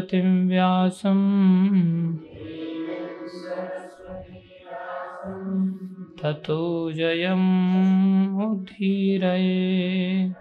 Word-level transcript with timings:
सरस्वतीं 0.00 0.48
व्यासं। 0.48 1.18
ततो 6.22 6.92
जयम् 6.92 8.42
उद्धीरये 8.42 10.34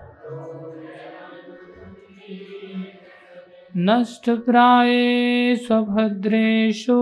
नष्टप्राये 3.77 5.55
स्वभद्रेषु। 5.55 6.99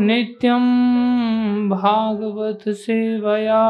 नित्यं 0.00 0.64
भागवत 1.68 2.68
सेवया 2.68 3.64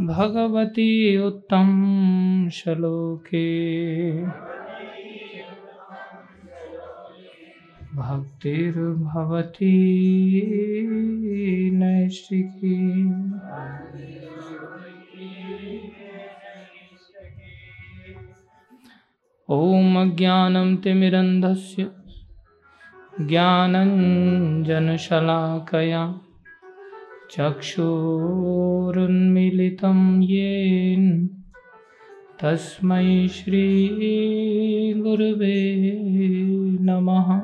भगवती 0.00 1.16
उत्तम 1.16 2.48
श्लोके। 2.52 3.46
भक्तिर्भवती 7.96 9.70
नैष्टिकी 11.70 13.06
ॐ 19.50 19.96
अज्ञानं 19.96 20.76
तिमिरन्धस्य 20.76 21.90
ज्ञानञ्जनशलाकया। 23.20 26.20
चक्षुरुन्मिलितं 27.38 30.22
येन। 30.22 31.28
तस्मै 32.42 33.28
श्रीगुरुवे 33.28 35.80
नमः। 36.80 37.40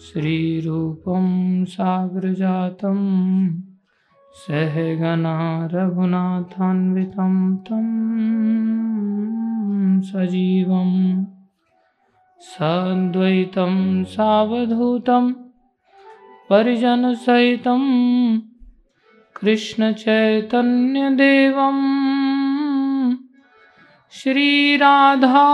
श्रीरूपं 0.00 1.64
साग्रजातं 1.64 3.00
सहगना 4.38 5.36
रघुनाथान्वितं 5.72 7.32
तं 7.66 7.86
सजीवं 10.10 10.92
सद्वैतं 12.50 13.74
सावधूतं 14.12 15.32
परिजनसहितं 16.50 17.82
कृष्णचैतन्यदेवं 19.40 20.60
श्रीराधा 24.20 25.44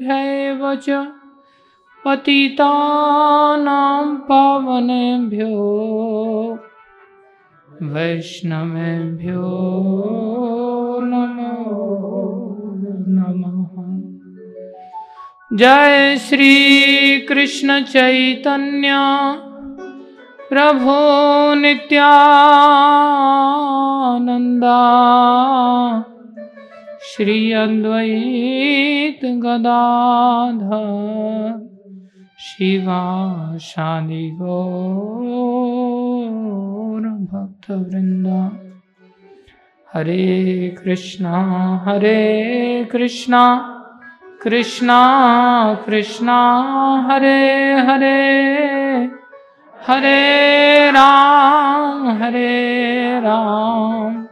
सिन्धुभ्यैव 0.02 0.62
च 0.84 0.86
पतितानां 2.04 4.06
पावनेभ्यो 4.28 5.50
वैष्णवेभ्यो 7.92 9.50
नमो 11.10 11.52
नमः। 13.16 13.74
जय 15.58 15.92
श्री 16.26 16.52
कृष्ण 17.28 17.68
चैतन्य 17.84 18.90
प्रभो 20.50 20.98
नित्यानन्दा। 21.54 22.10
श्री 27.16 27.52
अद्वैत 27.52 29.24
गदाधर 29.24 30.78
शिवा 32.38 33.02
शानि 33.58 34.30
गौर 34.40 37.02
भक्तवृन्दा 37.32 38.40
हरे 39.94 40.76
कृष्णा 40.84 41.36
हरे 41.86 42.84
कृष्णा 42.92 43.44
कृष्णा 44.42 45.00
कृष्णा, 45.86 46.40
हरे 47.10 47.72
हरे 47.72 48.16
हरे 49.88 50.90
राम 50.90 52.08
हरे 52.22 53.20
राम। 53.20 54.31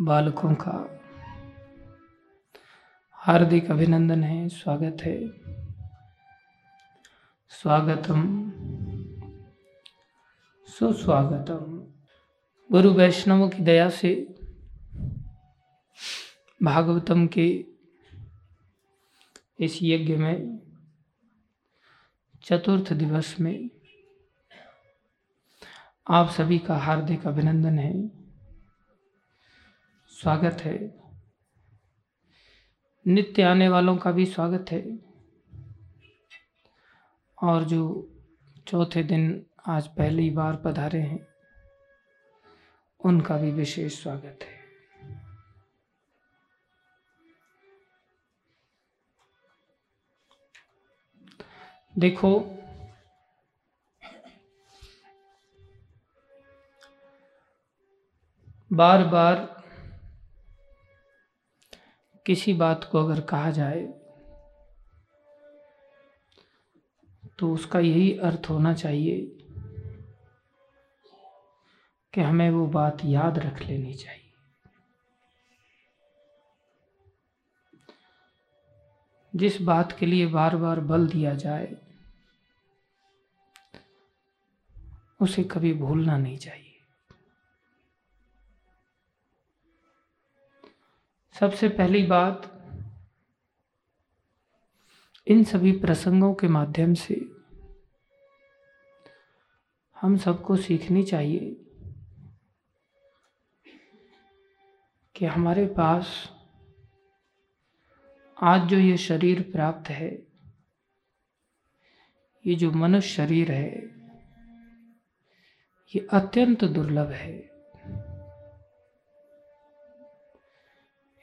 बालकों 0.00 0.54
का 0.54 0.99
हार्दिक 3.22 3.70
अभिनंदन 3.70 4.24
है, 4.24 4.48
स्वागत 4.48 4.96
है। 5.02 5.28
स्वागतम। 7.48 8.52
सुस्वागतम। 10.66 11.92
गुरु 12.72 12.90
वैष्णवों 12.94 13.48
की 13.48 13.62
दया 13.62 13.90
से 13.90 14.34
भागवतम 16.62 17.26
के 17.26 17.64
इस 19.60 19.78
यज्ञ 19.82 20.16
में 20.16 20.60
चतुर्थ 22.42 22.92
दिवस 22.92 23.40
में 23.40 23.70
आप 26.08 26.30
सभी 26.30 26.58
का 26.58 26.76
हार्दिक 26.76 27.26
अभिनंदन 27.26 27.78
है। 27.78 28.08
स्वागत 30.08 30.60
है। 30.60 30.99
नित्य 33.06 33.42
आने 33.42 33.68
वालों 33.68 33.96
का 33.96 34.10
भी 34.12 34.26
स्वागत 34.26 34.66
है। 34.70 34.98
और 37.42 37.64
जो 37.64 38.08
चौथे 38.66 39.02
दिन 39.02 39.46
आज 39.66 39.86
पहली 39.86 40.30
बार 40.30 40.56
पधारे 40.56 41.00
हैं, 41.00 41.26
उनका 43.04 43.36
भी 43.36 43.50
विशेष 43.50 44.02
स्वागत 44.02 44.38
है। 44.42 44.60
देखो 51.98 52.40
बार 58.72 59.04
बार 59.04 59.59
किसी 62.26 62.52
बात 62.54 62.88
को 62.92 62.98
अगर 62.98 63.20
कहा 63.20 63.50
जाए 63.50 63.82
तो 67.38 67.52
उसका 67.54 67.78
यही 67.78 68.18
अर्थ 68.18 68.48
होना 68.50 68.72
चाहिए 68.74 69.20
कि 72.12 72.20
हमें 72.20 72.50
वो 72.50 72.66
बात 72.66 73.04
याद 73.04 73.38
रख 73.38 73.62
लेनी 73.62 73.94
चाहिए। 73.94 74.18
जिस 79.34 79.60
बात 79.62 79.92
के 79.92 80.06
लिए 80.06 80.26
बार 80.26 80.56
बार 80.56 80.80
बल 80.80 81.06
दिया 81.08 81.34
जाए, 81.34 81.76
उसे 85.20 85.44
कभी 85.44 85.72
भूलना 85.74 86.16
नहीं 86.18 86.38
चाहिए। 86.38 86.69
सबसे 91.40 91.68
पहली 91.68 92.02
बात, 92.02 92.42
इन 95.26 95.44
सभी 95.44 95.72
प्रसंगों 95.72 96.34
के 96.34 96.48
माध्यम 96.48 96.94
से 96.94 97.14
हम 100.00 100.16
सबको 100.16 100.56
सीखनी 100.56 101.02
चाहिए 101.02 101.64
कि 105.16 105.26
हमारे 105.26 105.66
पास 105.66 106.30
आज 108.42 108.68
जो 108.68 108.78
ये 108.78 108.96
शरीर 108.96 109.42
प्राप्त 109.42 109.90
है, 109.90 110.26
ये 112.46 112.54
जो 112.54 112.70
मनुष्य 112.70 113.08
शरीर 113.08 113.52
है, 113.52 113.70
ये 115.94 116.08
अत्यंत 116.12 116.64
दुर्लभ 116.64 117.10
है। 117.10 117.49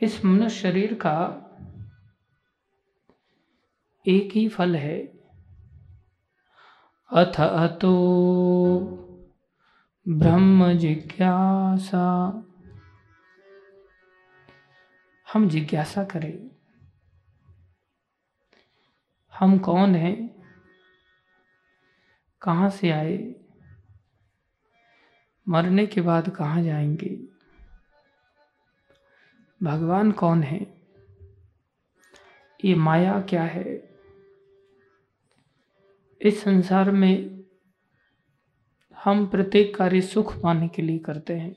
इस 0.01 0.25
मनुष्य 0.25 0.59
शरीर 0.59 0.93
का 0.93 1.43
एक 4.07 4.31
ही 4.31 4.49
फल 4.49 4.75
है। 4.75 4.99
अथ 7.11 7.39
अतो 7.39 7.97
ब्रह्म 10.07 10.73
जिज्ञासा। 10.73 12.29
हम 15.33 15.49
जिज्ञासा 15.49 16.03
करें। 16.03 16.51
हम 19.39 19.59
कौन 19.59 19.95
हैं? 19.95 20.43
कहाँ 22.41 22.69
से 22.69 22.91
आए? 22.91 23.35
मरने 25.49 25.85
के 25.85 26.01
बाद 26.01 26.29
कहाँ 26.29 26.63
जाएँगे? 26.63 27.26
भगवान 29.63 30.11
कौन 30.11 30.43
है? 30.43 30.81
ये 32.65 32.75
माया 32.75 33.21
क्या 33.21 33.43
है? 33.43 33.97
इस 36.21 36.41
संसार 36.41 36.91
में 36.91 37.43
हम 39.03 39.27
प्रत्येक 39.27 39.75
कार्य 39.75 40.01
सुख 40.01 40.41
पाने 40.41 40.67
के 40.67 40.81
लिए 40.81 40.99
करते 40.99 41.33
हैं। 41.33 41.55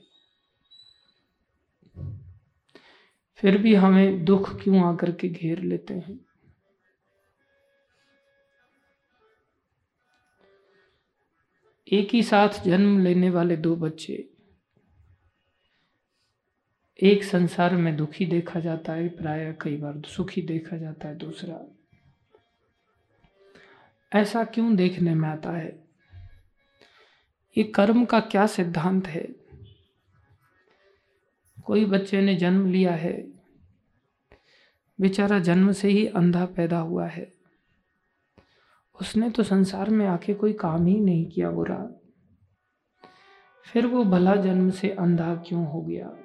फिर 3.35 3.57
भी 3.57 3.75
हमें 3.75 4.25
दुख 4.25 4.63
क्यों 4.63 4.93
आकर 4.93 5.11
के 5.11 5.29
घेर 5.29 5.59
लेते 5.59 5.93
हैं? 5.93 6.25
एक 11.93 12.09
ही 12.13 12.23
साथ 12.23 12.49
जन्म 12.49 12.99
लेने 12.99 13.29
वाले 13.29 13.57
दो 13.57 13.75
बच्चे 13.75 14.30
एक 17.03 17.23
संसार 17.23 17.75
में 17.75 17.95
दुखी 17.97 18.25
देखा 18.25 18.59
जाता 18.59 18.93
है, 18.93 19.09
प्राय 19.09 19.55
कई 19.61 19.77
बार 19.77 20.01
सुखी 20.07 20.41
देखा 20.41 20.77
जाता 20.77 21.07
है, 21.07 21.15
दूसरा। 21.15 21.75
ऐसा 24.19 24.43
क्यों 24.43 24.75
देखने 24.75 25.15
में 25.15 25.29
आता 25.29 25.51
है? 25.51 25.83
ये 27.57 27.63
कर्म 27.63 28.05
का 28.05 28.19
क्या 28.19 28.47
सिद्धांत 28.47 29.07
है? 29.07 29.27
कोई 31.63 31.85
बच्चे 31.85 32.21
ने 32.21 32.35
जन्म 32.35 32.71
लिया 32.71 32.91
है, 32.91 33.27
बेचारा 35.01 35.39
जन्म 35.39 35.71
से 35.71 35.89
ही 35.89 36.07
अंधा 36.07 36.45
पैदा 36.45 36.79
हुआ 36.79 37.07
है। 37.07 37.31
उसने 39.01 39.29
तो 39.29 39.43
संसार 39.43 39.89
में 39.89 40.07
आके 40.07 40.33
कोई 40.33 40.53
काम 40.53 40.85
ही 40.85 40.99
नहीं 40.99 41.25
किया, 41.25 41.51
बुरा। 41.51 41.87
फिर 43.65 43.85
वो 43.85 44.03
भला 44.03 44.35
जन्म 44.35 44.69
से 44.71 44.89
अंधा 44.89 45.35
क्यों 45.35 45.67
हो 45.67 45.81
गया? 45.81 46.20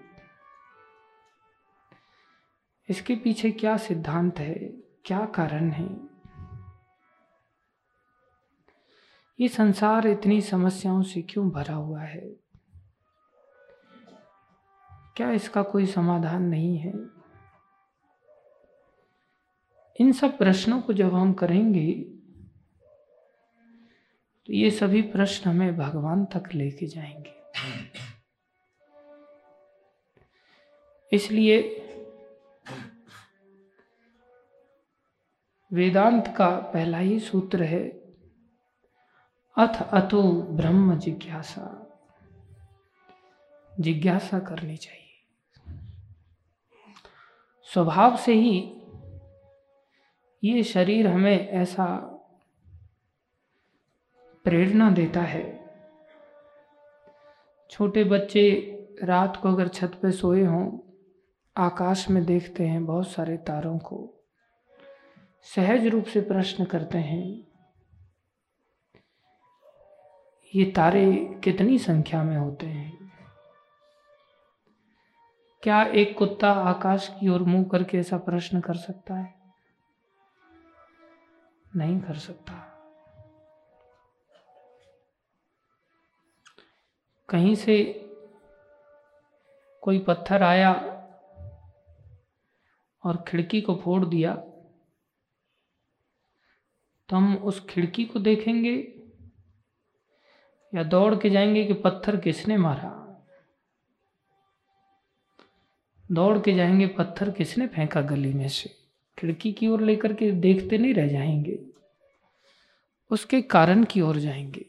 इसके 2.88 3.16
पीछे 3.16 3.50
क्या 3.50 3.76
सिद्धांत 3.76 4.38
है? 4.38 4.54
क्या 5.04 5.26
कारण 5.26 5.70
है? 5.70 6.06
ये 9.40 9.48
संसार 9.48 10.06
इतनी 10.06 10.40
समस्याओं 10.40 11.02
से 11.02 11.22
क्यों 11.22 11.50
भरा 11.50 11.74
हुआ 11.74 12.02
है? 12.02 12.36
क्या 15.16 15.30
इसका 15.30 15.62
कोई 15.62 15.86
समाधान 15.86 16.42
नहीं 16.42 16.78
है? 16.78 16.92
इन 20.00 20.12
सब 20.12 20.38
प्रश्नों 20.38 20.80
को 20.80 20.92
जब 20.92 21.14
हम 21.14 21.32
करेंगे 21.32 21.92
तो 24.46 24.52
ये 24.52 24.70
सभी 24.70 25.02
प्रश्न 25.02 25.50
हमें 25.50 25.76
भगवान 25.76 26.24
तक 26.24 26.42
लेके 26.54 26.86
जाएँगे। 26.86 27.34
इसलिए 31.12 31.82
वेदांत 35.72 36.34
का 36.36 36.56
पहला 36.56 36.98
ही 36.98 37.20
सूत्र 37.20 37.62
है। 37.62 37.88
अथ 39.58 39.90
अतो 39.90 40.42
ब्रह्म 40.42 40.98
जिज्ञासा। 40.98 41.82
जिज्ञासा 43.80 44.38
करनी 44.38 44.76
चाहिए। 44.76 45.02
स्वभाव 47.62 48.16
से 48.16 48.32
ही 48.34 48.80
ये 50.44 50.62
शरीर 50.62 51.06
हमें 51.06 51.48
ऐसा 51.48 51.96
प्रेरणा 54.44 54.90
देता 54.90 55.20
है। 55.20 55.74
छोटे 57.70 58.04
बच्चे 58.04 58.72
रात 59.02 59.36
को 59.36 59.48
अगर 59.48 59.68
छत 59.68 59.98
पे 60.02 60.12
सोए 60.12 60.44
हों, 60.44 60.78
आकाश 61.56 62.10
में 62.10 62.24
देखते 62.24 62.66
हैं 62.66 62.86
बहुत 62.86 63.08
सारे 63.08 63.36
तारों 63.36 63.78
को। 63.78 64.15
सहज 65.54 65.86
रूप 65.86 66.04
से 66.04 66.20
प्रश्न 66.20 66.64
करते 66.64 66.98
हैं, 66.98 67.46
ये 70.54 70.64
तारे 70.70 71.16
कितनी 71.44 71.78
संख्या 71.78 72.22
में 72.22 72.36
होते 72.36 72.66
हैं? 72.66 73.12
क्या 75.62 75.82
एक 75.82 76.18
कुत्ता 76.18 76.52
आकाश 76.52 77.08
की 77.20 77.28
ओर 77.28 77.42
मुँह 77.42 77.64
करके 77.64 77.98
ऐसा 77.98 78.18
प्रश्न 78.18 78.60
कर 78.60 78.74
सकता 78.74 79.14
है? 79.14 79.34
नहीं 81.76 82.00
कर 82.00 82.14
सकता। 82.14 82.52
कहीं 87.28 87.54
से 87.54 87.82
कोई 89.82 89.98
पत्थर 89.98 90.42
आया 90.42 90.72
और 93.04 93.24
खिड़की 93.28 93.60
को 93.60 93.76
फोड़ 93.76 94.04
दिया 94.04 94.34
तो 97.08 97.16
हम 97.16 97.36
उस 97.36 97.66
खिड़की 97.66 98.04
को 98.04 98.18
देखेंगे 98.18 98.92
या 100.74 100.82
दौड़ 100.82 101.14
के 101.14 101.30
जाएँगे 101.30 101.64
कि 101.64 101.72
पत्थर 101.72 102.16
किसने 102.16 102.56
मारा। 102.56 103.02
दौड़ 106.12 106.38
के 106.38 106.52
जाएँगे, 106.52 106.86
पत्थर 106.86 107.30
किसने 107.30 107.66
फेंका 107.66 108.00
गली 108.00 108.32
में 108.32 108.48
से। 108.48 108.70
खिड़की 109.18 109.52
की 109.52 109.68
ओर 109.68 109.80
लेकर 109.80 110.12
के 110.12 110.30
देखते 110.30 110.78
नहीं 110.78 110.94
रह 110.94 111.08
जाएँगे। 111.08 111.58
उसके 113.10 113.42
कारण 113.42 113.84
की 113.84 114.00
ओर 114.00 114.16
जाएँगे। 114.16 114.66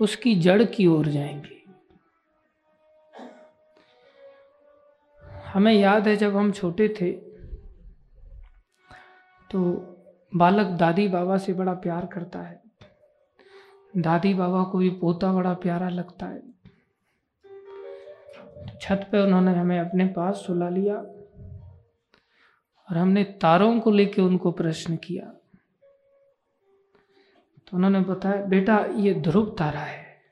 उसकी 0.00 0.34
जड़ 0.34 0.64
की 0.64 0.86
ओर 0.86 1.06
जाएँगे। 1.06 1.62
हमें 5.24 5.72
याद 5.72 6.08
है 6.08 6.16
जब 6.16 6.36
हम 6.36 6.52
छोटे 6.52 6.88
थे 7.00 7.31
तो 9.52 9.60
बालक 10.36 10.66
दादी 10.66 11.08
बाबा 11.08 11.38
से 11.38 11.52
बड़ा 11.52 11.74
प्यार 11.74 12.06
करता 12.06 12.38
है। 12.38 12.62
दादी 13.96 14.34
बाबा 14.34 14.64
को 14.64 14.78
भी 14.78 14.90
पोता 14.90 15.32
बड़ा 15.32 15.54
प्यारा 15.54 15.88
लगता 15.88 16.26
है। 16.26 16.42
छत 18.80 19.08
पे 19.12 19.22
उन्होंने 19.22 19.54
हमें 19.54 19.80
अपने 19.80 20.06
पास 20.06 20.34
सुला 20.34 20.68
लिया 20.68 20.96
और 22.88 22.96
हमने 22.96 23.24
तारों 23.24 23.80
को 23.80 23.90
लेके 23.90 24.22
उनको 24.22 24.52
प्रश्न 24.52 24.96
किया। 24.96 25.26
तो 27.56 27.76
उन्होंने 27.76 28.00
बताया, 28.00 28.44
बेटा, 28.44 28.78
ये 28.78 29.14
ध्रुव 29.14 29.56
तारा 29.58 29.80
है। 29.80 30.22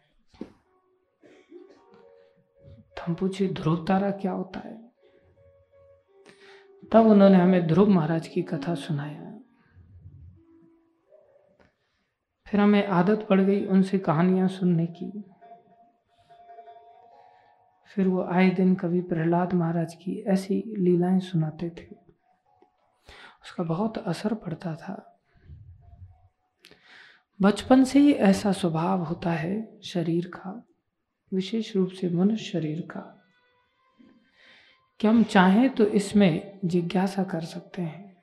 तो 2.73 3.03
हम 3.07 3.15
पूछे, 3.15 3.49
ध्रुव 3.49 3.85
तारा 3.85 4.11
क्या 4.11 4.33
होता 4.33 4.61
है? 4.61 4.80
तब 6.92 7.06
उन्होंने 7.06 7.37
हमें 7.37 7.66
ध्रुव 7.66 7.88
महाराज 7.88 8.28
की 8.28 8.42
कथा 8.42 8.75
सुनाया 8.75 9.30
फिर 12.47 12.61
हमें 12.61 12.87
आदत 12.87 13.26
पड़ 13.30 13.40
गई 13.40 13.66
उनसे 13.66 13.99
कहानियाँ 13.99 14.49
सुनने 14.49 14.87
की। 14.87 15.25
फिर 17.94 18.09
वो 18.09 18.23
आए 18.23 18.50
दिन 18.50 18.75
कभी 18.75 19.00
प्रहलाद 19.00 19.52
महाराज 19.52 19.94
की 19.94 20.25
ऐसी 20.26 20.62
लीलाएँ 20.78 21.20
सुनाते 21.20 21.70
थे। 21.70 21.87
उसका 23.44 23.64
बहुत 23.64 23.99
असर 23.99 24.35
पड़ता 24.35 24.75
था। 24.75 25.20
बचपन 27.42 27.85
से 27.85 27.99
ही 27.99 28.12
ऐसा 28.12 28.52
स्वभाव 28.52 29.02
होता 29.02 29.30
है 29.30 29.80
शरीर 29.85 30.26
का, 30.26 30.66
विशेष 31.35 31.76
रूप 31.76 31.90
से 31.90 32.09
मनुष्य 32.09 32.44
शरीर 32.44 32.80
का। 32.80 33.20
कि 35.00 35.07
हम 35.07 35.23
चाहें 35.23 35.71
तो 35.71 35.85
इसमें 35.85 36.59
जिज्ञासा 36.64 37.25
कर 37.25 37.40
सकते 37.40 37.83
हैं। 37.83 38.23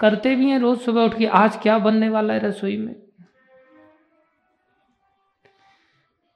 करते 0.00 0.36
भी 0.36 0.50
हैं 0.50 0.58
रोज 0.58 0.80
सुबह 0.80 1.02
उठ 1.02 1.18
के, 1.18 1.26
आज 1.26 1.56
क्या 1.56 1.78
बनने 1.78 2.08
वाला 2.08 2.34
है 2.34 2.40
रसोई 2.40 2.76
में? 2.76 3.02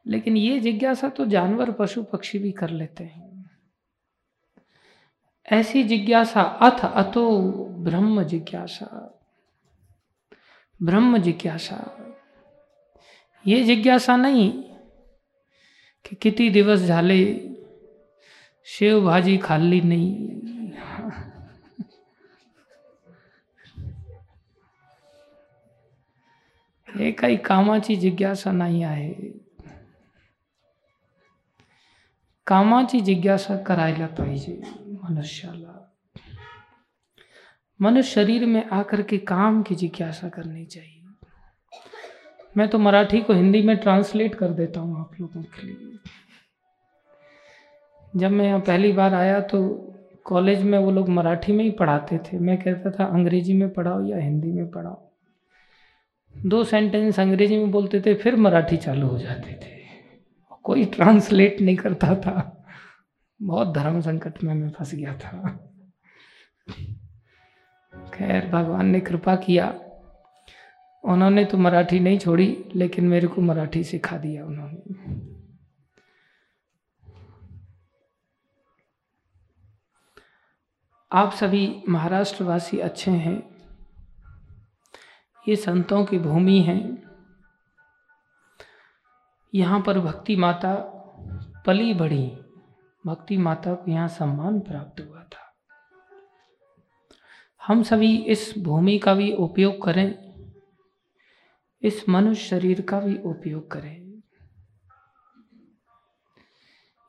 लेकिन 0.07 0.37
ये 0.37 0.61
जिज्ञासा 0.61 1.09
तो 1.09 1.27
जानवर, 1.27 1.71
पशु, 1.71 2.03
पक्षी 2.03 2.39
भी 2.39 2.53
कर 2.53 2.71
लेते 2.71 3.05
हैं। 3.05 3.51
ऐसी 5.53 5.85
जिज्ञासा, 5.85 6.43
अथ 6.43 6.93
अतो 6.95 7.41
ब्रह्म 7.65 8.23
जिज्ञासा। 8.23 9.21
ब्रह्म 10.83 11.19
जिज्ञासा। 11.19 11.97
ये 13.47 13.65
जिज्ञासा 13.65 14.17
नहीं 14.17 14.63
कि 16.05 16.17
कितनी 16.17 16.51
दिवस 16.51 16.81
झाले 16.81 17.47
शेव 18.71 19.01
भाजी 19.05 19.37
खाली 19.39 19.81
नहीं। 19.81 20.29
हे 26.89 27.11
काही 27.13 27.37
कामाची 27.37 27.97
जिज्ञासा 27.97 28.53
नाही 28.53 28.83
आहे 28.83 29.13
कामाची 32.47 33.01
जिज्ञासा 33.01 33.57
करायला 33.57 34.07
पाहिजे 34.07 34.61
मनुष्याला। 35.03 35.77
मनुष्य 37.81 38.11
शरीर 38.11 38.47
में 38.47 38.63
आकर 38.73 39.03
के 39.03 39.19
काम 39.19 39.63
की 39.63 39.75
जिज्ञासा 39.75 40.29
करनी 40.29 40.65
चाहिए। 40.65 40.97
मैं 42.57 42.69
तो 42.69 42.79
मराठी 42.79 43.21
को 43.21 43.33
हिंदी 43.33 43.63
में 43.63 43.77
ट्रांसलेट 43.77 44.35
कर 44.35 44.51
देता 44.53 44.81
हूँ 44.81 45.01
आप 45.01 45.21
लोगों 45.21 45.43
के 45.43 45.67
लिए। 45.67 45.99
जब 48.17 48.31
मैं 48.31 48.47
यहाँ 48.47 48.61
पहली 48.61 48.93
बार 48.93 49.15
आया 49.15 49.41
तो 49.41 49.87
कॉलेज 50.25 50.63
में 50.63 50.79
वो 50.79 50.91
लोग 50.91 51.09
मराठी 51.09 51.53
में 51.53 51.65
ही 51.65 51.71
पढ़ाते 51.71 52.19
थे। 52.19 52.39
मैं 52.39 52.59
कहता 52.59 52.91
था, 52.91 53.05
अंग्रेज़ी 53.05 53.55
में 53.55 53.71
पढ़ाओ 53.71 54.05
या 54.05 54.19
हिंदी 54.19 54.53
में 54.53 54.71
पढ़ाओ? 54.71 55.11
दो 56.47 56.65
सेंटेंस 56.65 57.21
अंग्रेज़ी 57.21 57.57
में 57.57 57.71
बोलते 57.71 58.01
थे, 58.01 58.15
फिर 58.15 58.37
मराठी 58.37 58.77
चालू 58.77 59.07
हो 59.07 59.19
जाते 59.19 59.53
थे। 59.53 59.79
कोई 60.63 60.85
ट्रांसलेट 60.85 61.61
नहीं 61.61 61.77
करता 61.77 62.15
था। 62.15 62.65
बहुत 63.43 63.75
धर्म 63.75 64.01
संकट 64.01 64.45
में 64.45 64.55
मैं 64.55 64.71
फंस 64.71 64.95
गया 64.95 65.15
था। 65.15 65.67
खैर, 68.15 68.47
भगवान 68.47 68.87
ने 68.87 69.01
कृपा 69.01 69.37
किया। 69.37 69.81
उन्होंने 71.05 71.45
तो 71.45 71.59
मराठी 71.59 72.01
नहीं 72.01 72.19
छोड़ी, 72.19 72.65
लेकिन 72.75 73.05
मेरे 73.05 73.29
को 73.29 73.41
मराठी 73.41 73.85
सिखा 73.85 74.17
दिया 74.17 74.45
उन्होंने। 74.45 74.95
आप 81.13 81.33
सभी 81.33 81.83
महाराष्ट्रवासी 81.89 82.79
अच्छे 82.79 83.11
हैं। 83.11 83.51
ये 85.49 85.57
संतों 85.57 86.05
की 86.05 86.19
भूमि 86.19 86.61
है। 86.61 87.03
यहाँ 89.55 89.83
पर 89.83 89.99
भक्ति 89.99 90.37
माता 90.37 90.75
पली 91.67 91.95
बढ़ी। 91.95 92.27
भक्ति 93.07 93.37
माता 93.37 93.75
को 93.75 93.91
यहाँ 93.91 94.09
सम्मान 94.09 94.61
प्राप्त 94.61 95.01
हुआ 95.01 95.23
था। 95.23 95.55
हम 97.67 97.83
सभी 97.83 98.17
इस 98.17 98.55
भूमि 98.59 98.99
का 98.99 99.15
भी 99.15 99.33
उपयोग 99.33 99.85
करें। 99.85 100.15
इस 101.83 102.09
मनुष्य 102.09 102.45
शरीर 102.45 102.81
का 102.81 103.01
भी 103.01 103.19
उपयोग 103.19 103.71
करें। 103.71 104.23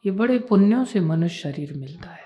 ये 0.05 0.11
बड़े 0.11 0.39
पुण्यों 0.39 0.85
से 0.85 0.99
मनुष्य 0.99 1.37
शरीर 1.37 1.73
मिलता 1.73 2.09
है। 2.09 2.20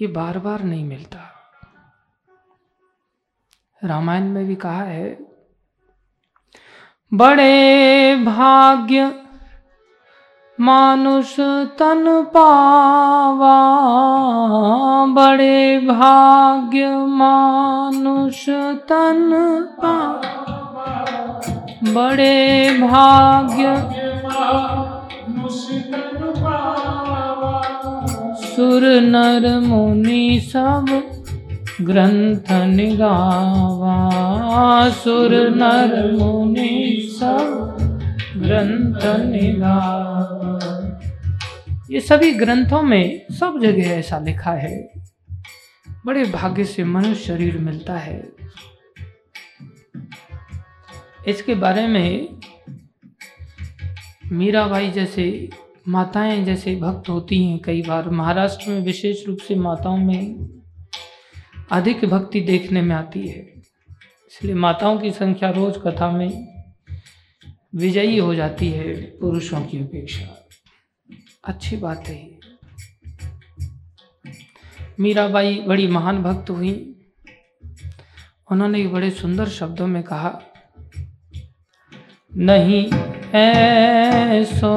ये 0.00 0.06
बार 0.06 0.38
बार 0.38 0.62
नहीं 0.62 0.84
मिलता। 0.84 1.18
रामायण 3.84 4.24
में 4.24 4.46
भी 4.46 4.54
कहा 4.54 4.82
है, 4.82 5.08
बड़े 7.12 8.16
भाग्य 8.24 9.04
मानुष 10.58 11.34
तन 11.78 12.04
पावा, 12.34 13.56
बड़े 15.06 15.78
भाग्य 15.86 16.88
मानुष 17.18 18.44
तन 18.88 19.30
पावा 19.82 20.38
बड़े 21.84 22.70
भाग्य 22.80 23.66
सुर 28.60 28.82
नर 29.00 29.58
मुनि 29.58 30.40
सब 30.40 30.86
ग्रंथ 31.80 32.50
निगावा। 32.50 33.94
सुर 34.90 35.30
नर 35.50 36.12
मुनि 36.12 37.08
सब 37.20 37.78
ग्रंथ 38.36 39.26
निगावा। 39.26 41.00
ये 41.90 42.00
सभी 42.00 42.32
ग्रंथों 42.32 42.82
में 42.82 43.22
सब 43.30 43.58
जगह 43.62 43.82
ऐसा 43.82 44.18
लिखा 44.18 44.52
है। 44.52 44.92
बड़े 46.06 46.24
भाग्य 46.24 46.64
से 46.64 46.84
मनुष्य 46.84 47.14
शरीर 47.14 47.58
मिलता 47.58 47.94
है। 47.94 48.32
इसके 51.28 51.54
बारे 51.54 51.86
में 51.86 52.28
मीराबाई 54.32 54.90
जैसे 54.90 55.50
माताएँ 55.88 56.44
जैसे 56.44 56.74
भक्त 56.76 57.08
होती 57.08 57.44
हैं 57.44 57.58
कई 57.58 57.82
बार। 57.82 58.08
महाराष्ट्र 58.10 58.70
में 58.70 58.80
विशेष 58.80 59.26
रूप 59.26 59.38
से 59.38 59.54
माताओं 59.54 59.96
में 59.96 60.48
अधिक 61.72 62.04
भक्ति 62.04 62.40
देखने 62.40 62.82
में 62.82 62.94
आती 62.96 63.26
है। 63.28 63.40
इसलिए 64.26 64.54
माताओं 64.54 64.98
की 64.98 65.10
संख्या 65.10 65.50
रोज 65.50 65.80
कथा 65.86 66.10
में 66.10 66.46
विजयी 67.74 68.18
हो 68.18 68.34
जाती 68.34 68.68
है 68.68 68.94
पुरुषों 69.18 69.60
की 69.64 69.78
अपेक्षा। 69.78 70.26
अच्छी 71.44 71.76
बात 71.76 72.08
है 72.08 72.38
मीराबाई 75.00 75.58
बड़ी 75.58 75.86
महान 75.86 76.22
भक्त 76.22 76.50
हुई। 76.50 76.72
उन्होंने 78.52 78.86
बड़े 78.86 79.10
सुंदर 79.10 79.48
शब्दों 79.48 79.86
में 79.86 80.02
कहा, 80.02 80.40
नहीं 82.32 82.84
ऐसो 83.34 84.74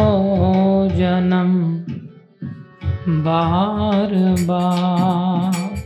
जन्म 0.89 1.73
बार 3.23 4.35
बार। 4.39 5.83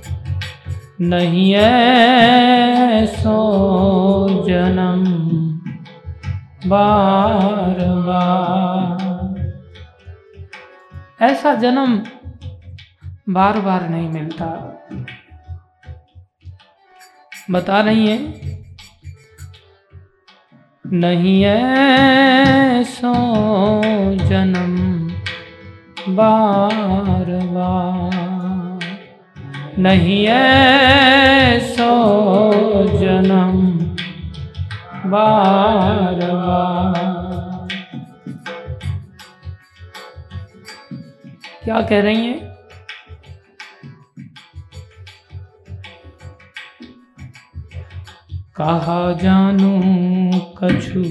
नहीं 1.02 1.54
ऐसो 1.54 3.38
जन्म 4.50 5.04
बार 6.70 7.76
बार। 7.80 8.98
ऐसा 11.22 11.54
जन्म 11.54 12.04
बार 13.30 13.60
बार 13.60 13.90
नहीं 13.90 14.10
मिलता। 14.10 14.74
बता 17.52 17.82
रही 17.82 18.08
है 18.08 18.18
नहीं 20.94 21.44
सो 22.84 23.14
जन्म 24.28 24.76
बार 26.16 27.26
नहीं 29.80 30.28
ऐसो 30.28 31.92
जन्म 32.98 33.62
बार। 35.12 36.20
क्या 41.64 41.82
कह 41.82 42.02
रही 42.02 42.26
हैं? 42.26 42.47
कहा 48.62 49.14
जानू 49.14 49.72
कछु 50.40 51.04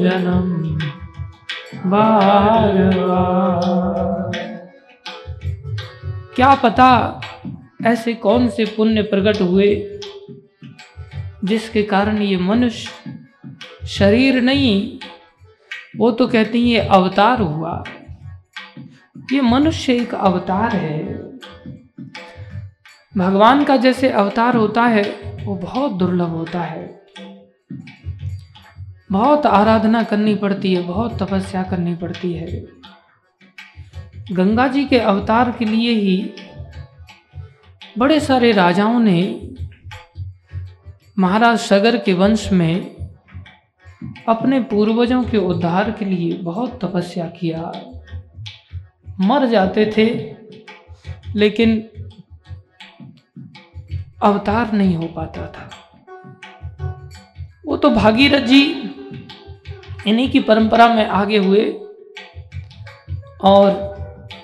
जन्म 0.00 0.78
बार 1.90 2.76
बार। 2.96 4.30
क्या 6.36 6.54
पता 6.54 7.20
ऐसे 7.86 8.14
कौन 8.14 8.48
से 8.48 8.64
पुण्य 8.64 9.02
प्रकट 9.02 9.40
हुए 9.40 10.00
जिसके 11.44 11.82
कारण 11.82 12.22
ये 12.22 12.36
मनुष्य 12.36 13.86
शरीर 13.86 14.40
नहीं, 14.42 14.98
वो 15.96 16.10
तो 16.10 16.26
कहती 16.26 16.60
हैं 16.60 16.66
ये 16.66 16.88
अवतार 16.88 17.40
हुआ। 17.40 17.84
ये 19.32 19.40
मनुष्य 19.40 19.92
एक 19.94 20.14
अवतार 20.14 20.76
है। 20.76 21.02
भगवान 23.16 23.64
का 23.64 23.76
जैसे 23.76 24.08
अवतार 24.08 24.56
होता 24.56 24.82
है 24.82 25.31
वो 25.44 25.54
बहुत 25.54 25.92
दुर्लभ 25.92 26.30
होता 26.30 26.60
है। 26.60 27.02
बहुत 29.12 29.46
आराधना 29.46 30.02
करनी 30.02 30.34
पड़ती 30.34 30.74
है, 30.74 30.82
बहुत 30.82 31.22
तपस्या 31.22 31.62
करनी 31.62 31.94
पड़ती 31.94 32.32
है। 32.32 32.66
गंगा 34.32 34.68
जी 34.68 34.84
के 34.84 34.98
अवतार 34.98 35.50
के 35.58 35.64
लिए 35.64 35.90
ही 35.90 36.30
बड़े 37.98 38.20
सारे 38.20 38.52
राजाओं 38.52 39.00
ने 39.00 39.50
महाराज 41.18 41.58
सगर 41.58 41.96
के 41.96 42.12
वंश 42.12 42.52
में 42.52 42.96
अपने 44.28 44.60
पूर्वजों 44.60 45.22
के 45.24 45.38
उद्धार 45.38 45.90
के 45.90 46.04
लिए 46.04 46.32
बहुत 46.32 46.84
तपस्या 46.84 47.26
किया। 47.26 47.72
मर 49.20 49.46
जाते 49.46 49.92
थे, 49.96 50.06
लेकिन 51.34 51.88
अवतार 54.22 54.72
नहीं 54.72 54.96
हो 54.96 55.06
पाता 55.06 55.46
था। 55.46 55.68
वो 57.66 57.76
तो 57.76 57.90
भागीरथ 57.90 58.46
जी 58.46 58.62
इन्हीं 60.06 60.30
की 60.30 60.40
परंपरा 60.40 60.88
में 60.88 61.06
आगे 61.06 61.38
हुए 61.38 61.64
और 63.44 63.90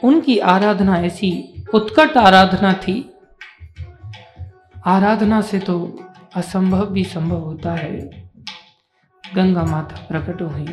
उनकी 0.04 0.38
आराधना 0.38 0.96
ऐसी 0.96 1.30
उत्कट 1.74 2.16
आराधना 2.16 2.72
थी। 2.72 2.98
आराधना 4.86 5.40
से 5.40 5.58
तो 5.58 5.76
असंभव 6.34 6.86
भी 6.86 7.04
संभव 7.04 7.38
होता 7.38 7.72
है। 7.74 7.96
गंगा 9.24 9.64
माता 9.64 9.96
प्रकट 10.08 10.42
हुई। 10.42 10.66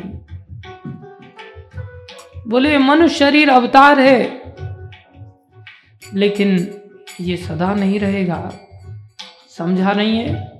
बोले 2.48 2.78
मनुष्य 2.78 3.16
शरीर 3.16 3.50
अवतार 3.50 4.00
है, 4.00 4.20
लेकिन 6.14 6.58
ये 7.22 7.38
सदा 7.38 7.74
नहीं 7.74 8.00
रहेगा। 8.00 8.52
समझा 9.58 9.94
नहीं 9.94 10.18
है? 10.18 10.60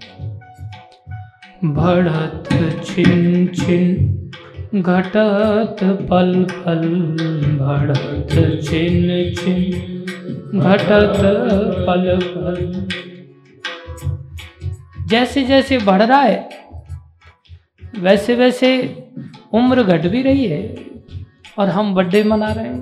बढ़त 1.64 2.50
छिन 2.86 3.48
छिन, 3.48 3.92
घटत 4.76 5.78
पल 6.10 6.48
पल, 6.52 6.84
बढ़त 7.62 8.62
छिन 8.64 9.34
छिन, 9.36 9.72
घटत 10.60 11.14
पल 11.88 12.20
पल। 12.24 12.88
जैसे 15.08 15.44
जैसे 15.44 15.78
बढ़ 15.78 16.04
रहा 16.04 16.22
है, 16.22 16.50
वैसे 18.00 18.36
वैसे 18.36 18.72
उम्र 19.54 19.84
घट 19.84 20.02
भी 20.02 20.22
रही 20.22 20.46
है 20.46 20.76
और 21.60 21.70
हम 21.70 21.96
बर्थडे 21.96 22.24
मना 22.24 22.52
रहे 22.52 22.66
हैं। 22.66 22.82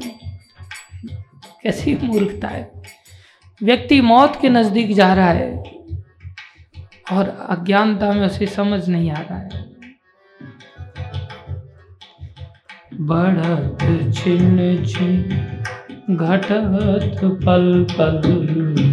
कैसी 1.63 1.97
मूर्खता 2.03 2.47
है। 2.47 2.71
व्यक्ति 3.63 4.01
मौत 4.01 4.37
के 4.41 4.49
नज़दीक 4.49 4.95
जा 4.95 5.13
रहा 5.13 5.31
है। 5.31 5.82
और 7.11 7.47
अज्ञानता 7.49 8.11
में 8.11 8.25
उसे 8.25 8.45
समझ 8.45 8.89
नहीं 8.89 9.11
आ 9.11 9.19
रहा 9.19 9.37
है। 9.37 9.71
बढ़त 13.01 13.77
छिन 14.15 14.85
छिन 14.85 15.23
घटत 16.09 17.19
पल 17.45 17.85
पल, 17.91 18.21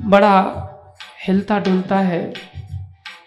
बड़ा 0.00 0.36
हिलता 1.26 1.58
डुलता 1.58 1.98
है, 1.98 2.32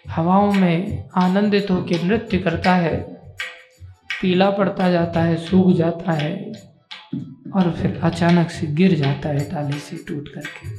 हवाओं 0.08 0.52
में 0.52 1.08
आनंदित 1.14 1.70
होकर 1.70 2.02
नृत्य 2.02 2.38
करता 2.38 2.74
है, 2.74 2.96
पीला 4.22 4.50
पड़ता 4.50 4.90
जाता 4.90 5.22
है, 5.22 5.36
सूख 5.36 5.72
जाता 5.76 6.12
है 6.12 6.52
और 7.54 7.70
फिर 7.72 8.00
अचानक 8.02 8.50
से 8.50 8.66
गिर 8.66 8.94
जाता 8.94 9.28
है 9.28 9.50
टाली 9.50 9.78
से 9.78 9.96
टूट 10.08 10.28
करके। 10.28 10.76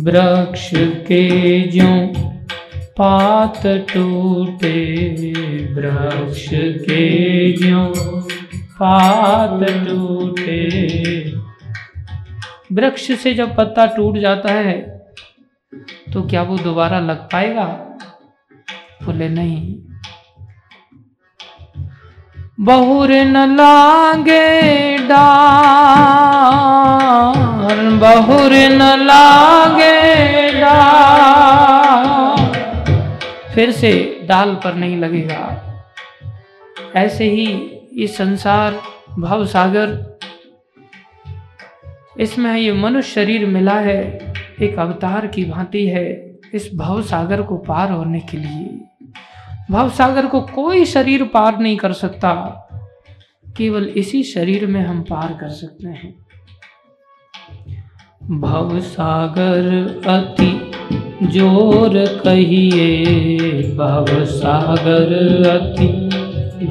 वृक्ष 0.00 0.70
के 1.08 1.60
जो 1.68 1.88
पात 2.96 3.62
टूटे 3.90 4.72
वृक्ष 5.74 6.48
के 6.82 7.04
जो 7.52 7.84
पात 8.74 9.62
टूटे। 9.86 10.58
वृक्ष 12.72 13.10
से 13.22 13.32
जब 13.34 13.56
पत्ता 13.56 13.86
टूट 13.86 14.18
जाता 14.18 14.52
है 14.52 14.76
तो 16.12 16.22
क्या 16.22 16.42
वो 16.42 16.56
दोबारा 16.58 16.98
लग 17.00 17.20
पाएगा? 17.32 17.64
बोले, 19.02 19.28
नहीं। 19.28 19.74
बहुर 22.60 23.12
न 23.26 23.36
लागे 23.56 24.48
डार, 24.98 25.18
बहुर 28.00 28.52
न 28.72 28.82
लागे 29.02 30.00
डार। 30.60 31.81
फिर 33.54 33.70
से 33.72 33.92
डाल 34.28 34.54
पर 34.54 34.74
नहीं 34.74 34.96
लगेगा। 34.96 35.68
ऐसे 36.96 37.24
ही 37.24 37.46
ये 37.94 38.06
संसार, 38.06 38.80
भव 39.18 39.44
सागर, 39.46 40.18
इसमें 42.20 42.56
ये 42.56 42.72
मनुष्य 42.72 43.10
शरीर 43.10 43.46
मिला 43.46 43.74
है, 43.74 44.34
एक 44.62 44.78
अवतार 44.78 45.26
की 45.26 45.44
भांति 45.44 45.86
है 45.86 46.06
इस 46.54 46.70
भव 46.74 47.02
सागर 47.02 47.42
को 47.42 47.56
पार 47.58 47.90
होने 47.90 48.20
के 48.20 48.36
लिए। 48.36 48.80
भव 49.70 49.90
सागर 49.90 50.26
को 50.26 50.40
कोई 50.40 50.84
शरीर 50.84 51.24
पार 51.24 51.58
नहीं 51.58 51.76
कर 51.76 51.92
सकता, 51.92 52.32
केवल 53.56 53.86
इसी 53.86 54.22
शरीर 54.22 54.66
में 54.66 54.80
हम 54.80 55.02
पार 55.02 55.32
कर 55.40 55.48
सकते 55.50 55.88
हैं। 55.88 56.14
भव 58.40 58.78
सागर 58.80 59.66
अति 60.08 60.71
ज़ोर 61.22 61.94
कहिए 62.24 62.86
भव 63.76 64.06
सागर 64.24 65.12
अति। 65.48 65.86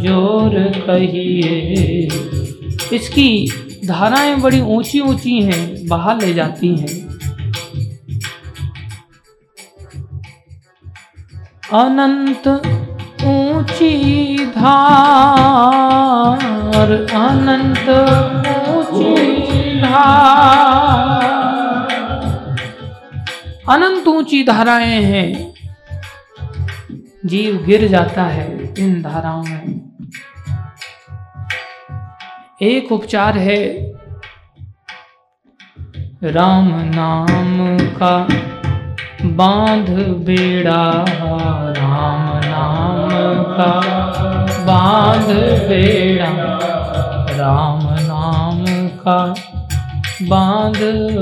ज़ोर 0.02 0.56
कहिए। 0.88 2.08
इसकी 2.94 3.30
धाराएँ 3.86 4.36
बड़ी 4.36 4.60
ऊँची 4.62 5.00
ऊँची 5.00 5.42
हैं, 5.42 5.88
बाहर 5.88 6.22
ले 6.22 6.34
जाती 6.34 6.76
हैं। 6.76 6.96
अनंत 11.74 12.48
ऊँची 13.26 13.94
धार, 14.56 16.42
अनंत 17.16 17.90
ऊँची 18.48 19.80
धार। 19.82 21.41
अनंत 23.70 24.08
ऊँची 24.08 24.44
धाराएँ 24.44 25.02
हैं। 25.02 25.54
जीव 27.26 27.64
गिर 27.66 27.88
जाता 27.88 28.24
है 28.24 28.74
इन 28.80 29.02
धाराओं 29.02 29.44
में। 29.44 29.82
एक 32.62 32.92
उपचार 32.92 33.38
है। 33.38 33.92
राम 36.24 36.68
नाम 36.70 37.78
का 37.80 38.28
बाँध 39.24 39.90
बेड़ा, 40.26 41.06
राम 41.72 42.40
नाम 42.46 43.44
का 43.44 43.82
बाँध 44.66 45.28
बेड़ा, 45.70 46.60
राम 47.32 47.82
नाम 47.84 48.88
का 48.88 49.51
बाँध 50.22 50.78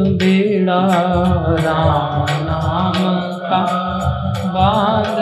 बेड़ा 0.07 0.87
राम 1.49 2.45
नाम 2.45 3.39
का। 3.39 3.65
बाँध 4.45 5.19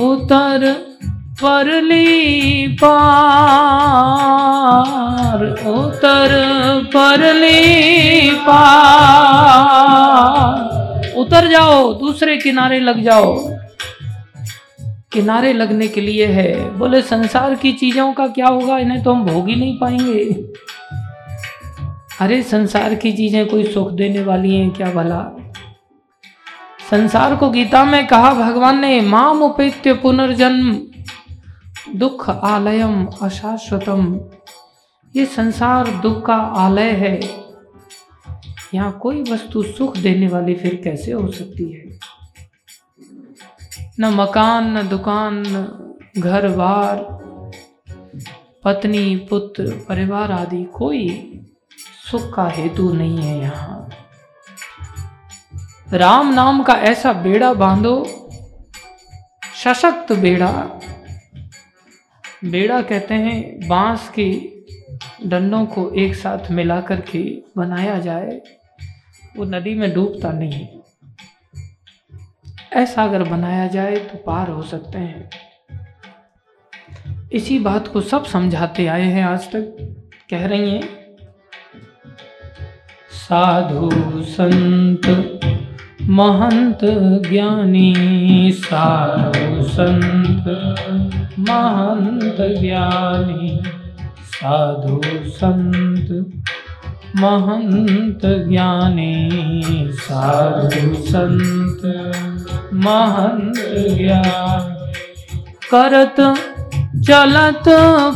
उतर 0.00 0.86
परली 1.42 2.68
पार। 2.68 5.64
उतर 5.66 6.30
परली 6.86 8.30
पार। 8.30 11.12
उतर 11.16 11.48
जाओ, 11.48 11.94
दूसरे 11.94 12.36
किनारे 12.36 12.80
लग 12.80 13.02
जाओ। 13.02 13.52
किनारे 15.12 15.52
लगने 15.52 15.88
के 15.88 16.00
लिए 16.00 16.26
है। 16.26 16.78
बोले, 16.78 17.02
संसार 17.02 17.54
की 17.54 17.72
चीज़ों 17.72 18.12
का 18.12 18.26
क्या 18.26 18.46
होगा? 18.46 18.78
इन्हें 18.78 19.02
तो 19.02 19.12
हम 19.12 19.24
भोग 19.24 19.48
ही 19.48 19.56
नहीं 19.56 19.78
पाएँगे। 19.78 20.44
अरे 22.20 22.42
संसार 22.42 22.94
की 22.94 23.12
चीज़ें 23.12 23.48
कोई 23.48 23.64
सुख 23.64 23.90
देने 23.90 24.22
वाली 24.22 24.54
हैं 24.54 24.70
क्या 24.70 24.90
भला? 24.90 25.52
संसार 26.90 27.36
को 27.36 27.50
गीता 27.50 27.84
में 27.84 28.06
कहा, 28.06 28.34
भगवान 28.34 28.80
ने, 28.80 29.00
माम 29.00 29.42
उपेत्य 29.42 29.94
पुनर्जन्म, 29.94 30.80
दुख 31.96 32.30
आलयम 32.30 33.06
अशाश्वतम। 33.22 34.20
ये 35.16 35.26
संसार 35.26 35.88
दुख 35.88 36.26
का 36.26 36.34
आलय 36.34 36.90
है। 36.90 37.20
यहाँ 38.74 38.98
कोई 39.02 39.22
वस्तु 39.22 39.62
सुख 39.62 39.96
देने 39.96 40.28
वाली 40.28 40.54
फिर 40.54 40.80
कैसे 40.84 41.12
हो 41.12 41.32
सकती 41.32 41.72
है? 41.72 41.98
न 44.00 44.04
मकान, 44.04 44.78
न 44.78 44.88
दुकान 44.88 45.34
न 45.46 45.82
घर, 46.18 46.48
बार, 46.48 46.96
पत्नी, 48.64 49.16
पुत्र, 49.16 49.84
परिवार 49.88 50.32
आदि 50.32 50.64
कोई 50.64 51.32
सुख 52.10 52.34
का 52.34 52.48
हेतु 52.48 52.92
नहीं 52.92 53.18
है 53.18 53.38
यहाँ। 53.38 53.90
राम 55.92 56.32
नाम 56.34 56.62
का 56.62 56.72
ऐसा 56.72 57.12
बेड़ा 57.12 57.54
बांधो, 57.54 58.04
सशक्त 59.64 60.12
बेड़ा। 60.12 60.50
बेड़ा 62.44 62.82
कहते 62.82 63.14
हैं, 63.14 63.68
बाँस 63.68 64.08
के 64.08 64.26
डंडों 65.26 65.66
को 65.66 65.90
एक 65.90 66.14
साथ 66.14 66.50
मिला 66.50 66.80
करके 66.80 67.42
बनाया 67.56 67.98
जाए, 67.98 68.40
वो 69.36 69.44
नदी 69.44 69.74
में 69.74 69.94
डूबता 69.94 70.32
नहीं। 70.32 70.68
ऐसा 72.72 73.04
अगर 73.04 73.22
बनाया 73.22 73.66
जाए 73.66 73.96
तो 73.96 74.18
पार 74.18 74.50
हो 74.50 74.62
सकते 74.62 74.98
हैं। 74.98 75.30
इसी 77.32 77.58
बात 77.58 77.88
को 77.88 78.00
सब 78.00 78.24
समझाते 78.24 78.86
आए 78.86 79.02
हैं 79.02 79.24
आज 79.24 79.46
तक। 79.46 79.96
कह 80.30 80.46
रही 80.46 80.70
हैं 80.70 81.05
साधु 83.26 83.90
संत, 84.22 85.06
महंत 86.02 86.78
ज्ञानी, 87.28 87.94
साधु 88.52 89.62
संत, 89.62 90.44
महंत 91.38 92.60
ज्ञानी, 92.60 93.60
साधु 94.22 95.00
संत, 95.30 96.32
महंत 97.16 98.20
ज्ञानी, 98.48 99.30
साधु 99.92 100.94
संत, 100.94 102.12
महंत 102.74 103.74
ज्ञान। 103.96 104.76
करत 105.74 106.38
चलत 107.02 107.62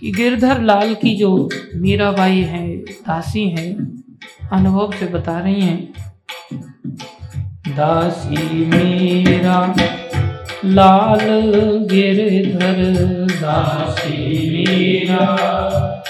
की 0.00 0.12
गिरधर 0.12 0.60
लाल 0.60 0.94
की 0.94 1.16
जो 1.16 1.48
मीराबाई 1.76 2.40
है, 2.40 2.76
दासी 2.76 3.48
है, 3.48 3.72
अनुभव 4.52 4.92
से 5.00 5.06
बता 5.06 5.38
रही 5.38 5.60
हैं। 5.60 5.94
दासी 7.68 8.66
मेरा, 8.66 9.74
लाल 10.64 11.48
गिरधर 11.90 12.96
दासी 13.32 14.50
मेरा। 14.50 16.03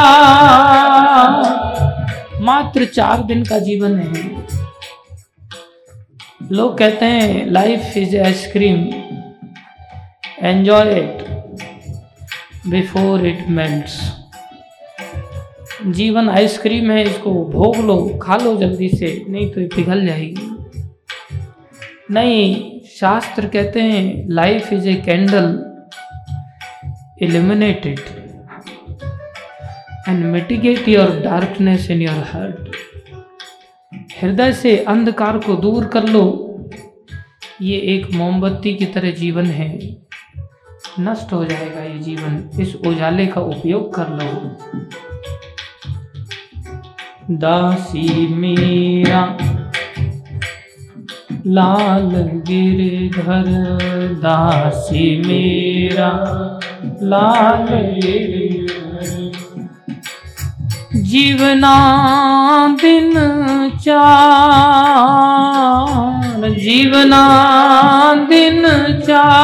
मात्र 2.40 2.84
चार 2.84 3.22
दिन 3.22 3.42
का 3.44 3.58
जीवन 3.58 3.98
है। 3.98 4.12
लोग 6.52 6.78
कहते 6.78 7.06
हैं 7.06 7.46
life 7.46 7.96
is 7.96 8.16
ice cream 8.16 8.78
enjoy 10.42 10.94
it 10.94 11.16
before 12.66 13.26
it 13.26 13.48
melts 13.48 13.98
जीवन 15.86 16.28
आइसक्रीम 16.28 16.90
है, 16.90 17.02
इसको 17.02 17.32
भोग 17.44 17.76
लो, 17.76 17.96
खा 18.22 18.36
लो 18.36 18.56
जल्दी 18.56 18.88
से, 18.88 19.24
नहीं 19.28 19.50
तो 19.50 19.60
ये 19.60 19.66
पिघल 19.66 20.06
जाएगी। 20.06 20.48
नहीं, 22.10 22.80
शास्त्र 22.90 23.46
कहते 23.46 23.82
हैं 23.82 24.26
life 24.28 24.72
is 24.72 24.88
a 24.88 24.94
candle 24.94 25.46
illuminated 27.22 28.00
and 30.08 30.24
mitigate 30.24 30.88
your 30.88 31.10
darkness 31.20 31.90
in 31.90 32.02
your 32.02 32.24
heart 32.24 32.76
हृदय 34.22 34.52
से 34.52 34.76
अंधकार 34.78 35.38
को 35.38 35.54
दूर 35.56 35.86
कर 35.86 36.08
लो। 36.08 36.24
ये 37.62 37.78
एक 37.94 38.10
मोमबत्ती 38.14 38.74
की 38.74 38.86
तरह 38.86 39.10
जीवन 39.10 39.46
है। 39.46 39.78
नष्ट 41.00 41.32
हो 41.32 41.44
जाएगा 41.44 41.82
ये 41.82 41.98
जीवन। 41.98 42.48
इस 42.60 42.74
उजाले 42.76 43.26
का 43.26 43.40
उपयोग 43.40 43.94
कर 43.94 44.08
लो। 44.08 45.07
दासी 47.30 48.34
मेरा, 48.34 49.38
लाल 51.46 52.10
गिरधर 52.46 53.48
दासी 54.14 55.22
मेरा, 55.26 56.10
लाल 57.02 57.68
जीवना 60.94 61.76
दिन 62.82 63.12
चार 63.80 64.18
जीवना 66.50 67.24
दिन 68.28 68.62
चार 69.00 69.38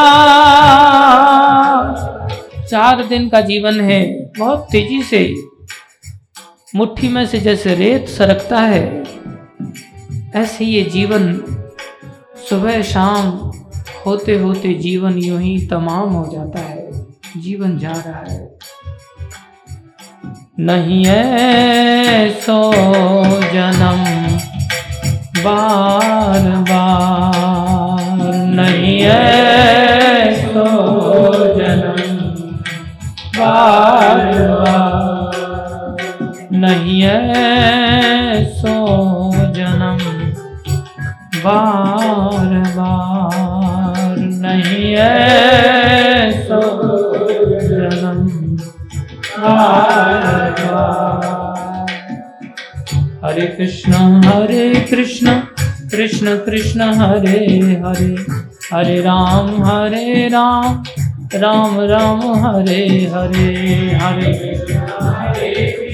चार 2.71 3.05
दिन 3.05 3.29
का 3.29 3.41
जीवन 3.41 3.81
है, 3.81 4.31
बहुत 4.39 4.67
तेज़ी 4.73 5.03
से। 5.03 5.54
मुट्ठी 6.75 7.09
में 7.09 7.25
से 7.27 7.39
जैसे 7.41 7.75
रेत 7.75 8.09
सरकता 8.09 8.61
है, 8.61 9.03
ऐसे 10.37 10.65
ये 10.65 10.83
जीवन 10.85 11.35
सुबह 12.49 12.81
शाम 12.83 13.29
होते 14.07 14.39
होते 14.39 14.73
जीवन 14.75 15.19
यूँ 15.19 15.41
ही 15.41 15.67
तमाम 15.67 16.11
हो 16.11 16.25
जाता 16.33 16.61
है, 16.61 16.91
जीवन 17.37 17.79
जा 17.79 17.93
रहा 18.07 18.25
है। 18.31 18.43
नहीं 20.61 21.05
है 21.05 22.31
सो 22.41 22.59
जन्म 23.53 24.03
बार 25.45 26.49
बार 26.71 28.35
नहीं 28.55 28.99
है 29.01 30.35
सो 30.43 30.67
जन्म 31.59 31.97
बार 33.39 34.33
बार 34.49 34.94
नहीं 36.55 37.01
है 37.03 38.45
सो 38.45 38.75
जन्म। 39.53 39.99
बार 41.45 42.73
बार 42.77 44.17
नहीं 44.19 44.97
है 44.99 46.33
सो 46.45 46.61
जन्म। 47.61 48.57
बार 49.43 50.51
बार। 50.51 51.35
हरे 53.25 53.47
कृष्ण 53.47 53.93
हरे 54.25 54.87
कृष्ण 54.91 55.41
कृष्ण 55.91 56.37
कृष्ण, 56.37 56.81
हरे 56.81 57.47
हरे। 57.85 58.17
हरे 58.73 59.01
राम 59.01 59.65
हरे 59.65 60.29
राम 60.29 60.83
राम 61.35 61.81
राम, 61.81 62.21
हरे 62.47 63.11
हरे। 63.15 63.55
हरे 64.03 64.33
कृष्ण, 64.33 64.79
हरे 65.03 65.94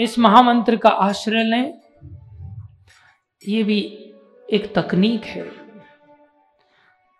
इस 0.00 0.18
महामंत्र 0.18 0.76
का 0.76 0.88
आश्रय 0.88 1.44
लें। 1.44 1.80
ये 3.48 3.62
भी 3.62 3.80
एक 4.52 4.74
तकनीक 4.74 5.24
है। 5.24 5.50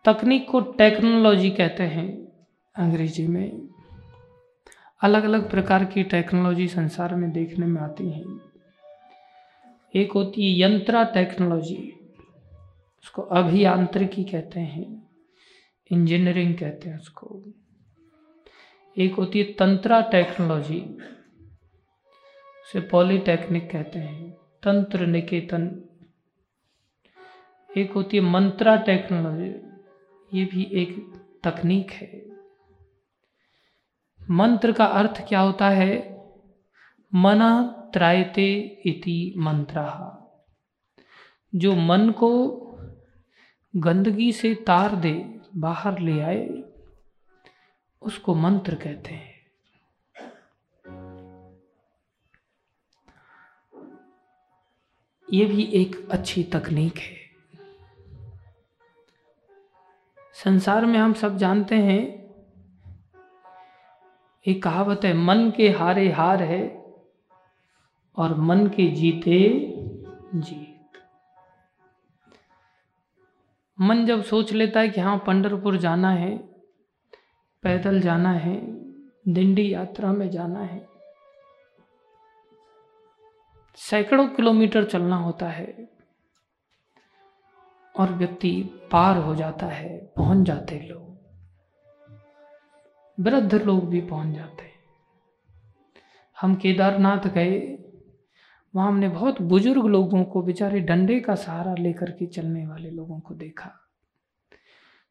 तकनीक 0.05 0.49
को 0.51 0.61
टेक्नोलॉजी 0.61 1.51
कहते 1.51 1.83
हैं 1.83 2.09
अंग्रेज़ी 2.77 3.27
में। 3.27 3.69
अलग 5.03 5.25
अलग 5.25 5.51
प्रकार 5.51 5.85
की 5.85 6.03
टेक्नोलॉजी 6.03 6.69
संसार 6.69 7.15
में 7.15 7.33
देखने 7.33 7.67
में 7.67 7.83
आती 7.83 8.11
हैं। 8.11 8.41
एक 9.97 10.13
होती 10.13 10.43
है 10.43 10.61
यंत्रा 10.61 11.05
टेक्नोलॉजी, 11.05 11.93
उसको 13.03 13.23
अभियांत्रिकी 13.23 14.25
कहते 14.25 14.61
हैं, 14.61 15.09
इंजीनियरिंग 15.91 16.55
कहते 16.55 16.89
हैं 16.89 16.99
उसको। 16.99 17.43
एक 18.99 19.15
होती 19.15 19.39
है 19.39 19.45
तंत्रा 19.45 20.01
टेक्नोलॉजी 20.01 20.99
उसे 22.75 22.81
पॉलीटेक्निक 22.81 23.71
कहते 23.71 23.99
हैं, 23.99 24.31
तंत्र 24.33 25.07
निकेतन। 25.07 25.89
एक 27.77 27.93
होती 27.93 28.17
है 28.17 28.23
मंत्रा 28.23 28.77
टेक्नोलॉजी, 28.77 29.49
ये 30.39 30.45
भी 30.45 30.69
एक 30.73 31.13
तकनीक 31.45 31.91
है। 31.91 32.23
मंत्र 34.31 34.73
का 34.73 34.85
अर्थ 34.85 35.29
क्या 35.29 35.41
होता 35.41 35.69
है? 35.69 36.19
मना 37.15 37.63
त्रायते 37.93 38.83
इति 38.87 39.35
मंत्रा। 39.37 40.19
जो 41.55 41.77
मन 41.77 42.11
को 42.11 42.51
गंदगी 43.77 44.33
से 44.33 44.55
तार 44.55 44.97
दे, 44.97 45.41
बाहर 45.57 45.99
ले 45.99 46.21
आए, 46.21 46.63
उसको 48.03 48.35
मंत्र 48.35 48.75
कहते 48.75 49.15
हैं। 49.15 49.34
ये 55.29 55.45
भी 55.45 55.63
एक 55.63 56.09
अच्छी 56.11 56.43
तकनीक 56.43 56.99
है। 56.99 57.17
संसार 60.35 60.87
में 60.87 60.99
हम 60.99 61.13
सब 61.13 61.37
जानते 61.37 61.75
हैं, 61.75 62.03
एक 64.47 64.63
कहावत 64.63 65.01
है, 65.05 65.15
मन 65.15 65.53
के 65.57 65.71
हारे 65.71 66.11
हार 66.13 66.43
है 66.43 66.63
और 68.17 68.35
मन 68.41 68.67
के 68.67 68.91
जीते 68.91 69.41
जीत। 70.35 71.01
मन 73.79 74.05
जब 74.07 74.23
सोच 74.23 74.53
लेता 74.53 74.81
है 74.81 74.89
कि 74.89 75.01
हाँ 75.01 75.17
पंडरपुर 75.27 75.77
जाना 75.77 76.11
है, 76.11 76.37
पैदल 77.63 78.01
जाना 78.01 78.33
है, 78.33 78.57
दिंडी 79.29 79.73
यात्रा 79.75 80.13
में 80.13 80.29
जाना 80.31 80.61
है 80.61 80.94
सैकड़ों 83.77 84.29
किलोमीटर 84.29 84.85
चलना 84.85 85.17
होता 85.17 85.49
है 85.49 85.89
और 88.01 88.13
व्यक्ति 88.13 88.63
पार 88.93 89.17
हो 89.17 89.35
जाता 89.35 89.67
है, 89.67 90.07
पहुँच 90.17 90.47
जाते 90.47 90.79
लोग। 90.79 91.05
वृद्ध 93.21 93.55
लोग 93.55 93.89
भी 93.89 94.01
पहुँच 94.01 94.37
जाते 94.37 94.63
हैं। 94.63 94.75
हम 96.41 96.55
केदारनाथ 96.55 97.29
गए, 97.29 97.79
वहाँ 98.75 98.89
हमने 98.89 99.09
बहुत 99.09 99.43
बुज़ुर्ग 99.43 99.87
लोगों 99.87 100.25
को, 100.25 100.43
बेचारे 100.43 100.81
डंडे 100.81 101.21
का 101.21 101.35
सहारा 101.35 101.75
लेकर 101.75 102.11
के 102.11 102.27
चलने 102.27 102.67
वाले 102.67 102.91
लोगों 102.91 103.21
को 103.21 103.35
देखा। 103.35 103.73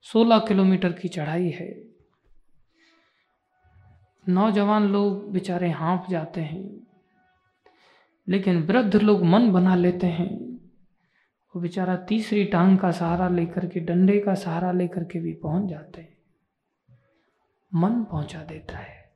सोलह 0.02 0.40
किलोमीटर 0.40 0.92
की 0.92 1.08
चढ़ाई 1.08 1.50
है। 1.50 1.84
नौजवान 4.30 4.84
लोग 4.84 5.32
बेचारे 5.32 5.70
हाँप 5.70 6.06
जाते 6.10 6.42
हैं। 6.42 6.83
लेकिन 8.28 8.64
वृद्ध 8.64 8.96
लोग 8.96 9.24
मन 9.24 9.52
बना 9.52 9.76
लेते 9.76 10.08
हैं। 10.08 10.54
वो 11.56 11.62
बेचारा 11.62 11.96
तीसरी 11.96 12.44
टांग 12.44 12.80
का 12.80 12.92
सहारा 12.92 13.30
लेकर 13.30 13.66
के, 13.66 13.80
डंडे 13.80 14.20
का 14.20 14.36
सहारा 14.36 14.72
लेकर 14.72 15.04
के 15.04 15.20
भी 15.20 15.34
पहुँच 15.34 15.70
जाते 15.70 16.02
हैं। 16.02 16.18
मन 17.76 18.04
पहुँचा 18.04 18.44
देता 18.44 18.78
है। 18.78 19.14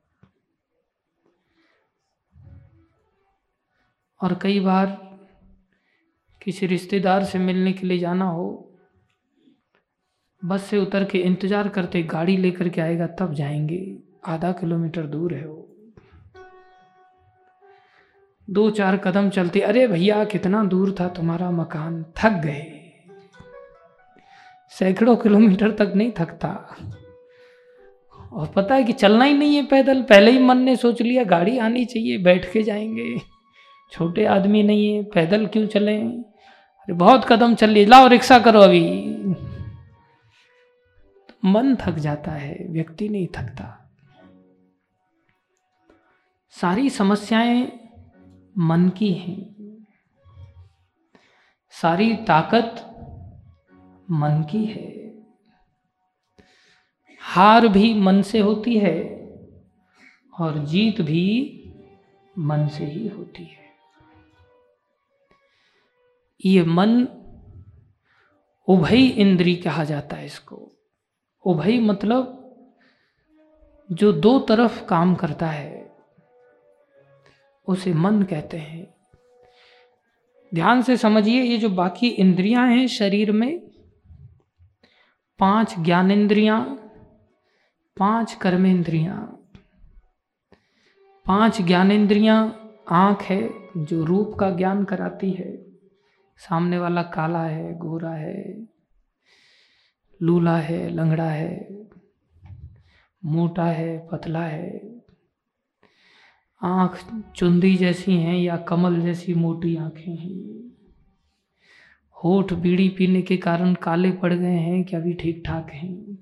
और 4.21 4.39
कई 4.41 4.59
बार 4.59 5.19
किसी 6.41 6.65
रिश्तेदार 6.65 7.23
से 7.23 7.39
मिलने 7.39 7.73
के 7.73 7.87
लिए 7.87 7.97
जाना 7.97 8.25
हो, 8.25 8.63
बस 10.45 10.63
से 10.63 10.77
उतर 10.77 11.05
के 11.05 11.17
इंतज़ार 11.17 11.69
करते, 11.69 12.03
गाड़ी 12.03 12.37
लेकर 12.37 12.69
के 12.69 12.81
आएगा, 12.81 13.07
तब 13.07 13.33
जाएँगे। 13.33 13.97
आधा 14.25 14.51
किलोमीटर 14.51 15.05
दूर 15.05 15.33
है 15.33 15.47
वो। 15.47 15.66
दो 18.49 18.69
चार 18.69 18.97
कदम 18.97 19.29
चलते, 19.29 19.59
अरे 19.59 19.87
भैया, 19.87 20.25
कितना 20.25 20.63
दूर 20.63 20.95
था 20.99 21.07
तुम्हारा 21.07 21.51
मकान? 21.51 22.05
थक 22.23 22.29
गए। 22.29 22.73
सैकड़ों 24.69 25.15
किलोमीटर 25.15 25.71
तक 25.71 25.93
नहीं 25.95 26.11
थकता। 26.17 26.75
और 28.33 28.47
पता 28.47 28.75
है 28.75 28.83
कि 28.83 28.93
चलना 28.93 29.25
ही 29.25 29.33
नहीं 29.33 29.55
है 29.55 29.65
पैदल। 29.65 30.01
पहले 30.01 30.31
ही 30.31 30.39
मन 30.39 30.57
ने 30.57 30.75
सोच 30.75 31.01
लिया, 31.01 31.23
गाड़ी 31.23 31.57
आनी 31.57 31.85
चाहिए, 31.85 32.17
बैठ 32.17 32.51
के 32.51 32.63
जाएँगे। 32.63 33.21
छोटे 33.91 34.25
आदमी 34.25 34.63
नहीं 34.63 34.95
है, 34.95 35.03
पैदल 35.03 35.45
क्यों 35.45 35.67
चले? 35.67 36.01
अरे, 36.01 36.93
बहुत 36.93 37.25
कदम 37.25 37.55
चल 37.55 37.69
लिए। 37.69 37.85
लाओ, 37.85 38.07
रिक्शा 38.07 38.39
करो 38.39 38.59
अभी। 38.59 39.15
तो 41.29 41.35
मन 41.45 41.75
थक 41.75 41.91
जाता 41.91 42.31
है, 42.31 42.67
व्यक्ति 42.69 43.09
नहीं 43.09 43.27
थकता। 43.27 43.93
सारी 46.51 46.89
समस्याएँ 46.89 47.86
मन 48.57 48.89
की 48.89 49.13
है। 49.13 49.55
सारी 51.69 52.15
ताकत 52.15 52.83
मन 54.11 54.43
की 54.51 54.65
है। 54.65 55.17
हार 57.21 57.67
भी 57.67 57.93
मन 57.93 58.21
से 58.21 58.39
होती 58.39 58.77
है 58.77 59.03
और 60.39 60.65
जीत 60.65 61.01
भी 61.01 61.53
मन 62.39 62.67
से 62.67 62.85
ही 62.85 63.07
होती 63.07 63.43
है। 63.43 63.67
ये 66.45 66.63
मन 66.63 67.07
उभय 68.67 69.07
इंद्री 69.07 69.55
कहा 69.55 69.83
जाता 69.83 70.15
है 70.15 70.25
इसको। 70.25 70.71
उभय 71.45 71.79
मतलब 71.79 72.33
जो 73.91 74.11
दो 74.11 74.39
तरफ़ 74.39 74.85
काम 74.85 75.15
करता 75.15 75.47
है 75.47 75.76
उसे 77.67 77.93
मन 77.93 78.23
कहते 78.23 78.57
हैं। 78.57 78.93
ध्यान 80.53 80.81
से 80.81 80.97
समझिए, 80.97 81.41
ये 81.41 81.57
जो 81.57 81.69
बाकी 81.69 82.07
इंद्रियाँ 82.07 82.67
हैं 82.67 82.87
शरीर 82.87 83.31
में, 83.31 83.59
पाँच 85.39 85.75
ज्ञानेन्द्रियाँ 85.79 86.83
पाँच 87.97 88.33
कर्मेंद्रियाँ, 88.33 89.47
पाँच 91.25 91.61
ज्ञानेन्द्रियाँ 91.61 92.69
आँख 92.89 93.21
है 93.21 93.49
जो 93.77 94.03
रूप 94.03 94.37
का 94.39 94.49
ज्ञान 94.49 94.83
कराती 94.83 95.31
है, 95.31 95.65
सामने 96.37 96.77
वाला 96.77 97.03
काला 97.03 97.43
है, 97.43 97.77
गोरा 97.77 98.11
है, 98.11 98.67
लूला 100.21 100.57
है, 100.57 100.89
लंगड़ा 100.89 101.29
है, 101.29 101.85
मोटा 103.25 103.65
है, 103.65 104.07
पतला 104.07 104.43
है 104.43 104.96
आँख 106.61 107.23
चुंदी 107.35 107.75
जैसी 107.75 108.17
हैं 108.17 108.37
या 108.37 108.57
कमल 108.57 109.01
जैसी 109.01 109.33
मोटी 109.33 109.75
आँखें 109.75 110.15
हैं। 110.15 110.71
होठ 112.11 112.53
बीड़ी 112.53 112.89
पीने 112.89 113.21
के 113.21 113.37
कारण 113.37 113.73
काले 113.73 114.11
पड़ 114.11 114.33
गए 114.33 114.55
हैं 114.55 114.83
क्या 114.83 114.99
भी 114.99 115.13
ठीक 115.13 115.43
ठाक 115.45 115.69
हैं। 115.69 116.17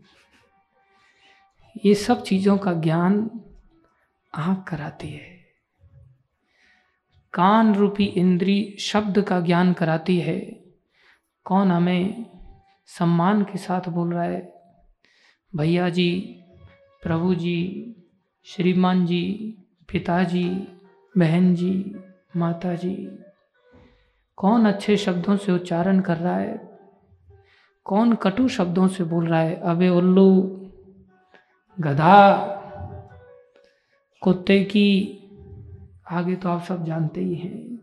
ये 1.85 1.95
सब 1.95 2.23
चीज़ों 2.23 2.57
का 2.57 2.73
ज्ञान 2.73 3.29
आँख 4.35 4.69
कराती 4.69 5.07
है। 5.07 5.45
कान 7.33 7.75
रूपी 7.75 8.03
इंद्री 8.03 8.75
शब्द 8.79 9.21
का 9.21 9.39
ज्ञान 9.39 9.73
कराती 9.73 10.19
है। 10.19 10.39
कौन 11.43 11.71
हमें 11.71 12.25
सम्मान 12.85 13.43
के 13.43 13.57
साथ 13.57 13.89
बोल 13.89 14.13
रहा 14.13 14.23
है? 14.23 14.53
भैया 15.55 15.89
जी, 15.89 16.39
प्रभु 17.03 17.35
जी, 17.35 17.91
श्रीमान 18.43 19.05
जी 19.05 19.57
पिताजी 19.95 20.67
बहन 21.17 21.55
जी 21.55 21.95
माता 22.37 22.75
जी 22.75 23.19
कौन 24.35 24.65
अच्छे 24.65 24.97
शब्दों 24.97 25.37
से 25.37 25.51
उच्चारण 25.51 25.99
कर 25.99 26.17
रहा 26.17 26.37
है? 26.37 26.79
कौन 27.83 28.15
कटु 28.15 28.47
शब्दों 28.47 28.87
से 28.87 29.03
बोल 29.03 29.27
रहा 29.27 29.39
है? 29.39 29.55
अबे 29.55 29.89
उल्लू, 29.89 30.41
गधा, 31.79 32.35
कुत्ते 34.21 34.63
की, 34.63 35.19
आगे 36.11 36.35
तो 36.35 36.49
आप 36.49 36.63
सब 36.63 36.85
जानते 36.85 37.21
ही 37.21 37.35
हैं। 37.35 37.75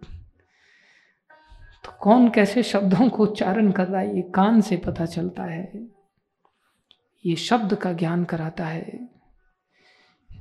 तो 1.85 1.93
कौन 2.01 2.31
कैसे 2.31 2.63
शब्दों 2.63 3.09
को 3.09 3.23
उच्चारण 3.23 3.71
कर 3.71 3.89
रहा 3.89 4.01
है? 4.01 4.17
ये 4.17 4.23
कान 4.23 4.61
से 4.61 4.77
पता 4.77 5.07
चलता 5.07 5.43
है। 5.43 5.89
ये 7.27 7.37
शब्द 7.37 7.75
का 7.75 7.93
ज्ञान 7.93 8.25
कराता 8.25 8.67
है। 8.67 9.12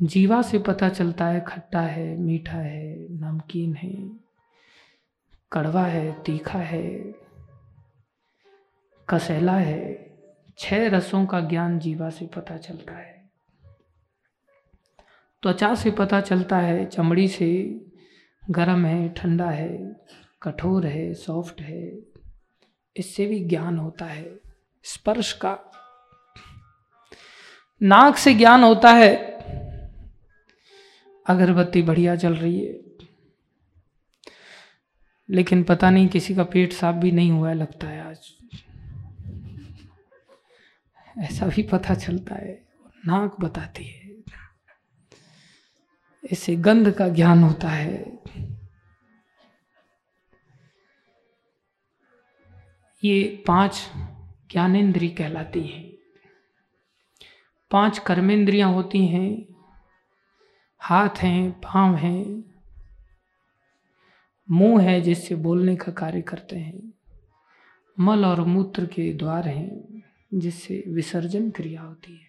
जीवा 0.03 0.41
से 0.41 0.59
पता 0.59 0.89
चलता 0.89 1.25
है 1.25 1.45
खट्टा 1.47 1.81
है, 1.81 2.17
मीठा 2.17 2.57
है, 2.57 2.97
नमकीन 2.99 3.75
है, 3.75 4.11
कड़वा 5.51 5.85
है, 5.85 6.23
तीखा 6.23 6.59
है, 6.59 7.13
कसैला 9.09 9.53
है। 9.53 10.17
छह 10.57 10.89
रसों 10.89 11.25
का 11.25 11.39
ज्ञान 11.39 11.79
जीवा 11.79 12.09
से 12.09 12.27
पता 12.27 12.57
चलता 12.57 12.97
है। 12.97 13.29
त्वचा 15.41 15.75
से 15.75 15.91
पता 15.91 16.21
चलता 16.21 16.57
है, 16.57 16.85
चमड़ी 16.85 17.27
से 17.27 17.81
गर्म 18.49 18.85
है, 18.85 19.09
ठंडा 19.09 19.49
है, 19.49 19.95
कठोर 20.43 20.85
है, 20.85 21.13
सॉफ्ट 21.13 21.61
है। 21.61 21.99
इससे 22.97 23.25
भी 23.25 23.39
ज्ञान 23.39 23.77
होता 23.77 24.05
है। 24.05 24.39
स्पर्श 24.83 25.33
का, 25.33 25.59
नाक 27.83 28.15
से 28.15 28.33
ज्ञान 28.33 28.63
होता 28.63 28.89
है 28.89 29.31
अगरबत्ती 31.27 31.81
बढ़िया 31.81 32.15
चल 32.15 32.35
रही 32.35 32.65
है। 32.65 32.79
लेकिन 35.29 35.63
पता 35.63 35.89
नहीं 35.89 36.07
किसी 36.07 36.35
का 36.35 36.43
पेट 36.43 36.73
साफ़ 36.73 36.95
भी 36.95 37.11
नहीं 37.11 37.31
हुआ 37.31 37.49
है, 37.49 37.55
लगता 37.55 37.87
है 37.87 38.01
आज। 38.01 38.33
ऐसा 41.17 41.45
भी 41.45 41.63
पता 41.63 41.93
चलता 41.93 42.35
है, 42.35 42.67
नाक 43.05 43.35
बताती 43.39 43.85
है। 43.85 44.15
इससे 46.31 46.55
गंध 46.55 46.91
का 46.91 47.09
ज्ञान 47.09 47.43
होता 47.43 47.69
है। 47.69 48.19
ये 53.03 53.43
पाँच 53.47 53.91
ज्ञानेन्द्रिय 54.51 55.09
कहलाती 55.09 55.61
हैं। 55.61 55.91
पाँच 57.71 57.99
कर्मेंद्रियाँ 57.99 58.73
होती 58.73 59.07
हैं 59.07 59.50
हाथ 60.83 61.09
हैं, 61.09 61.51
पाँव 61.51 61.95
हैं, 61.95 62.43
मुँह 64.51 64.83
है 64.83 65.01
जिससे 65.01 65.35
बोलने 65.35 65.75
का 65.75 65.91
कार्य 65.91 66.21
करते 66.21 66.55
हैं। 66.55 66.93
मल 67.99 68.25
और 68.25 68.41
मूत्र 68.41 68.85
के 68.85 69.13
द्वार 69.13 69.47
हैं 69.47 70.01
जिससे 70.33 70.83
विसर्जन 70.87 71.49
क्रिया 71.49 71.81
होती 71.81 72.13
है। 72.13 72.27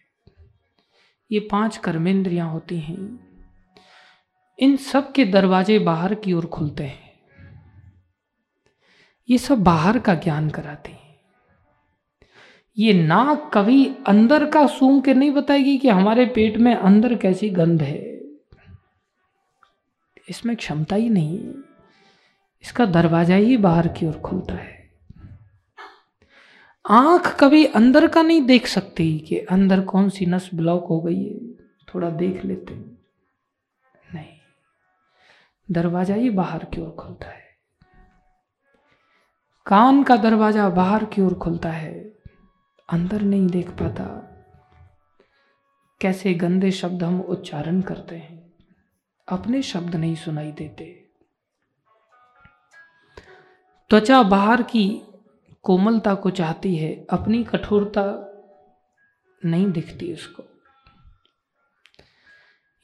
ये 1.32 1.40
पाँच 1.40 1.76
कर्मेंद्रियाँ 1.76 2.50
होती 2.50 2.78
हैं। 2.78 3.28
इन 4.59 4.76
सब 4.76 5.12
के 5.12 5.24
दरवाजे 5.24 5.78
बाहर 5.78 6.14
की 6.14 6.32
ओर 6.32 6.46
खुलते 6.46 6.84
हैं। 6.84 7.12
ये 9.30 9.38
सब 9.38 9.59
बाहर 9.59 9.98
का 9.98 10.14
ज्ञान 10.14 10.50
कराते 10.50 10.90
हैं। 10.90 11.16
ये 12.78 13.03
नाक 13.03 13.50
कभी 13.55 13.94
अंदर 14.07 14.50
का 14.50 14.66
सूंघ 14.66 15.05
के 15.05 15.14
नहीं 15.14 15.30
बताएगी 15.30 15.78
कि 15.78 15.88
हमारे 15.88 16.26
पेट 16.26 16.57
में 16.57 16.74
अंदर 16.74 17.14
कैसी 17.14 17.50
गंध 17.50 17.82
है। 17.82 18.11
इसमें 20.28 20.56
क्षमता 20.56 20.96
ही 20.96 21.08
नहीं 21.10 21.38
इसका 22.64 22.86
दरवाज़ा 22.86 23.34
ही 23.34 23.56
बाहर 23.56 23.88
की 23.88 24.06
ओर 24.06 24.18
खुलता 24.18 24.54
है। 24.54 24.90
आँख 26.90 27.36
कभी 27.40 27.64
अंदर 27.64 28.06
का 28.06 28.22
नहीं 28.22 28.42
देख 28.42 28.66
सकती 28.66 29.18
कि 29.18 29.38
अंदर 29.38 29.80
कौन 29.80 30.08
सी 30.08 30.26
नस 30.26 30.50
ब्लॉक 30.54 30.86
हो 30.86 31.00
गई 31.00 31.24
है। 31.24 31.52
थोड़ा 31.94 32.10
देख 32.10 32.44
लेते 32.44 32.74
नहीं। 34.14 34.38
दरवाज़ा 35.70 36.14
ही 36.14 36.30
बाहर 36.30 36.64
की 36.64 36.80
ओर 36.80 36.90
खुलता 36.90 37.26
है। 37.26 37.40
कान 39.66 40.02
का 40.02 40.16
दरवाज़ा 40.16 40.68
बाहर 40.70 41.04
की 41.04 41.22
ओर 41.22 41.34
खुलता 41.34 41.70
है। 41.70 41.94
अंदर 42.88 43.22
नहीं 43.22 43.46
देख 43.46 43.70
पाता। 43.70 44.04
कैसे 46.00 46.34
गंदे 46.34 46.70
शब्द 46.70 47.02
हम 47.02 47.20
उच्चारण 47.20 47.80
करते 47.80 48.16
हैं। 48.16 48.41
अपने 49.32 49.62
शब्द 49.62 49.96
नहीं 49.96 50.14
सुनाई 50.14 50.52
देते। 50.52 51.08
त्वचा 53.90 54.22
बाहर 54.22 54.62
की 54.62 55.02
कोमलता 55.62 56.14
को 56.14 56.30
चाहती 56.30 56.76
है, 56.76 57.06
अपनी 57.10 57.44
कठोरता 57.44 58.04
नहीं 59.44 59.72
दिखती 59.72 60.12
उसको। 60.12 60.44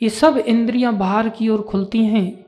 ये 0.03 0.09
सब 0.09 0.37
इंद्रियाँ 0.37 0.97
बाहर 0.97 1.29
की 1.29 1.49
ओर 1.49 1.63
खुलती 1.63 2.05
हैं 2.05 2.45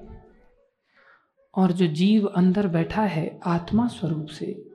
और 1.55 1.73
जो 1.73 1.87
जीव 1.87 2.27
अंदर 2.27 2.67
बैठा 2.67 3.03
है 3.03 3.41
आत्मा 3.47 3.87
स्वरूप 3.89 4.27
से, 4.27 4.71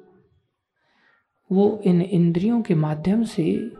वो 1.51 1.81
इन 1.85 2.01
इंद्रियों 2.01 2.61
के 2.61 2.75
माध्यम 2.75 3.23
से 3.23 3.71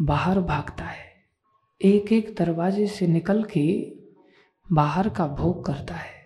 बाहर 0.00 0.40
भागता 0.40 0.84
है। 0.84 1.08
एक 1.80 2.12
एक 2.12 2.34
दरवाजे 2.34 2.86
से 2.86 3.06
निकल 3.06 3.42
के 3.44 3.99
बाहर 4.70 5.08
का 5.08 5.26
भोग 5.28 5.64
करता 5.64 5.94
है। 5.94 6.18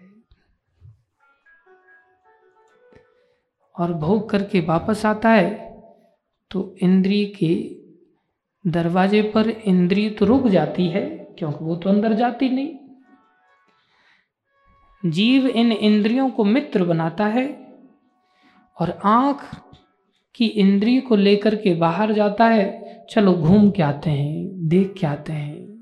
और 3.74 3.92
भोग 3.92 4.28
करके 4.30 4.60
वापस 4.60 5.04
आता 5.06 5.30
है 5.30 5.50
तो 6.50 6.74
इंद्रिय 6.82 7.24
के 7.34 7.54
दरवाजे 8.64 9.22
पर 9.34 9.48
इंद्रिय 9.48 10.08
तो 10.10 10.26
रुक 10.26 10.46
जाती 10.46 10.86
है, 10.88 11.04
क्योंकि 11.38 11.64
वो 11.64 11.76
तो 11.76 11.90
अंदर 11.90 12.12
जाती 12.12 12.48
नहीं। 12.48 12.78
जीव 15.02 15.46
इन 15.46 15.72
इंद्रियों 15.72 16.28
को 16.30 16.44
मित्र 16.44 16.84
बनाता 16.84 17.26
है, 17.26 17.46
और 18.76 18.90
आँख 19.04 19.40
की 20.34 20.46
इंद्रिय 20.46 21.00
को 21.00 21.16
लेकर 21.16 21.54
के 21.54 21.74
बाहर 21.74 22.12
जाता 22.12 22.46
है, 22.46 23.06
चलो 23.10 23.34
घूम 23.34 23.70
के 23.70 23.82
आते 23.82 24.10
हैं, 24.10 24.68
देख 24.68 24.94
के 25.00 25.06
आते 25.06 25.32
हैं। 25.32 25.73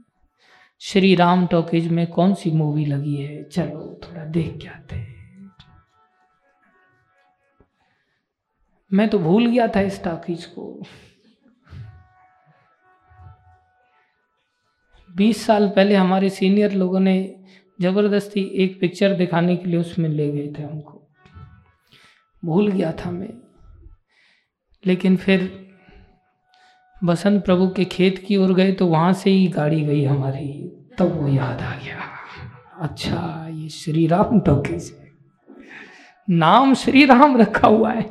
श्री 0.85 1.15
राम 1.15 1.47
टॉकीज 1.47 1.89
में 1.89 2.07
कौन 2.07 2.35
सी 2.35 2.51
मूवी 2.51 2.85
लगी 2.85 3.17
है? 3.17 3.45
चलो, 3.45 4.01
थोड़ा 4.05 4.25
देख 4.25 4.59
के 4.63 4.69
आते 4.69 4.97
हैं। 4.97 5.53
मैं 8.93 9.09
तो 9.09 9.19
भूल 9.19 9.47
गया 9.47 9.69
था 9.69 9.81
इस 9.81 10.05
टाकीज 10.05 10.45
को। 10.45 10.83
बीस 15.17 15.47
साल 15.47 15.69
पहले 15.69 15.95
हमारे 15.95 16.31
सीनियर 16.31 16.73
लोगों 16.73 17.01
ने 17.01 17.45
ज़बरदस्ती 17.81 18.41
एक 18.41 18.81
पिक्चर 18.81 19.15
दिखाने 19.15 19.57
के 19.57 19.69
लिए 19.69 19.81
उसमें 19.81 20.09
ले 20.09 20.33
गए 20.33 20.53
थे 20.59 20.63
हमको। 20.63 21.09
भूल 22.45 22.69
गया 22.69 22.93
था 22.93 23.11
मैं। 23.11 23.35
लेकिन 24.87 25.17
फिर 25.17 25.72
बसंत 27.03 27.45
प्रभु 27.45 27.69
के 27.69 27.85
खेत 27.85 28.19
की 28.19 28.37
ओर 28.37 28.53
गए 28.55 28.73
तो 28.73 28.87
वहाँ 28.87 29.13
से 29.13 29.31
ही 29.31 29.47
गाड़ी 29.49 29.81
गई 29.81 30.05
हमारी। 30.05 30.49
तब 30.99 31.21
वो 31.21 31.29
याद 31.29 31.61
आ 31.61 31.77
गया। 31.77 32.01
अच्छा 32.79 33.49
ये 33.51 33.69
श्री 33.69 34.07
राम 34.07 34.41
टॉकीज 34.41 34.97
है 34.99 35.11
नाम 36.29 36.75
श्री 36.75 37.05
राम 37.05 37.37
रखा 37.37 37.69
हुआ 37.69 37.93
है। 37.93 38.03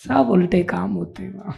सब 0.00 0.30
उल्टे 0.30 0.62
काम 0.62 0.92
होते 0.92 1.22
हैं 1.22 1.38
वहाँ। 1.38 1.54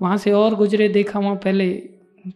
वहाँ 0.00 0.16
से 0.16 0.32
और 0.32 0.54
गुजरे, 0.54 0.88
देखा 0.88 1.18
वहाँ 1.18 1.36
पहले 1.36 1.70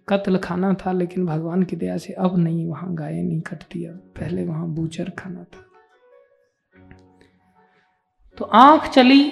कत्ल 0.08 0.38
खाना 0.38 0.72
था, 0.74 0.92
लेकिन 0.92 1.26
भगवान 1.26 1.62
की 1.62 1.76
दया 1.76 1.96
से 1.98 2.12
अब 2.12 2.38
नहीं, 2.38 2.66
वहाँ 2.66 2.94
गाय 2.94 3.22
नहीं 3.22 3.40
कटती। 3.40 3.84
अब 3.84 3.94
पहले 4.18 4.44
वहाँ 4.44 4.68
बूचर 4.68 5.10
खाना 5.10 5.44
था। 5.44 5.64
तो 8.38 8.44
आँख 8.44 8.88
चली 8.88 9.22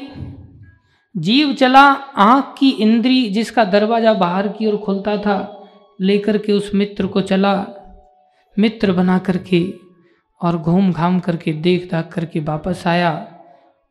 जीव 1.14 1.52
चला 1.52 1.80
आँख 2.18 2.54
की 2.58 2.68
इंद्री 2.70 3.28
जिसका 3.30 3.64
दरवाज़ा 3.64 4.12
बाहर 4.14 4.48
की 4.48 4.66
ओर 4.66 4.76
खुलता 4.76 5.16
था, 5.16 5.36
लेकर 6.00 6.38
के 6.38 6.52
उस 6.52 6.70
मित्र 6.74 7.06
को 7.06 7.20
चला, 7.20 7.54
मित्र 8.56 8.92
बना 8.92 9.18
करके 9.18 9.62
और 10.40 10.56
घूम 10.58 10.92
घाम 10.92 11.18
करके 11.20 11.52
देख 11.52 11.90
दाख 11.90 12.12
करके 12.12 12.40
वापस 12.40 12.82
आया। 12.86 13.10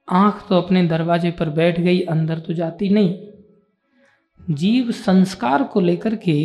आँख 0.07 0.45
तो 0.49 0.57
अपने 0.57 0.83
दरवाजे 0.87 1.31
पर 1.31 1.49
बैठ 1.49 1.79
गई, 1.79 2.01
अंदर 2.01 2.39
तो 2.39 2.53
जाती 2.53 2.89
नहीं। 2.89 4.55
जीव 4.55 4.91
संस्कार 4.91 5.63
को 5.63 5.79
लेकर 5.79 6.15
के 6.15 6.41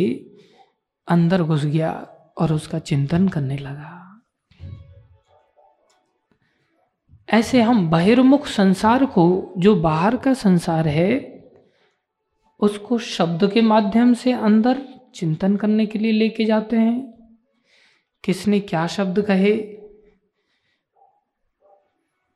अंदर 1.07 1.43
घुस 1.43 1.65
गया 1.65 1.91
और 2.37 2.53
उसका 2.53 2.79
चिंतन 2.79 3.27
करने 3.27 3.57
लगा। 3.57 3.96
ऐसे 7.33 7.61
हम 7.61 7.89
बहिर्मुख 7.89 8.47
संसार 8.47 9.05
को, 9.05 9.53
जो 9.57 9.75
बाहर 9.75 10.17
का 10.17 10.33
संसार 10.33 10.87
है, 10.87 11.37
उसको 12.59 12.97
शब्द 12.97 13.51
के 13.51 13.61
माध्यम 13.61 14.13
से 14.13 14.31
अंदर 14.31 14.81
चिंतन 15.15 15.55
करने 15.55 15.85
के 15.85 15.99
लिए 15.99 16.11
लेके 16.11 16.45
जाते 16.45 16.77
हैं। 16.77 17.13
किसने 18.23 18.59
क्या 18.59 18.87
शब्द 18.87 19.21
कहे? 19.21 19.57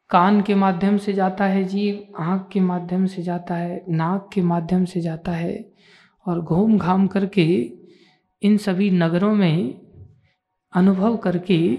कान 0.10 0.42
के 0.42 0.56
माध्यम 0.56 0.98
से 0.98 1.14
जाता 1.14 1.46
है 1.46 1.64
जीव, 1.64 2.14
आँख 2.20 2.50
के 2.52 2.60
माध्यम 2.60 3.06
से 3.06 3.22
जाता 3.22 3.56
है, 3.56 3.86
नाक 3.90 4.30
के 4.34 4.42
माध्यम 4.42 4.86
से 4.86 5.02
जाता 5.02 5.32
है, 5.32 5.72
और 6.28 6.42
घूम 6.42 6.78
घाम 6.78 7.08
करके 7.08 7.74
इन 8.42 8.58
सभी 8.58 8.92
नगरों 8.92 9.36
में 9.36 9.82
अनुभव 10.74 11.18
करके 11.18 11.78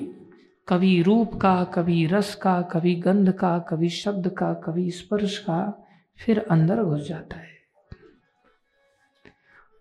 कभी 0.69 1.03
रूप 1.03 1.41
का, 1.41 1.65
कभी 1.65 2.07
रस 2.07 2.35
का, 2.35 2.63
कभी 2.63 2.95
गंध 2.95 3.33
का, 3.33 3.59
कभी 3.59 3.89
शब्द 3.89 4.29
का, 4.29 4.55
कभी 4.55 4.91
स्पर्श 4.91 5.39
का, 5.39 5.87
फिर 6.17 6.47
अंदर 6.51 6.83
घुस 6.83 7.09
जाता 7.09 7.37
है। 7.37 7.53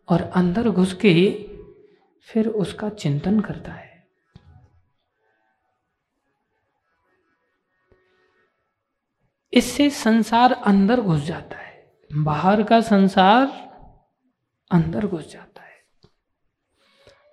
और 0.09 0.21
अंदर 0.21 0.69
घुस 0.69 0.93
के 0.93 1.45
फिर 2.21 2.47
उसका 2.47 2.89
चिंतन 2.89 3.39
करता 3.39 3.73
है। 3.73 4.07
इससे 9.53 9.89
संसार 9.89 10.51
अंदर 10.51 11.01
घुस 11.01 11.21
जाता 11.21 11.57
है। 11.57 11.91
बाहर 12.13 12.63
का 12.63 12.82
संसार 12.82 13.47
अंदर 14.71 15.07
घुस 15.07 15.32
जाता 15.32 15.61
है। 15.61 15.84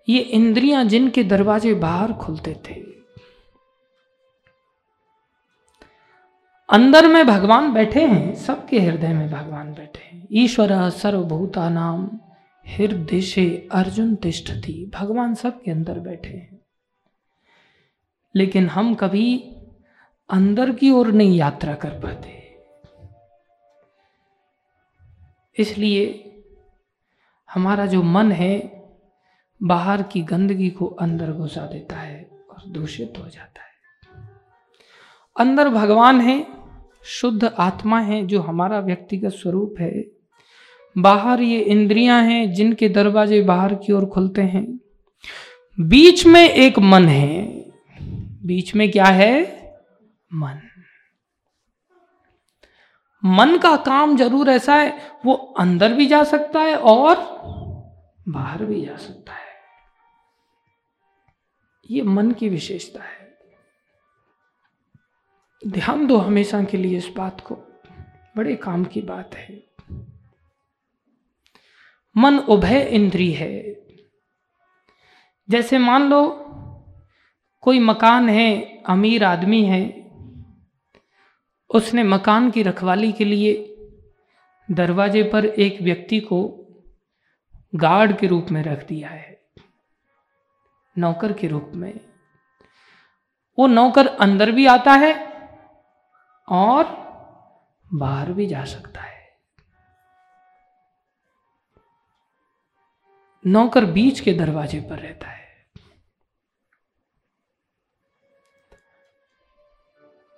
ये 0.09 0.21
इंद्रियाँ 0.21 0.85
जिनके 0.85 1.25
दरवाजे 1.25 1.75
बाहर 1.75 2.13
खुलते 2.13 2.55
थे 2.55 2.88
अंदर 6.71 7.07
में 7.07 7.27
भगवान 7.27 7.73
बैठे 7.73 8.07
हैं, 8.07 8.35
सबके 8.35 8.81
हृदय 8.81 9.09
में 9.09 9.31
भगवान 9.31 9.73
बैठे 9.73 10.17
हैं। 10.17 10.29
ईश्वर 10.33 10.91
सर्वभूता 10.91 11.69
नाम 11.69 12.21
हृदय 12.67 13.21
से 13.21 13.69
अर्जुन 13.73 14.15
तिष्ठ 14.15 14.51
थी 14.53 14.91
भगवान 14.95 15.35
सबके 15.35 15.71
अंदर 15.71 15.99
बैठे 15.99 16.29
हैं। 16.29 16.59
लेकिन 18.37 18.69
हम 18.69 18.95
कभी 18.95 19.57
अंदर 20.31 20.73
की 20.73 20.91
ओर 20.91 21.13
नहीं 21.13 21.37
यात्रा 21.37 21.75
कर 21.75 21.91
पाते। 21.91 22.59
इसलिए 25.59 26.25
हमारा 27.51 27.87
जो 27.87 28.03
मन 28.03 28.33
है, 28.33 28.83
बाहर 29.63 30.03
की 30.03 30.23
गंदगी 30.23 30.71
को 30.71 30.87
अंदर 30.87 31.33
घुसा 31.33 31.67
देता 31.67 31.97
है 31.97 32.31
और 32.51 32.71
दूषित 32.71 33.13
हो 33.19 33.29
जाता 33.29 33.61
है। 33.61 33.69
अंदर 35.41 35.69
भगवान 35.69 36.21
है 36.21 36.58
शुद्ध 37.09 37.45
आत्मा 37.59 38.01
है 38.01 38.27
जो 38.27 38.41
हमारा 38.41 38.81
व्यक्तिगत 38.81 39.31
स्वरूप 39.31 39.75
है। 39.81 40.05
बाहर 40.99 41.41
ये 41.41 41.61
इंद्रियाँ 41.61 42.23
हैं 42.23 42.53
जिनके 42.53 42.89
दरवाजे 42.89 43.43
बाहर 43.43 43.75
की 43.75 43.93
ओर 43.93 44.07
खुलते 44.07 44.43
हैं। 44.43 44.81
बीच 45.81 46.27
में 46.27 46.51
एक 46.51 46.79
मन 46.79 47.05
है। 47.05 47.47
बीच 48.47 48.75
में 48.75 48.91
क्या 48.91 49.05
है? 49.05 49.43
मन। 50.35 50.61
मन 53.25 53.59
का 53.59 53.77
काम 53.77 54.17
ज़रूर 54.17 54.51
ऐसा 54.51 54.75
है, 54.75 54.99
वो 55.27 55.35
अंदर 55.35 55.93
भी 55.93 56.07
जा 56.07 56.25
सकता 56.25 56.61
है 56.61 56.77
और 56.77 57.17
बाहर 58.29 58.65
भी 58.65 58.85
जा 58.85 58.97
सकता 58.97 59.33
है। 59.33 59.49
ये 61.91 62.03
मन 62.03 62.31
की 62.31 62.49
विशेषता 62.49 63.03
है। 63.03 63.18
ध्यान 65.67 66.07
दो 66.07 66.17
हमेशा 66.17 66.65
के 66.65 66.77
लिए 66.77 66.99
इस 66.99 67.09
बात 67.17 67.41
को। 67.41 67.55
बड़े 68.37 68.57
काम 68.57 68.85
की 68.85 69.03
बात 69.03 69.35
है। 69.35 69.65
मन 72.17 72.39
उभय 72.39 72.81
इंद्री 72.81 73.33
है। 73.33 73.81
जैसे 75.51 75.79
मान 75.79 76.11
लो 76.11 76.45
कोई 77.61 77.79
मकान 77.79 78.29
है, 78.29 78.83
अमीर 78.87 79.25
आदमी 79.25 79.65
है, 79.65 80.11
उसने 81.71 82.03
मकान 82.03 82.51
की 82.51 82.63
रखवाली 82.63 83.13
के 83.13 83.25
लिए 83.25 83.77
दरवाजे 84.71 85.23
पर 85.23 85.47
एक 85.47 85.83
व्यक्ति 85.83 86.21
को 86.21 86.67
गार्ड 87.75 88.19
के 88.19 88.27
रूप 88.27 88.47
में 88.51 88.63
रख 88.63 88.87
दिया 88.87 89.09
है, 89.09 89.41
नौकर 90.99 91.33
के 91.33 91.47
रूप 91.47 91.73
में। 91.75 92.01
वो 93.59 93.67
नौकर 93.67 94.07
अंदर 94.07 94.51
भी 94.51 94.67
आता 94.67 94.93
है 94.93 95.28
और 96.51 96.85
बाहर 97.95 98.33
भी 98.33 98.47
जा 98.47 98.65
सकता 98.65 99.01
है। 99.01 99.17
नौकर 103.47 103.85
बीच 103.85 104.21
के 104.21 104.33
दरवाजे 104.33 104.81
पर 104.81 104.99
रहता 104.99 105.29
है। 105.29 105.39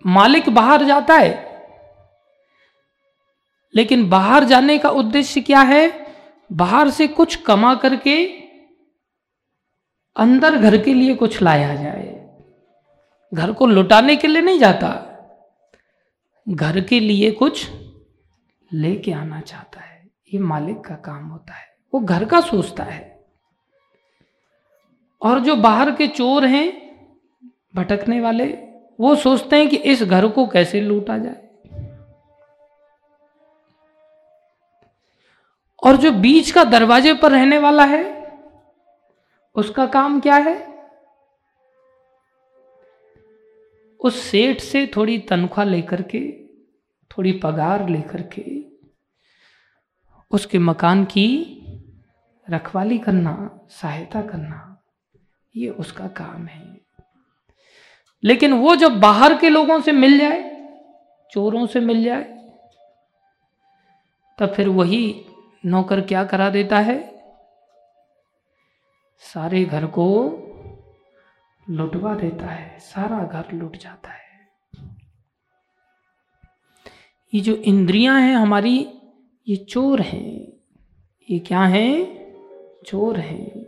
मालिक 0.06 0.48
बाहर 0.48 0.84
जाता 0.84 1.14
है, 1.14 1.48
लेकिन 3.74 4.08
बाहर 4.10 4.44
जाने 4.44 4.78
का 4.78 4.90
उद्देश्य 4.90 5.40
क्या 5.40 5.60
है? 5.60 6.14
बाहर 6.52 6.90
से 6.90 7.08
कुछ 7.08 7.36
कमा 7.36 7.74
करके 7.74 8.26
अंदर 10.16 10.56
घर 10.56 10.76
के 10.82 10.94
लिए 10.94 11.14
कुछ 11.14 11.42
लाया 11.42 11.74
जाए। 11.74 12.08
घर 13.34 13.52
को 13.52 13.66
लुटाने 13.66 14.16
के 14.16 14.28
लिए 14.28 14.42
नहीं 14.42 14.58
जाता। 14.58 15.09
घर 16.50 16.80
के 16.80 17.00
लिए 17.00 17.30
कुछ 17.30 17.70
लेके 18.72 19.12
आना 19.12 19.40
चाहता 19.40 19.80
है। 19.80 20.08
ये 20.34 20.40
मालिक 20.40 20.80
का 20.80 20.94
काम 20.94 21.28
होता 21.28 21.54
है। 21.54 21.76
वो 21.94 22.00
घर 22.00 22.24
का 22.24 22.40
सोचता 22.40 22.84
है। 22.84 23.24
और 25.22 25.40
जो 25.40 25.56
बाहर 25.56 25.90
के 25.90 26.06
चोर 26.08 26.44
हैं, 26.44 26.90
भटकने 27.74 28.20
वाले, 28.20 28.44
वो 29.00 29.14
सोचते 29.14 29.56
हैं 29.56 29.68
कि 29.68 29.76
इस 29.76 30.02
घर 30.02 30.28
को 30.28 30.46
कैसे 30.46 30.80
लूटा 30.80 31.18
जाए। 31.18 31.48
और 35.84 35.96
जो 35.96 36.12
बीच 36.12 36.50
का 36.50 36.64
दरवाजे 36.64 37.14
पर 37.14 37.30
रहने 37.30 37.58
वाला 37.58 37.84
है, 37.84 38.32
उसका 39.54 39.86
काम 39.86 40.20
क्या 40.20 40.36
है? 40.36 40.70
उस 44.00 44.22
सेठ 44.22 44.60
से 44.60 44.90
थोड़ी 44.96 45.18
तनख्वाह 45.18 45.66
लेकर 45.66 46.02
के 46.02 46.39
थोड़ी 47.10 47.32
पगार 47.32 47.88
लेकर 47.88 48.22
के 48.22 48.70
उसके 50.30 50.58
मकान 50.58 51.04
की 51.04 51.56
रखवाली 52.50 52.98
करना, 52.98 53.60
सहायता 53.70 54.22
करना, 54.22 54.82
ये 55.56 55.68
उसका 55.68 56.08
काम 56.08 56.46
है। 56.46 56.80
लेकिन 58.24 58.52
वो 58.52 58.76
जब 58.76 59.00
बाहर 59.00 59.38
के 59.38 59.48
लोगों 59.48 59.80
से 59.80 59.92
मिल 59.92 60.18
जाए, 60.18 60.72
चोरों 61.30 61.66
से 61.66 61.80
मिल 61.80 62.04
जाए, 62.04 62.22
तब 64.38 64.52
फिर 64.54 64.68
वही 64.68 65.24
नौकर 65.66 66.00
क्या 66.00 66.24
करा 66.24 66.50
देता 66.50 66.78
है? 66.78 67.22
सारे 69.18 69.64
घर 69.64 69.86
को 69.86 70.30
लुटवा 71.70 72.14
देता 72.14 72.46
है, 72.46 72.78
सारा 72.78 73.24
घर 73.24 73.52
लुट 73.52 73.76
जाता 73.76 74.10
है। 74.10 74.29
ये 77.34 77.40
जो 77.40 77.54
इंद्रियाँ 77.54 78.20
हैं 78.20 78.36
हमारी, 78.36 78.88
ये 79.48 79.56
चोर 79.56 80.00
हैं। 80.00 80.52
ये 81.30 81.38
क्या 81.38 81.62
हैं? 81.62 82.20
चोर 82.86 83.18
हैं। 83.18 83.66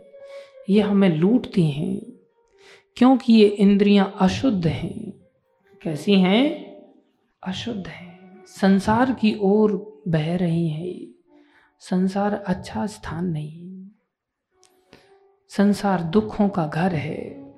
ये 0.69 0.81
हमें 0.81 1.17
लूटती 1.17 1.69
हैं, 1.71 2.01
क्योंकि 2.97 3.33
ये 3.33 3.47
इंद्रियाँ 3.47 4.15
अशुद्ध 4.19 4.67
हैं। 4.67 5.13
कैसी 5.81 6.13
हैं? 6.13 6.75
अशुद्ध 7.43 7.87
हैं। 7.87 8.43
संसार 8.47 9.11
की 9.11 9.37
ओर 9.41 10.01
बह 10.07 10.35
रही 10.37 10.69
हैं। 10.69 11.13
संसार 11.79 12.33
अच्छा 12.47 12.85
स्थान 12.85 13.25
नहीं 13.25 13.63
संसार 15.49 16.03
दुखों 16.03 16.49
का 16.49 16.67
घर 16.67 16.95
है। 16.95 17.53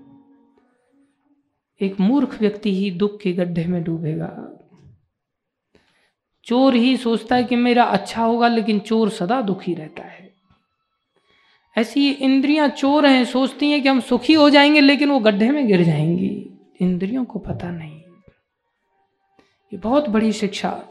एक 1.82 2.00
मूर्ख 2.00 2.42
व्यक्ति 2.42 2.76
ही 2.76 2.92
दुख 2.92 3.20
के 3.20 3.34
गड्ढे 3.34 3.66
में 3.66 3.84
डूबेगा। 3.84 4.60
चोर 6.46 6.76
ही 6.76 6.98
सोचता 6.98 7.36
है 7.36 7.44
कि 7.44 7.56
मेरा 7.56 7.84
अच्छा 7.84 8.24
होगा, 8.24 8.48
लेकिन 8.48 8.80
चोर 8.80 9.10
सदा 9.10 9.42
दुखी 9.42 9.74
रहता 9.74 10.04
है। 10.04 10.34
ऐसी 11.78 12.12
इंद्रियाँ 12.12 12.70
चोर 12.70 13.06
हैं, 13.06 13.26
सोचती 13.26 13.72
हैं 13.72 13.84
कि 13.84 13.90
हम 13.90 14.00
सुखी 14.00 14.34
हो 14.34 14.50
जाएँगे, 14.50 14.82
लेकिन 14.82 15.10
वो 15.10 15.20
गड्ढे 15.20 15.52
में 15.52 15.68
गिर 15.68 15.84
जाएँगी। 15.84 16.60
इंद्रियों 16.82 17.26
को 17.26 17.40
पता 17.40 17.72
नहीं। 17.72 18.02
ये 19.74 19.78
बहुत 19.78 20.10
बड़ी 20.10 20.32
शिक्षा 20.32 20.88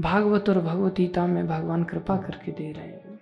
भागवत 0.00 0.48
और 0.48 0.58
भगवतीता 0.58 1.26
में 1.26 1.46
भगवान 1.46 1.84
कृपा 1.84 2.16
करके 2.16 2.52
दे 2.52 2.72
रहे 2.72 2.84
हैं। 2.84 3.20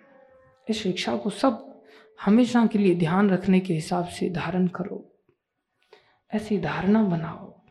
इस 0.69 0.83
शिक्षा 0.83 1.17
को 1.17 1.31
सब 1.31 1.83
हमेशा 2.25 2.67
के 2.67 2.79
लिए 2.79 2.95
ध्यान 2.95 3.31
रखने 3.31 3.61
के 3.61 3.75
हिसाब 3.75 4.05
से 4.05 4.31
धारण 4.31 4.67
करो। 4.67 5.17
ऐसी 6.35 6.59
धारणा 6.59 7.03
बनाओ। 7.03 7.62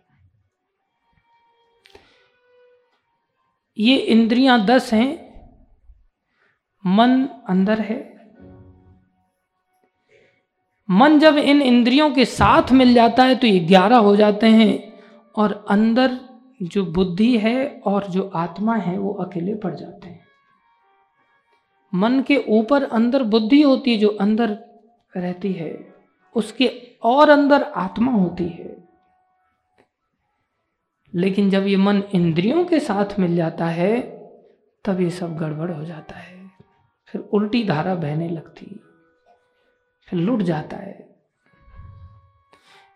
ये 3.78 3.96
इंद्रियाँ 3.96 4.66
दस 4.66 4.94
हैं, 4.94 5.12
मन 6.86 7.28
अंदर 7.50 7.80
है। 7.80 8.00
मन 10.90 11.20
जब 11.20 11.38
इन 11.38 11.62
इंद्रियों 11.62 12.10
के 12.12 12.26
साथ 12.26 12.72
मिल 12.72 12.94
जाता 12.94 13.24
है 13.24 13.36
तो 13.36 13.48
ये 13.48 13.60
ग्यारह 13.60 13.98
हो 13.98 14.16
जाते 14.16 14.48
हैं 14.48 14.94
और 15.36 15.66
अंदर 15.70 16.20
जो 16.62 16.86
बुद्धि 16.86 17.38
है 17.38 17.82
और 17.86 18.08
जो 18.08 18.32
आत्मा 18.36 18.76
है 18.76 18.98
वो 18.98 19.14
अकेले 19.14 19.56
पड़ 19.56 19.76
जाते 19.76 20.08
हैं। 20.08 20.20
मन 21.94 22.22
के 22.22 22.38
ऊपर 22.50 22.84
अंदर 22.84 23.24
बुद्धि 23.24 23.62
होती 23.62 23.92
है, 23.92 23.98
जो 23.98 24.08
अंदर 24.08 24.50
रहती 25.18 25.52
है, 25.54 25.94
उसके 26.36 26.68
और 27.04 27.30
अंदर 27.30 27.64
आत्मा 27.64 28.12
होती 28.12 28.48
है। 28.48 28.81
लेकिन 31.16 31.50
जब 31.50 31.64
ये 31.64 31.78
मन 31.78 32.04
इंद्रियों 32.14 32.66
के 32.66 32.80
साथ 32.80 33.20
मिल 33.20 33.36
जाता 33.36 33.66
है, 33.66 34.02
तब 34.86 35.00
ये 35.00 35.10
सब 35.10 35.38
गड़बड़ 35.38 35.72
हो 35.72 35.86
जाता 35.86 36.16
है। 36.16 36.52
फिर 37.06 37.22
उल्टी 37.22 37.64
धारा 37.64 37.96
बहने 37.96 38.30
लगती। 38.30 38.84
फिर 40.06 40.20
लुट 40.20 40.42
जाता 40.42 40.78
है। 40.78 41.16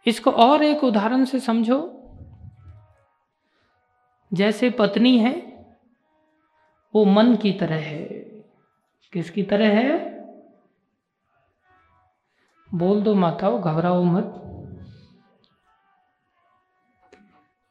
इसको 0.07 0.31
और 0.31 0.63
एक 0.63 0.83
उदाहरण 0.83 1.25
से 1.25 1.39
समझो। 1.39 1.91
जैसे 4.33 4.69
पत्नी 4.69 5.19
है, 5.19 5.65
वो 6.95 7.05
मन 7.05 7.35
की 7.35 7.53
तरह 7.53 7.75
है। 7.75 8.05
किसकी 9.13 9.43
तरह 9.43 9.67
है? 9.67 10.15
बोल 12.73 13.01
दो 13.01 13.13
माताओ, 13.13 13.59
घबराओ 13.59 14.03
मत। 14.03 14.44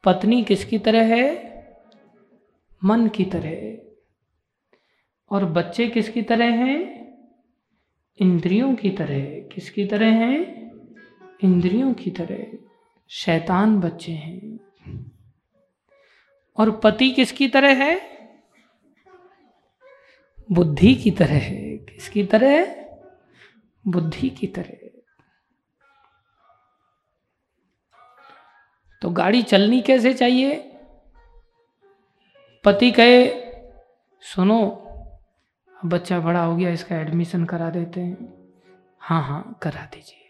पत्नी 0.04 0.44
किसकी 0.44 0.78
तरह 0.78 1.02
है? 1.02 1.54
मन 2.84 3.08
की 3.08 3.24
तरह। 3.24 3.78
और 5.30 5.44
बच्चे 5.44 5.88
किसकी 5.88 6.22
तरह 6.22 6.44
हैं? 6.44 7.04
इंद्रियों 8.20 8.74
की 8.74 8.90
तरह। 8.90 9.24
किसकी 9.24 9.86
तरह 9.86 10.06
हैं? 10.06 10.64
इंद्रियों 11.44 11.94
की 11.94 12.10
तरह। 12.10 12.58
शैतान 13.08 13.80
बच्चे 13.80 14.12
हैं। 14.12 14.58
और 16.56 16.80
पति 16.84 17.10
किसकी 17.10 17.48
तरह 17.48 17.84
है? 17.84 18.00
बुद्धि 20.52 20.94
की 20.94 21.10
तरह 21.10 21.34
है। 21.34 21.76
किसकी 21.76 22.24
तरह? 22.24 22.84
बुद्धि 23.86 24.30
की 24.30 24.46
तरह। 24.46 24.83
तो 29.02 29.10
गाड़ी 29.10 29.42
चलनी 29.42 29.80
कैसे 29.80 30.14
चाहिए? 30.14 30.70
पति 32.64 32.90
कहे, 32.90 33.44
सुनो 34.20 34.80
बच्चा 35.84 36.20
बड़ा 36.20 36.44
हो 36.44 36.56
गया, 36.56 36.70
इसका 36.70 36.96
एडमिशन 36.96 37.44
करा 37.44 37.70
देते 37.70 38.00
हैं। 38.00 38.48
हाँ 38.98 39.22
हाँ 39.22 39.58
करा 39.62 39.88
दीजिए। 39.94 40.28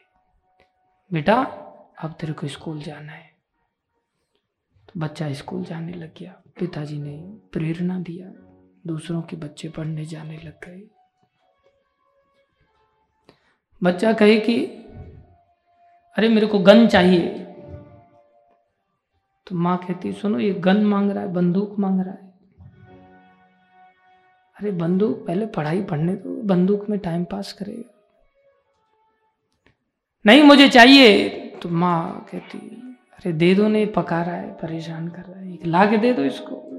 बेटा, 1.13 1.43
अब 1.99 2.13
तेरे 2.13 2.33
को 2.33 2.49
स्कूल 2.49 2.83
जाना 2.83 3.13
है। 3.13 3.35
तो 4.87 5.01
बच्चा 5.01 5.33
स्कूल 5.33 5.65
जाने 5.65 5.93
लग 5.93 6.15
गया। 6.19 6.43
पिताजी 6.59 6.99
ने 6.99 7.39
प्रेरणा 7.53 7.99
दिया। 7.99 8.27
दूसरों 8.87 9.23
के 9.23 9.37
बच्चे 9.37 9.69
पढ़ने 9.69 10.05
जाने 10.05 10.37
लग 10.37 10.65
गए। 10.65 10.89
बच्चा 13.83 14.13
कहे 14.13 14.41
कि, 14.41 14.67
अरे, 16.19 16.29
मेरे 16.29 16.47
को 16.47 16.59
गन 16.59 16.87
चाहिए। 16.87 17.41
तो 19.47 19.55
माँ 19.55 19.77
कहती 19.79 20.13
सुनो, 20.13 20.39
ये 20.39 20.53
गन 20.53 20.85
मांग 20.85 21.11
रहा 21.11 21.23
है, 21.23 21.33
बंदूक 21.33 21.79
मांग 21.79 22.01
रहा 22.01 22.11
है। 22.11 22.35
अरे, 24.61 24.71
बंदूक, 24.71 25.27
पहले 25.27 25.47
पढ़ाई 25.47 25.83
पढ़ने 25.83 26.15
दो, 26.15 26.43
बंदूक 26.43 26.91
में 26.91 26.99
टाइम 26.99 27.25
पास 27.25 27.53
करेगा। 27.53 27.95
नहीं, 30.27 30.43
मुझे 30.43 30.69
चाहिए। 30.69 31.29
तो 31.63 31.69
माँ 31.69 32.27
कहती 32.33 32.59
अरे, 33.13 33.33
दे 33.33 33.55
दो, 33.55 33.69
नहीं, 33.69 33.87
पका 33.87 34.23
रहा 34.23 34.35
है, 34.35 34.55
परेशान 34.55 35.09
कर 35.09 35.23
रहा 35.23 35.41
है। 35.41 35.67
ला 35.67 35.87
के 35.87 35.97
दे 35.97 36.13
दो 36.13 36.23
इसको। 36.23 36.71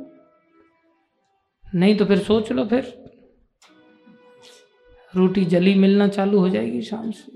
नहीं 1.75 1.97
तो 1.97 2.05
फिर 2.05 2.19
सोच 2.19 2.51
लो 2.51 2.65
फिर। 2.65 3.05
रोटी 5.15 5.45
जली 5.45 5.75
मिलना 5.75 6.07
चालू 6.07 6.39
हो 6.39 6.49
जाएगी 6.49 6.81
शाम 6.81 7.11
से। 7.11 7.34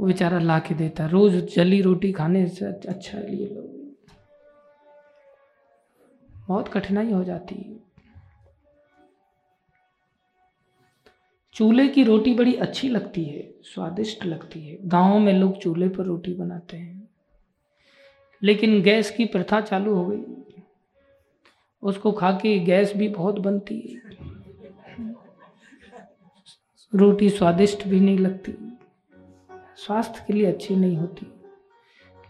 वो 0.00 0.06
बेचारा 0.06 0.38
ला 0.38 0.58
के 0.58 0.74
देता 0.74 1.06
रोज 1.06 1.54
जली 1.54 1.82
रोटी 1.82 2.12
खाने 2.12 2.48
से 2.48 2.64
अच्छा 2.66 3.18
है 3.18 3.36
ये 3.36 3.46
लोग। 3.46 3.94
बहुत 6.48 6.68
कठिनाई 6.68 7.12
हो 7.12 7.24
जाती 7.24 7.54
है। 7.54 7.84
चूल्हे 11.52 11.88
की 11.88 12.04
रोटी 12.04 12.34
बड़ी 12.34 12.54
अच्छी 12.54 12.88
लगती 12.88 13.24
है, 13.24 13.54
स्वादिष्ट 13.62 14.24
लगती 14.24 14.60
है। 14.60 14.78
गाँवों 14.88 15.18
में 15.18 15.32
लोग 15.32 15.58
चूल्हे 15.58 15.88
पर 15.88 16.04
रोटी 16.04 16.34
बनाते 16.34 16.76
हैं। 16.76 17.08
लेकिन 18.42 18.82
गैस 18.82 19.10
की 19.10 19.24
प्रथा 19.24 19.60
चालू 19.60 19.94
हो 19.94 20.06
गई। 20.06 20.22
उसको 21.82 22.12
खा 22.12 22.32
के 22.32 22.58
गैस 22.58 22.92
भी 22.96 23.08
बहुत 23.08 23.38
बनती 23.38 23.80
है। 23.80 24.02
रोटी 26.94 27.30
स्वादिष्ट 27.30 27.88
भी 27.88 28.00
नहीं 28.00 28.18
लगती। 28.18 28.73
स्वास्थ्य 29.76 30.24
के 30.26 30.32
लिए 30.32 30.46
अच्छी 30.46 30.76
नहीं 30.76 30.96
होती। 30.96 31.26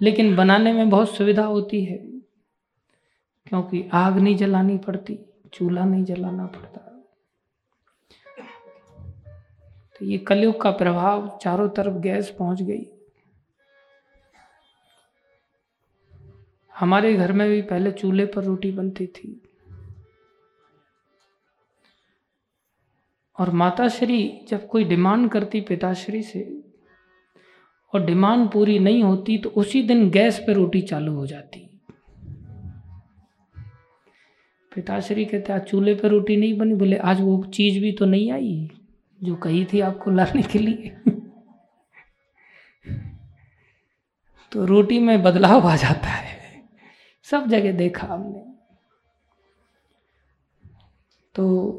लेकिन 0.02 0.36
बनाने 0.36 0.72
में 0.72 0.90
बहुत 0.90 1.14
सुविधा 1.14 1.44
होती 1.44 1.84
है, 1.84 1.96
क्योंकि 3.46 3.90
आग 3.92 4.18
नहीं 4.18 4.36
जलानी 4.36 4.78
पड़ती, 4.78 5.18
चूल्हा 5.52 5.84
नहीं 5.84 6.04
जलाना 6.04 6.46
पड़ता। 6.46 6.90
तो 9.98 10.04
ये 10.04 10.18
कलयुग 10.18 10.60
का 10.60 10.70
प्रभाव 10.70 11.38
चारों 11.42 11.68
तरफ़ 11.68 11.94
गैस 11.94 12.30
पहुँच 12.30 12.62
गई। 12.62 12.90
हमारे 16.78 17.14
घर 17.14 17.32
में 17.32 17.48
भी 17.48 17.62
पहले 17.62 17.92
चूल्हे 17.92 18.26
पर 18.26 18.44
रोटी 18.44 18.72
बनती 18.72 19.06
थी। 19.06 19.42
और 23.38 23.50
माताश्री 23.50 24.46
जब 24.48 24.68
कोई 24.68 24.84
डिमांड 24.84 25.30
करती 25.30 25.60
पिताश्री 25.60 26.22
से 26.22 26.63
और 27.94 28.04
डिमांड 28.04 28.50
पूरी 28.50 28.78
नहीं 28.78 29.02
होती 29.02 29.38
तो 29.38 29.48
उसी 29.50 29.82
दिन 29.82 30.10
गैस 30.10 30.38
पे 30.38 30.52
रोटी 30.52 30.82
चालू 30.82 31.14
हो 31.14 31.26
जाती। 31.26 31.80
पिताश्री 34.74 35.24
कहते, 35.24 35.52
आज 35.52 35.60
चूल्हे 35.60 35.94
पर 35.94 36.08
रोटी 36.08 36.36
नहीं 36.36 36.58
बनी? 36.58 36.74
बोले, 36.74 36.96
आज 36.96 37.20
वो 37.20 37.44
चीज़ 37.44 37.80
भी 37.80 37.92
तो 37.92 38.04
नहीं 38.04 38.32
आई, 38.32 38.70
जो 39.22 39.36
कही 39.36 39.64
थी 39.64 39.80
आपको 39.80 40.10
लाने 40.10 40.42
के 40.42 40.58
लिए। 40.58 40.96
तो 44.52 44.64
रोटी 44.64 44.98
में 44.98 45.22
बदलाव 45.22 45.68
आ 45.68 45.76
जाता 45.76 46.08
है। 46.08 46.62
सब 47.22 47.46
जगह 47.48 47.72
देखा 47.72 48.06
हमने। 48.06 48.54
तो 51.34 51.70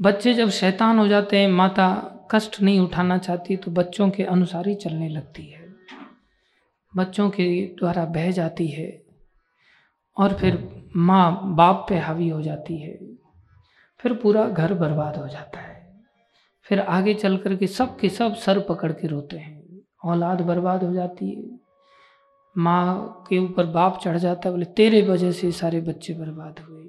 बच्चे 0.00 0.34
जब 0.34 0.50
शैतान 0.50 0.98
हो 0.98 1.08
जाते 1.08 1.38
हैं, 1.38 1.48
माता 1.48 2.14
कष्ट 2.30 2.62
नहीं 2.62 2.80
उठाना 2.80 3.18
चाहती 3.18 3.56
तो 3.56 3.70
बच्चों 3.70 4.10
के 4.10 4.22
अनुसार 4.22 4.68
ही 4.68 4.74
चलने 4.74 5.08
लगती 5.08 5.46
है। 5.46 5.74
बच्चों 6.96 7.30
के 7.30 7.66
द्वारा 7.66 8.04
बह 8.04 8.30
जाती 8.30 8.66
है 8.66 9.02
और 10.16 10.34
फिर 10.34 10.82
माँ 10.96 11.54
बाप 11.54 11.86
पे 11.88 11.98
हावी 11.98 12.28
हो 12.28 12.42
जाती 12.42 12.78
है। 12.78 12.98
फिर 13.98 14.12
पूरा 14.12 14.48
घर 14.48 14.74
बर्बाद 14.74 15.16
हो 15.16 15.28
जाता 15.28 15.60
है। 15.60 16.02
फिर 16.62 16.80
आगे 16.80 17.14
चल 17.14 17.36
कर 17.36 17.56
के 17.56 17.66
सब 17.66 17.98
के 17.98 18.08
सब 18.08 18.34
सर 18.34 18.58
पकड़ 18.60 18.92
के 18.92 19.06
रोते 19.06 19.36
हैं। 19.36 19.80
औलाद 20.04 20.40
बर्बाद 20.40 20.84
हो 20.84 20.94
जाती 20.94 21.30
है। 21.30 21.58
माँ 22.58 23.24
के 23.28 23.38
ऊपर 23.38 23.66
बाप 23.66 24.00
चढ़ 24.02 24.16
जाता 24.16 24.48
है, 24.48 24.50
बोले, 24.50 24.64
तेरे 24.64 25.02
वजह 25.02 25.32
से 25.32 25.52
सारे 25.52 25.80
बच्चे 25.80 26.14
बर्बाद 26.14 26.58
हुए। 26.58 26.82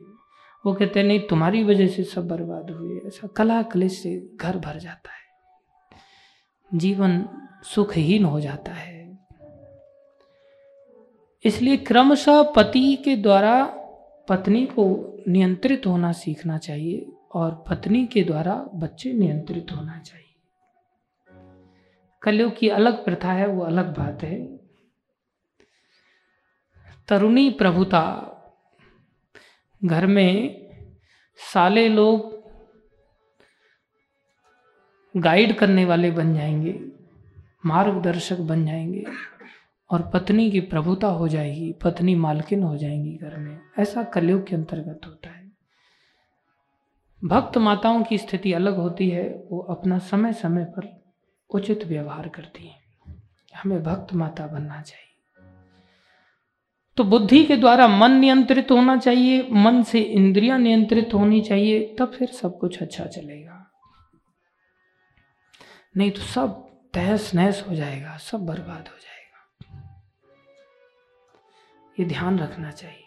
वो 0.66 0.74
कहते 0.74 1.04
नहीं, 1.04 1.20
तुम्हारी 1.20 1.64
वजह 1.64 1.88
से 1.88 2.04
सब 2.04 2.28
बर्बाद 2.28 2.72
हुए। 2.72 3.02
ऐसा 3.08 3.28
कला 3.28 3.62
कलेश 3.62 4.04
से 4.04 4.30
घर 4.36 4.58
भर 4.58 4.78
जाता 4.78 5.12
है। 5.12 5.19
जीवन 6.74 7.30
सुखहीन 7.64 8.26
हो 8.26 8.40
जाता 8.40 8.72
है। 8.72 9.20
इसलिए 11.46 11.78
क्रमशः 11.78 12.44
पति 12.44 12.96
के 12.96 13.16
द्वारा 13.16 13.66
पत्नी 14.30 14.66
को 14.66 15.16
नियंत्रित 15.28 15.88
होना 15.88 16.12
सीखना 16.12 16.58
चाहिए 16.58 17.12
और 17.34 17.66
पत्नी 17.70 18.06
के 18.06 18.24
द्वारा 18.24 18.70
बच्चे 18.76 19.14
नियंत्रित 19.14 19.68
होना 19.72 20.00
चाहिए। 20.00 20.26
कलयुग 22.22 22.58
की 22.58 22.70
अलग 22.70 23.06
प्रथा 23.06 23.32
है, 23.32 23.48
वो 23.48 23.62
अलग 23.62 23.98
बात 23.98 24.24
है। 24.24 24.58
तरुणी 27.08 27.50
प्रभुता, 27.50 28.36
घर 29.86 30.08
में 30.08 30.62
साले 31.54 31.90
लोग 31.90 32.39
गाइड 35.18 35.54
करने 35.54 35.86
वाले 35.86 36.12
बन 36.12 36.34
जाएँगे, 36.34 36.82
मार्गदर्शक 37.66 38.38
बन 38.38 38.66
जाएँगे 38.66 39.06
और 39.90 40.12
पत्नी 40.14 40.52
की 40.52 40.60
प्रभुता 40.60 41.08
हो 41.08 41.28
जाएगी, 41.28 41.74
पत्नी 41.84 42.16
मालकिन 42.16 42.64
हो 42.64 42.78
जाएँगी 42.78 43.16
घर 43.16 43.38
में। 43.38 43.60
ऐसा 43.80 44.04
कलयुग 44.04 44.48
के 44.48 44.56
अंतर्गत 44.56 45.02
होता 45.06 45.30
है। 45.30 45.52
भक्त 47.24 47.58
माताओं 47.58 48.04
की 48.04 48.18
स्थिति 48.18 48.54
अलग 48.54 48.78
होती 48.78 49.10
है, 49.10 49.44
वो 49.52 49.60
अपना 49.60 49.98
समय 49.98 50.34
समय 50.34 50.64
पर 50.64 51.04
उचित 51.50 51.86
व्यवहार 51.86 52.28
करती 52.28 52.68
हैं। 52.68 52.80
हमें 53.56 53.84
भक्त 53.84 54.14
माता 54.14 54.48
बनना 54.48 54.82
चाहिए। 54.82 55.06
तो 56.98 57.04
बुद्धि 57.04 57.46
के 57.46 57.58
द्वारा 57.58 57.88
मन 57.88 58.12
नियंत्रित 58.12 58.72
होना 58.72 58.98
चाहिए, 58.98 59.48
मन 59.52 59.84
से 59.84 60.00
इंद्रियाँ 60.00 60.60
नियंत्रित 60.60 61.14
होनी 61.14 61.42
चाहिए, 61.42 61.96
तब 62.00 62.12
फिर 62.12 62.28
सब 62.28 62.60
कुछ 62.60 62.82
अच्छा 62.82 63.06
चलेगा। 63.06 63.59
नहीं 66.00 66.12
तो 66.12 66.22
सब 66.24 66.52
तहस 66.94 67.34
नहस 67.36 67.64
हो 67.70 67.76
जाएगा, 67.76 68.16
सब 68.18 68.46
बर्बाद 68.46 68.88
हो 68.88 68.98
जाएगा। 68.98 69.80
ये 71.98 72.06
ध्यान 72.06 72.40
रखना 72.40 72.72
चाहिए। 72.72 73.04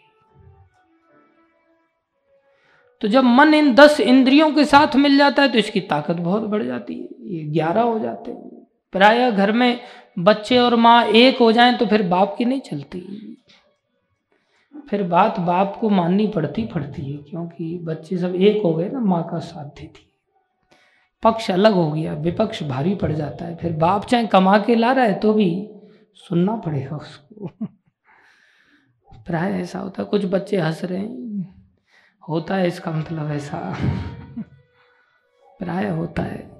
तो 3.01 3.07
जब 3.07 3.23
मन 3.23 3.53
इन 3.53 3.73
दस 3.75 3.99
इंद्रियों 3.99 4.51
के 4.51 4.65
साथ 4.65 4.95
मिल 4.95 5.17
जाता 5.17 5.41
है 5.41 5.51
तो 5.51 5.57
इसकी 5.57 5.79
ताकत 5.81 6.15
बहुत 6.17 6.43
बढ़ 6.43 6.63
जाती 6.63 6.93
है, 6.95 7.07
ये 7.29 7.43
ग्यारह 7.43 7.81
हो 7.81 7.97
जाते 7.99 8.31
हैं। 8.31 8.65
प्राय 8.93 9.31
घर 9.31 9.51
में 9.51 9.79
बच्चे 10.19 10.57
और 10.57 10.75
माँ 10.77 11.03
एक 11.05 11.37
हो 11.37 11.51
जाएँ 11.51 11.77
तो 11.77 11.85
फिर 11.85 12.07
बाप 12.07 12.35
की 12.37 12.45
नहीं 12.45 12.61
चलती। 12.61 12.99
फिर 14.89 15.03
बात 15.09 15.39
बाप 15.41 15.77
को 15.81 15.89
माननी 15.89 16.27
पड़ती 16.27 16.65
पड़ती 16.65 17.11
है, 17.11 17.17
क्योंकि 17.19 17.77
बच्चे 17.83 18.17
सब 18.17 18.35
एक 18.35 18.61
हो 18.63 18.73
गए 18.73 18.89
ना, 18.89 18.99
माँ 18.99 19.23
का 19.31 19.39
साथ 19.41 19.65
देती 19.71 20.09
पक्ष 21.23 21.51
अलग 21.51 21.73
हो 21.73 21.91
गया, 21.91 22.13
विपक्ष 22.13 22.63
भारी 22.63 22.95
पड़ 22.95 23.11
जाता 23.11 23.45
है। 23.45 23.55
फिर 23.55 23.73
बाप 23.73 24.05
चाहे 24.05 24.27
कमा 24.27 24.59
के 24.59 24.75
ला 24.75 24.91
रहा 24.91 25.05
है 25.05 25.19
तो 25.19 25.33
भी 25.33 25.69
सुनना 26.15 26.55
पड़ेगा 26.55 26.95
उसको। 26.95 27.51
प्राय 29.25 29.51
ऐसा 29.51 29.79
होता 29.79 30.03
है, 30.03 30.09
कुछ 30.09 30.25
बच्चे 30.25 30.57
हंस 30.57 30.83
रहे 30.83 30.99
हैं। 30.99 31.33
होता 32.29 32.55
है 32.55 32.67
इसका 32.67 32.91
मतलब 32.91 33.31
ऐसा। 33.31 33.77
प्राय 35.59 35.89
होता 35.89 36.23
है। 36.23 36.53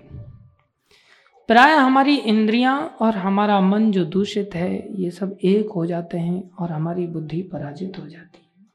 प्राय 1.47 1.75
हमारी 1.75 2.15
इंद्रियाँ 2.15 2.97
और 3.01 3.15
हमारा 3.15 3.61
मन 3.61 3.91
जो 3.91 4.05
दूषित 4.05 4.49
है, 4.55 5.01
ये 5.01 5.11
सब 5.11 5.37
एक 5.43 5.69
हो 5.69 5.85
जाते 5.85 6.17
हैं 6.17 6.51
और 6.59 6.71
हमारी 6.71 7.07
बुद्धि 7.07 7.41
पराजित 7.41 7.99
हो 7.99 8.07
जाती 8.07 8.47
है। 8.47 8.65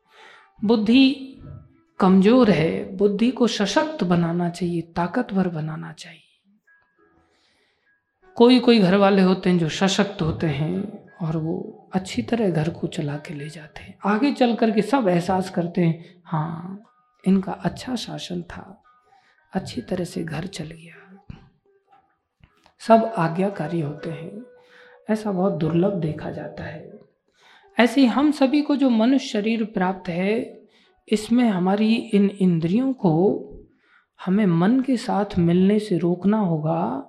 बुद्धि 0.64 1.37
कमज़ोर 2.00 2.50
है, 2.50 2.96
बुद्धि 2.96 3.30
को 3.30 3.46
सशक्त 3.46 4.04
बनाना 4.04 4.48
चाहिए, 4.50 4.80
ताकतवर 4.96 5.48
बनाना 5.48 5.92
चाहिए। 5.92 6.22
कोई 8.36 8.58
कोई 8.60 8.78
घर 8.78 8.96
वाले 8.96 9.22
होते 9.22 9.50
हैं 9.50 9.58
जो 9.58 9.68
सशक्त 9.68 10.22
होते 10.22 10.46
हैं 10.46 10.74
और 11.22 11.36
वो 11.36 11.56
अच्छी 11.94 12.22
तरह 12.22 12.50
घर 12.50 12.68
को 12.70 12.86
चला 12.86 13.16
के 13.16 13.34
ले 13.34 13.48
जाते 13.48 13.82
हैं। 13.82 13.96
आगे 14.06 14.32
चल 14.32 14.54
कर 14.54 14.70
के 14.70 14.82
सब 14.82 15.08
एहसास 15.08 15.50
करते 15.50 15.80
हैं 15.80 16.20
हाँ 16.24 16.84
इनका 17.24 17.52
अच्छा 17.52 17.94
शासन 17.96 18.42
था, 18.42 18.82
अच्छी 19.52 19.80
तरह 19.80 20.04
से 20.04 20.22
घर 20.24 20.46
चल 20.46 20.66
गया। 20.66 20.94
सब 22.80 23.12
आज्ञाकारी 23.18 23.80
होते 23.80 24.10
हैं, 24.10 24.42
ऐसा 25.08 25.32
बहुत 25.32 25.52
दुर्लभ 25.52 25.94
देखा 26.00 26.30
जाता 26.30 26.64
है। 26.64 26.92
ऐसे 27.78 28.04
हम 28.06 28.30
सभी 28.32 28.62
को 28.62 28.76
जो 28.76 28.90
मनुष्य 28.90 29.28
शरीर 29.28 29.64
प्राप्त 29.64 30.08
है 30.08 30.38
इसमें 31.12 31.50
हमारी 31.50 31.94
इन 31.94 32.30
इंद्रियों 32.30 32.92
को 32.92 33.44
हमें 34.26 34.46
मन 34.46 34.80
के 34.80 34.96
साथ 34.96 35.38
मिलने 35.38 35.78
से 35.78 35.98
रोकना 35.98 36.38
होगा। 36.38 37.04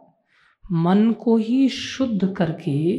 मन 0.71 1.11
को 1.11 1.37
ही 1.37 1.69
शुद्ध 1.69 2.35
करके 2.35 2.95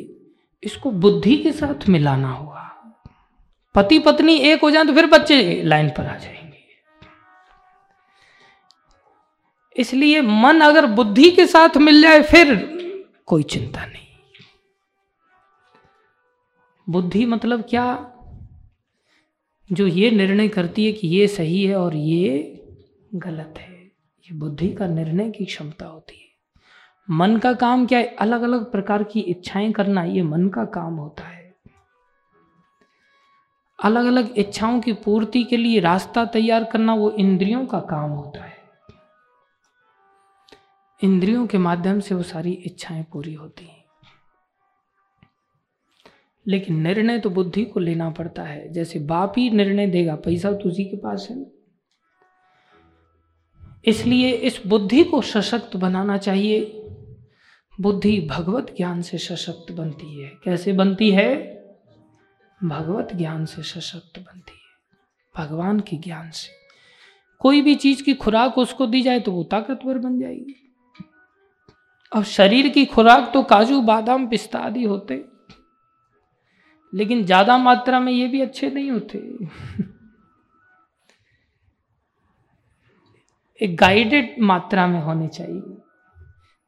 इसको 0.63 0.91
बुद्धि 0.91 1.37
के 1.37 1.53
साथ 1.53 1.89
मिलाना 1.89 2.33
होगा। 2.33 2.67
पति 3.75 3.99
पत्नी 3.99 4.35
एक 4.35 4.61
हो 4.61 4.71
जाए 4.71 4.85
तो 4.85 4.93
फिर 4.93 5.07
बच्चे 5.07 5.63
लाइन 5.63 5.89
पर 5.89 6.07
आ 6.07 6.17
जाएँगे। 6.17 6.59
इसलिए 9.77 10.21
मन 10.21 10.61
अगर 10.61 10.87
बुद्धि 10.87 11.31
के 11.31 11.47
साथ 11.47 11.77
मिल 11.77 12.03
जाए 12.03 12.23
फिर 12.23 12.55
कोई 13.27 13.43
चिंता 13.43 13.85
नहीं। 13.85 14.07
बुद्धि 16.89 17.27
मतलब 17.27 17.65
क्या? 17.71 18.13
जो 19.73 19.87
ये 19.87 20.11
निर्णय 20.11 20.49
करती 20.49 20.87
है 20.87 20.93
कि 20.93 21.09
ये 21.09 21.29
सही 21.29 21.65
है 21.65 21.77
और 21.77 21.97
ये 21.97 22.57
गलत 23.15 23.55
है, 23.59 23.83
ये 24.25 24.35
बुद्धि 24.35 24.69
का 24.69 24.87
निर्णय 24.87 25.31
की 25.31 25.45
क्षमता 25.45 25.87
होती 25.87 26.17
है। 26.17 26.31
मन 27.11 27.37
का 27.37 27.53
काम 27.53 27.87
क्या 27.87 27.99
है? 27.99 28.05
अलग 28.05 28.43
अलग 28.43 28.73
प्रकार 28.73 29.03
की 29.03 29.21
इच्छाएँ 29.21 29.73
करना, 29.73 30.05
ये 30.05 30.23
मन 30.23 30.49
का 30.49 30.65
काम 30.65 30.95
होता 30.95 31.25
है। 31.25 31.55
अलग 33.85 34.07
अलग 34.07 34.35
इच्छाओं 34.37 34.81
की 34.81 34.93
पूर्ति 34.93 35.45
के 35.45 35.57
लिए 35.57 35.81
रास्ता 35.81 36.25
तैयार 36.25 36.65
करना, 36.65 36.95
वो 36.95 37.11
इंद्रियों 37.11 37.67
का 37.67 37.81
काम 37.81 38.11
होता 38.11 38.45
है। 38.45 38.57
इंद्रियों 41.05 41.47
के 41.47 41.59
माध्यम 41.59 42.01
से 42.01 42.15
वो 42.15 42.23
सारी 42.23 42.53
इच्छाएँ 42.53 43.07
पूरी 43.13 43.35
होती 43.35 43.65
हैं। 43.65 43.80
लेकिन 46.51 46.81
निर्णय 46.81 47.19
तो 47.19 47.31
बुद्धि 47.31 47.65
को 47.65 47.81
लेना 47.81 48.11
पड़ता 48.11 48.43
है। 48.43 48.73
जैसे 48.73 48.99
बाप 48.99 49.35
ही 49.39 49.51
निर्णय 49.51 49.87
देगा, 49.87 50.17
पैसा 50.17 50.53
तो 50.53 50.69
उसी 50.69 50.85
के 50.85 50.97
पास 50.97 51.29
है 51.31 51.61
इसलिए 53.85 54.31
इस 54.31 54.63
बुद्धि 54.67 55.05
को 55.05 55.23
सशक्त 55.23 55.77
बनाना 55.77 56.17
चाहिए। 56.17 56.87
बुद्धि 57.81 58.29
भगवत 58.31 58.75
ज्ञान 58.77 59.03
से 59.03 59.19
सशक्त 59.19 59.73
बनती 59.73 60.23
है। 60.23 60.33
कैसे 60.45 60.73
बनती 60.73 61.11
है? 61.11 61.61
भगवत 62.65 63.09
ज्ञान 63.15 63.45
से 63.45 63.63
सशक्त 63.63 64.19
बनती 64.19 64.53
है। 64.53 64.61
भगवान 65.37 65.81
के 65.81 65.97
ज्ञान 65.97 66.31
से। 66.31 66.49
कोई 67.39 67.63
भी 67.63 67.75
चीज़ 67.75 68.03
की 68.03 68.15
खुराक 68.15 68.59
उसको 68.59 68.87
दी 68.87 69.03
जाए 69.03 69.21
तो 69.21 69.33
वो 69.33 69.45
ताकतवर 69.45 69.99
बन 69.99 70.21
जाएगी। 70.21 70.75
अब 72.13 72.25
शरीर 72.25 72.69
की 72.69 72.85
खुराक 72.85 73.31
तो 73.35 73.43
काजू, 73.43 73.81
बादाम, 73.81 74.29
पिस्ता 74.29 74.59
आदि 74.59 74.85
होते। 74.85 75.25
लेकिन 76.93 77.25
ज़्यादा 77.25 77.57
मात्रा 77.59 78.01
में 78.01 78.13
ये 78.13 78.27
भी 78.29 78.41
अच्छे 78.41 78.71
नहीं 78.71 78.91
होते। 78.91 79.19
एक 83.61 83.77
गाइडेड 83.77 84.35
मात्रा 84.41 84.87
में 84.87 85.01
होने 85.01 85.29
चाहिए। 85.29 85.77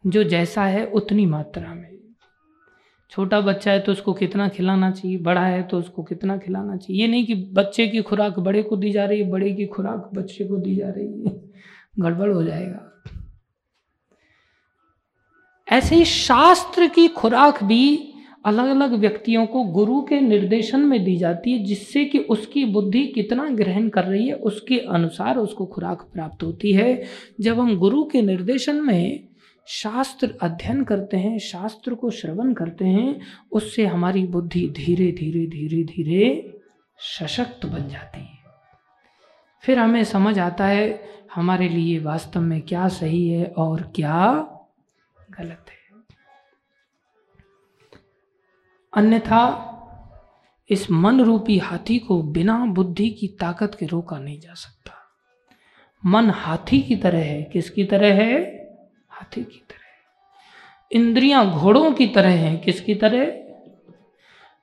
जो 0.04 0.22
जैसा 0.24 0.64
है, 0.64 0.84
उतनी 0.86 1.26
मात्रा 1.26 1.74
में। 1.74 1.90
छोटा 3.12 3.40
बच्चा 3.40 3.70
है 3.72 3.80
तो 3.80 3.92
उसको 3.92 4.12
कितना 4.12 4.48
खिलाना 4.48 4.90
चाहिए, 4.90 5.16
बड़ा 5.18 5.40
है 5.40 5.62
तो 5.62 5.78
उसको 5.78 6.02
कितना 6.02 6.36
खिलाना 6.36 6.76
चाहिए। 6.76 7.00
ये 7.02 7.08
नहीं 7.08 7.26
कि 7.26 7.34
बच्चे 7.54 7.86
की 7.88 8.02
खुराक 8.02 8.38
बड़े 8.38 8.62
को 8.62 8.76
दी 8.76 8.92
जा 8.92 9.04
रही 9.04 9.20
है, 9.20 9.30
बड़े 9.30 9.52
की 9.52 9.66
खुराक 9.66 10.10
बच्चे 10.14 10.44
को 10.44 10.56
दी 10.56 10.76
जा 10.76 10.90
रही 10.90 11.22
है। 11.22 11.40
गड़बड़ 11.98 12.30
हो 12.30 12.42
जाएगा। 12.42 12.88
ऐसे 15.68 15.96
ही 15.96 16.04
शास्त्र 16.04 16.86
की 16.88 17.08
खुराक 17.08 17.62
भी 17.64 18.11
अलग 18.44 18.68
अलग 18.68 18.92
व्यक्तियों 18.92 19.46
को 19.46 19.64
गुरु 19.64 20.02
के 20.02 20.20
निर्देशन 20.20 20.80
में 20.80 21.04
दी 21.04 21.16
जाती 21.16 21.52
है, 21.52 21.64
जिससे 21.64 22.04
कि 22.04 22.18
उसकी 22.18 22.64
बुद्धि 22.64 23.06
कितना 23.06 23.48
ग्रहण 23.48 23.88
कर 23.88 24.04
रही 24.04 24.28
है, 24.28 24.34
उसके 24.34 24.78
अनुसार 24.78 25.36
उसको 25.36 25.66
खुराक 25.66 26.02
प्राप्त 26.12 26.42
होती 26.42 26.72
है। 26.72 27.04
जब 27.40 27.60
हम 27.60 27.76
गुरु 27.76 28.04
के 28.04 28.22
निर्देशन 28.22 28.76
में 28.76 29.28
शास्त्र 29.66 30.34
अध्ययन 30.42 30.84
करते 30.84 31.16
हैं, 31.16 31.38
शास्त्र 31.38 31.94
को 31.94 32.10
श्रवण 32.10 32.52
करते 32.52 32.84
हैं, 32.84 33.20
उससे 33.52 33.86
हमारी 33.86 34.26
बुद्धि 34.26 34.68
धीरे 34.68 35.12
धीरे 35.12 35.46
धीरे 35.46 35.84
धीरे 35.84 36.54
सशक्त 36.98 37.66
बन 37.66 37.88
जाती 37.88 38.20
है। 38.20 38.38
फिर 39.62 39.78
हमें 39.78 40.04
समझ 40.04 40.38
आता 40.38 40.66
है, 40.66 41.02
हमारे 41.34 41.68
लिए 41.68 41.98
वास्तव 41.98 42.40
में 42.40 42.60
क्या 42.60 42.88
सही 42.88 43.28
है 43.28 43.44
और 43.44 43.92
क्या 43.96 44.46
गलत 45.38 45.64
है। 45.68 45.81
अन्यथा 48.92 49.42
इस 50.70 50.90
मन 50.90 51.20
रूपी 51.20 51.58
हाथी 51.58 51.98
को 51.98 52.22
बिना 52.22 52.56
बुद्धि 52.66 53.08
की 53.10 53.26
ताकत 53.40 53.74
के 53.74 53.86
रोका 53.86 54.18
नहीं 54.18 54.38
जा 54.40 54.54
सकता। 54.54 54.92
मन 56.02 56.30
हाथी 56.30 56.80
की 56.80 56.96
तरह 56.96 57.18
है। 57.18 57.42
किसकी 57.42 57.84
तरह 57.84 58.14
है? 58.14 58.40
हाथी 59.10 59.42
की 59.44 59.62
तरह 59.70 60.96
इंद्रियाँ 60.96 61.46
घोड़ों 61.50 61.92
की 61.92 62.06
तरह 62.06 62.38
हैं। 62.38 62.58
किसकी 62.60 62.94
तरह? 62.94 63.32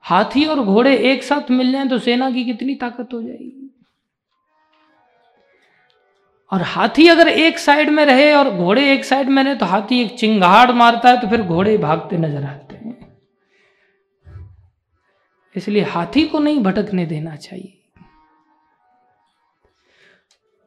हाथी 0.04 0.46
और 0.46 0.60
घोड़े 0.60 0.96
एक 1.12 1.24
साथ 1.24 1.52
मिल 1.52 1.72
जाएँ 1.72 1.88
तो 1.88 1.98
सेना 2.00 2.30
की 2.32 2.44
कितनी 2.46 2.76
ताकत 2.76 3.14
हो 3.14 3.22
जाएगी। 3.22 3.70
और 6.52 6.62
हाथी 6.62 7.08
अगर 7.08 7.28
एक 7.28 7.60
साइड 7.60 7.90
में 7.90 8.06
रहे 8.06 8.34
और 8.34 8.50
घोड़े 8.56 8.92
एक 8.94 9.06
साइड 9.06 9.30
में 9.30 9.44
रहे 9.44 9.56
तो 9.56 9.66
हाथी 9.66 10.02
एक 10.02 10.18
चिंगाड़ 10.20 10.72
मारता 10.72 11.10
है 11.10 11.22
तो 11.22 11.28
फिर 11.28 11.42
घोड़े 11.44 11.78
भागते 11.78 12.18
नज़र 12.18 12.44
आते 12.44 12.69
इसलिए 15.56 15.84
हाथी 15.84 16.28
को 16.28 16.40
नहीं 16.40 16.60
भटकने 16.64 17.06
देना 17.06 17.36
चाहिए। 17.36 17.76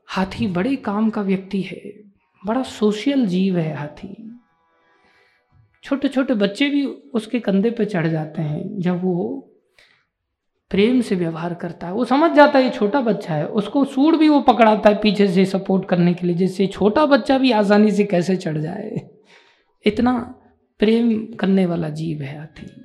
हाथी 0.08 0.46
बड़े 0.46 0.76
काम 0.76 1.10
का 1.10 1.22
व्यक्ति 1.22 1.60
है, 1.62 1.92
बड़ा 2.42 2.62
सोशल 2.62 3.26
जीव 3.26 3.58
है 3.58 3.74
हाथी। 3.76 4.40
छोटे 5.84 6.08
छोटे 6.08 6.34
बच्चे 6.34 6.68
भी 6.68 6.84
उसके 6.84 7.40
कंधे 7.40 7.70
पे 7.70 7.84
चढ़ 7.84 8.06
जाते 8.06 8.42
हैं, 8.42 8.80
जब 8.80 9.02
वो 9.02 9.48
प्रेम 10.70 11.00
से 11.00 11.14
व्यवहार 11.14 11.54
करता 11.54 11.86
है। 11.86 11.92
वो 11.92 12.04
समझ 12.04 12.30
जाता 12.32 12.58
है 12.58 12.64
ये 12.64 12.70
छोटा 12.70 13.00
बच्चा 13.00 13.34
है, 13.34 13.46
उसको 13.46 13.84
सूट 13.84 14.16
भी 14.16 14.28
वो 14.28 14.40
पकड़ाता 14.40 14.90
है 14.90 15.00
पीछे 15.00 15.28
से 15.28 15.44
सपोर्ट 15.44 15.88
करने 15.88 16.14
के 16.14 16.26
लिए, 16.26 16.36
जिससे 16.36 16.66
छोटा 16.66 17.06
बच्चा 17.06 17.38
भी 17.38 17.50
आसानी 17.52 17.90
से 17.90 18.04
कैसे 18.04 18.36
चढ़ 18.36 18.58
जाए। 18.58 19.00
इतना 19.86 20.12
प्रेम 20.78 21.34
करने 21.34 21.66
वाला 21.66 21.88
जीव 21.88 22.22
है 22.22 22.38
हाथी। 22.38 22.81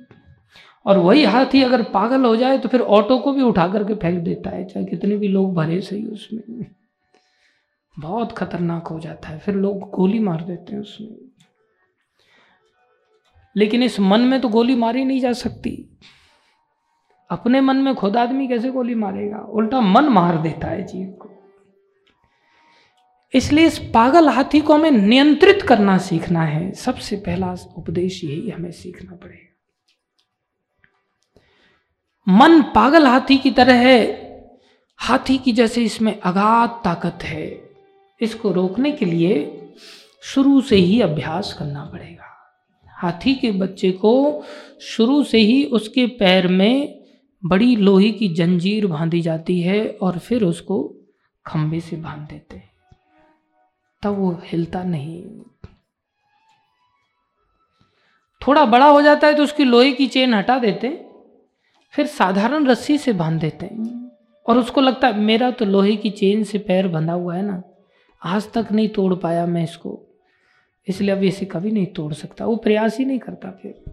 और 0.88 0.98
वही 0.98 1.24
हाथी 1.24 1.62
अगर 1.62 1.82
पागल 1.82 2.24
हो 2.24 2.36
जाए 2.36 2.58
तो 2.58 2.68
फिर 2.68 2.80
ऑटो 2.80 3.18
को 3.18 3.32
भी 3.32 3.42
उठा 3.42 3.68
करके 3.68 3.94
फेंक 3.94 4.24
देता 4.24 4.50
है, 4.50 4.64
चाहे 4.64 4.86
कितने 4.86 5.16
भी 5.16 5.28
लोग 5.28 5.54
भरे 5.54 5.80
सही 5.80 6.06
उसमें। 6.06 6.66
बहुत 7.98 8.32
खतरनाक 8.32 8.86
हो 8.86 9.00
जाता 9.00 9.28
है, 9.28 9.38
फिर 9.38 9.54
लोग 9.54 9.90
गोली 9.90 10.18
मार 10.18 10.42
देते 10.42 10.72
हैं 10.72 10.80
उसमें। 10.80 11.30
लेकिन 13.56 13.82
इस 13.82 14.00
मन 14.00 14.20
में 14.20 14.40
तो 14.40 14.48
गोली 14.48 14.74
मारी 14.74 15.04
नहीं 15.04 15.20
जा 15.20 15.32
सकती। 15.32 15.98
अपने 17.30 17.60
मन 17.60 17.76
में 17.76 17.94
खुद 17.94 18.16
आदमी 18.16 18.48
कैसे 18.48 18.70
गोली 18.70 18.94
मारेगा? 18.94 19.38
उल्टा 19.38 19.80
मन 19.80 20.04
मार 20.04 20.38
देता 20.38 20.68
है 20.68 20.82
जीव 20.82 21.08
को। 21.08 21.30
इसलिए 23.34 23.66
इस 23.66 23.78
पागल 23.78 24.28
हाथी 24.28 24.60
को 24.60 24.74
हमें 24.74 24.90
नियंत्रित 24.90 25.62
करना 25.62 25.98
सीखना 25.98 26.42
है। 26.42 26.72
सबसे 26.72 27.16
पहला 27.16 27.56
उपदेश 27.76 28.24
यही 28.24 28.50
हमें 28.50 28.72
सीखना 28.72 29.16
पड़ेगा। 29.16 29.47
मन 32.30 32.62
पागल 32.62 33.06
हाथी 33.06 33.38
की 33.38 33.50
तरह 33.50 33.74
है। 33.74 34.28
हाथी 34.96 35.38
की 35.38 35.52
जैसे 35.52 35.82
इसमें 35.82 36.20
अगाध 36.20 36.70
ताकत 36.84 37.18
है। 37.22 37.70
इसको 38.20 38.52
रोकने 38.52 38.92
के 38.92 39.04
लिए 39.04 39.62
शुरू 40.22 40.60
से 40.60 40.76
ही 40.76 41.00
अभ्यास 41.00 41.52
करना 41.58 41.84
पड़ेगा। 41.84 42.58
हाथी 42.88 43.34
के 43.34 43.50
बच्चे 43.50 43.92
को 43.92 44.44
शुरू 44.80 45.24
से 45.24 45.38
ही 45.38 45.64
उसके 45.64 46.06
पैर 46.06 46.48
में 46.48 47.04
बड़ी 47.44 47.76
लोहे 47.76 48.10
की 48.10 48.28
जंजीर 48.28 48.86
बांधी 48.86 49.20
जाती 49.20 49.60
है 49.60 49.98
और 50.02 50.18
फिर 50.18 50.44
उसको 50.44 50.94
खंबे 51.46 51.80
से 51.80 51.96
बाँध 51.96 52.28
देते 52.30 52.56
हैं। 52.56 52.70
तब 54.02 54.18
वो 54.18 54.40
हिलता 54.44 54.82
नहीं। 54.82 55.24
थोड़ा 58.46 58.64
बड़ा 58.64 58.86
हो 58.86 59.02
जाता 59.02 59.26
है 59.26 59.34
तो 59.34 59.42
उसकी 59.42 59.64
लोहे 59.64 59.92
की 59.92 60.06
चेन 60.06 60.34
हटा 60.34 60.58
देते 60.58 61.07
फिर 61.90 62.06
साधारण 62.06 62.66
रस्सी 62.66 62.98
से 62.98 63.12
बाँध 63.12 63.40
देते 63.40 63.66
हैं। 63.66 64.10
और 64.46 64.58
उसको 64.58 64.80
लगता 64.80 65.08
है, 65.08 65.18
मेरा 65.18 65.50
तो 65.50 65.64
लोहे 65.64 65.96
की 65.96 66.10
चेन 66.10 66.44
से 66.44 66.58
पैर 66.58 66.88
बंधा 66.88 67.12
हुआ 67.12 67.36
है 67.36 67.42
ना। 67.42 67.62
आज 68.24 68.52
तक 68.52 68.66
नहीं 68.72 68.88
तोड़ 68.88 69.14
पाया 69.14 69.46
मैं 69.46 69.64
इसको। 69.64 70.04
इसलिए 70.88 71.10
अब 71.10 71.22
इसे 71.22 71.46
कभी 71.46 71.70
नहीं 71.70 71.86
तोड़ 71.86 72.14
सकता। 72.14 72.46
वो 72.46 72.56
प्रयास 72.56 72.98
ही 72.98 73.04
नहीं 73.04 73.18
करता 73.18 73.50
फिर। 73.50 73.84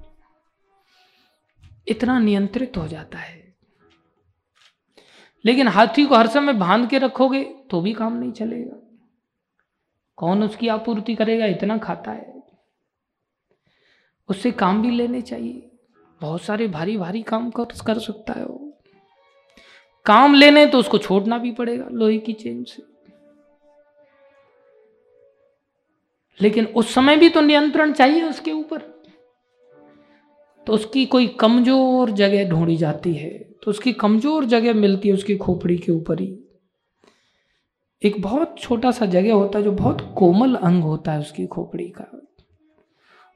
इतना 1.88 2.20
नियंत्रित 2.20 2.78
हो 2.78 2.88
जाता 2.88 3.18
है। 3.18 3.56
लेकिन 5.46 5.68
हाथी 5.68 6.06
को 6.06 6.16
हर 6.16 6.28
समय 6.28 6.54
बाँध 6.54 6.89
के 6.89 6.98
रखोगे 6.98 7.43
तो 7.43 7.82
भी 7.82 7.93
काम 7.93 8.18
नहीं 8.18 8.32
चलेगा। 8.32 8.98
कौन 10.16 10.43
उसकी 10.43 10.68
आपूर्ति 10.68 11.16
करेगा? 11.16 11.46
इतना 11.46 11.78
खाता 11.78 12.12
है। 12.12 12.43
उससे 14.30 14.52
काम 14.52 14.82
भी 14.82 14.91
लेने 14.91 15.22
चाहिए। 15.22 15.74
बहुत 16.26 16.41
सारे 16.41 16.67
भारी 16.69 16.97
भारी 16.97 17.21
काम 17.23 17.49
कर 17.51 17.65
कर 17.86 17.99
सकता 17.99 18.34
है 18.34 18.45
वो। 18.45 18.61
काम 20.05 20.34
लेने 20.34 20.65
तो 20.65 20.80
उसको 20.80 20.97
छोड़ना 20.97 21.38
भी 21.38 21.51
पड़ेगा 21.51 21.88
लोहे 21.91 22.17
की 22.17 22.34
चेन 22.34 22.63
से। 22.63 22.84
लेकिन 26.39 26.65
उस 26.76 26.93
समय 26.93 27.17
भी 27.17 27.30
तो 27.30 27.41
नियंत्रण 27.41 27.93
चाहिए 27.93 28.23
उसके 28.23 28.51
ऊपर। 28.51 28.80
तो 30.67 30.73
उसकी 30.73 31.05
कोई 31.05 31.28
कमज़ोर 31.39 32.11
जगह 32.13 32.49
ढूंढी 32.49 32.76
जाती 32.78 33.13
है 33.13 33.32
तो 33.63 33.71
उसकी 33.71 33.93
कमज़ोर 33.95 34.45
जगह 34.45 34.73
मिलती 34.73 35.07
है 35.07 35.13
उसकी 35.13 35.36
खोपड़ी 35.38 35.78
के 35.78 35.91
ऊपर 35.91 36.19
ही। 36.19 36.28
एक 38.01 38.21
बहुत 38.21 38.55
छोटा 38.59 38.91
सा 38.91 39.05
जगह 39.07 39.34
होता 39.34 39.59
है 39.59 39.63
जो 39.63 39.71
बहुत 39.73 40.01
कोमल 40.17 40.55
अंग 40.55 40.84
होता 40.84 41.11
है 41.11 41.19
उसकी 41.19 41.45
खोपड़ी 41.47 41.88
का। 41.89 42.11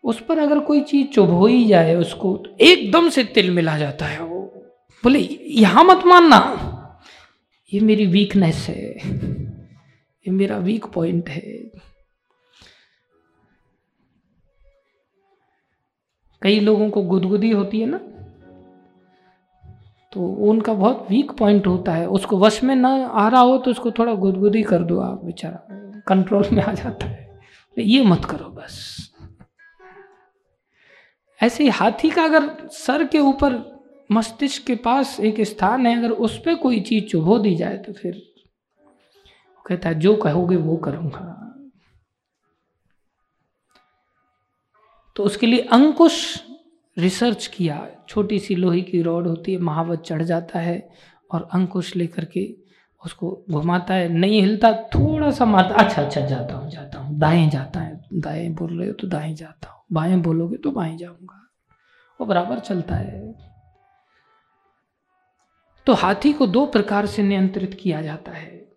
उस 0.04 0.20
पर 0.26 0.38
अगर 0.40 0.60
कोई 0.60 0.82
चीज़ 0.82 1.08
चुभ 1.08 1.48
ही 1.48 1.66
जाए 1.66 1.96
उसको 1.96 2.36
तो 2.38 2.56
एकदम 2.62 3.10
से 3.10 3.24
तिल 3.24 3.52
मिला 3.52 3.78
जाता 3.78 4.06
है 4.06 4.24
वो। 4.24 4.40
बोले, 5.04 5.20
यहाँ 5.48 5.84
मत 5.84 6.06
मानना। 6.06 6.66
ये 7.74 7.80
मेरी 7.80 8.06
वीकनेस 8.06 8.66
है। 8.70 8.92
ये 10.28 10.32
मेरा 10.32 10.58
वीक 10.58 10.86
पॉइंट 10.86 11.30
है। 11.30 11.42
कई 16.42 16.60
लोगों 16.60 16.90
को 16.90 17.02
गुदगुदी 17.02 17.52
होती 17.52 17.80
है 17.80 17.86
ना 17.86 17.98
तो 20.14 20.28
उनका 20.50 20.74
बहुत 20.74 21.08
वीक 21.10 21.32
पॉइंट 21.32 21.68
होता 21.68 21.94
है। 21.94 22.08
उसको 22.08 22.38
वश 22.40 22.64
में 22.64 22.76
ना 22.76 22.90
आ 23.08 23.28
रहा 23.28 23.42
हो 23.42 23.58
तो 23.58 23.72
उसको 23.72 23.92
थोड़ा 23.92 24.14
गुदगुदी 24.14 24.64
कर 24.64 24.80
दो 24.80 25.00
आप, 25.00 25.24
बेचारा। 25.24 25.66
कंट्रोल 26.08 26.46
में 26.52 26.64
आ 26.64 26.74
जाता 26.74 27.06
है। 27.06 27.40
ये 27.78 28.04
मत 28.04 28.26
करो 28.26 28.46
बस। 28.46 29.09
ऐसे 31.40 31.68
हाथी 31.70 32.10
का 32.10 32.24
अगर 32.24 32.50
सर 32.72 33.04
के 33.04 33.20
ऊपर 33.20 33.54
मस्तिष्क 34.12 34.66
के 34.68 34.76
पास 34.76 35.20
एक 35.20 35.42
स्थान 35.42 35.86
है, 35.88 35.98
अगर 35.98 36.12
उस 36.12 36.38
पर 36.38 36.56
कोई 36.56 36.80
चीज़ 36.80 37.06
चुभो 37.06 37.38
दी 37.40 37.56
जाए 37.56 37.78
तो 37.78 37.94
फिर 37.94 38.22
कहता 39.66 39.90
है, 39.90 40.00
जो 40.00 40.16
कहोगे 40.16 40.56
वो 40.56 40.76
करूँगा। 40.78 41.36
तो 45.16 45.24
उसके 45.24 45.48
लिए 45.48 45.62
अंकुश 45.72 46.44
रिसर्च 46.98 47.48
किया। 47.48 47.88
छोटी 48.10 48.40
सी 48.40 48.56
लोहे 48.56 48.82
की 48.82 49.02
रॉड 49.02 49.28
होती 49.28 49.54
है, 49.54 49.60
महावत 49.60 50.02
चढ़ 50.02 50.22
जाता 50.24 50.60
है 50.60 50.90
और 51.32 51.48
अंकुश 51.54 51.96
लेकर 51.96 52.26
के 52.26 52.48
उसको 53.02 53.32
घुमाता 53.50 53.94
है। 53.94 54.08
नहीं 54.10 54.42
हिलता, 54.42 54.72
थोड़ा 54.96 55.32
सा 55.32 55.46
मारता 55.46 55.76
अच्छा 55.76 56.02
अच्छा 56.02 56.22
जाता 56.22 56.56
हूँ 56.56 56.70
जाता 56.72 57.00
हूँ, 57.00 57.18
दाएँ 57.20 57.50
जाता 57.50 57.80
है। 57.80 57.99
दाएँ 58.14 58.50
बोल 58.50 58.80
रहे 58.80 58.88
हो 58.88 58.94
तो 58.94 59.08
दाएँ 59.08 59.36
जाता 59.36 59.70
हूँ। 59.70 59.84
बाएँ 59.92 60.16
बोलोगे 60.16 60.58
तो 60.58 60.72
बाएँ 60.72 60.98
जाऊँगा। 60.98 61.50
वो 62.22 62.28
बराबर 62.28 62.60
चलता 62.60 62.96
है। 62.96 63.34
तो 65.86 65.94
हाथी 65.94 66.34
को 66.34 66.48
दो 66.48 66.66
प्रकार 66.66 67.06
से 67.06 67.24
नियंत्रित 67.24 67.74
किया 67.74 68.02
जाता 68.02 68.32
है। 68.32 68.72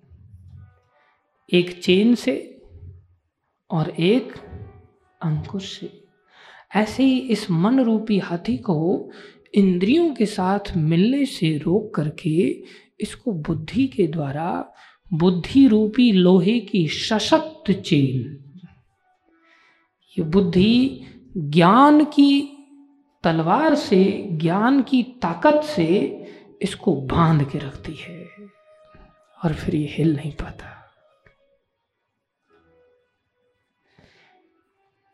एक 1.54 1.82
चेन 1.82 2.14
से 2.14 2.62
और 3.70 3.90
एक 3.90 4.32
अंकुश 5.22 5.80
से। 5.80 6.04
ऐसे 6.74 7.02
ही 7.02 7.18
इस 7.18 7.50
मन 7.50 7.80
रूपी 7.80 8.18
हाथी 8.18 8.56
को 8.56 9.10
इंद्रियों 9.54 10.14
के 10.14 10.26
साथ 10.26 10.76
मिलने 10.76 11.26
से 11.26 11.58
रोक 11.58 11.94
करके 11.94 12.64
इसको 13.00 13.32
बुद्धि 13.32 13.86
के 13.86 14.06
द्वारा 14.06 14.74
बुद्धि 15.12 15.66
रूपी 15.66 16.12
लोहे 16.12 16.60
की 16.60 16.88
सशक्त 16.88 17.72
चेन 17.72 18.41
ये 20.18 20.24
बुद्धि 20.24 21.04
ज्ञान 21.36 22.04
की 22.04 22.58
तलवार 23.24 23.74
से, 23.74 24.28
ज्ञान 24.32 24.82
की 24.82 25.02
ताकत 25.02 25.60
से 25.64 26.18
इसको 26.62 26.96
बाँध 26.96 27.50
के 27.50 27.58
रखती 27.58 27.94
है 27.94 28.28
और 29.44 29.54
फिर 29.54 29.74
ये 29.74 29.86
हिल 29.86 30.16
नहीं 30.16 30.32
पाता। 30.32 30.92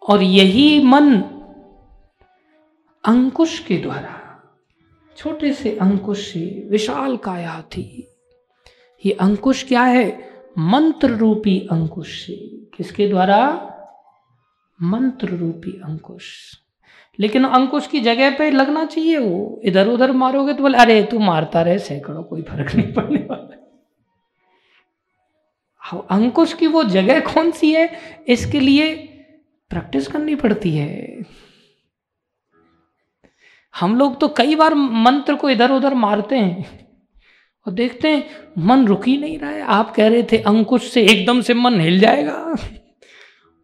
और 0.08 0.22
यही 0.22 0.82
मन 0.84 1.22
अंकुश 3.04 3.58
के 3.58 3.76
द्वारा, 3.76 4.42
छोटे 5.16 5.52
से 5.52 5.78
अंकुश 5.78 6.32
से 6.32 6.68
विशाल 6.70 7.16
काया 7.16 7.62
थी। 7.62 8.08
ये 9.06 9.12
अंकुश 9.12 9.64
क्या 9.64 9.82
है? 9.82 10.30
मंत्र 10.58 11.08
रूपी 11.08 11.68
अंकुश 11.70 12.26
से। 12.26 12.36
किसके 12.76 13.08
द्वारा? 13.08 13.67
मंत्र 14.82 15.28
रूपी 15.28 15.80
अंकुश। 15.84 16.24
लेकिन 17.18 17.44
अंकुश 17.44 17.86
की 17.86 18.00
जगह 18.00 18.36
पे 18.38 18.50
लगना 18.50 18.84
चाहिए 18.84 19.18
वो। 19.18 19.60
इधर 19.64 19.88
उधर 19.88 20.12
मारोगे 20.12 20.52
तो 20.54 20.62
बोले 20.62 20.78
अरे 20.78 21.02
तू 21.02 21.18
मारता 21.18 21.62
रहे 21.62 21.78
सैकड़ों 21.78 22.22
कोई 22.22 22.42
फ़र्क 22.42 22.74
नहीं 22.74 22.92
पड़ने 22.92 23.18
वाला। 23.18 23.54
हाँ, 25.78 26.06
अंकुश 26.10 26.52
की 26.52 26.66
वो 26.66 26.84
जगह 26.84 27.20
कौन 27.20 27.50
सी 27.50 27.72
है? 27.72 27.90
इसके 28.28 28.60
लिए 28.60 28.94
प्रैक्टिस 29.70 30.06
करनी 30.08 30.34
पड़ती 30.34 30.76
है। 30.76 31.24
हम 33.80 33.96
लोग 33.96 34.20
तो 34.20 34.28
कई 34.28 34.54
बार 34.54 34.74
मंत्र 34.74 35.34
को 35.34 35.50
इधर 35.50 35.70
उधर 35.70 35.94
मारते 35.94 36.36
हैं 36.36 36.86
और 37.66 37.72
देखते 37.72 38.08
हैं 38.08 38.24
मन 38.58 38.86
रुक 38.86 39.06
ही 39.08 39.18
नहीं 39.18 39.38
रहा 39.38 39.50
है। 39.50 39.62
आप 39.62 39.94
कह 39.94 40.08
रहे 40.08 40.22
थे 40.22 40.38
अंकुश 40.38 40.90
से 40.90 41.02
एकदम 41.02 41.40
से 41.40 41.54
मन 41.54 41.80
हिल 41.80 42.00
जाएगा। 42.00 42.56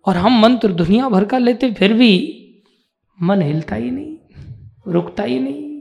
और 0.07 0.17
हम 0.17 0.41
मंत्र 0.41 0.73
दुनिया 0.73 1.09
भर 1.09 1.25
का 1.25 1.39
लेते, 1.39 1.73
फिर 1.73 1.93
भी 1.93 2.13
मन 3.19 3.43
हिलता 3.43 3.77
ही 3.77 3.91
नहीं, 3.91 4.17
रुकता 4.87 5.23
ही 5.23 5.39
नहीं। 5.41 5.81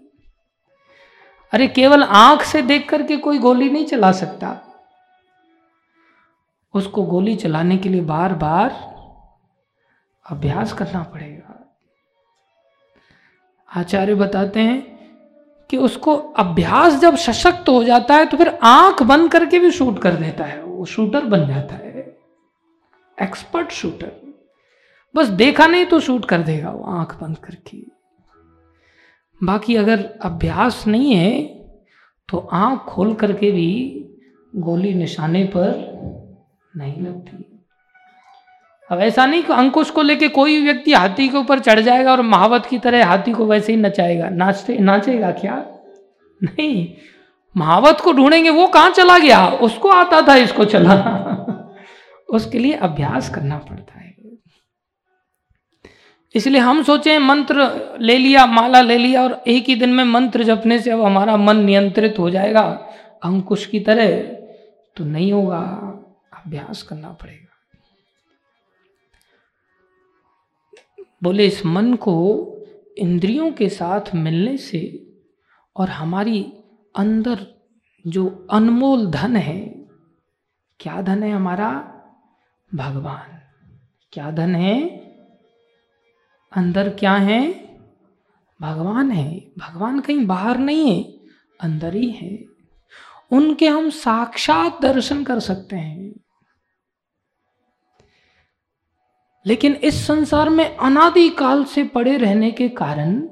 अरे 1.53 1.67
केवल 1.69 2.03
आँख 2.03 2.43
से 2.43 2.61
देख 2.61 2.87
करके 2.89 3.17
कोई 3.17 3.37
गोली 3.39 3.69
नहीं 3.69 3.85
चला 3.85 4.11
सकता। 4.11 4.59
उसको 6.73 7.03
गोली 7.03 7.35
चलाने 7.35 7.77
के 7.77 7.89
लिए 7.89 8.01
बार 8.03 8.33
बार 8.35 8.71
अभ्यास 10.25 10.73
करना 10.73 11.03
पड़ेगा। 11.03 11.59
आचार्य 13.69 14.15
बताते 14.15 14.59
हैं 14.59 14.81
कि 15.69 15.77
उसको 15.79 16.15
अभ्यास 16.15 16.99
जब 16.99 17.15
सशक्त 17.17 17.69
हो 17.69 17.83
जाता 17.83 18.15
है 18.15 18.25
तो 18.25 18.37
फिर 18.37 18.47
आँख 18.63 19.03
बंद 19.03 19.31
करके 19.31 19.59
भी 19.59 19.71
शूट 19.71 20.01
कर 20.01 20.15
देता 20.15 20.43
है, 20.43 20.61
वो 20.63 20.85
शूटर 20.85 21.25
बन 21.25 21.47
जाता 21.47 21.75
है। 21.75 21.92
Expert 23.17 23.71
shooter. 23.71 24.11
बस 25.15 25.27
देखा 25.27 25.67
नहीं 25.67 25.85
तो 25.85 25.99
शूट 25.99 26.25
कर 26.25 26.41
देगा 26.41 26.69
वो 26.69 26.83
आँख 26.91 27.15
बंद 27.21 27.37
करके। 27.37 27.77
बाकी 29.41 29.75
अगर 29.75 30.09
अभ्यास 30.21 30.83
नहीं 30.87 31.13
है 31.15 31.41
तो 32.29 32.37
आँख 32.53 32.79
खोल 32.79 33.13
करके 33.13 33.51
भी 33.51 33.69
गोली 34.55 34.93
निशाने 34.93 35.43
पर 35.45 35.71
नहीं 36.73 37.01
लगती। 37.01 37.49
अब 38.89 38.99
ऐसा 38.99 39.25
नहीं 39.25 39.43
कि 39.43 39.53
अंकुश 39.53 39.89
को 39.89 40.01
लेके 40.01 40.27
कोई 40.27 40.61
व्यक्ति 40.61 40.93
हाथी 40.93 41.27
के 41.29 41.37
ऊपर 41.37 41.59
चढ़ 41.59 41.79
जाएगा 41.79 42.11
और 42.11 42.21
महावत 42.21 42.65
की 42.65 42.79
तरह 42.79 43.05
हाथी 43.05 43.31
को 43.31 43.45
वैसे 43.45 43.73
ही 43.73 43.79
नचाएगा। 43.79 44.29
नाचते 44.29 44.77
नाचेगा 44.77 45.31
क्या? 45.31 45.55
नहीं। 46.41 46.93
महावत 47.55 48.01
को 48.01 48.11
ढूंढेंगे, 48.13 48.49
वो 48.49 48.67
कहाँ 48.67 48.89
चला 48.89 49.17
गया? 49.17 49.47
उसको 49.47 49.89
आता 49.89 50.21
था, 50.27 50.35
इसको 50.35 50.65
चलाना। 50.65 51.22
उसके 52.33 52.59
लिए 52.59 52.73
अभ्यास 52.73 53.29
करना 53.35 53.57
पड़ता 53.57 53.99
है। 53.99 54.11
इसलिए 56.35 56.61
हम 56.61 56.83
सोचे, 56.83 57.17
मंत्र 57.19 57.97
ले 58.01 58.17
लिया, 58.17 58.45
माला 58.45 58.81
ले 58.81 58.97
लिया 58.97 59.23
और 59.23 59.43
एक 59.47 59.63
ही 59.63 59.75
दिन 59.75 59.89
में 59.89 60.03
मंत्र 60.03 60.43
जपने 60.43 60.79
से 60.79 60.91
अब 60.91 61.01
हमारा 61.01 61.37
मन 61.37 61.57
नियंत्रित 61.57 62.19
हो 62.19 62.29
जाएगा। 62.29 62.61
अंकुश 63.23 63.65
की 63.65 63.79
तरह 63.79 64.21
तो 64.97 65.03
नहीं 65.03 65.31
होगा, 65.33 65.59
अभ्यास 66.33 66.83
करना 66.83 67.09
पड़ेगा। 67.11 67.39
बोले, 71.23 71.47
इस 71.47 71.65
मन 71.65 71.93
को 71.93 72.15
इंद्रियों 72.97 73.51
के 73.51 73.69
साथ 73.69 74.15
मिलने 74.15 74.57
से 74.57 75.07
और 75.75 75.89
हमारी 75.89 76.53
अंदर 76.95 77.47
जो 78.07 78.47
अनमोल 78.51 79.05
धन 79.11 79.35
है, 79.35 79.59
क्या 80.79 81.01
धन 81.01 81.23
है 81.23 81.31
हमारा? 81.31 81.92
भगवान, 82.75 83.41
क्या 84.11 84.31
धन 84.31 84.55
है? 84.55 84.89
अंदर 86.51 86.89
क्या 86.89 87.13
है? 87.13 87.53
भगवान 88.61 89.11
है। 89.11 89.51
भगवान 89.59 89.99
कहीं 89.99 90.27
बाहर 90.27 90.57
नहीं 90.57 90.95
है, 90.95 91.13
अंदर 91.61 91.93
ही 91.93 92.09
है। 92.09 92.45
उनके 93.31 93.67
हम 93.67 93.89
साक्षात 93.89 94.81
दर्शन 94.81 95.23
कर 95.23 95.39
सकते 95.39 95.75
हैं। 95.75 96.19
लेकिन 99.45 99.73
इस 99.73 100.07
संसार 100.07 100.49
में 100.49 100.77
अनादि 100.77 101.29
काल 101.29 101.63
से 101.63 101.83
पड़े 101.83 102.17
रहने 102.17 102.51
के 102.51 102.69
कारण 102.69 103.29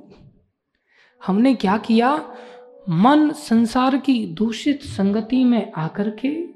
हमने 1.25 1.55
क्या 1.55 1.77
किया? 1.77 2.35
मन 2.89 3.31
संसार 3.31 3.97
की 3.97 4.25
दूषित 4.25 4.83
संगति 4.83 5.43
में 5.43 5.71
आकर 5.71 6.09
के 6.09 6.47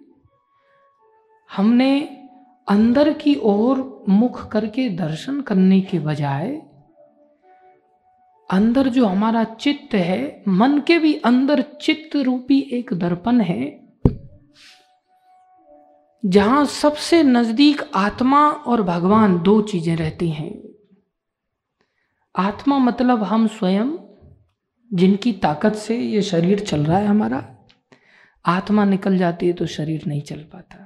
हमने 1.51 2.21
अंदर 2.67 3.11
की 3.13 3.35
ओर 3.43 4.05
मुख 4.09 4.47
करके 4.51 4.87
दर्शन 4.89 5.41
करने 5.41 5.79
के 5.81 5.99
बजाय, 5.99 6.49
अंदर 8.49 8.87
जो 8.89 9.05
हमारा 9.05 9.43
चित्त 9.43 9.93
है, 9.95 10.43
मन 10.47 10.79
के 10.79 10.97
भी 10.99 11.13
अंदर 11.25 11.61
चित्त 11.81 12.15
रूपी 12.15 12.59
एक 12.73 12.93
दर्पण 12.93 13.41
है, 13.41 13.63
जहाँ 16.23 16.65
सबसे 16.65 17.21
नज़दीक 17.23 17.81
आत्मा 17.95 18.47
और 18.49 18.81
भगवान 18.81 19.37
दो 19.39 19.61
चीज़ें 19.61 19.95
रहती 19.95 20.29
हैं। 20.29 20.53
आत्मा 22.35 22.77
मतलब 22.77 23.23
हम 23.23 23.47
स्वयं, 23.47 23.91
जिनकी 24.91 25.31
ताकत 25.33 25.75
से 25.75 25.97
ये 25.97 26.21
शरीर 26.21 26.59
चल 26.59 26.85
रहा 26.85 26.97
है 26.97 27.07
हमारा। 27.07 27.43
आत्मा 28.45 28.85
निकल 28.85 29.17
जाती 29.17 29.47
है 29.47 29.53
तो 29.53 29.65
शरीर 29.65 30.03
नहीं 30.07 30.21
चल 30.21 30.39
पाता। 30.53 30.84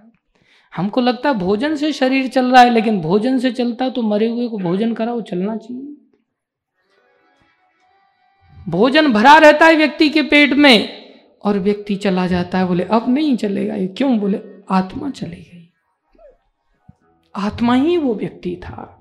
हमको 0.73 1.01
लगता 1.01 1.29
है 1.29 1.35
भोजन 1.35 1.75
से 1.75 1.91
शरीर 1.93 2.27
चल 2.27 2.51
रहा 2.51 2.61
है, 2.61 2.69
लेकिन 2.69 3.01
भोजन 3.01 3.37
से 3.39 3.51
चलता 3.51 3.89
तो 3.89 4.01
मरे 4.01 4.27
हुए 4.27 4.47
को 4.47 4.57
भोजन 4.57 4.93
कराओ 4.93 5.21
चलना 5.21 5.55
चाहिए। 5.57 5.95
भोजन 8.69 9.11
भरा 9.13 9.37
रहता 9.37 9.65
है 9.65 9.75
व्यक्ति 9.75 10.09
के 10.09 10.21
पेट 10.21 10.53
में 10.53 10.99
और 11.43 11.59
व्यक्ति 11.59 11.95
चला 11.95 12.27
जाता 12.27 12.57
है, 12.57 12.67
बोले, 12.67 12.83
अब 12.83 13.05
नहीं 13.09 13.35
चलेगा 13.37 13.75
ये, 13.75 13.87
क्यों? 13.87 14.17
बोले, 14.19 14.39
आत्मा 14.71 15.09
चली 15.09 15.35
गई। 15.35 15.69
आत्मा 17.35 17.73
ही 17.73 17.97
वो 17.97 18.13
व्यक्ति 18.15 18.55
था। 18.55 18.95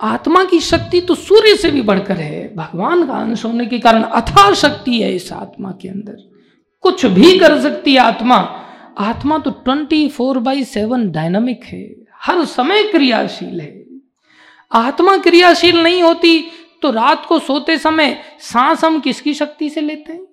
आत्मा 0.00 0.44
की 0.44 0.60
शक्ति 0.60 1.00
तो 1.00 1.14
सूर्य 1.14 1.56
से 1.56 1.70
भी 1.70 1.82
बढ़कर 1.82 2.16
है, 2.16 2.54
भगवान 2.54 3.06
का 3.06 3.14
अंश 3.14 3.44
होने 3.44 3.66
के 3.66 3.78
कारण 3.78 4.02
अथा 4.02 4.52
शक्ति 4.54 5.00
है 5.02 5.14
इस 5.14 5.32
आत्मा 5.32 5.70
के 5.72 5.88
अंदर। 5.88 6.16
कुछ 6.84 7.04
भी 7.06 7.38
कर 7.38 7.60
सकती 7.60 7.94
है 7.94 8.00
आत्मा 8.00 8.64
आत्मा 8.98 9.38
तो 9.38 9.50
twenty 9.50 10.08
four 10.08 10.38
by 10.38 10.64
seven 10.64 11.10
dynamic 11.10 11.64
है। 11.64 11.82
हर 12.14 12.44
समय 12.44 12.82
क्रियाशील 12.84 13.60
है। 13.60 13.84
आत्मा 14.72 15.16
क्रियाशील 15.18 15.82
नहीं 15.82 16.02
होती 16.02 16.40
तो 16.82 16.90
रात 16.90 17.24
को 17.26 17.38
सोते 17.38 17.78
समय 17.78 18.16
सांस 18.40 18.84
हम 18.84 19.00
किसकी 19.00 19.34
शक्ति 19.34 19.68
से 19.70 19.80
लेते 19.80 20.12
हैं? 20.12 20.26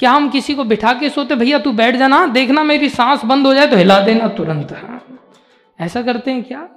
क्या 0.00 0.10
हम 0.10 0.28
किसी 0.30 0.54
को 0.54 0.64
बिठा 0.64 0.92
के 0.92 1.08
सोते, 1.10 1.34
भैया 1.34 1.58
तू 1.58 1.72
बैठ 1.72 1.96
जाना, 1.96 2.26
देखना 2.26 2.62
मेरी 2.64 2.88
सांस 2.88 3.24
बंद 3.24 3.46
हो 3.46 3.54
जाए 3.54 3.66
तो 3.66 3.76
हिला 3.76 3.98
देना 4.00 4.28
तुरंत। 4.28 4.76
ऐसा 5.78 6.02
करते 6.02 6.30
हैं 6.30 6.42
क्या? 6.42 6.68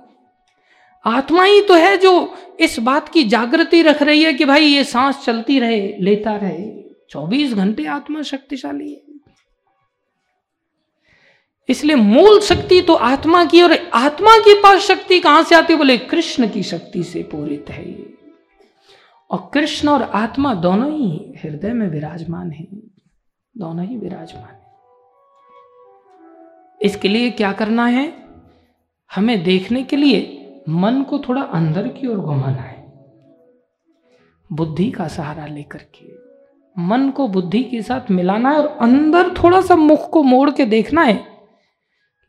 आत्मा 1.06 1.44
ही 1.44 1.62
तो 1.62 1.74
है 1.74 1.98
जो 1.98 2.12
इस 2.60 2.80
बात 2.80 3.10
की 3.10 3.24
जागृति 3.24 3.82
रख 3.82 4.02
रही 4.02 4.24
है 4.24 4.34
कि 4.34 4.46
भाई 4.46 4.66
ये 4.66 4.84
सांस 4.84 5.24
चलती 5.26 5.60
रहे, 5.60 5.96
लेता 6.00 6.36
रहे। 6.36 6.89
चौबीस 7.10 7.54
घंटे 7.54 7.86
आत्मा 7.86 8.22
शक्तिशाली 8.22 8.94
है। 8.94 9.02
इसलिए 11.70 11.96
मूल 11.96 12.40
शक्ति 12.40 12.82
तो 12.82 12.94
आत्मा 12.94 13.46
की, 13.46 13.62
और 13.62 13.74
आत्मा 13.94 14.38
के 14.38 14.62
पास 14.62 14.82
शक्ति 14.82 15.20
कहाँ 15.20 15.44
से 15.44 15.56
आती 15.56 15.74
है? 15.74 15.78
बोले, 15.78 15.98
कृष्ण 15.98 16.50
की 16.50 16.64
शक्ति 16.64 17.04
से 17.04 17.24
पूरित 17.24 17.66
है 17.70 18.06
और 19.32 19.52
कृष्ण 19.54 19.90
और 19.90 20.02
आत्मा 20.02 20.54
दोनों 20.54 20.92
ही 20.92 21.34
हृदय 21.44 21.74
में 21.74 21.88
विराजमान 21.88 22.52
है। 22.52 22.68
दोनों 23.58 23.86
ही 23.86 23.98
विराजमान 23.98 24.44
है। 24.44 24.74
इसके 26.82 27.08
लिए 27.08 27.32
क्या 27.32 27.52
करना 27.52 27.86
है? 27.86 28.26
हमें 29.16 29.44
देखने 29.44 29.84
के 29.84 29.96
लिए 29.96 30.36
मन 30.70 31.04
को 31.04 31.20
थोड़ा 31.20 31.42
अंदर 31.42 31.88
की 31.88 32.08
ओर 32.08 32.18
घुमाना 32.18 32.62
है। 32.62 32.94
बुद्धि 34.52 34.92
का 34.92 35.08
सहारा 35.08 35.46
लेकर 35.46 35.80
के। 35.80 36.19
मन 36.78 37.10
को 37.10 37.28
बुद्धि 37.28 37.64
के 37.64 37.82
साथ 37.82 38.12
मिलाना 38.12 38.50
है 38.50 38.58
और 38.58 38.68
अंदर 38.68 39.30
थोड़ा 39.30 39.62
सा 39.62 39.76
मुख 39.76 40.10
को 40.10 40.24
मोड़ 40.24 40.52
के 40.52 40.66
देखना 40.66 41.02
है। 41.02 41.26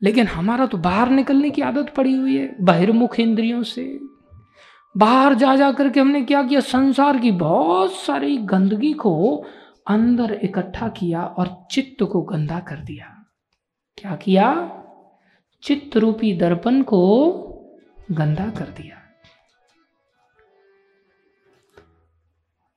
लेकिन 0.02 0.26
हमारा 0.26 0.66
तो 0.66 0.78
बाहर 0.78 1.10
निकलने 1.10 1.50
की 1.50 1.62
आदत 1.62 1.94
पड़ी 1.96 2.14
हुई 2.14 2.36
है 2.36 2.56
बहिर्मुख 2.60 3.20
इंद्रियों 3.20 3.62
से। 3.62 4.00
बाहर 4.96 5.34
जा 5.34 5.56
जा 5.56 5.72
करके 5.72 6.00
हमने 6.00 6.22
क्या 6.22 6.42
किया? 6.42 6.60
संसार 6.60 7.18
की 7.18 7.30
बहुत 7.30 7.92
सारी 7.92 8.36
गंदगी 8.36 8.92
को 8.92 9.44
अंदर 9.88 10.40
इकट्ठा 10.42 10.88
किया 10.88 11.22
और 11.22 11.66
चित्त 11.70 12.02
को 12.02 12.22
गंदा 12.22 12.58
कर 12.58 12.76
दिया। 12.76 13.26
क्या 13.98 14.16
किया? 14.16 14.76
चित्त 15.62 15.96
रूपी 15.96 16.36
दर्पण 16.36 16.82
को 16.82 17.30
गंदा 18.10 18.46
कर 18.46 18.64
दिया। 18.64 18.99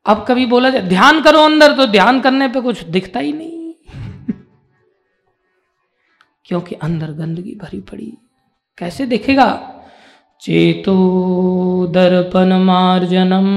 अब 0.06 0.26
कभी 0.28 0.46
बोला 0.46 0.70
जाए, 0.70 0.82
ध्यान 0.82 1.22
करो 1.22 1.40
अंदर 1.40 1.78
तो 1.78 1.86
ध्यान 1.86 2.22
करने 2.22 2.48
पे 2.48 2.62
कुछ 2.62 2.84
दिखता 2.84 3.20
ही 3.20 3.34
नहीं। 3.34 3.74
क्योंकि 6.46 6.76
अंदर 6.76 7.12
गंदगी 7.12 7.56
भरी 7.56 7.80
पड़ी 7.80 8.18
कैसे 8.78 9.06
देखेगा? 9.06 9.70
चेतो 10.40 11.88
दर्पण 11.88 12.54
मार्जनम। 12.54 13.48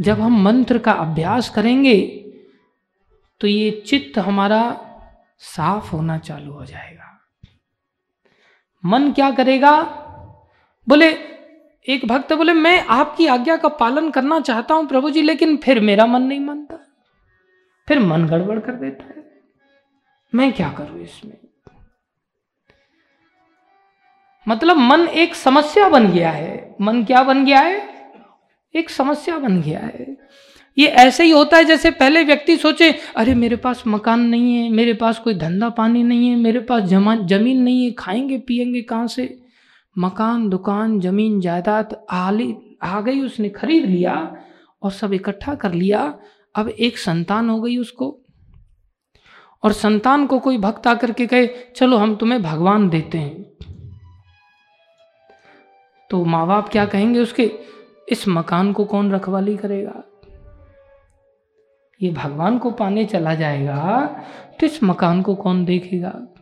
जब 0.00 0.20
हम 0.20 0.42
मंत्र 0.42 0.78
का 0.78 0.92
अभ्यास 0.92 1.50
करेंगे 1.50 2.00
तो 3.40 3.46
ये 3.46 3.82
चित्त 3.86 4.18
हमारा 4.18 4.80
साफ़ 5.38 5.96
होना 5.96 6.18
चालू 6.18 6.52
हो 6.52 6.64
जाएगा। 6.64 7.20
मन 8.84 9.12
क्या 9.12 9.30
करेगा? 9.30 9.82
बोले 10.88 11.33
एक 11.88 12.06
भक्त 12.06 12.32
बोले, 12.32 12.52
मैं 12.52 12.84
आपकी 12.84 13.26
आज्ञा 13.26 13.56
का 13.56 13.68
पालन 13.68 14.10
करना 14.10 14.40
चाहता 14.40 14.74
हूँ 14.74 14.86
प्रभु 14.86 15.10
जी, 15.10 15.22
लेकिन 15.22 15.56
फिर 15.56 15.80
मेरा 15.80 16.06
मन 16.06 16.22
नहीं 16.22 16.40
मानता। 16.40 16.86
फिर 17.88 17.98
मन 17.98 18.26
गड़बड़ 18.26 18.58
कर 18.58 18.72
देता 18.72 19.04
है। 19.04 19.42
मैं 20.34 20.52
क्या 20.52 20.74
करूँ 20.78 21.02
इसमें? 21.02 21.36
मतलब 24.48 24.76
मन 24.76 25.00
एक 25.00 25.34
समस्या 25.34 25.88
बन 25.88 26.12
गया 26.12 26.30
है। 26.30 26.76
मन 26.80 27.04
क्या 27.04 27.22
बन 27.22 27.44
गया 27.44 27.60
है? 27.60 27.88
एक 28.74 28.90
समस्या 28.90 29.38
बन 29.38 29.60
गया 29.62 29.80
है। 29.80 30.16
ये 30.78 30.86
ऐसे 30.86 31.24
ही 31.24 31.30
होता 31.30 31.56
है 31.56 31.64
जैसे 31.64 31.90
पहले 31.90 32.24
व्यक्ति 32.24 32.56
सोचे, 32.56 32.94
अरे, 33.16 33.34
मेरे 33.34 33.56
पास 33.56 33.84
मकान 33.86 34.20
नहीं 34.20 34.54
है, 34.54 34.68
मेरे 34.70 34.94
पास 34.94 35.18
कोई 35.18 35.34
धंधा 35.34 35.68
पानी 35.68 36.02
नहीं 36.02 36.28
है, 36.28 36.36
मेरे 36.36 36.60
पास 36.60 36.82
जमा, 36.82 37.16
ज़मीन 37.16 37.62
नहीं 37.62 37.84
है, 37.84 37.90
खाएँगे 37.90 38.38
पिएँगे 38.38 38.82
कहाँ 38.82 39.06
से? 39.06 39.43
मकान, 39.98 40.48
दुकान, 40.48 41.00
ज़मीन, 41.00 41.40
जायदाद 41.40 42.06
आली, 42.10 42.56
आ 42.82 43.00
गई 43.00 43.20
उसने, 43.20 43.48
खरीद 43.48 43.84
लिया 43.84 44.36
और 44.82 44.90
सब 44.90 45.12
इकट्ठा 45.12 45.54
कर 45.54 45.72
लिया। 45.72 46.18
अब 46.54 46.68
एक 46.68 46.98
संतान 46.98 47.50
हो 47.50 47.60
गई 47.60 47.76
उसको। 47.76 48.18
और 49.62 49.72
संतान 49.72 50.26
को 50.26 50.38
कोई 50.38 50.58
भक्त 50.58 50.86
आकर 50.86 51.12
के 51.12 51.26
कहे, 51.26 51.48
चलो 51.76 51.96
हम 51.96 52.16
तुम्हें 52.16 52.42
भगवान 52.42 52.88
देते 52.88 53.18
हैं। 53.18 53.42
तो 56.10 56.24
माँ 56.24 56.46
बाप 56.46 56.68
क्या 56.68 56.84
कहेंगे 56.84 57.20
उसके, 57.20 57.50
इस 58.08 58.28
मकान 58.28 58.72
को 58.72 58.84
कौन 58.84 59.12
रखवाली 59.12 59.56
करेगा? 59.56 60.02
ये 62.02 62.10
भगवान 62.10 62.58
को 62.58 62.70
पाने 62.70 63.04
चला 63.04 63.34
जाएगा 63.34 64.06
तो 64.60 64.66
इस 64.66 64.82
मकान 64.82 65.22
को 65.22 65.34
कौन 65.34 65.64
देखेगा? 65.64 66.33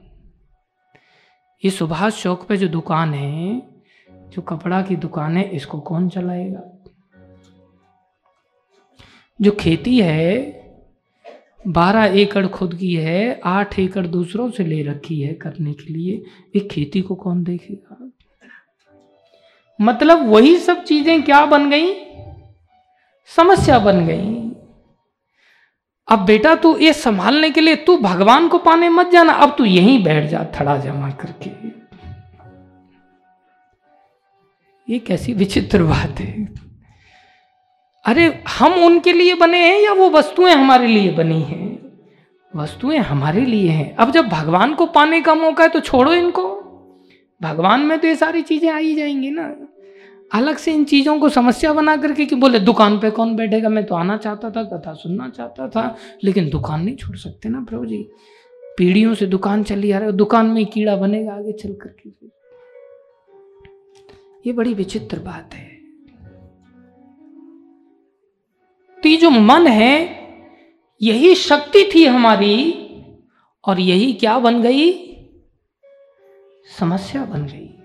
ये 1.65 1.71
सुभाष 1.71 2.23
चौक 2.23 2.47
पे 2.47 2.57
जो 2.57 2.69
दुकान 2.69 3.15
है, 3.15 3.63
जो 4.11 4.43
कपड़ा 4.43 4.83
की 4.83 4.97
दुकान 4.97 5.37
है, 5.37 5.51
इसको 5.51 5.81
कौन 5.81 6.09
चलाएगा? 6.09 6.63
जो 9.41 9.53
खेती 9.53 9.99
है, 9.99 10.53
बारह 11.69 12.05
एकड़ 12.05 12.47
खुद 12.47 12.75
की 12.75 12.95
है, 12.95 13.41
आठ 13.45 13.79
एकड़ 13.79 14.07
दूसरों 14.07 14.51
से 14.51 14.65
ले 14.65 14.83
रखी 14.83 15.21
है 15.21 15.35
करने 15.35 15.73
के 15.73 15.93
लिए 15.93 16.25
एक 16.57 16.69
खेती 16.71 17.01
को 17.01 17.15
कौन 17.15 17.45
देखेगा? 17.45 18.11
मतलब 19.81 20.29
वही 20.29 20.59
सब 20.59 20.85
चीज़ें 20.85 21.23
क्या 21.23 21.47
बन 21.47 21.71
गई? 21.71 21.95
समस्या 23.37 23.79
बन 23.79 24.07
गई। 24.07 24.52
अब 26.13 26.19
बेटा 26.19 26.55
तू 26.55 26.79
ये 26.79 26.93
संभालने 26.93 27.51
के 27.51 27.61
लिए 27.61 27.77
तू 27.77 27.97
भगवान 27.97 28.49
को 28.49 28.59
पाने 28.59 28.89
मत 28.89 29.11
जाना। 29.11 29.33
अब 29.33 29.55
तू 29.59 29.65
यहीं 29.65 30.05
बैठ 30.05 30.31
जा, 30.31 30.47
थड़ा 30.61 30.77
जमा 30.77 31.11
करके। 31.11 31.51
ये 34.93 34.99
कैसी 34.99 35.33
विचित्र 35.33 35.83
बात 35.83 36.21
है। 36.21 36.55
अरे, 38.05 38.45
हम 38.49 38.73
उनके 38.73 39.13
लिए 39.13 39.35
बने 39.35 39.59
हैं 39.59 39.83
या 39.83 39.93
वो 39.93 40.11
वस्तुएँ 40.11 40.53
हमारे 40.53 40.87
लिए 40.87 41.11
बनी 41.11 41.43
हैं? 41.43 41.93
वस्तुएँ 42.57 42.99
हमारे 42.99 43.41
लिए 43.41 43.71
हैं। 43.71 43.97
अब 43.97 44.11
जब 44.11 44.29
भगवान 44.29 44.75
को 44.75 44.87
पाने 44.87 45.21
का 45.21 45.35
मौका 45.35 45.65
है 45.65 45.71
तो 45.71 45.81
छोड़ो 45.81 46.13
इनको। 46.13 46.49
भगवान 47.43 47.81
में 47.81 47.99
तो 47.99 48.07
ये 48.07 48.17
सारी 48.17 48.43
चीज़ें 48.43 48.71
आ 48.71 48.77
ही 48.77 48.95
जाएँगी 48.95 49.31
ना। 49.31 49.55
अलग 50.33 50.57
से 50.57 50.75
इन 50.75 50.85
चीज़ों 50.85 51.21
को 51.21 51.29
समस्या 51.29 51.73
बना 51.73 51.97
करके 51.97 52.27
कि 52.27 52.35
बोले, 52.35 52.59
दुकान 52.59 52.99
पे 52.99 53.11
कौन 53.11 53.37
बैठेगा? 53.37 53.69
मैं 53.69 53.87
तो 53.87 53.95
आना 53.95 54.17
चाहता 54.17 54.51
था, 54.51 54.63
कथा 54.63 54.93
सुनना 54.93 55.29
चाहता 55.29 55.69
था, 55.69 55.97
लेकिन 56.25 56.51
दुकान 56.51 56.85
नहीं 56.85 56.97
छोड़ 56.97 57.17
सकते 57.17 57.49
ना 57.49 57.61
प्रभु 57.61 57.87
जी। 57.87 58.09
पीढ़ियों 58.79 59.15
से 59.15 59.27
दुकान 59.27 59.63
चली 59.63 59.91
आ 59.91 59.99
रही 59.99 60.13
दुकान 60.13 60.47
में 60.47 60.67
कीड़ा 60.67 60.97
बनेगा 60.97 61.33
आगे 61.33 61.53
चल 61.53 61.73
करके। 61.73 62.11
ये 64.47 64.53
बड़ी 64.53 64.75
विचित्र 64.75 65.19
बात 65.19 65.55
है। 65.55 65.73
तो 69.03 69.09
ये 69.09 69.17
जो 69.17 69.31
मन 69.31 69.67
है, 69.67 70.19
यही 71.03 71.35
शक्ति 71.35 71.91
थी 71.95 72.05
हमारी, 72.05 72.73
और 73.65 73.81
यही 73.81 74.13
क्या 74.13 74.39
बन 74.39 74.63
गई? 74.63 74.93
समस्या 76.81 77.25
बन 77.25 77.47
गई। 77.47 77.82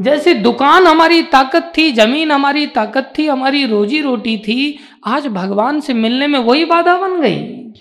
जैसे 0.00 0.34
दुकान 0.34 0.86
हमारी 0.86 1.22
ताकत 1.22 1.72
थी, 1.76 1.92
ज़मीन 1.92 2.32
हमारी 2.32 2.66
ताकत 2.66 3.12
थी, 3.18 3.26
हमारी 3.26 3.66
रोजी 3.66 4.00
रोटी 4.00 4.38
थी, 4.38 4.78
आज 5.06 5.26
भगवान 5.26 5.80
से 5.80 5.94
मिलने 5.94 6.26
में 6.26 6.38
वही 6.38 6.64
बाधा 6.64 6.98
बन 6.98 7.20
गई। 7.20 7.72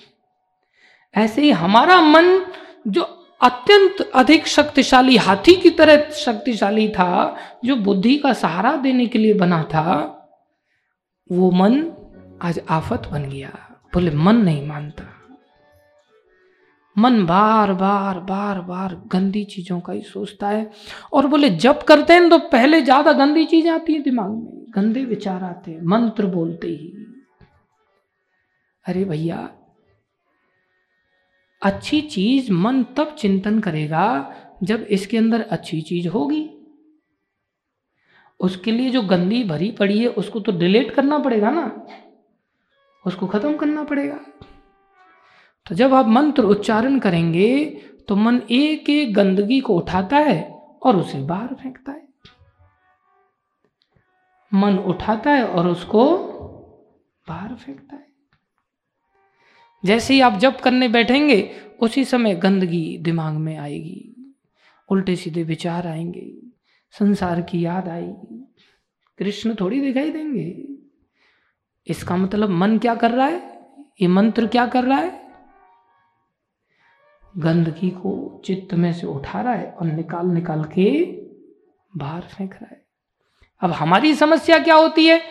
ऐसे 1.16 1.42
ही 1.42 1.52
हमारा 1.52 2.02
मन 2.02 2.46
जो 2.88 3.02
अत्यंत 3.42 4.12
अधिक 4.16 4.48
शक्तिशाली, 4.48 5.18
हाथी 5.18 5.56
की 5.56 5.70
तरह 5.70 6.10
शक्तिशाली 6.10 6.90
था, 6.90 7.38
जो 7.66 7.76
बुद्धि 7.76 8.18
का 8.18 8.34
सहारा 8.34 8.76
देने 8.76 9.06
के 9.06 9.20
लिए 9.20 9.34
बना 9.34 9.64
था, 9.64 10.12
वो 11.32 11.52
मन 11.52 11.92
आज 12.42 12.62
आफत 12.70 13.10
बन 13.12 13.30
गया। 13.30 13.50
बोले, 13.94 14.12
मन 14.12 14.36
नहीं 14.36 14.68
मानता। 14.68 15.15
मन 16.96 17.26
बार 17.26 17.74
बार 17.74 18.20
बार 18.22 18.62
बार 18.62 18.96
गंदी 19.12 19.44
चीज़ों 19.46 19.80
का 19.80 19.94
ही 19.94 20.02
सोचता 20.04 20.50
है। 20.50 20.70
और 21.14 21.28
बोले, 21.28 21.50
जब 21.50 21.84
करते 21.84 22.14
हैं 22.14 22.30
तो 22.30 22.38
पहले 22.50 22.82
ज़्यादा 22.82 23.14
गंदी 23.16 23.46
चीज़ें 23.46 23.72
आती 23.72 23.94
है 23.94 24.00
दिमाग 24.02 24.30
में। 24.30 24.66
गंदे 24.76 25.04
विचार 25.06 25.44
आते 25.44 25.72
हैं, 25.72 25.82
मंत्र 25.84 26.26
बोलते 26.28 26.68
ही। 26.68 26.94
अरे 28.86 29.04
भैया, 29.06 29.50
अच्छी 31.62 32.02
चीज़ 32.02 32.52
मन 32.52 32.84
तब 32.98 33.16
चिंतन 33.20 33.60
करेगा 33.60 34.06
जब 34.64 34.82
इसके 34.90 35.18
अंदर 35.18 35.42
अच्छी 35.42 35.82
चीज़ 35.82 36.08
होगी। 36.08 36.50
उसके 38.40 38.72
लिए 38.72 38.90
जो 38.90 39.02
गंदी 39.02 39.44
भरी 39.44 39.70
पड़ी 39.72 40.00
है, 40.00 40.08
उसको 40.08 40.40
तो 40.40 40.52
डिलीट 40.52 40.92
करना 40.92 41.20
पड़ेगा 41.20 41.50
ना। 41.52 41.66
उसको 43.06 43.28
खत्म 43.28 43.56
करना 43.58 43.84
पड़ेगा। 43.84 44.20
तो 45.70 45.76
जब 45.76 45.94
आप 45.94 46.08
मंत्र 46.08 46.44
उच्चारण 46.44 47.00
करेंगे 47.00 47.66
तो 48.08 48.16
मन 48.16 48.42
एक 48.52 48.90
एक 48.90 49.14
गंदगी 49.14 49.60
को 49.60 49.76
उठाता 49.76 50.18
है 50.18 50.52
और 50.84 50.98
उसे 50.98 51.20
बाहर 51.20 51.48
फेंकता 51.48 51.92
है। 51.92 52.08
मन 54.54 54.78
उठाता 54.78 55.32
है 55.32 55.48
और 55.48 55.68
उसको 55.68 56.18
बाहर 57.28 57.56
फेंकता 57.56 57.96
है। 57.96 58.08
जैसे 59.86 60.14
ही 60.14 60.22
आप 60.22 60.34
जब 60.34 60.60
करने 60.60 60.88
बैठेंगे, 60.88 61.52
उसी 61.82 62.06
समय 62.06 62.36
गंदगी 62.36 62.98
दिमाग 62.98 63.34
में 63.34 63.58
आएगी, 63.58 64.34
उल्टे 64.90 65.16
सीधे 65.16 65.44
विचार 65.44 65.88
आएँगे, 65.88 66.38
संसार 66.92 67.42
की 67.42 67.66
याद 67.66 67.88
आएगी, 67.88 68.54
कृष्ण 69.18 69.56
थोड़ी 69.60 69.82
दिखाई 69.82 70.12
देंगे। 70.12 70.68
इसका 71.88 72.18
मतलब 72.18 72.50
मन 72.50 72.78
क्या 72.78 72.96
कर 72.96 73.12
रहा 73.12 73.28
है? 73.28 73.68
ये 74.02 74.08
मंत्र 74.08 74.48
क्या 74.48 74.68
कर 74.68 74.84
रहा 74.84 74.98
है? 74.98 75.25
गंदगी 77.38 77.90
को 77.90 78.42
चित्त 78.46 78.74
में 78.74 78.94
से 78.94 79.08
उठा 79.08 79.42
रहा 79.42 79.54
है 79.54 79.72
और 79.72 79.88
निकाल 79.88 80.28
निकाल 80.28 80.64
के 80.64 81.06
बाहर 81.98 82.22
फेंक 82.22 82.54
रहा 82.54 82.68
है। 82.72 82.86
अब 83.62 83.72
हमारी 83.72 84.16
समस्या 84.16 84.60
क्या 84.60 84.76
होती 84.76 85.06
है? 85.06 85.22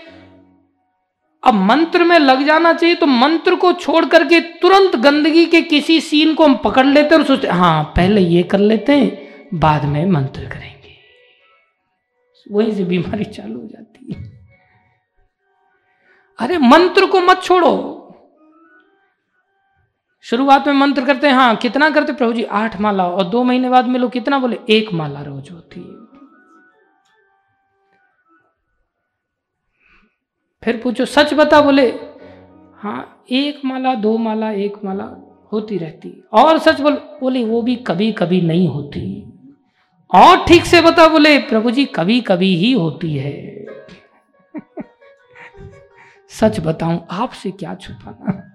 अब 1.46 1.54
मंत्र 1.54 2.04
में 2.04 2.18
लग 2.18 2.42
जाना 2.42 2.72
चाहिए 2.72 2.94
तो 2.94 3.06
मंत्र 3.06 3.54
को 3.54 3.72
छोड़ 3.72 4.04
करके 4.04 4.40
तुरंत 4.40 4.96
गंदगी 4.96 5.46
के 5.46 5.62
किसी 5.62 6.00
सीन 6.00 6.34
को 6.34 6.44
हम 6.44 6.56
पकड़ 6.56 6.86
लेते 6.86 7.14
हैं 7.14 7.22
और 7.22 7.26
सोचते 7.26 7.48
हाँ 7.48 7.84
पहले 7.84 8.20
ये 8.20 8.42
कर 8.42 8.58
लेते 8.58 8.92
हैं, 8.92 9.34
बाद 9.54 9.84
में 9.84 10.06
मंत्र 10.06 10.40
करेंगे। 10.40 10.74
वहीं 12.50 12.72
से 12.72 12.84
बीमारी 12.84 13.24
चालू 13.24 13.60
हो 13.60 13.66
जाती 13.66 14.12
है। 14.12 14.48
अरे, 16.38 16.58
मंत्र 16.58 17.06
को 17.06 17.20
मत 17.20 17.42
छोड़ो। 17.42 18.00
शुरुआत 20.24 20.66
में 20.66 20.74
मंत्र 20.74 21.04
करते 21.06 21.26
हैं 21.26 21.34
हाँ 21.34 21.56
कितना 21.56 21.90
करते 21.90 22.12
प्रभु 22.12 22.32
जी, 22.32 22.44
आठ 22.44 22.80
माला 22.80 23.06
और 23.08 23.28
दो 23.28 23.42
महीने 23.44 23.68
बाद 23.70 23.86
मिलो, 23.86 24.08
कितना? 24.08 24.38
बोले, 24.38 24.58
एक 24.70 24.92
माला 24.92 25.22
रोज 25.22 25.50
होती 25.50 25.80
है। 25.80 26.02
फिर 30.62 30.80
पूछो, 30.84 31.04
सच 31.04 31.34
बता? 31.34 31.60
बोले 31.60 31.90
हाँ 32.76 33.24
एक 33.30 33.60
माला, 33.64 33.94
दो 33.94 34.16
माला, 34.18 34.50
एक 34.50 34.72
माला 34.84 35.04
होती 35.52 35.78
रहती 35.78 36.24
और 36.32 36.58
सच 36.58 36.80
बोल, 36.80 36.94
बोले, 37.20 37.44
वो 37.44 37.62
भी 37.62 37.76
कभी 37.76 38.12
कभी 38.12 38.40
नहीं 38.40 38.68
होती 38.68 39.30
और 40.14 40.44
ठीक 40.46 40.64
से 40.64 40.80
बता 40.80 41.08
बोले, 41.08 41.38
प्रभु 41.38 41.70
जी, 41.70 41.84
कभी 41.84 42.20
कभी 42.20 42.56
ही 42.56 42.72
होती 42.72 43.16
है। 43.16 43.64
सच 46.28 46.60
बताऊँ, 46.60 47.06
आपसे 47.10 47.50
क्या 47.50 47.74
छुपाना? 47.74 48.53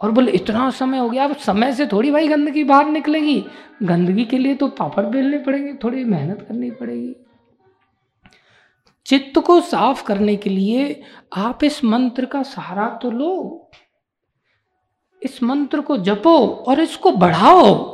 और 0.00 0.10
बोले, 0.10 0.32
इतना 0.32 0.70
समय 0.70 0.98
हो 0.98 1.10
गया, 1.10 1.24
अब 1.24 1.36
समय 1.36 1.72
से 1.72 1.86
थोड़ी 1.86 2.10
भाई 2.10 2.28
गंदगी 2.28 2.64
बाहर 2.64 2.86
निकलेगी। 2.86 3.44
गंदगी 3.82 4.24
के 4.24 4.38
लिए 4.38 4.54
तो 4.54 4.68
पापड़ 4.68 5.06
बेलने 5.06 5.38
पड़ेंगे, 5.38 5.74
थोड़ी 5.74 6.04
मेहनत 6.04 6.46
करनी 6.48 6.70
पड़ेगी। 6.70 7.16
चित्त 9.06 9.38
को 9.38 9.60
साफ़ 9.60 10.04
करने 10.04 10.36
के 10.36 10.50
लिए 10.50 11.02
आप 11.36 11.64
इस 11.64 11.84
मंत्र 11.84 12.24
का 12.24 12.42
सहारा 12.42 12.88
तो 13.02 13.10
लो। 13.10 13.70
इस 15.22 15.42
मंत्र 15.42 15.80
को 15.80 15.96
जपो 15.96 16.46
और 16.46 16.80
इसको 16.80 17.12
बढ़ाओ। 17.12 17.90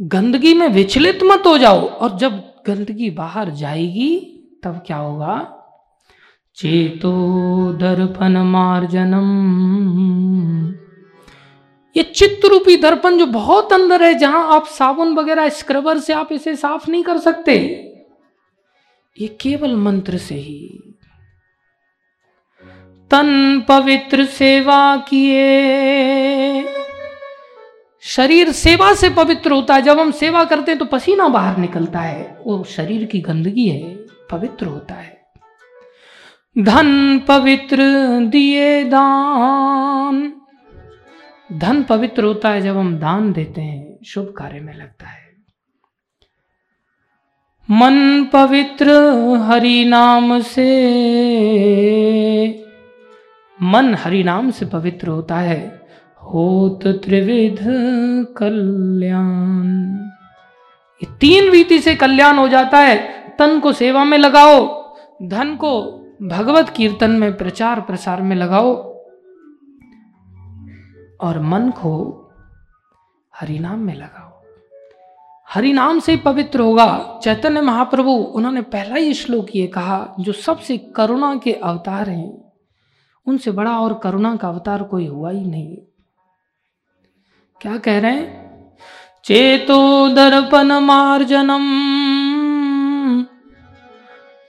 गंदगी 0.00 0.54
में 0.54 0.68
विचलित 0.68 1.18
मत 1.22 1.42
हो 1.46 1.58
जाओ 1.58 1.80
और 1.80 2.16
जब 2.16 2.32
गंदगी 2.66 3.10
बाहर 3.10 3.50
जाएगी, 3.50 4.18
तब 4.64 4.82
क्या 4.86 4.96
होगा? 4.96 5.56
चेतो 6.54 7.12
दर्पण 7.72 8.38
मार्जनम। 8.38 9.28
ये 11.96 12.02
चित्त 12.02 12.46
रूपी 12.46 12.76
दर्पण 12.76 13.18
जो 13.18 13.26
बहुत 13.26 13.72
अंदर 13.72 14.02
है, 14.02 14.14
जहाँ 14.14 14.56
आप 14.56 14.66
साबुन 14.66 15.14
वगैरह 15.14 15.48
स्क्रबर 15.48 15.98
से 15.98 16.12
आप 16.12 16.32
इसे 16.32 16.56
साफ़ 16.56 16.90
नहीं 16.90 17.02
कर 17.02 17.18
सकते, 17.18 17.54
ये 19.20 19.28
केवल 19.40 19.76
मंत्र 19.76 20.18
से 20.18 20.34
ही। 20.34 20.78
तन 23.10 23.62
पवित्र 23.68 24.24
सेवा 24.24 24.96
किए। 24.96 26.64
शरीर 28.02 28.52
सेवा 28.52 28.94
से 28.94 29.10
पवित्र 29.10 29.52
होता 29.52 29.74
है। 29.74 29.82
जब 29.82 30.00
हम 30.00 30.10
सेवा 30.10 30.44
करते 30.44 30.70
हैं 30.70 30.78
तो 30.78 30.84
पसीना 30.84 31.28
बाहर 31.28 31.56
निकलता 31.56 31.98
है। 31.98 32.42
वो 32.46 32.64
शरीर 32.64 33.04
की 33.04 33.20
गंदगी 33.20 33.68
है, 33.68 33.94
पवित्र 34.30 34.66
होता 34.66 34.94
है। 34.94 35.24
धन 36.58 37.18
पवित्र, 37.18 37.76
दिए 38.20 38.84
दान। 38.84 40.39
धन 41.52 41.82
पवित्र 41.82 42.24
होता 42.24 42.48
है 42.48 42.60
जब 42.60 42.76
हम 42.76 42.98
दान 42.98 43.32
देते 43.32 43.60
हैं, 43.60 43.98
शुभ 44.06 44.34
कार्य 44.36 44.60
में 44.60 44.74
लगता 44.74 45.06
है। 45.06 45.30
मन 47.70 48.24
पवित्र 48.32 48.90
हरि 49.42 49.84
नाम 49.84 50.40
से, 50.40 50.68
मन 53.62 53.94
हरि 53.94 54.22
नाम 54.22 54.50
से 54.50 54.66
पवित्र 54.66 55.08
होता 55.08 55.36
है। 55.36 55.80
होत 56.16 56.86
त्रिविध 56.86 57.58
कल्याण। 58.36 59.96
तीन 61.20 61.50
रीति 61.50 61.78
से 61.78 61.94
कल्याण 61.94 62.36
हो 62.36 62.48
जाता 62.48 62.78
है। 62.78 63.26
तन 63.38 63.60
को 63.60 63.72
सेवा 63.72 64.04
में 64.04 64.18
लगाओ, 64.18 64.90
धन 65.22 65.56
को 65.56 65.82
भगवत 66.22 66.68
कीर्तन 66.68 67.10
में 67.10 67.36
प्रचार 67.36 67.80
प्रसार 67.80 68.22
में 68.22 68.36
लगाओ। 68.36 68.89
और 71.20 71.40
मन 71.40 71.70
को 71.70 72.16
हरिनाम 73.36 73.78
में 73.78 73.94
लगाओ। 73.94 74.30
हरिनाम 75.48 76.00
से 76.00 76.16
पवित्र 76.16 76.60
होगा। 76.60 77.20
चैतन्य 77.22 77.60
महाप्रभु, 77.60 78.10
उन्होंने 78.10 78.62
पहला 78.62 78.94
ही 78.94 79.14
श्लोक 79.14 79.46
ये 79.54 79.66
कहा, 79.66 80.14
जो 80.20 80.32
सबसे 80.32 80.78
करुणा 80.78 81.36
के 81.36 81.52
अवतार 81.52 82.10
हैं। 82.10 82.52
उनसे 83.26 83.50
बड़ा 83.50 83.80
और 83.80 84.00
करुणा 84.02 84.36
का 84.36 84.48
अवतार 84.48 84.82
कोई 84.82 85.06
हुआ 85.06 85.30
ही 85.30 85.44
नहीं। 85.44 85.76
क्या 87.60 87.76
कह 87.76 87.98
रहे 87.98 88.16
हैं? 88.16 88.50
चेतो 89.24 90.08
दर्पण 90.08 90.72
मार्जनम। 90.72 91.60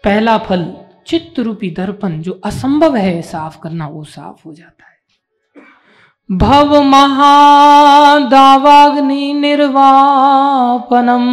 पहला 0.04 0.38
फल 0.38 0.76
चित्त 1.08 1.40
रूपी 1.40 1.72
दर्पण, 1.72 2.22
जो 2.22 2.42
असंभव 2.46 2.96
है 2.96 3.22
साफ़ 3.22 3.60
करना, 3.60 3.88
वो 3.88 4.04
साफ़ 4.04 4.42
हो 4.46 4.54
जाता 4.54 4.86
है। 4.86 4.91
भव 6.30 6.84
महादावाग्नि 6.84 9.34
निर्वापनम। 9.34 11.26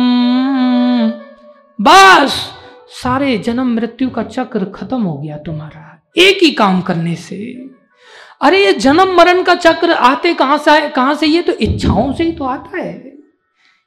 बस, 1.80 2.50
सारे 3.02 3.38
जन्म 3.38 3.74
मृत्यु 3.74 4.10
का 4.10 4.22
चक्र 4.22 4.64
खत्म 4.64 5.02
हो 5.02 5.18
गया 5.18 5.36
तुम्हारा, 5.36 6.02
एक 6.18 6.38
ही 6.42 6.50
काम 6.50 6.80
करने 6.80 7.14
से। 7.14 7.68
अरे, 8.40 8.66
ये 8.66 8.72
जन्म 8.72 9.16
मरण 9.16 9.42
का 9.42 9.54
चक्र 9.54 9.92
आते 9.92 10.34
कहाँ 10.34 10.58
से 10.58 10.88
कहाँ 10.88 11.14
से? 11.14 11.26
ये 11.26 11.42
तो 11.42 11.52
इच्छाओं 11.52 12.12
से 12.12 12.24
ही 12.24 12.32
तो 12.32 12.44
आता 12.44 12.78
है। 12.78 13.12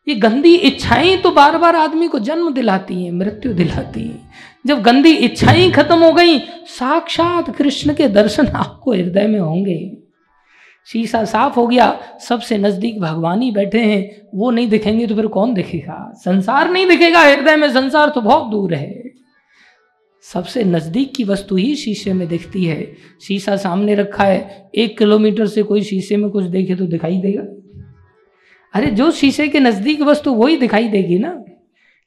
ये 0.08 0.16
गंदी 0.16 0.56
इच्छाएँ 0.56 1.18
तो 1.18 1.32
बार 1.32 1.58
बार 1.58 1.76
आदमी 1.76 2.08
को 2.08 2.20
जन्म 2.20 2.54
दिलाती 2.54 3.06
हैं, 3.06 3.12
मृत्यु 3.12 3.54
दिलाती 3.54 4.08
हैं। 4.08 4.32
जब 4.68 4.82
गंदी 4.82 5.12
इच्छाएँ 5.12 5.72
खत्म 5.72 6.00
हो 6.00 6.12
गई, 6.12 6.40
साक्षात 6.66 7.56
कृष्ण 7.56 7.94
के 7.94 8.08
दर्शन 8.08 8.48
आपको 8.48 8.94
हृदय 8.94 9.28
में 9.28 9.40
होंगे। 9.40 10.01
शीशा 10.86 11.26
साफ़ 11.26 11.56
हो 11.56 11.68
गया, 11.68 12.02
सबसे 12.20 12.58
नज़दीक 12.58 13.00
भगवान 13.00 13.42
ही 13.42 13.52
बैठे 13.52 13.80
हैं। 13.80 14.28
वो 14.36 14.52
नहीं 14.52 14.70
दिखेंगे 14.70 15.08
तो 15.08 15.16
फिर 15.16 15.28
कौन 15.28 15.54
दिखेगा? 15.54 16.14
संसार 16.16 16.70
नहीं 16.70 16.88
दिखेगा, 16.88 17.20
हृदय 17.20 17.56
में 17.56 17.74
संसार 17.74 18.10
तो 18.10 18.22
बहुत 18.22 18.52
दूर 18.52 18.74
है। 18.74 19.12
सबसे 20.24 20.64
नज़दीक 20.64 21.16
की 21.16 21.24
वस्तु 21.24 21.56
ही 21.56 21.76
शीशे 21.76 22.14
में 22.14 22.28
दिखती 22.28 22.66
है। 22.66 22.96
शीशा 23.28 23.58
सामने 23.58 23.96
रखा 23.96 24.24
है, 24.24 24.70
एक 24.76 24.98
किलोमीटर 24.98 25.48
से 25.48 25.64
कोई 25.64 25.82
शीशे 25.82 26.18
में 26.18 26.30
कुछ 26.30 26.46
देखे 26.46 26.76
तो 26.76 26.86
दिखाई 26.86 27.18
देगा। 27.18 27.44
अरे, 28.74 28.88
जो 28.88 29.12
शीशे 29.12 29.48
के 29.48 29.60
नज़दीक 29.60 30.02
वस्तु 30.02 30.34
वही 30.34 30.58
दिखाई 30.58 30.88
देगी 30.88 31.20
ना। 31.20 31.44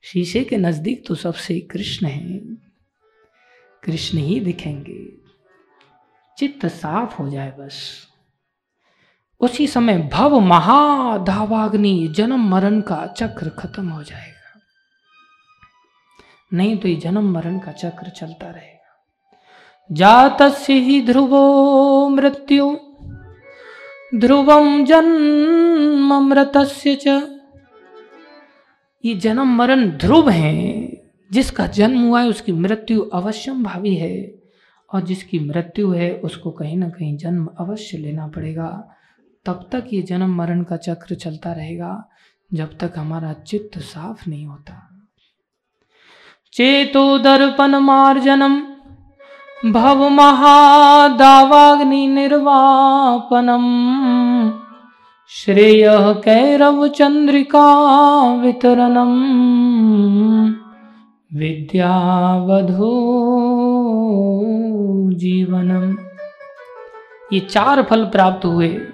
शीशे 0.02 0.44
के 0.44 0.56
नज़दीक 0.56 1.04
तो 1.06 1.14
सबसे 1.14 1.60
कृष्ण 1.60 2.06
है। 2.06 2.38
कृष्ण 3.82 4.18
ही 4.18 4.40
दिखेंगे। 4.40 5.08
चित्त 6.38 6.66
साफ़ 6.66 7.22
हो 7.22 7.28
जाए 7.30 7.52
बस। 7.60 8.08
उसी 9.40 9.66
समय 9.66 9.98
भव 10.12 10.38
महाधावाग्नि 10.40 12.14
जन्म 12.16 12.48
मरण 12.50 12.80
का 12.80 13.06
चक्र 13.06 13.48
खत्म 13.48 13.88
हो 13.88 14.02
जाएगा। 14.02 14.32
नहीं 16.52 16.76
तो 16.76 16.88
ये 16.88 16.96
जन्म 16.96 17.32
मरण 17.32 17.58
का 17.58 17.72
चक्र 17.72 18.08
चलता 18.10 18.50
रहेगा। 18.50 18.70
जात 19.90 20.38
ही 20.68 21.00
ध्रुवो 21.06 22.08
मृत्यु 22.08 22.76
ध्रुवम 24.14 24.84
जन्म 24.84 26.14
मृत 26.20 26.56
ये 29.04 29.14
जन्म 29.14 29.56
मरण 29.56 29.90
ध्रुव 29.90 30.30
है, 30.30 30.86
जिसका 31.30 31.66
जन्म 31.66 32.00
हुआ 32.00 32.20
है 32.20 32.28
उसकी 32.28 32.52
मृत्यु 32.52 33.02
अवश्यम 33.02 33.62
भावी 33.64 33.94
है, 33.94 34.34
और 34.90 35.00
जिसकी 35.02 35.38
मृत्यु 35.38 35.90
है 35.90 36.14
उसको 36.14 36.50
कहीं 36.50 36.76
ना 36.76 36.88
कहीं 36.88 37.16
जन्म 37.16 37.48
अवश्य 37.60 37.98
लेना 37.98 38.26
पड़ेगा। 38.26 38.68
तब 39.46 39.68
तक 39.72 39.84
ये 39.92 40.02
जन्म 40.02 40.36
मरण 40.36 40.62
का 40.62 40.76
चक्र 40.76 41.14
चलता 41.14 41.52
रहेगा, 41.52 42.08
जब 42.54 42.78
तक 42.78 42.92
हमारा 42.96 43.32
चित्त 43.32 43.78
साफ़ 43.78 44.30
नहीं 44.30 44.46
होता। 44.46 44.90
चेतो 46.52 47.18
दर्पण 47.18 47.74
मार्जनम, 47.74 48.62
भव 49.72 50.08
महादावाग्नि 50.08 52.06
निर्वापनम। 52.06 53.64
श्रेय 55.28 55.84
कैरव 56.24 56.88
चंद्रिका 56.88 57.84
वितरणम। 58.34 59.14
विद्यावधो 61.34 62.80
जीवनम। 65.12 65.96
ये 67.32 67.40
चार 67.40 67.82
फल 67.82 68.04
प्राप्त 68.04 68.46
हुए। 68.46 68.86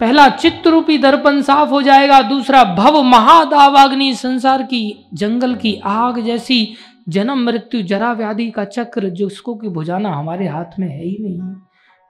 पहला 0.00 0.28
चित्त 0.28 0.66
रूपी 0.66 0.98
दर्पण 0.98 1.42
साफ़ 1.42 1.70
हो 1.70 1.82
जाएगा, 1.82 2.22
दूसरा 2.22 2.64
भव 2.64 3.02
महादावाग्नि 3.02 4.14
संसार 4.14 4.62
की, 4.62 5.06
जंगल 5.14 5.54
की 5.54 5.80
आग 5.84 6.20
जैसी 6.20 6.74
जन्म 7.08 7.38
मृत्यु 7.38 7.82
जरा 7.82 8.12
व्याधि 8.12 8.50
का 8.50 8.64
चक्र 8.64 9.08
जो 9.08 9.26
उसको 9.26 9.54
की 9.54 9.68
बुझाना 9.68 10.10
हमारे 10.10 10.48
हाथ 10.48 10.78
में 10.78 10.88
है 10.88 11.04
ही 11.04 11.16
नहीं। 11.20 11.54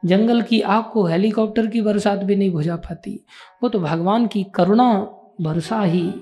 जंगल 0.04 0.42
की 0.42 0.60
आग 0.60 0.84
को 0.92 1.06
हेलीकॉप्टर 1.06 1.66
की 1.66 1.80
बरसात 1.80 2.18
भी 2.18 2.36
नहीं 2.36 2.50
बुझा 2.50 2.76
पाती। 2.76 3.24
वो 3.62 3.68
तो 3.68 3.80
भगवान 3.80 4.26
की 4.26 4.46
करुणा 4.54 4.92
वर्षा 5.40 5.82
ही 5.82 6.14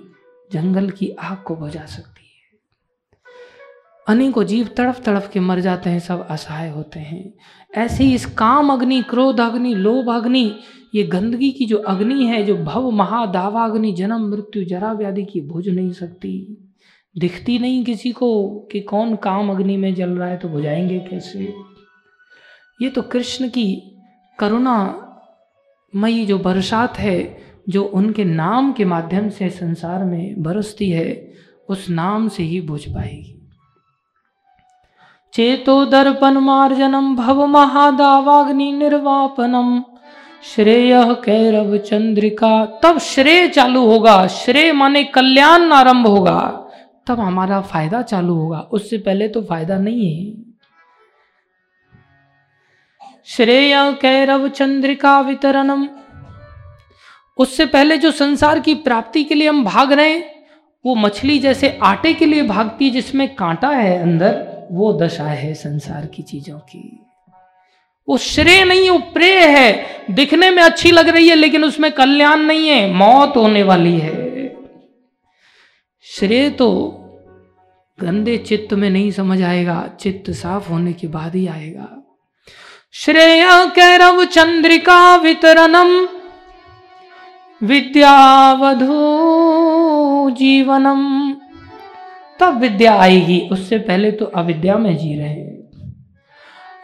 जंगल 0.52 0.90
की 0.90 1.10
आग 1.10 1.36
को 1.36 1.56
बुझा 1.56 1.86
सकती 1.86 2.22
है। 2.22 2.58
अनेकों 4.08 4.44
जीव 4.44 4.68
तड़फ 4.76 5.02
तड़फ 5.04 5.30
के 5.32 5.40
मर 5.40 5.60
जाते 5.60 5.90
हैं, 5.90 6.00
सब 6.00 6.26
असहाय 6.30 6.70
होते 6.70 7.00
हैं। 7.00 7.34
ऐसे 7.74 8.04
ही 8.04 8.14
इस 8.14 8.26
काम 8.26 8.72
अग्नि, 8.72 9.02
क्रोध 9.02 9.40
अग्नि, 9.40 9.74
लोभ 9.74 10.10
अग्नि 10.10 10.58
ये 10.94 11.02
गंदगी 11.02 11.50
की 11.50 11.66
जो 11.66 11.76
अग्नि 11.76 12.26
है, 12.26 12.42
जो 12.42 12.56
भव 12.56 12.90
महादावाग्नि, 12.90 13.92
जन्म, 13.92 14.30
मृत्यु 14.30 14.64
जरा 14.64 14.92
व्याधि 14.92 15.24
की 15.24 15.40
बुझ 15.40 15.68
नहीं 15.68 15.92
सकती। 15.92 16.62
दिखती 17.18 17.58
नहीं 17.58 17.84
किसी 17.84 18.12
को 18.12 18.48
कि 18.72 18.80
कौन 18.80 19.16
काम 19.16 19.50
अग्नि 19.50 19.76
में 19.76 19.94
जल 19.94 20.10
रहा 20.10 20.28
है 20.28 20.36
तो 20.36 20.48
बुझाएँगे 20.48 20.98
कैसे? 20.98 21.54
ये 22.82 22.88
तो 22.88 23.02
कृष्ण 23.02 23.48
की 23.48 23.96
करुणा 24.38 25.02
मई 25.96 26.26
जो 26.26 26.38
बरसात 26.38 26.98
है, 26.98 27.38
जो 27.68 27.84
उनके 27.84 28.24
नाम 28.24 28.72
के 28.72 28.84
माध्यम 28.84 29.28
से 29.28 29.50
संसार 29.50 30.04
में 30.04 30.42
बरसती 30.42 30.90
है, 30.90 31.32
उस 31.68 31.90
नाम 31.90 32.28
से 32.28 32.42
ही 32.42 32.60
बुझ 32.60 32.88
पाएगी। 32.88 33.32
चेतो 35.32 35.84
दर्पण 35.84 36.38
मार्जनम, 36.38 37.16
भव 37.16 37.46
महादावाग्नि 37.46 38.72
निर्वापनम। 38.72 39.95
श्रेय 40.42 41.14
कैरव 41.24 41.76
चंद्रिका, 41.76 42.66
तब 42.66 42.98
श्रेय 42.98 43.48
चालू 43.48 43.86
होगा। 43.86 44.26
श्रेय 44.26 44.72
माने 44.72 45.04
कल्याण 45.04 45.72
आरंभ 45.72 46.06
होगा। 46.06 46.62
तब 47.06 47.20
हमारा 47.20 47.60
फ़ायदा 47.60 48.02
चालू 48.02 48.34
होगा। 48.34 48.58
उससे 48.58 48.98
पहले 48.98 49.28
तो 49.28 49.42
फ़ायदा 49.42 49.78
नहीं 49.78 50.26
है। 50.26 50.46
श्रेय 53.24 53.92
कैरव 54.02 54.48
चंद्रिका 54.48 55.20
वितरणम। 55.20 55.88
उससे 57.38 57.66
पहले 57.66 57.96
जो 57.96 58.10
संसार 58.10 58.60
की 58.60 58.74
प्राप्ति 58.74 59.24
के 59.24 59.34
लिए 59.34 59.48
हम 59.48 59.64
भाग 59.64 59.92
रहे 59.92 60.10
हैं, 60.10 60.46
वो 60.86 60.94
मछली 60.94 61.38
जैसे 61.38 61.78
आटे 61.82 62.14
के 62.14 62.26
लिए 62.26 62.42
भागती 62.42 62.90
जिसमें 62.90 63.34
कांटा 63.34 63.68
है 63.68 64.02
अंदर, 64.02 64.66
वो 64.72 64.92
दशा 64.92 65.24
है 65.24 65.54
संसार 65.54 66.06
की 66.06 66.22
चीज़ों 66.22 66.58
की। 66.58 67.05
वो 68.08 68.18
श्रेय 68.18 68.64
नहीं 68.64 68.90
वो 68.90 68.98
प्रेय 68.98 69.38
है। 69.38 69.86
दिखने 70.10 70.50
में 70.50 70.62
अच्छी 70.62 70.90
लग 70.90 71.08
रही 71.08 71.28
है, 71.28 71.34
लेकिन 71.34 71.64
उसमें 71.64 71.92
कल्याण 71.92 72.36
नहीं 72.36 72.68
है। 72.68 72.92
मौत 72.92 73.32
होने 73.36 73.62
वाली 73.62 73.98
है। 73.98 74.26
श्रेय 76.02 76.50
तो 76.50 76.92
गंदे 78.00 78.38
चित्त 78.38 78.74
में 78.74 78.90
नहीं 78.90 79.10
समझ 79.10 79.42
आएगा, 79.42 79.90
चित्त 80.00 80.30
साफ़ 80.30 80.70
होने 80.70 80.92
के 80.92 81.06
बाद 81.06 81.34
ही 81.34 81.46
आएगा। 81.46 82.18
श्रेय 82.92 83.46
कैरव 83.50 84.24
चंद्रिका 84.24 85.16
वितरणम, 85.16 86.08
विद्यावधो 87.62 88.96
जीवनम। 90.30 91.32
तब 92.40 92.58
विद्या 92.60 92.94
आएगी, 92.94 93.48
उससे 93.52 93.78
पहले 93.78 94.10
तो 94.10 94.24
अविद्या 94.24 94.76
में 94.76 94.96
जी 94.96 95.18
रहे 95.18 95.28
हैं। 95.28 95.45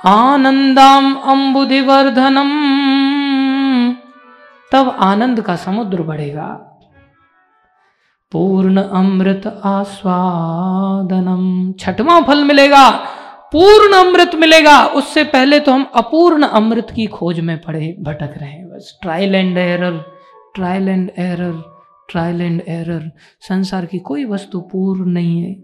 आनंदम 0.05 1.13
अम्बुधिवर्धनम 1.25 2.51
तब 4.73 4.89
आनंद 5.01 5.41
का 5.41 5.57
समुद्र 5.57 6.03
बढ़ेगा। 6.03 6.47
पूर्ण 8.33 8.83
अमृत 8.83 9.47
आस्वादनम। 9.67 11.45
छठवां 11.81 12.23
फल 12.23 12.45
मिलेगा, 12.45 12.89
पूर्ण 13.53 13.93
अमृत 13.97 14.35
मिलेगा। 14.35 14.77
उससे 14.93 15.25
पहले 15.25 15.61
तो 15.61 15.73
हम 15.73 15.85
अपूर्ण 15.95 16.43
अमृत 16.43 16.91
की 16.91 17.07
खोज 17.09 17.41
में 17.41 17.59
पड़े, 17.61 17.97
भटक 18.01 18.35
रहे 18.39 18.51
हैं 18.51 18.69
बस। 18.71 18.99
Trial 19.03 19.35
and 19.35 19.59
error 19.59 20.05
trial 20.55 20.89
and 20.89 21.11
error 21.19 21.63
trial 22.09 22.41
and 22.41 22.63
error 22.69 23.11
संसार 23.49 23.87
की 23.87 23.99
कोई 24.01 24.25
वस्तु 24.25 24.61
पूर्ण 24.73 25.11
नहीं 25.11 25.43
है, 25.43 25.57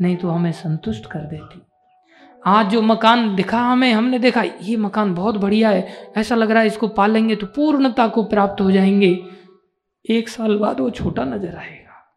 नहीं 0.00 0.16
तो 0.16 0.28
हमें 0.28 0.52
संतुष्ट 0.54 1.06
कर 1.06 1.18
देती। 1.26 1.65
आज 2.46 2.70
जो 2.70 2.82
मकान 2.82 3.34
दिखा 3.36 3.60
हमें, 3.60 3.92
हमने 3.92 4.18
देखा, 4.18 4.42
ये 4.42 4.76
मकान 4.76 5.14
बहुत 5.14 5.36
बढ़िया 5.36 5.70
है। 5.70 6.12
ऐसा 6.16 6.34
लग 6.34 6.50
रहा 6.50 6.60
है 6.60 6.66
इसको 6.66 6.88
पालेंगे 6.88 7.36
तो 7.36 7.46
पूर्णता 7.46 8.08
को 8.08 8.22
प्राप्त 8.24 8.60
हो 8.60 8.70
जाएँगे। 8.70 9.26
एक 10.04 10.28
साल 10.28 10.56
बाद 10.56 10.80
वो 10.80 10.90
छोटा 10.90 11.24
नज़र 11.24 11.56
आएगा। 11.56 12.16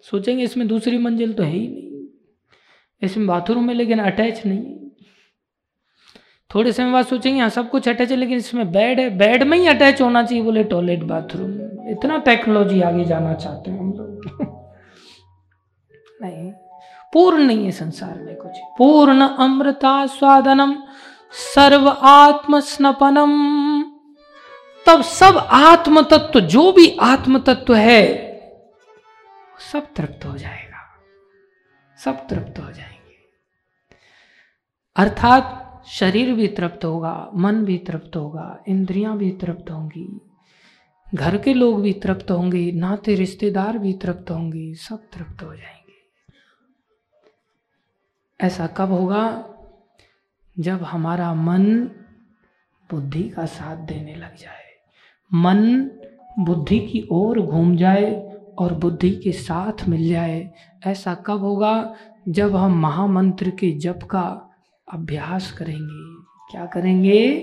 सोचेंगे 0.00 0.44
इसमें 0.44 0.68
दूसरी 0.68 0.98
मंजिल 0.98 1.32
तो 1.32 1.42
है 1.42 1.50
ही 1.50 1.68
नहीं। 1.68 2.06
इसमें 3.02 3.26
बाथरूम 3.26 3.68
है 3.68 3.74
लेकिन 3.74 3.98
अटैच 3.98 4.46
नहीं 4.46 4.76
थोड़े 6.54 6.72
समय 6.72 6.92
बाद 6.92 7.06
सोचेंगे 7.06 7.38
यहाँ 7.38 7.50
सब 7.50 7.70
कुछ 7.70 7.88
अटैच 7.88 8.10
है 8.10 8.16
लेकिन 8.16 8.36
इसमें 8.36 8.72
बेड 8.72 9.00
है। 9.00 9.10
बेड 9.18 9.42
में 9.42 9.58
ही 9.58 9.66
अटैच 9.66 10.00
होना 10.02 10.22
चाहिए, 10.22 10.44
बोले 10.44 10.64
टॉयलेट, 10.64 11.02
बाथरूम। 11.02 11.52
इतना 11.90 12.18
टेक्नोलॉजी 12.18 12.80
आगे 12.80 13.04
जाना 13.04 13.34
चाहते 13.34 13.70
हैं 13.70 13.80
हम 13.80 13.92
लोग। 13.92 14.20
नहीं। 16.22 16.52
पूर्ण 17.12 17.42
नहीं 17.42 17.64
है 17.64 17.70
संसार 17.70 18.18
में 18.18 18.36
कुछ। 18.36 18.58
पूर्ण 18.78 19.20
अमृता 19.20 20.06
स्वादनम, 20.06 20.82
सर्व 21.54 21.88
आत्म 22.02 22.60
स्नपनम 22.60 23.60
तब 24.86 25.02
सब 25.02 25.36
आत्म 25.50 26.02
तत्व 26.02 26.40
जो 26.40 26.72
भी 26.72 26.96
आत्म 27.00 27.38
तत्व 27.38 27.74
है, 27.74 28.30
सब 29.72 29.86
तृप्त 29.96 30.24
हो 30.24 30.38
जाएगा। 30.38 30.70
सब 32.04 32.28
तृप्त 32.28 32.58
हो 32.58 32.72
जाएँगे। 32.72 33.16
अर्थात 34.96 35.66
शरीर 35.86 36.34
भी 36.34 36.46
तृप्त 36.48 36.84
होगा, 36.84 37.30
मन 37.34 37.64
भी 37.64 37.78
तृप्त 37.78 38.16
होगा, 38.16 38.62
इंद्रियाँ 38.68 39.16
भी 39.16 39.30
तृप्त 39.30 39.70
होंगी, 39.70 40.20
घर 41.14 41.38
के 41.38 41.54
लोग 41.54 41.82
भी 41.82 41.92
तृप्त 41.92 42.30
होंगे, 42.30 42.72
नाते, 42.72 43.14
रिश्तेदार 43.14 43.78
भी 43.78 43.92
तृप्त 43.92 44.30
होंगे, 44.30 44.74
सब 44.74 44.98
तृप्त 45.12 45.42
हो 45.42 45.54
जाएँगे। 45.56 45.79
ऐसा 48.40 48.66
कब 48.66 48.88
होगा 48.88 49.46
जब 50.58 50.82
हमारा 50.82 51.34
मन 51.34 51.90
बुद्धि 52.90 53.22
का 53.22 53.46
साथ 53.46 53.76
देने 53.76 54.14
लग 54.14 54.36
जाए। 54.36 54.70
मन 55.34 55.90
बुद्धि 56.38 56.78
की 56.78 57.08
ओर 57.10 57.40
घूम 57.40 57.76
जाए 57.76 58.36
और 58.58 58.74
बुद्धि 58.74 59.10
के 59.10 59.32
साथ 59.32 59.88
मिल 59.88 60.08
जाए। 60.08 60.50
ऐसा 60.86 61.14
कब 61.14 61.38
होगा 61.38 61.94
जब 62.28 62.56
हम 62.56 62.80
महामंत्र 62.80 63.50
के 63.50 63.70
जप 63.70 63.98
का 64.10 64.50
अभ्यास 64.92 65.52
करेंगे। 65.52 66.22
क्या 66.50 66.66
करेंगे? 66.66 67.34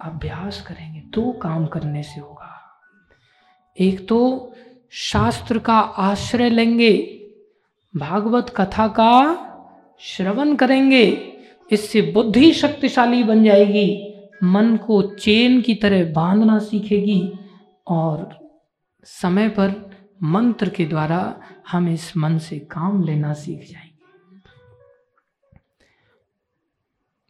अभ्यास 0.00 0.66
करेंगे। 0.66 1.00
तो 1.00 1.32
काम 1.32 1.66
करने 1.66 2.02
से 2.02 2.20
होगा। 2.20 2.60
एक 3.80 4.08
तो 4.08 4.52
शास्त्र 4.90 5.58
का 5.58 5.78
आश्रय 5.78 6.50
लेंगे। 6.50 7.22
भागवत 7.96 8.54
कथा 8.56 8.88
का 8.88 9.42
श्रवण 10.00 10.56
करेंगे, 10.56 11.32
इससे 11.72 12.02
बुद्धि 12.02 12.52
शक्तिशाली 12.52 13.24
बन 13.24 13.44
जाएगी, 13.44 14.14
मन 14.44 14.76
को 14.76 15.02
चेन 15.02 15.60
की 15.60 15.74
तरह 15.74 16.12
बांधना 16.12 16.58
सीखेगी 16.58 17.32
और 17.86 18.38
समय 19.04 19.48
पर 19.48 19.90
मंत्र 20.22 20.68
के 20.68 20.84
द्वारा 20.84 21.40
हम 21.70 21.88
इस 21.88 22.16
मन 22.16 22.38
से 22.38 22.58
काम 22.58 23.04
लेना 23.04 23.32
सीख 23.32 23.58
जाएँगे। 23.58 23.86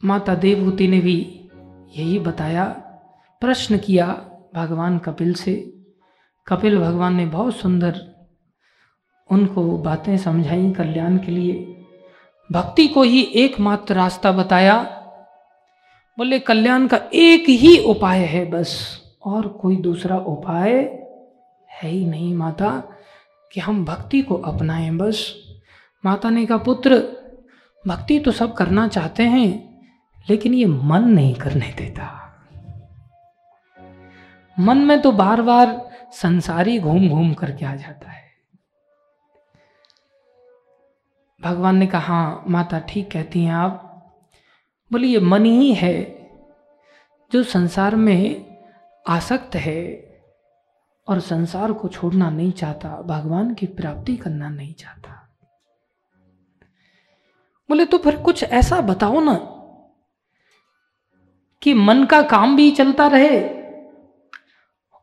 माता 0.04 0.34
देवहूति 0.34 0.88
ने 0.88 1.00
भी 1.00 1.48
यही 1.96 2.18
बताया, 2.18 2.64
प्रश्न 3.40 3.78
किया 3.78 4.06
भगवान 4.54 4.98
कपिल 4.98 5.34
से। 5.34 5.72
कपिल 6.46 6.78
भगवान 6.78 7.14
ने 7.14 7.26
बहुत 7.26 7.56
सुंदर 7.56 8.26
उनको 9.30 9.78
बातें 9.78 10.16
समझाई 10.16 10.70
कल्याण 10.70 11.18
के 11.18 11.32
लिए। 11.32 11.75
भक्ति 12.52 12.88
को 12.88 13.02
ही 13.02 13.22
एकमात्र 13.22 13.94
रास्ता 13.94 14.32
बताया। 14.32 14.82
बोले, 16.18 16.38
कल्याण 16.38 16.86
का 16.86 17.00
एक 17.14 17.48
ही 17.48 17.78
उपाय 17.78 18.18
है 18.18 18.50
बस, 18.50 19.00
और 19.24 19.48
कोई 19.48 19.76
दूसरा 19.76 20.16
उपाय 20.16 20.70
है 21.70 21.90
ही 21.90 22.06
नहीं 22.06 22.34
माता, 22.34 22.82
कि 23.52 23.60
हम 23.60 23.84
भक्ति 23.84 24.22
को 24.22 24.34
अपनाएँ 24.34 24.90
बस। 24.90 25.34
माता 26.04 26.30
ने 26.30 26.46
कहा, 26.46 26.58
पुत्र, 26.58 27.02
भक्ति 27.86 28.18
तो 28.18 28.32
सब 28.32 28.54
करना 28.54 28.88
चाहते 28.88 29.22
हैं, 29.22 29.80
लेकिन 30.30 30.54
ये 30.54 30.66
मन 30.66 31.04
नहीं 31.04 31.34
करने 31.34 31.74
देता। 31.78 32.22
मन 34.58 34.78
में 34.78 35.02
तो 35.02 35.12
बार 35.12 35.42
बार 35.42 35.90
संसारी 36.12 36.78
घूम 36.78 37.08
घूम 37.08 37.34
करके 37.34 37.66
आ 37.66 37.74
जाता 37.74 38.10
है। 38.10 38.15
भगवान 41.46 41.76
ने 41.76 41.86
कहा 41.86 42.00
हाँ 42.00 42.44
माता, 42.48 42.78
ठीक 42.78 43.10
कहती 43.10 43.44
हैं 43.44 43.54
आप। 43.54 43.82
बोली 44.92 45.12
ये 45.12 45.20
मन 45.20 45.44
ही 45.44 45.74
है 45.74 45.94
जो 47.32 47.42
संसार 47.42 47.96
में 47.96 48.56
आसक्त 49.08 49.56
है 49.56 49.82
और 51.08 51.20
संसार 51.20 51.72
को 51.72 51.88
छोड़ना 51.88 52.30
नहीं 52.30 52.52
चाहता, 52.52 53.02
भगवान 53.02 53.54
की 53.54 53.66
प्राप्ति 53.66 54.16
करना 54.16 54.48
नहीं 54.48 54.74
चाहता। 54.74 55.12
बोले 57.68 57.84
तो 57.84 57.98
फिर 57.98 58.16
कुछ 58.16 58.42
ऐसा 58.42 58.80
बताओ 58.80 59.20
ना 59.20 59.34
कि 61.62 61.74
मन 61.74 62.04
का 62.04 62.22
काम 62.22 62.56
भी 62.56 62.70
चलता 62.70 63.06
रहे 63.06 63.40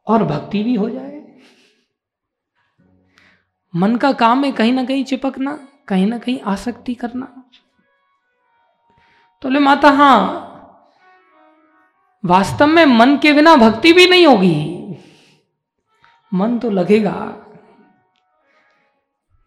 और 0.08 0.24
भक्ति 0.24 0.64
भी 0.64 0.76
हो 0.76 0.90
जाए। 0.90 1.12
मन 3.76 3.96
का 3.96 4.12
काम 4.14 4.44
है 4.44 4.52
कहीं 4.52 4.74
ना 4.74 4.86
कहीं 4.86 5.04
चिपकना। 5.04 5.68
कहीं 5.88 6.06
ना 6.08 6.18
कहीं 6.18 6.40
आसक्ति 6.42 6.94
करना। 6.94 7.28
तो 9.42 9.50
ले 9.50 9.60
माता, 9.60 9.90
हाँ, 9.90 10.40
वास्तव 12.26 12.68
में 12.68 12.86
मन 12.86 13.18
के 13.18 13.34
बिना 13.34 13.56
भक्ति 13.56 13.94
भी 13.94 14.08
नहीं 14.08 14.28
होगी। 14.28 14.98
मन 16.34 16.60
तो 16.60 16.70
लगेगा। 16.70 17.14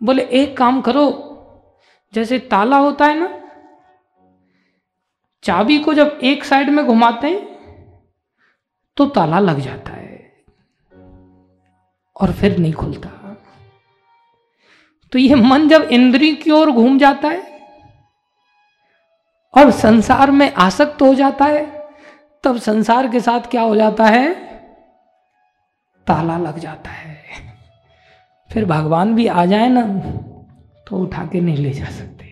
बोले, 0.02 0.22
एक 0.22 0.56
काम 0.56 0.80
करो, 0.80 1.06
जैसे 2.12 2.38
ताला 2.38 2.76
होता 2.76 3.06
है 3.06 3.18
ना, 3.20 3.28
चाबी 5.42 5.78
को 5.78 5.94
जब 5.94 6.18
एक 6.22 6.44
साइड 6.44 6.68
में 6.68 6.84
घुमाते 6.86 7.30
हैं 7.30 7.56
तो 8.96 9.06
ताला 9.06 9.38
लग 9.38 9.58
जाता 9.60 9.92
है 9.92 10.44
और 12.20 12.32
फिर 12.32 12.58
नहीं 12.58 12.72
खुलता। 12.72 13.10
तो 15.12 15.18
ये 15.18 15.34
मन 15.34 15.68
जब 15.68 15.82
इंद्री 15.82 16.34
की 16.34 16.50
ओर 16.50 16.70
घूम 16.70 16.98
जाता 16.98 17.28
है 17.28 17.42
और 19.54 19.70
संसार 19.70 20.30
में 20.30 20.52
आसक्त 20.54 21.02
हो 21.02 21.14
जाता 21.14 21.44
है, 21.44 21.64
तब 22.44 22.56
संसार 22.56 23.08
के 23.08 23.20
साथ 23.20 23.50
क्या 23.50 23.62
हो 23.62 23.76
जाता 23.76 24.04
है? 24.04 24.34
ताला 26.06 26.36
लग 26.38 26.58
जाता 26.58 26.90
है। 26.90 27.16
फिर 28.50 28.64
भगवान 28.64 29.14
भी 29.14 29.26
आ 29.26 29.44
जाए 29.44 29.68
ना 29.68 29.82
तो 30.86 30.96
उठा 30.96 31.24
के 31.26 31.40
नहीं 31.40 31.56
ले 31.56 31.70
जा 31.70 31.84
सकते। 31.84 32.24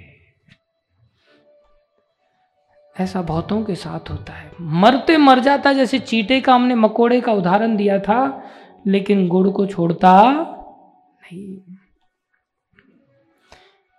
ऐसा 2.97 3.23
बहुतों 3.23 3.63
के 3.65 3.75
साथ 3.75 4.11
होता 4.11 4.33
है। 4.33 4.51
मरते 4.61 5.17
मर 5.17 5.39
जाता, 5.39 5.73
जैसे 5.73 5.99
चीटे 5.99 6.41
का 6.41 6.55
हमने 6.55 6.75
मकोड़े 6.75 7.21
का 7.21 7.33
उदाहरण 7.33 7.77
दिया 7.77 7.99
था, 7.99 8.43
लेकिन 8.87 9.27
गुड़ 9.29 9.49
को 9.49 9.67
छोड़ता 9.67 10.23
नहीं। 10.33 11.74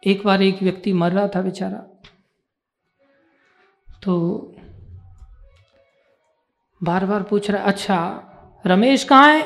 एक 0.05 0.23
बार 0.25 0.41
एक 0.41 0.61
व्यक्ति 0.63 0.93
मर 0.93 1.11
रहा 1.11 1.27
था 1.27 1.41
बेचारा। 1.41 1.77
तो 4.03 4.15
बार 6.81 7.05
बार 7.05 7.23
पूछ 7.23 7.49
रहा 7.51 7.63
अच्छा 7.63 7.97
रमेश 8.65 9.03
कहाँ 9.03 9.31
है? 9.33 9.45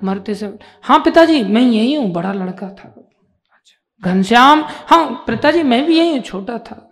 मरते 0.00 0.34
से 0.34 0.46
हाँ 0.82 0.98
पिताजी, 0.98 1.42
मैं 1.44 1.62
यही 1.62 1.94
हूँ, 1.94 2.10
बड़ा 2.12 2.32
लड़का 2.32 2.68
था। 2.68 2.88
अच्छा 2.88 4.10
घनश्याम 4.12 4.64
हाँ 4.86 5.24
पिताजी, 5.26 5.62
मैं 5.62 5.84
भी 5.86 5.98
यही 5.98 6.12
हूँ, 6.12 6.20
छोटा 6.20 6.58
था। 6.58 6.84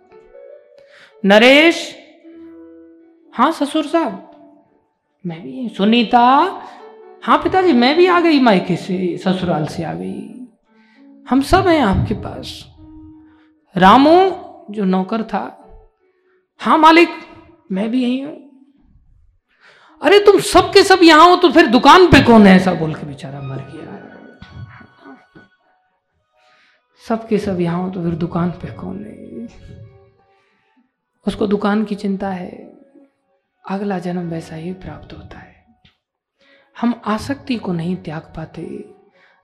नरेश 1.23 1.95
हाँ 3.33 3.51
ससुर 3.51 3.87
साहब, 3.87 4.23
मैं 5.25 5.41
भी 5.43 5.51
यही 5.51 5.69
सुनीता 5.69 6.19
हाँ 7.23 7.37
पिताजी, 7.37 7.73
मैं 7.73 7.95
भी 7.97 8.05
आ 8.07 8.19
गई, 8.19 8.39
मायके 8.39 8.75
से, 8.75 9.17
ससुराल 9.17 9.65
से 9.67 9.83
आ 9.83 9.93
गई। 9.93 10.47
हम 11.27 11.41
सब 11.41 11.67
हैं 11.67 11.81
आपके 11.81 12.13
पास। 12.13 12.63
रामू, 13.77 14.43
जो 14.71 14.85
नौकर 14.85 15.23
था 15.23 15.63
हाँ 16.59 16.77
मालिक, 16.77 17.09
मैं 17.71 17.91
भी 17.91 18.03
यही 18.03 18.19
हूँ। 18.19 18.35
अरे 20.01 20.19
तुम 20.19 20.39
सब 20.39 20.73
के 20.73 20.83
सब 20.83 20.99
यहाँ 21.03 21.29
हो 21.29 21.35
तो 21.35 21.51
फिर 21.51 21.67
दुकान 21.67 22.07
पे 22.07 22.23
कौन 22.23 22.47
है? 22.47 22.55
ऐसा 22.55 22.73
बोल 22.73 22.93
के 22.95 23.07
बेचारा 23.07 23.41
मर 23.41 23.57
गया। 23.57 23.97
सब 27.07 27.27
के 27.27 27.37
सब 27.37 27.59
यहाँ 27.59 27.83
हो 27.83 27.89
तो 27.89 28.03
फिर 28.03 28.15
दुकान 28.15 28.51
पे 28.51 28.71
कौन 28.73 29.05
है? 29.05 29.47
उसको 31.27 31.47
दुकान 31.47 31.85
की 31.85 31.95
चिंता 31.95 32.29
है। 32.29 32.77
अगला 33.69 33.99
जन्म 33.99 34.29
वैसा 34.29 34.55
ही 34.55 34.73
प्राप्त 34.73 35.13
होता 35.13 35.39
है। 35.39 35.65
हम 36.81 37.01
आसक्ति 37.05 37.55
को 37.55 37.73
नहीं 37.73 37.95
त्याग 37.95 38.33
पाते। 38.35 38.93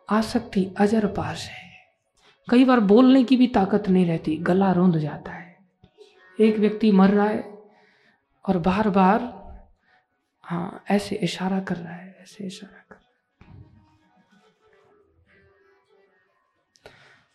आसक्ति 0.10 0.76
अजर 0.78 1.08
पास 1.08 1.50
है। 1.52 1.73
कई 2.48 2.66
बार 2.66 2.80
बोलने 2.80 3.24
की 3.24 3.38
भी 3.38 3.48
ताकत 3.48 3.90
नहीं 3.90 4.06
रहती, 4.06 4.36
गला 4.38 4.72
रोंद 4.72 4.98
जाता 4.98 5.32
है। 5.32 5.56
एक 6.40 6.58
व्यक्ति 6.60 6.92
मर 6.92 7.10
रहा 7.10 7.28
है 7.28 7.44
और 8.46 8.58
बार 8.58 8.90
बार 8.90 9.32
हाँ 10.44 10.84
ऐसे 10.92 11.16
इशारा 11.16 11.60
कर 11.60 11.76
रहा 11.76 11.94
है, 11.94 12.16
ऐसे 12.22 12.46
इशारा 12.46 12.84
कर 12.90 12.96
रहा 12.96 13.00
है। 13.00 13.12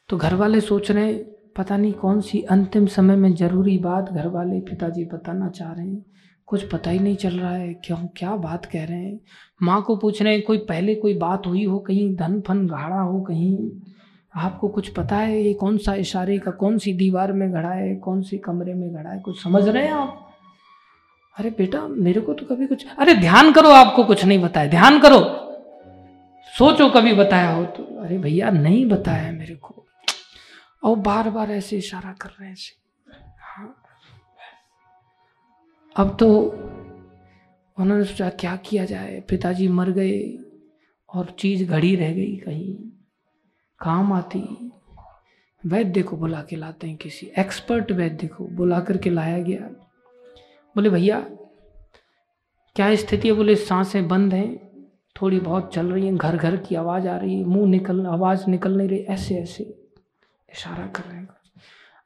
तो 0.09 0.17
घर 0.17 0.35
वाले 0.35 0.61
सोच 0.61 0.91
रहे 0.91 1.07
हैं, 1.07 1.25
पता 1.57 1.77
नहीं 1.77 1.93
कौन 1.93 2.21
सी 2.21 2.41
अंतिम 2.43 2.87
समय 2.87 3.17
में 3.17 3.35
ज़रूरी 3.35 3.77
बात 3.79 4.11
घर 4.11 4.27
वाले 4.29 4.61
पिताजी 4.61 5.05
बताना 5.05 5.49
चाह 5.49 5.73
रहे 5.73 5.87
हैं। 5.87 6.05
कुछ 6.49 6.69
पता 6.71 6.91
ही 6.91 6.99
नहीं 6.99 7.17
चल 7.17 7.39
रहा 7.39 7.53
है, 7.53 7.73
क्यों, 7.75 7.97
क्या 8.17 8.37
बात 8.37 8.65
कह 8.65 8.85
रहे 8.85 8.99
हैं। 8.99 9.19
माँ 9.63 9.83
को 9.83 9.97
पूछ 9.97 10.23
रहे 10.23 10.35
हैं, 10.35 10.43
कोई 10.43 10.59
पहले 10.59 10.95
कोई 10.95 11.15
बात 11.19 11.47
हुई 11.47 11.65
हो 11.65 11.79
कहीं, 11.79 12.15
धन 12.17 12.41
फन 12.41 12.67
गाड़ा 12.67 13.01
हो 13.01 13.21
कहीं 13.21 13.57
आपको 14.39 14.69
कुछ 14.69 14.89
पता 14.89 15.17
है 15.17 15.43
ये 15.43 15.53
कौन 15.55 15.79
सा 15.79 15.95
इशारे 15.95 16.39
का, 16.39 16.51
कौन 16.51 16.79
सी 16.79 16.93
दीवार 16.93 17.33
में 17.33 17.51
घड़ा 17.53 17.71
है, 17.71 17.95
कौन 17.97 18.23
सी 18.23 18.39
कमरे 18.39 18.75
में 18.75 18.93
घड़ा 18.93 19.11
है, 19.11 19.19
कुछ 19.21 19.43
समझ 19.43 19.69
रहे 19.69 19.85
हैं 19.85 19.93
आप? 19.93 20.25
अरे 21.37 21.51
बेटा, 21.51 21.87
मेरे 21.89 22.21
को 22.21 22.35
तो 22.35 22.47
कभी 22.47 22.67
कुछ, 22.67 22.87
अरे 22.99 23.15
ध्यान 23.15 23.53
करो 23.53 23.71
आपको 23.71 24.05
कुछ 24.05 24.25
नहीं 24.25 24.39
बताया, 24.39 24.69
ध्यान 24.71 25.01
करो। 25.01 25.21
सोचो 26.49 26.89
कभी 26.91 27.13
बताया 27.15 27.51
हो 27.51 27.65
तो 27.67 27.83
अरे 28.01 28.19
भैया 28.19 28.51
नहीं 28.51 28.85
बताया 28.87 29.33
मेरे 29.33 29.55
को। 29.55 29.85
और 30.85 30.97
बार 30.97 31.31
बार 31.31 31.51
ऐसे 31.51 31.77
इशारा 31.77 32.13
कर 32.13 32.29
रहे 32.31 32.49
हैं 32.49 32.57
हाँ। 33.41 33.75
अब 35.97 36.17
तो 36.21 36.29
उन्होंने 37.79 38.05
सोचा 38.05 38.29
क्या 38.31 38.57
किया 38.57 38.85
जाए, 38.85 39.21
पिताजी 39.29 39.69
मर 39.69 39.91
गए 39.91 40.39
और 41.09 41.35
चीज़ 41.39 41.65
घड़ी 41.65 41.95
रह 41.97 42.13
गई 42.13 42.37
कहीं। 42.37 42.88
काम 43.81 44.13
आती। 44.13 44.73
वैद्य 45.67 46.03
को 46.03 46.17
बुला 46.17 46.43
के 46.43 46.57
लाते 46.57 46.87
हैं 46.87 46.97
किसी। 46.97 47.33
एक्सपर्ट 47.39 47.93
वैद्य 47.93 48.27
को 48.27 48.45
बुला 48.45 48.81
करके 48.81 49.11
लाया 49.11 49.39
गया। 49.39 49.61
बोले, 50.77 50.91
भैया, 50.91 51.21
क्या 52.77 52.95
स्थिति 52.95 53.29
है? 53.29 53.35
बोले, 53.35 53.57
साँसें 53.57 54.09
बंद 54.09 54.35
हैं। 54.35 54.69
थोड़ी 55.23 55.41
बहुत 55.41 55.75
चल 55.75 55.87
रही 55.87 56.07
हैं। 56.07 56.17
घर 56.17 56.37
घर 56.37 56.57
की 56.57 56.75
आवाज़ 56.75 57.09
आ 57.09 57.17
रही 57.17 57.39
है। 57.39 57.45
मुँह 57.45 57.69
निकल, 57.69 58.07
आवाज़ 58.07 58.47
निकल 58.49 58.77
नहीं 58.77 58.89
रही। 58.89 58.99
ऐसे 58.99 59.35
ऐसे 59.35 59.63
इशारा 60.53 60.87
कर 60.87 61.03
रहे 61.03 61.19
हैं 61.19 61.29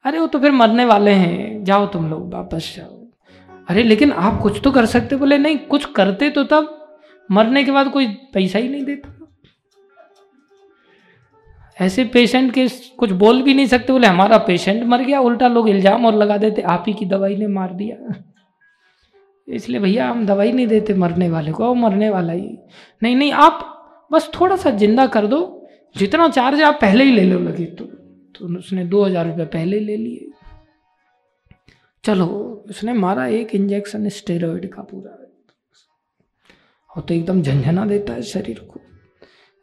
अरे, 0.03 0.19
वो 0.19 0.27
तो 0.27 0.39
फिर 0.39 0.51
मरने 0.51 0.85
वाले 0.85 1.11
हैं। 1.11 1.63
जाओ 1.63 1.87
तुम 1.87 2.09
लोग 2.09 2.33
वापस 2.33 2.73
जाओ। 2.77 3.03
अरे, 3.67 3.83
लेकिन 3.83 4.11
आप 4.11 4.41
कुछ 4.41 4.61
तो 4.63 4.71
कर 4.71 4.85
सकते। 4.85 5.15
बोले, 5.15 5.37
नहीं, 5.37 5.57
कुछ 5.57 5.85
करते 5.85 6.29
तो 6.29 6.43
तब। 6.43 6.97
मरने 7.31 7.63
के 7.63 7.71
बाद 7.71 7.89
कोई 7.89 8.07
पैसा 8.07 8.59
ही 8.59 8.69
नहीं 8.69 8.85
देता। 8.85 9.22
ऐसे 11.77 12.03
पेशेंट 12.05 12.53
के 12.53 12.67
कुछ 12.97 13.11
बोल 13.11 13.41
भी 13.41 13.53
नहीं 13.53 13.67
सकते, 13.67 13.93
बोले, 13.93 14.07
हमारा 14.07 14.37
पेशेंट 14.37 14.83
मर 14.83 15.01
गया, 15.01 15.19
उल्टा 15.19 15.47
लोग 15.47 15.69
इल्ज़ाम 15.69 16.05
और 16.05 16.15
लगा 16.15 16.37
देते, 16.37 16.61
आप 16.61 16.83
ही 16.87 16.93
की 16.93 17.05
दवाई 17.05 17.35
ने 17.35 17.47
मार 17.47 17.73
दिया। 17.73 18.13
इसलिए 19.55 19.79
भैया, 19.81 20.09
हम 20.09 20.25
दवाई 20.25 20.51
नहीं 20.51 20.67
देते 20.67 20.93
मरने 20.93 21.29
वाले 21.29 21.51
को, 21.51 21.67
वो 21.67 21.73
मरने 21.73 22.09
वाला 22.09 22.33
ही। 22.33 22.57
नहीं 23.01 23.15
नहीं, 23.15 23.31
आप 23.31 23.69
बस 24.11 24.31
थोड़ा 24.39 24.55
सा 24.55 24.69
ज़िंदा 24.69 25.05
कर 25.07 25.27
दो, 25.27 25.67
जितना 25.95 26.29
चार्ज 26.29 26.61
आप 26.61 26.77
पहले 26.81 27.03
ही 27.03 27.11
ले 27.11 27.23
लो 27.23 27.39
लगे 27.39 27.65
तो 27.65 27.85
तो 28.35 28.57
उसने 28.57 28.85
दो 28.85 29.03
हज़ार 29.05 29.27
रुपये 29.27 29.45
पहले 29.45 29.79
ही 29.79 29.85
ले 29.85 29.97
लिए। 29.97 30.31
चलो, 32.03 32.25
उसने 32.69 32.93
मारा 32.93 33.25
एक 33.25 33.55
इंजेक्शन 33.55 34.09
स्टेरॉइड 34.09 34.73
का 34.73 34.81
पूरा। 34.81 35.19
वो 36.89 37.01
तो 37.01 37.13
एकदम 37.13 37.41
झंझना 37.41 37.85
देता 37.85 38.13
है 38.13 38.21
शरीर 38.21 38.59
को। 38.59 38.79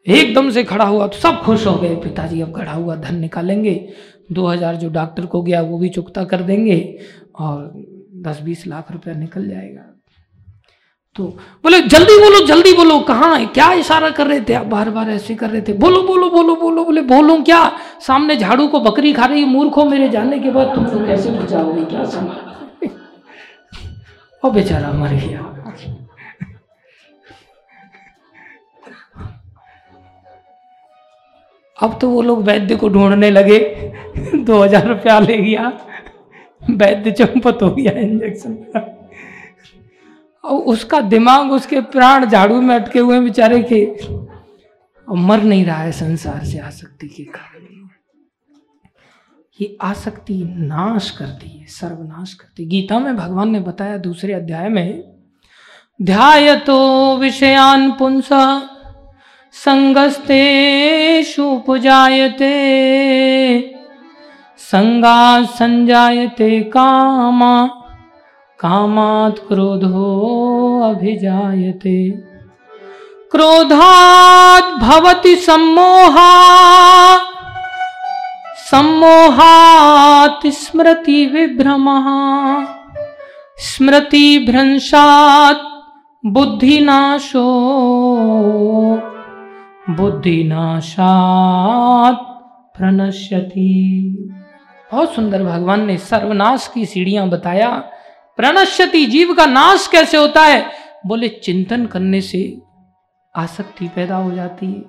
एकदम 0.07 0.49
से 0.49 0.63
खड़ा 0.63 0.85
हुआ 0.85 1.07
तो 1.07 1.17
सब 1.17 1.41
खुश 1.41 1.67
हो 1.67 1.75
गए। 1.75 1.95
पिताजी 1.95 2.41
अब 2.41 2.55
खड़ा 2.55 2.71
हुआ, 2.71 2.95
धन 2.95 3.15
निकालेंगे। 3.15 3.73
दो 4.31 4.47
हज़ार 4.47 4.75
जो 4.75 4.89
डॉक्टर 4.89 5.25
को 5.25 5.41
गया, 5.41 5.61
वो 5.61 5.77
भी 5.77 5.89
चुकता 5.89 6.23
कर 6.23 6.41
देंगे 6.41 6.99
और 7.39 7.71
दस 8.23 8.41
बीस 8.41 8.67
लाख 8.67 8.91
रुपया 8.91 9.13
निकल 9.13 9.47
जाएगा। 9.49 9.87
तो 11.15 11.23
बोले, 11.63 11.79
जल्दी 11.81 12.17
बोलो 12.17 12.45
जल्दी 12.45 12.73
बोलो, 12.73 12.99
कहाँ 12.99 13.37
है? 13.37 13.45
क्या 13.45 13.71
इशारा 13.73 14.09
कर 14.09 14.27
रहे 14.27 14.41
थे 14.41 14.53
आप? 14.53 14.65
बार 14.65 14.89
बार 14.89 15.09
ऐसे 15.09 15.35
कर 15.35 15.49
रहे 15.49 15.61
थे। 15.61 15.73
बोलो 15.73 16.01
बोलो 16.01 16.29
बोलो 16.29 16.55
बोलो, 16.55 16.83
बोले, 16.83 17.01
बोलो 17.01 17.37
क्या? 17.41 17.59
सामने 18.01 18.35
झाड़ू 18.35 18.67
को 18.67 18.79
बकरी 18.79 19.13
खा 19.13 19.25
रही, 19.25 19.45
मूर्खों 19.45 19.85
मेरे 19.85 20.09
जाने 20.09 20.39
के 20.39 20.51
बाद 20.51 20.75
तुम 20.75 20.85
लोग 20.85 21.05
कैसे 21.07 21.31
बचाओगे 21.31 21.85
क्या 21.85 22.05
समझ 22.05 22.37
और 24.43 24.51
बेचारा 24.53 24.91
मर 24.91 25.13
गया। 25.15 25.39
अब 31.81 31.97
तो 32.01 32.09
वो 32.09 32.21
लोग 32.21 32.43
वैद्य 32.43 32.75
को 32.75 32.89
ढूँढने 32.89 33.29
लगे। 33.31 33.59
दो 34.37 34.61
हज़ार 34.63 34.87
रुपया 34.87 35.19
ले 35.19 35.37
गया। 35.37 35.71
वैद्य 36.61 37.11
चंपत 37.11 37.59
हो 37.61 37.69
गया 37.71 37.91
इंजेक्शन 37.99 38.53
का। 38.53 38.79
और 40.43 40.61
उसका 40.65 40.99
दिमाग, 41.01 41.51
उसके 41.51 41.81
प्राण 41.81 42.25
झाड़ू 42.25 42.61
में 42.61 42.75
अटके 42.75 42.99
हुए 42.99 43.19
बेचारे 43.19 43.61
के। 43.63 43.85
और 45.07 45.17
मर 45.17 45.41
नहीं 45.43 45.65
रहा 45.65 45.77
है 45.77 45.91
संसार 45.93 46.43
से 46.45 46.59
आसक्ति 46.59 47.07
के 47.07 47.23
कारण। 47.25 47.59
ये 49.59 49.77
आसक्ति 49.81 50.33
नाश 50.47 51.09
करती 51.09 51.47
है, 51.49 51.65
सर्वनाश 51.67 52.33
करती 52.33 52.63
है 52.63 52.69
गीता 52.69 52.99
में 52.99 53.15
भगवान 53.17 53.49
ने 53.49 53.59
बताया 53.59 53.97
दूसरे 53.99 54.33
अध्याय 54.33 54.69
में 54.69 55.03
ध्याय 55.99 56.55
तो 56.57 56.77
विषयान 57.17 57.91
पुंसा। 57.91 58.39
संगस्तेषु 59.53 61.43
उपजायते 61.43 62.51
संगा 64.57 65.43
संजायते 65.43 66.59
कामा, 66.59 67.67
कामात् 68.59 69.47
क्रोधो 69.47 70.81
अभिजायते। 70.89 72.09
क्रोधात् 73.31 74.79
भवति 74.79 75.35
सम्मोहा, 75.35 76.31
सम्मोहात् 78.71 80.47
स्मृति 80.47 81.25
विभ्रमः, 81.25 82.07
स्मृति 83.57 84.45
भ्रंशात् 84.49 85.67
बुद्धिनाशो। 86.25 87.47
बुद्धिनाशात 89.89 92.15
प्रणश्यति। 92.77 94.17
बहुत 94.91 95.13
सुंदर 95.13 95.43
भगवान 95.43 95.85
ने 95.85 95.97
सर्वनाश 95.97 96.71
की 96.73 96.85
सीढ़ियाँ 96.85 97.29
बताया। 97.29 97.83
प्रणश्यति, 98.37 99.05
जीव 99.05 99.33
का 99.33 99.45
नाश 99.45 99.87
कैसे 99.87 100.17
होता 100.17 100.41
है? 100.41 100.65
बोले, 101.05 101.27
चिंतन 101.27 101.85
करने 101.85 102.21
से 102.21 102.61
आसक्ति 103.35 103.87
पैदा 103.87 104.15
हो 104.15 104.31
जाती 104.31 104.65
है। 104.65 104.83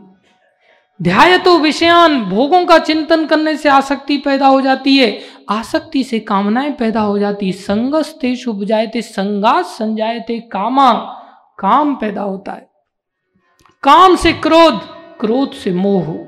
ध्याय 1.03 1.39
तो 1.39 1.59
विषयान, 1.59 2.25
भोगों 2.25 2.67
का 2.67 2.79
चिंतन 2.79 3.27
करने 3.27 3.57
से 3.57 3.69
आसक्ति 3.69 4.17
पैदा 4.17 4.47
हो 4.47 4.61
जाती 4.61 4.97
है। 4.97 5.19
आसक्ति 5.51 6.05
से 6.05 6.21
कामनाएँ 6.21 6.73
पैदा 6.73 7.01
हो 7.01 7.19
जाती 7.19 7.47
है। 7.47 7.53
संगस 7.53 8.17
ते 8.21 8.37
शुभ 8.37 8.65
जायते 8.65 9.03
संगास 9.03 9.67
संजायते 9.67 10.41
कामा, 10.41 11.17
काम 11.59 11.95
पैदा 11.95 12.23
होता 12.23 12.53
है। 12.53 12.72
काम 13.85 14.17
से 14.17 14.33
क्रोध 14.33 14.81
क्रोध 15.21 15.53
से 15.53 15.73
मोह। 15.73 16.27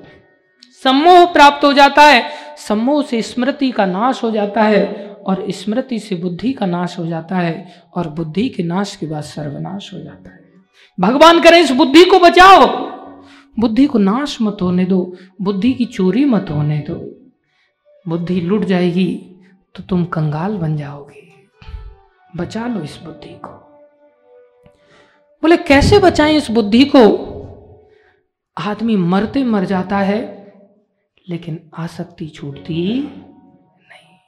सम्मोह 0.85 1.25
प्राप्त 1.25 1.65
हो 1.65 1.73
जाता 1.73 2.03
है, 2.03 2.31
सम्मोह 2.59 3.03
से 3.03 3.23
स्मृति 3.23 3.71
का 3.71 3.87
नाश 3.87 4.23
हो 4.25 4.31
जाता 4.31 4.63
है 4.63 5.15
और 5.27 5.47
स्मृति 5.51 5.99
से 5.99 6.15
बुद्धि 6.15 6.53
का 6.53 6.67
नाश 6.67 6.99
हो 6.99 7.07
जाता 7.07 7.37
है 7.37 7.85
और 7.95 8.09
बुद्धि 8.09 8.49
के 8.49 8.63
नाश 8.63 8.97
के 8.97 9.07
बाद 9.07 9.23
सर्वनाश 9.23 9.95
हो 9.95 9.99
जाता 9.99 10.31
है। 10.31 10.41
भगवान 11.01 11.41
करें, 11.41 11.61
इस 11.61 11.71
बुद्धि 11.71 12.05
को 12.05 12.19
बचाओ। 12.19 12.67
बुद्धि 13.61 13.87
को 13.87 13.99
नाश 13.99 14.39
मत 14.43 14.57
होने 14.63 14.85
दो, 14.85 15.17
बुद्धि 15.43 15.73
की 15.73 15.85
चोरी 15.85 16.25
मत 16.25 16.47
होने 16.51 16.79
दो। 16.79 17.31
बुद्धि 18.09 18.41
लुट 18.41 18.65
जाएगी 18.65 19.41
तो 19.75 19.83
तुम 19.83 20.05
कंगाल 20.05 20.57
बन 20.57 20.77
जाओगे। 20.77 21.29
बचा 22.37 22.67
लो 22.67 22.81
इस 22.81 22.99
बुद्धि 23.05 23.41
को। 23.45 23.51
बोले, 25.43 25.57
कैसे 25.57 25.99
बचाएँ 25.99 26.37
इस 26.37 26.51
बुद्धि 26.51 26.85
को? 26.85 27.34
आदमी 28.57 28.97
मरते 28.97 29.45
मर 29.45 29.65
जाता 29.65 29.99
है, 29.99 30.53
लेकिन 31.29 31.71
आसक्ति 31.79 32.27
छूटती 32.27 32.99
नहीं। 33.01 34.19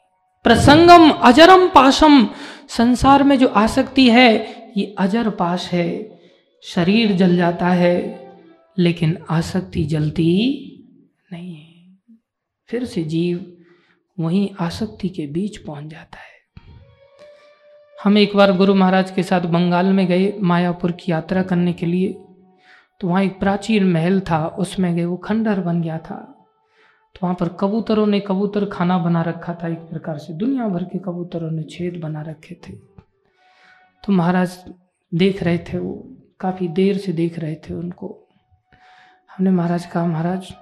प्रसंगम 0.45 1.11
अजरम 1.11 1.69
पाशम, 1.69 2.29
संसार 2.69 3.23
में 3.23 3.39
जो 3.39 3.47
आसक्ति 3.47 4.11
है, 4.11 4.57
ये 4.77 4.95
अजर 4.99 5.31
पाश 5.31 5.73
है। 5.73 6.19
शरीर 6.63 7.13
जल 7.13 7.37
जाता 7.37 7.69
है, 7.69 8.27
लेकिन 8.79 9.19
आसक्ति 9.31 9.85
जलती 9.85 10.29
नहीं 11.33 11.55
है। 11.55 11.97
फिर 12.69 12.85
से 12.85 13.05
जीव 13.05 13.57
वहीं 14.21 14.51
आसक्ति 14.61 15.09
के 15.09 15.27
बीच 15.27 15.57
पहुँच 15.57 15.85
जाता 15.85 16.19
है। 16.19 16.37
हम 18.05 18.19
एक 18.19 18.37
बार 18.37 18.53
गुरु 18.53 18.75
महाराज 18.75 19.11
के 19.11 19.23
साथ 19.23 19.41
बंगाल 19.41 19.87
में 19.87 20.07
गए, 20.07 20.35
मायापुर 20.41 20.93
की 20.93 21.13
यात्रा 21.13 21.43
करने 21.43 21.73
के 21.73 21.87
लिए। 21.87 22.23
तो 23.01 23.09
वहाँ 23.09 23.23
एक 23.23 23.41
प्राचीन 23.41 23.93
महल 23.93 24.21
था 24.21 24.47
उसमें 24.47 24.97
गए 24.97 25.05
वो 25.05 25.17
खंडहर 25.17 25.61
बन 25.61 25.83
गया 25.83 25.99
था। 25.99 26.33
तो 27.15 27.21
वहाँ 27.23 27.37
पर 27.41 27.49
कबूतरों 27.49 28.07
ने 28.07 28.21
कबूतर 28.21 28.65
खाना 28.65 28.99
बना 28.99 29.23
रखा 29.23 29.55
था 29.55 29.69
एक 29.69 29.79
प्रकार 29.79 30.19
से 30.19 30.33
दुनिया 30.33 30.69
भर 30.69 30.85
के 30.85 30.99
कबूतरों 30.99 31.51
ने 31.51 31.63
छेद 31.63 32.01
बना 32.01 32.23
रखे 32.23 32.55
थे। 32.55 32.73
तो 34.05 34.13
महाराज 34.13 34.65
देख 35.15 35.43
रहे 35.43 35.59
थे 35.59 35.79
वो 35.79 36.17
काफ़ी 36.41 36.69
देर 36.69 36.99
से 36.99 37.13
देख 37.13 37.39
रहे 37.39 37.55
थे 37.55 37.75
उनको। 37.75 38.29
हमने 39.37 39.51
महाराज 39.51 39.87
कहा 39.87 40.07
महाराज 40.07 40.55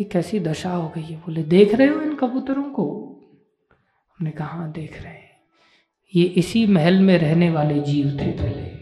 ये 0.00 0.04
कैसी 0.04 0.40
दशा 0.40 0.70
हो 0.70 0.88
गई 0.88 1.02
है? 1.02 1.16
बोले 1.16 1.42
देख 1.42 1.74
रहे 1.74 1.88
हो 1.88 2.00
इन 2.00 2.14
कबूतरों 2.14 2.70
को? 2.70 3.08
हमने 4.18 4.30
कहा 4.30 4.48
हाँ, 4.48 4.72
देख 4.72 5.02
रहे 5.02 5.12
हैं। 5.12 5.30
ये 6.14 6.24
इसी 6.24 6.66
महल 6.66 7.00
में 7.00 7.18
रहने 7.18 7.50
वाले 7.50 7.80
जीव 7.80 8.06
थे 8.06 8.32
पहले। 8.32 8.81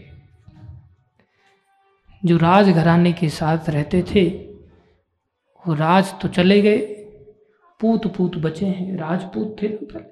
जो 2.25 2.37
राज 2.37 2.69
घराने 2.69 3.13
के 3.13 3.29
साथ 3.29 3.69
रहते 3.69 4.03
थे, 4.15 4.29
वो 5.65 5.73
राज 5.73 6.13
तो 6.21 6.27
चले 6.27 6.61
गए। 6.61 6.77
पूत 7.79 8.07
पूत 8.07 8.37
बचे 8.37 8.65
हैं, 8.65 8.97
राजपूत 8.97 9.55
थे 9.61 9.67
पहले 9.67 10.09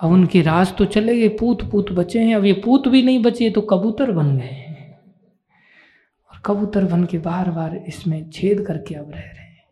अब 0.00 0.10
उनके 0.10 0.42
राज 0.42 0.76
तो 0.76 0.84
चले 0.84 1.16
गए 1.18 1.28
पूत 1.28 1.62
पूत 1.70 1.92
बचे 1.92 2.20
हैं। 2.20 2.34
अब 2.36 2.44
ये 2.44 2.52
पूत 2.52 2.88
भी 2.88 3.02
नहीं 3.02 3.22
बचे 3.22 3.50
तो 3.50 3.60
कबूतर 3.60 4.10
बन 4.12 4.38
गए 4.38 4.46
हैं। 4.46 4.98
और 6.30 6.42
कबूतर 6.46 6.84
बन 6.84 7.04
के 7.04 7.18
बार 7.18 7.50
बार 7.50 7.76
इसमें 7.76 8.30
छेद 8.30 8.64
करके 8.66 8.94
अब 8.94 9.10
रह 9.10 9.20
रहे 9.20 9.44
हैं। 9.44 9.64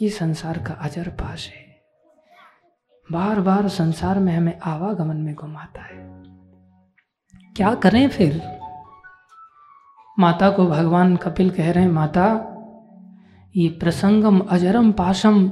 ये 0.00 0.08
संसार 0.08 0.58
का 0.58 0.74
अजर 0.74 1.08
पास 1.08 1.50
है। 1.54 1.64
बार 3.12 3.40
बार 3.40 3.68
संसार 3.68 4.18
में 4.18 4.32
हमें 4.32 4.58
आवागमन 4.64 5.16
में 5.16 5.34
घुमाता 5.34 5.82
है। 5.82 6.04
क्या 7.56 7.74
करें 7.74 8.08
फिर? 8.08 8.40
माता 10.18 10.50
को 10.50 10.66
भगवान 10.66 11.16
कपिल 11.16 11.50
कह 11.50 11.70
रहे 11.72 11.84
हैं, 11.84 11.90
माता, 11.90 12.52
ये 13.56 13.68
प्रसंगम 13.68 14.38
अजरम 14.38 14.92
पाशम 14.92 15.48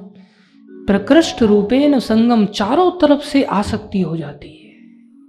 प्रकृष्ट 0.86 1.42
रूपेण 1.42 1.98
संगम 1.98 2.46
चारों 2.46 2.90
तरफ़ 2.90 3.20
से 3.20 3.42
आसक्ति 3.42 4.00
हो 4.00 4.16
जाती 4.16 4.48
है। 4.48 4.72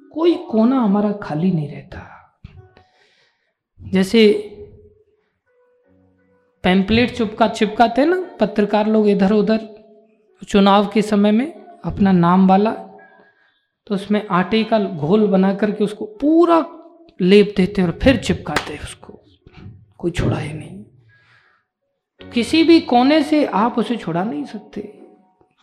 कोई 0.09 0.35
कोना 0.35 0.79
हमारा 0.79 1.11
खाली 1.11 1.51
नहीं 1.51 1.69
रहता। 1.69 2.01
जैसे 3.79 4.51
पैम्पलेट 6.63 7.11
चिपका 7.11 7.47
चिपकाते 7.47 8.05
ना, 8.05 8.29
पत्रकार 8.39 8.87
लोग 8.87 9.07
इधर 9.07 9.31
उधर, 9.31 9.59
चुनाव 10.47 10.87
के 10.87 11.01
समय 11.01 11.31
में 11.31 11.65
अपना 11.85 12.11
नाम 12.11 12.47
वाला 12.47 12.71
तो 13.87 13.95
उसमें 13.95 14.27
आटे 14.31 14.63
का 14.63 14.79
घोल 14.79 15.27
बना 15.27 15.53
करके 15.53 15.83
उसको 15.83 16.05
पूरा 16.05 16.65
लेप 17.21 17.53
देते 17.57 17.81
हैं 17.81 17.89
और 17.89 17.99
फिर 18.03 18.17
चिपकाते 18.17 18.73
हैं 18.73 18.81
उसको। 18.81 19.24
कोई 19.97 20.11
छुड़ाए 20.11 20.53
नहीं। 20.53 20.83
तो 22.19 22.29
किसी 22.29 22.63
भी 22.63 22.81
कोने 22.81 23.23
से 23.23 23.45
आप 23.45 23.79
उसे 23.79 23.97
छुड़ा 23.97 24.23
नहीं 24.23 24.45
सकते। 24.45 25.01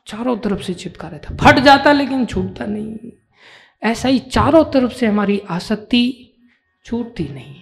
चारों 0.06 0.38
तरफ़ 0.38 0.62
से 0.62 0.74
चिपका 0.74 1.08
रहता 1.08 1.36
फट 1.36 1.58
जाता 1.58 1.92
लेकिन 1.92 2.26
छूटता 2.26 2.66
नहीं। 2.66 2.96
ऐसा 3.82 4.08
ही 4.08 4.18
चारों 4.18 4.64
तरफ़ 4.64 4.92
से 4.92 5.06
हमारी 5.06 5.42
आसक्ति 5.50 6.32
छूटती 6.84 7.28
नहीं। 7.28 7.54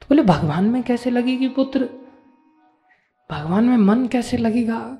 तो 0.00 0.06
बोले, 0.08 0.22
भगवान 0.22 0.64
में 0.64 0.82
कैसे 0.82 1.10
लगेगी 1.10 1.48
पुत्र? 1.48 1.88
भगवान 3.30 3.64
में 3.64 3.76
मन 3.76 4.06
कैसे 4.06 4.36
लगेगा? 4.36 4.98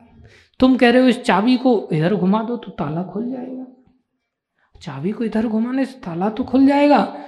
तुम 0.61 0.77
कह 0.77 0.91
रहे 0.91 1.03
हो, 1.03 1.09
इस 1.09 1.23
चाबी 1.23 1.57
को 1.57 1.89
इधर 1.93 2.15
घुमा 2.15 2.43
दो 2.43 2.57
तो 2.57 2.71
ताला 2.71 3.03
खुल 3.03 3.31
जाएगा। 3.31 3.67
चाबी 4.83 5.13
को 5.13 5.25
इधर 5.25 5.47
घुमाने 5.47 5.85
से 5.85 6.01
ताला 6.01 6.31
तो 6.31 6.45
खुल 6.45 6.67
जाएगा 6.67 7.19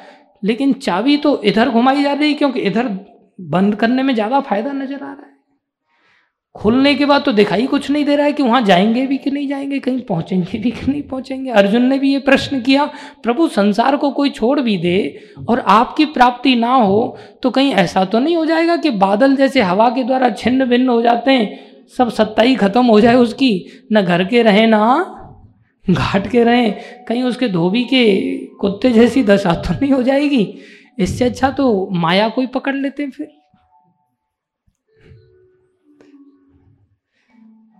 लेकिन 0.42 0.72
चाबी 0.72 1.16
तो 1.16 1.40
इधर 1.44 1.68
घुमाई 1.68 2.02
जा 2.02 2.12
रही 2.12 2.34
क्योंकि 2.34 2.60
इधर 2.60 2.88
बंद 3.40 3.74
करने 3.74 4.02
में 4.02 4.14
ज़्यादा 4.14 4.40
फ़ायदा 4.40 4.72
नज़र 4.72 4.94
आ 4.94 4.98
रहा 4.98 5.10
है। 5.10 5.36
खुलने 6.54 6.94
के 6.94 7.06
बाद 7.06 7.22
तो 7.22 7.32
दिखाई 7.32 7.66
कुछ 7.66 7.90
नहीं 7.90 8.04
दे 8.04 8.14
रहा 8.16 8.26
है 8.26 8.32
कि 8.32 8.42
वहाँ 8.42 8.60
जाएँगे 8.62 9.06
भी 9.06 9.16
कि 9.18 9.30
नहीं 9.30 9.48
जाएँगे, 9.48 9.78
कहीं 9.78 10.00
पहुँचेंगे 10.00 10.58
भी 10.58 10.70
कि 10.70 10.90
नहीं 10.90 11.02
पहुँचेंगे। 11.02 11.50
अर्जुन 11.50 11.84
ने 11.84 11.98
भी 11.98 12.12
ये 12.12 12.18
प्रश्न 12.20 12.60
किया, 12.60 12.84
प्रभु, 13.22 13.46
संसार 13.48 13.96
को 13.96 14.10
कोई 14.10 14.30
छोड़ 14.30 14.60
भी 14.60 14.76
दे 14.78 15.20
और 15.48 15.60
आपकी 15.60 16.04
प्राप्ति 16.06 16.54
ना 16.56 16.74
हो 16.74 17.16
तो 17.42 17.50
कहीं 17.50 17.72
ऐसा 17.74 18.04
तो 18.04 18.18
नहीं 18.18 18.36
हो 18.36 18.44
जाएगा 18.46 18.76
कि 18.76 18.90
बादल 18.98 19.36
जैसे 19.36 19.62
हवा 19.62 19.88
के 19.90 20.04
द्वारा 20.04 20.30
छिन्न 20.30 20.64
भिन्न 20.64 20.88
हो 20.88 21.00
जाते 21.02 21.30
हैं, 21.30 21.86
सब 21.98 22.10
सत्ता 22.10 22.42
ही 22.42 22.54
खत्म 22.56 22.84
हो 22.86 23.00
जाए 23.00 23.14
उसकी? 23.16 23.86
न 23.92 24.02
घर 24.02 24.24
के 24.24 24.42
रहे 24.42 24.66
ना 24.66 25.14
घाट 25.90 26.26
के 26.30 26.44
रहे, 26.44 26.70
कहीं 27.08 27.22
उसके 27.22 27.48
धोबी 27.48 27.84
के 27.84 28.36
कुत्ते 28.46 28.90
जैसी 28.90 29.22
दशा 29.22 29.54
तो 29.54 29.74
नहीं 29.74 29.92
हो 29.92 30.02
जाएगी। 30.02 30.58
इससे 30.98 31.24
अच्छा 31.24 31.50
तो 31.50 31.88
माया 31.90 32.28
कोई 32.28 32.46
पकड़ 32.46 32.74
लेते 32.74 33.02
हैं 33.02 33.10
फिर। 33.10 33.28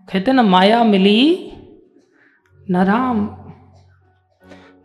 कहते 0.08 0.32
ना, 0.32 0.42
माया 0.42 0.84
मिली 0.84 1.52
न 2.70 2.76
राम। 2.76 3.26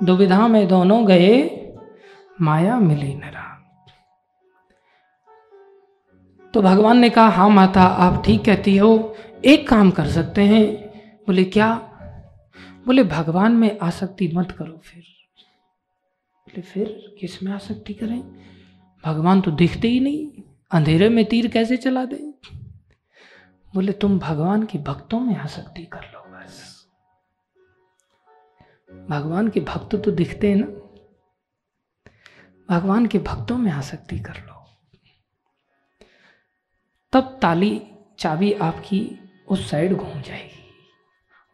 दुविधा 0.05 0.47
में 0.47 0.67
दोनों 0.67 1.07
गए, 1.07 1.59
माया 2.41 2.79
मिली 2.79 3.13
न 3.15 3.21
राम। 3.23 3.41
तो 6.53 6.61
भगवान 6.61 6.97
ने 6.97 7.09
कहा 7.09 7.27
हाँ 7.27 7.49
माता, 7.49 7.81
आप 7.81 8.23
ठीक 8.25 8.45
कहती 8.45 8.77
हो, 8.77 9.15
एक 9.45 9.67
काम 9.67 9.91
कर 9.91 10.07
सकते 10.07 10.41
हैं। 10.41 10.65
बोले, 11.27 11.43
क्या? 11.43 11.92
बोले, 12.85 13.03
भगवान 13.03 13.51
में 13.51 13.79
आसक्ति 13.79 14.31
मत 14.33 14.51
करो 14.51 14.77
फिर। 14.77 15.03
बोले, 16.41 16.61
फिर 16.61 17.15
किसमें 17.19 17.51
आसक्ति 17.51 17.93
करें? 17.93 18.21
भगवान 19.05 19.41
तो 19.41 19.51
दिखते 19.51 19.87
ही 19.87 19.99
नहीं। 19.99 20.41
अंधेरे 20.71 21.09
में 21.09 21.25
तीर 21.25 21.47
कैसे 21.47 21.77
चला 21.77 22.05
दे? 22.05 22.33
बोले, 23.73 23.91
तुम 23.91 24.19
भगवान 24.19 24.65
के 24.65 24.77
भक्तों 24.77 25.19
में 25.19 25.35
आसक्ति 25.35 25.85
कर 25.85 26.01
लो 26.01 26.19
बस। 26.19 26.87
भगवान 29.09 29.49
के 29.49 29.59
भक्त 29.59 29.95
तो 29.95 30.11
दिखते 30.11 30.49
हैं 30.49 30.55
ना। 30.55 30.65
भगवान 32.69 33.05
के 33.05 33.19
भक्तों 33.19 33.57
में 33.57 33.71
आसक्ति 33.71 34.19
कर 34.19 34.33
लो। 34.33 34.69
तब 37.13 37.39
ताली 37.41 37.81
चाबी 38.19 38.53
आपकी 38.53 39.19
उस 39.47 39.69
साइड 39.69 39.93
घूम 39.93 40.21
जाएगी। 40.21 40.52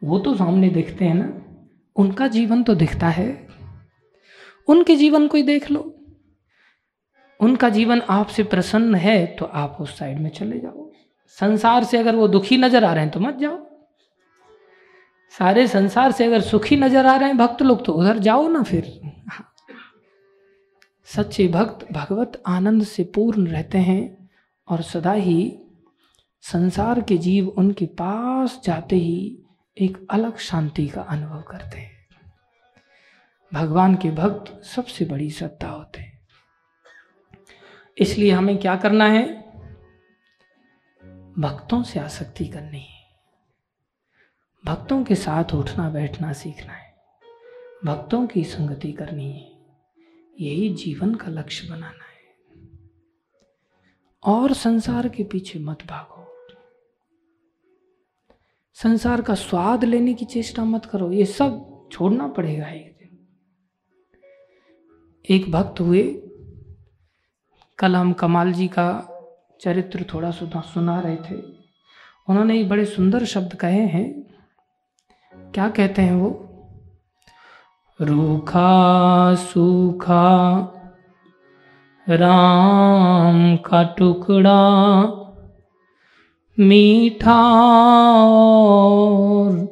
वो 0.02 0.18
तो 0.18 0.34
सामने 0.34 0.68
दिखते 0.70 1.04
हैं 1.04 1.14
ना। 1.14 1.32
उनका 1.96 2.26
जीवन 2.28 2.62
तो 2.62 2.74
दिखता 2.74 3.08
है। 3.08 3.28
उनके 4.68 4.96
जीवन 4.96 5.26
को 5.28 5.36
ही 5.36 5.42
देख 5.42 5.70
लो। 5.70 5.80
उनका 7.40 7.68
जीवन 7.68 8.00
आपसे 8.10 8.42
प्रसन्न 8.44 8.94
है 8.94 9.24
तो 9.36 9.44
आप 9.44 9.76
उस 9.80 9.98
साइड 9.98 10.18
में 10.18 10.30
चले 10.30 10.58
जाओ। 10.58 10.90
संसार 11.38 11.84
से 11.84 11.98
अगर 11.98 12.16
वो 12.16 12.28
दुखी 12.28 12.56
नज़र 12.56 12.84
आ 12.84 12.92
रहे 12.92 13.04
हैं 13.04 13.12
तो 13.12 13.20
मत 13.20 13.36
जाओ। 13.36 13.58
सारे 15.34 15.66
संसार 15.68 16.12
से 16.12 16.24
अगर 16.24 16.40
सुखी 16.40 16.76
नज़र 16.76 17.06
आ 17.06 17.16
रहे 17.16 17.28
हैं 17.28 17.38
भक्त 17.38 17.62
लोग 17.62 17.84
तो 17.84 17.92
उधर 17.92 18.18
जाओ 18.18 18.48
ना 18.48 18.62
फिर। 18.62 19.00
सच्चे 21.08 21.46
भक्त 21.48 21.86
भगवत 21.92 22.42
आनंद 22.46 22.82
से 22.84 23.04
पूर्ण 23.04 23.46
रहते 23.46 23.78
हैं, 23.78 24.28
और 24.68 24.82
सदा 24.82 25.12
ही 25.12 25.52
संसार 26.44 27.00
के 27.00 27.16
जीव 27.18 27.48
उनके 27.48 27.86
पास 27.98 28.60
जाते 28.64 28.96
ही 28.96 29.39
एक 29.78 30.06
अलग 30.10 30.38
शांति 30.38 30.88
का 30.88 31.02
अनुभव 31.02 31.42
करते 31.42 31.78
हैं। 31.78 32.08
भगवान 33.54 33.94
के 33.94 34.10
भक्त 34.10 34.64
सबसे 34.64 35.04
बड़ी 35.04 35.30
सत्ता 35.30 35.68
होते 35.68 36.00
हैं। 36.00 36.28
इसलिए 37.98 38.30
हमें 38.30 38.58
क्या 38.58 38.76
करना 38.76 39.04
है? 39.04 39.40
भक्तों 41.38 41.82
से 41.82 42.00
आसक्ति 42.00 42.46
करनी 42.46 42.80
है। 42.80 43.06
भक्तों 44.64 45.04
के 45.04 45.14
साथ 45.14 45.54
उठना 45.54 45.90
बैठना 45.90 46.32
सीखना 46.32 46.72
है। 46.72 46.96
भक्तों 47.84 48.26
की 48.26 48.44
संगति 48.44 48.92
करनी 48.92 49.32
है। 49.32 49.50
यही 50.40 50.74
जीवन 50.74 51.14
का 51.14 51.26
लक्ष्य 51.28 51.68
बनाना 51.68 52.04
है। 52.04 52.20
और 54.24 54.52
संसार 54.52 55.08
के 55.08 55.24
पीछे 55.24 55.58
मत 55.58 55.86
भागो। 55.86 56.19
संसार 58.82 59.22
का 59.22 59.34
स्वाद 59.34 59.84
लेने 59.84 60.14
की 60.14 60.24
चेष्टा 60.24 60.64
मत 60.64 60.84
करो, 60.84 61.12
ये 61.12 61.24
सब 61.24 61.80
छोड़ना 61.92 62.26
पड़ेगा 62.26 62.66
एक 62.66 62.96
दिन। 62.98 63.18
एक 65.30 65.52
भक्त 65.52 65.80
हुए 65.80 66.02
कल 67.78 67.96
हम 67.96 68.12
कमाल 68.12 68.52
जी 68.52 68.68
का 68.68 69.06
चरित्र 69.60 70.06
थोड़ा 70.14 70.30
सुना 70.30 70.60
सुना 70.60 71.00
रहे 71.00 71.16
थे। 71.16 71.34
उन्होंने 72.28 72.56
ये 72.56 72.64
बड़े 72.64 72.84
सुंदर 72.84 73.24
शब्द 73.24 73.54
कहे 73.54 73.86
हैं। 73.86 74.34
क्या 75.34 75.68
कहते 75.68 76.02
हैं 76.02 76.12
वो? 76.12 76.46
रूखा, 78.00 79.34
सूखा, 79.34 80.60
राम 82.08 83.56
का 83.56 83.82
टुकड़ा 83.82 84.80
मीठा 86.60 87.42
और 88.22 89.68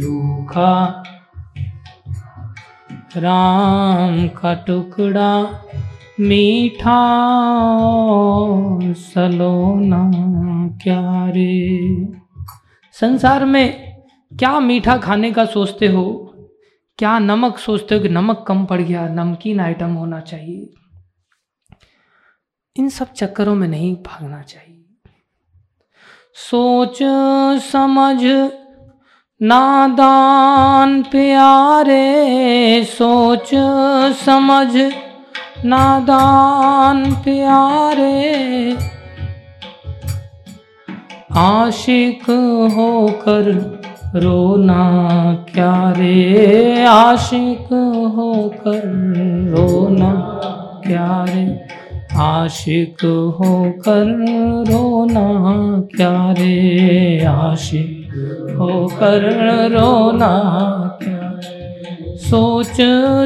रूखा 0.00 1.02
राम 3.16 4.28
का 4.28 4.54
टुकड़ा, 4.54 5.64
मीठा 6.20 7.00
सलोना 8.92 10.10
क्या 10.82 11.28
रे 11.28 11.78
संसार 12.92 13.44
में 13.44 13.96
क्या 14.38 14.60
मीठा 14.60 14.96
खाने 14.96 15.32
का 15.32 15.44
सोचते 15.44 15.86
हो? 15.86 16.34
क्या 16.98 17.18
नमक 17.18 17.58
सोचते 17.58 17.94
हो 17.94 18.00
कि 18.00 18.08
नमक 18.08 18.44
कम 18.48 18.64
पड़ 18.64 18.80
गया, 18.80 19.08
नमकीन 19.08 19.60
आइटम 19.60 19.94
होना 19.94 20.20
चाहिए? 20.20 20.70
इन 22.76 22.88
सब 22.88 23.12
चक्करों 23.12 23.54
में 23.54 23.68
नहीं 23.68 23.96
भागना 23.96 24.42
चाहिए। 24.42 24.84
सोच, 26.34 26.98
समझ 27.62 28.24
नादान 29.42 31.02
प्यारे, 31.02 32.14
सोच, 32.84 33.50
समझ। 34.14 34.76
नादान 35.64 37.12
प्यारे। 37.12 38.76
आशिक 41.32 42.22
होकर 42.76 43.42
रोना 44.16 44.98
क्या 45.54 45.90
रे? 45.90 46.84
आशिक 46.84 47.66
होकर 48.16 48.82
रोना 49.50 50.40
क्या 50.86 51.24
रे? 51.28 51.66
आशिक 52.16 53.04
होकर 53.40 54.06
रोना 54.70 55.28
क्या 55.80 56.32
रे? 56.32 57.24
आशिक 57.24 57.99
होकर 58.10 59.22
रोना 59.72 60.30
सोच 62.16 62.76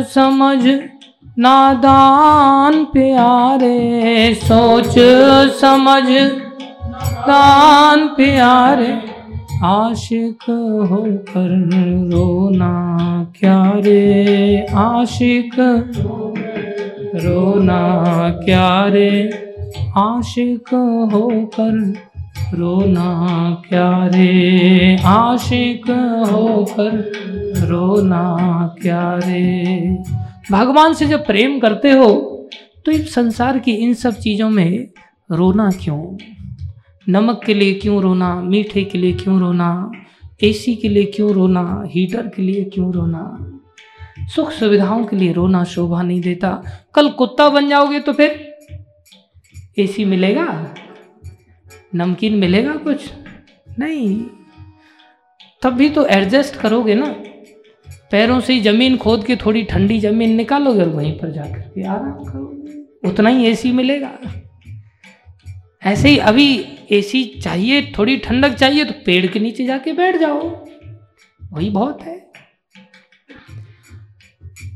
समझ 0.08 0.62
नादान 1.38 2.84
प्यारे, 2.84 4.34
सोच 4.34 4.94
समझ 5.60 6.04
दान 7.28 8.06
प्यारे। 8.08 8.92
आशिक 9.64 10.42
होकर 10.90 11.50
रोना 12.12 12.72
क्या 13.40 13.72
रे? 13.76 14.66
आशिक 14.76 15.54
रोना 17.14 17.82
क्या 18.44 18.86
रे? 18.86 19.10
आशिक 19.96 20.74
होकर 21.12 21.94
रोना 22.52 23.06
क्या 23.68 24.06
रे 24.06 24.96
आशिक 25.04 25.90
होकर 26.30 27.12
रोना 27.68 28.36
क्या 28.82 29.20
रे 29.24 29.96
भगवान 30.50 30.94
से 30.94 31.06
जब 31.06 31.26
प्रेम 31.26 31.58
करते 31.60 31.90
हो 31.90 32.12
तो 32.84 32.92
इस 32.92 33.14
संसार 33.14 33.58
की 33.58 33.72
इन 33.72 33.94
सब 33.94 34.14
चीज़ों 34.14 34.50
में 34.50 34.88
रोना 35.30 35.70
क्यों? 35.70 36.16
नमक 37.08 37.40
के 37.46 37.54
लिए 37.54 37.74
क्यों 37.74 38.02
रोना? 38.02 38.34
मीठे 38.42 38.84
के 38.84 38.98
लिए 38.98 39.12
क्यों 39.12 39.40
रोना? 39.40 39.90
एसी 40.42 40.74
के 40.74 40.88
लिए 40.88 41.04
क्यों 41.04 41.32
रोना? 41.32 41.82
हीटर 41.86 42.26
के 42.26 42.42
लिए 42.42 42.64
क्यों 42.64 42.92
रोना? 42.92 43.50
सुख 44.34 44.50
सुविधाओं 44.50 45.04
के 45.04 45.16
लिए 45.16 45.32
रोना 45.32 45.64
शोभा 45.64 46.02
नहीं 46.02 46.20
देता। 46.20 46.62
कल 46.94 47.08
कुत्ता 47.08 47.48
बन 47.48 47.68
जाओगे 47.68 48.00
तो 48.00 48.12
फिर 48.12 48.54
एसी 49.78 50.04
मिलेगा? 50.04 50.74
नमकीन 51.94 52.34
मिलेगा 52.34 52.74
कुछ? 52.76 53.10
नहीं। 53.78 54.26
तब 55.62 55.70
भी 55.70 55.90
तो 55.90 56.06
एडजस्ट 56.06 56.56
करोगे 56.56 56.94
ना। 56.94 57.06
पैरों 58.10 58.40
से 58.40 58.52
ही 58.52 58.60
ज़मीन 58.60 58.96
खोद 58.96 59.26
के 59.26 59.36
थोड़ी 59.36 59.62
ठंडी 59.62 60.00
ज़मीन 60.00 60.30
निकालोगे 60.34 60.80
और 60.80 60.88
वहीं 60.88 61.18
पर 61.18 61.30
जाकर 61.30 61.58
के 61.58 61.82
आराम 61.82 62.24
करोगे। 62.24 62.64
उतना 63.08 63.30
ही 63.30 63.46
एसी 63.46 63.72
मिलेगा। 63.72 64.18
ऐसे 65.82 66.08
ही 66.08 66.18
अभी 66.18 66.78
एसी 66.90 67.24
चाहिए, 67.24 67.92
थोड़ी 67.98 68.16
ठंडक 68.16 68.50
चाहिए 68.50 68.84
तो 68.84 68.94
पेड़ 69.06 69.26
के 69.26 69.40
नीचे 69.40 69.66
जाके 69.66 69.92
बैठ 69.92 70.16
जाओ। 70.16 70.64
वही 71.52 71.70
बहुत 71.70 72.02
है। 72.02 72.30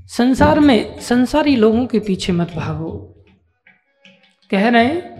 संसार 0.06 0.60
में, 0.60 1.00
संसारी 1.00 1.56
लोगों 1.56 1.86
के 1.86 1.98
पीछे 1.98 2.32
मत 2.32 2.52
भागो। 2.56 3.24
कह 4.50 4.68
रहे 4.68 5.17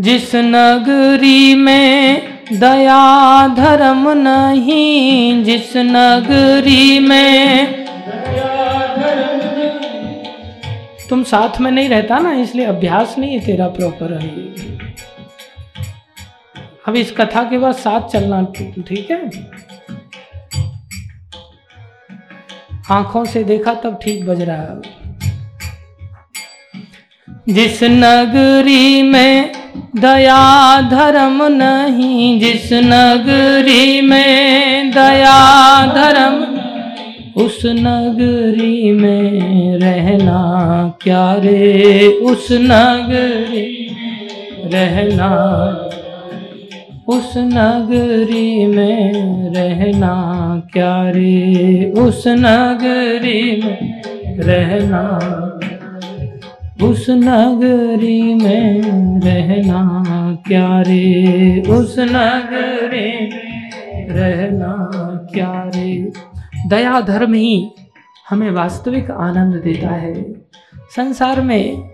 जिस 0.00 0.34
नगरी 0.34 1.54
में 1.54 2.22
दया 2.52 3.48
धर्म 3.48 4.08
नहीं, 4.10 5.44
जिस 5.44 5.76
नगरी 5.76 6.98
में 6.98 7.82
तुम 11.08 11.22
साथ 11.22 11.60
में 11.60 11.70
नहीं 11.70 11.88
रहता 11.88 12.18
ना, 12.18 12.32
इसलिए 12.32 12.66
अभ्यास 12.66 13.14
नहीं 13.18 13.38
है 13.38 13.46
तेरा 13.46 13.68
प्रॉपर 13.68 14.12
अभी। 14.12 14.78
अब 16.88 16.96
इस 16.96 17.12
कथा 17.12 17.42
के 17.42 17.58
बाद 17.58 17.74
साथ 17.74 18.08
चलना 18.08 18.42
ठीक 18.54 19.10
है? 19.10 19.30
आँखों 22.90 23.24
से 23.24 23.44
देखा 23.44 23.74
तब 23.74 23.98
ठीक 24.02 24.26
बज 24.26 24.40
रहा 24.40 24.62
है। 24.62 24.80
जिस 27.48 27.82
नगरी 27.82 29.02
में 29.02 29.61
दया 29.76 30.80
धर्म 30.80 31.42
नहीं, 31.42 32.40
जिस 32.40 32.72
नगरी 32.72 34.00
में 34.00 34.90
दया 34.90 35.86
धर्म, 35.86 36.58
उस 37.42 37.62
नगरी 37.66 38.92
में 38.92 39.40
रहना 39.78 40.40
क्या 41.02 41.34
रे? 41.34 42.06
उस 42.06 42.48
नगरी 42.52 43.96
रहना, 44.74 45.30
उस 47.08 47.32
नगरी 47.36 48.66
में 48.66 49.12
रहना 49.54 50.14
क्या 50.72 51.10
रे? 51.10 51.92
उस 51.98 52.24
नगरी 52.26 53.62
में 53.64 54.02
रहना 54.38 55.18
उस 56.82 57.06
नगरी 57.10 58.34
में 58.34 58.80
रहना 59.20 60.02
क्या 60.48 60.80
रे? 60.80 61.60
उस 61.60 61.98
नगरी 61.98 63.26
में 63.26 64.08
रहना 64.08 64.90
क्या 65.34 65.70
रे? 65.74 66.12
दया 66.66 67.00
धर्म 67.00 67.34
ही 67.34 67.70
हमें 68.30 68.50
वास्तविक 68.50 69.10
आनंद 69.10 69.54
देता 69.54 69.88
है। 69.88 70.32
संसार 70.96 71.40
में 71.40 71.90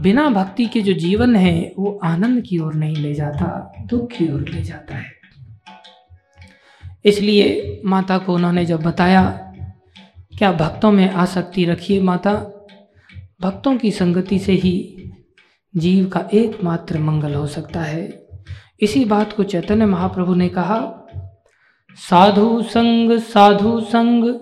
बिना 0.00 0.30
भक्ति 0.30 0.66
के 0.66 0.80
जो 0.80 0.92
जीवन 0.92 1.36
है, 1.36 1.72
वो 1.78 2.00
आनंद 2.04 2.42
की 2.42 2.58
ओर 2.58 2.74
नहीं 2.74 2.96
ले 2.96 3.14
जाता, 3.14 3.72
दुख 3.86 4.08
की 4.08 4.32
ओर 4.32 4.40
ले 4.40 4.62
जाता 4.62 4.96
है। 4.96 5.06
इसलिए 7.04 7.80
माता 7.84 8.18
को 8.18 8.34
उन्होंने 8.34 8.64
जब 8.64 8.82
बताया, 8.82 9.52
क्या 10.38 10.52
भक्तों 10.52 10.92
में 10.92 11.10
आसक्ति 11.10 11.64
रखिए 11.64 12.02
माता 12.02 12.57
भक्तों 13.40 13.76
की 13.76 13.90
संगति 13.90 14.38
से 14.38 14.52
ही 14.52 15.04
जीव 15.76 16.08
का 16.08 16.28
एकमात्र 16.34 16.98
मंगल 16.98 17.34
हो 17.34 17.46
सकता 17.46 17.80
है। 17.80 18.28
इसी 18.80 19.04
बात 19.04 19.32
को 19.32 19.44
चैतन्य 19.44 19.86
महाप्रभु 19.86 20.34
ने 20.34 20.48
कहा, 20.48 21.06
साधु 22.10 22.62
संग 22.62 23.18
साधु 23.18 23.80
संग, 23.80 24.40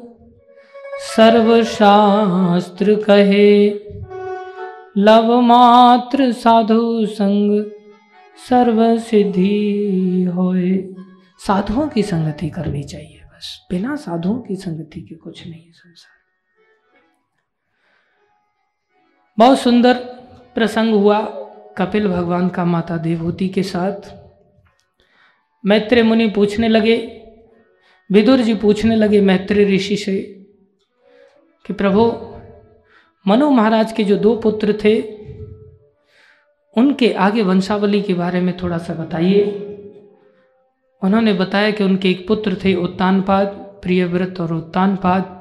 सर्वशास्त्र 1.17 2.95
कहे। 2.95 3.71
लव 4.99 5.41
मात्र 5.41 6.33
साधु 6.33 7.07
संग 7.07 7.65
सर्व 8.49 8.99
सिद्धि 8.99 10.33
होए। 10.35 10.95
साधुओं 11.47 11.89
की 11.89 12.03
संगति 12.03 12.51
करनी 12.51 12.83
चाहिए 12.83 13.21
बस, 13.27 13.67
बिना 13.71 13.97
साधुओं 13.97 14.39
की 14.41 14.57
संगति 14.57 15.01
के 15.01 15.15
कुछ 15.15 15.47
नहीं 15.47 15.71
संसार। 15.71 16.16
बहुत 19.39 19.59
सुंदर 19.59 19.95
प्रसंग 20.55 20.95
हुआ 20.95 21.21
कपिल 21.79 22.09
भगवान 22.09 22.49
का 22.49 22.65
माता 22.65 22.97
देवहूति 22.97 23.49
के 23.49 23.63
साथ। 23.63 24.15
मैत्रेय 25.65 26.03
मुनि 26.03 26.31
पूछने 26.31 26.69
लगे, 26.69 27.23
विदुर 28.13 28.39
जी 28.39 28.55
पूछने 28.55 28.97
लगे 28.97 29.21
मैत्रेय 29.21 29.75
ऋषि 29.75 29.97
से 29.97 30.17
कि 31.67 31.73
प्रभु, 31.73 32.13
मनु 33.27 33.51
महाराज 33.51 33.93
के 33.93 34.05
जो 34.05 34.17
दो 34.17 34.37
पुत्र 34.37 34.79
थे, 34.85 35.01
उनके 36.77 37.13
आगे 37.13 37.43
वंशावली 37.43 38.03
के 38.03 38.15
बारे 38.15 38.41
में 38.41 38.57
थोड़ा 38.57 38.79
सा 38.79 38.95
बताइए। 38.95 39.45
उन्होंने 41.03 41.33
बताया 41.33 41.71
कि 41.71 41.85
उनके 41.85 42.11
एक 42.11 42.29
पुत्र 42.29 42.57
थे 42.65 42.75
उत्तानपाद, 42.75 43.47
प्रियव्रत 43.83 44.41
और 44.41 44.53
उत्तानपाद। 44.53 45.36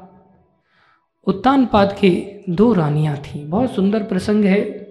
उत्तानपाद 1.25 1.97
के 1.99 2.41
दो 2.49 2.73
रानियाँ 2.73 3.17
थीं। 3.17 3.49
बहुत 3.49 3.75
सुंदर 3.75 4.03
प्रसंग 4.03 4.45
है। 4.45 4.85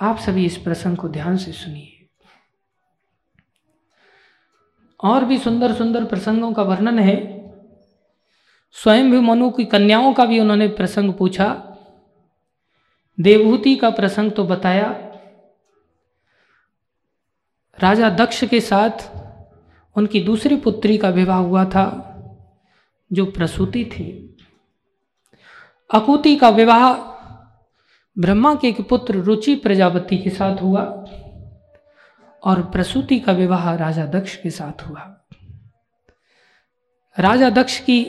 आप 0.00 0.18
सभी 0.18 0.46
इस 0.46 0.56
प्रसंग 0.56 0.96
को 0.96 1.08
ध्यान 1.08 1.36
से 1.36 1.52
सुनिए। 1.52 2.06
और 5.04 5.24
भी 5.24 5.38
सुंदर 5.38 5.74
सुंदर 5.74 6.04
प्रसंगों 6.04 6.52
का 6.52 6.62
वर्णन 6.62 6.98
है। 6.98 7.44
स्वयं 8.72 9.10
भी 9.10 9.20
मनु 9.20 9.50
की 9.50 9.64
कन्याओं 9.64 10.14
का 10.14 10.24
भी 10.24 10.40
उन्होंने 10.40 10.68
प्रसंग 10.68 11.14
पूछा। 11.14 11.76
देवहूति 13.20 13.76
का 13.76 13.90
प्रसंग 13.90 14.32
तो 14.32 14.44
बताया। 14.44 14.86
राजा 17.80 18.10
दक्ष 18.10 18.44
के 18.44 18.60
साथ 18.60 19.24
उनकी 19.96 20.20
दूसरी 20.20 20.56
पुत्री 20.56 20.98
का 20.98 21.08
विवाह 21.08 21.38
हुआ 21.38 21.64
था, 21.64 22.00
जो 23.12 23.26
प्रसूति 23.26 23.84
थी। 23.84 24.33
अकुति 25.94 26.36
का 26.36 26.48
विवाह 26.48 26.94
ब्रह्मा 28.18 28.54
के 28.54 28.68
एक 28.68 28.88
पुत्र 28.88 29.14
रुचि 29.14 29.54
प्रजापति 29.54 30.18
के 30.18 30.30
साथ 30.30 30.62
हुआ 30.62 30.82
और 32.44 32.62
प्रसूति 32.72 33.20
का 33.20 33.32
विवाह 33.32 33.74
राजा 33.74 34.06
दक्ष 34.06 34.36
के 34.36 34.50
साथ 34.50 34.88
हुआ। 34.88 35.26
राजा 37.18 37.50
दक्ष 37.50 37.80
की 37.80 38.00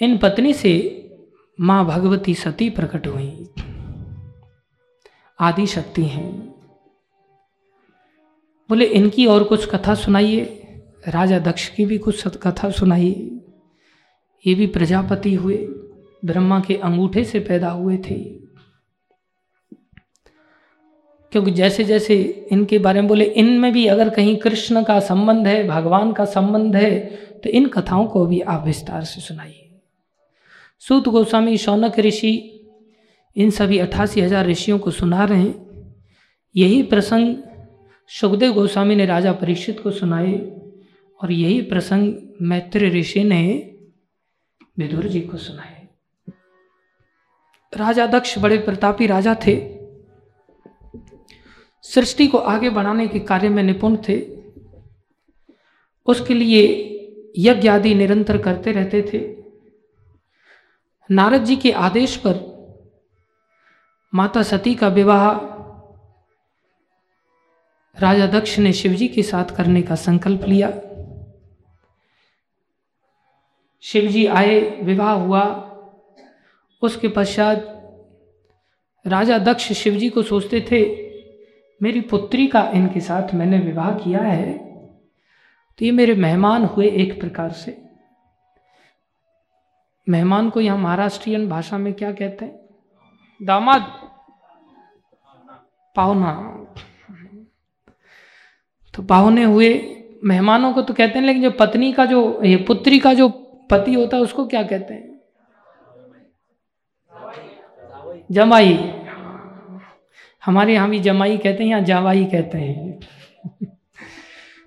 इन 0.00 0.18
पत्नी 0.18 0.52
से 0.52 1.04
माँ 1.60 1.86
भगवती 1.86 2.34
सती 2.34 2.70
प्रकट 2.70 3.06
हुई। 3.06 3.48
आदि 5.40 5.66
शक्ति 5.66 6.04
हैं। 6.04 6.54
बोले, 8.68 8.84
इनकी 8.84 9.26
और 9.26 9.44
कुछ 9.44 9.74
कथा 9.74 9.94
सुनाइए। 9.94 10.42
राजा 11.08 11.38
दक्ष 11.38 11.68
की 11.68 11.84
भी 11.84 11.98
कुछ 11.98 12.28
कथा 12.28 12.70
सुनाइए। 12.70 13.40
ये 14.46 14.54
भी 14.54 14.66
प्रजापति 14.66 15.34
हुए। 15.34 15.68
ब्रह्मा 16.22 16.60
के 16.60 16.74
अंगूठे 16.76 17.24
से 17.24 17.40
पैदा 17.40 17.70
हुए 17.70 17.96
थे। 18.00 18.18
क्योंकि 21.32 21.50
जैसे 21.50 21.84
जैसे 21.84 22.14
इनके 22.52 22.78
बारे 22.78 23.00
में 23.00 23.08
बोले, 23.08 23.24
इनमें 23.24 23.72
भी 23.72 23.86
अगर 23.86 24.08
कहीं 24.10 24.36
कृष्ण 24.36 24.82
का 24.84 24.98
संबंध 25.00 25.46
है, 25.46 25.66
भगवान 25.68 26.12
का 26.12 26.24
संबंध 26.26 26.76
है 26.76 27.00
तो 27.38 27.50
इन 27.50 27.66
कथाओं 27.68 28.06
को 28.06 28.24
भी 28.26 28.40
आप 28.42 28.64
विस्तार 28.66 29.04
से 29.04 29.20
सुनाइए। 29.20 29.64
सूत 30.82 31.08
गोस्वामी, 31.08 31.56
शौनक 31.56 31.98
ऋषि, 31.98 32.32
इन 33.36 33.50
सभी 33.50 33.78
अट्ठासी 33.78 34.20
हज़ार 34.20 34.46
ऋषियों 34.46 34.78
को 34.78 34.90
सुना 34.90 35.24
रहे 35.24 35.38
हैं। 35.38 35.54
यही 36.54 36.82
प्रसंग 36.82 37.36
सुखदेव 38.10 38.52
गोस्वामी 38.52 38.94
ने 38.96 39.06
राजा 39.06 39.32
परीक्षित 39.32 39.80
को 39.80 39.90
सुनाए 39.90 40.34
और 41.20 41.32
यही 41.32 41.60
प्रसंग 41.62 42.14
मैत्र 42.42 42.90
ऋषि 42.90 43.24
ने 43.24 43.44
विदुर 44.78 45.06
जी 45.06 45.20
को 45.20 45.36
सुनाए। 45.36 45.77
राजा 47.76 48.06
दक्ष 48.06 48.38
बड़े 48.38 48.58
प्रतापी 48.58 49.06
राजा 49.06 49.36
थे। 49.46 49.78
सृष्टि 51.82 52.26
को 52.26 52.38
आगे 52.38 52.70
बढ़ाने 52.70 53.08
के 53.08 53.18
कार्य 53.18 53.48
में 53.48 53.62
निपुण 53.62 53.96
थे। 53.96 54.38
उसके 56.06 56.34
लिए 56.34 56.94
यज्ञ 57.38 57.68
आदि 57.68 57.94
निरंतर 57.94 58.38
करते 58.38 58.72
रहते 58.72 59.10
थे। 59.12 59.44
नारद 61.10 61.44
जी 61.44 61.56
के 61.56 61.72
आदेश 61.72 62.16
पर 62.16 62.58
माता 64.14 64.42
सती 64.42 64.74
का 64.74 64.88
विवाह 64.88 65.32
राजा 67.98 68.26
दक्ष 68.26 68.58
ने 68.58 68.72
शिवजी 68.72 69.08
के 69.08 69.22
साथ 69.22 69.44
करने 69.44 69.82
का 69.82 69.94
संकल्प 69.94 70.42
लिया। 70.42 70.70
शिवजी 73.80 74.26
आए, 74.26 74.80
विवाह 74.82 75.12
हुआ। 75.12 75.67
उसके 76.82 77.08
पश्चात 77.08 77.74
राजा 79.04 79.38
दक्ष 79.38 79.72
शिवजी 79.72 80.08
को 80.08 80.22
सोचते 80.22 80.60
थे, 80.70 80.80
मेरी 81.80 82.00
पुत्री 82.00 82.46
का 82.46 82.62
इनके 82.74 83.00
साथ 83.00 83.34
मैंने 83.34 83.58
विवाह 83.58 83.90
किया 83.94 84.22
है 84.22 84.52
तो 85.78 85.84
ये 85.84 85.90
मेरे 85.92 86.14
मेहमान 86.14 86.64
हुए 86.64 86.88
एक 86.92 87.18
प्रकार 87.20 87.50
से। 87.50 87.76
मेहमान 90.06 90.48
को 90.50 90.60
यहाँ 90.60 90.78
महाराष्ट्रियन 90.78 91.48
भाषा 91.48 91.78
में 91.78 91.92
क्या 91.94 92.10
कहते 92.12 92.44
हैं? 92.44 92.54
दामाद। 93.40 93.82
पाहुना। 95.96 96.32
तो 98.94 99.02
पाहुने 99.02 99.44
हुए 99.44 99.70
मेहमानों 100.24 100.72
को 100.72 100.82
तो 100.82 100.94
कहते 100.94 101.18
हैं, 101.18 101.26
लेकिन 101.26 101.42
जो 101.42 101.50
पत्नी 101.50 101.92
का 101.92 102.04
जो, 102.06 102.42
ये 102.42 102.56
पुत्री 102.58 102.98
का 102.98 103.12
जो 103.14 103.28
पति 103.70 103.94
होता 103.94 104.16
है, 104.16 104.22
उसको 104.22 104.46
क्या 104.46 104.62
कहते 104.62 104.94
हैं? 104.94 105.17
जमाई। 108.30 108.94
हमारे 110.44 110.74
यहाँ 110.74 110.90
भी 110.90 110.98
जमाई 110.98 111.38
कहते 111.38 111.64
हैं 111.64 111.70
या 111.70 111.80
जवाई 111.80 112.24
कहते 112.24 112.58
हैं। 112.58 113.00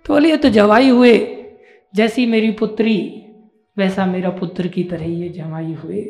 तो 0.06 0.14
बोलिए 0.14 0.38
तो 0.38 0.50
जवाई 0.50 0.90
हुए, 0.90 1.44
जैसी 1.96 2.26
मेरी 2.26 2.52
पुत्री, 2.52 3.26
वैसा 3.78 4.06
मेरा 4.06 4.30
पुत्र 4.30 4.68
की 4.68 4.84
तरह 4.84 5.06
ये 5.06 5.30
जमाई 5.30 5.74
हुए। 5.74 6.02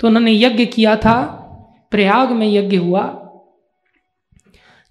तो 0.00 0.06
उन्होंने 0.06 0.32
यज्ञ 0.32 0.66
किया 0.66 0.96
था, 0.96 1.26
प्रयाग 1.90 2.30
में 2.30 2.48
यज्ञ 2.52 2.76
हुआ, 2.76 3.16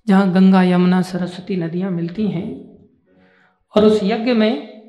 जहाँ 0.08 0.34
गंगा, 0.34 0.64
यमुना, 0.64 1.02
सरस्वती 1.02 1.56
नदियाँ 1.56 1.92
मिलती 1.92 2.28
हैं। 2.28 2.70
और 3.76 3.86
उस 3.86 4.00
यज्ञ 4.04 4.34
में, 4.34 4.82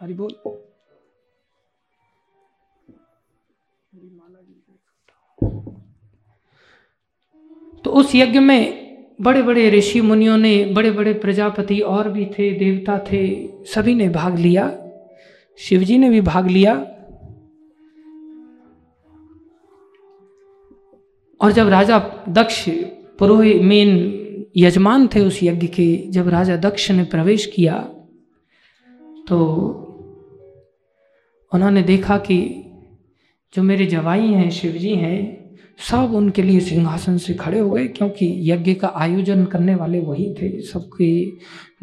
हरि 0.00 0.14
बोल। 0.14 0.67
तो 7.84 7.90
उस 7.90 8.14
यज्ञ 8.14 8.38
में 8.38 8.78
बड़े 9.20 9.42
बड़े 9.42 9.70
ऋषि 9.70 10.00
मुनियों 10.00 10.36
ने 10.38 10.64
बड़े 10.64 10.90
बड़े 10.90 11.12
प्रजापति 11.12 11.80
और 11.80 12.08
भी 12.08 12.24
थे, 12.26 12.50
देवता 12.50 12.98
थे, 13.12 13.48
सभी 13.64 13.94
ने 13.94 14.08
भाग 14.08 14.38
लिया। 14.38 14.76
शिवजी 15.58 15.98
ने 15.98 16.10
भी 16.10 16.20
भाग 16.20 16.46
लिया। 16.46 16.74
और 21.40 21.52
जब 21.52 21.68
राजा 21.68 21.98
दक्ष 22.28 22.68
पुरोहित 23.18 23.62
मेन 23.62 24.46
यजमान 24.56 25.06
थे 25.06 25.20
उस 25.20 25.42
यज्ञ 25.42 25.66
के, 25.66 25.96
जब 26.08 26.28
राजा 26.28 26.56
दक्ष 26.56 26.90
ने 26.90 27.04
प्रवेश 27.04 27.46
किया 27.46 27.78
तो 29.28 29.36
उन्होंने 31.54 31.82
देखा 31.82 32.16
कि 32.18 32.38
जो 33.54 33.62
मेरे 33.62 33.86
जवाई 33.86 34.26
हैं, 34.26 34.50
शिवजी 34.50 34.94
हैं 34.94 35.37
सब 35.78 36.14
उनके 36.14 36.42
लिए 36.42 36.60
सिंहासन 36.60 37.18
से 37.18 37.34
खड़े 37.34 37.58
हो 37.58 37.70
गए, 37.70 37.86
क्योंकि 37.88 38.52
यज्ञ 38.52 38.74
का 38.74 38.92
आयोजन 38.96 39.44
करने 39.44 39.74
वाले 39.74 40.00
वही 40.00 40.34
थे। 40.34 40.60
सबके 40.60 41.26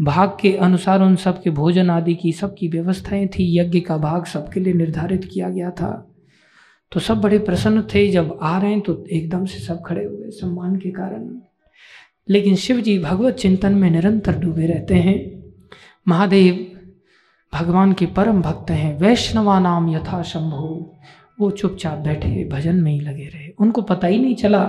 भाग 0.03 0.37
के 0.41 0.57
अनुसार 0.57 1.01
उन 1.01 1.15
सबके 1.15 1.49
भोजन 1.49 1.89
आदि 1.89 2.15
की, 2.15 2.31
सबकी 2.31 2.67
व्यवस्थाएँ 2.67 3.27
थी। 3.27 3.59
यज्ञ 3.59 3.79
का 3.79 3.97
भाग 3.97 4.25
सबके 4.25 4.59
लिए 4.59 4.73
निर्धारित 4.73 5.29
किया 5.33 5.49
गया 5.49 5.71
था। 5.71 6.11
तो 6.91 6.99
सब 6.99 7.21
बड़े 7.21 7.39
प्रसन्न 7.39 7.81
थे। 7.81 8.11
जब 8.11 8.39
आ 8.41 8.61
रहे 8.61 8.71
हैं 8.71 8.81
तो 8.81 9.05
एकदम 9.11 9.45
से 9.45 9.59
सब 9.59 9.83
खड़े 9.85 10.05
हो 10.05 10.17
गए 10.17 10.29
सम्मान 10.29 10.75
के 10.75 10.91
कारण। 10.91 11.39
लेकिन 12.29 12.55
शिव 12.55 12.81
जी 12.81 12.99
भगवत 12.99 13.33
चिंतन 13.33 13.73
में 13.73 13.91
निरंतर 13.91 14.39
डूबे 14.39 14.65
रहते 14.65 14.95
हैं। 14.95 15.43
महादेव 16.07 16.71
भगवान 17.53 17.93
के 17.93 18.05
परम 18.05 18.41
भक्त 18.41 18.71
हैं। 18.71 18.99
वैष्णवा 18.99 19.59
नाम 19.59 19.89
यथा 19.89 20.21
शंभु 20.23 20.91
वो 21.37 21.49
चुपचाप 21.51 21.97
बैठे 21.97 22.43
भजन 22.49 22.75
में 22.75 22.91
ही 22.91 22.99
लगे 22.99 23.25
रहे। 23.25 23.49
उनको 23.59 23.81
पता 23.81 24.07
ही 24.07 24.19
नहीं 24.19 24.35
चला 24.35 24.63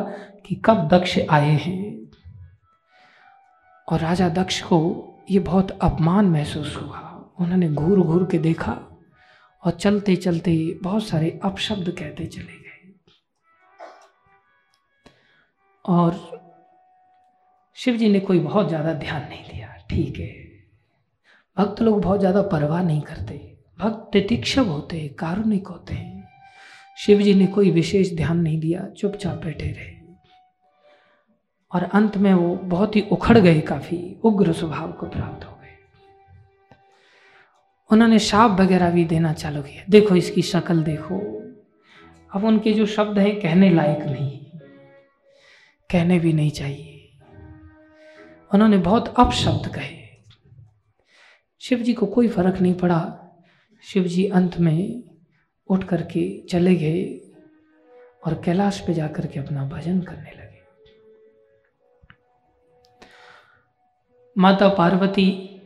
कि 0.46 0.54
कब 0.64 0.88
दक्ष 0.88 1.18
आए 1.20 1.50
हैं। 1.56 1.84
और 3.88 4.00
राजा 4.00 4.28
दक्ष 4.28 4.60
को 4.62 4.78
ये 5.30 5.38
बहुत 5.40 5.70
अपमान 5.82 6.26
महसूस 6.26 6.76
हुआ। 6.76 7.00
उन्होंने 7.40 7.68
घूर 7.68 8.00
घूर 8.00 8.24
के 8.30 8.38
देखा 8.38 8.72
और 9.62 9.72
चलते 9.72 10.16
चलते 10.16 10.56
बहुत 10.82 11.06
सारे 11.06 11.38
अपशब्द 11.44 11.90
कहते 11.90 12.26
चले 12.26 12.44
गए। 12.44 12.64
और 15.84 16.18
शिव 17.78 17.96
जी 17.96 18.08
ने 18.08 18.20
कोई 18.20 18.38
बहुत 18.38 18.68
ज़्यादा 18.68 18.92
ध्यान 18.94 19.22
नहीं 19.22 19.44
दिया। 19.44 19.72
ठीक 19.90 20.18
है। 20.18 20.34
भक्त 21.56 21.82
लोग 21.82 22.00
बहुत 22.02 22.20
ज़्यादा 22.20 22.42
परवाह 22.42 22.82
नहीं 22.82 23.00
करते। 23.00 23.34
भक्त 23.78 24.08
तितिक्षव 24.12 24.68
होते, 24.68 25.08
कारुणिक 25.18 25.66
होते 25.66 25.94
हैं। 25.94 26.15
शिव 26.96 27.22
जी 27.22 27.34
ने 27.34 27.46
कोई 27.46 27.70
विशेष 27.70 28.14
ध्यान 28.14 28.38
नहीं 28.38 28.60
दिया, 28.60 28.88
चुपचाप 28.96 29.44
बैठे 29.44 29.66
रहे। 29.66 29.96
और 31.74 31.82
अंत 31.82 32.16
में 32.16 32.34
वो 32.34 32.56
बहुत 32.56 32.96
ही 32.96 33.00
उखड़ 33.12 33.38
गए 33.38 33.60
काफ़ी, 33.60 34.20
उग्र 34.24 34.52
स्वभाव 34.52 34.92
को 34.92 35.06
प्राप्त 35.06 35.44
हो 35.44 35.52
गए। 35.52 35.66
उन्होंने 37.92 38.18
शाप 38.18 38.50
वगैरह 38.50 38.90
भी 38.90 39.04
देना 39.04 39.32
चालू 39.32 39.62
किया। 39.62 39.84
देखो 39.90 40.16
इसकी 40.16 40.42
शक्ल 40.42 40.82
देखो। 40.82 41.42
अब 42.34 42.44
उनके 42.44 42.72
जो 42.72 42.86
शब्द 42.86 43.18
हैं, 43.18 43.40
कहने 43.40 43.70
लायक 43.70 43.98
नहीं। 43.98 44.38
कहने 45.90 46.18
भी 46.18 46.32
नहीं 46.32 46.50
चाहिए। 46.50 46.92
उन्होंने 48.54 48.78
बहुत 48.78 49.14
अपशब्द 49.18 49.68
कहे। 49.68 50.06
शिव 51.60 51.78
जी 51.78 51.94
को 51.94 52.06
कोई 52.06 52.28
फ़र्क 52.28 52.60
नहीं 52.60 52.74
पड़ा। 52.74 53.18
शिव 53.82 54.04
जी 54.04 54.26
अंत 54.26 54.58
में 54.58 55.02
उठ 55.68 55.84
करके 55.84 56.42
चले 56.48 56.74
गए 56.74 57.20
और 58.26 58.42
कैलाश 58.44 58.80
पे 58.80 58.94
जाकर 58.94 59.26
के 59.26 59.40
अपना 59.40 59.64
भजन 59.64 60.00
करने 60.00 60.30
लगे। 60.30 60.62
माता 64.38 64.68
पार्वती 64.68 65.60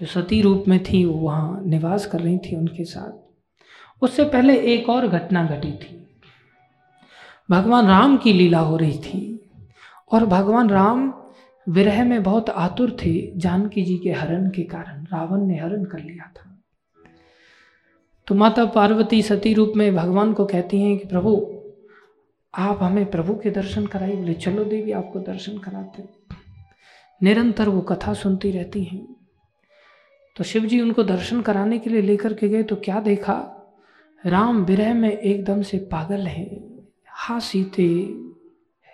जो 0.00 0.06
सती 0.06 0.42
रूप 0.42 0.64
में 0.68 0.84
थी, 0.84 1.04
वो 1.04 1.14
वहाँ 1.14 1.62
निवास 1.64 2.06
कर 2.06 2.20
रही 2.20 2.38
थी 2.38 2.56
उनके 2.56 2.84
साथ। 2.84 4.02
उससे 4.02 4.24
पहले 4.24 4.58
एक 4.58 4.88
और 4.88 5.08
घटना 5.08 5.44
घटी 5.44 5.72
थी। 5.72 6.06
भगवान 7.50 7.86
राम 7.86 8.16
की 8.16 8.32
लीला 8.32 8.58
हो 8.58 8.76
रही 8.76 8.98
थी 8.98 9.50
और 10.12 10.26
भगवान 10.26 10.70
राम 10.70 11.14
विरह 11.68 12.04
में 12.04 12.22
बहुत 12.22 12.50
आतुर 12.50 12.96
थे। 13.04 13.32
जानकी 13.36 13.82
जी 13.82 13.98
के 13.98 14.12
हरण 14.12 14.50
के 14.50 14.62
कारण 14.62 15.04
रावण 15.04 15.46
ने 15.46 15.58
हरण 15.58 15.84
कर 15.84 15.98
लिया 15.98 16.32
था। 16.36 16.53
तो 18.26 18.34
माता 18.34 18.64
पार्वती 18.64 19.22
सती 19.22 19.54
रूप 19.54 19.72
में 19.76 19.96
भगवान 19.96 20.32
को 20.32 20.44
कहती 20.44 20.80
हैं 20.80 20.98
कि 20.98 21.08
प्रभु, 21.08 21.54
आप 22.54 22.78
हमें 22.82 23.10
प्रभु 23.10 23.34
के 23.34 23.50
दर्शन 23.50 23.86
कराइए। 23.86 24.16
बोले, 24.16 24.34
चलो 24.34 24.64
देवी, 24.64 24.92
आपको 24.92 25.20
दर्शन 25.20 25.58
कराते 25.58 26.04
निरंतर 27.22 27.68
वो 27.68 27.80
कथा 27.80 28.14
सुनती 28.14 28.50
रहती 28.50 28.84
हैं। 28.84 29.16
तो 30.36 30.44
शिव 30.44 30.64
जी 30.64 30.80
उनको 30.80 31.02
दर्शन 31.02 31.40
कराने 31.40 31.78
के 31.78 31.90
लिए 31.90 32.02
लेकर 32.02 32.34
के 32.34 32.48
गए 32.48 32.62
तो 32.62 32.76
क्या 32.76 33.00
देखा? 33.00 33.50
राम 34.26 34.64
विरह 34.64 34.94
में 34.94 35.18
एकदम 35.18 35.62
से 35.62 35.78
पागल 35.78 36.20
है। 36.20 36.64
हा 37.08 37.38
सीते, 37.38 38.14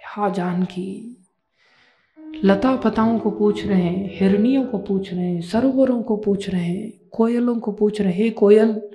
हा 0.07 0.29
जानकी। 0.29 1.17
लता 2.45 2.77
पताओं 2.77 3.19
को 3.19 3.31
पूछ 3.31 3.67
रहे 3.67 3.83
हैं, 3.83 4.11
हिरणियों 4.13 4.67
को 4.67 4.79
पूछ 4.79 5.15
रहे 5.15 5.25
हैं, 5.25 5.41
सरोवरों 5.41 6.03
को 6.03 6.17
पूछ 6.17 6.51
रहे 6.51 6.65
हैं, 6.65 6.93
कोयलों 7.11 7.57
को 7.57 7.73
पूछ 7.73 8.01
रहे 8.01 8.13
हैं 8.13 8.33
कोयल। 8.33 8.90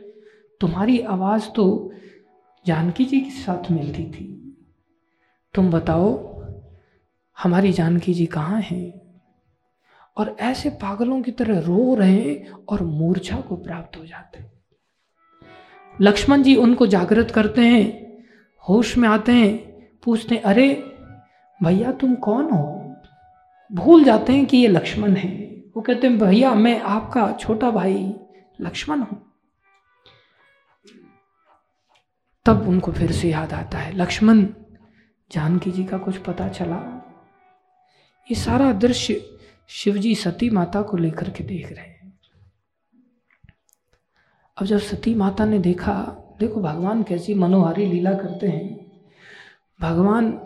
तुम्हारी 0.62 1.00
आवाज़ 1.00 1.50
तो 1.50 1.92
जानकी 2.66 3.06
जी 3.06 3.20
के 3.20 3.30
साथ 3.30 3.72
मिलती 3.72 4.04
थी। 4.04 4.26
तुम 5.54 5.72
बताओ 5.72 6.14
हमारी 7.38 7.72
जानकी 7.72 8.14
जी 8.14 8.26
कहाँ 8.26 8.62
हैं? 8.62 8.94
और 10.18 10.36
ऐसे 10.40 10.70
पागलों 10.70 11.22
की 11.22 11.32
तरह 11.32 11.60
रो 11.60 11.96
रहे 11.96 12.36
और 12.70 12.84
मूर्छा 12.84 13.40
को 13.40 13.56
प्राप्त 13.56 13.98
हो 13.98 14.06
जाते। 14.06 14.44
लक्ष्मण 16.02 16.44
जी 16.44 16.56
उनको 16.56 16.88
जागृत 16.88 17.32
करते 17.32 17.62
हैं 17.62 18.24
होश 18.64 18.98
में 18.98 19.08
आते 19.10 19.32
हैं 19.32 19.58
पूछते 20.04 20.36
हैं, 20.36 20.42
अरे 20.42 20.70
भैया 21.60 21.92
तुम 21.92 22.16
कौन 22.16 22.50
हो? 22.50 22.96
भूल 23.72 24.04
जाते 24.04 24.34
हैं 24.34 24.46
कि 24.46 24.58
ये 24.58 24.68
लक्ष्मण 24.68 25.16
है। 25.16 25.34
वो 25.76 25.82
कहते 25.82 26.08
हैं 26.08 26.18
भैया 26.20 26.54
मैं 26.56 26.80
आपका 26.82 27.32
छोटा 27.32 27.72
भाई 27.72 28.14
लक्ष्मण 28.62 29.00
हूँ। 29.00 29.25
तब 32.46 32.68
उनको 32.68 32.92
फिर 32.92 33.12
से 33.12 33.30
याद 33.30 33.54
आता 33.54 33.78
है। 33.78 33.98
लक्ष्मण, 33.98 34.48
जानकी 35.32 35.72
जी 35.72 35.84
का 35.84 35.98
कुछ 35.98 36.18
पता 36.18 36.48
चला। 36.48 37.02
ये 38.32 38.36
सारा 38.36 38.74
दृश्य 38.74 39.40
शिवजी 39.68 40.16
सती 40.16 40.50
माता 40.50 40.82
को 40.82 40.98
लेकर 40.98 41.30
के 41.30 41.44
देख 41.44 41.72
रहे 41.72 41.86
हैं। 41.86 42.20
अब 44.58 44.66
जब 44.66 44.78
सती 44.78 45.16
माता 45.16 45.46
ने 45.46 45.60
देखा, 45.60 46.22
देखो 46.40 46.62
भगवान 46.62 47.04
कैसी 47.04 47.34
मनोहारी 47.34 47.86
लीला 47.86 48.14
करते 48.14 48.48
हैं। 48.48 48.92
भगवान 49.82 50.42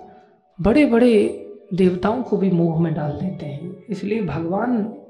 बड़े 0.61 0.85
बड़े 0.85 1.45
देवताओं 1.73 2.23
को 2.23 2.37
भी 2.37 2.51
मोह 2.51 2.81
में 2.81 2.93
डाल 2.93 3.11
देते 3.11 3.45
हैं। 3.45 3.85
इसलिए 3.89 4.21
भगवान 4.21 5.01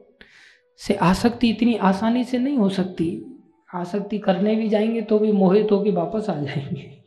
से 0.77 0.93
आसक्ति 0.95 1.49
इतनी 1.49 1.75
आसानी 1.75 2.23
से 2.23 2.37
नहीं 2.37 2.57
हो 2.57 2.69
सकती। 2.69 3.28
आसक्ति 3.73 4.17
करने 4.17 4.55
भी 4.55 4.69
जाएँगे 4.69 5.01
तो 5.01 5.19
भी 5.19 5.31
मोहित 5.31 5.67
होकर 5.71 5.91
वापस 5.91 6.29
आ 6.29 6.41
जाएँगे। 6.41 7.03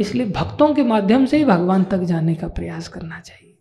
इसलिए 0.00 0.26
भक्तों 0.26 0.74
के 0.74 0.82
माध्यम 0.82 1.26
से 1.26 1.36
ही 1.36 1.44
भगवान 1.44 1.84
तक 1.84 1.98
जाने 1.98 2.34
का 2.34 2.48
प्रयास 2.48 2.88
करना 2.88 3.20
चाहिए। 3.20 3.58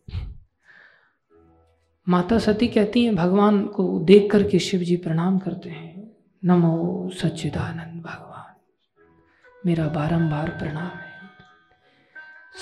माता 2.09 2.39
सती 2.39 2.67
कहती 2.67 3.05
हैं, 3.05 3.15
भगवान 3.15 3.65
को 3.65 3.99
देख 3.99 4.31
करके 4.31 4.59
शिव 4.59 4.79
जी 4.79 4.95
प्रणाम 4.95 5.39
करते 5.39 5.69
हैं। 5.69 6.11
नमो 6.45 7.09
सच्चिदानंद 7.13 8.01
भगवान, 8.01 8.55
मेरा 9.65 9.87
बारंबार 9.87 10.49
प्रणाम 10.49 10.87
है। 10.87 11.17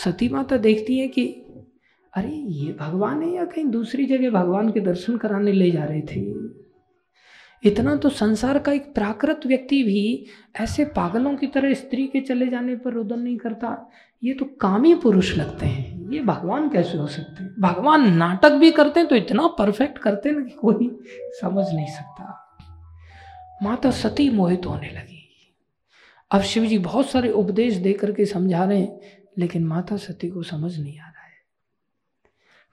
सती 0.04 0.30
माता 0.30 0.58
देखती 0.58 0.98
है 0.98 1.08
कि, 1.08 1.28
अरे, 2.14 2.32
ये 2.32 2.74
भगवान 2.74 3.24
है 3.24 3.36
या 3.36 3.46
कहीं 3.46 3.66
दूसरी 3.66 4.06
जगह 4.06 4.30
भगवान 4.30 4.72
के 4.72 4.80
दर्शन 4.80 5.18
कराने 5.18 5.52
ले 5.52 5.72
जा 5.72 5.84
रहे 5.84 6.02
थे? 6.02 6.34
इतना 7.64 7.96
तो 7.96 8.10
संसार 8.10 8.60
का 8.60 8.72
एक 8.72 8.94
प्राकृत 8.94 9.42
व्यक्ति 9.46 9.84
भी 9.84 10.26
ऐसे 10.60 10.86
पागलों 10.86 11.36
की 11.36 11.48
तरह 11.48 11.74
स्त्री 11.74 12.08
के 12.08 12.22
चले 12.22 12.48
जाने 12.48 12.76
पर 12.76 12.92
रुदन 12.92 13.20
नहीं 13.20 13.38
करता। 13.38 13.92
ये 14.24 14.34
तो 14.34 14.46
कामी 14.46 14.96
पुरुष 14.96 15.38
लगते 15.38 15.66
हैं। 15.66 16.12
ये 16.12 16.20
भगवान 16.20 16.70
कैसे 16.70 16.98
हो 16.98 17.08
सकते 17.08 17.44
हैं? 17.44 17.56
भगवान 17.60 18.14
नाटक 18.14 18.52
भी 18.52 18.72
करते 18.72 19.00
हैं 19.00 19.10
तो 19.10 19.16
इतना 19.16 19.48
परफेक्ट 19.48 19.98
करते 19.98 20.30
हैं 20.30 20.44
कि 20.44 20.50
कोई 20.50 21.00
समझ 21.42 21.66
नहीं 21.74 21.88
सकता। 21.88 22.42
माता 23.64 23.92
सती 23.92 24.30
मोहित 24.30 24.66
होने 24.66 24.88
लगी। 24.88 25.30
अब 26.32 26.42
शिव 26.42 26.66
जी 26.66 26.78
बहुत 26.78 27.10
सारे 27.10 27.32
उपदेश 27.32 27.74
दे 27.74 27.94
करके 27.94 28.26
समझा 28.26 28.64
रहे 28.64 28.80
हैं, 28.80 29.00
लेकिन 29.38 29.64
माता 29.64 29.98
सती 29.98 30.30
को 30.30 30.44
समझ 30.44 30.80
नहीं 30.80 31.00
आ 31.00 31.04
रहा 31.04 31.26
है। 31.26 31.32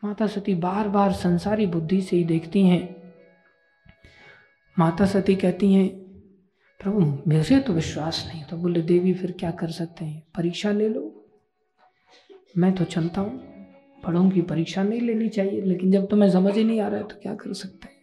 माता 0.04 0.26
सती 0.26 0.54
बार 0.54 0.88
बार 0.88 1.12
संसारी 1.12 1.66
बुद्धि 1.66 2.02
से 2.02 2.16
ही 2.16 2.24
देखती 2.24 2.62
हैं। 2.62 3.01
माता 4.78 5.06
सती 5.06 5.34
कहती 5.34 5.74
हैं, 5.74 5.88
प्रभु 6.80 7.00
मुझे 7.00 7.58
तो 7.60 7.72
विश्वास 7.72 8.24
नहीं 8.28 8.44
तो 8.44 8.56
बोले, 8.56 8.82
देवी, 8.82 9.14
फिर 9.14 9.32
क्या 9.32 9.50
कर 9.50 9.70
सकते 9.70 10.04
हैं? 10.04 10.22
परीक्षा 10.36 10.72
ले 10.72 10.88
लो। 10.88 11.26
मैं 12.58 12.74
तो 12.74 12.84
चलता 12.84 13.20
हूँ 13.20 14.30
की 14.30 14.42
परीक्षा 14.42 14.82
नहीं 14.82 15.00
लेनी 15.00 15.28
चाहिए, 15.28 15.60
लेकिन 15.60 15.90
जब 15.90 16.08
तुम्हें 16.08 16.30
तो 16.30 16.32
समझ 16.32 16.56
ही 16.56 16.64
नहीं 16.64 16.80
आ 16.80 16.88
रहा 16.88 17.00
है 17.00 17.06
तो 17.06 17.16
क्या 17.22 17.34
कर 17.34 17.52
सकते 17.52 17.88
हैं? 17.88 17.96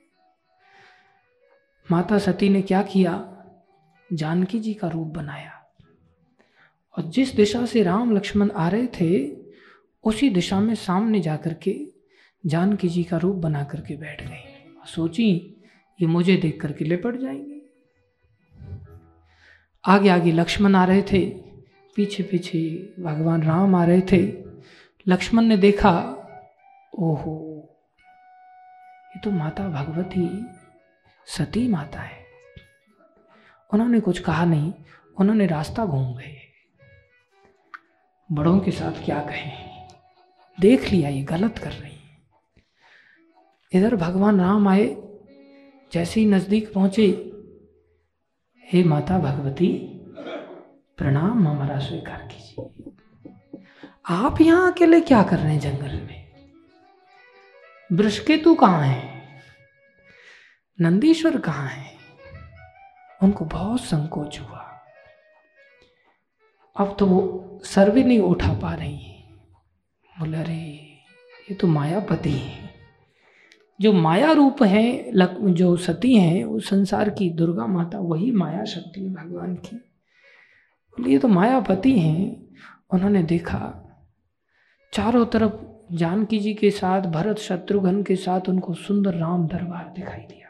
माता 1.91 2.17
सती 2.17 2.49
ने 2.49 2.61
क्या 2.61 2.81
किया? 2.81 3.43
जानकी 4.13 4.59
जी 4.59 4.73
का 4.73 4.87
रूप 4.87 5.07
बनाया। 5.07 5.51
और 6.97 7.03
जिस 7.03 7.35
दिशा 7.35 7.65
से 7.65 7.83
राम, 7.83 8.15
लक्ष्मण 8.15 8.51
आ 8.51 8.69
रहे 8.69 8.87
थे, 8.87 9.37
उसी 10.03 10.29
दिशा 10.29 10.59
में 10.59 10.75
सामने 10.75 11.19
जाकर 11.19 11.53
के 11.53 11.79
जानकी 12.45 12.89
जी 12.89 13.03
का 13.03 13.17
रूप 13.17 13.35
बना 13.35 13.63
करके 13.63 13.95
बैठ 13.95 14.27
गई। 14.27 14.71
सोची 14.85 15.55
ये 16.01 16.07
मुझे 16.07 16.37
देख 16.37 16.61
करके 16.61 16.85
लिपट 16.85 17.15
जाएँगे। 17.15 17.61
आगे 19.85 20.09
आगे 20.09 20.31
लक्ष्मण 20.31 20.75
आ 20.75 20.85
रहे 20.85 21.01
थे, 21.01 21.29
पीछे 21.95 22.23
पीछे 22.23 22.93
भगवान 22.99 23.43
राम 23.43 23.75
आ 23.75 23.85
रहे 23.85 24.01
थे। 24.01 24.43
लक्ष्मण 25.07 25.43
ने 25.43 25.57
देखा, 25.57 26.15
ओहो, 26.99 27.45
ये 29.15 29.19
तो 29.19 29.31
माता 29.31 29.69
भगवती 29.69 30.45
सती 31.25 31.67
माता 31.67 31.99
है। 31.99 32.25
उन्होंने 33.73 33.99
कुछ 33.99 34.19
कहा 34.19 34.45
नहीं, 34.45 34.73
उन्होंने 35.19 35.47
रास्ता 35.47 35.85
घूम 35.85 36.17
गए। 36.17 36.37
बड़ों 38.31 38.59
के 38.59 38.71
साथ 38.71 39.05
क्या 39.05 39.19
कहें? 39.19 39.87
देख 40.59 40.89
लिया, 40.89 41.09
ये 41.09 41.21
गलत 41.21 41.57
कर 41.57 41.71
रही 41.71 41.91
इधर 43.73 43.95
भगवान 43.95 44.41
राम 44.41 44.67
आए 44.67 45.08
जैसे 45.93 46.19
ही 46.19 46.25
नज़दीक 46.25 46.73
पहुँचे, 46.73 47.07
हे 48.63 48.83
माता 48.83 49.19
भगवती, 49.19 49.71
प्रणाम, 50.97 51.47
हमारा 51.47 51.79
स्वीकार 51.79 52.29
कीजिए। 52.31 52.91
आप 54.05 54.41
यहाँ 54.41 54.71
अकेले 54.71 55.01
क्या 55.01 55.23
कर 55.23 55.39
रहे 55.39 55.53
हैं 55.53 55.59
जंगल 55.59 56.01
में? 56.01 56.31
बृषकेतु 57.93 58.55
कहाँ 58.55 58.83
है? 58.83 59.23
नंदीश्वर 60.81 61.39
कहाँ 61.39 61.67
है? 61.67 61.97
उनको 63.23 63.45
बहुत 63.45 63.81
संकोच 63.81 64.39
हुआ। 64.39 64.81
अब 66.77 66.95
तो 66.99 67.05
वो 67.05 67.45
सर 67.63 67.89
भी 67.89 68.03
नहीं 68.03 68.19
उठा 68.19 68.53
पा 68.53 68.73
रही 68.73 68.97
है। 68.97 69.29
बोले, 70.19 70.37
अरे, 70.37 70.97
ये 71.49 71.53
तो 71.53 71.67
मायापति 71.67 72.31
है। 72.31 72.58
जो 73.81 73.93
माया 73.93 74.31
रूप 74.31 74.63
है 74.63 75.11
लक, 75.13 75.37
जो 75.41 75.77
सती 75.77 76.15
हैं 76.15 76.43
वो 76.45 76.59
संसार 76.59 77.09
की 77.09 77.29
दुर्गा 77.29 77.67
माता 77.67 77.99
वही 77.99 78.31
माया 78.31 78.63
शक्ति 78.65 79.01
है 79.01 79.13
भगवान 79.13 79.55
की। 79.55 79.81
ये 81.11 81.17
तो 81.17 81.27
मायापति 81.27 81.99
हैं। 81.99 82.49
उन्होंने 82.93 83.23
देखा 83.23 83.59
चारों 84.93 85.25
तरफ़ 85.25 85.53
जानकी 85.95 86.39
जी 86.39 86.53
के 86.53 86.71
साथ 86.71 87.01
भरत 87.01 87.37
शत्रुघ्न 87.37 88.03
के 88.03 88.15
साथ 88.15 88.49
उनको 88.49 88.73
सुंदर 88.73 89.13
राम 89.13 89.47
दरबार 89.47 89.93
दिखाई 89.95 90.21
दिया। 90.21 90.47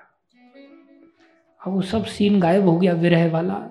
अब 1.61 1.73
वो 1.73 1.81
सब 1.81 2.05
सीन 2.05 2.39
गायब 2.39 2.67
हो 2.67 2.77
गया 2.77 2.93
विरह 2.93 3.31
वाला। 3.31 3.67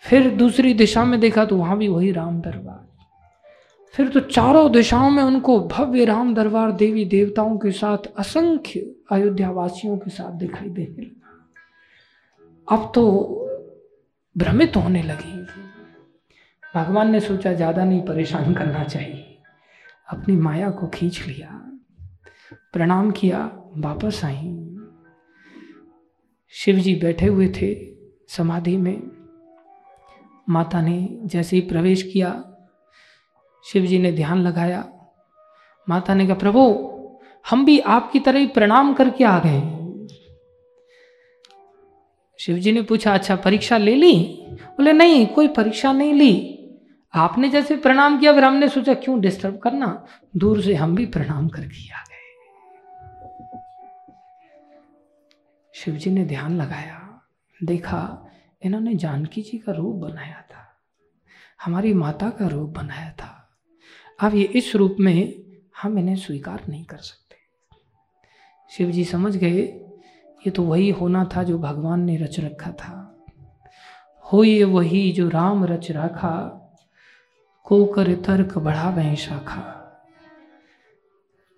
फिर 0.00 0.30
दूसरी 0.30 0.74
दिशा 0.74 1.04
में 1.04 1.20
देखा 1.20 1.44
तो 1.44 1.56
वहाँ 1.56 1.78
भी 1.78 1.88
वही 1.88 2.12
राम 2.12 2.40
दरबार। 2.40 2.85
फिर 3.94 4.08
तो 4.08 4.20
चारों 4.20 4.70
दिशाओं 4.72 5.10
में 5.10 5.22
उनको 5.22 5.58
भव्य 5.68 6.04
राम 6.04 6.34
दरबार 6.34 6.72
देवी 6.72 7.04
देवताओं 7.04 7.56
के 7.58 7.70
साथ, 7.70 8.06
असंख्य 8.18 8.80
अयोध्या 9.12 9.50
वासियों 9.50 9.96
के 9.98 10.10
साथ 10.10 10.32
दिखाई 10.32 10.68
देने 10.68 11.02
लगा। 11.02 12.74
अब 12.76 12.90
तो 12.94 13.04
भ्रमित 14.36 14.76
होने 14.76 15.02
लगी। 15.02 15.34
भगवान 16.74 17.10
ने 17.10 17.20
सोचा, 17.20 17.52
ज़्यादा 17.52 17.84
नहीं 17.84 18.00
परेशान 18.02 18.54
करना 18.54 18.84
चाहिए। 18.84 19.38
अपनी 20.08 20.36
माया 20.36 20.70
को 20.70 20.86
खींच 20.86 21.20
लिया, 21.26 21.48
प्रणाम 22.72 23.10
किया, 23.10 23.38
वापस 23.76 24.20
आई। 24.24 24.52
शिव 26.54 26.76
जी 26.76 26.94
बैठे 26.94 27.26
हुए 27.26 27.48
थे 27.56 27.74
समाधि 28.28 28.76
में। 28.76 29.02
माता 30.48 30.80
ने 30.80 31.08
जैसे 31.24 31.56
ही 31.56 31.62
प्रवेश 31.62 32.02
किया 32.02 32.30
शिव 33.66 33.86
जी 33.86 33.98
ने 33.98 34.12
ध्यान 34.12 34.42
लगाया, 34.42 34.84
माता 35.88 36.14
ने 36.14 36.26
कहा, 36.26 36.34
प्रभु, 36.34 36.60
हम 37.50 37.64
भी 37.64 37.78
आपकी 37.78 38.20
तरह 38.20 38.38
ही 38.38 38.46
प्रणाम 38.46 38.92
करके 38.94 39.24
आ 39.24 39.38
गए 39.38 39.60
शिव 42.38 42.56
जी 42.56 42.72
ने 42.72 42.82
पूछा 42.82 43.14
अच्छा 43.14 43.36
परीक्षा 43.36 43.76
ले 43.78 43.94
ली? 43.94 44.14
बोले, 44.50 44.92
नहीं, 44.92 45.26
कोई 45.26 45.48
परीक्षा 45.48 45.92
नहीं 45.92 46.12
ली। 46.14 46.52
आपने 47.14 47.48
जैसे 47.48 47.76
प्रणाम 47.76 48.18
किया, 48.18 48.32
फिर 48.32 48.44
हमने 48.44 48.68
सोचा, 48.68 48.94
क्यों 48.94 49.20
डिस्टर्ब 49.20 49.58
करना? 49.58 50.06
दूर 50.36 50.60
से 50.62 50.74
हम 50.74 50.94
भी 50.94 51.06
प्रणाम 51.06 51.48
करके 51.48 51.92
आ 51.92 52.02
गए 52.02 52.14
शिव 55.74 55.94
जी 55.94 56.10
ने 56.10 56.24
ध्यान 56.24 56.56
लगाया, 56.56 57.00
देखा, 57.64 58.30
इन्होंने 58.62 58.94
जानकी 58.94 59.42
जी 59.42 59.58
का 59.58 59.72
रूप 59.72 59.96
बनाया 59.96 60.40
था, 60.42 60.68
हमारी 61.64 61.94
माता 61.94 62.30
का 62.30 62.46
रूप 62.46 62.70
बनाया 62.70 63.10
था। 63.12 63.32
अब 64.20 64.34
ये 64.34 64.44
इस 64.44 64.76
रूप 64.76 64.96
में 65.00 65.34
हम 65.82 65.98
इन्हें 65.98 66.16
स्वीकार 66.16 66.62
नहीं 66.68 66.84
कर 66.84 66.96
सकते। 66.96 67.36
शिव 68.70 68.90
जी 68.90 69.04
समझ 69.04 69.36
गए, 69.36 69.60
ये 70.46 70.50
तो 70.50 70.62
वही 70.62 70.90
होना 70.90 71.28
था 71.36 71.42
जो 71.42 71.58
भगवान 71.58 72.00
ने 72.00 72.16
रच 72.16 72.40
रखा 72.40 72.70
था। 72.70 73.02
हो 74.24 74.44
ये 74.44 74.64
वही 74.64 75.12
जो 75.12 75.28
राम 75.28 75.64
रच 75.64 75.90
रखा 75.90 76.62
को 77.64 77.84
कर 77.84 78.14
तर्क 78.14 78.58
बढ़ा 78.58 78.90
वह 78.90 79.14
शाखा। 79.14 79.72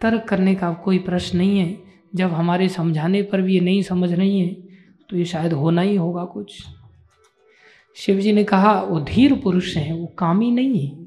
तर्क 0.01 0.25
करने 0.25 0.55
का 0.55 0.73
कोई 0.73 0.99
प्रश्न 0.99 1.39
नहीं 1.39 1.59
है। 1.59 1.79
जब 2.15 2.33
हमारे 2.33 2.69
समझाने 2.69 3.23
पर 3.23 3.43
भी 3.43 3.55
ये 3.55 3.61
नहीं 3.61 3.83
समझ 3.83 4.13
रही 4.13 4.41
है 4.41 4.55
तो 5.11 5.17
ये 5.17 5.25
शायद 5.25 5.53
होना 5.53 5.81
ही 5.81 5.97
होगा 5.97 6.25
कुछ। 6.25 6.65
शिव 7.97 8.21
जी 8.21 8.33
ने 8.33 8.45
कहा, 8.45 8.83
वो 8.83 9.01
धीर 9.01 9.35
पुरुष 9.35 9.77
हैं, 9.77 9.93
वो 9.93 10.07
कामी 10.07 10.51
नहीं 10.51 10.87
है। 10.87 10.98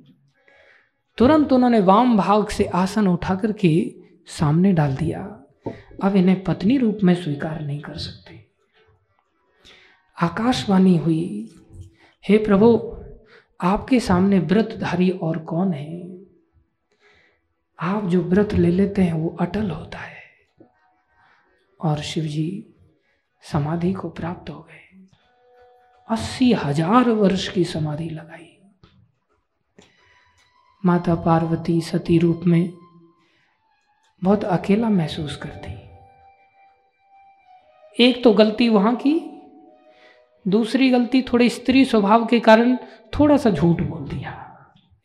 तुरंत 1.22 1.54
उन्होंने 1.54 1.80
वाम 1.80 2.18
भाग 2.18 2.48
से 2.48 2.66
आसन 2.66 3.08
उठा 3.08 3.36
करके 3.36 3.96
सामने 4.28 4.74
डाल 4.74 4.96
दिया। 4.96 5.20
अब 6.04 6.16
इन्हें 6.16 6.44
पत्नी 6.44 6.78
रूप 6.78 6.98
में 7.04 7.16
स्वीकार 7.16 7.62
नहीं 7.62 7.82
कर 7.82 7.98
सकते। 7.98 8.46
आकाशवाणी 10.22 10.98
हुई, 10.98 11.50
हे 12.30 12.38
प्रभु, 12.38 12.98
आपके 13.62 14.00
सामने 14.00 14.40
व्रतधारी 14.40 15.10
और 15.10 15.38
कौन 15.38 15.74
है? 15.74 16.18
आप 17.80 18.06
जो 18.06 18.22
व्रत 18.22 18.54
ले 18.54 18.72
लेते 18.72 19.02
हैं 19.02 19.14
वो 19.14 19.38
अटल 19.40 19.70
होता 19.72 19.98
है। 19.98 20.24
और 21.82 22.00
शिव 22.00 22.24
जी 22.24 22.74
समाधि 23.52 23.94
को 23.94 24.10
प्राप्त 24.10 24.50
हो 24.50 24.60
गए। 24.60 25.08
अस्सी 26.10 26.54
हज़ार 26.54 27.10
वर्ष 27.10 27.48
की 27.48 27.64
समाधि 27.64 28.10
लगाई। 28.10 28.51
माता 30.86 31.16
पार्वती 31.16 31.82
सती 31.82 32.18
रूप 32.18 32.42
में 32.48 32.74
बहुत 34.24 34.44
अकेला 34.44 34.90
महसूस 34.90 35.36
करती। 35.38 35.72
एक 38.04 38.24
तो 38.24 38.34
गलती 38.34 38.70
वहाँ 38.70 38.96
की, 38.96 39.42
दूसरी 40.48 40.90
गलती 40.90 41.22
थोड़े 41.22 41.50
स्त्री 41.50 41.86
स्वभाव 41.86 42.26
के 42.26 42.40
कारण 42.40 42.76
थोड़ा 43.20 43.38
सा 43.38 43.50
झूठ 43.50 43.82
बोल 43.82 44.08
दिया। 44.08 44.48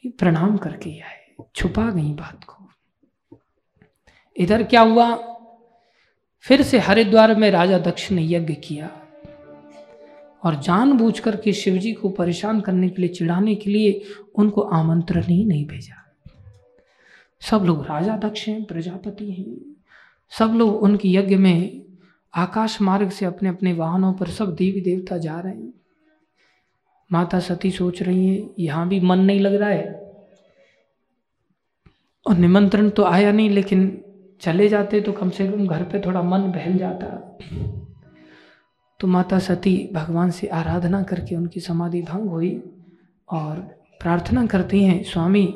प्रणाम 0.06 0.56
करके 0.56 1.00
आए, 1.00 1.34
छुपा 1.54 1.90
गई 1.90 2.12
बात 2.12 2.44
को। 2.44 2.68
इधर 4.36 4.62
क्या 4.62 4.80
हुआ? 4.80 5.16
फिर 6.40 6.62
से 6.62 6.78
हरिद्वार 6.78 7.34
में 7.34 7.50
राजा 7.50 7.78
दक्ष 7.78 8.10
ने 8.10 8.22
यज्ञ 8.22 8.54
किया। 8.54 9.05
और 10.46 10.60
जानबूझ 10.60 11.18
करके 11.18 11.52
शिव 11.52 11.76
जी 11.76 11.92
को 11.92 12.08
परेशान 12.08 12.60
करने 12.60 12.88
के 12.88 13.02
लिए, 13.02 13.10
चिढ़ाने 13.10 13.54
के 13.54 13.70
लिए 13.70 14.02
उनको 14.34 14.60
आमंत्रण 14.60 15.22
ही 15.22 15.44
नहीं 15.44 15.66
भेजा। 15.66 16.02
सब 17.40 17.64
लोग 17.64 17.86
राजा 17.86 18.16
दक्ष 18.16 18.48
हैं, 18.48 18.64
प्रजापति 18.64 19.32
हैं। 19.32 19.76
सब 20.30 20.52
लोग 20.54 20.82
उनके 20.82 21.08
यज्ञ 21.08 21.36
में 21.36 21.82
आकाश 22.34 22.82
मार्ग 22.82 23.10
से 23.10 23.26
अपने 23.26 23.48
अपने 23.48 23.72
वाहनों 23.72 24.12
पर 24.12 24.26
सब 24.26 24.54
देवी 24.54 24.80
देवता 24.80 25.18
जा 25.18 25.40
रहे 25.40 25.52
हैं। 25.52 25.74
माता 27.12 27.40
सती 27.40 27.70
सोच 27.70 28.02
रही 28.02 28.36
है, 28.36 28.50
यहाँ 28.58 28.88
भी 28.88 29.00
मन 29.00 29.18
नहीं 29.18 29.40
लग 29.40 29.54
रहा 29.54 29.68
है। 29.68 30.06
और 32.26 32.36
निमंत्रण 32.36 32.90
तो 32.90 33.04
आया 33.04 33.32
नहीं, 33.32 33.50
लेकिन 33.50 34.04
चले 34.40 34.68
जाते 34.68 35.00
तो 35.00 35.12
कम 35.12 35.30
से 35.30 35.48
कम 35.48 35.66
घर 35.66 35.82
पे 35.82 36.00
थोड़ा 36.00 36.22
मन 36.22 36.40
बहल 36.40 36.78
जाता। 36.78 37.38
तो 39.00 39.06
माता 39.06 39.38
सती 39.38 39.90
भगवान 39.92 40.30
से 40.30 40.46
आराधना 40.46 41.02
करके 41.02 41.36
उनकी 41.36 41.60
समाधि 41.60 42.02
भंग 42.02 42.28
हुई 42.28 42.62
और 43.28 43.60
प्रार्थना 44.00 44.46
करती 44.46 44.84
हैं, 44.84 45.02
स्वामी, 45.04 45.46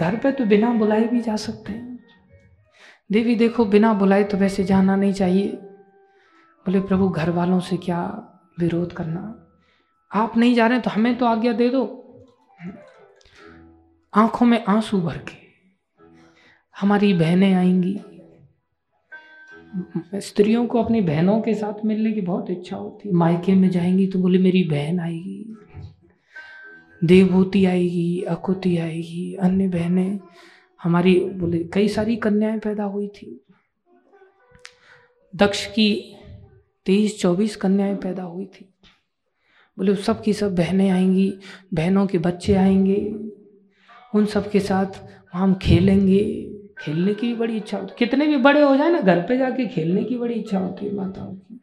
घर 0.00 0.16
पे 0.16 0.32
तो 0.32 0.44
बिना 0.44 0.72
बुलाए 0.72 1.04
भी 1.04 1.20
जा 1.20 1.36
सकते 1.36 1.72
हैं। 1.72 1.98
देवी, 3.12 3.34
देखो, 3.34 3.64
बिना 3.64 3.92
बुलाए 3.92 4.24
तो 4.24 4.36
वैसे 4.36 4.64
जाना 4.64 4.96
नहीं 4.96 5.12
चाहिए। 5.12 5.48
बोले, 6.66 6.80
प्रभु 6.80 7.08
घर 7.08 7.30
वालों 7.30 7.60
से 7.60 7.76
क्या 7.76 8.28
विरोध 8.58 8.92
करना? 8.92 9.46
आप 10.14 10.36
नहीं 10.36 10.54
जा 10.54 10.66
रहे 10.66 10.80
तो 10.80 10.90
हमें 10.90 11.18
तो 11.18 11.26
आज्ञा 11.26 11.52
दे 11.52 11.68
दो। 11.68 11.96
आँखों 14.14 14.46
में 14.46 14.64
आँसू 14.64 15.00
भर 15.00 15.18
के 15.18 15.40
हमारी 16.80 17.14
बहनें 17.14 17.54
आएँगी। 17.54 18.00
स्त्रियों 20.14 20.66
को 20.66 20.82
अपनी 20.82 21.00
बहनों 21.00 21.40
के 21.40 21.54
साथ 21.54 21.84
मिलने 21.84 22.12
की 22.12 22.20
बहुत 22.20 22.50
इच्छा 22.50 22.76
होती 22.76 23.08
है। 23.08 23.14
मायके 23.14 23.54
में 23.54 23.70
जाएँगी 23.70 24.06
तो 24.06 24.18
बोले, 24.18 24.38
मेरी 24.38 24.64
बहन 24.64 25.00
आएगी, 25.00 25.56
देवभूति 27.04 27.64
आएगी 27.64 28.22
अकुति 28.22 28.76
आएगी, 28.78 29.34
अन्य 29.34 29.68
बहनें, 29.68 30.20
हमारी 30.82 31.20
बोले, 31.20 31.58
कई 31.58 31.88
सारी 31.88 32.16
कन्याएँ 32.16 32.58
पैदा 32.58 32.84
हुई 32.84 33.08
थी। 33.08 33.44
दक्ष 35.36 35.66
की 35.66 36.16
तेईस 36.86 37.20
चौबीस 37.20 37.56
कन्याएँ 37.56 37.96
पैदा 37.96 38.22
हुई 38.22 38.44
थी। 38.44 38.74
बोले 39.78 39.94
सब 39.94 40.22
की 40.22 40.32
सब 40.32 40.54
बहनें 40.54 40.90
आएँगी, 40.90 41.34
बहनों 41.74 42.06
के 42.06 42.18
बच्चे 42.18 42.54
आएँगे, 42.54 43.14
उन 44.14 44.26
सब 44.26 44.50
के 44.50 44.60
साथ 44.60 44.86
हम 45.32 45.54
खेलेंगे 45.54 46.49
खेलने 46.80 47.14
की 47.14 47.26
भी 47.26 47.34
बड़ी 47.34 47.56
इच्छा 47.56 47.78
होती 47.78 47.94
कितने 47.98 48.26
भी 48.26 48.36
बड़े 48.36 48.60
हो 48.62 48.76
जाए 48.76 48.90
ना, 48.90 49.00
घर 49.00 49.20
पे 49.20 49.36
जाके 49.38 49.66
खेलने 49.66 50.04
की 50.04 50.16
बड़ी 50.18 50.34
इच्छा 50.34 50.58
होती 50.58 50.86
है 50.86 50.94
माताओं 50.94 51.34
की। 51.34 51.60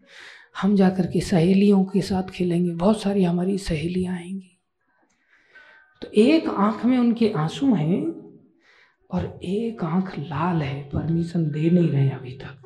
हम 0.61 0.76
जाकर 0.76 1.07
के 1.07 1.22
सहेलियों 1.22 1.84
के 1.84 2.02
साथ 2.02 2.30
खेलेंगे, 2.30 2.72
बहुत 2.72 3.02
सारी 3.02 3.23
हमारी 3.23 3.57
सहेलियाँ 3.57 4.15
आएँगी। 4.15 4.57
तो 6.02 6.07
एक 6.14 6.49
आँख 6.49 6.85
में 6.85 6.98
उनके 6.98 7.31
आँसू 7.38 7.73
हैं 7.76 8.02
और 9.10 9.39
एक 9.44 9.84
आँख 9.84 10.18
लाल 10.19 10.61
है, 10.61 10.81
परमिशन 10.89 11.49
दे 11.52 11.69
नहीं 11.69 11.89
रहे 11.89 12.10
अभी 12.10 12.31
तक। 12.31 12.64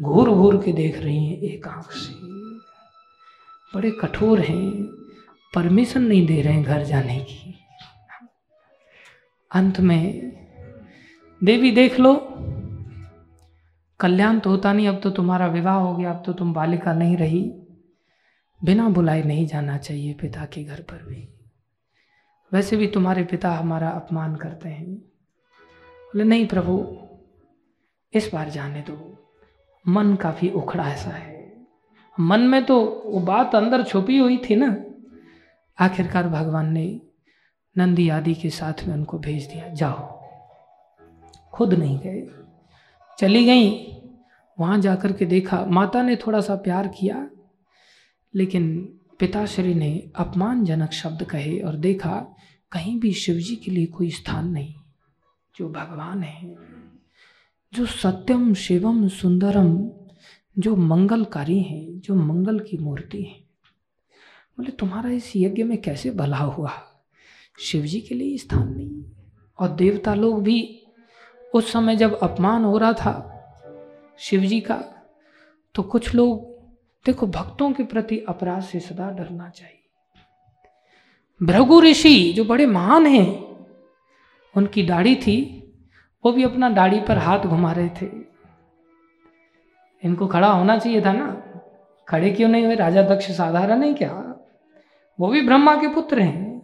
घूर 0.00 0.30
घूर 0.30 0.56
के 0.56 0.72
देख 0.72 0.98
रही 0.98 1.24
हैं 1.26 1.38
एक 1.42 1.66
आँख 1.68 1.90
से। 1.92 2.12
बड़े 3.74 3.90
कठोर 3.90 4.40
हैं, 4.40 4.70
परमिशन 5.54 6.02
नहीं 6.02 6.26
दे 6.26 6.40
रहे 6.42 6.52
हैं 6.52 6.62
घर 6.62 6.84
जाने 6.84 7.18
की। 7.20 7.54
अंत 9.50 9.80
में 9.80 10.39
देवी 11.44 11.70
देख 11.70 12.00
लो। 12.00 12.14
कल्याण 14.00 14.38
तो 14.38 14.50
होता 14.50 14.72
नहीं, 14.72 14.88
अब 14.88 15.00
तो 15.00 15.10
तुम्हारा 15.10 15.46
विवाह 15.46 15.74
हो 15.74 15.96
गया, 15.96 16.10
अब 16.10 16.22
तो 16.26 16.32
तुम 16.32 16.52
बालिका 16.52 16.92
नहीं 16.92 17.16
रही। 17.16 17.52
बिना 18.64 18.88
बुलाए 18.88 19.22
नहीं 19.22 19.46
जाना 19.46 19.78
चाहिए 19.78 20.14
पिता 20.14 20.44
के 20.44 20.64
घर 20.64 20.80
पर 20.80 20.96
भी। 20.96 21.28
वैसे 22.52 22.76
भी 22.76 22.86
तुम्हारे 22.86 23.24
पिता 23.24 23.50
हमारा 23.50 23.88
अपमान 23.88 24.36
करते 24.36 24.68
हैं। 24.68 24.94
बोले, 24.94 26.24
नहीं 26.24 26.46
प्रभु, 26.46 26.98
इस 28.14 28.30
बार 28.34 28.48
जाने 28.48 28.80
दो। 28.80 29.26
मन 29.88 30.14
काफ़ी 30.14 30.50
उखड़ा 30.50 30.88
ऐसा 30.88 31.10
है। 31.10 31.66
मन 32.20 32.40
में 32.40 32.64
तो 32.64 33.02
वो 33.06 33.20
बात 33.20 33.54
अंदर 33.54 33.82
छुपी 33.82 34.18
हुई 34.18 34.36
थी 34.36 34.56
ना। 34.56 34.76
आखिरकार 35.84 36.28
भगवान 36.28 36.72
ने 36.72 37.00
नंदी 37.78 38.08
आदि 38.08 38.34
के 38.34 38.50
साथ 38.50 38.84
में 38.84 38.94
उनको 38.94 39.18
भेज 39.18 39.46
दिया। 39.46 39.68
जाओ। 39.68 40.19
खुद 41.52 41.74
नहीं 41.74 41.98
गए। 41.98 42.28
चली 43.18 43.44
गई, 43.44 43.86
वहाँ 44.58 44.78
जाकर 44.78 45.12
के 45.12 45.26
देखा, 45.26 45.64
माता 45.64 46.02
ने 46.02 46.16
थोड़ा 46.16 46.40
सा 46.40 46.56
प्यार 46.56 46.88
किया, 46.88 47.30
लेकिन 48.34 48.98
पिताश्री 49.18 49.74
ने 49.74 50.10
अपमानजनक 50.16 50.92
शब्द 50.92 51.24
कहे 51.24 51.60
और 51.60 51.76
देखा, 51.76 52.34
कहीं 52.72 53.00
भी 53.00 53.12
शिवजी 53.12 53.56
के 53.56 53.70
लिए 53.70 53.86
कोई 53.86 54.10
स्थान 54.10 54.48
नहीं, 54.48 54.74
जो 55.56 55.68
भगवान 55.68 56.22
है, 56.22 56.56
जो 57.74 57.86
सत्यम 57.86 58.54
शिवम 58.54 59.08
सुंदरम, 59.08 59.90
जो 60.58 60.76
मंगलकारी 60.76 61.62
हैं, 61.62 62.00
जो 62.00 62.14
मंगल 62.14 62.58
की 62.60 62.76
मूर्ति 62.76 63.22
है। 63.22 63.40
बोले, 64.58 64.70
तुम्हारा 64.70 65.10
इस 65.10 65.32
यज्ञ 65.36 65.62
में 65.62 65.82
कैसे 65.82 66.10
भला 66.10 66.36
हुआ? 66.36 66.72
शिव 67.58 67.82
जी 67.82 68.00
के 68.00 68.14
लिए 68.14 68.38
स्थान 68.38 68.74
नहीं 68.74 69.04
और 69.58 69.68
देवता 69.68 70.14
लोग 70.14 70.42
भी 70.42 70.79
उस 71.54 71.72
समय 71.72 71.96
जब 71.96 72.18
अपमान 72.18 72.64
हो 72.64 72.78
रहा 72.78 72.92
था 72.92 73.26
शिव 74.18 74.40
जी 74.40 74.60
का 74.60 74.84
तो 75.74 75.82
कुछ 75.82 76.14
लोग 76.14 76.50
देखो 77.06 77.26
भक्तों 77.26 77.72
के 77.72 77.82
प्रति 77.82 78.24
अपराध 78.28 78.62
से 78.62 78.80
सदा 78.80 79.10
डरना 79.10 79.48
चाहिए। 79.48 79.76
भृगु 81.42 81.80
ऋषि 81.80 82.32
जो 82.36 82.44
बड़े 82.44 82.66
महान 82.66 83.06
हैं, 83.06 83.56
उनकी 84.56 84.82
दाढ़ी 84.82 85.16
थी, 85.16 85.56
वो 86.24 86.32
भी 86.32 86.42
अपना 86.42 86.70
दाढ़ी 86.70 87.00
पर 87.00 87.18
हाथ 87.18 87.38
घुमा 87.38 87.72
रहे 87.72 87.88
थे। 87.88 88.06
इनको 90.04 90.26
खड़ा 90.26 90.48
होना 90.48 90.78
चाहिए 90.78 91.00
था 91.00 91.12
ना? 91.12 91.42
खड़े 92.08 92.30
क्यों 92.30 92.48
नहीं 92.48 92.66
हुए? 92.66 92.74
राजा 92.74 93.02
दक्ष 93.02 93.30
साधारण 93.30 93.82
है 93.82 93.94
क्या? 93.94 94.36
वो 95.20 95.28
भी 95.28 95.42
ब्रह्मा 95.42 95.76
के 95.76 95.88
पुत्र 95.88 96.20
हैं। 96.20 96.62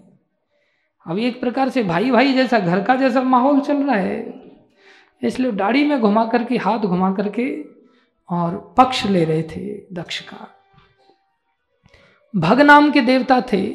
अभी 1.07 1.27
एक 1.27 1.41
प्रकार 1.41 1.69
से 1.69 1.83
भाई 1.83 2.11
भाई 2.11 2.33
जैसा, 2.33 2.59
घर 2.59 2.83
का 2.83 2.97
जैसा 2.97 3.23
माहौल 3.23 3.61
चल 3.61 3.77
रहा 3.77 3.97
है। 3.97 4.45
इसलिए 5.22 5.52
दाढ़ी 5.52 5.84
में 5.84 6.01
घुमा 6.01 6.26
करके, 6.26 6.56
हाथ 6.56 6.78
घुमा 6.78 7.12
करके 7.12 7.64
और 8.28 8.74
पक्ष 8.78 9.06
ले 9.06 9.24
रहे 9.24 9.43
थे 9.43 9.86
दक्ष 9.93 10.20
का 10.20 10.52
भग 12.36 12.60
नाम 12.60 12.90
के 12.90 13.01
देवता 13.01 13.40
थे, 13.40 13.66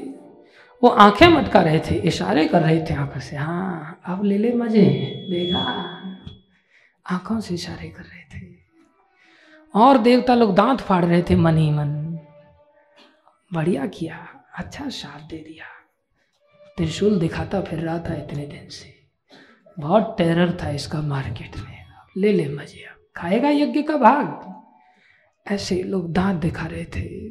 वो 0.84 0.88
आँखें 0.88 1.28
मटका 1.28 1.62
रहे 1.62 1.80
थे, 1.80 1.96
इशारे 1.96 2.48
कर 2.48 2.62
रहे 2.62 2.86
थे 2.86 2.94
आँखों 2.94 3.20
से 3.20 3.36
हाँ 3.36 4.02
अब 4.06 4.24
ले 4.24 4.38
ले 4.38 4.54
मज़े, 4.54 4.82
देखा। 5.30 5.60
आँखों 7.10 7.40
से 7.40 7.54
इशारे 7.54 7.90
कर 7.90 8.04
रहे 8.04 8.40
थे। 8.40 8.56
और 9.76 9.98
देवता 9.98 10.36
लोग 10.36 10.56
दांत 10.56 10.82
फाड़ 10.82 11.06
रहे 11.06 11.22
थे, 11.22 11.36
मन 11.36 11.58
ही 11.58 11.72
मन, 11.72 12.20
बढ़िया 13.54 13.86
किया 13.86 14.28
अच्छा 14.56 14.90
साथ 14.90 15.28
दे 15.28 15.38
दिया। 15.38 15.66
त्रिशूल 16.78 17.20
दिखाता 17.20 17.62
फिर 17.62 17.80
रहा 17.80 18.00
था 18.00 18.14
इतने 18.14 18.46
दिन 18.46 18.70
से। 18.70 19.01
बहुत 19.82 20.16
टेरर 20.18 20.58
था 20.64 20.70
इसका 20.70 21.02
मार्केट 21.02 21.58
में। 21.58 21.86
ले 22.18 22.34
ले 22.34 22.50
मज़े 22.50 22.86
अब 22.86 23.08
खाएगा 23.16 23.50
यज्ञ 23.50 23.82
का 23.82 23.98
भाग। 23.98 24.52
ऐसे 25.52 25.84
लोग 25.84 26.14
दांत 26.14 26.42
दिखा 26.42 26.66
रहे 26.66 26.86
थे। 26.86 27.30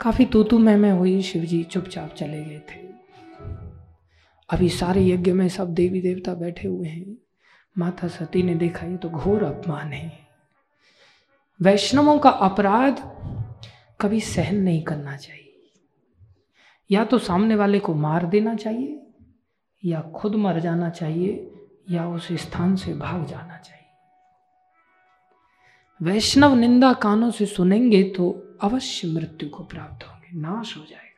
काफ़ी 0.00 0.24
तूतू 0.24 0.58
में 0.58 0.76
में 0.76 0.92
हुई 0.92 1.22
शिव 1.22 1.44
जी 1.44 1.62
चुपचाप 1.62 2.14
चले 2.14 2.44
गए 2.44 2.58
थे। 2.58 2.92
अभी 4.50 4.68
सारे 4.68 5.06
यज्ञ 5.06 5.32
में 5.32 5.48
सब 5.48 5.74
देवी 5.74 6.00
देवता 6.00 6.34
बैठे 6.34 6.68
हुए 6.68 6.88
हैं। 6.88 7.16
माता 7.78 8.08
सती 8.08 8.42
ने 8.42 8.54
देखा, 8.54 8.86
ये 8.86 8.96
तो 8.96 9.10
घोर 9.10 9.44
अपमान 9.44 9.92
है। 9.92 10.18
वैष्णवों 11.62 12.18
का 12.18 12.30
अपराध 12.30 12.96
कभी 14.00 14.20
सहन 14.20 14.56
नहीं 14.56 14.82
करना 14.82 15.16
चाहिए। 15.16 15.70
या 16.90 17.04
तो 17.04 17.18
सामने 17.18 17.54
वाले 17.54 17.78
को 17.78 17.94
मार 17.94 18.26
देना 18.26 18.54
चाहिए 18.54 19.01
या 19.84 20.00
खुद 20.00 20.34
मर 20.34 20.58
जाना 20.60 20.90
चाहिए 20.90 21.50
या 21.90 22.06
उस 22.08 22.28
स्थान 22.32 22.76
से 22.76 22.94
भाग 22.94 23.24
जाना 23.26 23.56
चाहिए। 23.58 23.80
वैष्णव 26.02 26.54
निंदा 26.54 26.92
कानों 26.92 27.30
से 27.30 27.46
सुनेंगे 27.46 28.02
तो 28.02 28.30
अवश्य 28.62 29.08
मृत्यु 29.08 29.48
को 29.48 29.64
प्राप्त 29.64 30.06
होंगे, 30.08 30.40
नाश 30.40 30.76
हो 30.76 30.82
जाएगा। 30.82 31.10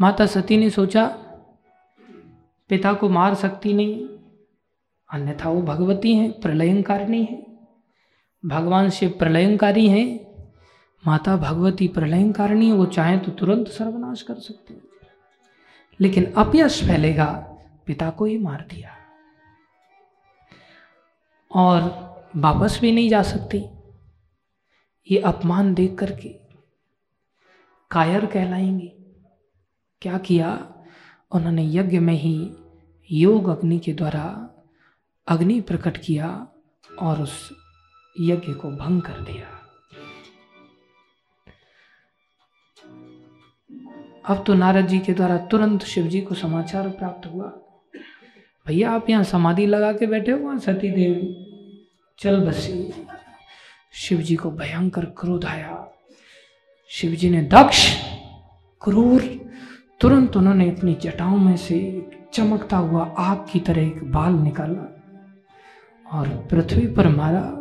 माता 0.00 0.26
सती 0.26 0.56
ने 0.56 0.70
सोचा, 0.70 1.06
पिता 2.70 2.92
को 2.92 3.08
मार 3.08 3.34
सकती 3.34 3.72
नहीं, 3.72 4.08
अन्यथा 5.10 5.50
वो 5.50 5.62
भगवती 5.62 6.14
हैं, 6.14 6.40
प्रलयंकारिणी 6.40 7.24
है। 7.24 7.46
भगवान 8.46 8.90
शिव 8.90 9.10
प्रलयंकारी 9.18 9.88
हैं, 9.88 10.08
माता 11.06 11.36
भगवती 11.36 11.88
प्रलयंकारिणी 11.88 12.72
वो 12.72 12.86
चाहे 12.86 13.18
तो 13.18 13.32
तुरंत 13.32 13.68
सर्वनाश 13.68 14.22
कर 14.22 14.34
सकते 14.34 14.74
हैं। 14.74 14.87
लेकिन 16.00 16.32
अपयश 16.32 16.84
फैलेगा। 16.84 17.44
पिता 17.86 18.10
को 18.10 18.24
ही 18.24 18.38
मार 18.38 18.66
दिया। 18.70 18.94
और 21.54 21.80
वापस 22.36 22.78
भी 22.80 22.92
नहीं 22.92 23.10
जा 23.10 23.22
सकती। 23.22 23.64
ये 25.10 25.18
अपमान 25.18 25.74
देख 25.74 25.94
करके 25.98 26.28
कायर 27.90 28.26
कहलाएँगे। 28.26 28.86
क्या 30.02 30.18
किया? 30.18 30.74
उन्होंने 31.30 31.72
यज्ञ 31.72 31.98
में 31.98 32.14
ही 32.14 32.56
योग 33.12 33.48
अग्नि 33.48 33.78
के 33.78 33.92
द्वारा 33.92 34.50
अग्नि 35.28 35.60
प्रकट 35.60 35.96
किया 35.96 36.48
और 36.98 37.22
उस 37.22 37.52
यज्ञ 38.20 38.52
को 38.52 38.70
भंग 38.70 39.02
कर 39.02 39.20
दिया। 39.20 39.57
अब 44.28 44.44
तो 44.46 44.54
नारद 44.54 44.86
जी 44.86 44.98
के 44.98 45.12
द्वारा 45.12 45.38
तुरंत 45.38 45.82
शिव 45.82 46.06
जी 46.06 46.20
को 46.20 46.34
समाचार 46.34 46.88
प्राप्त 46.88 47.26
हुआ। 47.26 47.44
भैया, 48.66 48.90
आप 48.90 49.10
यहाँ 49.10 49.24
समाधि 49.24 49.66
लगा 49.66 49.92
के 49.92 50.06
बैठे 50.06 50.30
हो? 50.30 50.38
वहाँ 50.38 50.58
सती 50.58 50.90
देवी 50.90 51.46
चल 52.18 52.40
बसी। 52.40 52.92
शिव 53.92 54.18
जी 54.18 54.36
को 54.36 54.50
भयंकर 54.50 55.04
क्रोध 55.04 55.44
आया। 55.44 55.88
शिव 56.88 57.12
जी 57.12 57.30
ने 57.30 57.42
दक्ष, 57.42 57.96
क्रूर, 58.80 59.20
तुरंत 60.00 60.36
उन्होंने 60.36 60.70
अपनी 60.70 60.94
जटाओं 60.94 61.36
में 61.36 61.56
से 61.56 62.10
चमकता 62.32 62.76
हुआ 62.76 63.14
आग 63.18 63.46
की 63.52 63.60
तरह 63.60 63.86
एक 63.86 64.12
बाल 64.12 64.32
निकाला 64.32 65.02
और 66.12 66.28
पृथ्वी 66.28 66.86
पर 66.86 67.08
मारा। 67.08 67.54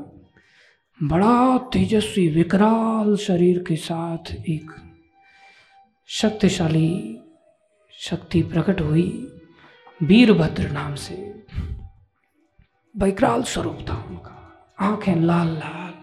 बड़ा 1.04 1.58
तेजस्वी, 1.58 2.28
विकराल 2.28 3.16
शरीर 3.16 3.64
के 3.68 3.76
साथ 3.76 4.32
एक 4.32 4.87
शक्तिशाली 6.10 7.20
शक्ति 7.92 8.42
प्रकट 8.42 8.82
हुई 8.82 9.42
वीरभद्र 10.04 10.70
नाम 10.70 10.96
से। 10.96 11.46
विकराल 12.98 13.44
स्वरूप 13.44 13.78
था 13.90 14.06
उनका। 14.10 14.60
आँखें 14.80 15.16
लाल 15.16 15.48
लाल, 15.48 15.94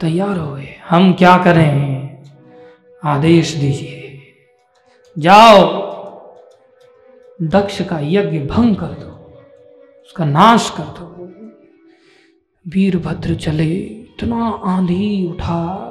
तैयार 0.00 0.38
हुए। 0.38 0.66
हम 0.88 1.12
क्या 1.12 1.38
करें? 1.38 2.08
आदेश 3.04 3.54
दीजिए। 3.54 4.20
जाओ। 5.18 5.60
दक्ष 7.42 7.82
का 7.82 7.98
यज्ञ 8.02 8.38
भंग 8.38 8.76
कर 8.76 8.86
दो। 8.86 9.42
उसका 10.04 10.24
नाश 10.24 10.70
कर 10.70 10.82
दो। 10.82 11.12
वीरभद्र 12.68 13.34
चले। 13.34 13.74
इतना 13.74 14.48
आंधी 14.48 15.26
उठा। 15.26 15.88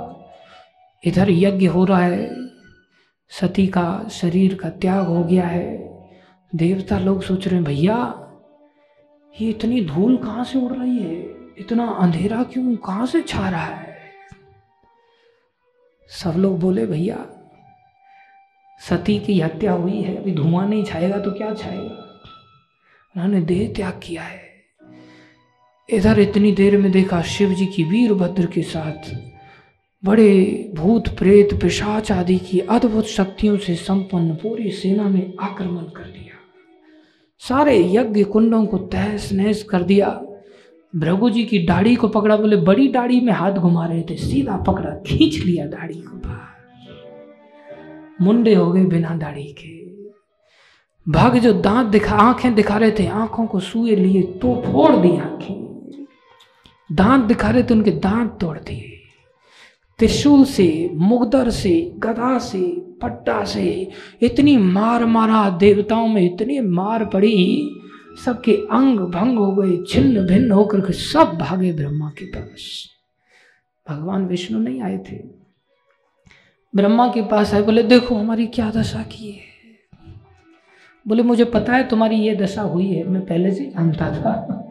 इधर 1.04 1.28
यज्ञ 1.30 1.66
हो 1.66 1.86
रहा 1.86 2.00
है। 2.00 2.41
सती 3.40 3.68
का 3.68 4.08
शरीर 4.12 4.56
का 4.56 4.70
त्याग 4.70 5.06
हो 5.06 5.24
गया 5.24 5.48
है। 5.48 5.92
देवता 6.56 7.00
लोग 7.00 7.22
सोच 7.22 7.46
रहे 7.46 7.56
हैं, 7.56 7.64
भैया, 7.64 8.28
ये 9.42 9.50
इतनी 9.50 9.86
धूल 9.86 10.18
कहाँ 10.18 10.44
से 10.44 10.60
उड़ 10.60 10.72
रही 10.72 10.98
है? 10.98 11.16
इतना 11.58 11.88
अंधेरा 11.88 12.44
क्यों? 12.44 12.76
कहाँ 12.76 13.06
से 13.06 13.22
छा 13.22 13.50
रहा 13.50 13.66
है? 13.66 13.98
सब 16.08 16.34
लोग 16.38 16.60
बोले, 16.60 16.86
भैया, 16.86 17.26
सती 18.90 19.20
की 19.20 19.42
हत्या 19.42 19.72
हुई 19.72 20.02
है, 20.02 20.16
अभी 20.16 20.32
धुआँ 20.32 20.68
नहीं 20.68 20.84
छाएगा 20.84 21.18
तो 21.18 21.32
क्या 21.32 21.54
छाएगा? 21.54 22.08
उन्होंने 23.16 23.42
देह 23.42 23.74
त्याग 23.76 24.00
किया 24.04 24.24
है। 24.24 24.52
इधर 25.90 26.20
इतनी 26.20 26.52
देर 26.52 26.78
में 26.78 26.92
देखा 26.92 27.22
शिव 27.22 27.54
जी 27.54 27.66
की 27.66 27.84
वीरभद्र 27.84 28.46
के 28.46 28.62
साथ 28.62 29.31
बड़े 30.06 30.72
भूत, 30.76 31.08
प्रेत, 31.08 31.62
पिशाच 31.62 32.12
आदि 32.12 32.38
की 32.38 32.60
अद्भुत 32.60 33.06
शक्तियों 33.06 33.58
से 33.58 33.76
संपन्न 33.76 34.34
पूरी 34.34 34.72
सेना 34.72 35.10
ने 35.10 35.34
आक्रमण 35.42 35.82
कर 35.82 36.04
दिया 36.04 36.38
सारे 37.40 37.94
यज्ञ 37.94 38.24
कुंडों 38.24 38.66
को 38.66 38.78
तहस 38.78 39.32
नहस 39.34 39.64
कर 39.64 39.84
दिया। 39.84 40.22
भृगु 40.96 41.30
जी 41.30 41.44
की 41.44 41.60
दाढ़ी 41.60 41.96
को 41.96 42.08
पकड़ा, 42.08 42.38
बोले, 42.38 42.56
बड़ी 42.56 42.88
दाढ़ी 42.88 43.22
में 43.22 43.34
हाथ 43.34 43.52
घुमा 43.52 43.86
रहे 43.86 44.02
थे, 44.02 44.16
सीधा 44.16 44.58
पकड़ा, 44.58 44.90
खींच 44.90 45.46
लिया 45.46 45.66
दाढ़ी 45.66 46.02
को 46.02 46.18
बाहर। 46.18 46.52
मुंडे 48.22 48.56
हो 48.56 48.72
गए 48.72 48.86
बिना 48.86 49.16
दाढ़ी 49.16 49.44
के। 49.44 49.82
भाग 51.12 51.38
जो 51.38 51.54
दांत 51.54 51.88
दिखा, 51.88 52.16
आँखें 52.16 52.56
दिखा 52.56 52.78
रहे 52.78 52.92
थे, 52.92 53.08
आँखों 53.08 53.46
को 53.46 53.60
सुए 53.60 53.96
लिए 53.96 54.22
तो 54.22 54.64
फोड़ 54.66 54.96
दी 54.96 55.18
आँखें। 55.18 56.06
दांत 56.92 57.26
दिखा 57.26 57.50
रहे 57.50 57.64
थे, 57.64 57.74
उनके 57.74 57.92
दांत 57.92 58.38
तोड़ 58.42 58.58
दिए। 58.58 58.98
त्रिशूल 60.02 60.44
से, 60.44 60.90
मुगदर 60.94 61.50
से, 61.50 61.92
गदा 62.00 62.38
से, 62.38 62.76
पट्टा 63.02 63.44
से, 63.44 63.90
इतनी 64.22 64.58
मार 64.58 65.06
मारा 65.06 65.50
देवताओं 65.50 66.08
में 66.08 66.36
इतनी 66.36 66.60
मार 66.60 67.06
पड़ी, 67.06 67.70
सबके 68.26 68.52
अंग 68.52 69.00
भंग 69.00 69.38
हो 69.38 69.52
गए, 69.52 69.84
छिन्न 69.88 70.28
भिन्न 70.28 70.52
होकर 70.52 70.80
के 70.80 70.94
सब 70.94 71.24
भागे 71.24 71.74
ब्रह्मा 71.74 72.10
के 72.10 72.26
पास। 72.26 72.90
भगवान 73.90 74.26
विष्णु 74.26 74.60
नहीं 74.60 74.82
आए 74.82 74.98
थे। 74.98 75.18
ब्रह्मा 76.76 77.08
के 77.08 77.22
पास 77.22 77.54
आए, 77.54 77.62
बोले, 77.62 77.84
देखो, 77.84 78.16
हमारी 78.16 78.48
क्या 78.48 78.72
दशा 78.72 79.04
की 79.04 79.32
है? 79.32 79.42
बोले, 81.08 81.24
मुझे 81.24 81.46
पता 81.46 81.74
है 81.74 81.88
तुम्हारी 81.88 82.16
ये 82.16 82.36
दशा 82.36 82.62
हुई 82.62 82.88
है। 82.88 83.08
मैं 83.08 83.26
पहले 83.26 83.52
से 83.52 83.66
जानता 83.66 84.12
था। 84.12 84.70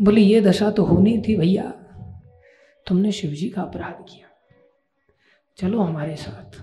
बोले, 0.00 0.20
ये 0.20 0.40
दशा 0.40 0.70
तो 0.70 0.84
होनी 0.84 1.22
थी 1.28 1.36
भैया। 1.36 1.72
तुमने 2.86 3.12
शिवजी 3.12 3.48
का 3.48 3.62
अपराध 3.62 4.04
किया। 4.08 4.28
चलो 5.56 5.80
हमारे 5.80 6.16
साथ। 6.16 6.62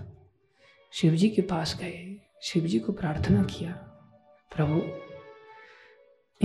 शिवजी 0.92 1.30
के 1.30 1.42
पास 1.42 1.78
गए, 1.80 2.20
शिवजी 2.42 2.78
को 2.78 2.92
प्रार्थना 2.92 3.42
किया, 3.42 3.72
प्रभु, 4.56 4.82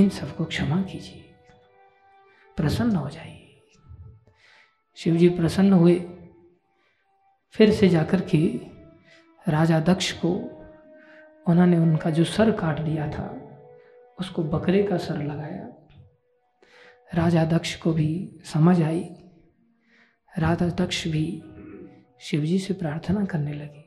इन 0.01 0.09
सबको 0.09 0.45
क्षमा 0.45 0.81
कीजिए। 0.81 1.35
प्रसन्न 2.57 2.95
हो 2.95 3.09
जाइए। 3.09 3.61
शिवजी 4.95 5.29
प्रसन्न 5.29 5.73
हुए। 5.73 5.95
फिर 7.51 7.71
से 7.71 7.89
जाकर 7.89 8.21
के 8.21 8.59
राजा 9.51 9.79
दक्ष 9.79 10.11
को 10.11 10.33
उन्होंने 11.47 11.77
उनका 11.77 12.09
जो 12.09 12.23
सर 12.23 12.51
काट 12.51 12.79
दिया 12.79 13.09
था, 13.11 13.43
उसको 14.19 14.43
बकरे 14.43 14.83
का 14.83 14.97
सर 14.97 15.23
लगाया। 15.23 15.69
राजा 17.13 17.45
दक्ष 17.45 17.75
को 17.75 17.93
भी 17.93 18.31
समझ 18.45 18.83
आई। 18.83 19.16
राधा 20.37 20.67
दक्ष 20.67 21.07
भी 21.07 21.43
शिवजी 22.19 22.59
से 22.59 22.73
प्रार्थना 22.73 23.25
करने 23.25 23.53
लगे 23.53 23.85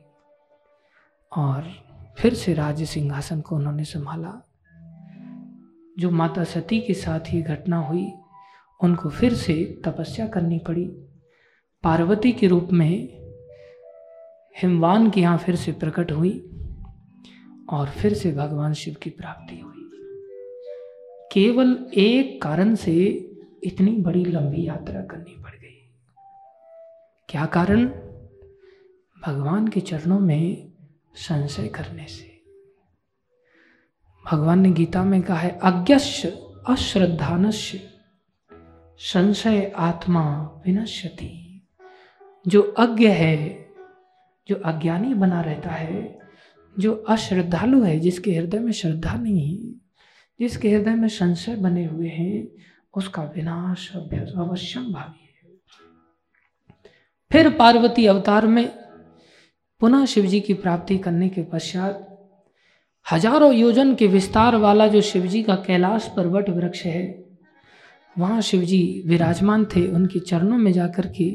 और 1.37 1.71
फिर 2.17 2.33
से 2.33 2.53
राज्य 2.53 2.85
सिंहासन 2.85 3.41
को 3.41 3.55
उन्होंने 3.55 3.83
संभाला। 3.83 4.47
जो 5.99 6.11
माता 6.11 6.43
सती 6.43 6.79
के 6.79 6.93
साथ 6.93 7.19
ये 7.33 7.41
घटना 7.41 7.77
हुई, 7.77 8.11
उनको 8.83 9.09
फिर 9.09 9.33
से 9.33 9.81
तपस्या 9.85 10.27
करनी 10.27 10.59
पड़ी। 10.59 10.85
पार्वती 11.83 12.31
के 12.31 12.47
रूप 12.47 12.69
में 12.73 13.21
हिमवान 14.61 15.09
के 15.09 15.21
यहाँ 15.21 15.37
फिर 15.37 15.55
से 15.55 15.71
प्रकट 15.71 16.11
हुई 16.11 16.49
और 17.69 17.87
फिर 17.87 18.13
से 18.13 18.31
भगवान 18.31 18.73
शिव 18.73 18.95
की 19.01 19.09
प्राप्ति 19.09 19.59
हुई। 19.59 19.91
केवल 21.31 21.87
एक 21.93 22.41
कारण 22.41 22.75
से 22.75 22.93
इतनी 23.63 23.91
बड़ी 23.91 24.25
लंबी 24.25 24.67
यात्रा 24.67 25.01
करनी 25.01 25.40
क्या 27.31 27.45
कारण? 27.45 27.85
भगवान 29.25 29.67
के 29.67 29.79
चरणों 29.79 30.19
में 30.19 30.71
संशय 31.15 31.67
करने 31.67 32.05
से। 32.05 32.41
भगवान 34.31 34.59
ने 34.59 34.71
गीता 34.71 35.03
में 35.03 35.21
कहा 35.21 35.37
है, 35.37 35.59
अज्ञस्य 35.63 36.29
अश्रद्धानस्य, 36.67 37.89
संशय 38.97 39.73
आत्मा 39.75 40.43
विनश्यति। 40.65 41.61
जो 42.47 42.61
अज्ञ 42.61 43.07
है, 43.07 43.69
जो 44.47 44.55
अज्ञानी 44.55 45.13
बना 45.13 45.41
रहता 45.41 45.69
है, 45.69 46.19
जो 46.79 46.93
अश्रद्धालु 46.95 47.83
है, 47.83 47.99
जिसके 47.99 48.35
हृदय 48.35 48.59
में 48.59 48.71
श्रद्धा 48.71 49.13
नहीं 49.13 49.57
है, 49.57 49.73
जिसके 50.39 50.69
हृदय 50.69 50.95
में 50.95 51.07
संशय 51.07 51.55
बने 51.55 51.85
हुए 51.85 52.09
हैं, 52.09 52.47
उसका 52.93 53.23
विनाश 53.23 53.95
अवश्यम 53.95 54.93
भावी 54.93 55.20
फिर 57.31 57.49
पार्वती 57.49 58.05
अवतार 58.05 58.45
में 58.47 58.67
पुनः 59.81 60.05
शिव 60.05 60.25
जी 60.25 60.39
की 60.39 60.53
प्राप्ति 60.53 60.97
करने 60.97 61.29
के 61.29 61.43
पश्चात 61.43 62.07
हज़ारों 63.05 63.53
योजन 63.53 63.93
के 63.95 64.07
विस्तार 64.07 64.55
वाला 64.55 64.87
जो 64.87 65.01
शिव 65.01 65.25
जी 65.27 65.43
का 65.43 65.55
कैलाश 65.57 66.07
पर्वत 66.07 66.49
वृक्ष 66.49 66.83
है, 66.85 67.03
वहाँ 68.15 68.41
शिव 68.41 68.61
जी 68.61 69.03
विराजमान 69.07 69.65
थे। 69.65 69.87
उनके 69.87 70.19
चरणों 70.19 70.57
में 70.57 70.71
जाकर 70.71 71.07
के 71.07 71.31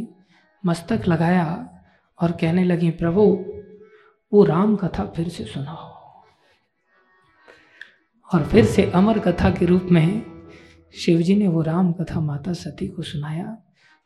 मस्तक 0.64 1.09
लगाया 1.09 1.47
और 2.18 2.32
कहने 2.32 2.64
लगी, 2.64 2.90
प्रभु, 2.90 3.23
वो 4.32 4.44
राम 4.44 4.77
कथा 4.77 5.05
फिर 5.06 5.28
से 5.28 5.44
सुनाओ। 5.44 5.94
और 8.31 8.44
फिर 8.44 8.64
से 8.64 8.90
अमर 8.90 9.18
कथा 9.18 9.51
के 9.51 9.66
रूप 9.66 9.89
में 9.90 10.23
शिव 10.94 11.20
जी 11.20 11.36
ने 11.36 11.48
वो 11.48 11.62
राम 11.62 11.93
कथा 11.93 12.20
माता 12.20 12.52
सती 12.55 12.89
को 12.89 13.02
सुनाया। 13.02 13.56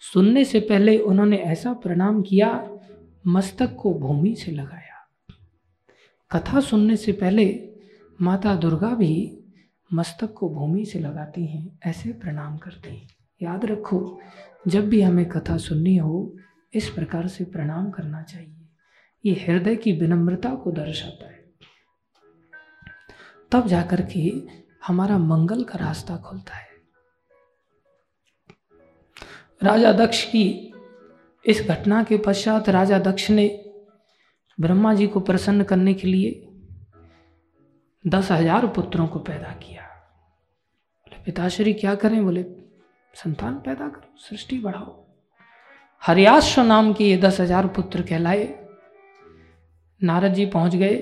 सुनने 0.00 0.44
से 0.44 0.60
पहले 0.60 0.98
उन्होंने 0.98 1.36
ऐसा 1.36 1.72
प्रणाम 1.72 2.22
किया, 2.22 2.70
मस्तक 3.26 3.76
को 3.80 3.94
भूमि 3.94 4.34
से 4.34 4.52
लगाया। 4.52 5.08
कथा 6.30 6.60
सुनने 6.60 6.96
से 6.96 7.12
पहले 7.12 7.70
माता 8.22 8.56
दुर्गा 8.56 8.94
भी 8.94 9.36
मस्तक 9.92 10.32
को 10.32 10.48
भूमि 10.48 10.84
से 10.84 10.98
लगाती 10.98 11.46
हैं, 11.46 11.78
ऐसे 11.86 12.12
प्रणाम 12.12 12.56
करती 12.56 12.96
हैं। 12.96 13.08
याद 13.42 13.64
रखो, 13.64 14.20
जब 14.68 14.88
भी 14.88 15.02
हमें 15.02 15.28
कथा 15.28 15.56
सुननी 15.56 15.96
हो, 15.96 16.36
इस 16.74 16.88
प्रकार 16.88 17.26
से 17.26 17.44
प्रणाम 17.44 17.90
करना 17.90 18.22
चाहिए। 18.22 18.68
ये 19.26 19.32
हृदय 19.32 19.76
की 19.76 19.92
विनम्रता 19.92 20.54
को 20.54 20.72
दर्शाता 20.72 21.26
है। 21.26 21.44
तब 23.52 23.66
जाकर 23.66 24.02
के 24.02 24.42
हमारा 24.86 25.18
मंगल 25.18 25.64
का 25.64 25.78
रास्ता 25.78 26.16
खुलता 26.16 26.56
है। 26.56 26.69
राजा 29.62 29.92
दक्ष 29.92 30.24
की 30.24 30.72
इस 31.44 31.60
घटना 31.68 32.02
के 32.02 32.16
पश्चात 32.16 32.68
राजा 32.68 32.98
दक्ष 32.98 33.30
ने 33.30 33.46
ब्रह्मा 34.58 34.94
जी 34.94 35.06
को 35.06 35.20
प्रसन्न 35.20 35.62
करने 35.62 35.94
के 35.94 36.08
लिए 36.08 36.30
दस 38.06 38.30
हज़ार 38.30 38.66
पुत्रों 38.66 39.06
को 39.06 39.18
पैदा 39.18 39.52
किया। 39.52 39.82
बोले, 39.82 41.22
पिताश्री, 41.24 41.72
क्या 41.72 41.94
करें? 41.94 42.24
बोले, 42.24 42.42
संतान 43.14 43.54
पैदा 43.54 43.88
करो, 43.88 44.16
सृष्टि 44.18 44.58
बढ़ाओ। 44.58 45.06
हरियाश्व 46.02 46.62
नाम 46.62 46.92
के 46.92 47.04
ये 47.04 47.16
दस 47.16 47.40
हज़ार 47.40 47.66
पुत्र 47.66 48.02
कहलाए। 48.02 48.48
नारद 50.00 50.32
जी 50.32 50.46
पहुँच 50.46 50.76
गए। 50.76 50.96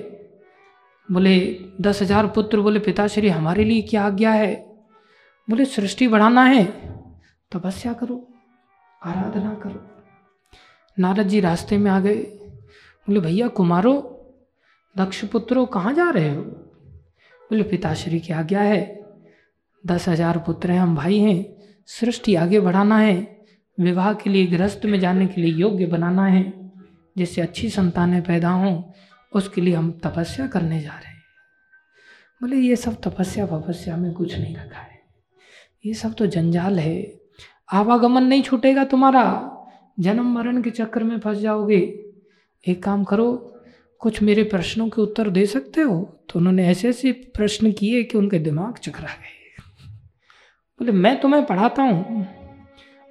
बोले, 1.09 1.39
दस 1.81 2.01
हज़ार 2.01 2.27
पुत्र, 2.27 2.59
बोले, 2.59 2.79
पिताश्री, 2.79 3.29
हमारे 3.29 3.63
लिए 3.63 3.81
क्या 3.81 4.03
आज्ञा 4.03 4.31
है? 4.31 4.55
बोले, 5.47 5.65
सृष्टि 5.65 6.07
बढ़ाना 6.07 6.43
है, 6.43 6.65
तपस्या 7.51 7.93
करो। 7.93 8.25
आराधना 9.03 9.53
करो। 9.53 10.03
नारद 10.99 11.27
जी 11.27 11.39
रास्ते 11.39 11.77
में 11.77 11.91
आ 11.91 11.99
गए। 11.99 12.15
बोले, 13.07 13.19
भैया, 13.19 13.47
कुमारो 13.47 14.15
दक्ष 14.97 15.25
पुत्रो 15.25 15.65
कहाँ 15.65 15.93
जा 15.93 16.09
रहे 16.09 16.35
हो? 16.35 16.41
बोले, 16.41 17.63
पिताश्री 17.63 18.19
की 18.19 18.33
आज्ञा 18.33 18.61
है। 18.61 18.99
दस 19.85 20.09
हज़ार 20.09 20.37
पुत्र 20.37 20.71
हैं, 20.71 20.79
हम 20.79 20.95
भाई 20.95 21.19
हैं। 21.19 21.55
सृष्टि 21.87 22.35
आगे 22.35 22.59
बढ़ाना 22.59 22.97
है। 22.99 23.45
विवाह 23.79 24.13
के 24.13 24.29
लिए 24.29 24.47
गृहस्थ 24.47 24.81
में 24.85 24.99
जाने 24.99 25.27
के 25.27 25.41
लिए 25.41 25.53
योग्य 25.53 25.85
बनाना 25.85 26.25
है। 26.25 26.71
जिससे 27.17 27.41
अच्छी 27.41 27.69
संतानें 27.69 28.23
पैदा 28.23 28.49
हों, 28.49 28.83
उसके 29.35 29.61
लिए 29.61 29.75
हम 29.75 29.99
तपस्या 30.03 30.47
करने 30.47 30.81
जा 30.81 30.91
रहे 30.91 31.07
हैं। 31.07 31.23
बोले, 32.41 32.55
ये 32.55 32.75
सब 32.75 33.01
तपस्या 33.01 33.45
वपस्या 33.45 33.97
में 33.97 34.13
कुछ 34.13 34.39
नहीं 34.39 34.55
रखा 34.55 34.79
है। 34.79 35.01
ये 35.85 35.93
सब 35.93 36.13
तो 36.13 36.25
जंजाल 36.25 36.79
है। 36.79 37.18
आवागमन 37.73 38.23
नहीं 38.23 38.41
छूटेगा 38.41 38.83
तुम्हारा। 38.83 39.55
जन्म 39.99 40.25
मरण 40.25 40.61
के 40.61 40.69
चक्कर 40.69 41.03
में 41.03 41.19
फंस 41.19 41.37
जाओगे। 41.37 42.05
एक 42.67 42.83
काम 42.83 43.03
करो, 43.03 43.55
कुछ 43.99 44.21
मेरे 44.21 44.43
प्रश्नों 44.43 44.89
के 44.89 45.01
उत्तर 45.01 45.29
दे 45.29 45.45
सकते 45.45 45.81
हो? 45.81 46.19
तो 46.29 46.39
उन्होंने 46.39 46.67
ऐसे 46.67 46.89
ऐसे 46.89 47.11
प्रश्न 47.11 47.71
किए 47.71 48.03
कि 48.03 48.17
उनके 48.17 48.39
दिमाग 48.39 48.77
चकरा 48.77 49.07
गए। 49.07 49.61
बोले, 50.79 50.91
मैं 50.91 51.21
तुम्हें 51.21 51.45
पढ़ाता 51.45 51.83
हूँ। 51.83 52.27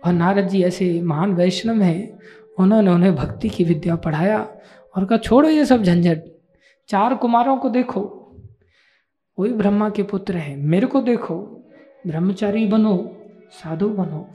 और 0.07 0.13
नारद 0.13 0.49
जी 0.49 0.63
ऐसे 0.63 1.03
महान 1.03 1.33
वैष्णव 1.33 1.83
हैं। 1.83 2.19
उन्होंने 2.59 2.91
उन्हें 2.91 3.17
भक्ति 3.17 3.49
की 3.49 3.65
विद्या 3.65 3.97
पढ़ाया 3.97 4.57
और 4.97 5.05
कहा, 5.05 5.19
छोड़ो 5.19 5.49
ये 5.49 5.65
सब 5.65 5.83
झंझट। 5.83 6.23
चार 6.89 7.15
कुमारों 7.15 7.57
को 7.57 7.69
देखो। 7.69 8.15
वही 9.39 9.53
ब्रह्मा 9.53 9.91
के 9.91 10.03
पुत्र 10.03 10.37
हैं। 10.37 10.57
मेरे 10.57 10.87
को 10.87 11.01
देखो। 11.01 11.37
ब्रह्मचारी 12.07 12.67
बनो। 12.67 13.18
साधु 13.53 13.89
बनो। 13.89 14.33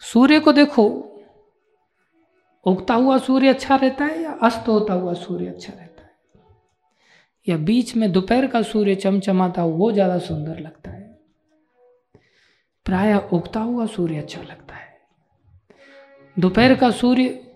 सूर्य 0.00 0.40
को 0.40 0.52
देखो, 0.52 1.12
उगता 2.66 2.94
हुआ 2.94 3.18
सूर्य 3.18 3.48
अच्छा 3.48 3.76
रहता 3.76 4.04
है 4.04 4.22
या 4.22 4.38
अस्त 4.42 4.68
होता 4.68 4.94
हुआ 4.94 5.12
सूर्य 5.12 5.46
अच्छा 5.46 5.72
रहता 5.72 6.02
है? 6.02 6.10
या 7.48 7.56
बीच 7.56 7.96
में 7.96 8.12
दोपहर 8.12 8.46
का 8.46 8.62
सूर्य 8.62 8.94
चमचमाता 8.94 9.62
हुआ, 9.62 9.76
वो 9.76 9.92
ज़्यादा 9.92 10.18
सुंदर 10.18 10.58
लगता 10.58 10.90
है? 10.90 11.20
प्राय 12.84 13.28
उगता 13.32 13.60
हुआ 13.60 13.86
सूर्य 13.86 14.18
अच्छा 14.18 14.42
लगता 14.42 14.74
है। 14.74 14.98
दोपहर 16.38 16.74
का 16.74 16.90
सूर्य 16.90 17.54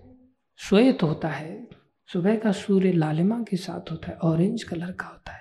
श्वेत 0.57 1.03
होता 1.03 1.29
है, 1.29 1.69
सुबह 2.13 2.37
का 2.37 2.53
सूर्य 2.53 2.93
लालिमा 2.93 3.43
के 3.43 3.57
साथ 3.57 3.91
होता 3.91 4.11
है 4.11 4.17
ऑरेंज 4.17 4.63
कलर 4.63 4.93
का 4.93 5.07
होता 5.07 5.33
है। 5.33 5.40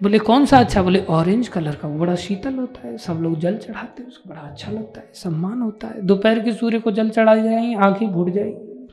बोले 0.00 0.18
कौन 0.18 0.44
सा 0.46 0.58
अच्छा? 0.58 0.82
बोले 0.82 1.04
ऑरेंज 1.10 1.48
कलर 1.48 1.74
का। 1.74 1.88
वो 1.88 1.98
बड़ा 1.98 2.14
शीतल 2.16 2.54
होता 2.54 2.86
है 2.86 2.96
सब 2.98 3.18
लोग 3.22 3.38
जल 3.40 3.56
चढ़ाते 3.56 4.02
हैं 4.02 4.08
उसको 4.08 4.30
बड़ा 4.30 4.40
अच्छा 4.40 4.72
लगता 4.72 5.00
है 5.00 5.10
सम्मान 5.14 5.60
होता 5.62 5.88
है। 5.88 6.02
दोपहर 6.02 6.40
के 6.40 6.52
सूर्य 6.52 6.78
को 6.80 6.90
जल 6.90 7.08
चढ़ाई 7.10 7.42
जाएँगे 7.42 7.74
आँखें 7.76 8.08
भूट 8.08 8.30
जाएगी 8.30 8.86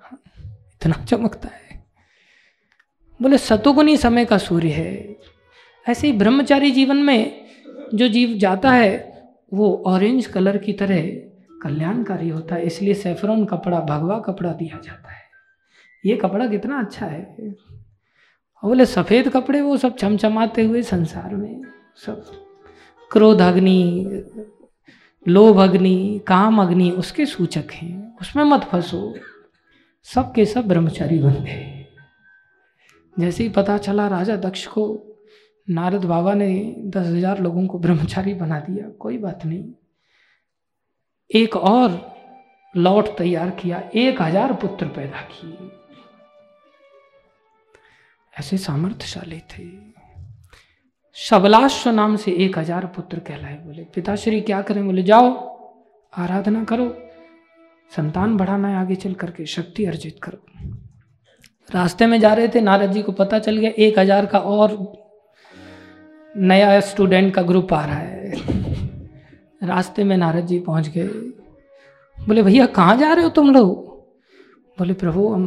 हाँ, 0.00 0.18
इतना 0.74 1.04
चमकता 1.04 1.48
है। 1.48 1.82
बोले 3.20 3.38
सतोगुनी 3.38 3.96
समय 3.96 4.24
का 4.24 4.38
सूर्य 4.38 4.68
है। 4.68 5.16
ऐसे 5.86 6.06
ही 6.06 6.12
ब्रह्मचारी 6.12 6.70
जीवन 6.70 6.96
में 6.96 7.46
जो 7.94 8.08
जीव 8.08 8.38
जाता 8.38 8.70
है 8.70 8.92
वो 9.54 9.82
ऑरेंज 9.86 10.26
कलर 10.26 10.56
की 10.58 10.72
तरह 10.72 11.02
कल्याणकारी 11.62 12.28
होता 12.28 12.54
है 12.54 12.66
इसलिए 12.66 12.94
सेफरन 12.94 13.44
कपड़ा 13.44 13.80
भगवा 13.80 14.18
कपड़ा 14.18 14.52
दिया 14.52 14.80
जाता 14.84 15.10
है। 15.10 15.22
ये 16.04 16.16
कपड़ा 16.16 16.46
कितना 16.46 16.78
अच्छा 16.80 17.06
है। 17.06 17.54
बोले, 18.64 18.86
सफ़ेद 18.86 19.28
कपड़े 19.28 19.60
वो 19.60 19.76
सब 19.76 19.96
चमचमाते 19.96 20.62
हुए 20.62 20.82
संसार 20.82 21.34
में, 21.34 21.62
सब 21.96 22.24
क्रोध 23.10 23.40
अग्नि, 23.40 24.24
लोभ 25.26 25.60
अग्नि, 25.60 26.20
काम 26.26 26.62
अग्नि, 26.62 26.90
उसके 26.90 27.26
सूचक 27.26 27.72
हैं। 27.72 28.16
उसमें 28.20 28.44
मत 28.44 28.64
फंसो। 28.64 29.14
सब 30.06 30.32
के 30.32 30.44
सब 30.46 30.68
ब्रह्मचारी 30.68 31.18
बन 31.18 31.34
गए 31.44 31.86
जैसे 33.16 33.42
ही 33.42 33.48
पता 33.48 33.76
चला 33.78 34.06
राजा 34.08 34.36
दक्ष 34.36 34.66
को, 34.66 34.84
नारद 35.68 36.04
बाबा 36.04 36.34
ने 36.34 36.74
दस 36.86 37.06
हज़ार 37.06 37.40
लोगों 37.40 37.66
को 37.66 37.78
ब्रह्मचारी 37.78 38.34
बना 38.34 38.58
दिया, 38.60 38.88
कोई 39.00 39.18
बात 39.18 39.44
नहीं। 39.46 39.64
एक 41.30 41.56
और 41.56 42.00
लौट 42.74 43.16
तैयार 43.18 43.50
किया, 43.50 43.82
एक 43.94 44.22
हज़ार 44.22 44.52
पुत्र 44.52 44.86
पैदा 44.86 45.20
किए। 45.30 45.70
ऐसे 48.34 48.56
सामर्थ्यशाली 48.58 49.38
थे। 49.50 49.64
शबलाश्व 51.16 51.90
नाम 51.90 52.16
से 52.16 52.32
एक 52.44 52.58
हज़ार 52.58 52.86
पुत्र 52.86 53.18
कहलाए 53.18 53.56
बोले। 53.56 53.82
पिताश्री 53.84 54.40
क्या 54.40 54.60
करें 54.62 54.84
बोले, 54.86 55.02
जाओ, 55.02 55.28
आराधना 56.12 56.64
करो, 56.64 56.88
संतान 57.92 58.36
बढ़ाना 58.36 58.68
है 58.68 58.76
आगे 58.76 58.94
चल 58.94 59.14
करके, 59.14 59.46
शक्ति 59.46 59.84
अर्जित 59.84 60.18
करो। 60.22 60.44
रास्ते 61.70 62.06
में 62.06 62.18
जा 62.20 62.32
रहे 62.34 62.48
थे, 62.48 62.60
नारद 62.60 62.92
जी 62.92 63.02
को 63.02 63.12
पता 63.12 63.38
चल 63.38 63.56
गया, 63.56 63.70
एक 63.70 63.98
हज़ार 63.98 64.26
का 64.26 64.38
और 64.38 64.76
नया 66.34 66.80
स्टूडेंट 66.80 67.34
का 67.34 67.42
ग्रुप 67.42 67.72
आ 67.72 67.84
रहा 67.86 67.98
है। 67.98 68.32
रास्ते 69.62 70.04
में 70.04 70.16
नारद 70.16 70.46
जी 70.46 70.58
पहुँच 70.58 70.88
गए। 70.88 71.06
बोले, 72.16 72.42
भैया, 72.42 72.66
कहाँ 72.66 72.96
जा 72.96 73.12
रहे 73.12 73.24
हो 73.24 73.30
तुम 73.30 73.50
लोग? 73.50 73.86
बोले, 74.78 74.94
प्रभु, 74.94 75.28
हम 75.28 75.44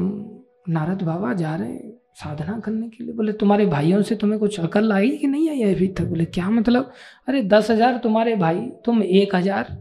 नारद 0.69 1.01
बाबा 1.01 1.34
जा 1.34 1.55
रहे 1.55 1.69
हैं। 1.69 1.95
साधना 2.18 2.60
करने 2.60 2.88
के 2.89 3.03
लिए? 3.03 3.14
बोले, 3.14 3.31
तुम्हारे 3.34 3.65
भाइयों 3.65 4.02
से 4.02 4.15
तुम्हें 4.15 4.39
कुछ 4.39 4.60
अकल 4.60 4.91
आई 4.91 5.10
कि 5.18 5.27
नहीं 5.27 5.49
आई 5.49 5.73
अभी 5.73 5.88
तक? 5.88 6.03
बोले, 6.03 6.26
क्या 6.26 6.49
मतलब? 6.49 6.91
अरे, 7.27 7.41
दस 7.44 7.69
हज़ार 7.72 7.98
तुम्हारे 7.98 8.35
भाई, 8.35 8.60
तुम 8.85 9.03
एक 9.03 9.35
हज़ार। 9.35 9.76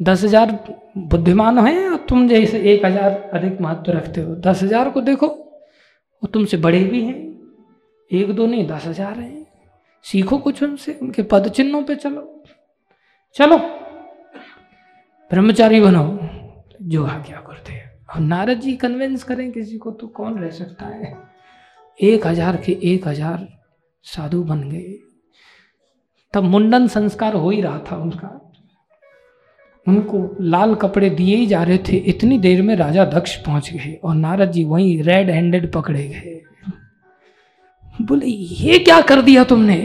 दस 0.00 0.24
हज़ार 0.24 0.52
बुद्धिमान 0.98 1.58
हैं 1.58 1.88
और 1.88 1.96
तुम 2.08 2.28
जैसे 2.28 2.60
एक 2.72 2.84
हज़ार 2.84 3.30
अधिक 3.34 3.60
महत्व 3.60 3.92
रखते 3.92 4.20
हो। 4.20 4.34
दस 4.36 4.62
हज़ार 4.62 4.90
को 4.90 5.00
देखो, 5.00 5.26
वो 5.26 6.26
तुमसे 6.26 6.56
बड़े 6.56 6.82
भी 6.84 7.02
हैं। 7.04 7.16
एक 8.10 8.32
दो 8.32 8.46
नहीं, 8.46 8.66
दस 8.66 8.86
हज़ार 8.86 9.18
हैं। 9.18 9.46
सीखो 10.04 10.38
कुछ 10.38 10.62
उनसे, 10.62 10.98
उनके 11.02 11.22
पद 11.22 11.48
चिन्हों 11.48 11.82
पे 11.82 11.94
चलो। 11.94 12.42
चलो, 13.36 13.58
ब्रह्मचारी 15.30 15.80
बनो। 15.80 16.04
जो 16.82 17.04
आज्ञा 17.04 17.40
करते 17.40 17.72
हैं? 17.72 17.83
और 18.14 18.20
नारद 18.20 18.60
जी 18.60 18.74
कन्विंस 18.76 19.22
करें 19.22 19.50
किसी 19.52 19.78
को 19.78 19.90
तो 19.90 20.06
कौन 20.06 20.38
रह 20.38 20.50
सकता 20.50 20.86
है? 20.86 21.16
एक 21.98 22.26
हज़ार 22.26 22.56
के 22.56 22.78
एक 22.84 23.08
हज़ार 23.08 23.46
साधु 24.04 24.42
बन 24.42 24.62
गए। 24.70 24.98
तब 26.34 26.42
मुंडन 26.42 26.86
संस्कार 26.86 27.34
हो 27.34 27.50
ही 27.50 27.60
रहा 27.60 27.78
था 27.90 27.96
उनका। 27.96 28.40
उनको 29.86 30.36
लाल 30.40 30.74
कपड़े 30.74 31.10
दिए 31.10 31.36
ही 31.36 31.46
जा 31.46 31.62
रहे 31.62 31.78
थे। 31.78 31.96
इतनी 31.96 32.38
देर 32.38 32.62
में 32.62 32.74
राजा 32.76 33.04
दक्ष 33.04 33.36
पहुँच 33.36 33.70
गए 33.72 33.92
और 34.04 34.14
नारद 34.14 34.50
जी 34.50 34.64
वहीं 34.64 35.02
रेड 35.02 35.30
हैंडेड 35.30 35.70
पकड़े 35.72 36.06
गए। 36.08 36.40
बोले, 38.02 38.26
ये 38.26 38.78
क्या 38.78 39.00
कर 39.00 39.22
दिया 39.22 39.44
तुमने? 39.44 39.76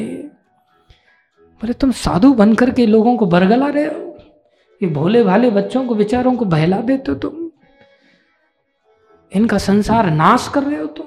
बोले, 1.61 1.73
तुम 1.73 1.91
साधु 1.91 2.33
बनकर 2.33 2.71
के 2.71 2.85
लोगों 2.85 3.15
को 3.17 3.25
बरगला 3.25 3.67
रहे 3.67 3.85
हो। 3.85 4.17
ये 4.81 4.89
भोले 4.89 5.23
भाले 5.23 5.49
बच्चों 5.51 5.85
को 5.85 5.95
विचारों 5.95 6.35
को 6.35 6.45
बहला 6.45 6.81
देते 6.81 7.11
हो 7.11 7.17
तुम। 7.17 7.48
इनका 9.31 9.57
संसार 9.57 10.09
नाश 10.11 10.47
कर 10.47 10.63
रहे 10.63 10.79
हो 10.79 10.85
तुम। 10.87 11.05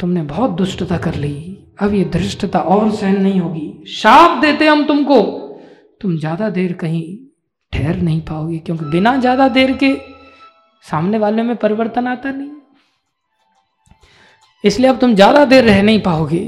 तुमने 0.00 0.22
बहुत 0.24 0.50
दुष्टता 0.50 0.96
कर 0.98 1.14
ली। 1.14 1.34
अब 1.80 1.94
ये 1.94 2.04
धृष्टता 2.04 2.60
और 2.60 2.90
सहन 2.90 3.20
नहीं 3.22 3.40
होगी। 3.40 3.84
शाप 3.90 4.40
देते 4.42 4.66
हम 4.66 4.84
तुमको। 4.86 5.20
तुम 6.00 6.16
ज़्यादा 6.18 6.48
देर 6.50 6.72
कहीं 6.72 7.04
ठहर 7.72 7.96
नहीं 7.96 8.20
पाओगे, 8.20 8.58
क्योंकि 8.58 8.84
बिना 8.84 9.16
ज़्यादा 9.16 9.48
देर 9.48 9.72
के 9.76 9.94
सामने 10.84 11.18
वाले 11.18 11.42
में 11.42 11.54
परिवर्तन 11.56 12.06
आता 12.06 12.30
नहीं। 12.30 12.50
इसलिए 14.64 14.90
अब 14.90 14.98
तुम 14.98 15.14
ज़्यादा 15.14 15.44
देर 15.44 15.64
रह 15.64 15.82
नहीं 15.82 16.00
पाओगे। 16.00 16.42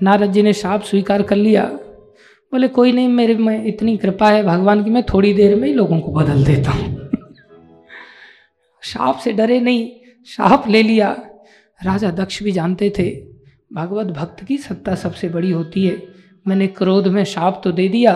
नारद 0.00 0.32
जी 0.32 0.42
ने 0.42 0.52
शाप 0.52 0.82
स्वीकार 0.82 1.22
कर 1.22 1.36
लिया। 1.36 1.64
बोले, 2.52 2.68
कोई 2.68 2.92
नहीं, 2.92 3.08
मेरे 3.08 3.34
में 3.36 3.64
इतनी 3.64 3.96
कृपा 3.96 4.30
है 4.30 4.42
भगवान 4.42 4.84
की, 4.84 4.90
मैं 4.90 5.02
थोड़ी 5.04 5.32
देर 5.34 5.54
में 5.56 5.66
ही 5.68 5.74
लोगों 5.74 6.00
को 6.00 6.12
बदल 6.12 6.44
देता 6.44 6.70
हूँ। 6.70 6.97
शाप 8.82 9.18
से 9.18 9.32
डरे 9.32 9.60
नहीं, 9.60 9.90
शाप 10.26 10.68
ले 10.68 10.82
लिया। 10.82 11.10
राजा 11.80 12.10
दक्ष 12.10 12.42
भी 12.42 12.52
जानते 12.52 12.92
थे, 12.98 13.10
भगवत 13.72 14.06
भक्त 14.06 14.44
की 14.44 14.58
सत्ता 14.58 14.94
सबसे 14.94 15.28
बड़ी 15.28 15.50
होती 15.50 15.86
है। 15.86 16.02
मैंने 16.46 16.66
क्रोध 16.66 17.06
में 17.06 17.24
शाप 17.24 17.60
तो 17.64 17.72
दे 17.72 17.88
दिया, 17.88 18.14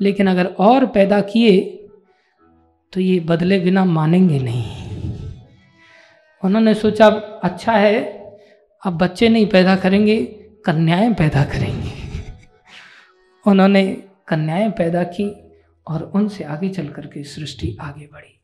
लेकिन 0.00 0.26
अगर 0.26 0.46
और 0.46 0.86
पैदा 0.86 1.20
किए 1.20 1.76
तो 2.92 3.00
ये 3.00 3.20
बदले 3.20 3.58
बिना 3.60 3.84
मानेंगे 3.84 4.38
नहीं। 4.38 4.64
उन्होंने 6.42 6.74
सोचा 6.74 7.06
अच्छा 7.44 7.72
है, 7.72 8.02
अब 8.82 8.98
बच्चे 8.98 9.28
नहीं 9.28 9.46
पैदा 9.46 9.76
करेंगे, 9.76 10.16
कन्याएँ 10.64 11.12
पैदा 11.14 11.44
करेंगे। 11.44 11.92
उन्होंने 13.46 13.84
कन्याएँ 14.28 14.70
पैदा 14.70 15.02
की 15.02 15.30
और 15.86 16.10
उनसे 16.14 16.44
आगे 16.44 16.68
चल 16.68 16.88
करके 16.88 17.24
सृष्टि 17.24 17.76
आगे 17.80 18.06
बढ़ी। 18.06 18.39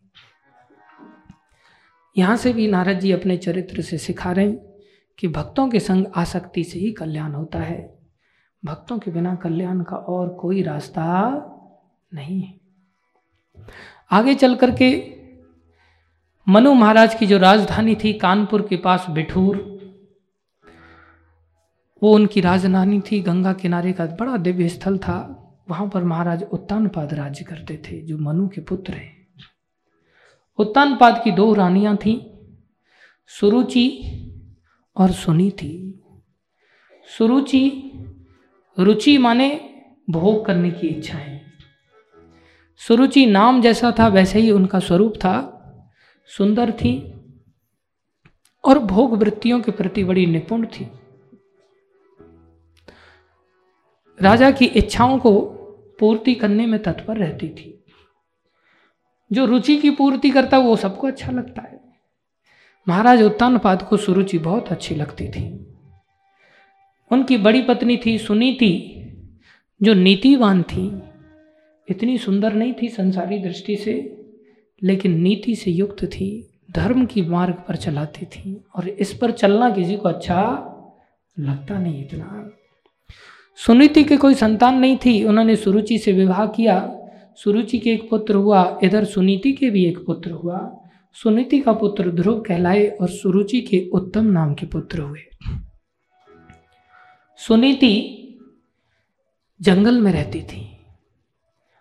यहाँ 2.19 2.37
से 2.37 2.53
भी 2.53 2.69
नारद 2.69 2.99
जी 2.99 3.13
अपने 3.13 3.37
चरित्र 3.37 3.83
से 3.83 3.99
सिखा 3.99 4.33
रहे 4.33 4.47
हैं 4.47 4.59
कि 5.19 5.29
भक्तों 5.29 5.69
के 5.69 5.81
संग 5.81 6.07
आसक्ति 6.17 6.65
से 6.65 6.79
ही 6.79 6.93
कल्याण 6.93 7.33
होता 7.33 7.59
है। 7.59 7.99
भक्तों 8.65 8.99
के 8.99 9.11
बिना 9.11 9.35
कल्याण 9.35 9.83
का 9.83 9.97
और 9.97 10.29
कोई 10.29 10.63
रास्ता 10.63 11.33
नहीं 12.15 12.43
है। 12.43 12.61
आगे 14.11 14.35
चल 14.35 14.55
करके 14.55 15.17
मनु 16.49 16.75
महाराज 16.75 17.15
की 17.15 17.27
जो 17.27 17.39
राजधानी 17.39 17.95
थी, 17.95 18.13
कानपुर 18.13 18.63
के 18.63 18.77
पास 18.77 19.07
बिठूर, 19.11 19.57
वो 22.03 22.15
उनकी 22.15 22.41
राजधानी 22.41 23.01
थी। 23.01 23.21
गंगा 23.21 23.53
किनारे 23.53 23.93
का 23.93 24.07
बड़ा 24.07 24.37
दिव्य 24.37 24.69
स्थल 24.69 24.99
था। 24.99 25.43
वहाँ 25.71 25.89
पर 25.89 26.05
महाराज 26.05 26.43
उत्तानपाद 26.43 27.15
राज्य 27.15 27.45
करते 27.45 27.83
थे, 27.89 28.03
जो 28.03 28.19
मनु 28.19 28.49
के 28.49 28.61
पुत्र 28.61 28.93
हैं। 28.93 29.16
उत्तानपाद 30.59 31.21
की 31.25 31.31
दो 31.31 31.55
रानियाँ 31.55 31.97
थीं, 31.97 32.21
सुरुचि 33.27 33.87
और 34.97 35.11
सुनी 35.11 35.51
थी। 35.51 35.73
सुरुचि, 37.19 37.93
रुचि 38.79 39.19
माने 39.19 39.71
भोग 40.11 40.45
करने 40.47 40.71
की 40.71 40.87
इच्छा 40.87 41.19
है 41.19 41.37
सुरुचि 42.77 43.27
नाम 43.27 43.61
जैसा 43.63 43.93
था, 43.99 44.09
वैसे 44.09 44.39
ही 44.39 44.51
उनका 44.51 44.79
स्वरूप 44.79 45.15
था। 45.17 45.53
सुंदर 46.27 46.73
थी 46.73 47.13
और 48.65 48.79
भोग 48.79 49.15
वृत्तियों 49.15 49.61
के 49.61 49.73
प्रति 49.73 50.05
बड़ी 50.05 50.27
निपुण 50.27 50.67
थी। 50.67 50.89
राजा 54.23 54.51
की 54.51 54.65
इच्छाओं 54.65 55.19
को 55.19 55.41
पूर्ति 56.01 56.35
करने 56.35 56.67
में 56.67 56.83
तत्पर 56.83 57.17
रहती 57.17 57.49
थी। 57.49 57.76
जो 59.33 59.45
रुचि 59.45 59.77
की 59.77 59.91
पूर्ति 59.91 60.31
करता 60.31 60.57
है 60.57 60.63
वो 60.63 60.77
सबको 60.77 61.07
अच्छा 61.07 61.33
लगता 61.33 61.63
है। 61.63 61.81
महाराज 62.89 63.23
उत्तानपाद 63.23 63.83
को 63.83 63.97
सुरुचि 63.97 64.39
बहुत 64.39 64.69
अच्छी 64.69 64.95
लगती 64.95 65.29
थी। 65.29 65.67
उनकी 67.11 67.37
बड़ी 67.37 67.63
पत्नी 67.63 68.01
थी, 68.07 68.19
सुनीति, 68.19 68.93
जो 69.83 69.95
नीतिवान 69.95 70.63
थी। 70.63 71.03
इतनी 71.91 72.19
सुंदर 72.19 72.53
नहीं 72.53 72.75
थी 72.83 72.89
संसारी 72.89 73.39
दृष्टि 73.39 73.77
से, 73.77 74.25
लेकिन 74.83 75.21
नीति 75.21 75.55
से 75.55 75.71
युक्त 75.71 76.05
थी, 76.05 76.59
धर्म 76.71 77.07
की 77.07 77.23
मार्ग 77.23 77.55
पर 77.55 77.77
चलाती 77.77 78.27
थी, 78.27 78.65
और 78.75 78.89
इस 78.89 79.15
पर 79.15 79.31
चलना 79.31 79.71
किसी 79.71 79.97
को 79.97 80.09
अच्छा 80.09 80.43
लगता 81.39 81.79
नहीं 81.79 82.05
इतना। 82.05 82.51
सुनीति 83.57 84.05
के 84.05 84.17
कोई 84.17 84.35
संतान 84.35 84.79
नहीं 84.79 84.97
थी, 84.97 85.25
उन्होंने 85.25 85.57
सुरुचि 85.57 85.99
से 85.99 86.13
विवाह 86.13 86.47
किया 86.47 86.96
सुरुचि 87.37 87.79
के 87.79 87.91
एक 87.91 88.11
पुत्र 88.11 88.35
हुआ, 88.35 88.79
इधर 88.83 89.05
सुनीति 89.05 89.53
के 89.53 89.71
भी 89.71 89.87
एक 89.87 89.99
पुत्र 90.07 90.31
हुआ। 90.31 90.77
सुनीति 91.13 91.61
का 91.61 91.73
पुत्र 91.73 92.11
ध्रुव 92.11 92.41
कहलाए 92.41 92.87
और 92.87 93.09
सुरुचि 93.09 93.61
के 93.61 93.91
उत्तम 93.93 94.25
नाम 94.25 94.55
के 94.55 94.67
पुत्र 94.67 95.01
हुए। 95.01 95.21
सुनीति 97.37 98.23
जंगल 99.61 100.01
में 100.01 100.13
रहती 100.13 100.43
थी। 100.43 100.79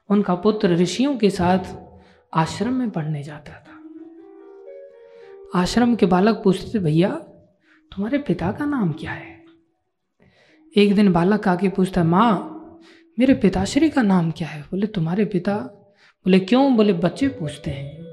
उनका 0.10 0.36
पुत्र 0.36 0.70
ऋषियों 0.70 1.18
के 1.18 1.30
साथ 1.30 1.76
आश्रम 2.34 2.74
में 2.74 2.90
पढ़ने 2.90 3.24
जाता 3.24 3.54
था। 3.54 3.76
आश्रम 5.62 5.96
के 5.96 6.06
बालक 6.06 6.42
पूछते 6.44 6.80
भैया, 6.80 7.10
तुम्हारे 7.92 8.18
पिता 8.18 8.52
का 8.52 8.66
नाम 8.66 8.92
क्या 8.92 9.12
है? 9.12 9.46
एक 10.78 10.96
दिन 10.96 11.14
बालक 11.14 11.48
आके 11.48 11.70
पूछता, 11.70 12.04
माँ 12.04 12.52
मेरे 13.20 13.34
पिताश्री 13.34 13.90
का 13.90 14.02
नाम 14.02 14.32
क्या 14.32 14.48
है? 14.48 14.62
बोले, 14.62 14.88
तुम्हारे 14.88 15.26
पिता 15.26 15.58
बोले, 16.26 16.40
क्यों? 16.40 16.76
बोले, 16.76 16.94
बच्चे 16.94 17.28
पूछते 17.28 17.72
हैं। 17.72 18.04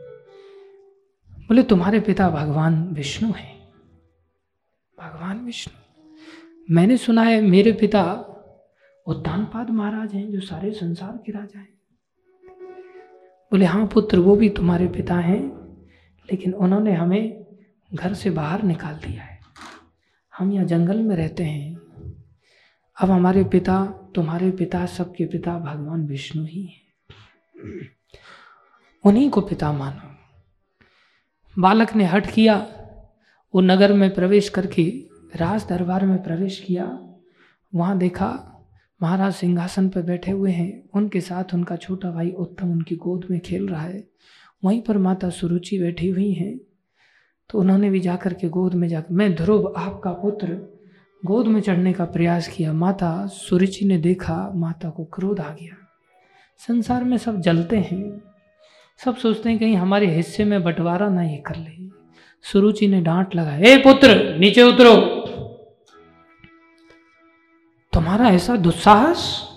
बोले, 1.30 1.62
तुम्हारे 1.62 2.00
पिता 2.00 2.30
भगवान 2.30 2.88
विष्णु 2.88 3.32
हैं। 3.32 3.68
भगवान 4.98 5.44
विष्णु। 5.44 6.04
मैंने 6.74 6.96
सुना 6.96 7.22
है, 7.22 7.40
मेरे 7.40 7.72
पिता 7.72 8.12
उद्दानपाद 9.06 9.70
महाराज 9.70 10.14
हैं, 10.14 10.30
जो 10.30 10.40
सारे 10.40 10.72
संसार 10.72 11.20
के 11.26 11.32
राजा 11.32 11.58
हैं। 11.58 11.74
बोले 13.50 13.64
हाँ 13.64 13.86
पुत्र, 13.86 14.18
वो 14.18 14.36
भी 14.36 14.48
तुम्हारे 14.48 14.86
पिता 14.86 15.14
हैं, 15.14 15.48
लेकिन 16.32 16.54
उन्होंने 16.54 16.92
हमें 16.92 17.46
घर 17.94 18.14
से 18.14 18.30
बाहर 18.30 18.62
निकाल 18.62 18.94
दिया 18.94 19.22
है। 19.22 19.40
हम 20.38 20.52
यहाँ 20.52 20.66
जंगल 20.66 20.96
में 20.96 21.16
रहते 21.16 21.44
हैं। 21.44 21.81
अब 23.00 23.10
हमारे 23.10 23.44
पिता, 23.44 23.86
तुम्हारे 24.14 24.50
पिता, 24.50 24.86
सबके 24.86 25.26
पिता 25.26 25.58
भगवान 25.58 26.06
विष्णु 26.06 26.44
ही 26.44 26.64
हैं। 26.64 26.82
उन्हीं 29.04 29.30
को 29.30 29.40
पिता 29.40 29.72
मानो। 29.72 30.14
बालक 31.58 31.94
ने 31.94 32.04
हट 32.04 32.30
किया, 32.30 32.56
वो 33.54 33.60
नगर 33.60 33.92
में 33.92 34.14
प्रवेश 34.14 34.48
करके, 34.48 35.04
राज 35.36 35.68
दरबार 35.68 36.06
में 36.06 36.22
प्रवेश 36.22 36.60
किया। 36.60 36.98
वहाँ 37.74 37.98
देखा, 37.98 38.48
महाराज 39.02 39.32
सिंहासन 39.32 39.88
पर 39.88 40.02
बैठे 40.02 40.30
हुए 40.30 40.52
हैं। 40.52 40.88
उनके 40.94 41.20
साथ 41.20 41.44
उनका 41.54 41.76
छोटा 41.76 42.10
भाई 42.10 42.30
उत्तम 42.30 42.72
उनकी 42.72 42.96
गोद 42.96 43.26
में 43.30 43.40
खेल 43.40 43.68
रहा 43.68 43.82
है। 43.82 44.08
वहीं 44.64 44.82
पर 44.82 44.98
माता 44.98 45.30
सुरुचि 45.30 45.78
बैठी 45.78 46.08
हुई 46.08 46.32
हैं। 46.32 46.60
तो 47.50 47.60
उन्होंने 47.60 47.90
भी 47.90 48.00
जाकर 48.00 48.34
के 48.34 48.48
गोद 48.48 48.74
में 48.74 48.88
जाकर, 48.88 49.14
मैं 49.14 49.34
ध्रुव, 49.34 49.74
आपका 49.76 50.12
पुत्र 50.12 50.71
गोद 51.26 51.46
में 51.46 51.60
चढ़ने 51.60 51.92
का 51.92 52.04
प्रयास 52.04 52.48
किया। 52.48 52.72
माता 52.72 53.26
सुरुचि 53.26 53.84
ने 53.84 53.98
देखा, 53.98 54.52
माता 54.54 54.90
को 54.90 55.04
क्रोध 55.04 55.40
आ 55.40 55.48
गया। 55.48 55.76
संसार 56.58 57.04
में 57.04 57.16
सब 57.16 57.40
जलते 57.40 57.76
हैं। 57.76 58.22
सब 59.04 59.16
सोचते 59.16 59.50
हैं 59.50 59.58
कहीं 59.58 59.76
हमारे 59.76 60.06
हिस्से 60.06 60.44
में 60.44 60.62
बंटवारा 60.62 61.08
ना 61.08 61.22
ये 61.22 61.36
कर 61.36 61.56
ले। 61.56 61.88
सुरुचि 62.42 62.88
ने 62.88 63.00
डांट 63.00 63.34
लगा 63.36 63.56
ए 63.56 63.76
पुत्र, 63.76 64.36
नीचे 64.38 64.62
उतरो। 64.62 64.96
तुम्हारा 67.92 68.28
ऐसा 68.28 68.56
दुस्साहस? 68.56 69.48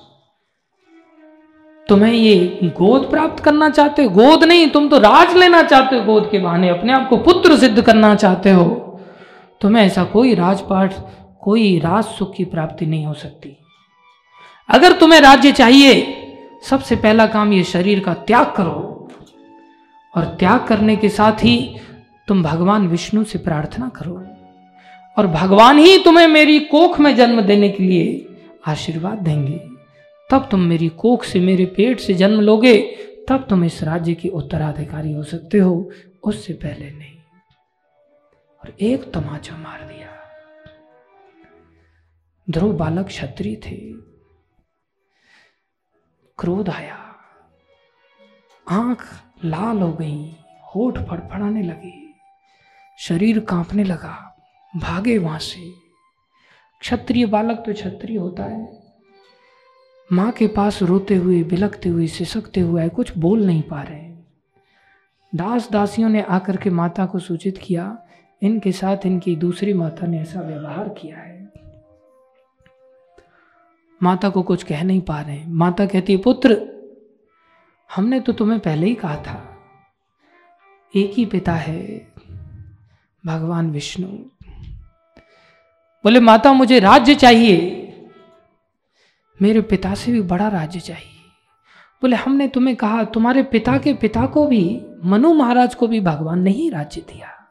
तुम्हें 1.89 2.13
ये 2.13 2.59
गोद 2.63 3.09
प्राप्त 3.09 3.43
करना 3.43 3.69
चाहते 3.69 4.03
हो? 4.03 4.09
गोद 4.09 4.43
नहीं, 4.43 4.69
तुम 4.69 4.89
तो 4.89 4.97
राज 4.97 5.37
लेना 5.37 5.63
चाहते 5.63 5.95
हो 5.95 6.03
गोद 6.03 6.29
के 6.31 6.39
बहाने। 6.39 6.69
अपने 6.69 6.93
आप 6.93 7.09
को 7.09 7.17
पुत्र 7.17 7.57
सिद्ध 7.57 7.81
करना 7.81 8.15
चाहते 8.15 8.51
हो। 8.51 8.65
तुम्हें 9.61 9.83
ऐसा 9.85 10.03
कोई 10.03 10.33
राजपाठ 10.33 10.93
कोई 11.45 11.79
राज 11.79 12.03
सुख 12.03 12.35
की 12.35 12.45
प्राप्ति 12.45 12.85
नहीं 12.85 13.05
हो 13.05 13.13
सकती। 13.13 13.57
अगर 14.69 14.99
तुम्हें 14.99 15.21
राज्य 15.21 15.51
चाहिए, 15.51 16.21
सबसे 16.69 16.95
पहला 16.95 17.27
काम 17.27 17.53
ये 17.53 17.63
शरीर 17.63 17.99
का 17.99 18.13
त्याग 18.13 18.53
करो 18.55 19.11
और 20.15 20.23
त्याग 20.25 20.67
करने 20.67 20.95
के 20.95 21.09
साथ 21.09 21.31
ही 21.31 21.79
तुम 22.27 22.43
भगवान 22.43 22.87
विष्णु 22.87 23.23
से 23.23 23.39
प्रार्थना 23.39 23.89
करो 23.89 24.27
और 25.17 25.27
भगवान 25.27 25.77
ही 25.77 25.97
तुम्हें 26.03 26.27
मेरी 26.27 26.59
कोख 26.59 26.99
में 26.99 27.15
जन्म 27.15 27.41
देने 27.41 27.69
के 27.69 27.83
लिए 27.83 28.25
आशीर्वाद 28.67 29.17
देंगे। 29.17 29.61
तब 30.31 30.47
तुम 30.51 30.59
मेरी 30.59 30.87
कोख 30.87 31.23
से 31.23 31.39
मेरे 31.39 31.65
पेट 31.65 31.99
से 31.99 32.13
जन्म 32.13 32.41
लोगे, 32.41 32.77
तब 33.29 33.47
तुम 33.49 33.63
इस 33.63 33.83
राज्य 33.83 34.13
के 34.13 34.29
उत्तराधिकारी 34.29 35.13
हो 35.13 35.23
सकते 35.23 35.57
हो, 35.57 35.89
उससे 36.23 36.53
पहले 36.53 36.91
नहीं। 36.91 37.17
और 38.63 38.73
एक 38.81 39.11
तमाचा 39.11 39.57
मार 39.57 39.79
दिया। 39.81 40.14
ध्रुव 42.49 42.73
बालक 42.73 43.05
क्षत्रिय 43.05 43.55
थे। 43.55 43.93
क्रोध 46.37 46.69
आया। 46.69 47.15
आँख 48.69 49.03
लाल 49.45 49.77
हो 49.77 49.93
गई, 49.93 50.35
होठ 50.75 50.97
फड़फड़ाने 50.97 51.63
लगे। 51.63 52.09
शरीर 52.99 53.39
कांपने 53.39 53.83
लगा, 53.83 54.37
भागे 54.75 55.17
वहाँ 55.17 55.39
से। 55.39 55.71
क्षत्रिय 56.79 57.25
बालक 57.25 57.63
तो 57.65 57.73
क्षत्रिय 57.73 58.17
होता 58.17 58.43
है। 58.43 58.83
माँ 60.11 60.31
के 60.31 60.47
पास 60.47 60.81
रोते 60.81 61.15
हुए 61.15 61.43
बिलकते 61.43 61.89
हुए, 61.89 62.07
सिसकते 62.07 62.59
हुए 62.59 62.89
कुछ 62.89 63.17
बोल 63.17 63.45
नहीं 63.45 63.61
पा 63.61 63.81
रहे। 63.81 64.09
दास 65.35 65.71
दासियों 65.71 66.09
ने 66.09 66.21
आकर 66.21 66.57
के 66.57 66.69
माता 66.69 67.05
को 67.05 67.19
सूचित 67.19 67.57
किया। 67.57 68.07
इनके 68.41 68.71
साथ 68.71 68.97
इनकी 69.05 69.35
दूसरी 69.35 69.73
माता 69.73 70.07
ने 70.07 70.21
ऐसा 70.21 70.41
व्यवहार 70.41 70.89
किया 70.89 71.17
है। 71.17 71.44
माता 74.05 74.29
को 74.29 74.43
कुछ 74.43 74.63
कह 74.63 74.83
नहीं 74.83 75.01
पा 75.01 75.21
रहे 75.21 75.45
माता 75.47 75.85
कहती 75.85 76.13
है, 76.13 76.19
पुत्र, 76.19 76.75
हमने 77.95 78.19
तो 78.19 78.33
तुम्हें 78.33 78.59
पहले 78.59 78.87
ही 78.87 78.95
कहा 78.95 79.15
था। 79.15 79.57
एक 80.95 81.13
ही 81.13 81.25
पिता 81.25 81.53
है 81.53 82.13
भगवान 83.25 83.71
विष्णु। 83.71 84.07
बोले, 86.03 86.19
माता, 86.19 86.53
मुझे 86.53 86.79
राज्य 86.79 87.15
चाहिए। 87.15 87.81
मेरे 89.41 89.61
पिता 89.61 89.95
से 89.95 90.11
भी 90.11 90.21
बड़ा 90.21 90.47
राज्य 90.47 90.79
चाहिए। 90.79 91.31
बोले, 92.01 92.15
हमने 92.15 92.47
तुम्हें 92.47 92.75
कहा, 92.75 93.03
तुम्हारे 93.03 93.43
पिता 93.43 93.77
के 93.77 93.93
पिता 93.93 94.25
को 94.25 94.47
भी, 94.47 94.85
मनु 95.05 95.33
महाराज 95.33 95.75
को 95.75 95.87
भी 95.87 95.99
भगवान 95.99 96.41
ने 96.41 96.51
ही 96.51 96.69
राज्य 96.69 97.01
दिया। 97.01 97.47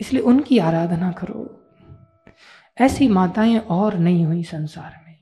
इसलिए 0.00 0.22
उनकी 0.22 0.58
आराधना 0.58 1.12
करो। 1.12 1.59
ऐसी 2.80 3.08
माताएँ 3.08 3.58
और 3.58 3.94
नहीं 3.94 4.24
हुई 4.24 4.42
संसार 4.42 5.04
में। 5.06 5.18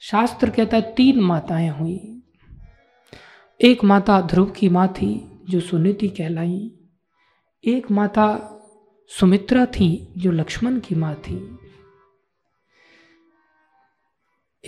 शास्त्र 0.00 0.50
कहता 0.50 0.76
है, 0.76 0.94
तीन 0.94 1.20
माताएँ 1.20 1.68
हुई। 1.68 2.22
एक 3.60 3.84
माता 3.84 4.20
ध्रुव 4.20 4.50
की 4.50 4.68
माँ 4.68 4.88
थी, 4.88 5.40
जो 5.50 5.60
सुनीति 5.60 6.08
कहलाई। 6.08 6.72
एक 7.64 7.90
माता 7.90 8.38
सुमित्रा 9.08 9.66
थी, 9.66 10.14
जो 10.16 10.32
लक्ष्मण 10.32 10.80
की 10.80 10.94
माँ 10.94 11.14
थी। 11.14 11.58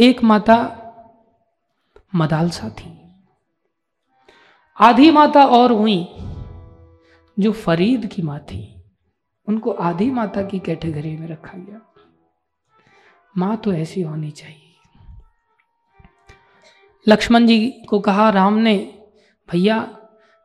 एक 0.00 0.24
माता 0.24 0.84
मदालसा 2.14 2.68
थी। 2.68 3.14
आधी 4.80 5.10
माता 5.10 5.46
और 5.46 5.72
हुई, 5.72 6.08
जो 7.38 7.52
फरीद 7.52 8.06
की 8.06 8.22
माँ 8.22 8.38
थी। 8.38 8.74
उनको 9.48 9.70
आधी 9.70 10.10
माता 10.10 10.42
की 10.42 10.58
कैटेगरी 10.58 11.16
में 11.16 11.28
रखा 11.28 11.58
गया। 11.58 11.87
माँ 13.36 13.56
तो 13.56 13.72
ऐसी 13.72 14.00
होनी 14.00 14.30
चाहिए। 14.30 14.64
लक्ष्मण 17.08 17.46
जी 17.46 17.70
को 17.88 18.00
कहा, 18.00 18.30
राम 18.30 18.54
ने, 18.54 18.98
भैया, 19.50 19.82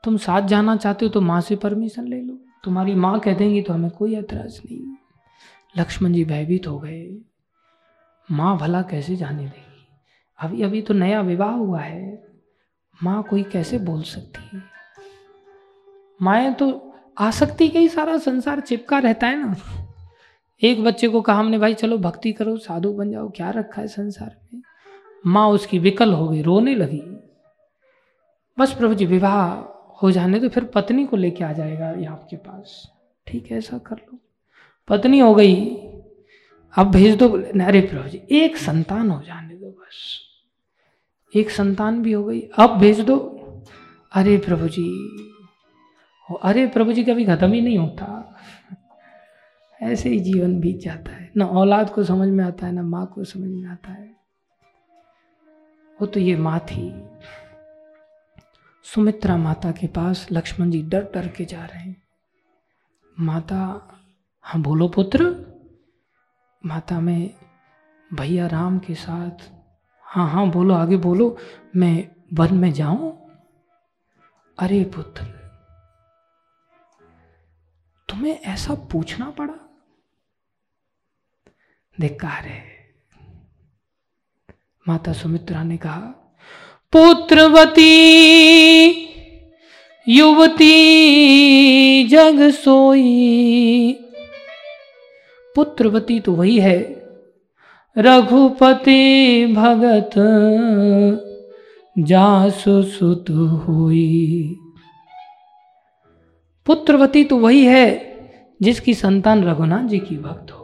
तुम 0.03 0.17
साथ 0.17 0.41
जाना 0.41 0.75
चाहते 0.75 1.05
हो 1.05 1.11
तो 1.11 1.21
माँ 1.21 1.41
से 1.41 1.55
परमिशन 1.55 2.07
ले 2.07 2.21
लो। 2.21 2.39
तुम्हारी 2.63 2.95
माँ 2.95 3.19
कह 3.19 3.33
देंगी 3.33 3.61
तो 3.61 3.73
हमें 3.73 3.91
कोई 3.91 4.15
ऐतराज 4.15 4.61
नहीं। 4.65 4.95
लक्ष्मण 5.77 6.13
जी 6.13 6.25
भयभीत 6.25 6.67
हो 6.67 6.79
गए। 6.79 7.17
माँ 8.31 8.57
भला 8.57 8.81
कैसे 8.81 9.15
जाने 9.15 9.43
देगी? 9.43 9.87
अभी 10.39 10.61
अभी 10.61 10.81
तो 10.81 10.93
नया 10.93 11.21
विवाह 11.21 11.51
हुआ 11.51 11.79
है। 11.79 12.23
माँ 13.03 13.23
कोई 13.23 13.43
कैसे 13.43 13.77
बोल 13.77 14.03
सकती 14.03 14.57
है? 14.57 14.63
माए 16.21 16.53
तो 16.53 16.95
आसक्ति 17.17 17.69
का 17.69 17.79
ही 17.79 17.89
सारा 17.89 18.17
संसार 18.17 18.59
चिपका 18.59 18.99
रहता 18.99 19.27
है 19.27 19.47
ना। 19.47 19.55
एक 20.63 20.83
बच्चे 20.83 21.07
को 21.07 21.21
कहा 21.21 21.39
हमने, 21.39 21.57
भाई 21.57 21.73
चलो 21.73 21.97
भक्ति 21.97 22.31
करो, 22.33 22.57
साधु 22.57 22.93
बन 22.93 23.11
जाओ, 23.11 23.29
क्या 23.29 23.49
रखा 23.49 23.81
है 23.81 23.87
संसार 23.87 24.35
में? 24.53 24.61
माँ 25.25 25.47
उसकी 25.49 25.79
विकल 25.79 26.13
हो 26.13 26.27
गई, 26.27 26.41
रोने 26.41 26.75
लगी। 26.75 27.01
बस 28.57 28.73
प्रभु 28.73 28.93
जी, 28.93 29.05
विवाह 29.05 29.51
हो 30.03 30.11
जाने 30.11 30.39
तो 30.39 30.49
फिर 30.49 30.63
पत्नी 30.65 31.05
को 31.05 31.17
लेके 31.17 31.43
आ 31.43 31.51
जाएगा 31.53 31.91
ये 31.91 32.05
आपके 32.05 32.35
पास। 32.35 32.91
ठीक 33.27 33.51
है, 33.51 33.57
ऐसा 33.57 33.77
कर 33.77 33.95
लो। 33.95 34.17
पत्नी 34.87 35.19
हो 35.19 35.33
गई, 35.35 35.55
अब 36.73 36.91
भेज 36.91 37.15
दो। 37.15 37.29
अरे 37.65 37.81
प्रभु 37.81 38.09
जी, 38.09 38.21
एक 38.31 38.57
संतान 38.57 39.09
हो 39.09 39.21
जाने 39.21 39.55
दो 39.55 39.69
बस। 39.69 40.19
एक 41.35 41.49
संतान 41.49 42.01
भी 42.01 42.11
हो 42.11 42.23
गई, 42.23 42.41
अब 42.59 42.77
भेज 42.77 42.99
दो। 43.01 43.17
अरे 44.13 44.37
प्रभु 44.37 44.67
जी, 44.67 44.89
अरे 46.43 46.65
प्रभु 46.67 46.93
जी, 46.93 47.03
कभी 47.03 47.25
खत्म 47.25 47.51
ही 47.53 47.61
नहीं 47.61 47.77
होता। 47.77 48.22
ऐसे 49.83 50.09
ही 50.09 50.19
जीवन 50.19 50.59
बीत 50.59 50.79
जाता 50.79 51.11
है। 51.11 51.31
ना 51.37 51.45
औलाद 51.45 51.89
को 51.89 52.03
समझ 52.03 52.27
में 52.29 52.43
आता 52.45 52.65
है, 52.65 52.71
ना 52.71 52.81
माँ 52.81 53.05
को 53.05 53.23
समझ 53.23 53.49
में 53.49 53.69
आता 53.69 53.91
है। 53.91 54.15
वो 56.01 56.07
तो 56.07 56.19
ये 56.19 56.35
माँ 56.35 56.59
थी। 56.59 56.91
सुमित्रा 58.85 59.37
माता 59.37 59.71
के 59.71 59.87
पास 59.87 60.27
लक्ष्मण 60.31 60.71
जी 60.71 60.81
डर 60.81 61.09
डर 61.13 61.27
के 61.27 61.45
जा 61.45 61.65
रहे 61.65 61.83
हैं। 61.83 62.01
माता 63.19 63.59
हाँ 64.45 64.61
बोलो 64.61 64.87
पुत्र। 64.87 65.25
माता 66.65 66.99
में 66.99 67.33
भैया 68.13 68.47
राम 68.47 68.79
के 68.79 68.95
साथ 68.95 69.51
हाँ 70.03 70.29
हाँ 70.29 70.49
बोलो, 70.49 70.73
आगे 70.73 70.97
बोलो। 70.97 71.37
मैं 71.75 72.07
वन 72.33 72.53
में 72.53 72.71
जाऊँ? 72.73 73.11
अरे 74.57 74.83
पुत्र, 74.85 75.23
तुम्हें 78.09 78.39
ऐसा 78.39 78.73
पूछना 78.91 79.29
पड़ा? 79.29 79.53
धिक्कार 82.01 82.45
है। 82.45 82.63
माता 84.87 85.13
सुमित्रा 85.13 85.63
ने 85.63 85.77
कहा, 85.77 85.99
पुत्रवती, 86.93 87.83
युवती, 90.07 90.73
जग 92.03 92.49
सोई। 92.49 93.93
पुत्रवती 95.55 96.19
तो 96.19 96.31
वही 96.31 96.59
है, 96.59 96.77
रघुपति 97.97 99.45
भगत 99.55 100.11
जासु 101.99 102.83
सुत 102.83 103.29
हुई। 103.67 104.55
पुत्रवती 106.65 107.23
तो 107.23 107.37
वही 107.37 107.65
है 107.65 107.87
जिसकी 108.61 108.93
संतान 108.93 109.43
रघुनाथ 109.43 109.87
जी 109.87 109.99
की 109.99 110.17
भक्त 110.17 110.51
हो। 110.51 110.62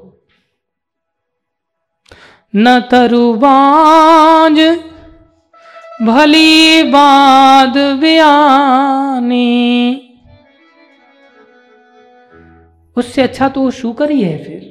न 2.56 2.80
तरुबाज 2.92 4.60
भली 6.02 6.84
बाद 6.84 7.78
बयानी। 8.00 9.50
उससे 12.98 13.22
अच्छा 13.22 13.50
तो 13.50 13.62
वो 13.62 13.72
शुकर 13.72 14.12
ही 14.12 14.22
है 14.22 14.38
फिर। 14.44 14.62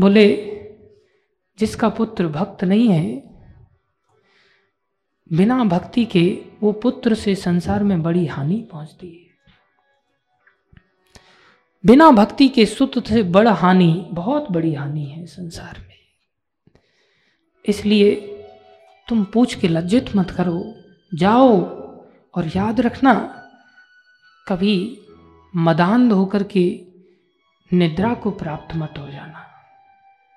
बोले, 0.00 0.26
जिसका 1.58 1.88
पुत्र 1.88 2.28
भक्त 2.28 2.64
नहीं 2.64 2.88
है, 2.88 3.34
बिना 5.32 5.64
भक्ति 5.64 6.04
के 6.04 6.42
वो 6.62 6.72
पुत्र 6.72 7.14
से 7.14 7.34
संसार 7.34 7.82
में 7.82 8.02
बड़ी 8.02 8.26
हानि 8.26 8.68
पहुँचती 8.72 9.08
है। 9.08 9.23
बिना 11.86 12.10
भक्ति 12.10 12.48
के 12.48 12.66
सुत 12.66 13.08
से 13.08 13.22
बड़ा 13.22 13.52
हानि, 13.52 14.08
बहुत 14.10 14.50
बड़ी 14.50 14.74
हानि 14.74 15.04
है 15.04 15.26
संसार 15.26 15.80
में। 15.80 15.94
इसलिए 17.68 18.14
तुम 19.08 19.24
पूछ 19.24 19.54
के 19.54 19.68
लज्जित 19.68 20.16
मत 20.16 20.30
करो। 20.30 20.74
जाओ 21.14 21.60
और 22.34 22.46
याद 22.56 22.80
रखना, 22.80 23.14
कभी 24.48 25.00
मदान 25.56 26.10
होकर 26.10 26.42
के 26.42 26.86
निद्रा 27.72 28.14
को 28.14 28.30
प्राप्त 28.30 28.76
मत 28.76 28.94
हो 28.98 29.10
जाना। 29.10 29.50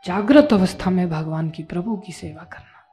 जागृत 0.05 0.53
अवस्था 0.53 0.91
में 0.91 1.09
भगवान 1.09 1.49
की 1.49 1.63
प्रभु 1.63 1.97
की 1.97 2.11
सेवा 2.11 2.43
करना। 2.43 2.85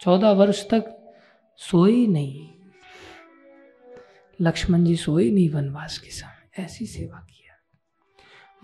चौदह 0.00 0.30
वर्ष 0.30 0.68
तक 0.70 1.14
सोए 1.56 2.06
नहीं। 2.06 2.48
लक्ष्मण 4.40 4.84
जी 4.84 4.96
सोए 4.96 5.30
नहीं 5.30 5.50
वनवास 5.50 5.98
के 5.98 6.10
समय। 6.10 6.62
ऐसी 6.62 6.86
सेवा 6.86 7.18
किया 7.18 7.31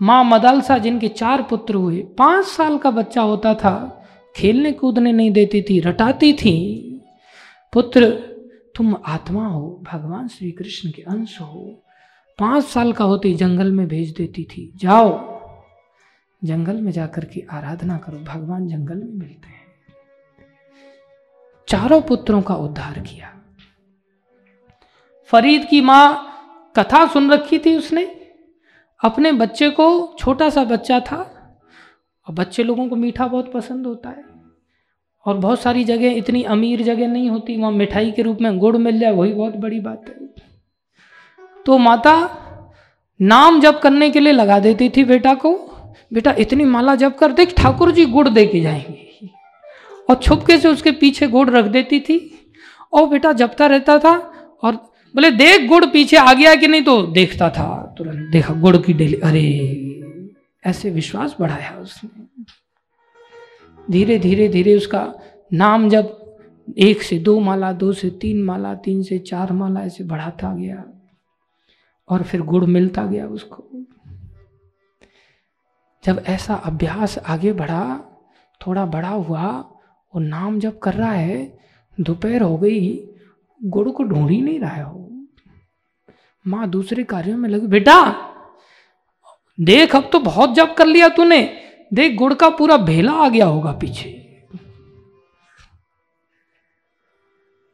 माँ 0.01 0.23
मदालसा 0.23 0.77
जिनके 0.77 1.07
चार 1.07 1.41
पुत्र 1.41 1.75
हुए, 1.75 2.01
पाँच 2.01 2.45
साल 2.45 2.77
का 2.77 2.91
बच्चा 2.91 3.21
होता 3.21 3.53
था, 3.53 4.05
खेलने 4.35 4.71
कूदने 4.71 5.11
नहीं 5.11 5.31
देती 5.31 5.61
थी, 5.61 5.79
रटाती 5.79 6.33
थी। 6.33 6.85
पुत्र, 7.73 8.09
तुम 8.75 8.97
आत्मा 9.05 9.47
हो, 9.47 9.83
भगवान 9.93 10.27
श्री 10.27 10.51
कृष्ण 10.51 10.91
के 10.91 11.01
अंश 11.01 11.41
हो। 11.41 11.83
पाँच 12.39 12.63
साल 12.63 12.93
का 12.93 13.05
होते 13.05 13.33
जंगल 13.33 13.71
में 13.71 13.87
भेज 13.87 14.13
देती 14.13 14.43
थी। 14.43 14.73
जाओ, 14.75 15.39
जंगल 16.43 16.75
में 16.75 16.91
जाकर 16.91 17.25
के 17.25 17.45
आराधना 17.51 17.97
करो, 17.97 18.17
भगवान 18.17 18.67
जंगल 18.67 18.95
में 18.95 19.13
मिलते 19.13 19.47
हैं। 19.47 19.59
चारों 21.67 22.01
पुत्रों 22.01 22.41
का 22.41 22.55
उद्धार 22.55 22.99
किया। 22.99 23.35
फरीद 25.25 25.67
की 25.69 25.81
माँ 25.81 26.25
कथा 26.75 27.07
सुन 27.07 27.31
रखी 27.31 27.59
थी 27.59 27.75
उसने। 27.75 28.18
अपने 29.03 29.31
बच्चे 29.31 29.69
को 29.69 30.15
छोटा 30.19 30.49
सा 30.49 30.63
बच्चा 30.63 30.99
था, 30.99 31.35
और 32.27 32.35
बच्चे 32.35 32.63
लोगों 32.63 32.89
को 32.89 32.95
मीठा 32.95 33.27
बहुत 33.27 33.51
पसंद 33.51 33.85
होता 33.85 34.09
है। 34.09 34.25
और 35.25 35.37
बहुत 35.37 35.61
सारी 35.61 35.83
जगह 35.83 36.11
इतनी 36.11 36.43
अमीर 36.43 36.81
जगह 36.81 37.07
नहीं 37.07 37.29
होती, 37.29 37.57
वहाँ 37.57 37.71
मिठाई 37.71 38.11
के 38.11 38.21
रूप 38.21 38.37
में 38.41 38.59
गुड़ 38.59 38.77
मिल 38.77 38.99
जाए, 38.99 39.11
वही 39.11 39.33
बहुत 39.33 39.55
बड़ी 39.55 39.79
बात 39.79 40.05
है। 40.07 40.27
तो 41.65 41.77
माता 41.77 42.29
नाम 43.21 43.59
जप 43.59 43.79
करने 43.83 44.09
के 44.09 44.19
लिए 44.19 44.33
लगा 44.33 44.59
देती 44.59 44.89
थी 44.89 45.03
बेटा 45.03 45.33
को, 45.33 45.53
बेटा, 46.13 46.35
इतनी 46.39 46.65
माला 46.65 46.95
जप 46.95 47.17
कर 47.19 47.31
देख, 47.31 47.53
ठाकुर 47.57 47.91
जी 47.91 48.05
गुड़ 48.05 48.29
दे 48.29 48.45
के 48.45 48.59
जाएँगे। 48.59 49.29
और 50.09 50.15
छुपके 50.15 50.57
से 50.57 50.67
उसके 50.67 50.91
पीछे 50.91 51.27
गुड़ 51.27 51.49
रख 51.49 51.65
देती 51.65 51.99
थी। 51.99 52.51
और 52.93 53.07
बेटा 53.07 53.31
जपता 53.31 53.65
रहता 53.67 53.99
था, 53.99 54.33
और 54.63 54.88
बोले, 55.15 55.31
देख 55.31 55.69
गुड़ 55.69 55.85
पीछे 55.85 56.17
आ 56.17 56.33
गया 56.33 56.55
कि 56.55 56.67
नहीं? 56.67 56.83
तो 56.83 57.01
देखता 57.01 57.49
था, 57.49 57.95
तुरंत 57.97 58.31
देखा 58.31 58.53
गुड़ 58.53 58.77
की 58.77 58.93
डेली, 58.93 59.15
अरे, 59.15 59.85
ऐसे 60.65 60.89
विश्वास 60.89 61.35
बढ़ाया 61.39 61.79
उसने। 61.79 62.43
धीरे 63.91 64.19
धीरे 64.19 64.47
धीरे 64.47 64.75
उसका 64.75 65.13
नाम 65.53 65.89
जब 65.89 66.35
एक 66.77 67.01
से 67.01 67.19
दो 67.19 67.39
माला, 67.39 67.71
दो 67.71 67.93
से 67.93 68.09
तीन 68.09 68.43
माला, 68.43 68.75
तीन 68.75 69.03
से 69.03 69.19
चार 69.19 69.51
माला 69.51 69.81
ऐसे 69.81 70.03
बढ़ाता 70.03 70.55
गया 70.55 70.85
और 72.09 72.23
फिर 72.23 72.41
गुड़ 72.41 72.65
मिलता 72.65 73.05
गया 73.05 73.27
उसको। 73.27 73.67
जब 76.05 76.23
ऐसा 76.27 76.53
अभ्यास 76.53 77.17
आगे 77.17 77.53
बढ़ा, 77.53 78.01
थोड़ा 78.67 78.85
बड़ा 78.85 79.09
हुआ 79.09 79.47
वो 80.15 80.19
नाम 80.19 80.59
जब 80.59 80.79
कर 80.79 80.93
रहा 80.93 81.11
है, 81.11 81.59
दोपहर 81.99 82.41
हो 82.41 82.57
गई 82.57 83.08
गुड़ 83.63 83.89
को 83.89 84.03
ढूंढ 84.03 84.29
ही 84.29 84.41
नहीं 84.41 84.59
रहा 84.59 84.83
हो। 84.83 85.25
माँ 86.47 86.69
दूसरे 86.69 87.03
कार्यों 87.03 87.37
में 87.37 87.49
लगी। 87.49 87.67
बेटा, 87.67 88.15
देख, 89.59 89.95
अब 89.95 90.09
तो 90.13 90.19
बहुत 90.19 90.53
जब 90.53 90.73
कर 90.73 90.85
लिया 90.85 91.09
तूने। 91.09 91.61
देख, 91.93 92.17
गुड़ 92.17 92.33
का 92.33 92.49
पूरा 92.49 92.77
भेला 92.77 93.11
आ 93.11 93.29
गया 93.29 93.45
होगा 93.45 93.71
पीछे। 93.71 94.15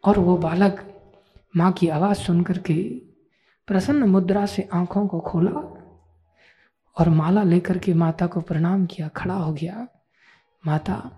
और 0.06 0.20
वो 0.20 0.38
बालक 0.38 1.02
माँ 1.58 1.72
की 1.72 1.88
आवाज़ 1.88 2.18
सुन 2.18 2.44
करके 2.44 3.02
प्रसन्न 3.68 4.04
मुद्रा 4.04 4.46
से 4.46 4.70
आँखों 4.74 5.08
को 5.08 5.20
खोला 5.20 5.82
और 7.00 7.10
माला 7.10 7.44
लेकर 7.44 7.78
के 7.78 7.94
माता 7.94 8.28
को 8.28 8.42
प्रणाम 8.42 8.86
किया, 8.86 9.08
खड़ा 9.08 9.34
हो 9.34 9.54
गया। 9.54 9.88
माता, 10.68 11.12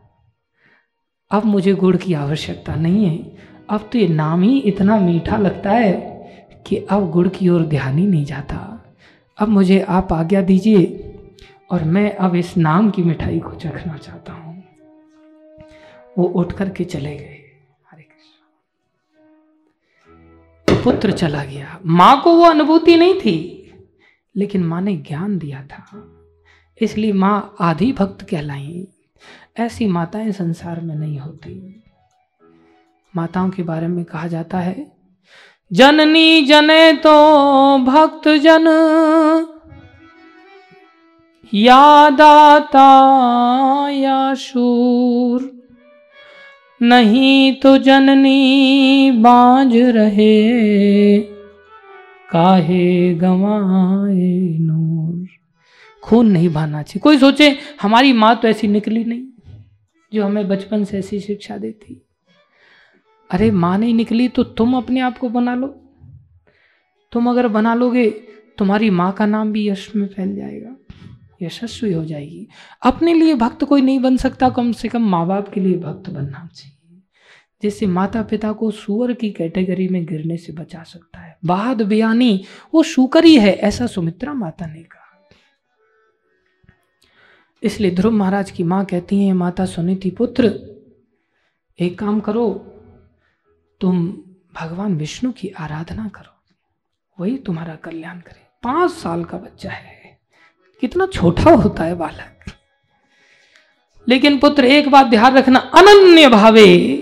अब 1.31 1.45
मुझे 1.45 1.73
गुड़ 1.73 1.97
की 1.97 2.13
आवश्यकता 2.13 2.75
नहीं 2.75 3.05
है। 3.05 3.37
अब 3.69 3.89
तो 3.93 3.97
ये 3.97 4.07
नाम 4.07 4.41
ही 4.41 4.59
इतना 4.59 4.99
मीठा 4.99 5.37
लगता 5.37 5.71
है 5.71 6.17
कि 6.67 6.75
अब 6.77 7.11
गुड़ 7.11 7.27
की 7.27 7.49
ओर 7.49 7.61
ध्यान 7.61 7.97
ही 7.97 8.07
नहीं 8.07 8.25
जाता। 8.25 8.85
अब 9.37 9.47
मुझे 9.47 9.79
आप 9.79 10.13
आज्ञा 10.13 10.41
दीजिए 10.41 11.13
और 11.71 11.83
मैं 11.83 12.15
अब 12.15 12.35
इस 12.35 12.57
नाम 12.57 12.89
की 12.89 13.03
मिठाई 13.03 13.39
को 13.39 13.51
चखना 13.51 13.97
चाहता 13.97 14.33
हूँ। 14.33 14.63
वो 16.17 16.25
उठ 16.25 16.53
करके 16.53 16.83
चले 16.83 17.17
गए। 17.17 17.43
हरे 17.91 18.03
कृष्ण। 18.03 18.43
पुत्र 20.83 21.11
चला 21.11 21.43
गया। 21.43 21.79
माँ 21.85 22.21
को 22.21 22.35
वो 22.35 22.43
अनुभूति 22.43 22.95
नहीं 22.95 23.19
थी, 23.19 23.71
लेकिन 24.35 24.63
माँ 24.63 24.81
ने 24.81 24.95
ज्ञान 24.97 25.37
दिया 25.37 25.63
था। 25.63 26.13
इसलिए 26.81 27.13
माँ 27.13 27.55
आधी 27.59 27.93
भक्त 27.93 28.25
कहलाई। 28.29 28.87
ऐसी 29.57 29.87
माताएँ 29.87 30.31
संसार 30.31 30.81
में 30.81 30.95
नहीं 30.95 31.19
होती। 31.19 31.83
माताओं 33.13 33.49
के 33.49 33.63
बारे 33.63 33.87
में 33.87 34.03
कहा 34.05 34.27
जाता 34.27 34.59
है। 34.59 34.85
जननी 35.71 36.41
जने 36.41 36.93
तो 36.93 37.11
भक्त 37.77 38.27
जन 38.37 38.67
या 41.53 42.09
दाता 42.09 42.89
या 43.89 44.33
शूर। 44.33 45.51
नहीं 46.81 47.53
तो 47.53 47.77
जननी 47.77 49.11
बाज 49.11 49.75
रहे, 49.75 51.19
काहे 52.29 53.13
गवाए 53.13 54.57
नूर। 54.59 55.27
खून 56.03 56.27
नहीं 56.27 56.49
बहाना 56.49 56.81
चाहिए। 56.83 56.99
कोई 56.99 57.17
सोचे, 57.17 57.55
हमारी 57.81 58.13
माँ 58.13 58.35
तो 58.35 58.47
ऐसी 58.47 58.67
निकली 58.67 59.03
नहीं, 59.03 59.23
जो 60.11 60.25
हमें 60.25 60.47
बचपन 60.47 60.83
से 60.83 60.97
ऐसी 60.97 61.19
शिक्षा 61.19 61.57
देती। 61.57 62.03
अरे 63.31 63.51
माँ 63.51 63.77
नहीं 63.77 63.93
निकली 63.93 64.27
तो 64.27 64.43
तुम 64.43 64.77
अपने 64.77 64.99
आप 64.99 65.17
को 65.17 65.29
बना 65.29 65.55
लो। 65.55 65.67
तुम 67.11 67.29
अगर 67.29 67.47
बना 67.47 67.75
लोगे, 67.75 68.09
तुम्हारी 68.57 68.89
माँ 68.89 69.11
का 69.11 69.25
नाम 69.25 69.51
भी 69.51 69.69
यश 69.69 69.95
में 69.95 70.07
फैल 70.07 70.35
जाएगा। 70.35 70.75
यशस्वी 71.41 71.93
हो 71.93 72.05
जाएगी। 72.05 72.47
अपने 72.83 73.13
लिए 73.13 73.35
भक्त 73.35 73.63
कोई 73.63 73.81
नहीं 73.81 73.99
बन 73.99 74.17
सकता, 74.17 74.49
कम 74.49 74.71
से 74.71 74.87
कम 74.87 75.09
माँ 75.09 75.27
बाप 75.27 75.49
के 75.49 75.61
लिए 75.61 75.77
भक्त 75.77 76.09
बनना 76.09 76.49
चाहिए। 76.53 77.01
जिससे 77.61 77.85
माता 77.85 78.23
पिता 78.23 78.51
को 78.51 78.71
सुअर 78.71 79.13
की 79.13 79.31
कैटेगरी 79.31 79.87
में 79.87 80.05
गिरने 80.05 80.37
से 80.37 80.53
बचा 80.53 80.83
सकता 80.83 81.19
है। 81.19 81.37
बाद 81.45 81.81
बयानी, 81.81 82.43
वो 82.73 82.83
शुकर 82.83 83.25
ही 83.25 83.35
है, 83.35 83.53
ऐसा 83.53 83.87
सुमित्रा 83.87 84.33
माता 84.33 84.65
ने 84.65 84.83
कहा। 84.83 85.29
इसलिए 87.63 87.91
ध्रुव 87.91 88.13
महाराज 88.13 88.51
की 88.51 88.63
माँ 88.63 88.85
कहती 88.85 89.23
हैं, 89.23 89.33
माता 89.33 89.65
सुनीति 89.65 90.09
पुत्र, 90.09 90.45
एक 91.79 91.99
काम 91.99 92.19
करो 92.19 92.73
तुम 93.79 94.17
भगवान 94.55 94.95
विष्णु 94.95 95.31
की 95.31 95.47
आराधना 95.47 96.07
करो। 96.07 96.43
वही 97.19 97.37
तुम्हारा 97.37 97.75
कल्याण 97.75 98.19
करे। 98.19 98.47
पाँच 98.63 98.91
साल 98.91 99.23
का 99.23 99.37
बच्चा 99.37 99.69
है। 99.69 100.19
कितना 100.81 101.05
छोटा 101.05 101.51
होता 101.51 101.83
है 101.83 101.95
बालक। 101.95 102.51
लेकिन 104.09 104.39
पुत्र, 104.39 104.65
एक 104.65 104.89
बात 104.89 105.05
ध्यान 105.07 105.37
रखना। 105.37 105.59
अनन्य 105.59 106.29
भावे। 106.29 106.97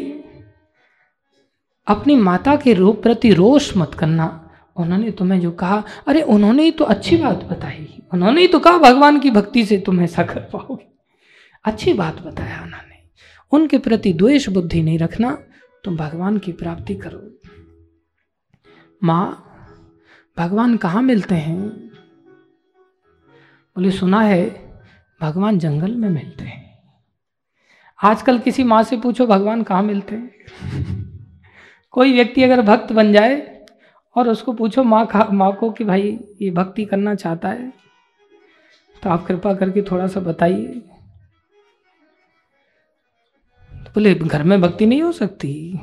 अपनी 1.87 2.15
माता 2.15 2.55
के 2.55 2.73
रूप 2.73 3.03
प्रति 3.03 3.33
रोष 3.33 3.77
मत 3.77 3.91
करना। 3.99 4.51
उन्होंने 4.75 5.11
तुम्हें 5.11 5.39
जो 5.39 5.51
कहा, 5.51 5.83
अरे 6.07 6.21
उन्होंने 6.21 6.63
ही 6.63 6.71
तो 6.71 6.85
अच्छी 6.85 7.17
बात 7.17 7.43
बताई। 7.43 8.03
उन्होंने 8.13 8.41
ही 8.41 8.47
तो 8.47 8.59
कहा 8.59 8.77
भगवान 8.77 9.19
की 9.19 9.31
भक्ति 9.31 9.65
से 9.65 9.77
तुम 9.77 10.01
ऐसा 10.01 10.23
कर 10.23 10.39
पाओगे। 10.39 10.87
अच्छी 11.63 11.93
बात 11.93 12.21
बताया 12.21 12.63
उन्होंने। 12.63 12.95
उनके 13.51 13.77
प्रति 13.77 14.13
द्वेष 14.13 14.49
बुद्धि 14.49 14.83
नहीं 14.83 14.99
रखना। 14.99 15.44
तुम 15.85 15.97
भगवान 15.97 16.37
की 16.37 16.51
प्राप्ति 16.51 16.95
करो। 16.95 17.19
माँ, 19.03 19.45
भगवान 20.37 20.75
कहाँ 20.77 21.01
मिलते 21.01 21.35
हैं? 21.35 21.69
बोले, 23.75 23.91
सुना 23.91 24.21
है, 24.21 24.45
भगवान 25.21 25.59
जंगल 25.59 25.95
में 25.95 26.09
मिलते 26.09 26.43
हैं। 26.43 26.63
आजकल 27.99 28.39
किसी 28.39 28.63
माँ 28.63 28.81
से 28.83 28.97
पूछो, 28.97 29.27
भगवान 29.27 29.63
कहाँ 29.63 29.83
मिलते 29.83 30.15
हैं? 30.15 30.31
कोई 31.93 32.13
व्यक्ति 32.13 32.43
अगर 32.43 32.61
भक्त 32.61 32.91
बन 32.91 33.13
जाए 33.13 33.65
और 34.15 34.29
उसको 34.29 34.53
पूछो, 34.53 34.83
माँ 34.83 35.07
माँ 35.31 35.51
को 35.55 35.71
कि 35.71 35.83
भाई 35.83 36.19
ये 36.41 36.49
भक्ति 36.51 36.85
करना 36.85 37.15
चाहता 37.15 37.49
है 37.49 37.71
तो 39.03 39.09
आप 39.09 39.25
कृपा 39.25 39.53
करके 39.53 39.81
थोड़ा 39.81 40.07
सा 40.07 40.19
बताइए। 40.19 40.81
बोले, 43.95 44.15
घर 44.15 44.43
में 44.43 44.61
भक्ति 44.61 44.85
नहीं 44.85 45.01
हो 45.01 45.11
सकती। 45.11 45.73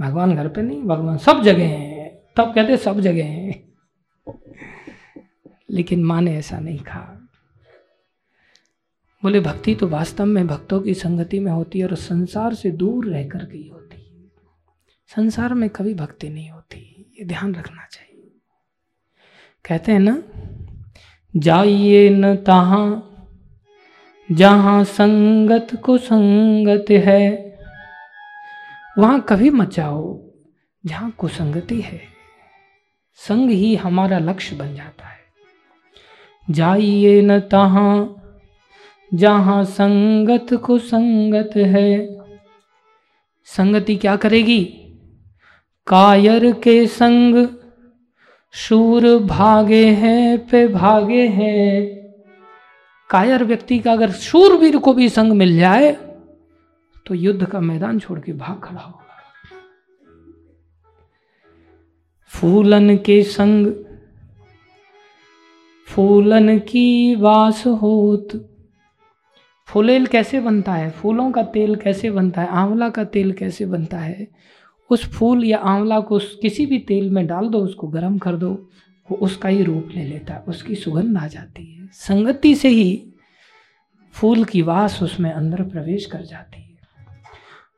भगवान 0.00 0.36
घर 0.36 0.48
पे 0.48 0.62
नहीं, 0.62 0.82
भगवान 0.82 1.18
सब 1.18 1.42
जगह 1.42 1.66
हैं। 1.66 2.18
तब 2.36 2.54
कहते 2.54 2.76
सब 2.76 3.00
जगह 3.00 3.24
हैं। 3.24 3.68
लेकिन 5.70 6.04
माँ 6.04 6.20
ने 6.20 6.36
ऐसा 6.36 6.58
नहीं 6.58 6.78
कहा। 6.78 7.28
बोले, 9.22 9.40
भक्ति 9.40 9.74
तो 9.74 9.88
वास्तव 9.88 10.26
में 10.26 10.46
भक्तों 10.46 10.80
की 10.80 10.94
संगति 10.94 11.40
में 11.40 11.52
होती 11.52 11.78
है 11.78 11.86
और 11.86 11.94
संसार 11.94 12.54
से 12.54 12.70
दूर 12.70 13.06
रह 13.06 13.28
कर 13.28 13.44
के 13.44 13.58
होती 13.58 13.88
संसार 15.16 15.54
में 15.54 15.70
कभी 15.70 15.94
भक्ति 15.94 16.28
नहीं 16.28 16.50
होती, 16.50 17.12
ये 17.18 17.24
ध्यान 17.24 17.54
रखना 17.54 17.86
चाहिए। 17.92 18.30
कहते 19.64 19.92
हैं 19.92 20.00
ना, 20.00 20.22
जाइए 21.36 22.10
न 22.10 22.36
तहा 22.36 23.02
जहाँ 24.32 24.84
संगत 24.84 25.68
को 25.74 25.98
संगत 25.98 26.90
है, 26.90 27.58
वहाँ 28.98 29.20
कभी 29.28 29.50
मत 29.50 29.70
जाओ 29.70 30.20
जहाँ 30.86 31.10
कुसंगति 31.10 31.80
है। 31.80 32.00
संग 33.14 33.50
ही 33.50 33.76
हमारा 33.76 34.18
लक्ष्य 34.18 34.56
बन 34.56 34.74
जाता 34.74 35.04
है। 35.04 35.18
जाइए 36.50 37.22
न 37.22 37.40
तहा 37.40 38.22
जहाँ 39.14 39.64
संगत 39.64 40.54
को 40.54 40.78
संगत 40.78 41.50
है। 41.56 42.18
संगति 43.44 43.96
क्या 43.96 44.16
करेगी? 44.16 44.64
कायर 45.86 46.52
के 46.52 46.86
संग 46.86 47.48
शूर 48.52 49.18
भागे 49.18 49.86
हैं 49.86 50.48
पे 50.48 50.68
भागे 50.68 51.28
हैं। 51.28 51.98
कायर 53.10 53.44
व्यक्ति 53.44 53.78
का 53.78 53.92
अगर 53.92 54.10
शूरवीर 54.10 54.76
को 54.76 54.92
भी 54.92 55.08
संग 55.08 55.32
मिल 55.32 55.56
जाए 55.58 55.92
तो 57.06 57.14
युद्ध 57.14 57.46
का 57.46 57.60
मैदान 57.60 57.98
छोड़ 57.98 58.18
के 58.20 58.32
भाग 58.32 58.60
खड़ा 58.64 58.80
होगा। 58.80 59.04
फूलन 62.28 62.96
के 62.96 63.22
संग, 63.22 63.72
फूलन 65.86 66.58
की 66.58 67.14
वास 67.14 67.66
होत। 67.66 68.28
फूलेल 69.68 70.06
कैसे 70.06 70.40
बनता 70.40 70.72
है? 70.72 70.90
फूलों 70.90 71.30
का 71.32 71.42
तेल 71.42 71.74
कैसे 71.76 72.10
बनता 72.10 72.42
है? 72.42 72.48
आंवला 72.48 72.88
का 72.88 73.04
तेल 73.04 73.32
कैसे 73.32 73.66
बनता 73.66 73.98
है? 73.98 74.28
उस 74.90 75.04
फूल 75.12 75.44
या 75.44 75.58
आंवला 75.58 76.00
को 76.00 76.18
किसी 76.42 76.66
भी 76.66 76.78
तेल 76.78 77.10
में 77.10 77.26
डाल 77.26 77.48
दो, 77.48 77.58
उसको 77.58 77.88
गर्म 77.88 78.18
कर 78.18 78.36
दो, 78.36 78.50
वो 79.10 79.16
उसका 79.16 79.48
ही 79.48 79.62
रूप 79.62 79.88
ले 79.94 80.04
लेता 80.04 80.34
है, 80.34 80.44
उसकी 80.48 80.74
सुगंध 80.74 81.18
आ 81.18 81.26
जाती 81.26 81.64
है। 81.64 81.77
संगति 81.92 82.54
से 82.54 82.68
ही 82.68 83.12
फूल 84.12 84.44
की 84.44 84.62
वास 84.62 85.02
उसमें 85.02 85.32
अंदर 85.32 85.62
प्रवेश 85.62 86.06
कर 86.06 86.22
जाती 86.22 86.60
है। 86.60 86.78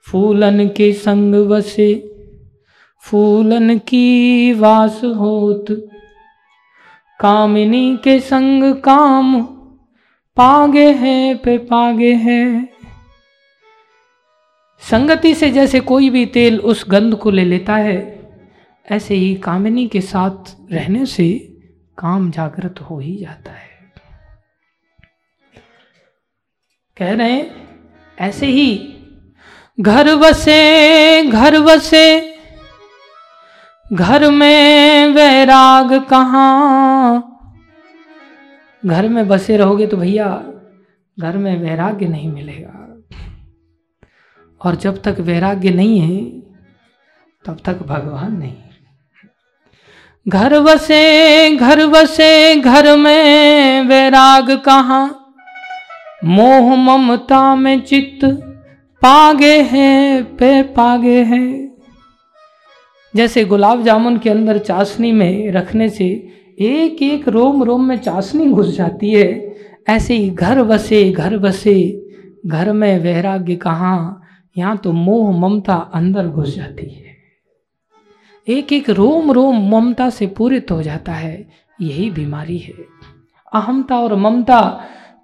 फूलन 0.07 0.69
के 0.69 0.93
संग 0.93 1.35
बसे 1.35 2.17
फूलन 2.99 3.79
की 3.79 4.53
वास 4.53 5.05
होत। 5.05 5.67
कामिनी 7.21 7.97
के 7.97 8.21
संग 8.21 8.75
काम 8.75 9.43
पागे 10.37 10.93
हैं, 10.93 11.39
पे 11.39 11.59
पागे 11.59 12.15
हैं। 12.15 12.69
संगति 14.91 15.35
से 15.35 15.51
जैसे 15.51 15.81
कोई 15.81 16.11
भी 16.11 16.27
तेल 16.27 16.61
उस 16.61 16.85
गंध 16.89 17.15
को 17.15 17.31
ले 17.31 17.45
लेता 17.45 17.77
है, 17.77 18.21
ऐसे 18.91 19.15
ही 19.15 19.35
कामिनी 19.35 19.89
के 19.89 20.01
साथ 20.01 20.57
रहने 20.73 21.07
से 21.07 21.59
काम 21.99 22.31
जागृत 22.31 22.81
हो 22.81 22.99
ही 22.99 23.17
जाता 23.17 23.53
है। 23.53 23.70
कह 27.01 27.13
रहे 27.13 27.33
हैं, 27.33 27.69
ऐसे 28.19 28.47
ही, 28.47 28.97
घर 29.81 30.17
बसे 30.17 31.25
घर 31.25 31.61
बसे, 31.61 32.35
घर 33.93 34.31
में 34.31 35.07
वैराग 35.07 36.05
कहाँ? 36.05 37.27
घर 38.87 39.09
में 39.09 39.29
बसे 39.29 39.57
रहोगे 39.57 39.87
तो 39.87 39.97
भैया, 39.97 40.45
घर 41.21 41.37
में 41.37 41.59
वैराग्य 41.59 42.09
नहीं 42.09 42.33
मिलेगा। 42.33 43.03
और 44.65 44.75
जब 44.77 45.03
तक 45.03 45.17
वैराग्य 45.21 45.71
नहीं 45.71 46.01
है, 46.01 46.41
तब 47.45 47.59
तक 47.65 47.79
भगवान 47.83 48.37
नहीं। 48.37 48.57
घर 50.29 50.61
बसे 50.61 51.57
घर 51.57 51.87
बसे, 51.87 52.57
घर 52.57 52.97
में 52.97 53.83
वैराग 53.83 54.51
कहाँ? 54.51 55.20
मोह 56.25 56.75
ममता 56.77 57.55
में 57.55 57.81
चित्त 57.81 58.25
पागे 59.03 59.63
हैं, 59.63 60.25
पे 60.37 60.63
पागे 60.63 61.23
हैं। 61.23 61.71
जैसे 63.15 63.45
गुलाब 63.45 63.83
जामुन 63.83 64.19
के 64.19 64.31
अंदर 64.31 64.59
चाशनी 64.59 65.13
में 65.13 65.51
रखने 65.53 65.89
से 65.89 66.07
एक 66.61 67.03
एक 67.03 67.29
रोम 67.29 67.63
रोम 67.63 67.85
में 67.85 67.97
चाशनी 67.97 68.47
घुस 68.47 68.77
जाती 68.77 69.11
है। 69.11 69.57
ऐसे 69.89 70.15
ही 70.15 70.31
घर 70.31 70.63
बसे 70.63 71.11
घर 71.13 71.39
बसे, 71.39 72.07
घर 72.47 72.73
में 72.73 72.99
वैराग्य 72.99 73.57
कहाँ, 73.57 74.23
यहाँ 74.57 74.77
तो 74.77 74.93
मोह 74.93 75.31
ममता 75.41 75.75
अंदर 75.75 76.27
घुस 76.27 76.55
जाती 76.57 76.91
है। 76.91 77.17
एक 78.49 78.73
एक 78.73 78.91
रोम 78.91 79.33
रोम 79.33 79.69
ममता 79.71 80.11
से 80.11 80.27
पूरित 80.27 80.71
हो 80.71 80.83
जाता 80.83 81.13
है, 81.13 81.49
यही 81.81 82.11
बीमारी 82.11 82.59
है। 82.59 82.75
अहमता 83.53 83.99
और 83.99 84.15
ममता 84.15 84.61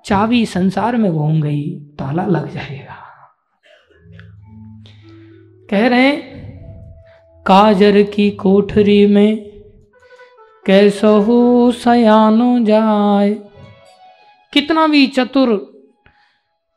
चाबी 0.07 0.47
संसार 0.47 0.97
में 0.97 1.12
घूम 1.12 1.43
गई, 1.43 1.70
ताला 1.70 2.26
लग 2.26 2.55
जाएगा। 2.55 2.97
कह 5.70 5.86
रहे 5.86 6.01
हैं, 6.01 6.36
काजर 7.47 8.02
की 8.02 8.31
कोठरी 8.31 9.07
में 9.07 9.36
कैसो 10.67 11.73
सयानो 11.73 12.59
जाए। 12.59 13.35
कितना 14.52 14.86
भी 14.86 15.07
चतुर, 15.07 15.73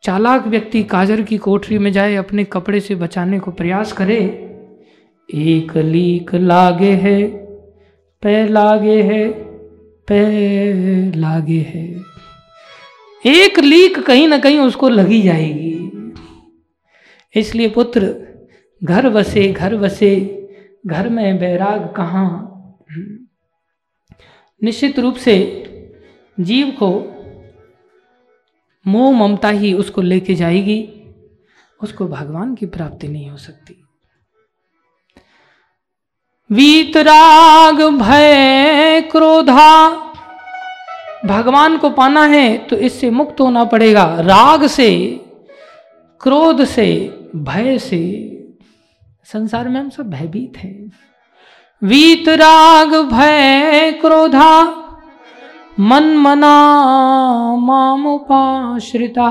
चालाक 0.03 0.47
व्यक्ति 0.47 0.83
काजर 0.83 1.21
की 1.21 1.37
कोठरी 1.37 1.77
में 1.77 1.91
जाए, 1.91 2.15
अपने 2.15 2.43
कपड़े 2.43 2.79
से 2.79 2.95
बचाने 2.95 3.39
को 3.39 3.51
प्रयास 3.51 3.91
करे। 3.91 4.17
एक 5.35 5.77
लीक 5.77 6.35
लागे 6.35 6.91
है, 6.91 7.27
पै 8.21 8.47
लागे 8.47 9.01
है, 9.01 9.29
पै 10.07 10.25
लागे 11.15 11.65
है। 11.69 12.18
एक 13.25 13.59
लीक 13.59 13.99
कहीं 13.99 14.27
ना 14.27 14.37
कहीं 14.37 14.59
उसको 14.59 14.89
लगी 14.89 15.21
जाएगी। 15.21 15.69
इसलिए 17.35 17.69
पुत्र, 17.69 18.15
घर 18.83 19.09
बसे 19.09 19.51
घर 19.51 19.77
बसे, 19.77 20.35
घर 20.87 21.09
में 21.09 21.39
बैराग 21.39 21.93
कहाँ? 21.97 22.45
निश्चित 24.63 24.99
रूप 24.99 25.15
से 25.15 25.35
जीव 26.39 26.67
को 26.83 27.15
मोह 28.87 29.11
ममता 29.11 29.49
ही 29.49 29.73
उसको 29.73 30.01
लेके 30.01 30.35
जाएगी। 30.35 30.93
उसको 31.83 32.07
भगवान 32.07 32.55
की 32.55 32.65
प्राप्ति 32.65 33.07
नहीं 33.07 33.29
हो 33.29 33.37
सकती। 33.37 33.83
वीतराग 36.51 37.81
भय 37.81 39.01
क्रोधा 39.01 40.08
भगवान 41.25 41.77
को 41.77 41.89
पाना 41.89 42.25
है 42.25 42.57
तो 42.57 42.75
इससे 42.75 43.09
मुक्त 43.09 43.41
होना 43.41 43.63
पड़ेगा। 43.63 44.17
राग 44.19 44.67
से, 44.67 45.21
क्रोध 46.21 46.63
से, 46.63 47.19
भय 47.35 47.77
से। 47.77 48.25
संसार 49.23 49.69
में 49.69 49.79
हम 49.79 49.89
सब 49.89 50.09
भयभीत 50.09 50.57
हैं। 50.57 50.91
वीतराग 51.83 52.95
भय, 52.95 53.91
क्रोधा, 53.91 54.63
मन 55.79 56.03
मना 56.17 56.55
मामुपाश्रिता 57.55 59.29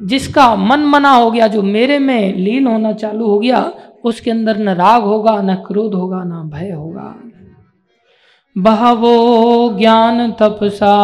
जिसका 0.00 0.56
मन 0.56 0.80
मना 0.80 1.10
हो 1.10 1.30
गया, 1.30 1.46
जो 1.46 1.62
मेरे 1.62 1.98
में 1.98 2.34
लीन 2.36 2.66
होना 2.66 2.92
चालू 2.92 3.26
हो 3.26 3.38
गया, 3.38 3.72
उसके 4.04 4.30
अंदर 4.30 4.58
न 4.58 4.68
राग 4.68 5.02
होगा, 5.02 5.42
न 5.42 5.54
क्रोध 5.54 5.94
होगा, 5.94 6.22
न 6.24 6.50
भय 6.54 6.70
होगा। 6.70 7.14
बहवो 8.58 9.78
ज्ञान 9.78 10.32
तपसा। 10.32 10.94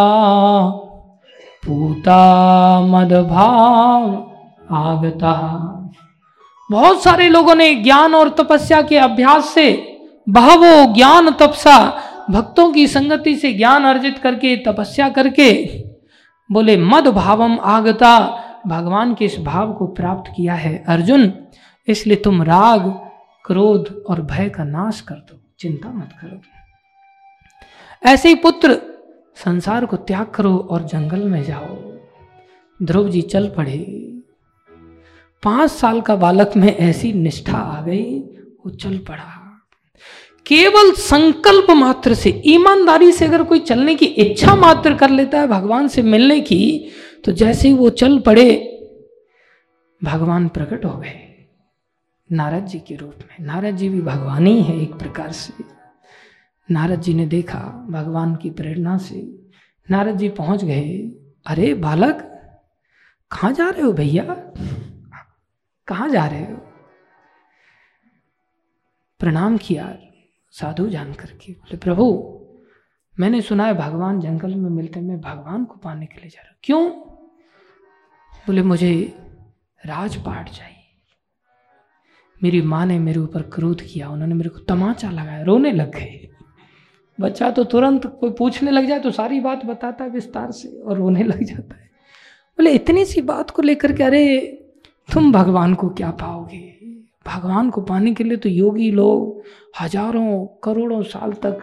पूता 1.67 2.81
मद 2.81 3.13
भाव 3.13 4.33
आगता। 4.71 5.33
बहुत 6.71 7.03
सारे 7.03 7.29
लोगों 7.29 7.55
ने 7.55 7.75
ज्ञान 7.75 8.15
और 8.15 8.29
तपस्या 8.29 8.83
के 8.83 8.99
अभ्यास 8.99 9.49
से 9.49 9.99
बहवो 10.29 10.95
ज्ञान 10.95 11.31
तपसा, 11.31 12.03
भक्तों 12.31 12.73
की 12.73 12.87
संगति 12.87 13.37
से 13.37 13.53
ज्ञान 13.53 13.85
अर्जित 13.85 14.19
करके, 14.19 14.57
तपस्या 14.57 15.09
करके 15.09 15.69
बोले 16.53 16.77
मद 16.77 17.09
भावम 17.09 17.59
आगता, 17.61 18.43
भगवान 18.67 19.15
के 19.15 19.25
इस 19.25 19.37
भाव 19.41 19.73
को 19.73 19.87
प्राप्त 19.87 20.33
किया 20.37 20.55
है। 20.55 20.85
अर्जुन, 20.89 21.33
इसलिए 21.89 22.17
तुम 22.17 22.43
राग, 22.43 23.01
क्रोध 23.45 24.05
और 24.11 24.23
भय 24.23 24.49
का 24.49 24.65
नाश 24.65 25.01
कर 25.01 25.15
दो। 25.15 25.41
चिंता 25.59 25.89
मत 25.89 26.11
करो। 26.21 26.56
ऐसे 28.07 28.29
ही 28.29 28.35
पुत्र, 28.35 28.77
संसार 29.37 29.87
को 29.87 29.97
त्याग 29.97 30.27
करो 30.27 30.57
और 30.71 30.83
जंगल 30.83 31.23
में 31.23 31.43
जाओ। 31.43 31.77
ध्रुव 32.81 33.09
जी 33.09 33.23
चल 33.23 33.49
पड़े। 33.49 33.79
पाँच 35.43 35.71
साल 35.71 36.01
का 36.01 36.17
बालक 36.17 36.53
में 36.57 36.77
ऐसी 36.77 37.13
निष्ठा 37.13 37.59
आ 37.59 37.83
गई, 37.83 38.19
वो 38.21 38.71
चल 38.71 38.99
पड़ा। 38.99 39.43
केवल 40.47 40.93
संकल्प 40.93 41.71
मात्र 41.71 42.15
से, 42.15 42.43
ईमानदारी 42.47 43.13
से 43.13 43.25
अगर 43.25 43.43
कोई 43.43 43.59
चलने 43.61 43.95
की 43.95 44.07
इच्छा 44.07 44.55
मात्र 44.55 44.95
कर 44.95 45.11
लेता 45.11 45.41
है 45.41 45.47
भगवान 45.47 45.89
से 45.89 46.03
मिलने 46.03 46.41
की 46.41 46.91
तो 47.25 47.33
जैसे 47.33 47.69
ही 47.69 47.75
वो 47.75 47.89
चल 47.91 48.19
पड़े, 48.19 48.49
भगवान 50.01 50.49
प्रकट 50.49 50.85
हो 50.85 50.97
गए। 50.99 51.49
नारद 52.31 52.67
जी 52.67 52.79
के 52.79 52.95
रूप 52.95 53.15
में। 53.19 53.47
नारद 53.47 53.77
जी 53.77 53.89
भी 53.89 54.01
भगवान 54.01 54.47
ही 54.47 54.63
है 54.63 54.81
एक 54.83 54.95
प्रकार 54.95 55.33
से। 55.33 55.76
नारद 56.71 57.01
जी 57.01 57.15
ने 57.15 57.27
देखा 57.27 57.87
भगवान 57.91 58.37
की 58.37 58.51
प्रेरणा 58.51 58.99
से। 58.99 59.47
नारद 59.91 60.17
जी 60.17 60.29
पहुँच 60.29 60.65
गए। 60.65 60.99
अरे, 61.47 61.75
बालक, 61.75 62.17
कहाँ 63.31 63.53
जा 63.53 63.71
रहे 63.71 63.83
हो 63.83 63.93
भैया? 63.93 64.25
कहाँ 65.87 66.09
जा 66.09 66.27
रहे 66.27 66.41
हो? 66.41 66.57
प्रणाम 69.19 69.57
किया 69.57 69.99
साधु 70.51 70.89
जान 70.89 71.13
करके। 71.13 71.53
बोले, 71.53 71.77
प्रभु, 71.77 72.33
मैंने 73.21 73.41
सुना 73.41 73.65
है 73.65 73.75
भगवान 73.75 74.21
जंगल 74.21 74.55
में 74.55 74.71
मिलते 74.71 75.01
मैं 75.01 75.21
भगवान 75.21 75.65
को 75.65 75.77
पाने 75.77 76.07
के 76.07 76.21
लिए 76.21 76.31
जा 76.31 76.41
रहा 76.41 76.51
हूँ। 76.51 76.59
क्यों? 76.63 76.91
बोले, 78.47 78.63
मुझे 78.63 79.19
राजपाट 79.87 80.49
चाहिए। 80.49 80.73
मेरी 82.43 82.63
माँ 82.63 82.87
ने 82.87 82.99
मेरे 82.99 83.21
ऊपर 83.21 83.43
क्रोध 83.43 83.83
किया। 83.83 84.09
उन्होंने 84.09 84.35
मेरे 84.35 84.51
को 84.51 84.59
तमाचा 84.59 85.11
लगाया। 85.11 85.43
रोने 85.43 85.73
लग 85.73 85.91
गए। 85.91 86.36
बच्चा 87.21 87.51
तो 87.51 87.65
तुरंत 87.65 88.07
कोई 88.21 88.31
पूछने 88.31 88.71
लग 88.71 88.87
जाए 88.87 88.99
तो 88.99 89.11
सारी 89.11 89.41
बात 89.41 89.67
बताता 89.67 90.05
है 90.05 90.11
विस्तार 90.11 90.51
से 90.51 90.69
और 90.69 90.97
रोने 90.97 91.23
लग 91.23 91.43
जाता 91.43 91.75
है। 91.75 91.91
बोले, 92.59 92.71
इतनी 92.71 93.05
सी 93.05 93.21
बात 93.21 93.51
को 93.51 93.63
लेकर 93.63 93.93
के, 93.93 94.03
अरे, 94.03 94.39
तुम 95.13 95.33
भगवान 95.33 95.75
को 95.75 95.89
क्या 95.89 96.11
पाओगे? 96.11 96.77
भगवान 97.27 97.71
को 97.71 97.81
पाने 97.81 98.15
के 98.15 98.25
लिए 98.25 98.37
तो 98.37 98.49
योगी 98.49 98.91
लोग 98.91 99.43
हज़ारों, 99.81 100.47
करोड़ों 100.63 101.03
साल 101.03 101.33
तक, 101.33 101.59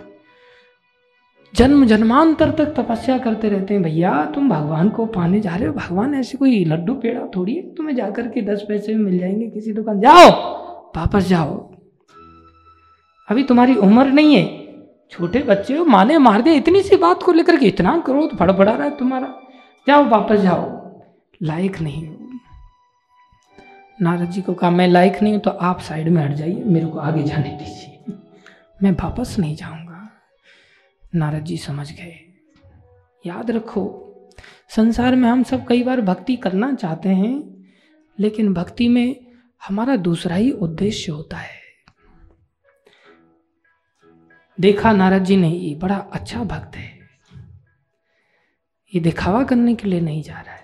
जन्म 1.55 1.85
जन्मांतर 1.85 2.51
तक 2.51 2.65
तपस्या 2.65 3.17
करते 3.17 3.49
रहते 3.49 3.73
हैं। 3.73 3.83
भैया, 3.83 4.31
तुम 4.35 4.49
भगवान 4.49 4.89
को 4.89 5.05
पाने 5.05 5.39
जा 5.39 5.55
रहे 5.55 5.67
हो? 5.67 5.73
भगवान 5.73 6.13
ऐसे 6.15 6.37
कोई 6.37 6.65
लड्डू 6.65 6.93
पेड़ा 6.93 7.21
थोड़ी 7.35 7.55
है? 7.55 7.75
तुम्हें 7.75 7.95
जाकर 7.95 8.27
के 8.27 8.41
दस 8.41 8.65
पैसे 8.67 8.95
में 8.95 9.05
मिल 9.05 9.19
जाएँगे 9.19 9.47
किसी 9.47 9.73
दुकान। 9.73 9.99
जाओ, 9.99 10.29
वापस 10.97 11.27
जाओ। 11.27 11.71
अभी 13.29 13.43
तुम्हारी 13.43 13.75
उम्र 13.75 14.05
नहीं 14.05 14.35
है। 14.35 14.62
छोटे 15.13 15.39
बच्चे 15.39 15.77
हो 15.77 15.85
माने 15.85 16.17
मार 16.17 16.41
दिया, 16.41 16.55
इतनी 16.55 16.81
सी 16.83 16.95
बात 16.95 17.23
को 17.23 17.31
लेकर 17.31 17.57
के 17.57 17.65
इतना 17.65 17.97
क्रोध 17.99 18.37
फड़फड़ा 18.37 18.71
रहा 18.71 18.83
है 18.83 18.97
तुम्हारा। 18.97 19.27
जाओ, 19.87 20.05
वापस 20.09 20.35
जाओ। 20.35 21.01
लायक 21.43 21.81
नहीं 21.81 22.07
हो। 22.07 22.39
नारद 24.01 24.25
जी 24.25 24.41
को 24.41 24.53
कहा, 24.53 24.69
मैं 24.69 24.87
लायक 24.87 25.21
नहीं 25.23 25.33
हूँ 25.33 25.41
तो 25.41 25.49
आप 25.49 25.79
साइड 25.79 26.09
में 26.09 26.23
हट 26.23 26.31
जाइए, 26.31 26.63
मेरे 26.63 26.85
को 26.85 26.99
आगे 26.99 27.23
जाने 27.23 27.49
दीजिए। 27.49 28.13
मैं 28.83 28.91
वापस 28.91 29.35
नहीं 29.39 29.55
जाऊँगा। 29.55 30.09
नारद 31.15 31.43
जी 31.43 31.57
समझ 31.57 31.91
गए। 31.91 32.33
याद 33.25 33.51
रखो, 33.51 33.99
संसार 34.69 35.15
में 35.15 35.29
हम 35.29 35.43
सब 35.43 35.67
कई 35.67 35.83
बार 35.83 36.01
भक्ति 36.01 36.35
करना 36.35 36.73
चाहते 36.73 37.09
हैं, 37.09 37.65
लेकिन 38.19 38.53
भक्ति 38.53 38.87
में 38.87 39.15
हमारा 39.67 39.95
दूसरा 39.95 40.35
ही 40.35 40.51
उद्देश्य 40.51 41.11
होता 41.11 41.37
है। 41.37 41.62
देखा 44.59 44.91
नारद 44.91 45.23
जी 45.23 45.37
ने 45.37 45.49
ये 45.49 45.75
बड़ा 45.75 45.95
अच्छा 45.95 46.43
भक्त 46.43 46.75
है। 46.75 46.99
ये 48.95 48.99
दिखावा 48.99 49.43
करने 49.43 49.75
के 49.75 49.87
लिए 49.87 50.01
नहीं 50.01 50.23
जा 50.23 50.41
रहा 50.41 50.53
है। 50.53 50.63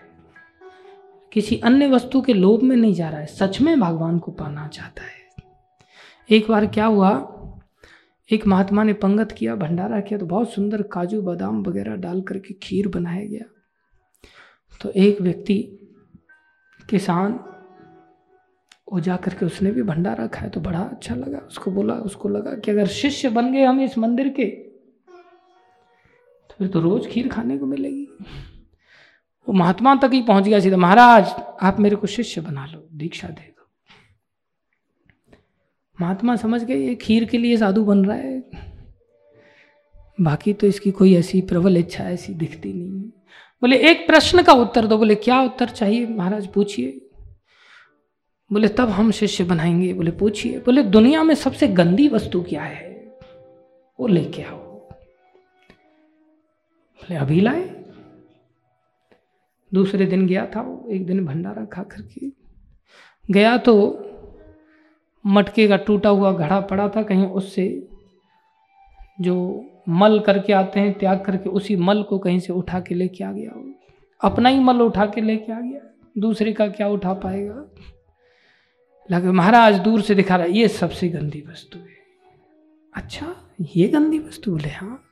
किसी 1.34 1.58
अन्य 1.58 1.88
वस्तु 1.88 2.22
के 2.22 2.34
लोभ 2.34 2.62
में 2.62 2.78
नहीं 2.78 2.94
जा 2.94 3.10
रहा 3.10 3.20
है। 3.20 3.26
सच 3.26 3.62
में 3.62 3.80
भगवान 3.80 4.20
को 4.20 4.32
पाना 4.32 4.68
चाहता 4.68 5.04
है। 5.04 5.20
एक 6.30 6.48
बार 6.48 6.66
क्या 6.66 6.86
हुआ? 6.86 7.36
एक 8.32 8.48
महात्मा 8.48 8.84
ने 8.84 8.94
पंगत 8.94 9.32
किया, 9.32 9.56
भंडारा 9.56 10.00
किया 10.00 10.20
तो 10.20 10.26
बहुत 10.26 10.54
सुंदर 10.54 10.82
काजू, 10.82 11.22
बादाम 11.22 11.64
वगैरह 11.64 11.96
डाल 11.96 12.22
करके 12.22 12.54
खीर 12.54 12.88
बनाया 12.88 13.26
गया। 13.26 13.46
तो 14.82 14.90
एक 14.90 15.22
व्यक्ति 15.22 15.80
किसान 16.90 17.40
वो 18.90 19.00
जा 19.00 19.16
करके 19.16 19.46
उसने 19.46 19.72
भी 19.72 19.84
भंडारा 19.84 20.26
खाया 20.28 20.50
तो 20.50 20.62
बड़ा 20.62 20.80
अच्छा 20.80 21.16
लगा। 21.16 21.38
उसको 21.40 21.72
बोला, 21.72 21.94
उसको 21.96 22.30
लगा 22.30 22.54
कि 22.56 22.72
अगर 22.72 22.88
शिष्य 22.88 23.30
बन 23.30 23.52
गए 23.54 23.64
हम 23.64 23.82
इस 23.82 23.98
मंदिर 23.98 24.30
के 24.30 24.46
तो 26.50 26.56
फिर 26.58 26.68
तो 26.68 26.80
रोज 26.80 27.08
खीर 27.08 27.28
खाने 27.28 27.58
को 27.58 27.66
मिलेगी। 27.66 28.08
वो 29.48 29.54
महात्मा 29.54 29.96
तक 29.96 30.10
ही 30.14 30.22
पहुँच 30.22 30.44
गया 30.44 30.60
सीधा, 30.60 30.78
महाराज, 30.78 31.34
आप 31.62 31.80
मेरे 31.80 31.96
को 31.96 32.08
शिष्य 32.08 32.42
बना 32.42 32.66
लो, 32.66 32.88
दीक्षा 32.94 33.28
दे 33.28 33.42
दो। 33.48 33.68
महात्मा 35.98 36.36
समझ 36.36 36.64
गए, 36.64 36.76
ये 36.78 36.96
खीर 36.96 37.26
के 37.26 37.38
लिए 37.38 37.58
साधु 37.58 37.84
बन 37.86 38.04
रहा 38.06 38.18
है। 38.18 38.44
बाकी 40.18 40.54
तो 40.54 40.68
इसकी 40.68 40.92
कोई 40.92 41.14
ऐसी 41.16 41.42
प्रबल 41.42 41.78
इच्छा 41.78 42.04
ऐसी 42.04 42.34
दिखती 42.34 42.74
नहीं 42.74 43.02
बोले, 43.62 43.78
एक 43.90 44.06
प्रश्न 44.08 44.44
का 44.44 44.54
उत्तर 44.56 44.88
दो। 44.88 44.98
बोले, 44.98 45.16
क्या 45.16 45.42
उत्तर 45.42 45.70
चाहिए? 45.70 46.06
महाराज, 46.08 46.48
पूछिए। 46.48 47.09
बोले, 48.54 48.68
तब 48.68 48.90
हम 48.90 49.12
शिष्य 49.12 49.44
बनाएँगे। 49.44 49.94
बोले, 49.94 50.12
पूछिए। 50.12 50.60
बोले, 50.60 50.84
दुनिया 50.84 51.24
में 51.24 51.36
सबसे 51.36 51.68
गंदी 51.68 52.08
वस्तु 52.08 52.42
क्या 52.42 52.64
है? 52.64 53.18
वो 54.00 54.08
लेके 54.08 54.42
आओ। 54.42 54.58
बोले, 56.96 57.16
अभी 57.16 57.42
लाए। 57.42 57.84
दूसरे 59.74 60.06
दिन 60.06 60.28
गया 60.28 60.46
था 60.56 60.62
वो, 60.62 60.88
एक 60.90 61.06
दिन 61.06 61.26
भंडारा 61.26 61.66
खा 61.66 61.84
करके। 61.84 62.32
गया 63.34 63.58
तो 63.58 64.06
मटके 65.26 65.68
का 65.68 65.78
टूटा 65.78 66.10
हुआ 66.10 66.34
घड़ा 66.34 66.60
पड़ा 66.60 66.90
था 66.90 67.04
कहीं 67.04 67.26
उससे, 67.26 67.88
जो 69.22 69.66
मल 69.90 70.20
करके 70.20 70.54
आते 70.54 70.80
हैं, 70.80 71.00
त्याग 71.00 71.26
करके 71.26 71.50
उसी 71.50 71.76
मल 71.76 72.04
को 72.04 72.20
कहीं 72.20 72.40
से 72.40 72.54
उठा 72.54 72.80
के 72.80 72.96
लेके 72.96 73.24
आ 73.24 73.32
गया 73.32 73.76
अपना 74.22 74.50
ही 74.50 74.60
मल 74.60 74.82
उठा 74.82 75.06
के 75.06 75.22
लेके 75.22 75.52
आ 75.52 75.60
गया। 75.60 76.12
दूसरे 76.18 76.54
का 76.54 76.68
क्या 76.68 76.88
उठा 76.88 77.14
पाएगा? 77.14 77.66
लगे, 79.10 79.28
महाराज, 79.28 79.80
दूर 79.80 80.02
से 80.02 80.16
दिखा 80.16 80.36
रहा 80.36 80.46
ये 80.46 80.68
सबसे 80.68 81.08
गंदी 81.10 81.42
वस्तु 81.42 81.80
है। 81.80 81.98
अच्छा 82.96 83.36
ये 83.62 83.88
गंदी 83.88 84.20
वस्तु 84.20 84.52
बोले 84.52 84.70
हाँ। 84.70 85.04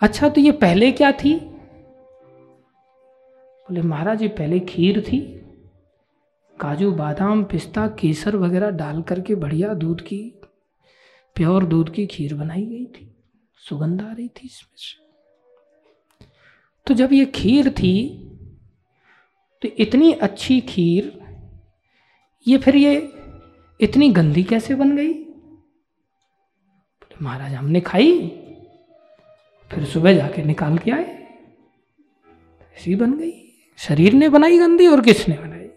अच्छा 0.00 0.28
तो 0.28 0.40
ये 0.40 0.52
पहले 0.52 0.92
क्या 0.92 1.12
थी? 1.12 1.34
बोले, 3.66 3.82
महाराज, 3.82 4.22
ये 4.22 4.28
पहले 4.28 4.60
खीर 4.60 5.00
थी। 5.00 5.20
काजू, 6.60 6.92
बादाम, 6.92 7.44
पिस्ता, 7.44 7.86
केसर 7.88 8.36
वगैरह 8.36 8.70
डाल 8.70 9.02
करके 9.02 9.34
बढ़िया 9.34 9.74
दूध 9.74 10.00
की, 10.00 10.20
प्योर 11.36 11.64
दूध 11.64 11.92
की 11.94 12.06
खीर 12.06 12.34
बनाई 12.34 12.66
गई 12.66 12.84
थी। 12.86 13.08
सुगंध 13.60 14.02
आ 14.02 14.12
रही 14.12 14.28
थी 14.28 14.46
इसमें 14.46 14.76
से। 14.76 15.00
तो 16.86 16.94
जब 16.94 17.12
ये 17.12 17.24
खीर 17.26 17.70
थी 17.70 18.28
तो 19.62 19.68
इतनी 19.78 20.12
अच्छी 20.12 20.60
खीर 20.60 21.21
ये 22.46 22.58
फिर 22.58 22.76
ये 22.76 22.94
इतनी 23.80 24.08
गंदी 24.10 24.42
कैसे 24.42 24.74
बन 24.74 24.96
गई? 24.96 25.12
महाराज, 27.22 27.52
हमने 27.54 27.80
खाई, 27.80 28.12
फिर 29.70 29.84
सुबह 29.84 30.14
जाके 30.14 30.42
निकाल 30.44 30.78
के 30.78 30.90
आए। 30.90 31.04
ऐसी 32.76 32.94
बन 32.94 33.12
गई। 33.18 33.32
शरीर 33.78 34.12
ने 34.12 34.28
बनाई 34.28 34.58
गंदी 34.58 34.86
और 34.86 35.00
किसने 35.00 35.36
बनाई? 35.36 35.68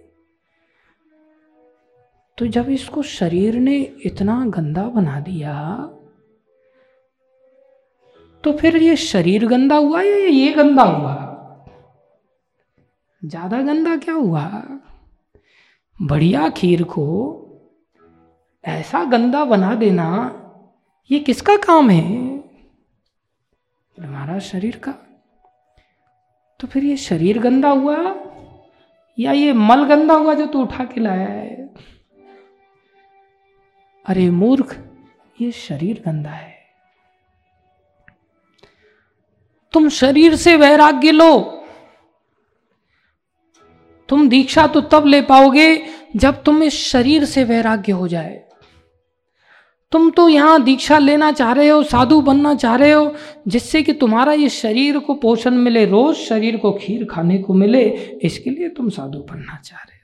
तो 2.37 2.47
जब 2.47 2.69
इसको 2.69 3.01
शरीर 3.03 3.55
ने 3.55 3.75
इतना 4.05 4.43
गंदा 4.45 4.83
बना 4.89 5.19
दिया 5.19 5.53
तो 8.43 8.51
फिर 8.53 8.75
ये 8.77 8.95
शरीर 8.95 9.45
गंदा 9.47 9.75
हुआ 9.75 10.01
या 10.01 10.15
ये 10.15 10.51
गंदा 10.53 10.83
हुआ? 10.83 11.13
ज़्यादा 13.21 13.61
गंदा 13.61 13.95
क्या 13.95 14.13
हुआ? 14.13 14.43
बढ़िया 16.01 16.49
खीर 16.49 16.83
को 16.83 17.05
ऐसा 18.65 19.03
गंदा 19.03 19.45
बना 19.45 19.75
देना, 19.75 20.07
ये 21.11 21.19
किसका 21.19 21.57
काम 21.57 21.89
है? 21.89 22.37
हमारा 24.01 24.39
शरीर 24.39 24.75
का। 24.75 24.91
तो 26.59 26.67
फिर 26.67 26.83
ये 26.83 26.97
शरीर 26.97 27.39
गंदा 27.39 27.69
हुआ, 27.69 28.15
या 29.19 29.31
ये 29.31 29.53
मल 29.53 29.83
गंदा 29.83 30.13
हुआ 30.13 30.33
जो 30.33 30.45
तू 30.45 30.61
उठा 30.61 30.83
के 30.83 31.01
लाया 31.01 31.27
है? 31.27 31.75
अरे 34.05 34.29
मूर्ख, 34.29 34.87
ये 35.41 35.51
शरीर 35.51 36.03
गंदा 36.05 36.29
है। 36.29 36.55
तुम 39.71 39.89
शरीर 39.89 40.35
से 40.35 40.55
वैराग्य 40.55 41.11
लो। 41.11 41.54
तुम 44.09 44.27
दीक्षा 44.29 44.65
तो 44.67 44.81
तब 44.81 45.05
ले 45.05 45.21
पाओगे 45.21 45.81
जब 46.15 46.41
तुम 46.43 46.63
इस 46.63 46.73
शरीर 46.83 47.25
से 47.25 47.43
वैराग्य 47.43 47.91
हो 47.91 48.07
जाए। 48.07 48.41
तुम 49.91 50.09
तो 50.09 50.27
यहाँ 50.29 50.63
दीक्षा 50.63 50.97
लेना 50.97 51.31
चाह 51.31 51.51
रहे 51.51 51.67
हो, 51.67 51.81
साधु 51.83 52.19
बनना 52.21 52.53
चाह 52.55 52.75
रहे 52.75 52.91
हो, 52.91 53.13
जिससे 53.47 53.81
कि 53.83 53.93
तुम्हारा 53.93 54.33
ये 54.33 54.49
शरीर 54.49 54.97
को 54.99 55.13
पोषण 55.15 55.53
मिले, 55.53 55.85
रोज 55.85 56.15
शरीर 56.17 56.57
को 56.57 56.71
खीर 56.73 57.05
खाने 57.05 57.37
को 57.37 57.53
मिले, 57.53 57.83
इसके 58.23 58.49
लिए 58.49 58.69
तुम 58.69 58.89
साधु 58.89 59.19
बनना 59.21 59.59
चाह 59.63 59.79
रहे 59.79 59.97
हो। 59.97 60.03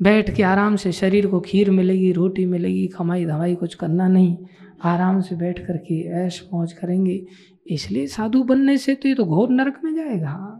बैठ 0.00 0.34
के 0.36 0.42
आराम 0.42 0.76
से 0.76 0.92
शरीर 0.92 1.26
को 1.26 1.40
खीर 1.40 1.70
मिलेगी, 1.70 2.12
रोटी 2.12 2.46
मिलेगी 2.46 2.86
कमाई 2.88 3.24
धमाई 3.24 3.54
कुछ 3.54 3.74
करना 3.74 4.08
नहीं, 4.08 4.36
आराम 4.84 5.20
से 5.20 5.36
बैठ 5.36 5.58
कर 5.58 5.76
के 5.78 6.00
ऐश 6.24 6.42
मौज 6.52 6.72
करेंगे, 6.72 7.20
इसलिए 7.66 8.06
साधु 8.06 8.42
बनने 8.42 8.78
से 8.78 8.94
तो 8.94 9.08
ये 9.08 9.14
तो 9.14 9.24
घोर 9.24 9.50
नरक 9.50 9.80
में 9.84 9.94
जाएगा। 9.94 10.53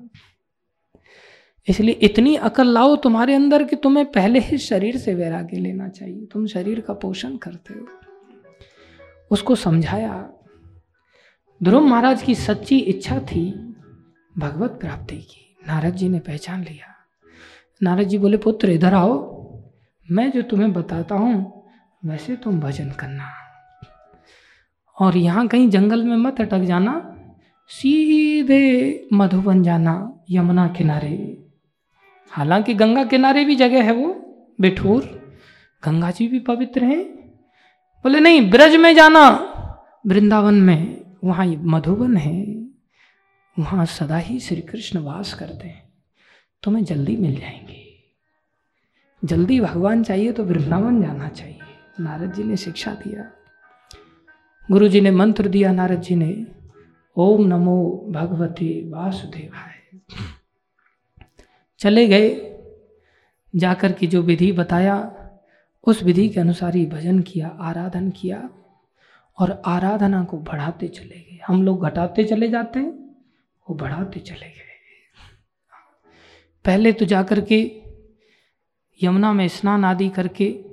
इसलिए 1.68 1.94
इतनी 1.94 2.36
अकल 2.36 2.68
लाओ 2.68 2.96
तुम्हारे 2.96 3.34
अंदर 3.34 3.64
कि 3.64 3.76
तुम्हें 3.76 4.06
पहले 4.06 4.38
ही 4.38 4.58
शरीर 4.58 4.96
से 4.96 5.14
वैराग्य 5.14 5.56
लेना 5.56 5.88
चाहिए। 5.88 6.26
तुम 6.26 6.46
शरीर 6.46 6.80
का 6.80 6.94
पोषण 6.94 7.36
करते 7.36 7.74
हो। 7.74 7.86
उसको 9.30 9.54
समझाया। 9.54 10.30
ध्रुव 11.62 11.84
महाराज 11.84 12.22
की 12.22 12.34
सच्ची 12.34 12.78
इच्छा 12.78 13.18
थी 13.18 13.74
भगवत 14.38 14.70
प्राप्ति 14.70 15.16
की। 15.16 15.56
नारद 15.68 15.94
जी 15.94 16.08
ने 16.08 16.18
पहचान 16.18 16.62
लिया। 16.62 16.94
नारद 17.82 18.02
जी 18.02 18.18
बोले, 18.18 18.36
पुत्र, 18.36 18.70
इधर 18.70 18.94
आओ। 18.94 19.34
मैं 20.10 20.32
जो 20.32 20.42
तुम्हें 20.42 20.72
बताता 20.72 21.14
हूँ, 21.14 21.64
वैसे 22.04 22.36
तुम 22.36 22.60
भजन 22.60 22.90
करना। 22.90 23.28
और 24.98 25.16
यहाँ 25.16 25.46
कहीं 25.46 25.68
जंगल 25.68 26.04
में 26.04 26.16
मत 26.16 26.40
अटक 26.40 26.58
जाना। 26.58 27.16
सीधे 27.68 29.06
मधुबन 29.12 29.62
जाना, 29.62 30.24
यमुना 30.30 30.68
किनारे। 30.68 31.43
हालाँकि 32.36 32.74
गंगा 32.74 33.04
किनारे 33.04 33.44
भी 33.44 33.56
जगह 33.56 33.82
है 33.82 33.92
वो 33.92 34.36
बिठूर 34.60 35.02
गंगा 35.84 36.10
जी 36.10 36.28
भी 36.28 36.38
पवित्र 36.38 36.84
हैं। 36.84 37.04
बोले, 38.02 38.20
नहीं, 38.20 38.50
ब्रज 38.50 38.76
में 38.76 38.94
जाना। 38.94 39.28
वृंदावन 40.06 40.54
में। 40.54 41.04
वहाँ 41.24 41.46
मधुबन 41.46 42.16
है। 42.16 42.46
वहाँ 43.58 43.86
सदा 43.86 44.16
ही 44.16 44.40
श्री 44.40 44.60
कृष्ण 44.60 44.98
वास 44.98 45.34
करते 45.34 45.68
हैं। 45.68 45.92
तुम्हें 46.62 46.84
जल्दी 46.84 47.16
मिल 47.16 47.40
जाएँगे। 47.40 47.84
जल्दी 49.24 49.60
भगवान 49.60 50.02
चाहिए 50.04 50.32
तो 50.32 50.44
वृंदावन 50.44 51.02
जाना 51.02 51.28
चाहिए। 51.28 51.58
नारद 52.00 52.32
जी 52.32 52.42
ने 52.42 52.56
शिक्षा 52.56 52.90
दिया। 52.90 53.30
गुरु 54.70 54.88
जी 54.88 55.00
ने 55.00 55.10
मंत्र 55.10 55.48
दिया। 55.48 55.72
नारद 55.72 56.00
जी 56.00 56.14
ने, 56.16 56.46
ओम 57.16 57.46
नमो 57.46 58.06
भगवती 58.10 58.90
वासुदेवाय। 58.90 59.98
चले 61.84 62.08
गए। 62.08 62.56
जाकर 63.56 63.92
की 63.92 64.06
जो 64.06 64.22
विधि 64.22 64.52
बताया, 64.52 65.14
उस 65.84 66.02
विधि 66.02 66.28
के 66.28 66.40
अनुसार 66.40 66.74
ही 66.74 66.86
भजन 66.86 67.22
किया, 67.22 67.48
आराधन 67.48 68.10
किया 68.10 68.50
और 69.38 69.62
आराधना 69.66 70.24
को 70.24 70.38
बढ़ाते 70.38 70.88
चले 70.88 71.20
गए। 71.20 71.40
हम 71.46 71.62
लोग 71.62 71.84
घटाते 71.84 72.24
चले 72.24 72.48
जाते 72.48 72.78
हैं, 72.78 73.16
वो 73.70 73.74
बढ़ाते 73.74 74.20
चले 74.20 74.46
गए। 74.46 74.64
पहले 76.64 76.92
तो 76.92 77.04
जाकर 77.04 77.40
के 77.40 77.82
यमुना 79.02 79.32
में 79.32 79.48
स्नान 79.48 79.84
आदि 79.84 80.08
करके 80.08 80.64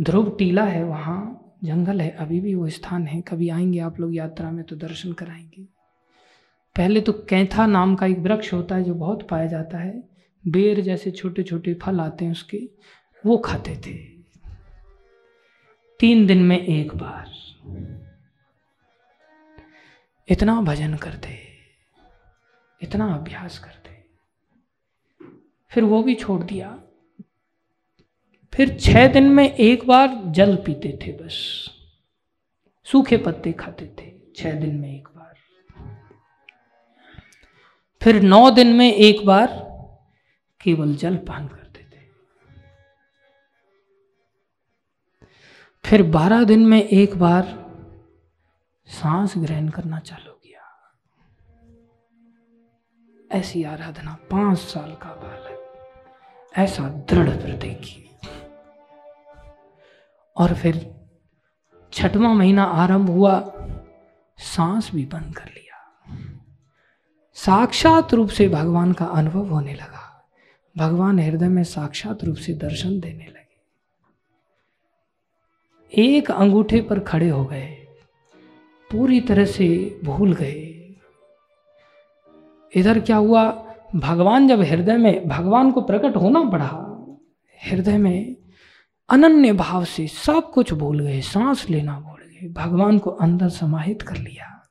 ध्रुव 0.00 0.36
टीला 0.38 0.64
है, 0.64 0.84
वहाँ 0.84 1.52
जंगल 1.64 2.00
है, 2.00 2.10
अभी 2.10 2.40
भी 2.40 2.54
वो 2.54 2.68
स्थान 2.68 3.06
है। 3.06 3.20
कभी 3.20 3.48
आएँगे 3.48 3.78
आप 3.78 4.00
लोग 4.00 4.16
यात्रा 4.16 4.50
में 4.50 4.64
तो 4.64 4.76
दर्शन 4.76 5.12
कराएँगे। 5.12 5.79
पहले 6.76 7.00
तो 7.00 7.12
कैंथा 7.28 7.66
नाम 7.66 7.94
का 7.96 8.06
एक 8.06 8.18
वृक्ष 8.18 8.52
होता 8.52 8.74
है 8.74 8.84
जो 8.84 8.94
बहुत 8.94 9.28
पाया 9.28 9.46
जाता 9.46 9.78
है। 9.78 10.02
बेर 10.44 10.80
जैसे 10.80 11.10
छोटे 11.10 11.42
छोटे 11.42 11.74
फल 11.74 12.00
आते 12.00 12.24
हैं 12.24 12.32
उसके, 12.32 12.60
वो 13.24 13.36
खाते 13.38 13.76
थे। 13.76 13.94
तीन 16.00 16.26
दिन 16.26 16.42
में 16.42 16.58
एक 16.58 16.94
बार। 16.94 17.28
इतना 20.28 20.60
भजन 20.60 20.94
करते, 20.96 21.38
इतना 22.80 23.12
अभ्यास 23.14 23.58
करते। 23.58 23.98
फिर 25.72 25.84
वो 25.84 26.02
भी 26.02 26.14
छोड़ 26.14 26.42
दिया। 26.42 26.70
फिर 28.52 28.76
छह 28.78 29.06
दिन 29.08 29.28
में 29.30 29.44
एक 29.50 29.86
बार 29.86 30.22
जल 30.26 30.56
पीते 30.56 30.98
थे 31.02 31.12
बस। 31.14 31.66
सूखे 32.86 33.16
पत्ते 33.16 33.52
खाते 33.52 33.86
थे, 33.98 34.12
छह 34.36 34.52
दिन 34.52 34.74
में 34.76 34.94
एक 34.96 35.08
फिर 38.02 38.22
नौ 38.22 38.50
दिन 38.50 38.72
में 38.76 38.92
एक 38.94 39.26
बार 39.26 39.46
केवल 40.60 40.94
जल 40.94 41.16
पान 41.16 41.48
करते 41.48 41.80
थे 41.80 42.00
फिर 45.84 46.02
बारह 46.02 46.44
दिन 46.44 46.66
में 46.66 46.82
एक 46.82 47.18
बार 47.18 47.44
सांस 48.86 49.34
ग्रहण 49.38 49.68
करना 49.68 49.98
चालू 49.98 50.32
किया। 50.32 50.64
ऐसी 53.38 53.64
आराधना 53.64 54.14
पाँच 54.30 54.58
साल 54.58 54.90
का 54.94 55.14
बालक 55.14 55.56
ऐसा 56.58 56.88
दृढ़ 56.88 57.28
हृदय 57.28 57.80
और 60.36 60.54
फिर 60.54 60.74
छठवां 61.92 62.34
महीना 62.34 62.64
आरंभ 62.64 63.10
हुआ, 63.10 63.52
सांस 64.38 64.90
भी 64.94 65.04
बंद 65.06 65.34
कर 65.36 65.44
लिया 65.44 65.59
साक्षात 67.44 68.14
रूप 68.14 68.28
से 68.28 68.48
भगवान 68.48 68.92
का 68.92 69.04
अनुभव 69.04 69.48
होने 69.48 69.74
लगा। 69.74 70.28
भगवान 70.78 71.18
हृदय 71.18 71.48
में 71.48 71.64
साक्षात 71.64 72.24
रूप 72.24 72.36
से 72.36 72.54
दर्शन 72.54 73.00
देने 73.00 73.24
लगे। 73.24 73.60
एक 76.02 76.30
अंगूठे 76.30 76.80
पर 76.80 76.98
खड़े 76.98 77.28
हो 77.28 77.44
गए। 77.44 77.86
पूरी 78.90 79.20
तरह 79.20 79.44
से 79.44 80.00
भूल 80.04 80.32
गए। 80.32 80.94
इधर 82.76 83.00
क्या 83.00 83.16
हुआ? 83.16 83.74
भगवान 83.96 84.48
जब 84.48 84.60
हृदय 84.60 84.96
में, 84.96 85.28
भगवान 85.28 85.70
को 85.70 85.80
प्रकट 85.80 86.16
होना 86.16 86.42
पड़ा, 86.42 86.96
हृदय 87.66 87.98
में 87.98 88.36
अनन्य 89.08 89.52
भाव 89.52 89.84
से 89.84 90.06
सब 90.06 90.50
कुछ 90.54 90.72
भूल 90.72 91.00
गए, 91.00 91.20
सांस 91.20 91.70
लेना 91.70 92.00
भूल 92.00 92.20
गए। 92.20 92.48
भगवान 92.48 92.98
को 92.98 93.10
अंदर 93.10 93.48
समाहित 93.48 94.02
कर 94.02 94.16
लिया। 94.16 94.68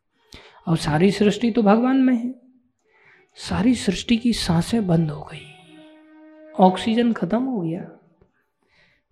और 0.68 0.78
सारी 0.78 1.12
सृष्टि 1.12 1.52
तो 1.52 1.64
भगवान 1.64 1.98
में 1.98 2.16
है। 2.16 2.39
सारी 3.40 3.76
सृष्टि 3.76 4.18
की 4.18 4.34
साँसें 4.34 4.88
बंद 4.88 5.12
हो 5.12 5.24
गई। 5.24 5.54
ऑक्सीजन 6.60 7.14
खत्म 7.14 7.44
हो 7.44 7.62
गया। 7.62 7.92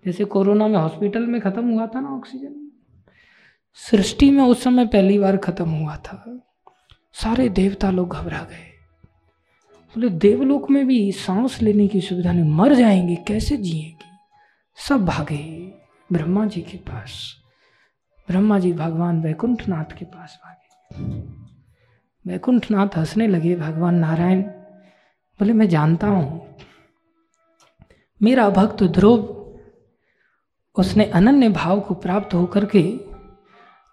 जैसे 0.06 0.26
कोरोना 0.26 0.68
में 0.68 0.80
हॉस्पिटल 0.80 1.26
में 1.26 1.42
खत्म 1.42 1.70
हुआ 1.70 1.88
था 1.88 2.00
ना 2.00 2.10
ऑक्सीजन, 2.10 2.72
सृष्टि 3.74 4.32
में 4.32 4.44
उस 4.44 4.64
समय 4.64 4.86
पहली 4.86 5.20
बार 5.20 5.38
खत्म 5.38 5.70
हुआ 5.70 5.98
था। 5.98 6.48
सारे 7.14 7.50
देवता 7.50 7.92
लोग 7.92 8.10
घबरा 8.10 8.40
गए। 8.40 8.74
बोले, 9.86 10.10
देवलोक 10.10 10.72
में 10.72 10.88
भी 10.88 11.12
सांस 11.12 11.62
लेने 11.62 11.88
की 11.88 12.02
सुविधा 12.02 12.32
नहीं, 12.32 12.52
मर 12.52 12.74
जाएँगे, 12.74 13.16
कैसे 13.16 13.58
जिएँगे? 13.58 14.12
सब 14.88 15.06
भागे 15.06 15.74
ब्रह्मा 16.12 16.46
जी 16.46 16.62
के 16.62 16.78
पास। 16.78 17.36
ब्रह्मा 18.28 18.60
जी 18.60 18.74
भगवान 18.74 19.22
वैकुंठनाथ 19.22 19.98
के 19.98 20.06
पास 20.06 20.40
भागे। 20.46 21.37
वैकुंठनाथ 22.28 22.98
हंसने 22.98 23.28
लगे, 23.28 23.56
भगवान 23.56 23.96
नारायण, 23.96 24.42
बोले, 25.40 25.54
मैं 25.54 25.70
जानता 25.70 26.08
हूँ। 26.08 26.56
मेरा 28.24 28.50
भक्त 28.50 28.84
ध्रुव, 28.84 29.18
उसने 30.76 31.06
अनन्य 31.06 31.50
भाव 31.50 31.80
को 31.80 31.94
प्राप्त 31.94 32.34
होकर 32.34 32.66
के, 32.66 32.84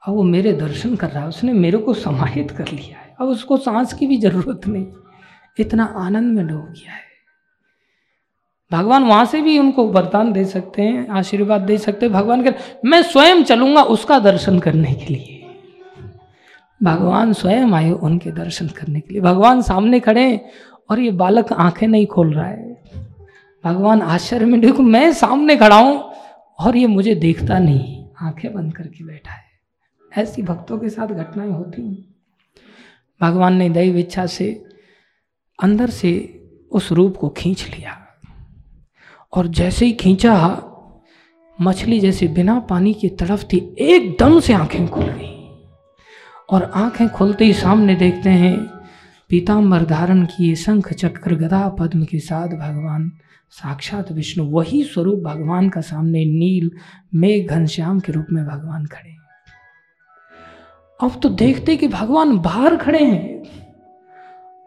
अब 0.07 0.15
वो 0.15 0.23
मेरे 0.23 0.53
दर्शन 0.53 0.97
कर 0.97 1.11
रहा 1.11 1.23
है। 1.23 1.29
उसने 1.29 1.53
मेरे 1.53 1.79
को 1.79 1.95
समाहित 1.95 2.51
कर 2.51 2.69
लिया 2.69 2.99
है। 2.99 3.17
अब 3.21 3.29
उसको 3.29 3.57
सांस 3.57 3.93
की 3.93 4.07
भी 4.07 4.17
ज़रूरत 4.17 4.67
नहीं। 4.67 4.87
इतना 5.59 5.85
आनंद 5.85 6.37
में 6.37 6.47
डूब 6.47 6.65
गया 6.65 6.93
है। 6.93 7.05
भगवान 8.73 9.05
वहाँ 9.05 9.25
से 9.25 9.43
भी 9.43 9.59
उनको 9.59 9.89
वरदान 9.89 10.33
दे 10.33 10.45
सकते 10.45 10.83
हैं, 10.83 11.09
आशीर्वाद 11.09 11.61
दे 11.61 11.79
सकते 11.79 12.07
हैं। 12.07 12.13
भगवान 12.13 12.45
के, 12.45 12.51
मैं 12.85 13.03
स्वयं 13.03 13.45
चलूँगा 13.45 13.83
उसका 13.83 14.19
दर्शन 14.19 14.59
करने 14.59 14.95
के 14.95 15.15
लिए। 15.15 15.34
भगवान 16.83 17.33
स्वयं 17.33 17.73
आए 17.73 17.91
उनके 17.91 18.31
दर्शन 18.31 18.69
करने 18.69 19.01
के 19.01 19.13
लिए। 19.13 19.23
भगवान 19.23 19.63
सामने 19.63 20.01
खड़े 20.01 20.45
और 20.91 21.01
ये 21.01 21.11
बालक 21.11 21.53
आँखें 21.53 21.87
नहीं 21.89 22.07
खोल 22.07 22.33
रहा 22.35 22.47
है। 22.47 22.83
भगवान 23.65 24.03
आश्चर्य 24.03 24.45
में 24.45 24.61
देखो, 24.61 24.83
मैं 24.83 25.13
सामने 25.13 25.57
खड़ा 25.57 25.77
हूँ 25.77 26.13
और 26.59 26.77
ये 26.77 26.87
मुझे 26.87 27.15
देखता 27.15 27.59
नहीं, 27.59 28.05
आँखें 28.23 28.53
बंद 28.55 28.75
करके 28.77 29.05
बैठा 29.05 29.33
है। 29.33 29.43
ऐसी 30.13 30.43
भक्तों 30.43 30.79
के 30.79 30.89
साथ 30.89 31.07
घटनाएँ 31.07 31.51
होती 31.51 31.83
हैं। 31.83 32.15
भगवान 33.21 33.57
ने 33.57 33.69
दैव 33.69 33.97
इच्छा 33.97 34.27
से 34.27 34.65
अंदर 35.59 35.91
से 35.91 36.13
उस 36.73 36.93
रूप 36.93 37.17
को 37.17 37.29
खींच 37.29 37.67
लिया 37.77 37.99
और 39.33 39.47
जैसे 39.47 39.87
ही 39.87 39.93
खींचा, 39.93 40.35
मछली 41.59 42.01
जैसे 42.01 42.29
बिना 42.29 42.59
पानी 42.61 42.95
की 42.95 43.09
तरफ़ 43.09 43.45
थी 43.45 43.77
एकदम 43.79 44.41
से 44.41 44.53
आँखें 44.53 44.89
खुल 44.89 45.05
गई। 45.05 45.34
और 46.49 46.71
आँखें 46.75 47.09
खुलते 47.09 47.45
ही 47.45 47.53
सामने 47.53 47.95
देखते 47.95 48.31
हैं 48.31 48.57
पीताम्बर 49.31 49.85
धारण 49.85 50.25
किए 50.27 50.55
शंख 50.55 50.93
चक्र 50.93 51.35
गदा 51.35 51.69
पद्म 51.69 52.05
के 52.05 52.19
साथ 52.19 52.49
भगवान। 52.49 53.11
साक्षात 53.51 54.13
विष्णु, 54.13 54.45
वही 54.45 54.83
स्वरूप 54.85 55.21
भगवान 55.21 55.69
का 55.69 55.81
सामने 55.81 56.25
नील, 56.25 56.71
मेघ 57.15 57.51
घनश्याम 57.51 58.01
के 58.01 58.13
रूप 58.13 58.27
में 58.33 58.45
भगवान 58.45 58.87
खड़े 58.87 59.13
अब 61.01 61.21
तो 61.23 61.29
देखते 61.29 61.77
कि 61.77 61.89
भगवान 61.89 62.39
बाहर 62.39 62.77
खड़े 62.77 63.05
हैं 63.05 63.43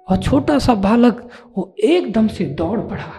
और 0.08 0.18
छोटा 0.18 0.58
सा 0.60 0.74
बालक 0.76 1.30
वो 1.58 1.76
एकदम 1.80 2.28
से 2.28 2.46
दौड़ 2.46 2.80
पड़ा। 2.80 3.12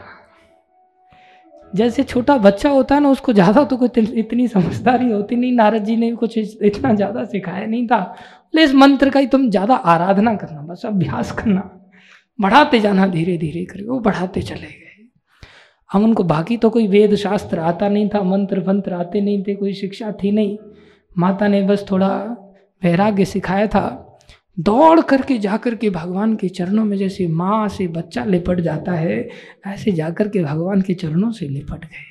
जैसे 1.72 2.02
छोटा 2.04 2.36
बच्चा 2.38 2.70
होता 2.70 2.94
है 2.94 3.00
ना, 3.00 3.10
उसको 3.10 3.32
ज़्यादा 3.32 3.64
तो 3.64 3.76
कोई 3.76 4.02
इतनी 4.14 4.46
समझदारी 4.48 5.10
होती 5.10 5.36
नहीं 5.36 5.52
नारद 5.52 5.84
जी 5.84 5.96
ने 5.96 6.10
कुछ 6.12 6.38
इतना 6.38 6.94
ज़्यादा 6.94 7.24
सिखाया 7.24 7.66
नहीं 7.66 7.86
था। 7.86 7.98
बोले, 7.98 8.64
इस 8.64 8.74
मंत्र 8.74 9.10
का 9.10 9.20
ही 9.20 9.26
तुम 9.26 9.48
ज़्यादा 9.50 9.74
आराधना 9.74 10.34
करना, 10.34 10.60
बस 10.62 10.86
अभ्यास 10.86 11.32
करना। 11.32 11.70
बढ़ाते 12.38 12.80
जाना 12.80 13.06
धीरे 13.06 13.36
धीरे 13.38 13.64
करके, 13.64 13.84
वो 13.84 14.00
बढ़ाते 14.00 14.42
चले 14.42 14.60
गए। 14.60 15.06
हम 15.90 16.04
उनको 16.04 16.24
बाकी 16.24 16.56
तो 16.56 16.70
कोई 16.70 16.86
वेद 16.88 17.14
शास्त्र 17.16 17.58
आता 17.60 17.88
नहीं 17.88 18.08
था 18.08 18.22
मंत्र 18.22 18.64
मंत्र 18.68 18.94
आते 18.94 19.20
नहीं 19.20 19.42
थे, 19.42 19.54
कोई 19.54 19.72
शिक्षा 19.74 20.12
थी 20.22 20.30
नहीं। 20.30 20.56
माता 21.18 21.48
ने 21.48 21.62
बस 21.62 21.86
थोड़ा 21.90 22.08
वैराग्य 22.82 23.24
सिखाया 23.24 23.66
था। 23.66 24.04
दौड़ 24.58 25.00
करके 25.00 25.38
जाकर 25.38 25.74
के 25.74 25.90
भगवान 25.90 26.34
के 26.36 26.48
चरणों 26.48 26.84
में 26.84 26.96
जैसे 26.96 27.26
माँ 27.28 27.68
से 27.68 27.86
बच्चा 27.88 28.24
लिपट 28.24 28.60
जाता 28.60 28.92
है, 28.92 29.28
ऐसे 29.66 29.92
जाकर 29.92 30.28
के 30.28 30.42
भगवान 30.44 30.82
के 30.82 30.94
चरणों 30.94 31.30
से 31.32 31.48
लिपट 31.48 31.84
गए। 31.84 32.06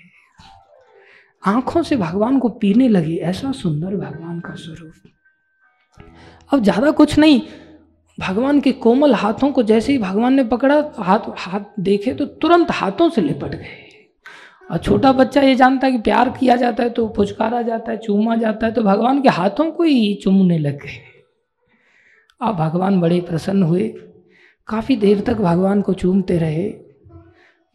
आँखों 1.44 1.84
से 1.84 1.96
भगवान 1.96 2.40
को 2.40 2.50
पीने 2.52 2.88
लगे, 2.90 3.16
ऐसा 3.16 3.52
सुंदर 3.52 3.96
भगवान 3.96 4.40
का 4.40 4.54
स्वरूप। 4.56 6.04
अब 6.52 6.64
ज़्यादा 6.64 6.92
कुछ 6.92 7.18
नहीं, 7.20 7.42
भगवान 8.18 8.60
के 8.62 8.72
कोमल 8.74 9.14
हाथों 9.14 9.52
को 9.52 9.64
जैसे 9.64 9.92
ही 9.92 9.98
भगवान 9.98 10.34
ने 10.34 10.44
पकड़ा, 10.44 10.76
हाथ 10.98 11.30
हाथ 11.38 11.80
देखे 11.80 12.14
तो 12.14 12.26
तुरंत 12.26 12.72
हाथों 12.72 13.10
से 13.10 13.22
लिपट 13.22 13.56
गए। 13.56 13.86
और 14.72 14.78
छोटा 14.78 15.12
बच्चा 15.14 15.42
ये 15.42 15.56
जानता 15.56 15.88
है 15.88 15.92
कि 15.94 16.00
प्यार 16.00 16.30
किया 16.30 16.56
जाता 16.56 16.84
है 16.84 16.90
तो 16.90 17.08
पुचकारा 17.08 17.62
जाता 17.62 17.92
है, 17.92 17.98
चूमा 17.98 18.36
जाता 18.36 18.66
है 18.66 18.74
तो 18.74 18.82
भगवान 18.84 19.22
के 19.22 19.30
हाथों 19.30 19.70
को 19.72 19.84
ही 19.84 20.14
चूमने 20.24 20.58
लग 20.58 20.78
गए। 20.78 21.00
अब 22.42 22.56
भगवान 22.56 23.02
बड़े 23.02 23.22
प्रसन्न 23.22 23.64
हुए। 23.64 23.88
काफ़ी 24.68 24.96
देर 24.96 25.22
तक 25.22 25.34
भगवान 25.34 25.82
को 25.82 25.94
चूमते 25.94 26.38
रहे। 26.38 26.70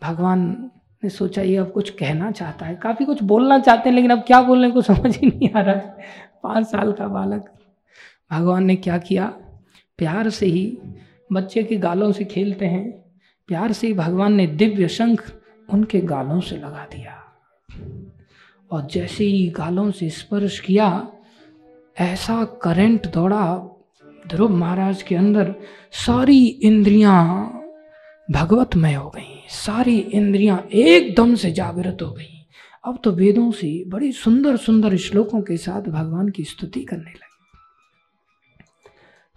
भगवान 0.02 0.70
ने 1.04 1.10
सोचा, 1.10 1.42
ये 1.42 1.56
अब 1.56 1.70
कुछ 1.70 1.90
कहना 1.90 2.30
चाहता 2.30 2.66
है। 2.66 2.74
काफ़ी 2.74 3.04
कुछ 3.04 3.22
बोलना 3.22 3.58
चाहते 3.58 3.88
हैं, 3.88 3.96
लेकिन 3.96 4.10
अब 4.10 4.18
क्या 4.18 4.42
बोलने 4.42 4.70
को 4.70 4.82
समझ 4.82 5.18
ही 5.18 5.26
नहीं 5.26 5.50
आ 5.56 5.60
रहा 5.60 5.74
है। 5.74 5.96
पाँच 6.42 6.66
साल 6.66 6.92
का 6.92 7.08
बालक। 7.08 7.54
भगवान 8.32 8.64
ने 8.64 8.76
क्या 8.76 8.98
किया? 8.98 9.26
प्यार 9.98 10.30
से 10.30 10.46
ही 10.46 10.78
बच्चे 11.32 11.62
के 11.62 11.76
गालों 11.76 12.12
से 12.12 12.24
खेलते 12.24 12.66
हैं। 12.66 13.04
प्यार 13.46 13.72
से 13.72 13.86
ही 13.86 13.92
भगवान 13.92 14.32
ने 14.32 14.46
दिव्य 14.46 14.88
शंख 14.88 15.32
उनके 15.72 16.00
गालों 16.00 16.40
से 16.40 16.56
लगा 16.56 16.86
दिया। 16.96 17.18
और 18.70 18.86
जैसे 18.86 19.24
ही 19.24 19.48
गालों 19.48 19.90
से 19.90 20.10
स्पर्श 20.10 20.60
किया, 20.60 21.08
ऐसा 22.00 22.44
करंट 22.44 23.12
दौड़ा 23.12 23.71
ध्रुव 24.28 24.50
महाराज 24.50 25.02
के 25.02 25.14
अंदर 25.14 25.54
सारी 25.92 26.46
इंद्रियाँ 26.46 27.48
भगवतमय 28.30 28.94
हो 28.94 29.10
गई। 29.10 29.44
सारी 29.48 29.98
इंद्रियाँ 29.98 30.68
एकदम 30.72 31.34
से 31.34 31.50
जागृत 31.50 31.98
हो 32.02 32.12
गई। 32.12 32.46
अब 32.84 32.98
तो 33.04 33.10
वेदों 33.10 33.50
से 33.50 33.84
बड़ी 33.88 34.12
सुंदर 34.12 34.56
सुंदर 34.56 34.96
श्लोकों 34.96 35.42
के 35.42 35.56
साथ 35.56 35.82
भगवान 35.82 36.28
की 36.28 36.44
स्तुति 36.44 36.80
करने 36.80 37.10
लगे। 37.10 37.32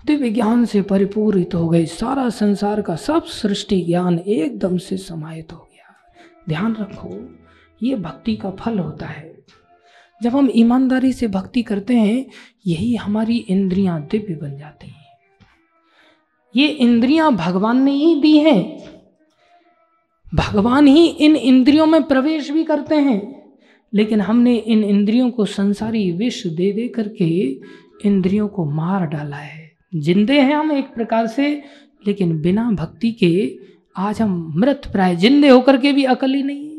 दिव्य 0.06 0.30
ज्ञान 0.30 0.66
से 0.66 0.82
परिपूरित 0.82 1.56
हो 1.56 1.70
गए 1.70 1.86
सारा 1.86 2.30
संसार 2.30 2.82
का 2.82 2.96
सब 2.96 3.24
सृष्टि 3.24 3.82
ज्ञान 3.82 4.20
एकदम 4.20 4.78
से 4.78 4.98
समाहित 4.98 5.54
हो 5.54 5.58
गया। 5.58 5.96
ध्यान 6.50 6.76
रखो, 6.80 7.38
ये 7.84 7.96
भक्ति 7.96 8.36
का 8.36 8.52
फल 8.52 8.80
होता 8.80 9.06
है। 9.06 9.35
जब 10.24 10.36
हम 10.36 10.50
ईमानदारी 10.56 11.14
से 11.14 11.28
भक्ति 11.28 11.64
करते 11.64 11.96
हैं, 11.96 12.26
यही 12.68 12.96
हमारी 12.96 13.38
इंद्रियाँ 13.38 14.08
दिव्य 14.12 14.36
बन 14.36 14.58
जाती 14.58 14.88
हैं। 14.88 15.06
ये 16.56 16.68
इंद्रियाँ 16.68 17.36
भगवान 17.36 17.82
ने 17.84 17.92
ही 17.92 18.22
दी 18.22 18.38
हैं। 18.38 18.78
भगवान 20.36 20.88
ही 20.88 21.08
इन 21.08 21.36
इंद्रियों 21.36 21.86
में 21.86 22.04
प्रवेश 22.04 22.52
भी 22.52 22.64
करते 22.64 22.96
हैं, 22.96 23.52
लेकिन 23.94 24.22
हमने 24.22 24.56
इन 24.56 24.84
इंद्रियों 24.84 25.32
को 25.32 25.46
संसारी 25.46 26.12
विष 26.12 26.48
दे 26.48 26.72
दे 26.72 26.88
करके 26.88 27.60
इंद्रियों 28.06 28.48
को 28.48 28.66
मार 28.66 29.06
डाला 29.06 29.38
है। 29.38 29.72
जिंदे 29.96 30.42
हैं 30.42 30.56
हम 30.56 30.72
एक 30.72 30.86
प्रकार 30.86 31.28
से, 31.28 31.64
लेकिन 32.08 32.42
बिना 32.42 32.72
भक्ति 32.72 33.12
के 33.12 33.58
आज 33.98 34.22
हम 34.22 34.54
मृत 34.58 34.82
प्राय 34.92 35.16
जिंदे 35.16 35.50
होकर 35.50 35.78
के 35.78 35.92
भी 35.92 36.04
अकल 36.04 36.34
ही 36.34 36.44
नहीं। 36.44 36.75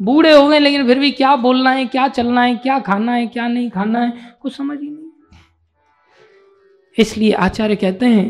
बूढ़े 0.00 0.32
हो 0.32 0.46
गए, 0.48 0.58
लेकिन 0.58 0.86
फिर 0.86 0.98
भी 0.98 1.10
क्या 1.10 1.34
बोलना 1.36 1.70
है, 1.70 1.86
क्या 1.86 2.08
चलना 2.08 2.42
है, 2.42 2.54
क्या 2.56 2.78
खाना 2.78 3.12
है, 3.12 3.26
क्या 3.26 3.48
नहीं 3.48 3.70
खाना 3.70 4.00
है, 4.00 4.12
कुछ 4.40 4.56
समझ 4.56 4.78
ही 4.80 4.88
नहीं। 4.88 5.08
इसलिए 6.98 7.32
आचार्य 7.32 7.76
कहते 7.76 8.06
हैं, 8.06 8.28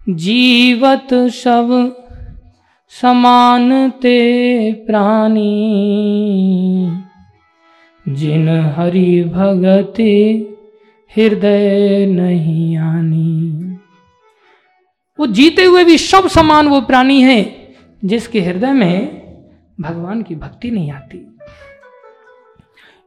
जीवत 0.00 1.14
शव 1.34 1.92
समान 2.92 3.90
ते 3.90 4.72
प्राणी, 4.86 5.42
जिन 8.06 8.48
हरि 8.76 9.22
भगते 9.24 10.12
हृदय 11.16 12.06
नहीं 12.06 12.76
आनी। 12.76 13.78
वो 15.18 15.26
जीते 15.28 15.64
हुए 15.64 15.84
भी 15.84 15.98
सब 15.98 16.28
समान 16.28 16.68
वो 16.68 16.80
प्राणी 16.80 17.20
है, 17.22 17.40
जिसके 18.02 18.40
हृदय 18.40 18.72
में 18.72 19.21
भगवान 19.80 20.22
की 20.22 20.34
भक्ति 20.34 20.70
नहीं 20.70 20.90
आती। 20.90 21.36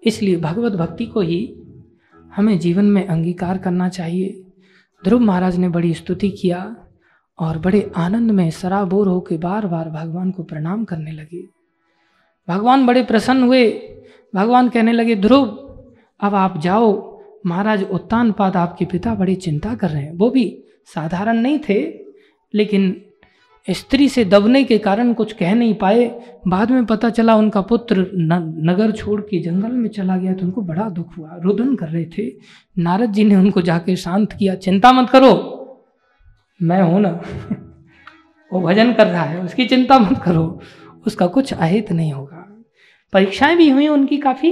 इसलिए 0.03 0.37
भगवत 0.37 0.73
भक्ति 0.73 1.05
को 1.05 1.21
ही 1.21 1.55
हमें 2.35 2.59
जीवन 2.59 2.85
में 2.85 3.07
अंगीकार 3.07 3.57
करना 3.57 3.89
चाहिए। 3.89 4.43
ध्रुव 5.03 5.21
महाराज 5.21 5.57
ने 5.57 5.69
बड़ी 5.69 5.93
स्तुति 5.93 6.29
किया 6.29 6.75
और 7.39 7.57
बड़े 7.57 7.91
आनंद 7.95 8.31
में 8.31 8.51
सराबोर 8.51 9.07
होकर 9.07 9.37
बार 9.37 9.67
बार 9.67 9.89
भगवान 9.89 10.31
को 10.31 10.43
प्रणाम 10.43 10.85
करने 10.85 11.11
लगे। 11.11 11.47
भगवान 12.49 12.85
बड़े 12.85 13.03
प्रसन्न 13.03 13.43
हुए। 13.43 13.81
भगवान 14.35 14.69
कहने 14.69 14.91
लगे, 14.91 15.15
ध्रुव, 15.15 15.45
अब 16.19 16.35
आप 16.35 16.57
जाओ। 16.57 17.15
महाराज 17.45 17.83
उत्तान 17.83 18.31
पाद 18.31 18.55
आपके 18.55 18.85
पिता 18.85 19.15
बड़ी 19.15 19.35
चिंता 19.35 19.75
कर 19.75 19.89
रहे 19.89 20.03
हैं। 20.03 20.13
वो 20.13 20.29
भी 20.29 20.63
साधारण 20.85 21.37
नहीं 21.37 21.59
थे, 21.69 21.99
लेकिन 22.53 23.05
स्त्री 23.69 24.09
से 24.09 24.25
दबने 24.25 24.63
के 24.63 24.77
कारण 24.77 25.13
कुछ 25.13 25.33
कह 25.33 25.55
नहीं 25.55 25.73
पाए। 25.73 26.21
बाद 26.47 26.71
में 26.71 26.85
पता 26.85 27.09
चला 27.09 27.35
उनका 27.35 27.61
पुत्र 27.61 28.11
नगर 28.15 28.91
छोड़ 28.91 29.21
के 29.21 29.39
जंगल 29.39 29.71
में 29.71 29.89
चला 29.89 30.17
गया 30.17 30.33
तो 30.33 30.45
उनको 30.45 30.61
बड़ा 30.61 30.89
दुख 30.89 31.17
हुआ। 31.17 31.39
रुदन 31.43 31.75
कर 31.75 31.87
रहे 31.87 32.05
थे। 32.05 32.31
नारद 32.77 33.11
जी 33.11 33.23
ने 33.23 33.35
उनको 33.35 33.61
जाके 33.61 33.95
शांत 33.95 34.33
किया। 34.33 34.55
चिंता 34.55 34.91
मत 34.91 35.09
करो। 35.09 35.33
मैं 36.61 36.81
हूँ 36.81 37.01
ना। 37.01 37.21
वो 38.53 38.61
भजन 38.61 38.93
कर 38.93 39.07
रहा 39.07 39.23
है। 39.23 39.43
उसकी 39.43 39.65
चिंता 39.65 39.99
मत 39.99 40.21
करो। 40.23 40.59
उसका 41.07 41.27
कुछ 41.27 41.53
अहित 41.53 41.91
नहीं 41.91 42.13
होगा। 42.13 42.65
परीक्षाएँ 43.13 43.57
भी 43.57 43.69
हुई 43.69 43.87
उनकी 43.87 44.17
काफ़ी। 44.17 44.51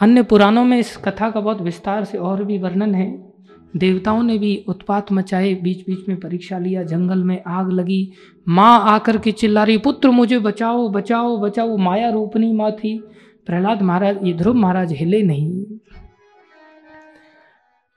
अन्य 0.00 0.22
पुराणों 0.22 0.64
में 0.64 0.78
इस 0.78 0.96
कथा 0.96 1.30
का 1.30 1.40
बहुत 1.40 1.60
विस्तार 1.60 2.04
से 2.04 2.18
और 2.18 2.44
भी 2.44 2.58
वर्णन 2.58 2.94
है। 2.94 3.33
देवताओं 3.76 4.22
ने 4.22 4.38
भी 4.38 4.64
उत्पात 4.68 5.12
मचाए 5.12 5.54
बीच 5.54 5.80
बीच 5.80 6.08
में 6.08 6.20
परीक्षा 6.20 6.58
लिया, 6.58 6.82
जंगल 6.82 7.24
में 7.24 7.42
आग 7.46 7.70
लगी। 7.70 8.12
माँ 8.48 8.80
आकर 8.80 9.18
के 9.18 9.32
चिल्ला 9.32 9.64
रही, 9.64 9.78
पुत्र, 9.78 10.10
मुझे 10.10 10.38
बचाओ 10.38 10.88
बचाओ 10.88 11.38
बचाओ, 11.38 11.76
माया 11.76 12.10
रूपनी 12.10 12.52
माँ 12.52 12.72
थी। 12.72 12.98
प्रहलाद 13.46 13.82
महाराज, 13.82 14.18
ये 14.22 14.32
ध्रुव 14.32 14.54
महाराज 14.54 14.92
हिले 14.92 15.22
नहीं। 15.22 15.64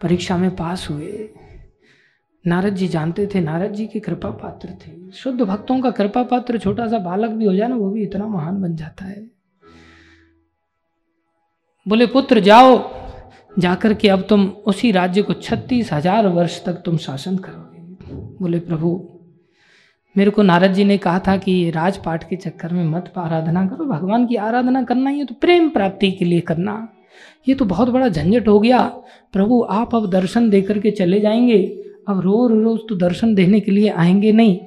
परीक्षा 0.02 0.38
में 0.38 0.56
पास 0.56 0.88
हुए। 0.90 1.30
नारद 2.48 2.76
जी 2.76 2.88
जानते 2.88 3.28
थे, 3.28 3.40
नारद 3.40 3.72
जी 3.72 3.88
के 3.88 4.00
कृपा 4.00 4.30
पात्र 4.30 4.70
थे। 4.70 5.12
शुद्ध 5.12 5.42
भक्तों 5.42 5.80
का 5.80 5.92
कृपा 5.92 6.24
पात्र 6.24 6.58
छोटा 6.58 6.88
सा 6.88 6.98
बालक 6.98 7.30
भी 7.30 7.46
हो 7.46 7.56
जाए 7.56 7.68
ना, 7.68 7.76
वो 7.76 7.90
भी 7.90 8.04
इतना 8.04 8.28
महान 8.28 8.62
बन 8.62 8.76
जाता 8.76 9.06
है। 9.06 9.32
बोले, 11.88 12.06
पुत्र, 12.06 12.40
जाओ 12.40 12.97
जाकर 13.58 13.94
के 13.94 14.10
अब 14.10 14.26
तुम 14.30 14.46
उसी 14.66 14.92
राज्य 14.92 15.22
को 15.22 15.34
छत्तीस 15.34 15.94
हज़ार 15.94 16.28
वर्ष 16.28 16.64
तक 16.66 16.82
तुम 16.86 16.98
शासन 16.98 17.38
करोगे। 17.38 18.16
बोले, 18.40 18.60
प्रभु, 18.60 19.10
मेरे 20.16 20.32
को 20.32 20.42
नारद 20.42 20.74
जी 20.74 20.84
ने 20.84 20.98
कहा 20.98 21.20
था 21.20 21.38
कि 21.38 21.72
राजपाट 21.72 22.24
के 22.30 22.36
चक्कर 22.36 22.74
में 22.74 22.86
मत 22.86 23.14
आराधना 23.18 23.66
करो। 23.66 23.86
भगवान 23.86 24.28
की 24.28 24.36
आराधना 24.36 24.84
करना 24.84 25.10
ही 25.10 25.20
है 25.20 25.26
तो 25.26 25.36
प्रेम 25.36 25.70
प्राप्ति 25.70 26.12
के 26.12 26.26
लिए 26.26 26.40
करना। 26.40 26.88
ये 27.48 27.56
तो 27.56 27.66
बहुत 27.66 27.90
बड़ा 27.90 28.08
झंझट 28.10 28.48
हो 28.48 28.60
गया। 28.60 28.82
प्रभु, 29.34 29.68
आप 29.70 29.96
अब 29.96 30.10
दर्शन 30.10 30.50
दे 30.50 30.62
करके 30.62 30.92
चले 30.92 31.20
जाएँगे। 31.20 31.64
अब 32.10 32.20
रोज 32.20 32.52
रोज 32.64 32.80
तो 32.90 32.96
दर्शन 32.96 33.36
देने 33.36 33.60
के 33.60 33.72
लिए 33.72 33.90
आएँगे 33.90 34.32
नहीं। 34.32 34.58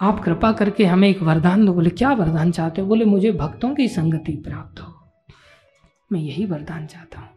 आप 0.00 0.20
कृपा 0.20 0.52
करके 0.52 0.84
हमें 0.84 1.08
एक 1.08 1.22
वरदान 1.22 1.66
दो। 1.66 1.72
बोले, 1.72 1.90
क्या 1.90 2.12
वरदान 2.12 2.50
चाहते 2.50 2.80
हो? 2.80 2.88
बोले, 2.88 3.04
मुझे 3.04 3.32
भक्तों 3.32 3.74
की 3.74 3.88
संगति 3.88 4.32
प्राप्त 4.32 4.80
हो। 4.80 4.92
मैं 6.12 6.20
यही 6.20 6.46
वरदान 6.46 6.86
चाहता 6.86 7.20
हूँ। 7.20 7.28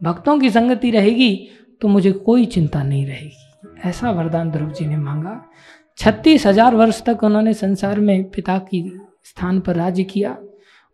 भक्तों 0.00 0.38
की 0.38 0.50
संगति 0.50 0.90
रहेगी 0.90 1.48
तो 1.80 1.88
मुझे 1.88 2.12
कोई 2.12 2.44
चिंता 2.46 2.82
नहीं 2.82 3.06
रहेगी। 3.06 3.88
ऐसा 3.88 4.10
वरदान 4.10 4.50
ध्रुव 4.50 4.70
जी 4.70 4.86
ने 4.86 4.96
मांगा। 4.96 5.40
छत्तीस 5.98 6.46
हज़ार 6.46 6.74
वर्ष 6.74 7.02
तक 7.02 7.22
उन्होंने 7.24 7.54
संसार 7.54 8.00
में 8.00 8.30
पिता 8.30 8.58
की 8.60 8.82
स्थान 9.24 9.60
पर 9.60 9.76
राज्य 9.76 10.04
किया। 10.04 10.36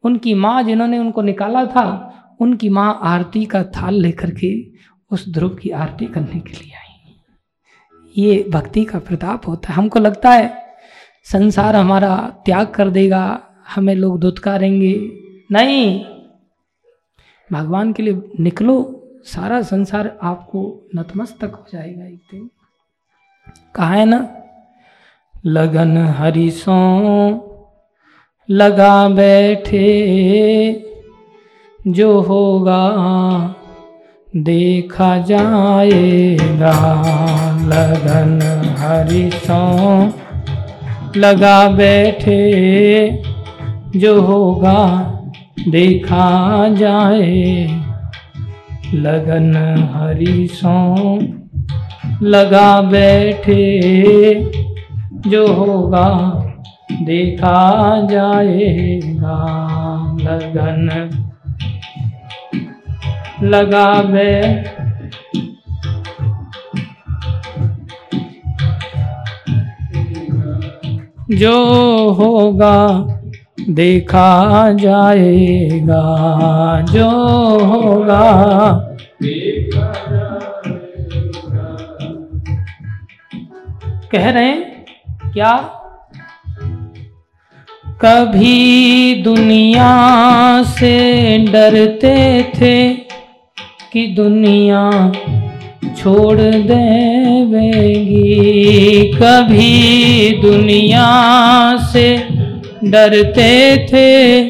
उनकी 0.05 0.35
माँ 0.35 0.63
जिन्होंने 0.63 0.99
उनको 0.99 1.23
निकाला 1.23 1.65
था, 1.67 2.37
उनकी 2.41 2.69
माँ 2.69 2.99
आरती 3.03 3.45
का 3.45 3.63
थाल 3.73 3.95
लेकर 3.95 4.31
के 4.31 4.55
उस 5.11 5.29
ध्रुव 5.29 5.55
की 5.55 5.71
आरती 5.71 6.07
करने 6.07 6.41
के 6.41 6.53
लिए 6.53 6.75
आई। 6.75 6.83
ये 8.17 8.45
भक्ति 8.51 8.85
का 8.85 8.99
प्रताप 8.99 9.47
होता 9.49 9.69
है। 9.69 9.75
हमको 9.75 9.99
लगता 9.99 10.31
है, 10.31 10.53
संसार 11.27 11.77
हमारा 11.77 12.17
त्याग 12.47 12.67
कर 12.67 12.91
देगा, 12.91 13.41
हमें 13.75 13.95
लोग 13.95 14.19
दुत्कारेंगे। 14.21 14.95
नहीं 15.53 16.05
भगवान 17.53 17.93
के 17.93 18.03
लिए 18.03 18.23
निकलो, 18.41 19.01
सारा 19.25 19.63
संसार 19.63 20.19
आपको 20.23 20.89
नतमस्तक 20.97 21.55
हो 21.55 21.67
जाएगा 21.73 22.05
एक 22.05 22.21
दिन। 22.31 22.51
कहा 23.75 23.89
है 23.89 24.05
ना, 24.05 24.29
लगन 25.47 25.97
हरिसों 25.97 27.39
लगा 28.49 29.09
बैठे, 29.09 29.83
जो 31.89 32.21
होगा 32.21 32.81
देखा 34.37 35.19
जाएगा। 35.19 36.73
लगन 37.65 38.41
हरिसों 38.79 40.11
लगा 41.17 41.69
बैठे, 41.69 42.43
जो 43.97 44.21
होगा 44.23 44.81
देखा 45.59 46.69
जाए, 46.69 47.67
लगन 48.95 49.53
हरी 49.95 50.47
सो 50.47 51.19
लगा 52.23 52.81
बैठे। 52.81 53.61
जो 55.27 55.47
होगा 55.53 56.09
देखा 57.03 57.59
जाएगा, 58.11 59.37
लगन 60.21 61.11
लगा 63.43 64.03
बै। 64.03 64.65
जो 71.37 71.57
होगा 72.11 72.77
देखा 73.61 74.73
जाएगा, 74.73 76.03
जो 76.81 77.11
होगा। 77.65 78.33
कह 84.13 84.31
रहे 84.31 84.45
हैं, 84.45 84.85
क्या? 85.33 85.71
कभी 88.01 89.15
दुनिया 89.23 90.63
से 90.63 91.39
डरते 91.39 92.43
थे 92.43 92.95
कि 93.93 94.07
दुनिया 94.07 95.13
छोड़ 95.97 96.41
देवेगी? 96.41 98.25
कभी 99.23 100.31
दुनिया 100.43 101.09
से 101.77 102.34
डरते 102.85 103.77
थे 103.87 104.45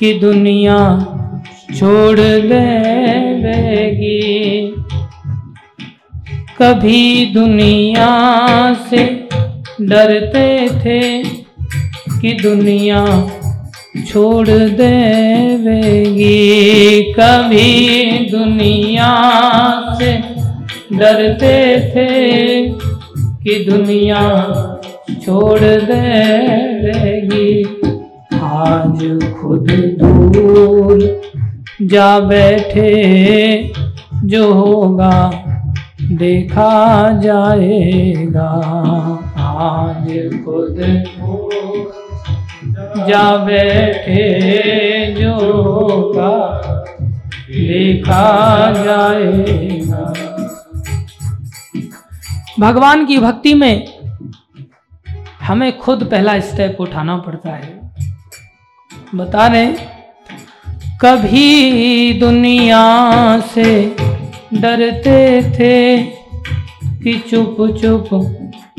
कि 0.00 0.12
दुनिया 0.14 0.78
छोड़ 1.76 2.20
देवेगी 2.20 2.56
कभी 6.58 7.26
दुनिया 7.26 8.08
से 8.90 9.28
डरते 9.80 10.68
थे 10.68 11.24
कि 12.20 12.32
दुनिया 12.32 13.30
छोड़ 14.08 14.48
देवेगी। 14.48 16.34
कभी 17.12 18.18
दुनिया 18.28 19.10
से 19.98 20.12
डरते 20.96 21.80
थे 21.94 22.08
कि 23.44 23.64
दुनिया 23.70 24.22
छोड़ 25.10 25.60
देवेगी 25.60 27.62
आज 28.34 28.98
खुद 29.40 29.70
दूर 30.00 31.22
जा 31.82 32.18
बैठे 32.20 33.72
जो 34.24 34.52
होगा 34.52 35.32
देखा 36.12 37.10
जाएगा। 37.20 38.48
आज 39.38 40.06
खुद 40.44 40.76
जा 43.08 43.36
बैठे 43.36 44.24
जो 45.20 45.34
होगा 45.62 46.36
देखा 47.50 48.24
जाएगा। 48.84 50.12
भगवान 52.60 53.06
की 53.06 53.18
भक्ति 53.18 53.54
में 53.54 53.95
हमें 55.46 55.78
खुद 55.78 56.02
पहला 56.04 56.38
स्टेप 56.40 56.76
उठाना 56.80 57.16
पड़ता 57.16 57.50
है। 57.50 57.92
बता 59.14 59.46
रहे 59.46 59.66
कभी 61.00 62.12
दुनिया 62.12 62.84
से 63.40 63.96
डरते 64.54 65.42
थे 65.50 66.02
कि 67.02 67.14
चुप 67.30 67.56
चुप 67.82 68.08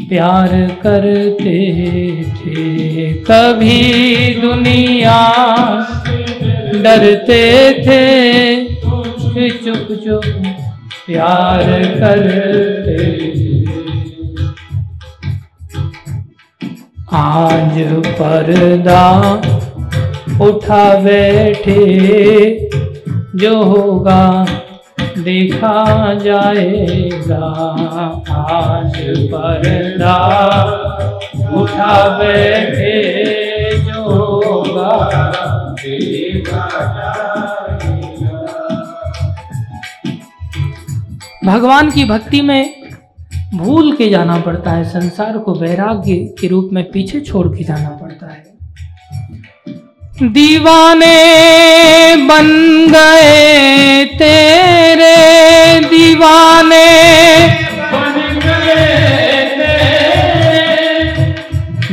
प्यार 0.10 0.48
करते 0.84 1.58
थे। 2.32 3.14
कभी 3.24 4.34
दुनिया 4.42 5.20
डरते 6.76 7.74
थे 7.86 8.04
कि 8.66 9.50
चुप 9.66 9.88
चुप 10.04 10.26
प्यार 11.08 11.64
करते 12.00 13.57
आज 17.14 17.76
पर्दा 18.16 19.04
उठा 20.46 20.84
बैठे, 21.00 21.76
जो 23.36 23.64
होगा 23.64 24.46
देखा 25.18 26.14
जाएगा। 26.14 27.46
आज 28.30 28.98
पर्दा 29.32 30.16
उठा 31.62 31.94
बैठे, 32.18 32.94
जो 33.80 34.04
होगा 34.04 34.92
देखा 35.82 36.66
भगवान 41.46 41.92
की 41.92 42.06
भक्ति 42.06 42.42
में 42.42 42.77
भूल 43.54 43.92
के 43.92 44.10
जाना 44.10 44.40
पड़ता 44.40 44.72
है, 44.72 44.84
संसार 44.84 45.38
को 45.38 45.54
वैराग्य 45.54 46.14
के 46.14 46.48
रूप 46.48 46.70
में 46.74 46.92
पीछे 46.92 47.20
छोड़ 47.20 47.58
के 47.58 47.64
जाना 47.64 47.90
पड़ता 47.90 48.28
है। 48.28 48.58
दीवाने 50.24 51.16
बन 52.16 52.48
गए 52.92 54.06
तेरे, 54.06 55.16
दीवाने 55.80 56.88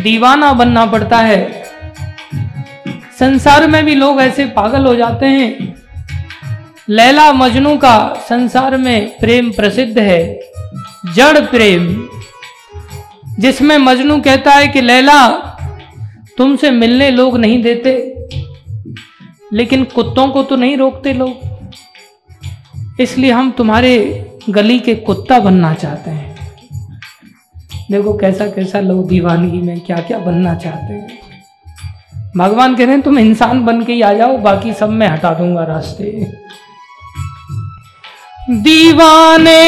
दीवाना 0.02 0.52
बनना 0.52 0.86
पड़ता 0.86 1.18
है। 1.18 1.64
संसार 3.18 3.66
में 3.66 3.84
भी 3.84 3.94
लोग 3.94 4.20
ऐसे 4.20 4.44
पागल 4.44 4.86
हो 4.86 4.94
जाते 4.94 5.26
हैं। 5.26 5.74
लैला 6.88 7.32
मजनू 7.32 7.76
का 7.76 8.16
संसार 8.28 8.76
में 8.76 9.18
प्रेम 9.18 9.50
प्रसिद्ध 9.50 9.98
है। 9.98 10.53
जड़ 11.12 11.40
प्रेम, 11.40 12.08
जिसमें 13.38 13.78
मजनू 13.78 14.20
कहता 14.20 14.50
है 14.50 14.68
कि, 14.68 14.80
लैला, 14.80 15.28
तुमसे 16.38 16.70
मिलने 16.70 17.10
लोग 17.10 17.36
नहीं 17.36 17.62
देते, 17.62 18.16
लेकिन 19.52 19.84
कुत्तों 19.84 20.28
को 20.28 20.42
तो 20.42 20.56
नहीं 20.56 20.76
रोकते 20.76 21.12
लोग। 21.12 21.32
इसलिए 23.00 23.30
हम 23.30 23.50
तुम्हारे 23.50 24.26
गली 24.50 24.78
के 24.78 24.94
कुत्ता 24.94 25.40
बनना 25.40 25.74
चाहते 25.74 26.10
हैं। 26.10 26.36
देखो 27.90 28.18
कैसा 28.18 28.46
कैसा 28.46 28.80
लोग 28.80 29.08
दीवानगी 29.08 29.58
में 29.58 29.80
क्या 29.80 29.96
क्या 29.96 30.18
बनना 30.18 30.54
चाहते 30.54 30.94
हैं। 30.94 31.18
भगवान 32.36 32.76
कह 32.76 32.84
रहे 32.84 32.94
हैं, 32.94 33.02
तुम 33.02 33.18
इंसान 33.18 33.64
बन 33.64 33.84
के 33.84 33.92
ही 33.92 34.02
आ 34.02 34.12
जाओ, 34.12 34.36
बाकी 34.36 34.72
सब 34.72 34.90
मैं 34.90 35.08
हटा 35.08 35.34
दूँगा 35.34 35.64
रास्ते। 35.64 36.32
दीवाने 38.50 39.60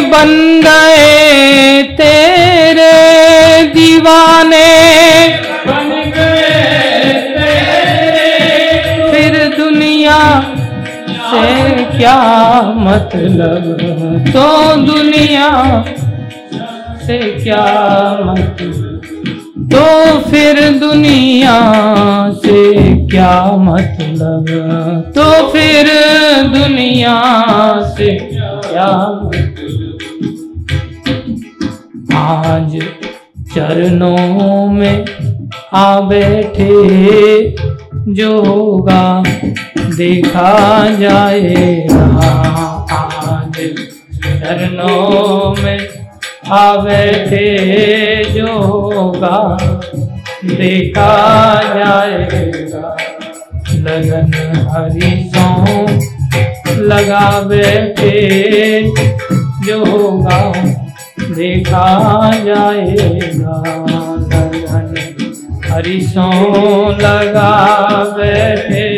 बन 0.00 0.60
गए 0.64 1.82
तेरे, 1.82 2.92
दीवाने 3.74 4.68
बन 5.66 5.90
गए 6.16 7.12
तेरे। 7.38 8.30
फिर 9.10 9.56
दुनिया 9.58 10.18
से 11.30 11.74
क्या 11.98 12.62
मतलब? 12.76 13.64
तो 14.28 14.76
दुनिया 14.76 15.84
से 17.06 17.18
क्या 17.18 17.64
मतलब? 18.22 18.89
तो 19.72 19.84
फिर 20.30 20.58
दुनिया 20.78 21.58
से 22.44 22.62
क्या 23.10 23.34
मतलब? 23.56 24.46
तो 25.16 25.24
फिर 25.52 25.88
दुनिया 26.54 27.14
से 27.96 28.08
क्या 28.22 28.88
मतलब? 29.24 29.98
आज 32.16 32.78
चरणों 33.54 34.66
में 34.72 35.04
आ 35.74 36.00
बैठे 36.00 36.74
जो 38.14 38.30
होगा 38.44 39.22
देखा 39.96 40.50
जाएगा 41.00 42.04
आज 42.98 43.56
चरणों 44.12 45.54
में 45.62 45.99
आवे 46.42 47.06
थे 47.26 48.24
जो 48.24 48.52
होगा 48.58 49.38
देखा 50.44 51.10
जाएगा। 51.74 52.96
लगन 53.76 54.32
हरी 54.68 55.10
सौ 55.30 55.44
लगा 56.82 57.28
बैठे 57.42 58.14
जो 59.66 59.78
होगा, 59.84 60.40
देखा 61.34 61.86
जाएगा। 62.44 63.56
लगन 64.32 64.92
हरी 65.70 66.00
सौ 66.06 66.30
लगा 67.00 67.50
बैठे 68.16 68.88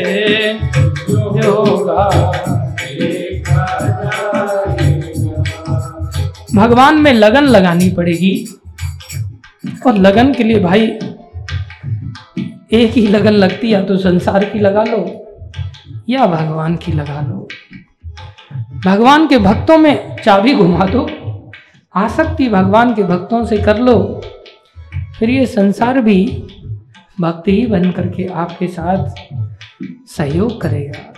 भगवान 6.55 6.99
में 6.99 7.13
लगन 7.13 7.45
लगानी 7.45 7.91
पड़ेगी। 7.91 8.33
और 9.87 9.97
लगन 9.97 10.33
के 10.35 10.45
लिए 10.45 10.61
भाई, 10.61 10.87
एक 12.73 12.93
ही 12.93 13.07
लगन 13.07 13.33
लगती 13.33 13.71
है 13.71 13.85
तो 13.85 13.97
संसार 13.97 14.45
की 14.45 14.59
लगा 14.59 14.85
लो, 14.85 14.99
या 16.09 16.27
भगवान 16.27 16.77
की 16.77 16.93
लगा 16.93 17.21
लो। 17.21 17.49
भगवान 18.85 19.27
के 19.29 19.39
भक्तों 19.39 19.79
में 19.79 20.17
चाबी 20.25 20.55
घुमा 20.55 20.87
दो, 20.87 21.09
आसक्ति 21.95 22.49
भगवान 22.49 22.95
के 22.95 23.03
भक्तों 23.03 23.45
से 23.45 23.59
कर 23.59 23.79
लो, 23.79 23.99
फिर 25.19 25.31
ये 25.31 25.47
संसार 25.47 26.01
भी 26.01 26.25
भक्ति 27.21 27.53
ही 27.53 27.67
बन 27.67 27.91
करके 27.91 28.27
आपके 28.27 28.69
साथ 28.69 29.09
सहयोग 30.09 30.61
करेगा। 30.61 31.11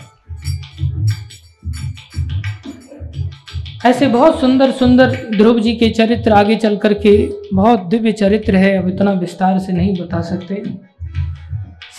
ऐसे 3.85 4.07
बहुत 4.07 4.41
सुंदर 4.41 4.71
सुंदर 4.71 5.11
ध्रुव 5.37 5.59
जी 5.61 5.75
के 5.77 5.89
चरित्र 5.89 6.33
आगे 6.33 6.55
चल 6.57 6.77
करके 6.77 7.11
बहुत 7.55 7.81
दिव्य 7.81 8.13
चरित्र 8.13 8.57
है, 8.57 8.77
अब 8.79 8.89
इतना 8.89 9.13
विस्तार 9.13 9.59
से 9.59 9.73
नहीं 9.73 9.97
बता 9.97 10.21
सकते। 10.21 10.63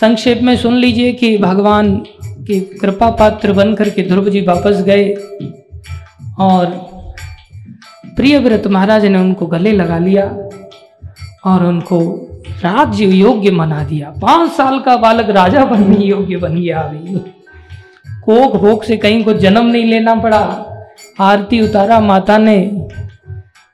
संक्षेप 0.00 0.42
में 0.42 0.56
सुन 0.56 0.74
लीजिए 0.74 1.12
कि 1.12 1.36
भगवान 1.38 1.94
के 2.46 2.60
कृपा 2.60 3.10
पात्र 3.10 3.52
बनकर 3.52 3.90
के 3.90 4.02
ध्रुव 4.02 4.28
जी 4.30 4.40
वापस 4.40 4.82
गए 4.82 5.14
और 6.38 6.66
प्रियव्रत 8.16 8.66
महाराज 8.66 9.06
ने 9.06 9.18
उनको 9.18 9.46
गले 9.46 9.72
लगा 9.72 9.98
लिया 9.98 10.26
और 11.44 11.64
उनको 11.66 12.00
राज्य 12.64 13.04
योग्य 13.06 13.50
मना 13.50 13.82
दिया। 13.84 14.10
पाँच 14.22 14.52
साल 14.52 14.78
का 14.80 14.96
बालक 14.96 15.30
राजा 15.30 15.64
बनने 15.64 16.04
योग्य 16.04 16.36
बन 16.36 16.60
गया। 16.60 16.80
अभी 16.80 17.18
कोक 18.24 18.56
भोग 18.56 18.84
से 18.84 18.96
कहीं 18.96 19.24
को 19.24 19.32
जन्म 19.34 19.66
नहीं 19.66 19.84
लेना 19.84 20.14
पड़ा। 20.14 20.65
आरती 21.20 21.60
उतारा 21.60 22.00
माता 22.00 22.38
ने 22.38 22.58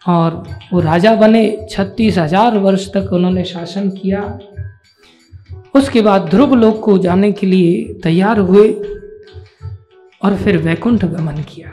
और 0.05 0.43
वो 0.73 0.81
राजा 0.81 1.15
बने। 1.15 1.45
छत्तीस 1.71 2.19
हज़ार 2.19 2.59
वर्ष 2.59 2.89
तक 2.89 3.13
उन्होंने 3.13 3.45
शासन 3.45 3.89
किया। 3.91 4.23
उसके 5.75 6.01
बाद 6.01 6.29
ध्रुव 6.31 6.55
लोक 6.55 6.81
को 6.85 6.97
जाने 6.99 7.33
के 7.33 7.47
लिए 7.47 8.01
तैयार 8.03 8.39
हुए 8.39 8.69
और 10.23 10.37
फिर 10.37 10.57
वैकुंठ 10.59 11.05
गमन 11.05 11.43
किया। 11.45 11.69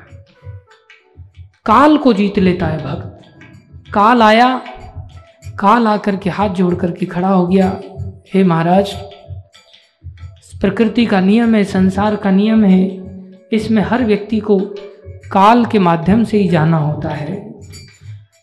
काल 1.66 1.98
को 1.98 2.14
जीत 2.14 2.40
लेता 2.40 2.68
है 2.68 2.78
भक्त। 2.78 3.92
काल 3.94 4.22
आया, 4.22 4.56
काल 5.60 5.88
आकर 5.88 6.16
के 6.16 6.30
हाथ 6.30 6.50
जोड़ 6.50 6.74
करके 6.76 7.06
खड़ा 7.06 7.30
हो 7.30 7.46
गया। 7.48 7.70
हे 8.34 8.44
महाराज 8.44 8.94
प्रकृति 10.62 11.06
का 11.06 11.20
नियम 11.20 11.56
है, 11.56 11.64
संसार 11.64 12.16
का 12.16 12.32
नियम 12.32 12.64
है। 12.64 12.82
इसमें 13.52 13.82
हर 13.82 14.04
व्यक्ति 14.06 14.40
को 14.40 14.60
काल 15.32 15.66
के 15.66 15.80
माध्यम 15.80 16.24
से 16.24 16.38
ही 16.38 16.48
जाना 16.48 16.78
होता 16.78 17.10
है। 17.10 17.60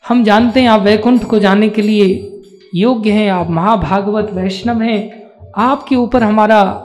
हम 0.09 0.25
जानते 0.25 0.61
हैं 0.61 0.69
आप 0.69 0.81
वैकुंठ 0.81 1.25
को 1.25 1.39
जाने 1.39 1.69
के 1.69 1.83
लिए 1.83 2.41
योग्य 2.75 3.11
हैं, 3.11 3.31
आप 3.31 3.51
महाभागवत 3.51 4.31
वैष्णव 4.33 4.83
हैं। 4.83 5.31
आपके 5.57 5.97
ऊपर 5.97 6.23
हमारा 6.23 6.83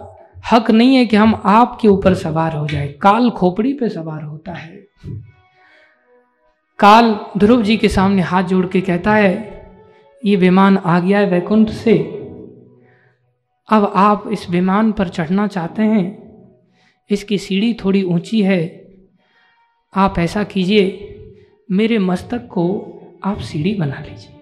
हक 0.52 0.72
नहीं 0.72 0.96
है 0.96 1.06
कि 1.06 1.16
हम 1.16 1.42
आपके 1.46 1.88
ऊपर 1.88 2.14
सवार 2.14 2.56
हो 2.56 2.68
जाए। 2.68 2.88
काल 2.88 3.30
खोपड़ी 3.30 3.74
पे 3.74 3.90
सवार 3.90 4.24
होता 4.24 4.54
है। 4.54 4.88
काल 6.80 7.20
ध्रुव 7.38 7.64
जी 7.64 7.78
के 7.78 7.90
सामने 7.90 8.22
हाथ 8.22 8.44
जोड़ 8.44 8.66
के 8.66 8.82
कहता 8.82 9.14
है, 9.14 9.62
ये 10.26 10.36
विमान 10.36 10.78
आ 10.78 11.00
गया 11.00 11.20
है 11.20 11.30
वैकुंठ 11.30 11.70
से। 11.70 11.98
अब 13.70 13.94
आप 13.96 14.24
इस 14.32 14.50
विमान 14.50 14.92
पर 14.92 15.08
चढ़ना 15.08 15.48
चाहते 15.48 15.84
हैं। 15.84 16.22
इसकी 17.10 17.38
सीढ़ी 17.38 17.74
थोड़ी 17.74 18.04
ऊँची 18.04 18.42
है। 18.42 18.81
आप 19.96 20.20
ऐसा 20.20 20.44
कीजिए, 20.44 21.16
मेरे 21.72 22.00
मस्तक 22.00 22.48
को 22.48 22.94
आप 23.24 23.40
सीढ़ी 23.40 23.76
बना 23.76 24.00
लीजिए। 24.00 24.36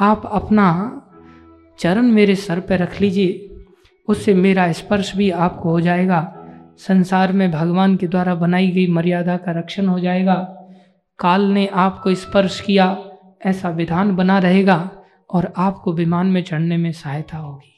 आप 0.00 0.22
अपना 0.26 0.98
चरण 1.78 2.02
मेरे 2.02 2.34
सर 2.34 2.60
पर 2.60 2.78
रख 2.78 3.00
लीजिए, 3.00 3.56
उससे 4.08 4.34
मेरा 4.34 4.72
स्पर्श 4.72 5.16
भी 5.16 5.30
आपको 5.30 5.70
हो 5.70 5.80
जाएगा। 5.80 6.34
संसार 6.78 7.32
में 7.32 7.50
भगवान 7.50 7.96
के 7.96 8.06
द्वारा 8.06 8.34
बनाई 8.34 8.70
गई 8.70 8.86
मर्यादा 8.86 9.36
का 9.36 9.52
रक्षण 9.52 9.86
हो 9.86 10.00
जाएगा। 10.00 10.34
काल 11.18 11.42
ने 11.42 11.66
आपको 11.66 12.14
स्पर्श 12.14 12.60
किया, 12.60 13.04
ऐसा 13.46 13.68
विधान 13.68 14.16
बना 14.16 14.38
रहेगा 14.38 14.90
और 15.30 15.52
आपको 15.56 15.92
विमान 15.92 16.26
में 16.26 16.42
चढ़ने 16.42 16.76
में 16.76 16.92
सहायता 16.92 17.38
होगी। 17.38 17.74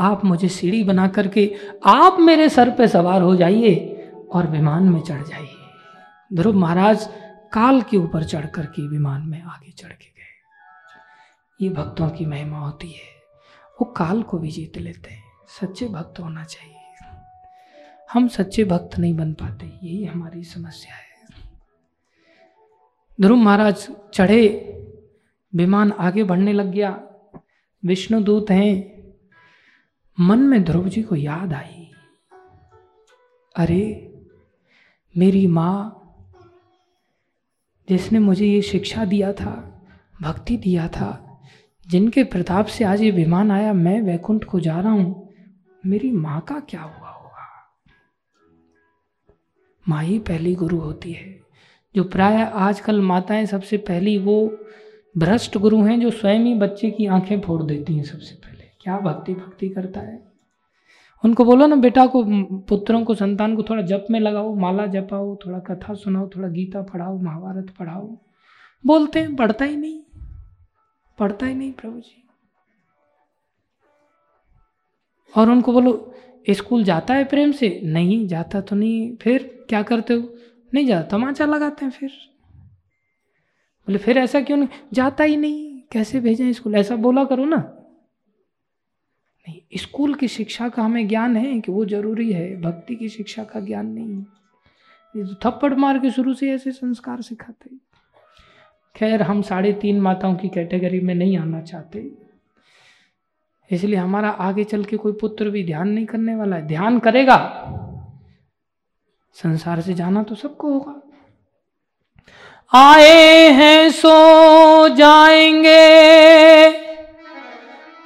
आप 0.00 0.24
मुझे 0.24 0.48
सीढ़ी 0.48 0.84
बना 0.84 1.08
करके 1.08 1.54
आप 1.84 2.16
मेरे 2.20 2.48
सर 2.48 2.70
पे 2.70 2.88
सवार 2.88 3.22
हो 3.22 3.36
जाइए। 3.36 3.94
और 4.32 4.46
विमान 4.46 4.88
में 4.88 5.00
चढ़ 5.00 5.22
जाइए। 5.22 5.56
ध्रुव 6.32 6.54
महाराज 6.54 7.08
काल 7.52 7.82
के 7.82 7.96
ऊपर 7.96 8.24
चढ़ 8.24 8.46
कर 8.46 8.66
के 8.66 8.88
विमान 8.88 9.22
में 9.22 9.42
आगे 9.42 9.72
चढ़ 9.72 9.92
के 9.92 10.06
गए। 10.06 10.28
ये 11.60 11.70
भक्तों 11.70 12.10
की 12.10 12.26
महिमा 12.26 12.58
होती 12.58 12.90
है। 12.90 13.18
वो 13.80 13.84
काल 13.84 14.22
को 14.22 14.38
भी 14.38 14.50
जीत 14.50 14.78
लेते 14.78 15.14
हैं। 15.14 15.24
सच्चे 15.60 15.88
भक्त 15.88 16.20
होना 16.20 16.44
चाहिए। 16.44 16.74
हम 18.12 18.28
सच्चे 18.28 18.64
भक्त 18.64 18.98
नहीं 18.98 19.16
बन 19.16 19.32
पाते। 19.32 19.66
यही 19.66 20.04
हमारी 20.04 20.44
समस्या 20.44 20.94
है। 20.94 21.08
ध्रुव 23.20 23.38
महाराज 23.38 23.88
चढ़े। 24.14 24.74
विमान 25.54 25.92
आगे 25.92 26.24
बढ़ने 26.24 26.52
लग 26.52 26.66
गया। 26.66 27.00
विष्णु 27.84 28.22
दूत 28.22 28.50
हैं। 28.50 28.98
मन 30.20 30.38
में 30.38 30.64
ध्रुव 30.64 30.88
जी 30.88 31.02
को 31.02 31.16
याद 31.16 31.52
आई। 31.52 31.92
अरे 33.56 34.07
मेरी 35.16 35.46
माँ, 35.46 35.94
जिसने 37.88 38.18
मुझे 38.18 38.46
ये 38.46 38.62
शिक्षा 38.62 39.04
दिया 39.04 39.32
था, 39.32 39.82
भक्ति 40.22 40.56
दिया 40.56 40.88
था, 40.88 41.40
जिनके 41.88 42.24
प्रताप 42.24 42.66
से 42.66 42.84
आज 42.84 43.02
ये 43.02 43.10
विमान 43.10 43.50
आया, 43.50 43.72
मैं 43.72 44.02
वैकुंठ 44.02 44.44
को 44.44 44.60
जा 44.60 44.80
रहा 44.80 44.92
हूँ। 44.92 45.28
मेरी 45.86 46.12
माँ 46.12 46.40
का 46.40 46.60
क्या 46.60 46.80
हुआ 46.80 47.08
होगा? 47.10 47.72
माँ 49.88 50.02
ही 50.02 50.18
पहली 50.18 50.54
गुरु 50.54 50.78
होती 50.78 51.12
है। 51.12 51.40
जो 51.96 52.04
प्राय 52.04 52.42
आजकल 52.42 53.00
माताएँ 53.00 53.46
सबसे 53.46 53.76
पहली 53.76 54.18
वो 54.18 54.58
भ्रष्ट 55.18 55.58
गुरु 55.58 55.82
हैं 55.82 56.00
जो 56.00 56.10
स्वयं 56.10 56.40
ही 56.40 56.54
बच्चे 56.54 56.90
की 56.90 57.06
आँखें 57.06 57.40
फोड़ 57.40 57.62
देती 57.62 57.96
हैं 57.96 58.04
सबसे 58.04 58.34
पहले। 58.34 58.64
क्या 58.80 58.98
भक्ति 58.98 59.34
भक्ति 59.34 59.68
करता 59.68 60.00
है? 60.00 60.27
उनको 61.24 61.44
बोलो 61.44 61.66
ना, 61.66 61.76
बेटा 61.76 62.06
को 62.06 62.24
पुत्रों 62.58 63.04
को, 63.04 63.14
संतान 63.14 63.56
को 63.56 63.62
थोड़ा 63.62 63.82
जप 63.82 64.06
में 64.10 64.20
लगाओ, 64.20 64.54
माला 64.54 64.86
जपाओ, 64.86 65.36
थोड़ा 65.36 65.58
कथा 65.58 65.94
सुनाओ, 65.94 66.28
थोड़ा 66.28 66.48
गीता 66.48 66.82
पढ़ाओ, 66.82 67.18
महाभारत 67.18 67.74
पढ़ाओ। 67.78 68.18
बोलते 68.86 69.20
हैं, 69.20 69.36
पढ़ता 69.36 69.64
ही 69.64 69.76
नहीं। 69.76 70.02
पढ़ता 71.18 71.46
ही 71.46 71.54
नहीं 71.54 71.72
प्रभु 71.72 72.00
जी। 72.00 72.28
और 75.36 75.50
उनको 75.50 75.72
बोलो 75.72 76.14
स्कूल 76.50 76.84
जाता 76.84 77.14
है 77.14 77.24
प्रेम 77.24 77.52
से? 77.52 77.80
नहीं, 77.84 78.26
जाता 78.26 78.60
तो 78.60 78.76
नहीं। 78.76 79.16
फिर 79.16 79.66
क्या 79.68 79.82
करते 79.82 80.14
हो? 80.14 80.34
नहीं 80.74 80.86
जाता, 80.86 81.08
तमाचा 81.08 81.46
लगाते 81.46 81.84
हैं 81.84 81.92
फिर। 81.92 82.10
बोले, 83.86 83.98
फिर 83.98 84.18
ऐसा 84.18 84.40
क्यों 84.40 84.58
नहीं? 84.58 84.68
जाता 84.92 85.24
ही 85.24 85.36
नहीं। 85.36 85.80
कैसे 85.92 86.20
भेजें 86.20 86.52
स्कूल? 86.52 86.74
ऐसा 86.74 86.96
बोला 86.96 87.24
करो 87.24 87.44
ना। 87.44 87.77
नहीं, 89.48 89.60
स्कूल 89.76 90.14
की 90.14 90.28
शिक्षा 90.28 90.68
का 90.68 90.82
हमें 90.82 91.08
ज्ञान 91.08 91.36
है 91.36 91.60
कि 91.60 91.72
वो 91.72 91.84
ज़रूरी 91.84 92.32
है, 92.32 92.60
भक्ति 92.60 92.94
की 92.94 93.08
शिक्षा 93.08 93.44
का 93.44 93.60
ज्ञान 93.60 93.86
नहीं 93.86 95.26
तो 95.26 95.34
थप्पड़ 95.34 95.74
मार 95.74 95.98
के 95.98 96.10
शुरू 96.10 96.34
से 96.34 96.50
ऐसे 96.50 96.72
संस्कार 96.72 97.22
सिखाते। 97.22 97.70
खैर, 98.96 99.22
हम 99.22 99.42
साढ़े 99.42 99.72
तीन 99.72 100.00
माताओं 100.00 100.34
की 100.34 100.48
कैटेगरी 100.48 101.00
में 101.00 101.14
नहीं 101.14 101.38
आना 101.38 101.60
चाहते। 101.60 102.12
इसलिए 103.70 103.96
हमारा 103.96 104.30
आगे 104.30 104.64
चल 104.64 104.84
के 104.84 104.96
कोई 104.96 105.12
पुत्र 105.12 105.50
भी 105.50 105.64
ध्यान 105.64 105.88
नहीं 105.88 106.06
करने 106.06 106.34
वाला 106.34 106.56
है। 106.56 106.62
ध्यान 106.62 106.98
करेगा। 106.98 107.64
संसार 109.34 109.80
से 109.80 109.94
जाना 109.94 110.22
तो 110.22 110.34
सबको 110.34 110.78
होगा। 110.78 111.02
आए 112.78 113.50
हैं, 113.50 113.90
सो 113.90 114.88
जाएँगे। 114.88 116.87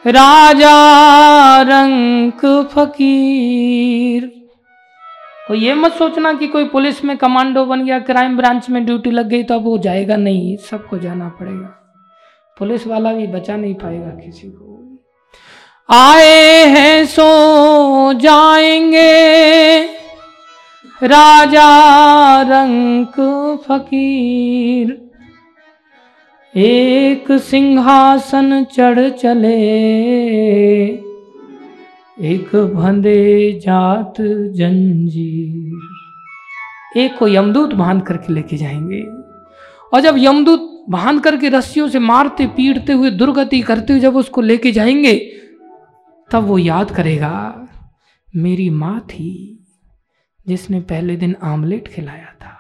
राजा 0.07 1.63
रंक 1.63 2.69
फकीर। 2.73 4.33
कोई 5.49 5.59
ये 5.59 5.75
मत 5.75 5.93
सोचना 5.93 6.33
कि 6.33 6.47
कोई 6.47 6.65
पुलिस 6.65 7.05
में 7.05 7.17
कमांडो 7.17 7.65
बन 7.65 7.85
गया, 7.85 7.99
क्राइम 7.99 8.37
ब्रांच 8.37 8.71
में 8.71 8.87
ड्यूटी 8.87 9.11
लग 9.11 9.29
गई 9.29 9.43
तो 9.43 9.55
अब 9.55 9.65
वो 9.65 9.79
जाएगा 9.79 10.17
नहीं, 10.17 10.57
सबको 10.57 10.99
जाना 10.99 11.29
पड़ेगा। 11.29 11.99
पुलिस 12.59 12.87
वाला 12.87 13.13
भी 13.13 13.27
बचा 13.27 13.57
नहीं 13.57 13.75
पाएगा 13.75 14.07
किसी 14.07 14.49
को। 14.49 14.99
आए 15.91 16.65
हैं, 16.65 17.07
सो 17.07 18.13
जाएँगे। 18.13 19.83
राजा 21.03 22.43
रंक 22.43 23.15
फकीर। 23.69 25.12
एक 26.55 27.31
सिंहासन 27.33 28.65
चढ़ 28.65 29.09
चले, 29.11 29.53
एक 32.31 32.51
भंदे 32.75 33.53
जात 33.63 34.21
जंजीर। 34.57 35.79
एक 37.01 37.17
को 37.19 37.29
यमदूत 37.29 37.73
बाँध 37.75 38.03
करके 38.03 38.33
लेके 38.33 38.57
जाएँगे। 38.57 39.01
और 39.93 40.01
जब 40.01 40.15
यमदूत 40.19 40.85
बाँध 40.91 41.23
करके 41.23 41.49
रस्सियों 41.49 41.89
से 41.89 41.99
मारते, 41.99 42.47
पीटते 42.47 42.93
हुए, 42.93 43.11
दुर्गति 43.11 43.61
करते 43.63 43.93
हुए 43.93 44.01
जब 44.01 44.17
उसको 44.17 44.41
लेके 44.41 44.73
जाएँगे, 44.73 45.15
तब 46.31 46.45
वो 46.45 46.59
याद 46.59 46.91
करेगा, 46.91 47.69
मेरी 48.29 48.71
माँ 48.71 49.01
थी 49.01 49.59
जिसने 50.47 50.81
पहले 50.83 51.17
दिन 51.17 51.37
आमलेट 51.43 51.89
खिलाया 51.89 52.33
था, 52.41 52.57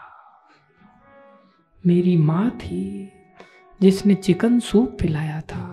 मेरी 1.84 2.16
माँ 2.16 2.50
थी 2.52 3.12
जिसने 3.82 4.14
चिकन 4.14 4.58
सूप 4.60 4.96
पिलाया 5.00 5.40
था। 5.40 5.68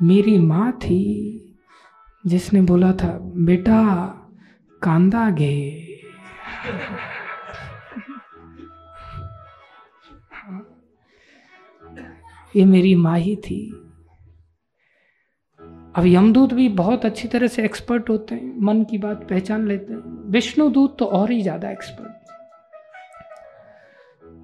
मेरी 0.00 0.38
माँ 0.38 0.70
थी 0.72 1.00
जिसने 2.24 2.60
बोला 2.60 2.92
था, 2.92 3.08
बेटा, 3.46 3.82
कांदा 4.82 5.28
गे। 5.30 5.56
ये 12.56 12.64
मेरी 12.64 12.94
माँ 12.94 13.18
ही 13.18 13.36
थी। 13.36 13.60
अब 15.96 16.06
यमदूत 16.06 16.52
भी 16.52 16.68
बहुत 16.68 17.04
अच्छी 17.04 17.28
तरह 17.28 17.46
से 17.46 17.64
एक्सपर्ट 17.64 18.08
होते 18.10 18.34
हैं, 18.34 18.54
मन 18.60 18.82
की 18.84 18.98
बात 18.98 19.26
पहचान 19.30 19.66
लेते 19.68 19.92
हैं। 19.92 20.30
विष्णु 20.30 20.68
दूत 20.70 20.96
तो 20.98 21.04
और 21.04 21.30
ही 21.30 21.40
ज़्यादा 21.42 21.70
एक्सपर्ट 21.70 22.11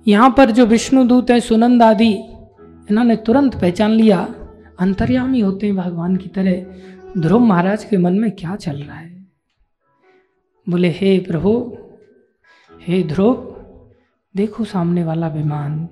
यहाँ 0.09 0.35
पर 0.37 0.51
जो 0.51 0.67
विष्णु 0.67 1.05
दूत 1.05 1.31
है, 1.31 1.41
सुनंद 1.41 1.83
आदि, 1.83 2.13
इन्होंने 2.91 3.17
तुरंत 3.17 3.61
पहचान 3.61 3.91
लिया। 3.91 4.35
अंतर्यामी 4.79 5.41
होते 5.41 5.67
हैं 5.67 5.77
भगवान 5.77 6.17
की 6.17 6.29
तरह। 6.29 6.67
ध्रुव 7.21 7.41
महाराज 7.41 7.85
के 7.85 7.97
मन 7.97 8.19
में 8.19 8.31
क्या 8.31 8.57
चल 8.57 8.77
रहा 8.77 8.97
है? 8.97 9.27
बोले, 10.69 10.89
हे 10.89 11.19
प्रभु, 11.19 11.79
हे 12.83 13.03
ध्रुव, 13.03 13.35
देखो 14.37 14.65
सामने 14.65 15.05
वाला 15.05 15.29
विमान। 15.29 15.89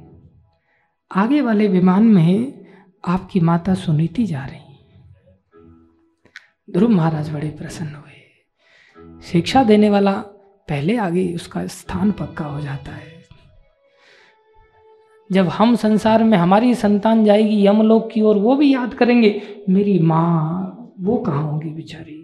आगे 1.14 1.40
वाले 1.40 1.68
विमान 1.68 2.02
में 2.02 2.66
आपकी 3.08 3.40
माता 3.40 3.74
सुनीति 3.74 4.24
जा 4.24 4.44
रही 4.44 4.60
ध्रुव 6.70 6.90
महाराज 6.90 7.30
बड़े 7.30 7.50
प्रसन्न 7.50 7.94
हुए। 7.94 9.22
शिक्षा 9.22 9.64
देने 9.64 9.90
वाला 9.90 10.12
पहले 10.68 10.96
आगे 10.96 11.34
उसका 11.34 11.66
स्थान 11.66 12.12
पक्का 12.12 12.44
हो 12.44 12.60
जाता 12.60 12.92
है। 12.92 13.15
जब 15.30 15.48
हम 15.48 15.74
संसार 15.76 16.24
में 16.24 16.36
हमारी 16.38 16.74
संतान 16.74 17.24
जाएगी 17.24 17.66
यमलोक 17.66 18.10
की 18.12 18.20
ओर, 18.20 18.36
वो 18.36 18.54
भी 18.56 18.72
याद 18.74 18.94
करेंगे, 18.94 19.40
मेरी 19.68 19.98
माँ, 19.98 20.94
वो 21.00 21.16
कहाँ 21.16 21.42
होगी 21.42 21.70
बेचारी? 21.70 22.22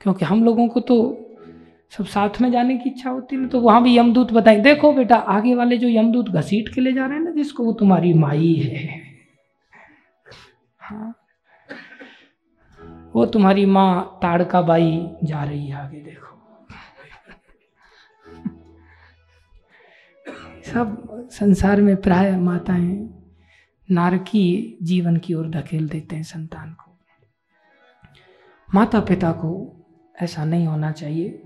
क्योंकि 0.00 0.24
हम 0.24 0.44
लोगों 0.44 0.68
को 0.68 0.80
तो 0.80 0.96
सब 1.92 2.04
साथ 2.04 2.40
में 2.40 2.50
जाने 2.52 2.76
की 2.78 2.90
इच्छा 2.90 3.10
होती 3.10 3.36
है 3.36 3.46
तो 3.48 3.60
वहाँ 3.60 3.82
भी 3.82 3.96
यमदूत 3.98 4.32
बताएँ, 4.32 4.60
देखो 4.60 4.92
बेटा, 4.92 5.16
आगे 5.16 5.54
वाले 5.54 5.76
जो 5.78 5.88
यमदूत 5.88 6.28
घसीट 6.28 6.68
के 6.74 6.80
ले 6.80 6.92
जा 6.92 7.06
रहे 7.06 7.18
हैं 7.18 7.24
ना, 7.24 7.30
जिसको 7.30 7.64
वो 7.64 7.72
तुम्हारी 7.72 8.12
माई 8.14 8.52
है। 8.54 9.00
हाँ। 10.80 11.14
वो 13.14 13.24
तुम्हारी 13.26 13.64
माँ 13.66 14.18
ताड़का 14.22 14.62
बाई 14.62 14.90
जा 15.24 15.42
रही 15.44 15.66
है 15.66 15.76
आगे, 15.76 15.98
देखो। 15.98 16.27
सब 20.72 21.28
संसार 21.30 21.80
में 21.80 21.96
प्राय 21.96 22.36
माताएँ 22.36 23.14
नारकी 23.90 24.78
जीवन 24.82 25.16
की 25.16 25.34
ओर 25.34 25.50
धकेल 25.50 25.88
देते 25.88 26.16
हैं 26.16 26.22
संतान 26.22 26.72
को। 26.72 26.98
माता 28.74 29.00
पिता 29.00 29.32
को 29.32 29.76
ऐसा 30.22 30.44
नहीं 30.44 30.66
होना 30.66 30.92
चाहिए। 30.92 31.42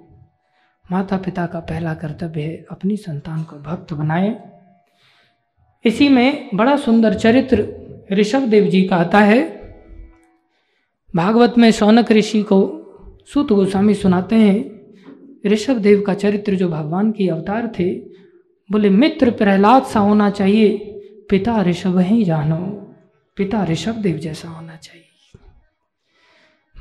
माता 0.92 1.17
पिता 1.17 1.47
का 1.47 1.60
पहला 1.60 1.94
कर्तव्य 1.94 2.42
है 2.42 2.67
अपनी 2.70 2.97
संतान 2.97 3.42
को 3.42 3.57
भक्त 3.57 3.92
बनाए। 3.92 4.51
इसी 5.84 6.09
में 6.09 6.51
बड़ा 6.55 6.76
सुंदर 6.76 7.15
चरित्र 7.15 7.68
ऋषभ 8.12 8.42
देव 8.42 8.65
जी 8.65 8.83
का 8.83 8.97
आता 8.97 9.20
है। 9.20 9.62
भागवत 11.17 11.55
में 11.59 11.70
सौनक 11.70 12.12
ऋषि 12.12 12.42
को 12.42 12.78
सूत 13.26 13.52
गोस्वामी 13.52 13.94
सुनाते 13.94 14.36
हैं। 14.36 14.83
ऋषभ 15.47 15.76
देव 15.76 16.05
का 16.07 16.15
चरित्र 16.15 16.55
जो 16.55 16.68
भगवान 16.68 17.12
के 17.12 17.28
अवतार 17.28 17.73
थे 17.78 18.12
बोले, 18.73 18.91
मित्र 18.91 19.31
प्रहलाद 19.31 19.83
सा 19.83 20.01
होना 20.01 20.31
चाहिए, 20.31 20.78
पिता 21.31 21.62
ऋषभ 21.62 21.99
ही 21.99 22.25
जानो। 22.25 22.59
पिता 23.36 23.65
ऋषभ 23.65 23.94
देव 23.94 24.17
जैसा 24.17 24.49
होना 24.49 24.76
चाहिए। 24.76 25.39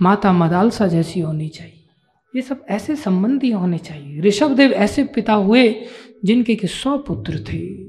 माता 0.02 0.34
मदालसा 0.34 0.88
जैसी 0.88 1.20
होनी 1.20 1.50
चाहिए। 1.50 1.88
ये 2.36 2.42
सब 2.42 2.66
ऐसे 2.70 2.96
संबंधी 2.96 3.52
होने 3.52 3.78
चाहिए। 3.78 4.22
ऋषभ 4.22 4.52
देव 4.56 4.72
ऐसे 4.72 5.04
पिता 5.04 5.34
हुए 5.34 5.86
जिनके 6.26 6.56
के 6.56 6.68
सौ 6.68 6.98
पुत्र 6.98 7.40
थे। 7.40 7.84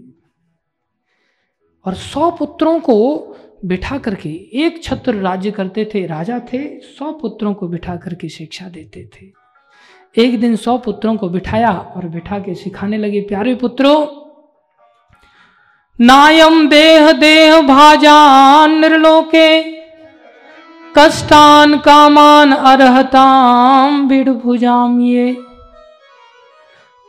और 1.85 1.95
सौ 1.95 2.31
पुत्रों 2.31 2.81
को 2.81 3.27
बिठा 3.65 3.99
करके 3.99 4.29
एक 4.53 4.83
छत्र 4.83 5.15
राज्य 5.15 5.51
करते 5.51 5.91
थे, 5.95 6.07
राजा 6.07 6.41
थे, 6.53 6.81
सौ 6.81 7.13
पुत्रों 7.13 7.55
को 7.55 7.69
बिठा 7.69 7.97
करके 7.97 8.29
शिक्षा 8.29 8.69
देते 8.69 9.07
थे। 9.07 9.42
एक 10.15 10.41
दिन 10.41 10.57
सौ 10.57 10.77
पुत्रों 10.79 11.17
को 11.17 11.29
बिठाया 11.29 11.71
और 11.97 12.07
बिठा 12.09 12.39
के 12.39 12.55
सिखाने 12.55 12.97
लगे, 12.99 13.21
प्यारे 13.21 13.55
पुत्रों, 13.55 14.07
नायम 15.99 16.69
देह 16.69 17.13
देह 17.13 17.61
भाजान 17.61 18.79
निर्लोके, 18.81 19.49
कष्टान 20.99 21.77
कामान 21.79 22.53
अर्हताम 22.53 24.09
भुजाम 24.09 25.01
ये 25.01 25.33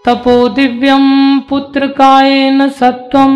तपो 0.05 0.47
दिव्यम 0.49 1.39
पुत्र 1.39 1.87
कायन 1.87 2.69
सत्वम 2.69 3.35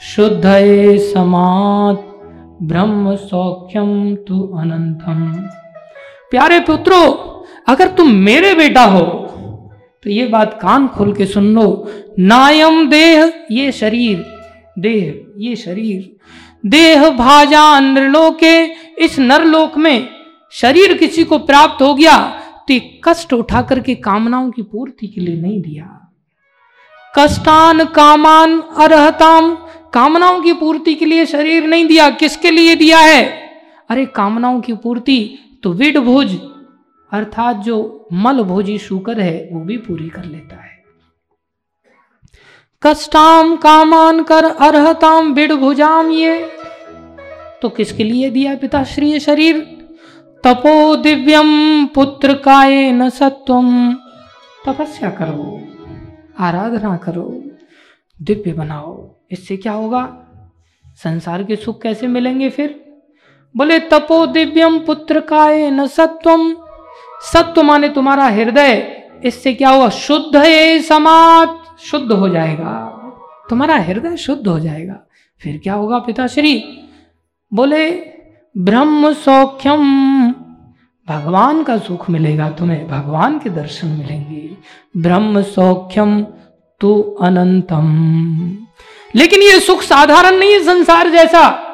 शुद्ध 0.00 0.44
समात 1.04 2.04
ब्रह्म 2.62 3.14
सौख्यम 3.16 4.14
तु 4.28 4.42
अनंतम 4.58 5.22
प्यारे 6.32 6.58
पुत्रो, 6.60 7.00
अगर 7.68 7.88
तुम 7.88 8.12
मेरे 8.14 8.54
बेटा 8.54 8.84
हो 8.86 9.04
तो 10.04 10.10
ये 10.10 10.26
बात 10.26 10.58
कान 10.62 10.86
खोल 10.88 11.12
के 11.12 11.26
सुन 11.26 11.54
लो। 11.54 11.66
नायम 12.20 12.88
देह 12.90 13.32
ये 13.50 13.70
शरीर, 13.72 14.24
देह 14.76 15.24
ये 15.38 15.54
शरीर। 15.56 16.16
देह 16.66 17.08
भाजा 17.10 17.78
नृलोके 17.80 18.54
इस 19.04 19.18
नरलोक 19.20 19.76
में 19.78 20.08
शरीर 20.52 20.96
किसी 20.98 21.24
को 21.24 21.38
प्राप्त 21.40 21.82
हो 21.82 21.94
गया 21.94 22.16
तो 22.68 22.78
कष्ट 23.04 23.32
उठा 23.32 23.62
करके 23.62 23.94
कामनाओं 23.96 24.50
की 24.50 24.62
पूर्ति 24.62 25.06
के 25.06 25.20
लिए 25.20 25.36
नहीं 25.36 25.60
दिया। 25.62 25.94
कष्टान 27.14 27.84
कामान 27.86 28.58
अरहताम, 28.78 29.54
कामनाओं 29.94 30.40
की 30.42 30.52
पूर्ति 30.54 30.94
के 30.94 31.04
लिए 31.04 31.26
शरीर 31.26 31.66
नहीं 31.66 31.86
दिया। 31.86 32.08
किसके 32.12 32.50
लिए 32.50 32.74
दिया 32.76 32.98
है? 33.00 33.22
अरे 33.90 34.04
कामनाओं 34.06 34.60
की 34.60 34.72
पूर्ति 34.74 35.38
तो 35.62 35.72
विड 35.72 35.98
भोज, 35.98 36.38
अर्थात 37.10 37.56
जो 37.56 38.08
मल 38.12 38.42
भोजी 38.42 38.78
शुकर 38.78 39.20
है, 39.20 39.48
वो 39.52 39.60
भी 39.60 39.76
पूरी 39.76 40.08
कर 40.08 40.24
लेता 40.24 40.56
है। 40.56 40.78
कष्टाम 42.82 43.56
कामान 43.56 44.22
कर 44.22 44.44
अर्हताम 44.44 45.34
बिड़ 45.34 45.52
भुजाम 45.52 46.10
ये। 46.10 46.50
तो 47.62 47.68
किसके 47.68 48.04
लिए 48.04 48.30
दिया 48.30 48.56
पिता 48.56 48.84
श्री 48.84 49.20
शरीर? 49.20 49.60
तपो 50.44 50.96
दिव्यम 50.96 51.86
पुत्र 51.86 52.34
काय 52.34 52.92
न 52.92 53.08
सत्वम। 53.10 53.94
तपस्या 54.66 55.10
करो, 55.10 55.60
आराधना 56.38 56.96
करो, 56.96 57.42
दिव्य 58.22 58.52
बनाओ। 58.52 59.16
इससे 59.30 59.56
क्या 59.56 59.72
होगा? 59.72 60.24
संसार 60.96 61.42
के 61.42 61.56
सुख 61.56 61.82
कैसे 61.82 62.06
मिलेंगे 62.06 62.50
फिर? 62.50 62.87
बोले, 63.58 63.78
तपो 63.78 64.26
दिव्यम 64.26 64.78
पुत्र 64.78 65.20
काय 65.20 65.70
न 65.70 65.86
सत्वम। 65.86 66.52
सत्व 67.32 67.62
माने 67.62 67.88
तुम्हारा 67.88 68.24
हृदय। 68.24 69.02
इससे 69.24 69.54
क्या 69.54 69.68
हुआ? 69.68 69.88
शुद्ध 69.88 70.36
है 70.36 70.82
समात। 70.82 71.76
शुद्ध 71.80 72.12
हो 72.12 72.28
जाएगा। 72.28 72.94
तुम्हारा 73.50 73.76
हृदय 73.76 74.16
शुद्ध 74.16 74.48
हो 74.48 74.60
जाएगा। 74.60 75.08
फिर 75.40 75.60
क्या 75.62 75.74
होगा 75.74 75.98
पिताश्री? 75.98 76.64
बोले, 77.54 77.90
ब्रह्म 78.58 79.12
सौख्यम। 79.12 79.82
भगवान 81.08 81.62
का 81.62 81.78
सुख 81.78 82.10
मिलेगा 82.10 82.50
तुम्हें। 82.50 82.88
भगवान 82.88 83.38
के 83.38 83.50
दर्शन 83.50 83.88
मिलेंगे। 83.88 84.56
ब्रह्म 84.96 85.42
सौख्यम 85.42 86.26
तू 86.80 87.02
अनंतम। 87.02 87.86
लेकिन 89.14 89.40
ये 89.40 89.60
सुख 89.60 89.82
साधारण 89.82 90.36
नहीं 90.36 90.52
है, 90.52 90.64
संसार 90.64 91.10
जैसा। 91.10 91.64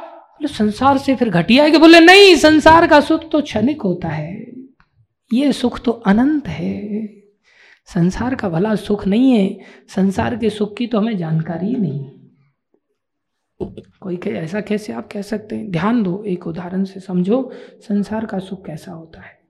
बोले 0.45 0.55
संसार 0.55 0.99
से 0.99 1.17
फिर 1.17 1.31
घटिया 1.31 1.65
है 1.65 1.71
कि 1.71 1.79
बोले, 1.79 2.01
नहीं, 2.01 2.37
संसार 2.37 2.87
का 2.87 3.01
सुख 3.01 3.31
तो 3.31 3.41
क्षणिक 3.41 3.83
होता 3.83 4.09
है। 4.09 4.47
ये 5.33 5.53
सुख 5.53 5.81
तो 5.85 5.93
अनंत 5.93 6.49
है। 6.49 7.07
संसार 7.87 8.35
का 8.35 8.49
भला 8.49 8.75
सुख 8.75 9.07
नहीं 9.07 9.33
है। 9.33 9.59
संसार 9.89 10.37
के 10.37 10.51
सुख 10.51 10.77
की 10.77 10.87
तो 10.87 10.99
हमें 10.99 11.17
जानकारी 11.19 11.75
नहीं। 11.75 12.11
कोई 14.01 14.17
कहे, 14.17 14.33
ऐसा 14.33 14.61
कैसे 14.61 14.93
आप 14.93 15.09
कह 15.13 15.23
सकते 15.23 15.57
हैं? 15.57 15.71
ध्यान 15.71 16.03
दो, 16.03 16.25
एक 16.27 16.47
उदाहरण 16.47 16.85
से 16.85 17.01
समझो, 17.01 17.53
संसार 17.81 18.25
का 18.25 18.39
सुख 18.39 18.67
कैसा 18.67 18.93
होता 18.93 19.21
है। 19.21 19.41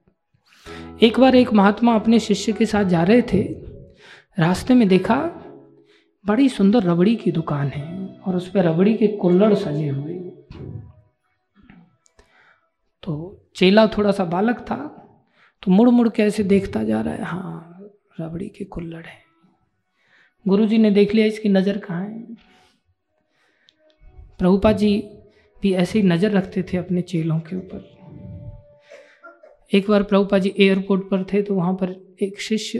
एक 1.03 1.19
बार 1.19 1.35
एक 1.35 1.53
महात्मा 1.53 1.95
अपने 1.95 2.19
शिष्य 2.19 2.51
के 2.51 2.65
साथ 2.65 2.85
जा 2.85 3.03
रहे 3.03 3.21
थे। 3.21 3.43
रास्ते 4.39 4.73
में 4.73 4.87
देखा, 4.87 5.17
बड़ी 6.25 6.49
सुंदर 6.49 6.83
रबड़ी 6.83 7.15
की 7.15 7.31
दुकान 7.31 7.67
है 7.67 8.07
और 8.25 8.35
उस 8.35 8.49
पर 8.49 8.59
रबड़ी 8.59 8.93
के 8.93 9.07
कुल्लड़ 9.07 9.53
सजे 9.53 9.89
हुए। 9.89 10.14
चेला 13.55 13.85
थोड़ा 13.87 14.11
सा 14.11 14.23
बालक 14.25 14.59
था 14.61 14.77
तो 15.63 15.71
मुड़ 15.71 15.89
मुड़ 15.89 16.07
के 16.09 16.23
ऐसे 16.23 16.43
देखता 16.45 16.83
जा 16.83 17.01
रहा 17.01 17.13
है 17.13 17.23
हाँ 17.23 17.89
रबड़ी 18.19 18.47
के 18.47 18.65
कुल्लड़ 18.65 19.05
है। 19.05 19.23
गुरुजी 20.45 20.77
ने 20.77 20.91
देख 20.91 21.13
लिया, 21.15 21.25
इसकी 21.25 21.49
नज़र 21.49 21.77
कहाँ 21.77 22.01
है? 22.01 22.19
प्रभुपा 24.39 24.71
जी 24.71 24.97
भी 25.63 25.73
ऐसे 25.73 25.99
ही 25.99 26.07
नज़र 26.07 26.31
रखते 26.31 26.63
थे 26.63 26.77
अपने 26.77 27.01
चेलों 27.03 27.39
के 27.39 27.55
ऊपर। 27.55 27.93
एक 29.71 29.89
बार 29.89 30.03
प्रभुपा 30.03 30.37
जी 30.37 30.53
एयरपोर्ट 30.59 31.09
पर 31.09 31.23
थे 31.23 31.41
तो 31.41 31.53
वहाँ 31.55 31.73
पर 31.73 31.95
एक 32.21 32.41
शिष्य, 32.41 32.79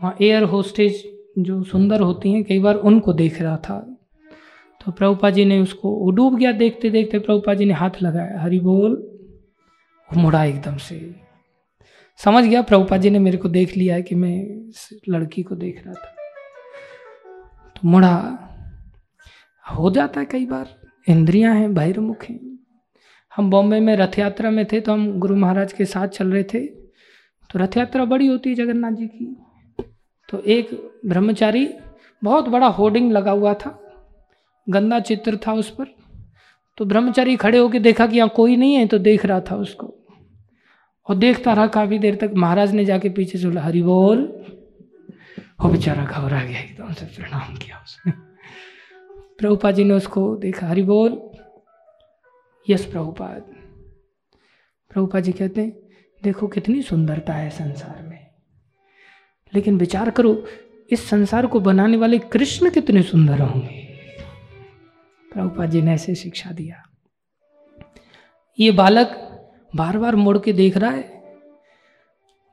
वहाँ 0.00 0.16
एयर 0.22 0.42
होस्टेज 0.44 1.02
जो 1.38 1.62
सुंदर 1.64 2.00
होती 2.00 2.32
हैं, 2.32 2.44
कई 2.44 2.58
बार 2.58 2.74
उनको 2.76 3.12
देख 3.14 3.40
रहा 3.42 3.56
था। 3.58 3.78
तो 4.80 4.92
प्रभुपा 4.92 5.30
जी 5.30 5.44
ने 5.44 5.60
उसको 5.60 6.10
डूब 6.10 6.36
गया 6.38 6.52
देखते 6.54 6.90
देखते 6.90 7.18
प्रभुपा 7.18 7.54
जी 7.54 7.64
ने 7.64 7.74
हाथ 7.74 8.02
लगाया, 8.02 8.40
हरि 8.40 8.58
बोल। 8.60 9.02
मुड़ा 10.16 10.44
एकदम 10.44 10.76
से। 10.76 11.14
समझ 12.16 12.44
गया 12.44 12.62
प्रभुपा 12.62 12.96
जी 12.96 13.10
ने 13.10 13.18
मेरे 13.18 13.38
को 13.38 13.48
देख 13.48 13.76
लिया 13.76 13.94
है 13.94 14.02
कि 14.02 14.14
मैं 14.14 14.46
इस 14.68 15.00
लड़की 15.08 15.42
को 15.42 15.54
देख 15.54 15.82
रहा 15.84 15.94
था। 15.94 16.14
तो 17.70 17.88
मुड़ा, 17.88 18.38
हो 19.70 19.90
जाता 19.90 20.20
है 20.20 20.26
कई 20.26 20.46
बार। 20.46 20.80
इंद्रियाँ 21.08 21.54
हैं, 21.54 21.74
बहिर्मुख 21.74 22.24
हैं। 22.24 22.58
हम 23.36 23.50
बॉम्बे 23.50 23.80
में 23.80 23.96
रथ 23.96 24.18
यात्रा 24.18 24.50
में 24.50 24.66
थे 24.66 24.80
तो 24.80 24.92
हम 24.92 25.18
गुरु 25.18 25.36
महाराज 25.36 25.72
के 25.72 25.84
साथ 25.84 26.08
चल 26.08 26.32
रहे 26.32 26.42
थे। 26.42 26.66
तो 27.50 27.58
रथ 27.58 27.76
यात्रा 27.76 28.04
बड़ी 28.04 28.26
होती 28.26 28.50
है 28.50 28.56
जगन्नाथ 28.56 28.92
जी 28.92 29.06
की। 29.06 29.36
तो 30.30 30.40
एक 30.40 30.92
ब्रह्मचारी, 31.06 31.74
बहुत 32.24 32.48
बड़ा 32.48 32.66
होर्डिंग 32.66 33.12
लगा 33.12 33.30
हुआ 33.30 33.54
था। 33.54 33.80
गंदा 34.68 35.00
चित्र 35.00 35.36
था 35.36 35.52
उस 35.52 35.70
पर। 35.70 35.84
तो 36.76 36.84
ब्रह्मचारी 36.84 37.36
खड़े 37.36 37.58
होकर 37.58 37.78
देखा 37.78 38.06
कि 38.06 38.16
यहाँ 38.16 38.28
कोई 38.28 38.56
नहीं 38.56 38.74
है 38.74 38.86
तो 38.86 38.98
देख 38.98 39.26
रहा 39.26 39.40
था 39.40 39.56
उसको। 39.56 40.03
और 41.08 41.16
देखता 41.16 41.52
रहा 41.52 41.66
काफ़ी 41.66 41.98
देर 41.98 42.14
तक। 42.14 42.30
महाराज 42.34 42.72
ने 42.72 42.84
जाके 42.84 43.08
पीछे 43.08 43.38
से 43.38 43.46
बोला, 43.46 43.62
हरि 43.62 43.82
बोल। 43.82 44.46
वो 45.60 45.68
बेचारा 45.68 46.04
घबरा 46.04 46.44
गया, 46.44 46.60
एकदम 46.60 46.92
से 46.92 47.06
प्रणाम 47.06 47.56
किया 47.56 47.78
उसने। 47.78 48.12
प्रभुपा 49.38 49.70
जी 49.70 49.84
ने 49.84 49.94
उसको 49.94 50.36
देखा, 50.36 50.68
हरि 50.68 50.82
बोल। 50.82 51.30
यस 52.70 52.84
प्रभुपाद 52.84 53.42
प्रभुपा 54.90 55.20
जी 55.20 55.32
कहते 55.32 55.60
हैं, 55.60 55.72
देखो 56.22 56.46
कितनी 56.46 56.82
सुंदरता 56.82 57.32
है 57.32 57.50
संसार 57.50 58.02
में। 58.02 58.26
लेकिन 59.54 59.78
विचार 59.78 60.10
करो, 60.10 60.46
इस 60.90 61.08
संसार 61.08 61.46
को 61.46 61.60
बनाने 61.60 61.96
वाले 61.96 62.18
कृष्ण 62.18 62.70
कितने 62.70 63.02
सुंदर 63.02 63.40
होंगे। 63.40 63.84
प्रभुपा 65.32 65.66
जी 65.66 65.82
ने 65.82 65.92
ऐसे 65.92 66.14
शिक्षा 66.14 66.50
दिया। 66.50 66.82
ये 68.58 68.70
बालक 68.70 69.30
बार 69.74 69.98
बार 69.98 70.16
मुड़ 70.16 70.38
के 70.38 70.52
देख 70.52 70.76
रहा 70.76 70.90
है। 70.90 71.22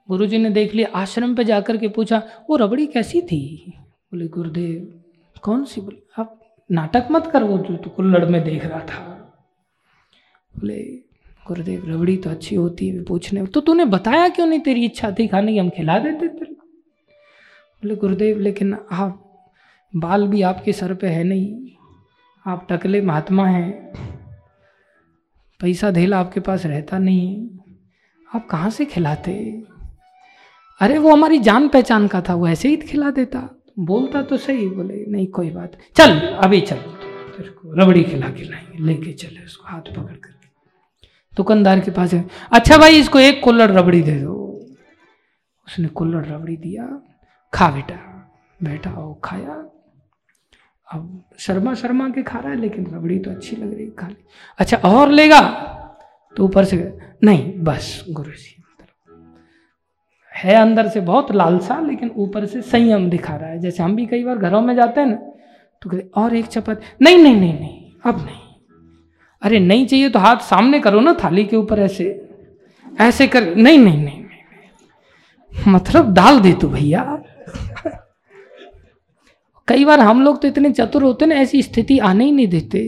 गुरुजी 0.10 0.38
ने 0.38 0.50
देख 0.50 0.76
लिया, 0.76 0.88
आश्रम 0.96 1.36
पे 1.36 1.44
जाकर 1.44 1.78
के 1.78 1.88
पूछा, 1.88 2.24
वो 2.50 2.56
रबड़ी 2.56 2.88
कैसी 2.88 3.22
थी? 3.22 3.74
बोले, 3.78 4.28
गुरुदेव, 4.28 5.02
कौन 5.42 5.66
सी? 5.66 5.82
बोले, 5.82 6.22
आप 6.22 6.56
नाटक 6.72 7.08
मत 7.12 7.28
कर, 7.28 7.44
वो 7.44 7.58
जो 7.58 7.78
तो 7.78 7.90
कुल्लड़ 7.90 8.26
में 8.26 8.44
देख 8.44 8.66
रहा 8.66 8.80
था। 8.80 9.00
बोले, 10.60 10.84
गुरुदेव, 11.48 11.84
रबड़ी 11.88 12.18
तो 12.18 12.30
अच्छी 12.30 12.56
होती 12.56 12.88
है 12.88 13.04
पूछने 13.04 13.46
तो 13.46 13.62
तूने 13.62 13.86
बताया 13.86 14.28
क्यों 14.30 14.48
नहीं? 14.48 14.60
तेरी 14.60 14.86
इच्छा 14.86 15.12
थी 15.12 15.28
खाने 15.28 15.52
की, 15.52 15.58
हम 15.58 15.70
खिला 15.70 16.00
देते 16.00 16.28
तेरे 16.28 16.52
बोले, 16.52 17.96
गुरुदेव, 17.96 18.40
लेकिन 18.40 18.78
आप, 18.92 19.28
बाल 19.96 20.28
भी 20.28 20.42
आपके 20.42 20.74
सर 20.74 20.94
पे 20.94 21.08
है 21.08 21.24
नहीं। 21.24 21.72
आप 22.48 22.68
टकले 22.72 23.02
महात्मा 23.02 23.48
हैं। 23.48 23.94
पैसा 25.62 25.92
धेला 25.92 26.20
आपके 26.20 26.40
पास 26.40 26.66
रहता 26.66 26.98
नहीं। 26.98 27.50
आप 28.36 28.48
कहाँ 28.48 28.70
से 28.70 28.86
खिलाते? 28.86 29.64
अरे, 30.80 30.98
वो 30.98 31.14
हमारी 31.14 31.38
जान 31.40 31.68
पहचान 31.68 32.08
का 32.08 32.22
था, 32.22 32.36
वो 32.36 32.48
ऐसे 32.48 32.70
ही 32.70 32.78
खिला 32.78 33.12
देता। 33.12 33.62
बोलता 33.80 34.22
तो 34.22 34.38
सही, 34.38 34.70
बोले, 34.70 35.06
नहीं, 35.08 35.28
कोई 35.28 35.50
बात 35.50 35.72
चल, 35.96 36.20
अभी 36.20 36.62
चल। 36.62 36.76
तेरे 36.76 37.50
को 37.50 37.82
रबड़ी 37.82 38.04
खिला 38.04 38.28
के 38.28 38.44
लाएँगे, 38.44 38.84
लेके 38.84 39.14
चले, 39.14 39.46
उसको 39.46 39.68
हाथ 39.68 39.82
पकड़ 39.82 40.16
करके 40.16 40.42
दुकानदार 41.38 41.80
के 41.80 41.92
पास 41.92 42.14
है 42.14 42.28
अच्छा 42.54 42.78
भाई, 42.78 43.00
इसको 43.00 43.20
एक 43.20 43.44
कुल्लड़ 43.44 43.72
रबड़ी 43.72 44.02
दे 44.02 44.20
दो। 44.20 44.38
उसने 45.68 45.88
कुल्लड़ 45.88 46.26
रबड़ी 46.26 46.58
दिया। 46.58 47.02
खा 47.54 47.72
बेटा 47.72 48.32
बैठा 48.64 48.90
हो 48.90 49.22
खाया। 49.24 49.71
अब 50.94 51.24
शर्मा 51.38 51.74
शर्मा 51.74 52.10
के 52.10 52.24
खा 52.24 52.40
रहा 52.40 52.52
है 52.52 52.60
लेकिन 52.60 52.86
रबड़ी 52.86 53.20
तो 53.20 53.32
अच्छी 53.32 53.56
लग 53.56 53.74
रही 53.74 53.86
खा 53.86 54.08
ली। 54.08 54.16
अच्छा 54.60 54.78
और 54.78 55.10
लेगा? 55.10 55.42
तो 56.36 56.44
ऊपर 56.44 56.66
से 56.66 56.98
नहीं 57.24 57.54
बस 57.60 58.06
गुरु 58.10 58.32
जी 58.32 58.64
है 60.36 60.56
अंदर 60.56 60.88
से 60.88 61.00
बहुत 61.00 61.32
लालसा 61.32 61.80
लेकिन 61.80 62.12
ऊपर 62.16 62.46
से 62.46 62.62
संयम 62.62 63.10
दिखा 63.10 63.36
रहा 63.36 63.50
है। 63.50 63.60
जैसे 63.60 63.84
हम 63.84 63.96
भी 63.96 64.06
कई 64.06 64.24
बार 64.24 64.38
घरों 64.38 64.62
में 64.62 64.76
जाते 64.76 65.02
हैं 65.02 65.08
ना 65.08 65.16
तो 65.82 65.90
कहते 65.90 66.10
और 66.16 66.36
एक 66.36 66.46
चपाती 66.46 66.86
नहीं 67.02 67.18
नहीं 67.18 67.36
नहीं 67.36 67.60
नहीं 67.60 67.92
अब 68.06 68.26
नहीं। 68.26 68.42
अरे 69.42 69.60
नहीं 69.60 69.88
चाहिए 69.88 70.10
तो 70.10 70.20
हाथ 70.20 70.38
सामने 70.38 70.80
करो 70.80 71.00
ना 71.00 71.16
थाली 71.24 71.46
के 71.46 71.56
ऊपर 71.58 71.80
ऐसे 71.80 72.30
ऐसे 73.00 73.28
कर 73.28 73.44
नहीं 73.44 73.78
नहीं 73.78 73.78
नहीं 73.78 73.96
नहीं, 73.96 74.04
नहीं, 74.04 74.24
नहीं। 74.24 75.74
मतलब 75.74 76.14
डाल 76.14 76.40
दे 76.40 76.54
तू 76.54 76.68
भैया। 76.68 77.21
कई 79.72 79.86
बार 79.86 80.00
हम 80.00 80.22
लोग 80.22 80.42
तो 80.42 80.48
इतने 80.48 80.72
चतुर 80.72 81.04
होते 81.04 81.26
ना, 81.26 81.36
ऐसी 81.36 81.62
स्थिति 81.64 81.98
आने 82.00 82.26
ही 82.26 82.32
नहीं 82.32 82.48
देते। 82.48 82.80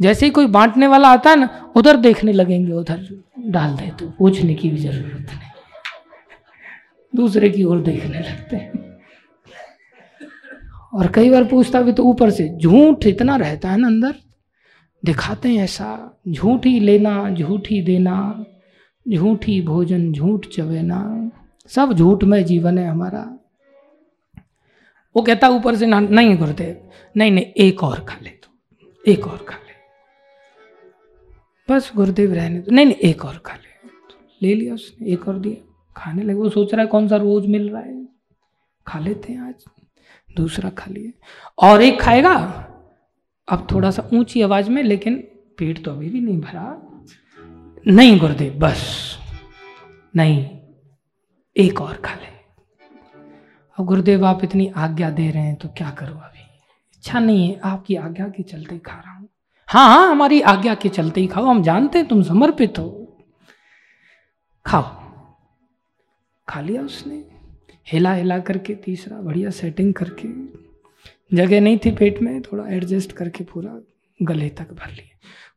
जैसे 0.00 0.26
ही 0.26 0.30
कोई 0.32 0.46
बांटने 0.46 0.86
वाला 0.86 1.08
आता 1.08 1.30
है 1.30 1.36
ना, 1.36 1.72
उधर 1.76 1.96
देखने 1.96 2.32
लगेंगे, 2.32 2.72
उधर 2.72 3.06
डाल 3.46 3.74
दे 3.76 3.90
तो 3.90 4.06
पूछने 4.18 4.54
की 4.54 4.70
भी 4.70 4.76
ज़रूरत 4.76 5.30
नहीं। 5.30 5.50
दूसरे 7.12 7.48
की 7.50 7.64
ओर 7.64 7.80
देखने 7.80 8.18
लगते 8.18 8.56
हैं। 8.56 8.86
और 10.94 11.06
कई 11.06 11.30
बार 11.30 11.44
पूछता 11.44 11.80
भी 11.82 11.92
तो 11.92 12.02
ऊपर 12.02 12.30
से, 12.30 12.48
झूठ 12.58 13.06
इतना 13.06 13.36
रहता 13.36 13.70
है 13.70 13.78
ना 13.78 13.86
अंदर? 13.86 14.14
दिखाते 15.02 15.48
हैं 15.48 15.64
ऐसा, 15.64 16.20
झूठ 16.28 16.66
ही 16.66 16.78
लेना, 16.80 17.30
झूठ 17.30 17.68
ही 17.70 17.80
देना, 17.82 18.44
झूठ 19.06 19.44
ही 19.44 19.60
भोजन, 19.62 20.12
झूठ 20.12 20.46
चवेना 20.46 21.30
सब 21.70 21.92
झूठ 21.92 22.24
में 22.24 22.44
जीवन 22.44 22.78
है 22.78 22.88
हमारा। 22.88 23.26
वो 25.18 25.22
कहता 25.22 25.48
ऊपर 25.48 25.76
से 25.76 25.86
ना, 25.86 26.00
नहीं 26.00 26.36
गुरुदेव 26.36 26.90
नहीं 27.16 27.30
नहीं, 27.30 27.44
एक 27.44 27.82
और 27.82 28.04
खा 28.04 28.16
ले 28.22 28.30
तो 28.30 28.48
एक 29.08 29.26
और 29.26 29.38
खा 29.38 29.56
ले। 29.56 29.74
बस 31.72 31.92
गुरुदेव 31.96 32.34
रहने 32.34 32.60
तो 32.60 32.72
नहीं 32.72 32.86
नहीं, 32.86 32.96
एक 32.96 33.24
और 33.24 33.38
खा 33.38 33.54
ले। 33.54 33.88
तो 33.88 34.38
ले 34.42 34.54
लिया 34.54 34.74
उसने, 34.74 35.06
एक 35.06 35.28
और 35.28 35.38
दिया। 35.38 35.92
खाने 35.96 36.22
लगे। 36.22 36.34
वो 36.34 36.48
सोच 36.48 36.74
रहा 36.74 36.82
है 36.82 36.88
कौन 36.88 37.08
सा 37.08 37.16
रोज 37.16 37.46
मिल 37.46 37.70
रहा 37.70 37.82
है। 37.82 38.08
खा 38.86 38.98
लेते 38.98 39.32
हैं 39.32 39.40
आज। 39.40 39.64
दूसरा 40.36 40.70
खा 40.70 40.90
लिया 40.90 41.12
और 41.58 41.82
एक 41.82 42.00
खाएगा। 42.00 42.34
अब 43.48 43.66
थोड़ा 43.72 43.90
सा 43.90 44.10
ऊँची 44.14 44.42
आवाज़ 44.42 44.70
में, 44.70 44.82
लेकिन 44.82 45.16
पेट 45.58 45.84
तो 45.84 45.90
अभी 45.90 46.10
भी 46.10 46.20
नहीं 46.20 46.40
भरा। 46.40 46.90
नहीं 47.86 48.18
गुरुदेव, 48.18 48.54
बस। 48.54 49.16
नहीं, 50.16 50.58
एक 51.56 51.80
और 51.80 51.96
खा 51.96 52.14
ले। 52.14 52.37
अब 53.78 53.84
गुरुदेव, 53.84 54.24
आप 54.26 54.44
इतनी 54.44 54.72
आज्ञा 54.76 55.10
दे 55.10 55.30
रहे 55.30 55.42
हैं 55.42 55.56
तो 55.56 55.68
क्या 55.68 55.90
करो 55.90 56.14
अभी? 56.14 56.40
इच्छा 56.96 57.18
नहीं 57.18 57.48
है, 57.48 57.60
आपकी 57.64 57.96
आज्ञा 57.96 58.28
के 58.28 58.42
चलते 58.42 58.74
ही 58.74 58.78
खा 58.78 58.94
रहा 58.94 59.14
हूँ। 59.14 59.28
हाँ 59.66 59.88
हाँ 59.88 60.10
हमारी 60.10 60.40
आज्ञा 60.40 60.74
के 60.74 60.88
चलते 60.88 61.20
ही 61.20 61.26
खाओ। 61.26 61.44
हम 61.44 61.62
जानते 61.62 61.98
हैं 61.98 62.08
तुम 62.08 62.22
समर्पित 62.22 62.78
हो। 62.78 63.18
खाओ। 64.66 64.82
खा 66.48 66.60
लिया 66.60 66.82
उसने। 66.82 67.24
हिला 67.92 68.12
हिला 68.14 68.38
करके 68.38 68.74
तीसरा 68.74 69.16
बढ़िया 69.16 69.50
सेटिंग 69.50 69.94
करके। 69.94 70.28
जगह 71.36 71.60
नहीं 71.60 71.78
थी 71.78 71.90
पेट 71.90 72.22
में, 72.22 72.42
थोड़ा 72.42 72.68
एडजस्ट 72.68 73.12
करके 73.12 73.44
पूरा 73.44 73.80
गले 74.22 74.48
तक 74.48 74.72
भर 74.72 74.90
लिए। 74.90 75.10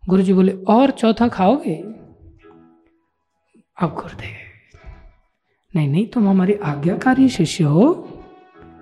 गुरु 0.09 0.21
जी 0.21 0.33
बोले, 0.33 0.51
और 0.51 0.91
चौथा 0.91 1.27
खाओगे? 1.27 1.75
अब 3.81 3.93
गुरुदेव। 3.95 4.35
नहीं 5.75 5.87
नहीं, 5.87 6.07
तुम 6.07 6.29
हमारे 6.29 6.59
आज्ञाकारी 6.63 7.29
शिष्य 7.29 7.63
हो। 7.63 8.10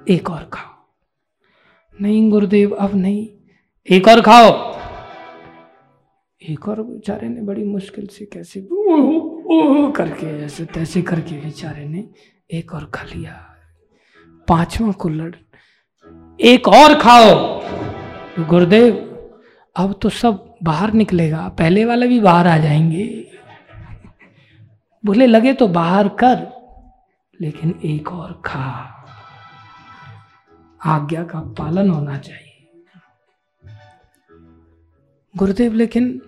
एक 0.07 0.29
और 0.29 0.49
खाओ। 0.53 0.85
नहीं 2.01 2.29
गुरुदेव, 2.29 2.71
अब 2.71 2.95
नहीं। 2.95 3.29
एक 3.91 4.07
और 4.07 4.21
खाओ। 4.21 4.75
एक 6.49 6.67
और 6.67 6.81
बेचारे 6.81 7.29
ने 7.29 7.41
बड़ी 7.41 7.63
मुश्किल 7.63 8.07
से 8.07 8.25
कैसे 8.25 8.67
करके, 9.91 10.45
ऐसे 10.45 10.65
तैसे 10.65 11.01
करके 11.01 11.35
बेचारे 11.35 11.85
ने 11.85 12.09
एक 12.53 12.73
और 12.73 12.85
खा 12.85 13.03
लिया। 13.03 13.55
पांचवा 14.47 14.91
कुल्लड़। 14.91 15.35
एक 16.41 16.67
और 16.67 16.95
खाओ। 16.95 17.59
गुरुदेव, 18.45 18.93
अब 19.75 19.99
तो 20.01 20.09
सब 20.09 20.55
बाहर 20.63 20.93
निकलेगा। 20.93 21.49
पहले 21.49 21.85
वाले 21.85 22.07
भी 22.07 22.19
बाहर 22.19 22.47
आ 22.47 22.57
जाएँगे। 22.57 23.31
बोले, 25.05 25.25
लगे 25.25 25.53
तो 25.53 25.67
बाहर 25.67 26.07
कर, 26.07 26.47
लेकिन 27.41 27.79
एक 27.85 28.11
और 28.11 28.41
खा। 28.45 28.95
आज्ञा 30.85 31.23
का 31.23 31.39
पालन 31.39 31.89
होना 31.89 32.17
चाहिए। 32.17 32.85
गुरुदेव, 35.37 35.73
लेकिन 35.73 36.21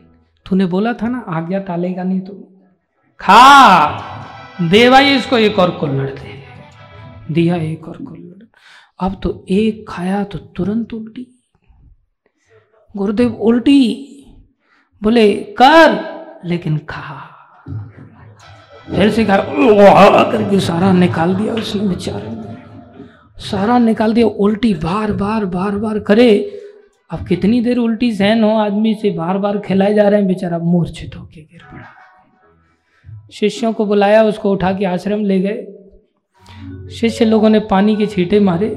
तूने 0.45 0.65
बोला 0.65 0.93
था 0.93 1.07
ना, 1.07 1.25
आज्ञा 1.27 1.59
टालेगा 1.59 2.03
नहीं 2.03 2.21
तो। 2.21 2.63
खा! 3.19 3.87
दे 4.61 4.89
भाई 4.89 5.15
इसको 5.15 5.37
एक 5.37 5.59
और 5.59 5.71
कुल्लड़ 5.71 6.09
दे। 6.09 6.43
दिया 7.31 7.55
एक 7.55 7.87
और 7.87 7.97
कुल्लड़ 7.97 8.31
अब 8.99 9.19
तो 9.23 9.45
एक 9.49 9.85
खाया 9.89 10.23
तो 10.23 10.37
तुरंत 10.37 10.93
उल्टी। 10.93 11.43
गुरुदेव, 12.97 13.33
उल्टी। 13.33 14.07
बोले, 15.03 15.33
कर, 15.33 16.21
लेकिन 16.45 16.77
खा। 16.77 17.27
फिर 18.87 19.11
से 19.11 19.25
खा 19.25 19.37
करके 20.31 20.59
सारा 20.59 20.93
निकाल 20.93 21.35
दिया 21.35 21.53
उसने 21.53 21.87
बेचारे 21.87 22.40
सारा 23.41 23.77
निकाल 23.79 24.13
दिया, 24.13 24.27
उल्टी 24.27 24.73
बार 24.73 25.11
बार 25.11 25.45
बार 25.45 25.71
बार 25.71 25.99
करे। 25.99 26.59
अब 27.11 27.27
कितनी 27.27 27.61
देर 27.61 27.77
उल्टी 27.77 28.11
सहन 28.11 28.43
हो 28.43 28.49
आदमी 28.49 28.93
से, 28.93 29.09
बार 29.09 29.37
बार 29.37 29.57
खिलाए 29.57 29.93
जा 29.93 30.09
रहे 30.09 30.19
हैं, 30.19 30.27
बेचारा 30.27 30.59
मूर्छित 30.59 31.17
होके 31.17 31.41
गिर 31.41 31.61
पड़ा। 31.73 31.87
शिष्यों 33.33 33.73
को 33.73 33.85
बुलाया, 33.85 34.23
उसको 34.23 34.51
उठा 34.51 34.73
के 34.73 34.85
आश्रम 34.85 35.25
ले 35.25 35.39
गए। 35.39 35.67
शिष्य 36.91 37.25
लोगों 37.25 37.49
ने 37.49 37.59
पानी 37.59 37.95
के 37.95 38.05
छींटे 38.05 38.39
मारे। 38.39 38.67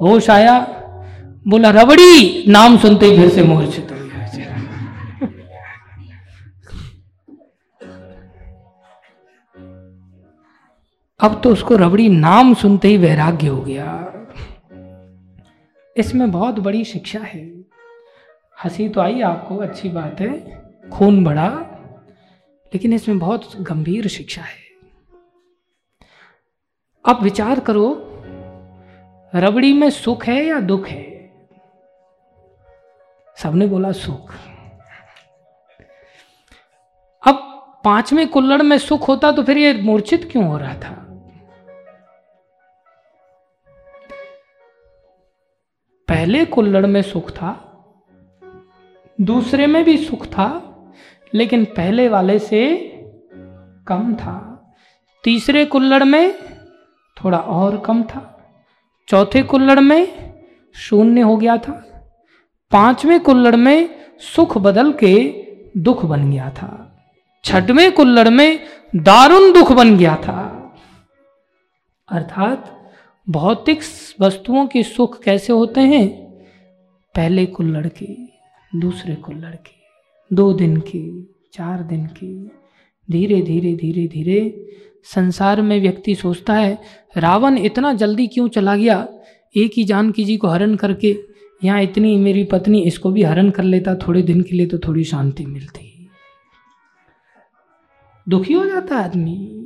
होश 0.00 0.30
आया, 0.30 0.60
बोला, 1.48 1.70
रबड़ी, 1.70 2.44
नाम 2.48 2.78
सुनते 2.78 3.06
ही 3.06 3.16
फिर 3.16 3.28
से 3.28 3.42
मूर्छित 3.42 3.93
अब 11.24 11.40
तो 11.44 11.50
उसको 11.50 11.76
रबड़ी 11.76 12.08
नाम 12.08 12.54
सुनते 12.54 12.88
ही 12.88 12.96
वैराग्य 12.96 13.46
हो 13.46 13.60
गया। 13.62 14.12
इसमें 15.96 16.30
बहुत 16.30 16.58
बड़ी 16.58 16.84
शिक्षा 16.84 17.18
है। 17.18 17.64
हँसी 18.64 18.88
तो 18.88 19.00
आई 19.00 19.20
आपको, 19.20 19.56
अच्छी 19.56 19.88
बात 19.88 20.20
है, 20.20 20.62
खून 20.92 21.24
बढ़ा, 21.24 21.48
लेकिन 22.74 22.92
इसमें 22.92 23.18
बहुत 23.18 23.60
गंभीर 23.60 24.08
शिक्षा 24.08 24.42
है। 24.42 24.64
अब 27.04 27.22
विचार 27.22 27.60
करो, 27.60 28.10
रबड़ी 29.34 29.72
में 29.72 29.90
सुख 29.90 30.24
है 30.24 30.44
या 30.44 30.60
दुख 30.60 30.86
है? 30.86 31.32
सबने 33.36 33.66
बोला 33.66 33.92
सुख। 33.92 34.34
अब 37.26 37.50
पाँचवें 37.84 38.28
कुल्लड़ 38.28 38.62
में 38.62 38.78
सुख 38.78 39.08
होता 39.08 39.32
तो 39.32 39.42
फिर 39.42 39.58
ये 39.58 39.82
मूर्छित 39.82 40.28
क्यों 40.32 40.44
हो 40.44 40.58
रहा 40.58 40.74
था? 40.74 41.00
पहले 46.08 46.44
कुल्लड़ 46.44 46.86
में 46.86 47.02
सुख 47.02 47.30
था, 47.30 47.50
दूसरे 49.20 49.66
में 49.66 49.84
भी 49.84 49.96
सुख 49.96 50.26
था, 50.26 50.46
लेकिन 51.34 51.64
पहले 51.64 52.08
वाले 52.08 52.38
से 52.38 52.76
कम 53.88 54.14
था। 54.14 54.40
तीसरे 55.24 55.64
कुल्लड़ 55.64 56.04
में 56.04 56.34
थोड़ा 57.16 57.38
और 57.38 57.78
कम 57.78 58.02
था। 58.02 58.30
चौथे 59.08 59.42
कुल्लड़ 59.42 59.80
में 59.80 60.34
शून्य 60.74 61.20
हो 61.20 61.36
गया 61.36 61.56
था। 61.56 61.72
पाँचवें 62.72 63.20
कुल्लड़ 63.20 63.56
में 63.56 63.88
सुख 64.18 64.58
बदल 64.58 64.92
के 64.92 65.44
दुख 65.76 66.04
बन 66.04 66.30
गया 66.30 66.50
था। 66.50 66.70
छठवें 67.44 67.92
कुल्लड़ 67.92 68.28
में 68.28 68.60
दारुण 68.96 69.52
दुख 69.52 69.72
बन 69.72 69.96
गया 69.96 70.16
था। 70.16 70.36
अर्थात 72.08 72.73
भौतिक 73.28 73.80
वस्तुओं 74.20 74.66
के 74.66 74.82
सुख 74.82 75.22
कैसे 75.22 75.52
होते 75.52 75.80
हैं? 75.80 76.08
पहले 77.14 77.46
कुल्लड़ 77.46 77.86
की 77.86 78.32
दूसरे 78.76 79.14
कुल्लड़ 79.14 79.54
की 79.54 79.82
दो 80.32 80.52
दिन 80.52 80.76
की, 80.76 81.34
चार 81.52 81.82
दिन 81.82 82.06
की, 82.06 82.50
धीरे 83.10 83.42
धीरे 83.42 83.74
धीरे 83.74 84.06
धीरे। 84.06 84.66
संसार 85.04 85.62
में 85.62 85.80
व्यक्ति 85.80 86.14
सोचता 86.14 86.54
है, 86.54 86.78
रावण 87.16 87.58
इतना 87.58 87.92
जल्दी 87.92 88.26
क्यों 88.26 88.48
चला 88.48 88.76
गया? 88.76 89.08
एक 89.56 89.72
ही 89.76 89.84
जानकी 89.84 90.24
जी 90.24 90.36
को 90.36 90.48
हरण 90.48 90.74
करके, 90.74 91.24
यहाँ 91.64 91.82
इतनी 91.82 92.16
मेरी 92.16 92.44
पत्नी, 92.44 92.82
इसको 92.82 93.10
भी 93.10 93.22
हरण 93.22 93.50
कर 93.50 93.62
लेता, 93.62 93.94
थोड़े 93.94 94.22
दिन 94.22 94.42
के 94.42 94.56
लिए 94.56 94.66
तो 94.66 94.78
थोड़ी 94.78 95.04
शांति 95.04 95.46
मिलती। 95.46 96.10
दुखी 98.28 98.54
हो 98.54 98.66
जाता 98.66 98.96
आदमी। 98.96 99.60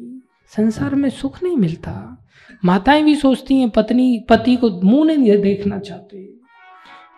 संसार 0.46 0.94
में 0.94 1.10
सुख 1.10 1.42
नहीं 1.42 1.56
मिलता। 1.56 2.17
माताएँ 2.64 3.02
भी 3.02 3.16
सोचती 3.16 3.56
हैं, 3.56 3.70
पत्नी, 3.70 4.26
पति 4.28 4.56
को 4.56 4.70
मुँह 4.70 5.04
नहीं 5.04 5.42
देखना 5.42 5.78
चाहते। 5.78 6.34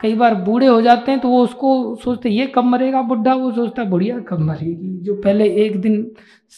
कई 0.01 0.15
बार 0.15 0.35
बूढ़े 0.35 0.67
हो 0.67 0.83
जाते 0.83 1.11
हैं 1.11 1.21
तो 1.21 1.29
वो 1.29 1.45
उसको 1.45 1.97
सोचते 1.97 2.29
ये 2.29 2.47
कब 2.47 2.65
मरेगा 2.65 3.03
बुढ़ा? 3.03 3.35
वो 3.35 3.53
सोचता 3.53 3.85
बुढ़िया 3.85 4.21
कब 4.21 4.39
मरेगी? 4.39 4.99
जो 4.99 5.15
पहले 5.15 5.49
एक 5.49 5.81
दिन 5.81 6.13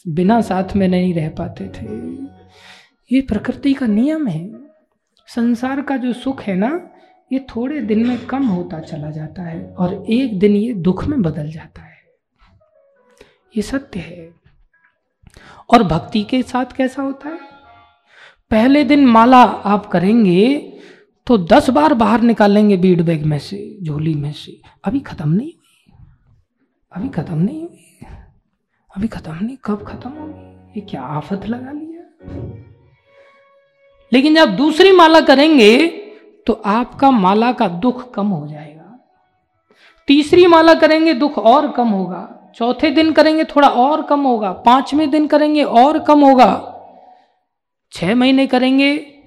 बिना 0.09 0.41
साथ 0.41 0.77
में 0.77 0.89
नहीं 0.89 1.15
रह 1.15 1.29
पाते 1.29 1.69
थे। 1.69 1.87
ये 3.15 3.21
प्रकृति 3.21 3.75
का 3.75 3.87
नियम 3.87 4.27
है। 4.27 4.53
संसार 5.27 5.83
का 5.83 5.97
जो 5.97 6.13
सुख 6.13 6.43
है 6.43 6.57
ना, 6.57 6.89
ये 7.33 7.39
थोड़े 7.39 7.81
दिन 7.81 8.07
में 8.07 8.27
कम 8.27 8.47
होता 8.47 8.81
चला 8.81 9.11
जाता 9.11 9.43
है 9.43 9.75
और 9.79 10.05
एक 10.11 10.39
दिन 10.39 10.57
ये 10.57 10.73
दुख 10.73 11.05
में 11.05 11.23
बदल 11.23 11.51
जाता 11.51 11.83
है। 11.83 11.97
ये 13.57 13.63
सत्य 13.63 14.01
है। 14.01 14.35
और 15.71 15.83
भक्ति 15.83 16.23
के 16.23 16.43
साथ 16.43 16.65
कैसा 16.77 17.03
होता 17.03 17.29
है? 17.29 17.52
पहले 18.53 18.85
दिन 18.85 19.07
माला 19.07 19.43
आप 19.43 19.87
करेंगे 19.87 20.73
तो 21.27 21.37
दस 21.39 21.71
बार 21.71 21.95
बाहर 21.95 22.21
निकालेंगे 22.21 22.77
बीड 22.77 23.03
बैग 23.03 23.25
में 23.25 23.39
से, 23.39 23.79
झोली 23.83 24.15
में 24.15 24.33
से। 24.33 24.61
अभी 24.85 25.01
खत्म 25.01 25.29
नहीं 25.29 25.53
हुई। 25.53 25.93
अभी 26.93 27.09
खत्म 27.09 27.39
नहीं 27.39 27.61
हुई। 27.61 28.07
अभी 28.97 29.09
खत्म 29.09 29.35
नहीं, 29.43 29.57
कब 29.65 29.85
खत्म 29.85 30.11
होगी? 30.11 30.81
ये 30.81 30.81
क्या 30.81 31.03
आफत 31.03 31.47
लगा 31.47 31.73
लिया? 31.73 32.03
लेकिन 34.13 34.35
जब 34.35 34.57
दूसरी 34.57 34.93
माला 34.93 35.21
करेंगे 35.21 35.87
तो 36.47 36.53
आपका 36.53 37.11
माला 37.11 37.53
का 37.53 37.69
दुख 37.69 38.13
कम 38.15 38.27
हो 38.27 38.47
जाएगा। 38.47 38.99
तीसरी 40.07 40.47
माला 40.47 40.75
करेंगे, 40.75 41.15
दुख 41.15 41.39
और 41.39 41.71
कम 41.71 41.89
होगा। 41.89 42.53
चौथे 42.55 42.91
दिन 42.91 43.13
करेंगे, 43.13 43.45
थोड़ा 43.45 43.69
और 43.69 44.03
कम 44.03 44.21
होगा। 44.21 44.53
पाँचवें 44.53 45.11
दिन 45.11 45.27
करेंगे, 45.27 45.63
और 45.63 45.99
कम 45.99 46.21
होगा। 46.21 46.69
छह 47.93 48.15
महीने 48.15 48.47
करेंगे, 48.47 49.21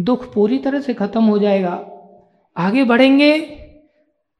दुख 0.00 0.34
पूरी 0.34 0.58
तरह 0.58 0.80
से 0.80 0.94
खत्म 0.94 1.24
हो 1.24 1.38
जाएगा, 1.38 1.74
आगे 2.56 2.84
बढ़ेंगे, 2.84 3.60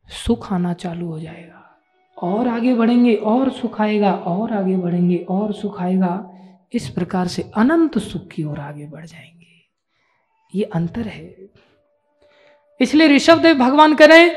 सुख 0.08 0.52
आना 0.52 0.72
चालू 0.72 1.06
हो 1.06 1.20
जाएगा, 1.20 1.78
और 2.22 2.48
आगे 2.48 2.74
बढ़ेंगे, 2.74 3.14
और 3.14 3.50
सुख 3.50 3.80
आएगा, 3.80 4.12
और 4.12 4.52
आगे 4.52 4.76
बढ़ेंगे, 4.76 5.16
और 5.16 5.52
सुख 5.52 5.82
आएगा, 5.82 6.30
इस 6.72 6.88
प्रकार 6.88 7.26
से 7.26 7.50
अनंत 7.56 7.98
सुख 7.98 8.28
की 8.28 8.44
ओर 8.44 8.60
आगे 8.60 8.86
बढ़ 8.86 9.06
जाएँगे। 9.06 9.38
ये 10.54 10.64
अंतर 10.64 11.00
है। 11.00 11.50
इसलिए 12.80 13.08
ऋषभ 13.08 13.38
देव 13.38 13.58
भगवान 13.58 13.94
करें 13.94 14.36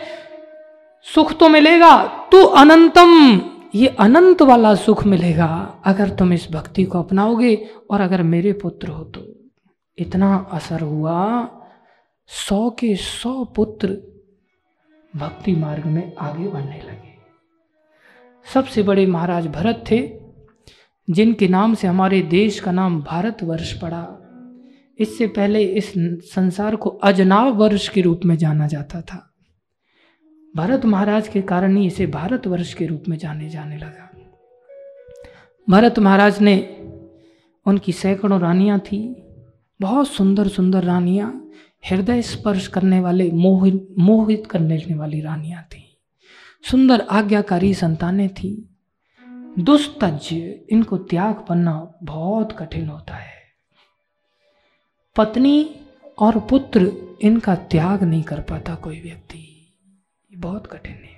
सुख 1.04 1.34
तो 1.34 1.50
मिलेगा 1.50 2.08
तो 2.32 2.44
अनंतम 2.44 3.40
ये 3.76 3.88
अनंत 3.88 4.42
वाला 4.42 4.76
सुख 4.76 5.06
मिलेगा 5.06 5.82
अगर 5.86 6.10
तुम 6.10 6.34
इस 6.34 6.48
भक्ति 6.52 6.84
को 6.84 7.00
अपनाओगे 7.00 7.70
और 7.92 8.02
अगर 8.02 8.24
मेरे 8.24 8.54
पुत्र 8.54 8.88
हो 8.88 9.04
तो। 9.04 9.52
इतना 9.98 10.50
असर 10.52 10.82
हुआ, 10.82 11.50
सौ 12.28 12.70
के 12.70 12.96
सौ 12.96 13.46
पुत्र 13.46 13.88
भक्ति 15.16 15.56
मार्ग 15.56 15.86
में 15.86 16.16
आगे 16.16 16.48
बढ़ने 16.48 16.78
लगे। 16.78 17.12
सबसे 18.54 18.84
बड़े 18.84 19.06
महाराज 19.06 19.48
भरत 19.48 19.84
थे, 19.92 20.10
जिनके 21.10 21.48
नाम 21.48 21.74
से 21.74 21.88
हमारे 21.88 22.22
देश 22.22 22.60
का 22.60 22.72
नाम 22.72 23.02
भारतवर्ष 23.02 23.74
पड़ा। 23.74 24.08
इससे 25.00 25.28
पहले 25.28 25.64
इस 25.64 25.94
संसार 26.36 26.76
को 26.76 26.90
अजनाव 26.90 27.54
वर्ष 27.54 27.90
के 27.90 28.02
रूप 28.02 28.22
में 28.26 28.38
जाना 28.38 28.68
जाता 28.68 29.02
था। 29.02 29.31
भरत 30.56 30.86
महाराज 30.86 31.28
के 31.28 31.42
कारण 31.42 31.78
ही 31.78 31.88
इसे 31.88 32.08
भारतवर्ष 32.08 32.74
के 32.74 32.86
रूप 32.86 33.04
में 33.08 33.18
जाने 33.18 33.50
जाने 33.50 33.78
लगा। 33.78 34.12
भरत 35.70 36.00
महाराज 36.00 36.42
ने 36.42 36.78
उनकी 37.66 37.92
सैकड़ों 37.92 38.40
रानियाँ 38.40 38.80
थी, 38.80 39.24
बहुत 39.82 40.08
सुंदर 40.08 40.48
सुंदर 40.48 40.84
रानियाँ, 40.84 41.52
हृदय 41.90 42.22
स्पर्श 42.22 42.68
करने 42.68 43.00
वाले, 43.00 43.32
मोहित 43.32 43.96
मोहित 44.00 44.48
करने 44.48 44.96
वाली 44.96 45.22
रानियाँ 45.22 45.64
थी। 45.64 45.98
सुंदर 46.64 47.02
आज्ञाकारी 47.02 47.74
संतानें 47.74 48.30
थी। 48.30 48.70
दुस्तज, 49.60 50.30
इनको 50.70 50.98
त्याग 50.98 51.36
करना 51.36 51.94
बहुत 52.04 52.52
कठिन 52.52 52.88
होता 52.88 53.14
है। 53.14 53.42
पत्नी 55.16 55.76
और 56.20 56.40
पुत्र 56.40 56.92
इनका 57.22 57.56
त्याग 57.56 58.04
नहीं 58.04 58.24
कर 58.24 58.40
पाता 58.40 58.76
कोई 58.76 59.02
व्यक्ति। 59.02 59.48
बहुत 60.42 60.68
कठिन 60.68 60.94
है। 60.94 61.12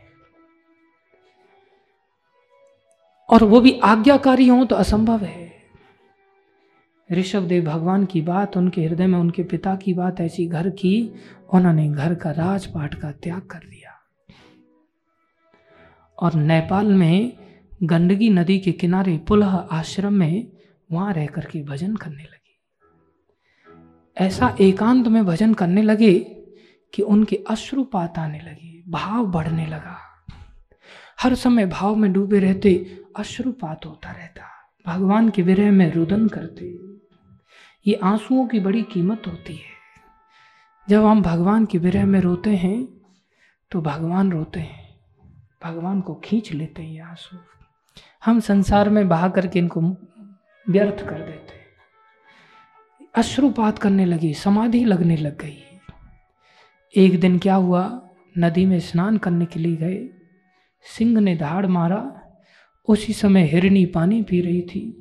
और 3.29 3.43
वो 3.43 3.61
भी 3.61 3.79
आज्ञाकारी 3.79 4.47
हो 4.47 4.65
तो 4.65 4.75
असंभव 4.75 5.23
है। 5.23 5.53
ऋषभ 7.11 7.41
देव 7.41 7.63
भगवान 7.63 8.05
की 8.05 8.21
बात, 8.21 8.57
उनके 8.57 8.85
हृदय 8.85 9.07
में 9.07 9.19
उनके 9.19 9.43
पिता 9.43 9.75
की 9.75 9.93
बात, 9.93 10.21
ऐसी 10.21 10.47
घर 10.47 10.69
की, 10.69 11.11
उन्होंने 11.53 11.89
घर 11.89 12.15
का 12.15 12.31
राजपाट 12.31 12.95
का 12.95 13.11
त्याग 13.11 13.41
कर 13.41 13.57
दिया। 13.57 13.89
और 16.19 16.33
नेपाल 16.33 16.85
में 16.85 17.37
गंडगी 17.83 18.29
नदी 18.29 18.59
के 18.59 18.71
किनारे 18.71 19.17
पुलह 19.17 19.55
आश्रम 19.55 20.13
में 20.13 20.51
वहाँ 20.91 21.13
रह 21.13 21.25
करके 21.25 21.63
भजन 21.63 21.95
करने 21.95 22.23
लगे। 22.23 22.43
ऐसा 24.17 24.55
एकांत 24.61 25.07
में 25.07 25.25
भजन 25.25 25.53
करने 25.53 25.81
लगे 25.81 26.19
कि 26.93 27.01
उनके 27.01 27.43
अश्रुपात 27.49 28.19
आने 28.19 28.39
लगे। 28.39 28.72
भाव 28.89 29.25
बढ़ने 29.25 29.65
लगा। 29.65 29.97
हर 31.21 31.35
समय 31.35 31.65
भाव 31.65 31.95
में 31.95 32.13
डूबे 32.13 32.39
रहते, 32.39 33.03
अश्रुपात 33.17 33.85
होता 33.85 34.11
रहता। 34.11 34.43
भगवान 34.87 35.29
के 35.29 35.41
विरह 35.41 35.71
में 35.71 35.93
रुदन 35.93 36.27
करते। 36.27 36.79
ये 37.87 37.99
आंसुओं 38.03 38.47
की 38.47 38.59
बड़ी 38.59 38.83
कीमत 38.83 39.23
होती 39.27 39.55
है। 39.55 39.73
जब 40.89 41.05
हम 41.05 41.21
भगवान 41.21 41.65
के 41.65 41.77
विरह 41.77 42.05
में 42.05 42.19
रोते 42.19 42.49
हैं 42.49 42.87
तो 43.71 43.81
भगवान 43.81 44.31
रोते 44.31 44.59
हैं। 44.59 44.99
भगवान 45.63 46.01
को 46.01 46.15
खींच 46.15 46.51
लेते 46.51 46.83
हैं 46.83 46.89
ये 46.89 46.99
आँसू। 46.99 47.37
हम 48.25 48.39
संसार 48.39 48.89
में 48.89 49.09
बहा 49.09 49.29
करके 49.29 49.59
इनको 49.59 49.81
व्यर्थ 50.69 51.09
कर 51.09 51.17
देते 51.17 51.53
अश्रुपात 53.15 53.79
करने 53.79 54.05
लगी, 54.05 54.33
समाधि 54.33 54.85
लगने 54.85 55.17
लग 55.17 55.41
गई। 55.41 55.63
एक 56.95 57.19
दिन 57.19 57.39
क्या 57.39 57.55
हुआ? 57.55 58.02
नदी 58.37 58.65
में 58.65 58.79
स्नान 58.79 59.17
करने 59.17 59.45
के 59.45 59.59
लिए 59.59 59.75
गए। 59.75 60.09
सिंह 60.97 61.19
ने 61.19 61.35
धाड़ 61.35 61.65
मारा। 61.65 62.19
उसी 62.87 63.13
समय 63.13 63.43
हिरणी 63.43 63.85
पानी 63.85 64.23
पी 64.23 64.41
रही 64.41 64.61
थी। 64.61 64.99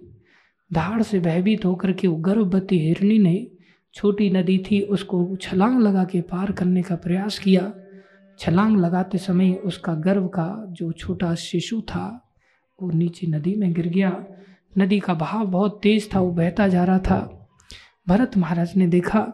धाड़ 0.72 1.02
से 1.02 1.20
भयभीत 1.20 1.64
होकर 1.64 1.92
के 1.92 2.08
वो 2.08 2.16
गर्भवती 2.16 2.78
हिरणी 2.78 3.18
ने 3.18 3.46
छोटी 3.94 4.30
नदी 4.30 4.64
थी, 4.70 4.80
उसको 4.80 5.36
छलांग 5.36 5.80
लगा 5.80 6.04
के 6.04 6.20
पार 6.20 6.52
करने 6.52 6.82
का 6.82 6.96
प्रयास 6.96 7.38
किया। 7.38 7.72
छलांग 8.38 8.76
लगाते 8.76 9.18
समय 9.18 9.52
उसका 9.52 9.94
गर्भ 9.94 10.28
का 10.28 10.66
जो 10.68 10.92
छोटा 10.92 11.34
शिशु 11.34 11.80
था, 11.80 12.34
वो 12.82 12.90
नीचे 12.90 13.26
नदी 13.26 13.54
में 13.54 13.72
गिर 13.72 13.86
गया। 13.86 14.24
नदी 14.78 15.00
का 15.00 15.14
बहाव 15.14 15.46
बहुत 15.46 15.80
तेज 15.82 16.14
था, 16.14 16.20
वो 16.20 16.30
बहता 16.30 16.68
जा 16.68 16.84
रहा 16.84 16.98
था। 16.98 17.48
भरत 18.08 18.36
महाराज 18.36 18.76
ने 18.76 18.86
देखा। 18.86 19.32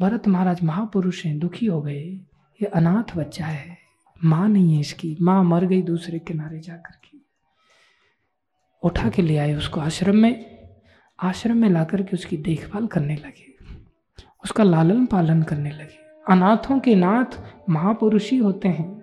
भरत 0.00 0.28
महाराज 0.28 0.62
महापुरुष 0.62 1.26
हैं, 1.26 1.38
दुखी 1.38 1.66
हो 1.66 1.82
गए। 1.82 2.20
ये 2.62 2.66
अनाथ 2.66 3.16
बच्चा 3.16 3.44
है। 3.44 3.78
माँ 4.24 4.48
नहीं 4.48 4.74
है 4.74 4.80
इसकी। 4.80 5.16
माँ 5.20 5.44
मर 5.44 5.64
गई 5.64 5.82
दूसरे 5.82 6.18
किनारे 6.18 6.60
जाकर 6.60 6.94
के। 7.04 7.18
उठा 8.82 9.08
के 9.08 9.22
ले 9.22 9.36
आए 9.36 9.54
उसको 9.54 9.80
आश्रम 9.80 10.16
में। 10.16 10.58
आश्रम 11.22 11.56
में 11.56 11.68
ला 11.68 11.84
करके 11.84 12.16
उसकी 12.16 12.36
देखभाल 12.36 12.86
करने 12.86 13.16
लगे। 13.16 13.54
उसका 14.44 14.64
लालन 14.64 15.06
पालन 15.06 15.42
करने 15.42 15.70
लगे। 15.70 15.98
अनाथों 16.30 16.80
के 16.80 16.94
नाथ 16.94 17.42
महापुरुष 17.70 18.30
ही 18.30 18.36
होते 18.36 18.68
हैं। 18.68 19.02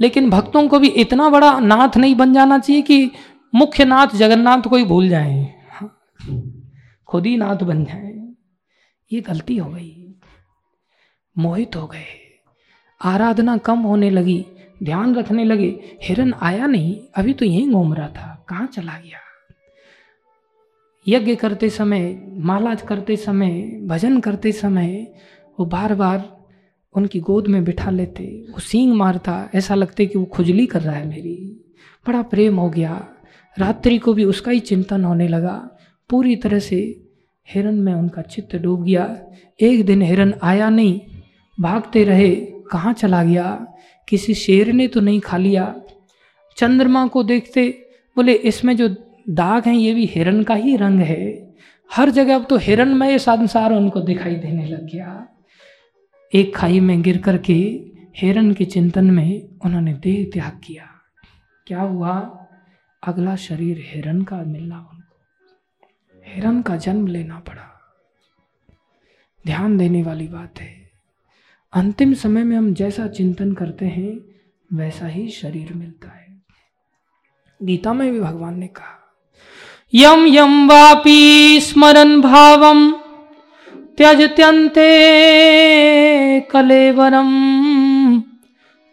लेकिन 0.00 0.30
भक्तों 0.30 0.68
को 0.68 0.78
भी 0.78 0.88
इतना 0.88 1.28
बड़ा 1.28 1.58
नाथ 1.58 1.96
नहीं 1.96 2.14
बन 2.14 2.34
जाना 2.34 2.58
चाहिए 2.58 2.82
कि 2.82 3.10
मुख्य 3.54 3.84
नाथ 3.84 4.06
जगन्नाथ 4.06 4.62
को 4.62 4.76
ही 4.76 4.84
भूल 4.84 5.08
जाए। 5.08 5.54
खुद 7.06 7.26
ही 7.26 7.36
नाथ 7.36 7.56
बन 7.56 7.84
जाए। 7.84 8.34
ये 9.12 9.20
गलती 9.20 9.56
हो 9.56 9.70
गई। 9.70 10.05
मोहित 11.38 11.76
हो 11.76 11.86
गए। 11.86 12.40
आराधना 13.04 13.56
कम 13.56 13.78
होने 13.78 14.10
लगी, 14.10 14.46
ध्यान 14.82 15.14
रखने 15.14 15.44
लगे, 15.44 15.80
हिरन 16.02 16.34
आया 16.40 16.66
नहीं, 16.66 17.00
अभी 17.16 17.32
तो 17.32 17.44
यहीं 17.44 17.72
घूम 17.72 17.94
रहा 17.94 18.08
था, 18.08 18.46
कहाँ 18.48 18.66
चला 18.66 18.92
गया? 18.92 19.18
यज्ञ 21.08 21.34
करते 21.34 21.70
समय, 21.70 22.26
मालाज 22.28 22.82
करते 22.82 23.16
समय, 23.16 23.80
भजन 23.86 24.20
करते 24.20 24.52
समय, 24.52 25.14
वो 25.60 25.66
बार 25.66 25.94
बार 25.94 26.36
उनकी 26.94 27.20
गोद 27.20 27.46
में 27.46 27.64
बिठा 27.64 27.90
लेते, 27.90 28.46
वो 28.50 28.60
सींग 28.60 28.92
मारता, 28.92 29.50
ऐसा 29.54 29.74
लगते 29.74 30.06
कि 30.06 30.18
वो 30.18 30.24
खुजली 30.24 30.66
कर 30.66 30.80
रहा 30.80 30.94
है 30.94 31.08
मेरी। 31.08 31.60
बड़ा 32.06 32.22
प्रेम 32.22 32.56
हो 32.56 32.70
गया। 32.70 33.08
रात्रि 33.58 33.98
को 33.98 34.12
भी 34.12 34.24
उसका 34.24 34.50
ही 34.50 34.60
चिंतन 34.60 35.04
होने 35.04 35.28
लगा। 35.28 35.70
पूरी 36.10 36.36
तरह 36.36 36.58
से 36.58 37.08
हिरन 37.48 37.74
में 37.74 37.94
उनका 37.94 38.22
चित्त 38.22 38.56
डूब 38.56 38.84
गया। 38.84 39.18
एक 39.60 39.86
दिन 39.86 40.02
हिरन 40.02 40.34
आया 40.42 40.70
नहीं 40.70 41.00
भागते 41.60 42.04
रहे, 42.04 42.36
कहाँ 42.72 42.92
चला 42.92 43.24
गया? 43.24 43.66
किसी 44.08 44.34
शेर 44.34 44.72
ने 44.72 44.88
तो 44.88 45.00
नहीं 45.00 45.20
खा 45.20 45.36
लिया। 45.36 45.80
चंद्रमा 46.56 47.06
को 47.06 47.22
देखते 47.22 47.82
बोले, 48.16 48.32
इसमें 48.32 48.76
जो 48.76 48.88
दाग 49.28 49.66
हैं, 49.66 49.74
ये 49.74 49.94
भी 49.94 50.04
हिरन 50.06 50.42
का 50.42 50.54
ही 50.54 50.76
रंग 50.76 51.00
है। 51.00 51.54
हर 51.92 52.10
जगह 52.10 52.34
अब 52.34 52.46
तो 52.50 52.56
हिरणमय 52.56 53.18
संसार 53.18 53.72
उनको 53.72 54.00
दिखाई 54.00 54.34
देने 54.34 54.66
लग 54.66 54.84
गया। 54.84 55.28
एक 56.34 56.56
खाई 56.56 56.80
में 56.80 57.02
गिर 57.02 57.18
करके 57.18 57.86
हिरन 58.16 58.52
के 58.52 58.64
चिंतन 58.64 59.10
में 59.10 59.48
उन्होंने 59.64 59.94
देह 59.94 60.30
त्याग 60.34 60.60
किया। 60.64 60.88
क्या 61.66 61.80
हुआ? 61.80 62.46
अगला 63.06 63.36
शरीर 63.36 63.84
हिरन 63.90 64.22
का 64.22 64.36
मिलना 64.36 64.78
उनको। 64.78 65.20
हिरन 66.26 66.62
का 66.62 66.76
जन्म 66.76 67.06
लेना 67.06 67.38
पड़ा। 67.38 67.80
ध्यान 69.46 69.76
देने 69.76 70.02
वाली 70.02 70.28
बात 70.28 70.60
है। 70.60 70.85
अंतिम 71.72 72.12
समय 72.14 72.44
में 72.44 72.56
हम 72.56 72.72
जैसा 72.74 73.06
चिंतन 73.06 73.52
करते 73.52 73.86
हैं, 73.86 74.12
वैसा 74.70 75.06
ही 75.06 75.28
शरीर 75.30 75.72
मिलता 75.74 76.08
है। 76.08 76.26
गीता 77.60 77.92
में 77.92 78.10
भी 78.12 78.20
भगवान 78.20 78.58
ने 78.58 78.66
कहा, 78.66 78.94
यम 79.94 80.26
यम 80.26 80.68
वापी 80.68 81.60
स्मरण 81.60 82.20
भावम, 82.20 82.90
त्यजत्यन्ते 83.98 84.90
कलेवरम 86.50 87.30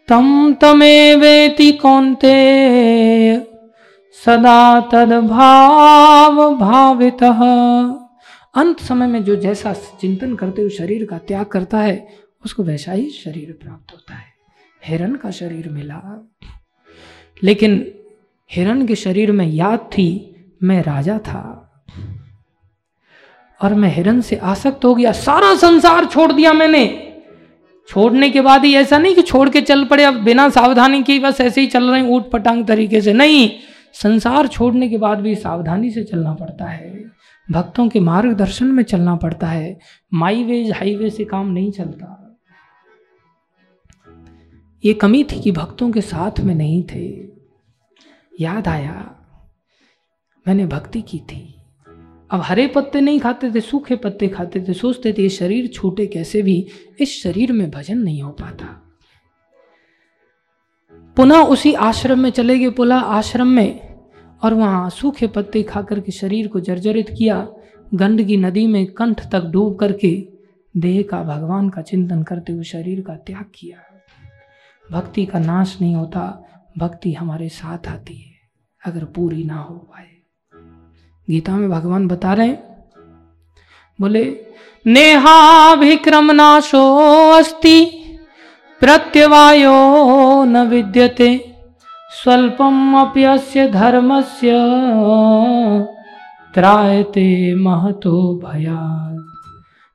तम 0.08 0.52
तमेवेति 0.52 1.70
कौन्ते, 1.72 2.34
सदा 4.18 4.80
तद 4.92 5.12
भाव 5.20 6.54
भावित 6.56 7.22
अंत 8.54 8.80
समय 8.80 9.06
में 9.06 9.22
जो 9.24 9.36
जैसा 9.36 9.72
चिंतन 10.00 10.34
करते 10.34 10.62
हुए 10.62 10.70
शरीर 10.70 11.06
का 11.06 11.18
त्याग 11.18 11.46
करता 11.46 11.78
है 11.78 12.23
उसको 12.44 12.62
वैसा 12.62 12.92
ही 12.92 13.10
शरीर 13.10 13.58
प्राप्त 13.62 13.92
होता 13.92 14.14
है। 14.14 14.34
हिरण 14.86 15.14
का 15.14 15.30
शरीर 15.30 15.68
मिला 15.68 16.30
लेकिन 17.44 17.94
हिरण 18.52 18.86
के 18.86 18.94
शरीर 18.94 19.32
में 19.32 19.46
याद 19.46 19.78
थी, 19.78 20.34
मैं 20.62 20.82
राजा 20.82 21.18
था। 21.18 21.60
और 23.62 23.74
मैं 23.74 23.94
हिरण 23.94 24.20
से 24.20 24.36
आसक्त 24.36 24.84
हो 24.84 24.94
गया, 24.94 25.12
सारा 25.12 25.54
संसार 25.54 26.04
छोड़ 26.04 26.32
दिया 26.32 26.52
मैंने। 26.52 27.12
छोड़ने 27.88 28.30
के 28.30 28.40
बाद 28.40 28.64
ही 28.64 28.74
ऐसा 28.74 28.98
नहीं 28.98 29.14
कि 29.14 29.22
छोड़ 29.22 29.48
के 29.48 29.60
चल 29.60 29.84
पड़े, 29.84 30.04
अब 30.04 30.14
बिना 30.14 30.48
सावधानी 30.48 31.02
के 31.02 31.18
बस 31.18 31.40
ऐसे 31.40 31.60
ही 31.60 31.66
चल 31.66 31.90
रहे 31.90 32.00
हैं 32.00 32.08
ऊट 32.08 32.30
पटांग 32.30 32.66
तरीके 32.66 33.00
से। 33.00 33.12
नहीं, 33.12 33.50
संसार 33.92 34.46
छोड़ने 34.46 34.88
के 34.88 34.98
बाद 34.98 35.20
भी 35.20 35.34
सावधानी 35.34 35.90
से 35.90 36.04
चलना 36.04 36.34
पड़ता 36.34 36.64
है। 36.64 37.04
भक्तों 37.50 37.88
के 37.88 38.00
मार्गदर्शन 38.00 38.66
में 38.66 38.82
चलना 38.82 39.16
पड़ता 39.16 39.46
है। 39.46 39.78
माईवेज 40.14 40.70
हाईवे 40.70 41.10
से 41.10 41.24
काम 41.24 41.50
नहीं 41.50 41.72
चलता। 41.72 42.20
ये 44.84 44.94
कमी 44.94 45.24
थी 45.24 45.40
कि 45.40 45.52
भक्तों 45.52 45.90
के 45.92 46.00
साथ 46.00 46.40
में 46.40 46.54
नहीं 46.54 46.82
थे। 46.82 47.28
याद 48.40 48.68
आया, 48.68 49.16
मैंने 50.46 50.66
भक्ति 50.66 51.02
की 51.02 51.18
थी। 51.18 51.54
अब 52.30 52.40
हरे 52.40 52.66
पत्ते 52.66 53.00
नहीं 53.00 53.20
खाते 53.20 53.50
थे, 53.50 53.60
सूखे 53.60 53.96
पत्ते 53.96 54.28
खाते 54.28 54.60
थे, 54.60 54.72
सोचते 54.72 55.12
थे 55.12 55.22
ये 55.22 55.28
शरीर 55.28 55.66
छूटे 55.66 56.06
कैसे 56.06 56.42
भी, 56.42 56.66
इस 57.00 57.22
शरीर 57.22 57.52
में 57.52 57.70
भजन 57.70 57.98
नहीं 57.98 58.22
हो 58.22 58.30
पाता। 58.30 58.66
पुनः 61.16 61.36
उसी 61.36 61.72
आश्रम 61.72 62.20
में 62.20 62.30
चले 62.30 62.58
गए 62.58 62.70
पुला 62.70 63.00
आश्रम 63.00 63.46
में, 63.46 63.94
और 64.42 64.54
वहाँ 64.54 64.90
सूखे 64.90 65.26
पत्ते 65.26 65.62
खाकर 65.62 66.00
के 66.00 66.12
शरीर 66.12 66.48
को 66.48 66.60
जर्जरित 66.60 67.10
किया, 67.10 67.48
गंदगी 67.94 68.36
नदी 68.36 68.66
में 68.66 68.86
कंठ 68.86 69.30
तक 69.30 69.44
डूब 69.44 69.78
करके 69.78 70.28
देह 70.76 71.02
का 71.02 71.22
भगवान 71.22 71.68
का 71.68 71.82
चिंतन 71.82 72.22
करते 72.22 72.52
हुए 72.52 72.64
शरीर 72.64 73.00
का 73.00 73.14
त्याग 73.14 73.44
किया। 73.54 73.93
भक्ति 74.88 75.24
का 75.26 75.38
नाश 75.38 75.76
नहीं 75.80 75.94
होता, 75.96 76.22
भक्ति 76.78 77.12
हमारे 77.12 77.48
साथ 77.48 77.88
आती 77.88 78.14
है, 78.14 78.32
अगर 78.82 79.04
पूरी 79.04 79.44
ना 79.44 79.56
हो 79.56 79.74
पाए। 79.74 80.06
गीता 81.28 81.56
में 81.56 81.68
भगवान 81.70 82.08
बता 82.08 82.32
रहे 82.32 82.46
हैं, 82.46 82.62
बोले, 83.98 84.24
नेहाभिक्रम 84.86 86.30
नाशो 86.30 86.84
अस्ति, 87.30 87.84
प्रत्यवायो 88.80 89.72
न 90.44 90.66
विद्यते, 90.68 91.36
स्वल्पम 92.12 93.00
अप्यस्य 93.00 93.68
धर्मस्य 93.68 94.50
त्रायते 96.54 97.54
महतो 97.54 98.34
भया 98.44 98.80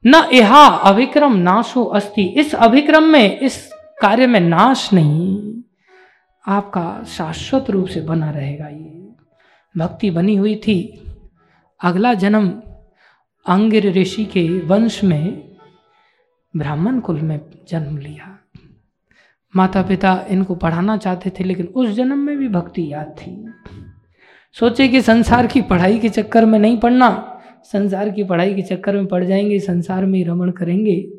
न 0.05 0.23
यहा 0.33 0.65
अभिक्रम 0.65 1.35
नाशो 1.37 1.83
अस्ति, 1.83 2.23
इस 2.37 2.55
अभिक्रम 2.55 3.03
में 3.03 3.39
इस 3.39 3.69
कार्य 4.01 4.27
में 4.27 4.39
नाश 4.39 4.93
नहीं, 4.93 5.61
आपका 6.47 7.03
शाश्वत 7.03 7.69
रूप 7.69 7.87
से 7.87 8.01
बना 8.01 8.29
रहेगा 8.29 8.67
ये। 8.67 9.09
भक्ति 9.77 10.11
बनी 10.11 10.35
हुई 10.35 10.55
थी। 10.55 11.03
अगला 11.83 12.13
जन्म 12.13 12.49
अंगिर 13.45 13.91
ऋषि 13.91 14.25
के 14.25 14.59
वंश 14.59 15.03
में 15.03 15.55
ब्राह्मण 16.55 16.99
कुल 16.99 17.21
में 17.21 17.41
जन्म 17.69 17.97
लिया। 17.97 18.39
माता 19.55 19.81
पिता 19.81 20.25
इनको 20.29 20.55
पढ़ाना 20.55 20.97
चाहते 20.97 21.29
थे, 21.29 21.43
लेकिन 21.43 21.65
उस 21.65 21.89
जन्म 21.89 22.17
में 22.17 22.37
भी 22.37 22.47
भक्ति 22.47 22.93
याद 22.93 23.15
थी। 23.17 23.49
सोचे 24.53 24.87
कि 24.87 25.01
संसार 25.01 25.47
की 25.47 25.61
पढ़ाई 25.61 25.99
के 25.99 26.09
चक्कर 26.09 26.45
में 26.45 26.59
नहीं 26.59 26.79
पढ़ना। 26.79 27.41
संसार 27.63 28.09
की 28.09 28.23
पढ़ाई 28.23 28.55
के 28.55 28.61
चक्कर 28.61 28.95
में 28.95 29.05
पढ़ 29.05 29.25
जाएँगे, 29.25 29.59
संसार 29.59 30.05
में 30.05 30.19
ही 30.19 30.25
रमण 30.25 30.51
करेंगे। 30.51 31.09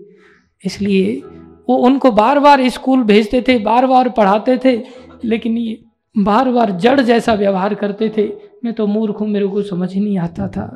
इसलिए 0.64 1.22
वो 1.70 1.76
उनको 1.78 2.10
बार 2.10 2.38
बार 2.38 2.68
स्कूल 2.68 3.02
भेजते 3.02 3.40
थे 3.48 3.58
बार 3.58 3.86
बार 3.86 4.08
पढ़ाते 4.08 4.56
थे, 4.64 4.76
लेकिन 5.24 5.58
ये 5.58 5.78
बार 6.14 6.50
बार 6.50 6.70
जड़ 6.70 7.00
जैसा 7.00 7.34
व्यवहार 7.34 7.74
करते 7.74 8.08
थे। 8.16 8.26
मैं 8.64 8.72
तो 8.74 8.86
मूर्ख 8.86 9.20
हूँ, 9.20 9.28
मेरे 9.28 9.46
को 9.46 9.62
समझ 9.62 9.92
ही 9.92 10.00
नहीं 10.00 10.18
आता 10.18 10.48
था। 10.48 10.66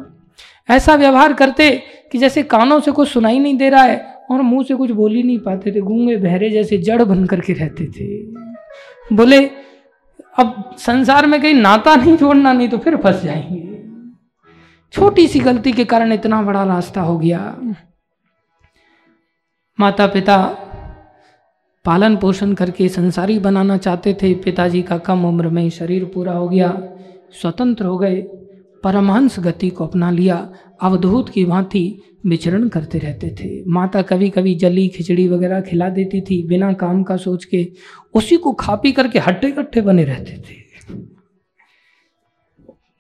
ऐसा 0.68 0.94
व्यवहार 0.94 1.32
करते 1.32 1.70
कि 2.12 2.18
जैसे 2.18 2.42
कानों 2.42 2.78
से 2.80 2.90
कुछ 2.90 3.08
सुनाई 3.08 3.38
नहीं 3.38 3.56
दे 3.56 3.68
रहा 3.68 3.82
है 3.82 3.98
और 4.30 4.42
मुँह 4.42 4.64
से 4.64 4.74
कुछ 4.74 4.90
बोल 4.90 5.14
ही 5.14 5.22
नहीं 5.22 5.38
पाते 5.38 5.72
थे, 5.72 5.80
गूँगे 5.80 6.16
बहरे 6.16 6.50
जैसे 6.50 6.78
जड़ 6.78 7.02
बन 7.02 7.24
करके 7.26 7.52
रहते 7.52 7.86
थे। 7.86 9.16
बोले, 9.16 9.44
अब 10.38 10.74
संसार 10.78 11.26
में 11.26 11.40
कहीं 11.42 11.54
नाता 11.54 11.96
नहीं 11.96 12.16
जोड़ना 12.16 12.52
नहीं 12.52 12.68
तो 12.68 12.78
फिर 12.78 12.96
फंस 12.96 13.22
जाएँगे। 13.22 13.62
छोटी 14.94 15.26
सी 15.28 15.40
गलती 15.40 15.72
के 15.72 15.84
कारण 15.84 16.12
इतना 16.12 16.42
बड़ा 16.42 16.64
रास्ता 16.64 17.00
हो 17.00 17.18
गया। 17.18 17.40
माता 19.78 20.06
पिता 20.06 20.36
पालन 21.84 22.16
पोषण 22.16 22.52
करके 22.52 22.88
संसारी 22.88 23.38
बनाना 23.38 23.76
चाहते 23.76 24.16
थे, 24.22 24.34
पिताजी 24.34 24.82
का 24.82 24.98
कम 24.98 25.24
उम्र 25.24 25.48
में 25.48 25.68
शरीर 25.70 26.04
पूरा 26.04 26.32
हो 26.32 26.48
गया, 26.48 26.70
स्वतंत्र 27.40 27.84
हो 27.84 27.98
गए, 27.98 28.22
परमहंस 28.84 29.38
गति 29.40 29.68
को 29.70 29.86
अपना 29.86 30.10
लिया, 30.10 30.36
अवधूत 30.82 31.28
की 31.28 31.44
भांति 31.44 32.02
विचरण 32.26 32.68
करते 32.68 32.98
रहते 32.98 33.28
थे। 33.40 33.62
माता 33.68 34.02
कभी 34.02 34.28
कभी 34.30 34.54
जली, 34.54 34.88
खिचड़ी 34.88 35.28
वगैरह 35.28 35.60
खिला 35.60 35.88
देती 35.88 36.20
थी, 36.20 36.42
बिना 36.46 36.72
काम 36.72 37.02
का 37.02 37.16
सोच 37.16 37.44
के 37.44 37.66
उसी 38.14 38.36
को 38.36 38.52
खा 38.52 38.74
पी 38.74 38.92
करके 38.92 39.18
हट्टे 39.18 39.50
कट्टे 39.50 39.80
बने 39.80 40.04
रहते 40.04 40.38
थे। 40.38 40.62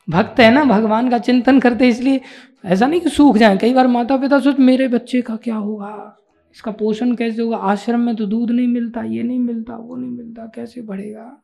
भक्त 0.08 0.40
है 0.40 0.50
ना, 0.54 0.64
भगवान 0.64 1.08
का 1.10 1.18
चिंतन 1.18 1.60
करते 1.60 1.88
इसलिए 1.88 2.20
ऐसा 2.64 2.86
नहीं 2.86 3.00
कि 3.00 3.08
सूख 3.08 3.36
जाए। 3.36 3.56
कई 3.56 3.74
बार 3.74 3.86
माता 3.86 4.16
पिता 4.16 4.40
सोच, 4.40 4.58
मेरे 4.58 4.88
बच्चे 4.88 5.20
का 5.22 5.36
क्या 5.36 5.56
होगा 5.56 6.20
इसका 6.54 6.70
पोषण 6.70 7.14
कैसे 7.14 7.42
होगा? 7.42 7.56
आश्रम 7.56 8.00
में 8.00 8.16
तो 8.16 8.26
दूध 8.26 8.50
नहीं 8.50 8.68
मिलता, 8.68 9.02
ये 9.02 9.22
नहीं 9.22 9.38
मिलता, 9.38 9.76
वो 9.76 9.96
नहीं 9.96 10.10
मिलता, 10.10 10.52
कैसे 10.54 10.82
बढ़ेगा? 10.82 11.42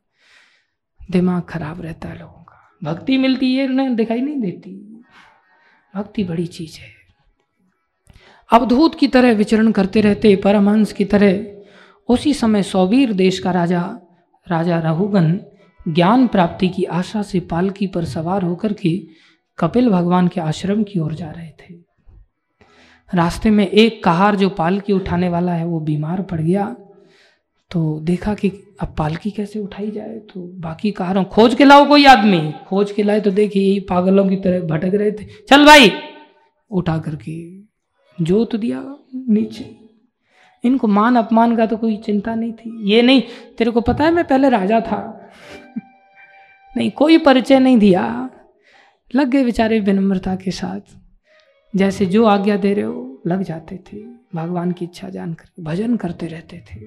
दिमाग 1.10 1.42
खराब 1.42 1.80
रहता 1.80 2.08
है 2.08 2.18
लोगों 2.18 2.42
का। 2.42 2.78
भक्ति 2.84 3.18
मिलती 3.18 3.54
है, 3.54 3.68
उन्हें 3.68 3.96
दिखाई 3.96 4.20
नहीं 4.20 4.40
देती। 4.40 5.02
भक्ति 5.96 6.24
बड़ी 6.24 6.46
चीज़ 6.46 6.78
है। 6.78 7.00
अवधूत 8.52 8.94
की 8.94 9.08
तरह 9.08 9.32
विचरण 9.32 9.72
करते 9.72 10.00
रहते, 10.00 10.36
परमहंस 10.36 10.92
की 10.92 11.04
तरह, 11.04 11.46
उसी 12.08 12.34
समय 12.34 12.62
सौवीर 12.62 13.12
देश 13.12 13.38
का 13.38 13.50
राजा 13.50 14.00
राजा 14.48 14.78
रहुगन 14.78 15.40
ज्ञान 15.88 16.26
प्राप्ति 16.26 16.68
की 16.68 16.84
आशा 16.84 17.22
से 17.22 17.40
पालकी 17.40 17.86
पर 17.86 18.04
सवार 18.04 18.42
होकर 18.42 18.72
के 18.72 19.06
कपिल 19.58 19.90
भगवान 19.90 20.28
के 20.28 20.40
आश्रम 20.40 20.82
की 20.82 20.98
ओर 20.98 21.14
जा 21.14 21.30
रहे 21.30 21.50
थे। 21.50 21.89
रास्ते 23.14 23.50
में 23.50 23.68
एक 23.68 24.04
कहार 24.04 24.36
जो 24.36 24.48
पालकी 24.48 24.92
उठाने 24.92 25.28
वाला 25.28 25.52
है, 25.52 25.64
वो 25.64 25.80
बीमार 25.80 26.22
पड़ 26.22 26.40
गया। 26.40 26.76
तो 27.70 28.00
देखा 28.00 28.34
कि 28.34 28.52
अब 28.80 28.94
पालकी 28.98 29.30
कैसे 29.30 29.58
उठाई 29.58 29.90
जाए 29.90 30.18
तो 30.18 30.40
बाकी 30.40 30.90
कहारों 30.90 31.24
खोज 31.24 31.54
के 31.54 31.64
लाओ 31.64 31.88
कोई 31.88 32.04
आदमी। 32.04 32.52
खोज 32.66 32.92
के 32.92 33.02
लाए 33.02 33.20
तो 33.20 33.30
देखिए, 33.30 33.62
यही 33.62 33.80
पागलों 33.80 34.28
की 34.28 34.36
तरह 34.36 34.60
भटक 34.60 34.94
रहे 34.94 35.12
थे। 35.12 35.26
चल 35.48 35.66
भाई, 35.66 35.90
उठा 36.70 36.98
करके 36.98 37.60
जोत 38.24 38.56
दिया 38.56 38.96
नीचे। 39.14 39.76
इनको 40.64 40.86
मान 40.86 41.16
अपमान 41.16 41.56
का 41.56 41.66
तो 41.66 41.76
कोई 41.76 41.96
चिंता 41.96 42.34
नहीं 42.34 42.52
थी। 42.52 42.90
ये 42.92 43.02
नहीं, 43.02 43.22
तेरे 43.58 43.70
को 43.70 43.80
पता 43.80 44.04
है, 44.04 44.10
मैं 44.10 44.24
पहले 44.24 44.48
राजा 44.48 44.80
था। 44.80 45.30
नहीं, 46.76 46.90
कोई 46.90 47.18
परिचय 47.18 47.58
नहीं 47.58 47.78
दिया। 47.78 48.30
लग 49.14 49.28
गए 49.28 49.44
बेचारे 49.44 49.80
विनम्रता 49.80 50.36
के 50.36 50.50
साथ। 50.50 50.99
जैसे 51.76 52.06
जो 52.06 52.24
आज्ञा 52.24 52.56
दे 52.56 52.74
रहे 52.74 52.84
हो, 52.84 53.22
लग 53.26 53.42
जाते 53.42 53.76
थे। 53.76 53.98
भगवान 54.34 54.72
की 54.72 54.84
इच्छा 54.84 55.08
जानकर 55.08 55.62
भजन 55.62 55.96
करते 55.96 56.26
रहते 56.26 56.58
थे। 56.58 56.80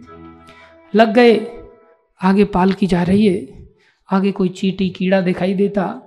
लग 0.96 1.14
गए, 1.14 1.48
आगे 2.22 2.44
पाल 2.44 2.74
की 2.74 2.88
जा 2.88 3.04
रही 3.04 3.26
है, 3.26 3.70
आगे 4.12 4.32
कोई 4.32 4.50
चीटी 4.50 4.90
कीड़ा 4.90 5.22
दिखाई 5.22 5.54
देता, 5.54 6.02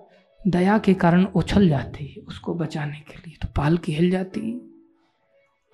दया 0.47 0.79
के 0.79 0.95
कारण 0.95 1.25
उछल 1.25 1.69
जाती 1.69 2.25
उसको 2.29 2.55
बचाने 2.55 3.01
के 3.01 3.17
लिए। 3.17 3.37
तो 3.43 3.49
पाल 3.57 3.77
की 3.77 3.93
हिल 3.93 4.11
जाती। 4.11 4.73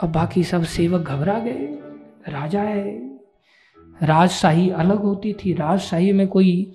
अब 0.00 0.12
बाकी 0.12 0.44
सब 0.44 0.64
सेवक 0.64 1.00
घबरा 1.00 1.39
गए, 1.39 1.78
राजा 2.28 2.62
है। 2.62 3.12
राजशाही 4.02 4.70
अलग 4.70 4.97
होती 4.97 5.32
थी। 5.32 5.52
राजशाही 5.52 6.12
में 6.12 6.28
कोई 6.28 6.72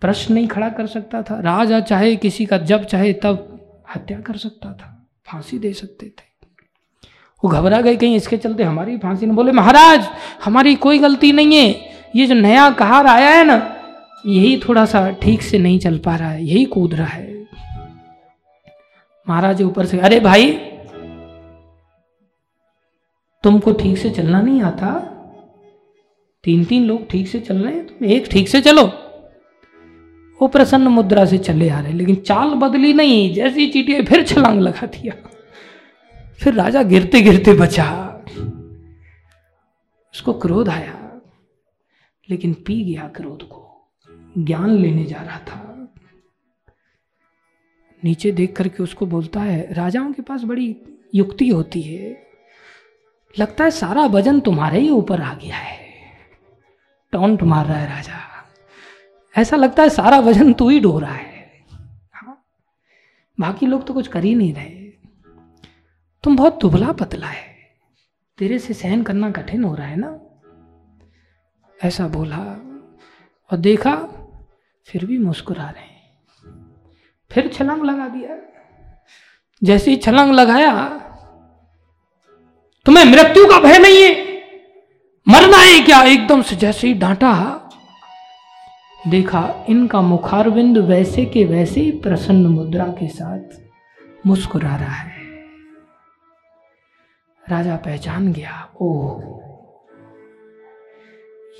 प्रश्न 0.00 0.34
नहीं 0.34 0.48
खड़ा 0.48 0.68
कर 0.68 0.86
सकता 0.86 1.22
था। 1.22 1.40
राजा 1.40 1.80
चाहे 1.80 2.16
किसी 2.16 2.46
का 2.46 2.58
जब 2.58 2.84
चाहे 2.84 3.12
तब 3.12 3.60
हत्या 3.94 4.20
कर 4.20 4.36
सकता 4.36 4.72
था। 4.72 4.93
फांसी 5.26 5.58
दे 5.58 5.72
सकते 5.72 6.06
थे। 6.06 6.32
वो 7.42 7.50
घबरा 7.50 7.80
गए 7.80 7.96
कहीं, 7.96 8.16
इसके 8.16 8.36
चलते 8.36 8.62
हमारी 8.62 8.96
फांसी 8.98 9.26
ने 9.26 9.32
बोले, 9.32 9.52
महाराज, 9.52 10.08
हमारी 10.44 10.74
कोई 10.74 10.98
गलती 10.98 11.32
नहीं 11.32 11.56
है। 11.56 11.92
ये 12.16 12.26
जो 12.26 12.34
नया 12.34 12.70
कहार 12.70 13.06
आया 13.06 13.30
है 13.30 13.44
ना, 13.44 13.56
यही 14.26 14.56
थोड़ा 14.68 14.84
सा 14.84 15.10
ठीक 15.10 15.42
से 15.42 15.58
नहीं 15.58 15.78
चल 15.78 15.98
पा 15.98 16.16
रहा 16.16 16.30
है, 16.30 16.44
यही 16.44 16.64
कूद 16.64 16.94
रहा 16.94 17.06
है। 17.06 17.46
महाराज 19.28 19.62
ऊपर 19.62 19.86
से, 19.86 19.98
अरे 19.98 20.20
भाई, 20.20 20.52
तुमको 23.44 23.72
ठीक 23.72 23.98
से 23.98 24.10
चलना 24.10 24.40
नहीं 24.40 24.62
आता। 24.62 24.92
तीन 26.44 26.64
तीन 26.64 26.84
लोग 26.84 27.08
ठीक 27.10 27.28
से 27.28 27.40
चल 27.40 27.56
रहे 27.56 27.74
हैं, 27.74 27.86
तुम 27.86 28.08
एक 28.08 28.28
ठीक 28.30 28.48
से 28.48 28.60
चलो। 28.60 28.90
वो 30.40 30.48
प्रसन्न 30.48 30.88
मुद्रा 30.88 31.24
से 31.24 31.38
चले 31.38 31.68
आ 31.68 31.80
रहे 31.80 31.92
लेकिन 31.92 32.14
चाल 32.14 32.54
बदली 32.54 32.92
नहीं, 32.92 33.34
जैसी 33.34 33.66
चीटिया 33.66 34.02
फिर 34.02 34.24
छलांग 34.24 34.60
लगा 34.60 34.86
दिया। 34.86 35.14
फिर 36.38 36.54
राजा 36.54 36.82
गिरते 36.82 37.20
गिरते 37.20 37.52
बचा। 37.52 37.86
उसको 40.14 40.32
क्रोध 40.32 40.68
आया, 40.68 41.20
लेकिन 42.30 42.54
पी 42.54 42.84
गया 42.84 43.08
क्रोध 43.08 43.42
को, 43.42 43.88
ज्ञान 44.38 44.70
लेने 44.70 45.04
जा 45.04 45.22
रहा 45.22 45.38
था। 45.38 45.60
नीचे 48.04 48.32
देख 48.32 48.56
करके 48.56 48.82
उसको 48.82 49.06
बोलता 49.06 49.40
है, 49.40 49.72
राजाओं 49.72 50.12
के 50.12 50.22
पास 50.22 50.42
बड़ी 50.44 50.76
युक्ति 51.14 51.48
होती 51.48 51.82
है। 51.82 52.26
लगता 53.38 53.64
है 53.64 53.70
सारा 53.70 54.06
वज़न 54.06 54.40
तुम्हारे 54.40 54.80
ही 54.80 54.90
ऊपर 54.90 55.20
आ 55.20 55.34
गया 55.34 55.56
है। 55.56 55.78
टॉन्ट 57.12 57.42
मार 57.42 57.66
रहा 57.66 57.76
है 57.76 57.88
राजा। 57.88 58.33
ऐसा 59.36 59.56
लगता 59.56 59.82
है 59.82 59.88
सारा 59.88 60.18
वज़न 60.18 60.52
तू 60.52 60.68
ही 60.68 60.80
ढो 60.80 60.98
रहा 60.98 61.14
है। 61.14 61.64
हाँ। 62.12 62.44
बाकी 63.40 63.66
लोग 63.66 63.86
तो 63.86 63.94
कुछ 63.94 64.08
कर 64.08 64.24
ही 64.24 64.34
नहीं 64.34 64.54
रहे। 64.54 64.84
तुम 66.22 66.36
बहुत 66.36 66.60
दुबला 66.60 66.92
पतला 66.92 67.26
है। 67.26 67.54
तेरे 68.38 68.58
से 68.58 68.74
सहन 68.74 69.02
करना 69.02 69.30
कठिन 69.30 69.64
हो 69.64 69.74
रहा 69.74 69.86
है 69.86 69.96
ना? 69.96 70.20
ऐसा 71.84 72.08
बोला 72.08 72.36
और 73.50 73.56
देखा 73.56 73.94
फिर 74.86 75.04
भी 75.04 75.18
मुस्कुरा 75.18 75.70
रहे 75.70 75.94
फिर 77.30 77.48
छलांग 77.48 77.84
लगा 77.84 78.08
दिया। 78.08 78.36
जैसे 79.62 79.90
ही 79.90 79.96
छलांग 79.96 80.32
लगाया, 80.32 80.88
तुम्हें 82.86 83.04
मृत्यु 83.04 83.46
का 83.46 83.60
भय 83.60 83.78
नहीं 83.78 84.02
है? 84.02 84.42
मरना 85.28 85.56
है 85.56 85.80
क्या? 85.80 86.02
एकदम 86.02 86.42
से 86.42 86.56
जैसे 86.56 86.86
ही 86.86 86.94
डांटा 86.94 87.32
देखा 89.08 89.40
इनका 89.68 90.00
मुखारविंद 90.00 90.78
वैसे 90.78 91.24
के 91.24 91.44
वैसे 91.44 91.80
ही 91.80 91.90
प्रसन्न 92.00 92.46
मुद्रा 92.46 92.84
के 92.98 93.08
साथ 93.08 93.60
मुस्कुरा 94.26 94.76
रहा 94.76 94.94
है। 94.94 95.22
राजा 97.42 97.76
पहचान 97.76 98.32
गया 98.32 98.62
ओ 98.80 99.20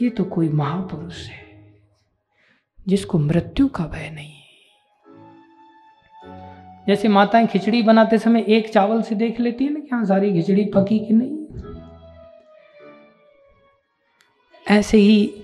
ये 0.03 0.11
तो 0.11 0.25
कोई 0.25 0.49
महापुरुष 0.49 1.27
है, 1.29 1.45
जिसको 2.87 3.19
मृत्यु 3.19 3.69
का 3.69 3.87
भय 3.87 4.11
नहीं 4.11 4.33
जैसे 6.89 7.09
माताएँ 7.09 7.47
खिचड़ी 7.47 7.83
बनाते 7.83 8.19
समय 8.19 8.45
एक 8.49 8.73
चावल 8.73 9.03
से 9.03 9.15
देख 9.15 9.41
लेती 9.41 9.65
है 9.65 9.73
ना 9.73 9.81
कि 9.81 9.89
हाँ 9.93 10.05
सारी 10.05 10.33
खिचड़ी 10.33 10.65
पकी 10.75 10.99
कि 10.99 11.15
नहीं? 11.15 11.39
ऐसे 14.67 14.99
ही 14.99 15.44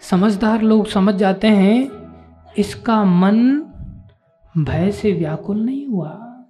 समझदार 0.00 0.62
लोग 0.62 0.86
समझ 0.86 1.14
जाते 1.14 1.46
हैं, 1.46 1.90
इसका 2.58 3.04
मन 3.04 3.60
भय 4.58 4.90
से 4.92 5.12
व्याकुल 5.12 5.60
नहीं 5.60 5.86
हुआ। 5.86 6.44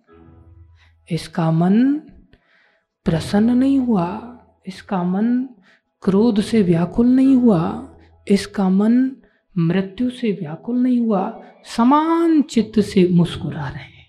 इसका 1.10 1.50
मन 1.50 1.94
प्रसन्न 3.04 3.50
नहीं 3.50 3.78
हुआ। 3.78 4.38
इसका 4.66 5.02
मन 5.02 5.48
क्रोध 6.02 6.40
से 6.40 6.62
व्याकुल 6.62 7.06
नहीं 7.06 7.36
हुआ। 7.36 7.88
इसका 8.28 8.68
मन 8.68 9.10
मृत्यु 9.58 10.10
से 10.10 10.32
व्याकुल 10.32 10.78
नहीं 10.78 11.00
हुआ। 11.00 11.40
समान 11.76 12.42
चित्त 12.42 12.80
से 12.80 13.08
मुस्कुरा 13.12 13.68
रहे 13.68 13.82
हैं। 13.82 14.06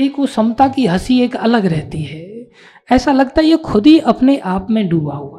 एक 0.00 0.18
वो 0.18 0.26
समता 0.26 0.68
की 0.68 0.86
हँसी 0.86 1.20
एक 1.20 1.36
अलग 1.36 1.66
रहती 1.66 2.02
है। 2.02 2.50
ऐसा 2.92 3.12
लगता 3.12 3.40
है 3.40 3.46
ये 3.46 3.56
खुद 3.56 3.86
ही 3.86 3.98
अपने 3.98 4.36
आप 4.36 4.66
में 4.70 4.88
डूबा 4.88 5.14
हुआ 5.14 5.37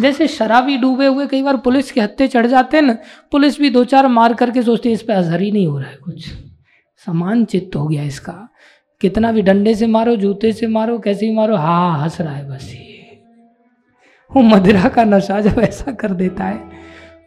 जैसे 0.00 0.28
शराबी 0.28 0.76
डूबे 0.76 1.06
हुए 1.06 1.26
कई 1.26 1.42
बार 1.42 1.56
पुलिस 1.56 1.92
के 1.92 2.00
हत्ते 2.00 2.28
चढ़ 2.28 2.46
जाते 2.46 2.76
हैं 2.76 2.84
ना, 2.84 2.98
पुलिस 3.30 3.58
भी 3.58 3.70
दो 3.70 3.84
चार 3.84 4.08
मार 4.08 4.34
करके 4.34 4.62
सोचते 4.62 4.92
इस 4.92 5.02
पर 5.02 5.14
असर 5.14 5.40
ही 5.40 5.52
नहीं 5.52 5.66
हो 5.66 5.78
रहा 5.78 5.90
है 5.90 5.96
कुछ। 5.96 6.28
समान 7.06 7.44
चित्त 7.44 7.76
हो 7.76 7.88
गया 7.88 8.02
इसका। 8.02 8.48
कितना 9.00 9.32
भी 9.32 9.42
डंडे 9.42 9.74
से 9.74 9.86
मारो, 9.86 10.16
जूते 10.16 10.52
से 10.52 10.66
मारो, 10.66 10.98
कैसे 10.98 11.26
भी 11.26 11.34
मारो 11.34 11.56
हाँ 11.56 12.02
हंस 12.02 12.20
रहा 12.20 12.34
है 12.34 12.50
बस 12.50 12.72
ये। 12.74 13.22
वो 14.36 14.42
मदिरा 14.42 14.88
का 14.88 15.04
नशा 15.04 15.40
जब 15.40 15.60
ऐसा 15.60 15.92
कर 15.92 16.10
देता 16.10 16.44
है, 16.44 16.70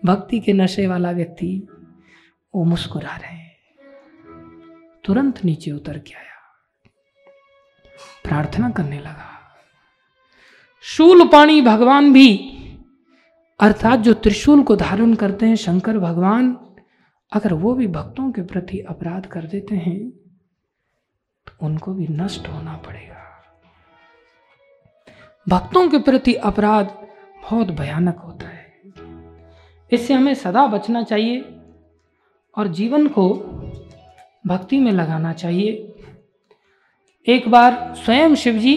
भक्ति 0.05 0.39
के 0.39 0.53
नशे 0.53 0.87
वाला 0.87 1.11
व्यक्ति, 1.11 1.67
वो 2.55 2.63
मुस्कुरा 2.63 3.15
रहे 3.15 3.33
हैं। 3.33 3.57
तुरंत 5.03 5.45
नीचे 5.45 5.71
उतर 5.71 5.97
के 5.97 6.13
आया। 6.13 6.27
प्रार्थना 8.23 8.69
करने 8.69 8.99
लगा। 8.99 9.33
शूल 10.81 11.27
पाणी 11.27 11.61
भगवान 11.61 12.13
भी 12.13 12.53
अर्थात 13.59 13.99
जो 13.99 14.13
त्रिशूल 14.13 14.63
को 14.63 14.75
धारण 14.75 15.13
करते 15.13 15.45
हैं, 15.45 15.55
शंकर 15.55 15.97
भगवान, 15.99 16.57
अगर 17.31 17.53
वो 17.53 17.73
भी 17.73 17.87
भक्तों 17.87 18.31
के 18.31 18.41
प्रति 18.41 18.79
अपराध 18.79 19.25
कर 19.25 19.45
देते 19.45 19.75
हैं 19.75 20.09
तो 21.47 21.65
उनको 21.65 21.93
भी 21.93 22.07
नष्ट 22.09 22.47
होना 22.47 22.75
पड़ेगा। 22.77 23.15
भक्तों 25.47 25.87
के 25.89 25.99
प्रति 25.99 26.33
अपराध 26.33 26.85
बहुत 27.41 27.71
भयानक 27.71 28.17
होता 28.17 28.47
है। 28.47 28.65
इससे 29.91 30.13
हमें 30.13 30.33
सदा 30.33 30.65
बचना 30.67 31.03
चाहिए 31.03 31.41
और 32.57 32.67
जीवन 32.67 33.07
को 33.07 33.27
भक्ति 34.47 34.79
में 34.79 34.91
लगाना 34.91 35.33
चाहिए। 35.33 35.71
एक 37.27 37.49
बार 37.49 37.93
स्वयं 37.95 38.35
शिव 38.35 38.57
जी 38.57 38.75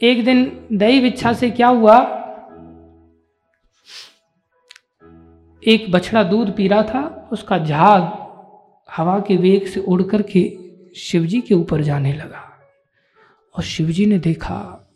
एक 0.00 0.24
दिन 0.24 0.66
दैव 0.72 1.04
इच्छा 1.06 1.32
से 1.32 1.50
क्या 1.50 1.68
हुआ 1.68 1.98
एक 5.66 5.92
बछड़ा 5.92 6.22
दूध 6.22 6.56
पी 6.56 6.68
रहा 6.68 6.82
था, 6.82 7.28
उसका 7.32 7.58
झाग 7.58 8.20
हवा 8.96 9.20
के 9.20 9.36
वेग 9.36 9.66
से 9.66 9.80
उड़ 9.80 10.02
करके 10.02 10.58
शिवजी 10.96 11.40
के 11.40 11.54
ऊपर 11.54 11.82
जाने 11.82 12.12
लगा। 12.12 12.58
और 13.56 13.62
शिवजी 13.62 14.06
ने 14.06 14.18
देखा, 14.18 14.90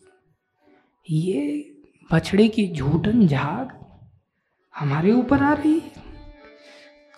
ये 1.11 1.71
बछड़े 2.13 2.49
की 2.49 2.73
झूठन 2.73 3.27
झाग 3.27 3.85
हमारे 4.79 5.13
ऊपर 5.13 5.43
आ 5.43 5.53
रही 5.53 5.81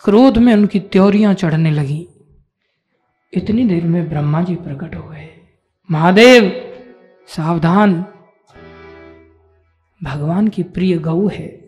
क्रोध 0.03 0.37
में 0.37 0.53
उनकी 0.53 0.79
त्योरियाँ 0.79 1.33
चढ़ने 1.33 1.71
लगी। 1.71 2.07
इतनी 3.33 3.65
देर 3.65 3.83
में 3.83 4.09
ब्रह्मा 4.09 4.41
जी 4.41 4.55
प्रकट 4.55 4.95
हो 4.95 5.09
गए। 5.09 5.29
महादेव, 5.91 6.51
सावधान। 7.27 8.05
भगवान 10.03 10.47
की 10.47 10.63
प्रिय 10.63 10.97
गऊ 10.97 11.29
है। 11.29 11.66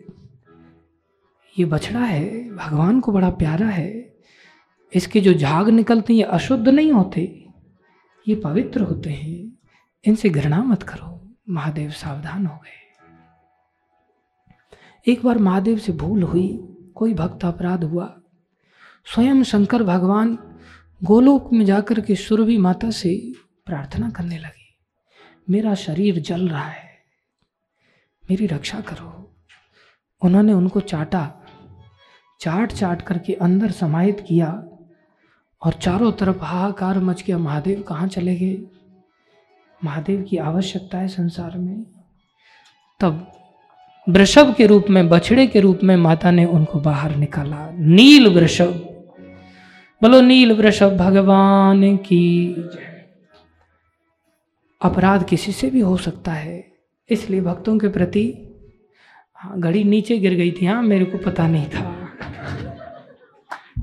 ये 1.56 1.64
बछड़ा 1.64 2.00
है, 2.00 2.48
भगवान 2.56 3.00
को 3.00 3.12
बड़ा 3.12 3.30
प्यारा 3.30 3.66
है। 3.66 3.90
इसके 4.92 5.20
जो 5.20 5.32
झाग 5.34 5.68
निकलते 5.68 6.12
हैं, 6.12 6.18
ये 6.18 6.26
अशुद्ध 6.26 6.68
नहीं 6.68 6.92
होते, 6.92 7.22
ये 8.26 8.34
पवित्र 8.34 8.80
होते 8.80 9.10
हैं। 9.10 9.58
इनसे 10.04 10.28
घृणा 10.28 10.62
मत 10.64 10.82
करो, 10.82 11.36
महादेव 11.48 11.90
सावधान 11.90 12.46
हो 12.46 12.56
गए। 12.56 12.78
एक 15.06 15.24
बार 15.24 15.38
महादेव 15.38 15.78
से 15.78 15.92
भूल 15.92 16.22
हुई, 16.22 16.48
कोई 16.94 17.14
भक्त 17.14 17.44
अपराध 17.44 17.84
हुआ। 17.84 18.06
स्वयं 19.06 19.42
शंकर 19.42 19.82
भगवान 19.82 20.38
गोलोक 21.02 21.52
में 21.52 21.64
जाकर 21.64 22.00
के 22.00 22.14
सुरभि 22.14 22.56
माता 22.58 22.90
से 22.90 23.16
प्रार्थना 23.66 24.10
करने 24.10 24.38
लगे, 24.38 24.68
मेरा 25.48 25.74
शरीर 25.74 26.18
जल 26.20 26.48
रहा 26.48 26.64
है, 26.64 26.88
मेरी 28.24 28.46
रक्षा 28.46 28.80
करो। 28.80 29.16
उन्होंने 30.22 30.52
उनको 30.52 30.80
चाटा 30.82 31.39
चाट 32.40 32.72
चाट 32.72 33.02
करके 33.02 33.32
अंदर 33.32 33.70
समाहित 33.70 34.20
किया 34.28 34.48
और 35.62 35.72
चारों 35.72 36.10
तरफ़ 36.12 36.42
हाहाकार 36.42 36.98
मच 36.98 37.22
गया। 37.22 37.38
महादेव 37.38 37.82
कहाँ 37.82 38.06
चले 38.08 38.36
गए? 38.36 38.56
महादेव 39.82 40.22
की 40.22 40.36
आवश्यकता 40.36 40.98
है 40.98 41.08
संसार 41.08 41.58
में। 41.58 41.84
तब 43.00 43.26
वृषभ 44.06 44.54
के 44.54 44.66
रूप 44.66 44.86
में, 44.90 45.08
बछड़े 45.08 45.46
के 45.46 45.60
रूप 45.60 45.80
में 45.84 45.96
माता 45.96 46.30
ने 46.30 46.44
उनको 46.44 46.80
बाहर 46.80 47.16
निकाला। 47.16 47.68
नील 47.72 48.28
वृषभ, 48.28 48.72
बोलो 50.02 50.20
नील 50.20 50.52
वृषभ, 50.52 50.96
भगवान 50.96 51.96
की 51.96 52.54
अपराध 54.80 55.24
किसी 55.28 55.52
से 55.52 55.70
भी 55.70 55.80
हो 55.80 55.96
सकता 55.96 56.32
है, 56.32 56.64
इसलिए 57.10 57.40
भक्तों 57.40 57.78
के 57.78 57.88
प्रति 57.88 58.26
हाँ 59.36 59.60
घड़ी 59.60 59.84
नीचे 59.84 60.18
गिर 60.18 60.34
गई 60.34 60.50
थी। 60.52 60.66
हाँ 60.66 60.82
मेरे 60.82 61.04
को 61.04 61.18
पता 61.18 61.46
नहीं 61.48 61.66
था। 61.66 61.99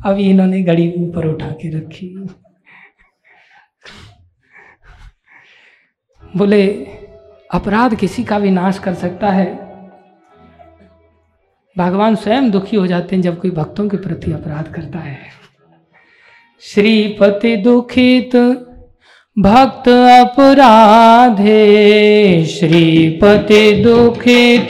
अभी 0.06 0.30
इन्होंने 0.30 0.61
घड़ी 0.61 0.93
ऊपर 0.98 1.27
उठा 1.27 1.48
के 1.48 1.77
रखी। 1.77 2.27
बोले, 6.35 6.67
अपराध 7.53 7.95
किसी 7.95 8.24
का 8.24 8.40
भी 8.40 8.51
नाश 8.51 8.80
कर 8.80 8.93
सकता 8.93 9.30
है? 9.30 9.67
भगवान 11.77 12.16
स्वयं 12.16 12.51
दुखी 12.51 12.75
हो 12.75 12.88
जाते 12.88 13.16
हैं 13.16 13.24
जब 13.24 13.41
कोई 13.41 13.51
भक्तों 13.51 13.90
के 13.90 13.98
प्रति 13.98 14.32
अपराध 14.32 14.74
करता 14.74 14.99
है। 14.99 15.19
श्रीपति 16.61 17.57
दुखित 17.57 18.35
भक्त 19.40 19.90
अपराधे, 20.24 21.53
श्रीपति 22.45 23.83
दुखित 23.83 24.69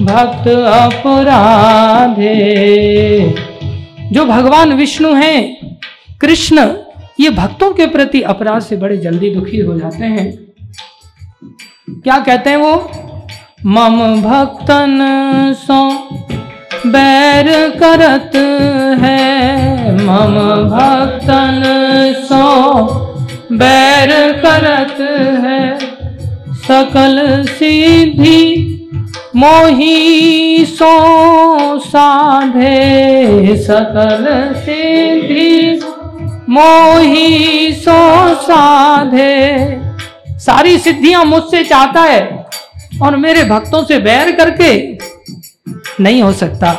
भक्त 0.00 0.48
अपराधे। 0.48 2.30
जो 4.12 4.24
भगवान 4.24 4.72
विष्णु 4.72 5.14
हैं, 5.14 5.70
कृष्ण, 6.20 6.68
ये 7.20 7.30
भक्तों 7.30 7.72
के 7.72 7.86
प्रति 7.86 8.22
अपराध 8.22 8.62
से 8.62 8.76
बड़े 8.76 8.96
जल्दी 8.96 9.30
दुखी 9.30 9.58
हो 9.58 9.78
जाते 9.78 10.04
हैं। 10.04 10.38
क्या 11.90 12.18
कहते 12.18 12.50
हैं 12.50 12.56
वो? 12.56 12.90
मम 13.66 14.22
भक्तन 14.22 14.98
सो 15.58 16.08
बैर 16.86 17.70
करत 17.70 18.32
है। 19.02 19.92
मम 19.92 20.68
भक्तन 20.70 21.62
सो 22.24 22.90
बैर 23.52 24.32
करत 24.32 24.96
है। 25.44 25.78
सकल 26.54 27.44
सिद्धि 27.48 28.76
मोही 29.36 30.64
सो 30.66 31.78
साधे 31.78 33.56
सकल 33.56 34.24
सिद्धि। 34.56 35.80
मोही 36.48 37.72
सो 37.72 37.98
साधे। 38.34 39.36
सारी 40.38 40.78
सिद्धियाँ 40.78 41.24
मुझसे 41.24 41.64
चाहता 41.64 42.00
है 42.00 42.46
और 43.02 43.16
मेरे 43.16 43.44
भक्तों 43.44 43.84
से 43.84 43.98
बैर 43.98 44.32
करके 44.32 44.72
नहीं 46.02 46.22
हो 46.22 46.32
सकता। 46.32 46.72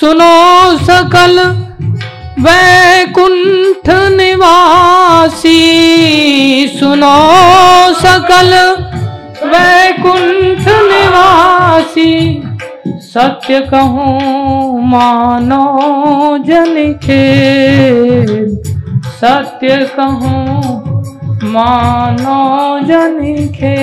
सुनो 0.00 0.76
सकल 0.78 1.40
वैकुंठ 2.40 3.88
निवासी। 4.12 5.56
सुनो 6.68 7.16
सकल 7.94 8.52
वैकुंठ 9.42 10.66
निवासी, 10.68 12.12
सत्य 13.02 13.60
कहूँ 13.70 14.82
मानो 14.88 16.38
जन 16.46 16.74
के 17.04 17.22
सत्य 19.16 19.78
कहूँ 19.96 21.52
मानो 21.52 22.38
जन 22.86 23.18
के 23.56 23.76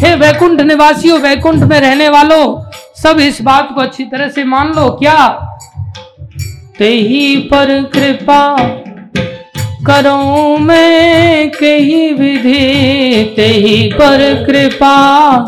हे 0.00 0.14
वैकुंठ 0.16 0.60
निवासियों, 0.60 1.18
वैकुंठ 1.20 1.62
में 1.62 1.78
रहने 1.80 2.08
वालों, 2.08 2.44
सब 3.02 3.20
इस 3.20 3.40
बात 3.42 3.68
को 3.74 3.80
अच्छी 3.80 4.04
तरह 4.04 4.28
से 4.28 4.44
मान 4.44 4.72
लो 4.74 4.88
क्या? 4.98 5.28
ते 6.78 6.88
ही 6.88 7.36
पर 7.52 7.82
कृपा 7.94 8.42
करो 9.86 10.56
मैं 10.56 11.50
कही 11.50 12.12
विधि 12.12 13.32
ते 13.36 13.46
ही 13.46 13.90
पर 13.92 14.44
कृपा। 14.46 15.38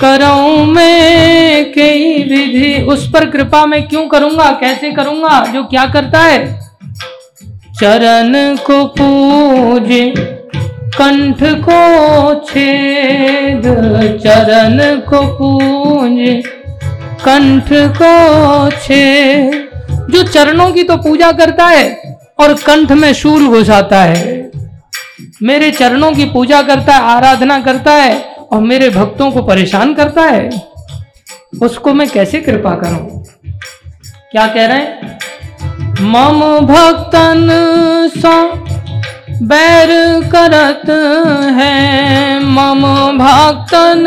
करूँ 0.00 0.66
मैं 0.66 1.72
कई 1.72 2.22
विधि, 2.22 2.82
उस 2.82 3.10
पर 3.10 3.30
कृपा 3.30 3.66
मैं 3.66 3.88
क्यों 3.88 4.06
करूँगा? 4.08 4.50
कैसे 4.50 4.90
करूँगा? 4.90 5.44
जो 5.54 5.64
क्या 5.64 5.86
करता 5.86 6.18
है? 6.18 6.60
चरण 7.80 8.56
को 8.56 8.84
पूजे, 8.84 10.12
कंठ 10.98 11.42
को 11.42 12.34
छेद, 12.34 13.62
चरण 14.24 15.00
को 15.00 15.22
पूजे, 15.38 16.42
कंठ 17.28 17.68
को 17.72 18.70
छेद। 18.70 19.68
जो 20.10 20.22
चरणों 20.22 20.70
की 20.70 20.82
तो 20.82 20.96
पूजा 20.96 21.32
करता 21.32 21.66
है 21.66 22.09
और 22.40 22.54
कंठ 22.54 22.92
में 22.92 23.12
शूल 23.12 23.46
घुसाता 23.46 24.02
है। 24.02 24.50
मेरे 25.42 25.70
चरणों 25.70 26.12
की 26.12 26.24
पूजा 26.24 26.62
करता 26.62 26.94
है, 26.94 27.00
आराधना 27.02 27.60
करता 27.60 27.92
है 27.92 28.20
और 28.52 28.60
मेरे 28.60 28.90
भक्तों 28.90 29.30
को 29.30 29.42
परेशान 29.42 29.94
करता 29.94 30.22
है। 30.22 30.50
उसको 31.62 31.94
मैं 31.94 32.08
कैसे 32.08 32.40
कृपा 32.40 32.70
करूँ? 32.70 33.24
क्या 34.32 34.46
कह 34.46 34.66
रहे 34.66 34.76
हैं? 34.76 35.18
मम 36.00 36.66
भक्तन 36.66 37.48
सा 38.18 38.42
बैर 39.42 39.88
करत 40.24 40.90
है। 41.58 42.44
मम 42.44 42.82
भक्तन 43.18 44.04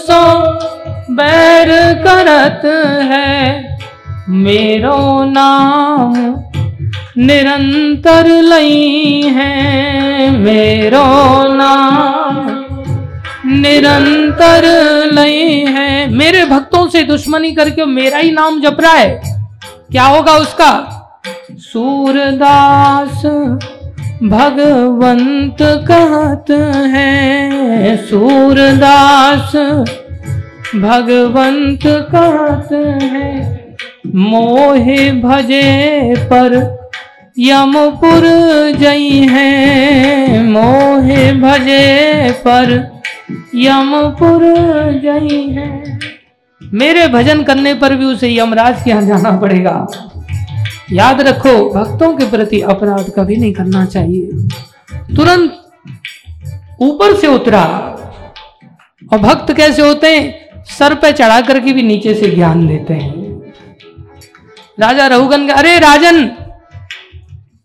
सो 0.00 0.42
बैर 1.14 1.94
करत 1.94 2.62
है। 3.12 3.64
मेरो 4.28 5.24
नाम 5.24 6.34
निरंतर 7.20 8.26
लई 8.26 9.22
है 9.26 10.30
मेरो 10.30 11.54
नाम। 11.54 12.46
निरंतर 13.46 14.64
लई 15.12 15.64
है। 15.68 16.10
मेरे 16.10 16.44
भक्तों 16.44 16.88
से 16.88 17.02
दुश्मनी 17.02 17.52
करके 17.52 17.84
मेरा 17.84 18.18
ही 18.18 18.30
नाम 18.30 18.60
जप 18.60 18.76
रहा 18.80 18.92
है। 18.92 19.38
क्या 19.90 20.04
होगा 20.04 20.32
उसका? 20.32 20.96
सूरदास 21.52 23.24
भगवंत 24.22 25.56
कहत 25.62 26.50
है। 26.86 27.96
सूरदास 27.96 29.56
भगवंत 30.74 31.80
कहत 31.86 32.72
है। 33.02 33.60
मोहे 34.14 35.12
भजे 35.12 36.14
पर 36.18 36.79
यमपुर 37.40 38.22
जई 38.72 39.10
है, 39.10 40.42
मोहे 40.42 41.32
भजे 41.32 42.32
पर। 42.32 43.00
यमपुर 43.54 44.40
जई 44.92 45.48
है। 45.48 45.98
मेरे 46.62 47.08
भजन 47.08 47.42
करने 47.42 47.74
पर 47.74 47.94
भी 47.94 48.04
उसे 48.04 48.38
यमराज 48.38 48.82
के 48.82 48.90
यहाँ 48.90 49.02
जाना 49.02 49.30
पड़ेगा। 49.30 49.86
याद 50.92 51.20
रखो, 51.20 51.74
भक्तों 51.74 52.16
के 52.16 52.30
प्रति 52.30 52.60
अपराध 52.60 53.12
कभी 53.16 53.36
नहीं 53.36 53.52
करना 53.52 53.84
चाहिए। 53.84 54.26
तुरंत 55.16 55.62
ऊपर 56.80 57.16
से 57.16 57.26
उतरा। 57.26 57.64
और 59.12 59.18
भक्त 59.18 59.52
कैसे 59.52 59.82
होते 59.82 60.06
हैं? 60.06 60.38
सर 60.64 60.94
पे 60.94 61.12
चढ़ा 61.12 61.40
करके 61.40 61.72
भी 61.72 61.82
नीचे 61.82 62.14
से 62.14 62.30
ज्ञान 62.30 62.66
देते 62.66 62.94
हैं। 62.94 63.40
राजा 64.80 65.06
रघुगन 65.06 65.48
अरे 65.48 65.78
राजन! 65.78 66.30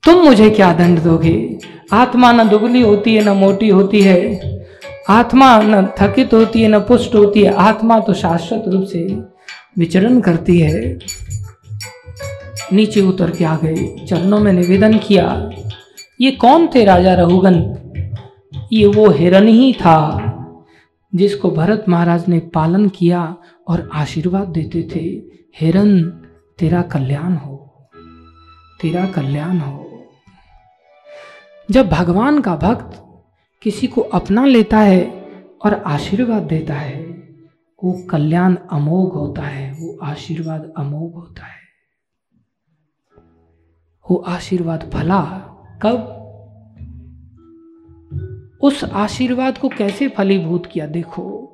तुम 0.06 0.24
मुझे 0.24 0.50
क्या 0.50 0.74
दंड 0.74 1.00
दोगे? 1.00 1.59
आत्मा 1.93 2.32
न 2.32 2.48
दुगली 2.50 2.82
होती 2.82 3.16
है, 3.16 3.24
न 3.24 3.30
मोटी 3.30 3.69
होती 3.69 4.01
है। 4.01 4.19
आत्मा 5.09 5.48
न 5.61 5.85
थकित 6.00 6.34
होती 6.34 6.61
है, 6.61 6.67
न 6.67 6.80
पुष्ट 6.80 7.16
होती 7.16 7.43
है। 7.43 7.53
आत्मा 7.53 8.00
तो 8.00 8.14
शाश्वत 8.14 8.64
रूप 8.67 8.84
से 8.84 9.03
विचरण 9.77 10.19
करती 10.22 10.59
है। 10.59 10.98
नीचे 12.74 13.01
उतर 13.01 13.32
के 13.32 13.45
आ 13.45 13.56
गए, 13.56 14.06
चरणों 14.08 14.40
में 14.40 14.51
निवेदन 14.53 14.98
किया, 14.98 15.51
ये 16.22 16.32
कौन 16.32 16.67
थे 16.67 16.84
राजा 16.85 17.14
रघुगन 17.14 17.58
ये 18.74 18.85
वो 18.88 19.09
हिरण 19.09 19.48
ही 19.48 19.72
था 19.74 20.32
जिसको 21.14 21.50
भरत 21.51 21.85
महाराज 21.90 22.24
ने 22.27 22.40
पालन 22.53 22.88
किया 22.90 23.35
और 23.67 23.90
आशीर्वाद 23.93 24.48
देते 24.48 24.82
थे। 24.95 25.00
हिरण 25.59 26.01
तेरा 26.59 26.82
कल्याण 26.82 27.34
हो, 27.34 27.56
तेरा 28.82 29.06
कल्याण 29.06 29.58
हो। 29.58 29.85
जब 31.72 31.90
भगवान 31.90 32.42
का 32.42 32.56
भक्त 32.56 33.03
किसी 33.64 33.88
को 33.88 34.02
अपना 34.02 34.45
लेता 34.45 34.80
है 34.80 35.26
और 35.66 35.74
आशीर्वाद 35.74 36.44
देता 36.44 36.74
है, 36.74 37.03
वो 37.84 38.03
कल्याण 38.10 38.56
अमोघ 38.72 39.14
होता 39.14 39.42
है, 39.42 39.74
वो 39.74 39.98
आशीर्वाद 40.03 40.74
अमोघ 40.77 41.14
होता 41.14 41.45
है। 41.45 41.66
वो 44.11 44.16
आशीर्वाद 44.18 44.90
भला 44.94 45.22
कब? 45.82 46.11
उस 48.61 48.84
आशीर्वाद 48.84 49.58
को 49.58 49.69
कैसे 49.69 50.10
फलीभूत 50.10 50.66
किया? 50.66 50.88
देखो, 50.88 51.52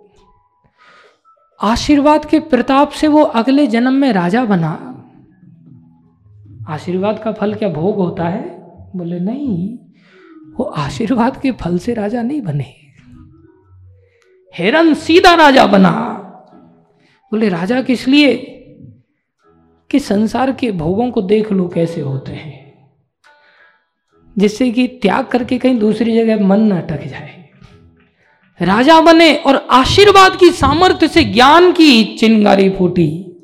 आशीर्वाद 1.61 2.25
के 2.25 2.39
प्रताप 2.39 2.89
से 2.89 3.07
वो 3.07 3.23
अगले 3.23 3.67
जन्म 3.67 3.93
में 3.93 4.13
राजा 4.13 4.45
बना। 4.45 5.03
आशीर्वाद 6.67 7.19
का 7.23 7.31
फल 7.31 7.53
क्या 7.53 7.69
भोग 7.69 7.95
होता 7.95 8.27
है? 8.27 8.61
बोले, 8.95 9.19
नहीं 9.19 9.77
वो 10.57 10.63
आशीर्वाद 10.63 11.41
के 11.41 11.51
फल 11.51 11.77
से 11.77 11.93
राजा 11.93 12.21
नहीं 12.21 12.41
बने। 12.41 12.75
हेरन 14.57 14.93
सीधा 14.93 15.33
राजा 15.33 15.67
बना। 15.67 16.17
बोले, 17.31 17.49
राजा, 17.49 17.81
किस 17.81 18.07
लिए? 18.07 18.57
कि 19.89 19.99
संसार 19.99 20.51
के 20.51 20.71
भोगों 20.71 21.11
को 21.11 21.21
देख 21.21 21.51
लो 21.51 21.67
कैसे 21.67 22.01
होते 22.01 22.31
हैं, 22.31 22.89
जिससे 24.37 24.71
कि 24.71 24.87
त्याग 24.87 25.25
करके 25.25 25.57
कहीं 25.57 25.79
दूसरी 25.79 26.13
जगह 26.13 26.47
मन 26.47 26.59
न 26.59 26.71
अटक 26.71 27.07
जाए। 27.07 27.49
राजा 28.61 29.01
बने 29.01 29.35
और 29.35 29.67
आशीर्वाद 29.71 30.37
की 30.39 30.49
सामर्थ्य 30.49 31.07
से 31.07 31.23
ज्ञान 31.23 31.71
की 31.71 32.17
चिंगारी 32.17 32.69
फूटी 32.69 33.37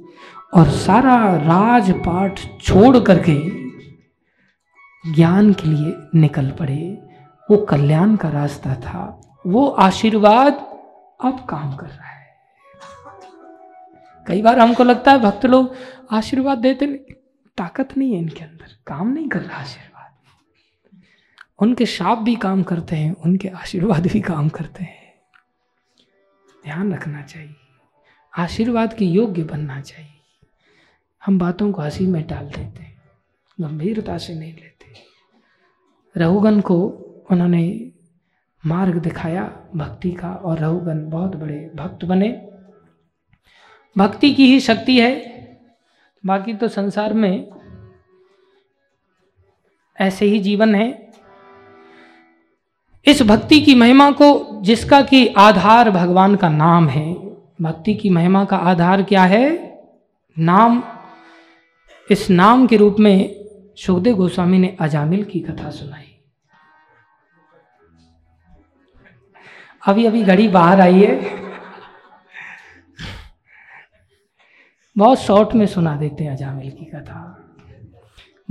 और 0.54 0.70
सारा 0.70 1.36
राजपाट 1.36 2.40
छोड़ 2.62 3.00
करके 3.00 3.67
ज्ञान 5.06 5.54
के 5.54 5.68
लिए 5.68 6.20
निकल 6.20 6.52
पड़े। 6.52 7.10
वो 7.52 7.58
कल्याण 7.58 8.16
का 8.16 8.30
रास्ता 8.30 8.76
था। 8.76 9.22
वो 9.48 9.68
आशीर्वाद 9.68 10.54
अब 11.24 11.48
काम 11.50 11.76
कर 11.76 11.88
रहा 11.88 12.08
है। 12.08 12.36
कई 14.28 14.42
बार 14.42 14.60
हमको 14.60 14.84
लगता 14.84 15.12
है 15.12 15.18
भक्त 15.18 15.46
लोग 15.46 15.76
आशीर्वाद 16.12 16.58
देते 16.58 16.88
ताकत 17.58 17.98
नहीं 17.98 18.14
है 18.14 18.20
इनके 18.20 18.44
अंदर। 18.44 18.78
काम 18.88 19.08
नहीं 19.08 19.30
कर 19.30 19.42
रहा 19.42 19.60
आशीर्वाद। 19.60 19.88
उनके 21.60 21.86
शाप 21.86 22.18
भी 22.18 22.36
काम 22.36 22.64
करते 22.64 22.96
हैं, 22.96 23.16
उनके 23.16 23.48
आशीर्वाद 23.48 24.08
भी 24.08 24.22
काम 24.22 24.50
करते 24.50 24.84
हैं। 24.84 25.14
ध्यान 26.64 26.94
रखना 26.94 27.22
चाहिए। 27.22 27.56
आशीर्वाद 28.38 28.94
के 28.94 29.06
योग्य 29.06 29.44
बनना 29.44 29.82
चाहिए। 29.82 30.22
हम 31.26 31.40
बातों 31.40 31.72
को 31.72 31.82
हँसी 31.82 32.08
में 32.08 32.28
डाल 32.28 32.46
देते 32.46 32.80
हैं। 32.84 33.02
गंभीरता 33.62 34.18
से 34.18 34.36
नहीं 34.36 34.54
लेते। 34.54 34.77
रघुगन 36.18 36.62
को 36.62 36.88
उन्होंने 37.32 37.92
मार्ग 38.66 38.96
दिखाया, 38.96 39.60
भक्ति 39.76 40.12
का, 40.12 40.30
और 40.30 40.60
रघुगन 40.60 41.10
बहुत 41.10 41.36
बड़े 41.36 41.72
भक्त 41.76 42.06
बने। 42.06 42.48
भक्ति 43.98 44.34
की 44.34 44.48
ही 44.48 44.60
शक्ति 44.60 45.00
है। 45.00 45.38
बाकी 46.26 46.54
तो 46.54 46.68
संसार 46.68 47.14
में 47.14 47.48
ऐसे 50.02 50.26
ही 50.26 50.40
जीवन 50.40 50.76
है। 50.76 51.12
इस 53.06 53.22
भक्ति 53.22 53.62
की 53.62 53.76
महिमा 53.76 54.12
को, 54.12 54.60
जिसका 54.62 55.02
कि 55.02 55.28
आधार 55.28 55.92
भगवान 55.92 56.36
का 56.36 56.50
नाम 56.50 56.88
है। 56.88 57.14
भक्ति 57.62 57.94
की 57.94 58.10
महिमा 58.10 58.46
का 58.46 58.58
आधार 58.58 59.04
क्या 59.04 59.24
है? 59.24 59.78
नाम। 60.40 60.84
इस 62.12 62.30
नाम 62.30 62.68
के 62.68 62.78
रूप 62.78 62.96
में 63.00 63.36
सुखदेव 63.76 64.16
गोस्वामी 64.16 64.58
ने 64.58 64.78
अजामिल 64.80 65.24
की 65.24 65.40
कथा 65.40 65.70
सुनाई। 65.70 66.07
अभी 69.86 70.06
अभी 70.06 70.24
घड़ी 70.24 70.48
बाहर 70.48 70.82
आई 70.82 71.02
है। 71.02 71.22
बहुत 74.98 75.20
शॉर्ट 75.20 75.56
में 75.56 75.66
सुना 75.66 75.96
देते 75.96 76.24
हैं 76.24 76.32
अजामिल 76.32 76.72
की 76.72 76.86
कथा। 76.86 77.50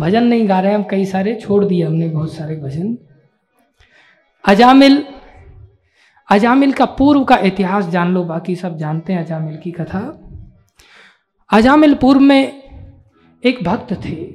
भजन 0.01 0.25
नहीं 0.25 0.49
गा 0.49 0.61
रहे 0.61 0.75
हम 0.75 0.83
कई 0.83 1.05
सारे, 1.05 1.35
छोड़ 1.35 1.65
दिए 1.65 1.87
हमने 1.87 2.09
बहुत 2.09 2.35
सारे 2.35 2.57
भजन। 2.57 2.99
अजामिल 4.49 5.07
अजामिल 6.31 6.73
का 6.73 6.85
पूर्व 6.85 7.25
का 7.25 7.37
इतिहास 7.37 7.85
जान 7.85 8.15
लो, 8.15 8.25
बाकी 8.25 8.57
सब 8.57 8.77
जानते 8.77 9.13
हैं 9.13 9.25
अजामिल 9.25 9.57
की 9.57 9.71
कथा। 9.71 10.29
अजामिल 11.53 11.95
पूर्व 11.95 12.21
में 12.21 12.63
एक 13.45 13.65
भक्त 13.65 13.93
थे। 14.05 14.35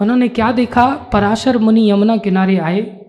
उन्होंने 0.00 0.28
क्या 0.28 0.52
देखा? 0.52 0.96
पराशर 0.96 1.58
मुनि 1.58 1.90
यमुना 1.90 2.16
किनारे 2.16 2.58
आए, 2.58 3.04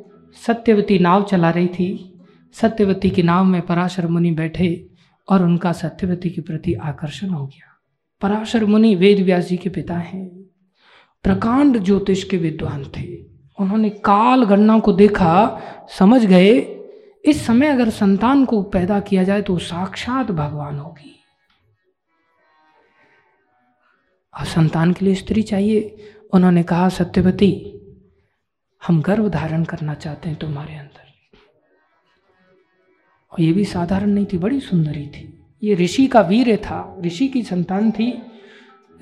सत्यवती 0.48 1.00
नाव 1.00 1.24
चला 1.24 1.50
रही 1.50 1.67
थी। 1.67 2.12
सत्यवती 2.53 3.09
के 3.09 3.23
नाव 3.23 3.43
में 3.43 3.61
पराशर 3.61 4.07
मुनि 4.07 4.32
बैठे 4.32 4.88
और 5.30 5.43
उनका 5.43 5.72
सत्यवती 5.72 6.30
के 6.30 6.41
प्रति 6.41 6.73
आकर्षण 6.73 7.30
हो 7.30 7.48
गया। 7.48 7.82
पराशर 8.22 8.65
मुनि 8.65 8.95
वेद 8.95 9.19
व्यास 9.19 9.45
जी 9.45 9.57
के 9.57 9.69
पिता 9.69 9.98
हैं। 9.98 10.30
प्रकांड 11.23 11.80
ज्योतिष 11.80 12.23
के 12.23 12.38
विद्वान 12.38 12.91
थे। 12.98 13.25
उन्होंने 13.59 13.90
काल 13.90 14.43
गणना 14.43 14.80
को 14.80 14.93
देखा, 14.93 15.61
समझ 15.98 16.25
गए, 16.25 16.59
इस 17.25 17.45
समय 17.45 17.67
अगर 17.67 17.90
संतान 17.90 18.45
को 18.45 18.64
पैदा 18.64 18.99
किया 18.99 19.23
जाए 19.23 19.41
तो 19.41 19.57
साक्षात 19.57 20.32
भगवान 20.32 20.80
होगी। 20.80 21.19
और 24.40 24.45
संतान 24.45 24.93
के 24.93 25.06
लिए 25.06 25.15
स्त्री 25.15 25.41
चाहिए। 25.41 25.98
उन्होंने 26.33 26.64
कहा, 26.64 26.90
सत्यवती, 26.90 27.80
हम 28.88 29.01
गर्भ 29.01 29.30
धारण 29.30 29.64
करना 29.64 29.93
चाहते 29.93 30.30
हैं 30.30 30.40
तुम्हारे 30.40 30.75
अंदर। 30.75 30.92
और 33.34 33.42
ये 33.42 33.53
भी 33.53 33.66
साधारण 33.66 34.10
नहीं 34.10 34.26
थी, 34.26 34.38
बड़ी 34.38 34.60
सुंदरी 34.60 35.06
थी। 35.08 35.34
ये 35.64 35.76
ऋषि 35.76 36.08
का 36.08 36.22
वीर 36.22 36.56
था, 36.56 37.02
ऋषि 37.06 37.28
की 37.28 37.44
संतान 37.44 37.92
थी। 37.92 38.22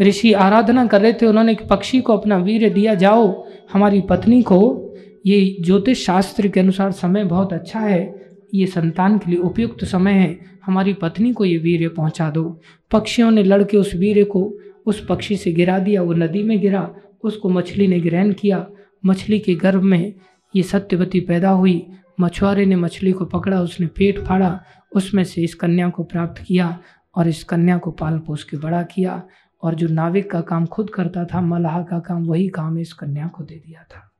ऋषि 0.02 0.34
आराधना 0.34 0.88
कर 0.88 1.02
रहे 1.02 1.14
थे, 1.14 1.26
उन्होंने 1.26 1.52
एक 1.52 1.68
पक्षी 1.68 2.02
को 2.02 2.14
अपना 2.14 2.38
वीर 2.38 2.70
दिया, 2.70 2.96
जाओ, 2.96 3.48
हमारी 3.74 4.02
पत्नी 4.02 4.42
को, 4.42 4.94
ये 5.26 5.58
ज्योतिष 5.62 6.06
शास्त्र 6.06 6.48
के 6.48 6.60
अनुसार 6.60 6.92
समय 6.92 7.24
बहुत 7.24 7.54
अच्छा 7.54 7.80
है, 7.80 8.22
ये 8.54 8.66
संतान 8.66 9.18
के 9.18 9.32
लिए 9.32 9.40
उपयुक्त 9.40 9.86
समय 9.86 10.12
है, 10.12 10.40
हमारी 10.66 10.94
पत्नी 10.94 11.34
को 11.34 11.46
ये 11.46 11.58
वीर 11.58 11.90
पहुँचा 11.90 12.30
दो। 12.30 12.62
पक्षियों 12.92 13.32
ने 13.32 13.44
लड़के 13.44 13.78
उस 13.78 13.96
वीर 13.96 14.24
को, 14.24 14.58
उस 14.86 15.06
पक्षी 15.06 15.36
से 15.36 15.52
गिरा 15.52 15.80
दिया, 15.80 16.02
वो 16.02 16.14
नदी 16.14 16.44
में 16.44 16.60
गिरा, 16.60 16.96
उसको 17.24 17.50
मछली 17.50 17.88
ने 17.88 18.00
ग्रहण 18.00 18.34
किया। 18.34 18.68
मछली 19.06 19.40
के 19.40 19.56
गर्भ 19.56 19.82
में 19.82 20.14
ये 20.56 20.64
सत्यवती 20.64 21.20
पैदा 21.20 21.50
हुई 21.50 21.88
मछुआरे 22.22 22.66
ने 22.66 22.76
मछली 22.76 23.12
को 23.12 23.26
पकड़ा, 23.26 23.62
उसने 23.62 23.88
पेट 23.88 24.20
फाड़ा, 24.20 24.64
उसमें 24.96 25.24
से 25.24 25.42
इस 25.42 25.56
कन्या 25.56 25.90
को 25.90 26.04
प्राप्त 26.04 26.42
किया 26.42 26.80
और 27.16 27.28
इस 27.28 27.44
कन्या 27.44 27.78
को 27.78 27.92
पाल 27.92 28.20
पोस 28.20 28.44
के 28.44 28.58
बड़ा 28.58 28.84
किया 28.84 29.24
और 29.64 29.76
जो 29.76 29.88
नाविक 29.88 30.32
का 30.32 30.42
काम 30.42 30.66
खुद 30.66 30.90
करता 30.90 31.26
था, 31.26 31.42
मलाह 31.42 31.84
का 31.84 32.00
काम, 32.00 32.26
वही 32.26 32.48
काम 32.48 32.78
इस 32.78 32.94
कन्या 32.94 33.28
को 33.28 33.44
दे 33.44 33.56
दिया 33.56 33.84
था। 33.84 34.12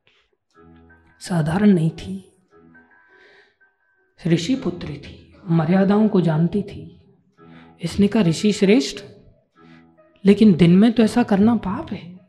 साधारण 1.20 1.70
नहीं 1.70 1.90
थी। 1.90 2.28
ऋषि 4.28 4.56
पुत्री 4.56 4.98
थी, 4.98 5.34
मर्यादाओं 5.50 6.08
को 6.08 6.22
जानती 6.22 6.62
थी। 6.62 6.98
इसने 7.82 8.08
कहा, 8.08 8.24
ऋषि 8.24 8.52
श्रेष्ठ, 8.52 9.04
लेकिन 10.26 10.54
दिन 10.54 10.78
में 10.78 10.92
तो 10.92 11.04
ऐसा 11.04 11.24
करना 11.24 11.56
पाप 11.56 11.92
है। 11.92 12.20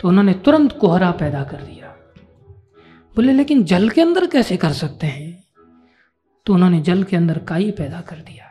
तो 0.00 0.08
उन्होंने 0.08 0.34
तुरंत 0.34 0.78
कोहरा 0.80 1.10
पैदा 1.10 1.44
कर 1.44 1.56
दिया। 1.56 1.87
बोले, 3.18 3.32
लेकिन 3.32 3.64
जल 3.64 3.88
के 3.88 4.00
अंदर 4.00 4.26
कैसे 4.26 4.56
कर 4.56 4.72
सकते 4.72 5.06
हैं? 5.06 5.44
तो 6.46 6.54
उन्होंने 6.54 6.80
जल 6.80 7.02
के 7.02 7.16
अंदर 7.16 7.38
काई 7.38 7.70
पैदा 7.70 8.00
कर 8.00 8.16
दिया। 8.16 8.44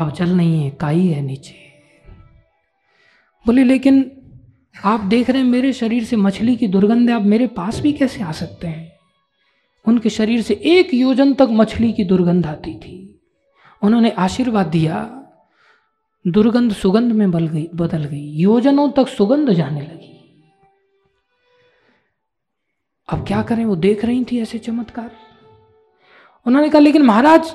अब 0.00 0.12
जल 0.12 0.28
नहीं 0.28 0.64
है, 0.64 0.70
काई 0.70 1.06
है 1.06 1.22
नीचे। 1.22 1.54
बोले, 3.46 3.64
लेकिन 3.64 4.12
आप 4.84 5.00
देख 5.00 5.30
रहे 5.30 5.42
हैं, 5.42 5.48
मेरे 5.48 5.72
शरीर 5.72 6.04
से 6.04 6.16
मछली 6.16 6.56
की 6.56 6.66
दुर्गंध, 6.66 7.10
आप 7.10 7.22
मेरे 7.22 7.46
पास 7.46 7.80
भी 7.80 7.92
कैसे 7.92 8.22
आ 8.22 8.32
सकते 8.32 8.66
हैं? 8.66 8.92
उनके 9.88 10.10
शरीर 10.10 10.42
से 10.42 10.54
एक 10.54 10.94
योजन 10.94 11.34
तक 11.34 11.48
मछली 11.50 11.92
की 11.92 12.04
दुर्गंध 12.04 12.46
आती 12.46 12.74
थी। 12.74 13.20
उन्होंने 13.82 14.10
आशीर्वाद 14.10 14.66
दिया। 14.66 15.22
दुर्गंध 16.26 16.72
सुगंध 16.72 17.12
में 17.12 17.30
बल 17.30 17.46
गई, 17.46 17.68
बदल 17.74 18.04
गई। 18.04 18.30
योजनों 18.30 18.90
तक 18.90 19.08
सुगंध 19.08 19.50
जाने 19.50 19.80
लगी। 19.80 20.13
अब 23.08 23.26
क्या 23.26 23.42
करें? 23.42 23.64
वो 23.64 23.76
देख 23.76 24.04
रही 24.04 24.24
थी 24.24 24.40
ऐसे 24.40 24.58
चमत्कार। 24.58 25.10
उन्होंने 26.46 26.70
कहा, 26.70 26.80
लेकिन 26.80 27.02
महाराज, 27.02 27.54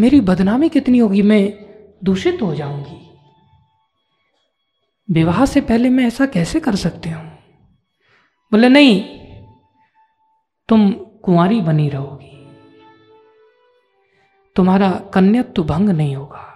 मेरी 0.00 0.20
बदनामी 0.20 0.68
कितनी 0.68 0.98
होगी? 0.98 1.22
मैं 1.22 1.70
दूषित 2.04 2.42
हो 2.42 2.54
जाऊँगी। 2.54 3.10
विवाह 5.10 5.46
से 5.46 5.60
पहले 5.60 5.88
मैं 5.88 6.06
ऐसा 6.06 6.26
कैसे 6.26 6.60
कर 6.60 6.76
सकती 6.76 7.08
हूँ? 7.08 7.38
बोले, 8.52 8.68
नहीं, 8.68 9.04
तुम 10.68 10.92
कुंवारी 10.92 11.60
बनी 11.60 11.88
रहोगी। 11.88 12.48
तुम्हारा 14.56 14.90
कन्यत्व 14.90 15.64
भंग 15.64 15.90
नहीं 15.90 16.16
होगा। 16.16 16.46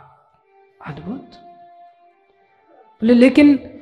अद्भुत। 0.86 1.30
बोले, 3.00 3.14
लेकिन 3.14 3.73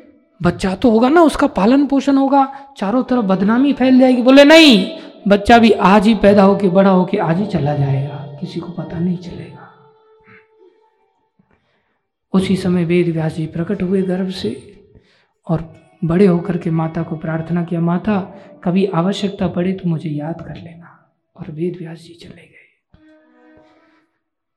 बच्चा 0.43 0.75
तो 0.75 0.91
होगा 0.91 1.09
ना, 1.09 1.23
उसका 1.23 1.47
पालन 1.47 1.87
पोषण 1.87 2.17
होगा, 2.17 2.75
चारों 2.77 3.03
तरफ़ 3.03 3.27
बदनामी 3.27 3.73
फैल 3.73 4.01
जाएगी। 4.01 4.23
बोले, 4.23 4.45
नहीं, 4.45 4.99
बच्चा 5.29 5.59
भी 5.59 5.71
आज 5.71 6.07
ही 6.07 6.15
पैदा 6.15 6.43
होके, 6.43 6.69
बड़ा 6.69 6.91
होके 6.91 7.17
आज 7.17 7.39
ही 7.39 7.47
चला 7.47 7.75
जाएगा, 7.75 8.37
किसी 8.41 8.61
को 8.61 8.73
पता 8.73 8.99
नहीं 8.99 9.17
चलेगा। 9.17 9.69
उसी 12.33 12.57
समय 12.57 12.85
वेद 12.85 13.09
व्यास 13.09 13.35
जी 13.35 13.47
प्रकट 13.47 13.83
हुए 13.83 14.03
गर्भ 14.03 14.31
से 14.31 14.81
और 15.49 15.75
बड़े 16.05 16.27
होकर 16.27 16.59
के 16.59 16.71
माता 16.71 17.03
को 17.03 17.17
प्रार्थना 17.17 17.65
किया, 17.65 17.81
माता, 17.81 18.21
कभी 18.65 18.87
आवश्यकता 18.87 19.49
पड़े 19.49 19.73
तो 19.73 19.89
मुझे 19.89 20.11
याद 20.11 20.41
कर 20.41 20.57
लेना। 20.57 20.89
और 21.37 21.51
वेद 21.51 21.77
व्यास 21.79 21.99
जी 21.99 22.15
चले 22.15 22.43
गए। 22.43 22.99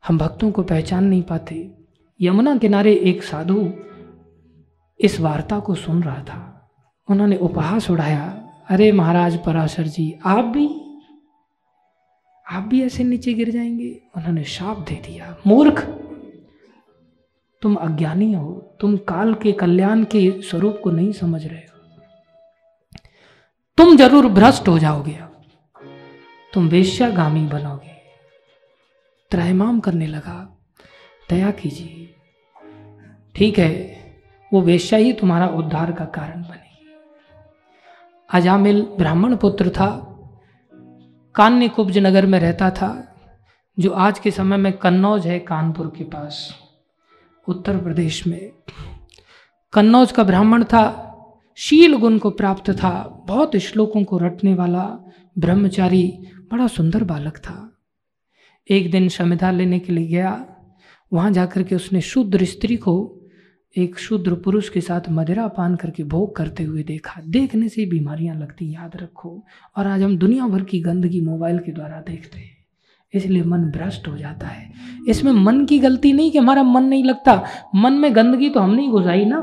हम 0.08 0.18
भक्तों 0.18 0.52
को 0.52 0.64
पहचान 0.64 1.04
नहीं 1.04 1.24
पाते। 1.24 1.72
यमुना 2.22 2.58
किनारे 2.58 2.94
एक 2.94 3.24
साधु 3.24 3.74
इस 5.00 5.20
वार्ता 5.20 5.60
को 5.60 5.76
सुन 5.76 6.04
रहा 6.04 6.24
था। 6.24 6.72
उन्होंने 7.10 7.38
उपहास 7.38 7.92
उड़ाया, 7.92 8.50
अरे 8.70 8.92
महाराज 8.92 9.44
पराशर 9.44 9.84
जी, 9.84 10.20
आप 10.26 10.46
भी? 10.46 10.82
आप 12.52 12.64
भी 12.64 12.84
ऐसे 12.84 13.04
नीचे 13.04 13.34
गिर 13.34 13.50
जाएँगे? 13.50 14.02
उन्होंने 14.18 14.44
शाप 14.44 14.78
दे 14.78 14.96
दिया, 14.96 15.38
मूर्ख! 15.48 15.86
तुम 17.62 17.76
अज्ञानी 17.76 18.34
हो, 18.34 18.78
तुम 18.80 18.98
काल 18.98 19.34
के 19.34 19.52
कल्याण 19.52 20.04
के 20.04 20.42
स्वरूप 20.42 20.80
को 20.84 20.92
नहीं 20.92 21.12
समझ 21.12 21.48
रहे 21.48 21.60
हो। 21.60 22.02
तुम 23.78 23.98
ज़रूर 23.98 24.28
भ्रष्ट 24.28 24.68
हो 24.68 24.80
जाओगे। 24.80 25.20
तुम 26.54 26.68
वेश्यागामी 26.68 27.46
बनोगे। 27.46 27.96
त्रयमाम 29.32 29.80
करने 29.80 30.08
लगा, 30.08 30.58
दया 31.30 31.52
कीजिए। 31.52 32.16
ठीक 33.36 33.60
है 33.60 33.95
वो 34.56 34.62
वेश्या 34.62 35.00
ही 35.00 35.14
तुम्हारा 35.14 35.48
उद्धार 35.48 35.92
का 35.92 36.06
कारण 36.06 36.42
बनेगी। 36.42 36.88
अजामिल 38.34 38.82
ब्राह्मण 38.82 39.36
पुत्र 39.36 39.70
था। 39.70 40.18
कान्य 41.36 41.68
कुब्ज 41.68 41.98
नगर 41.98 42.26
में 42.26 42.40
रहता 42.40 42.70
था, 42.70 43.16
जो 43.80 43.92
आज 43.92 44.20
के 44.20 44.32
समय 44.32 44.58
में 44.58 44.74
कन्नौज 44.74 45.28
है 45.28 45.40
कानपुर 45.40 45.94
के 45.98 46.04
पास, 46.04 46.56
उत्तर 47.48 47.78
प्रदेश 47.78 48.28
में। 48.28 48.52
कन्नौज 49.74 50.12
का 50.12 50.24
ब्राह्मण 50.24 50.64
था, 50.64 51.12
शील 51.56 51.96
गुण 51.96 52.18
को 52.18 52.30
प्राप्त 52.30 52.72
था, 52.72 53.24
बहुत 53.28 53.56
श्लोकों 53.56 54.04
को 54.04 54.18
रटने 54.18 54.54
वाला 54.54 55.14
ब्रह्मचारी, 55.38 56.28
बड़ा 56.52 56.68
सुंदर 56.68 57.04
बालक 57.04 57.38
था। 57.38 57.78
एक 58.70 58.92
दिन 58.92 59.10
समिधा 59.10 59.52
लेने 59.52 59.80
के 59.80 59.94
लिए 59.94 60.08
गया, 60.08 60.46
वहाँ 61.14 61.32
जाकर 61.32 61.64
के 61.64 61.76
उसने 61.76 62.02
शूद्र 62.02 62.46
स्त्री 62.46 62.78
को 62.78 63.22
एक 63.78 63.98
शूद्र 64.00 64.34
पुरुष 64.34 64.70
के 64.70 64.82
साथ 64.82 65.02
मदिरा 65.10 65.48
पान 65.48 65.76
करके 65.76 66.04
भोग 66.04 66.36
करते 66.36 66.64
हुए 66.64 66.84
देखा। 66.84 67.22
देखने 67.22 67.70
से 67.70 67.86
बीमारियाँ 67.86 68.36
लगती, 68.36 68.74
याद 68.74 68.92
रखो। 68.96 69.44
और 69.78 69.88
आज 69.88 70.02
हम 70.02 70.18
दुनिया 70.18 70.48
भर 70.48 70.64
की 70.64 70.80
गंदगी 70.80 71.22
मोबाइल 71.22 71.60
के 71.60 71.72
द्वारा 71.72 72.00
देखते 72.02 72.40
हैं। 72.40 72.56
इसलिए 73.14 73.44
मन 73.44 73.66
भ्रष्ट 73.72 74.08
हो 74.08 74.18
जाता 74.18 74.48
है। 74.48 74.72
इसमें 75.08 75.32
मन 75.32 75.66
की 75.66 75.80
गलती 75.80 76.14
नहीं 76.14 76.32
कि 76.32 76.38
हमारा 76.38 76.64
मन 76.64 76.84
नहीं 76.84 77.04
लगता। 77.04 77.44
मन 77.76 77.94
में 77.94 78.16
गंदगी 78.16 78.50
तो 78.50 78.60
हमने 78.60 78.82
ही 78.82 78.88
घुसाई 78.88 79.26
ना। 79.26 79.38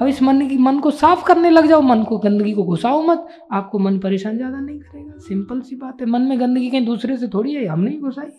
अब 0.00 0.06
इस 0.06 0.22
मन 0.22 0.48
की, 0.48 0.56
मन 0.58 0.78
को 0.78 0.90
साफ़ 0.90 1.24
करने 1.24 1.50
लग 1.50 1.66
जाओ। 1.66 1.80
मन 1.80 2.02
को, 2.02 2.18
गंदगी 2.18 2.52
को 2.52 2.64
घुसाओ 2.64 3.02
मत। 3.02 3.26
आपको 3.52 3.78
मन 3.78 3.98
परेशान 3.98 4.36
ज़्यादा 4.36 4.60
नहीं 4.60 4.78
करेगा। 4.80 5.18
सिंपल 5.18 5.60
सी 5.60 5.76
बात 5.76 6.00
है। 6.00 6.06
मन 6.06 6.22
में 6.22 6.40
गंदगी 6.40 6.70
कहीं 6.70 6.86
दूसरे 6.86 7.16
से 7.16 7.28
थोड़ी 7.28 7.54
है, 7.54 7.66
हमने 7.66 7.90
ही 7.90 7.98
घुसाई 7.98 8.30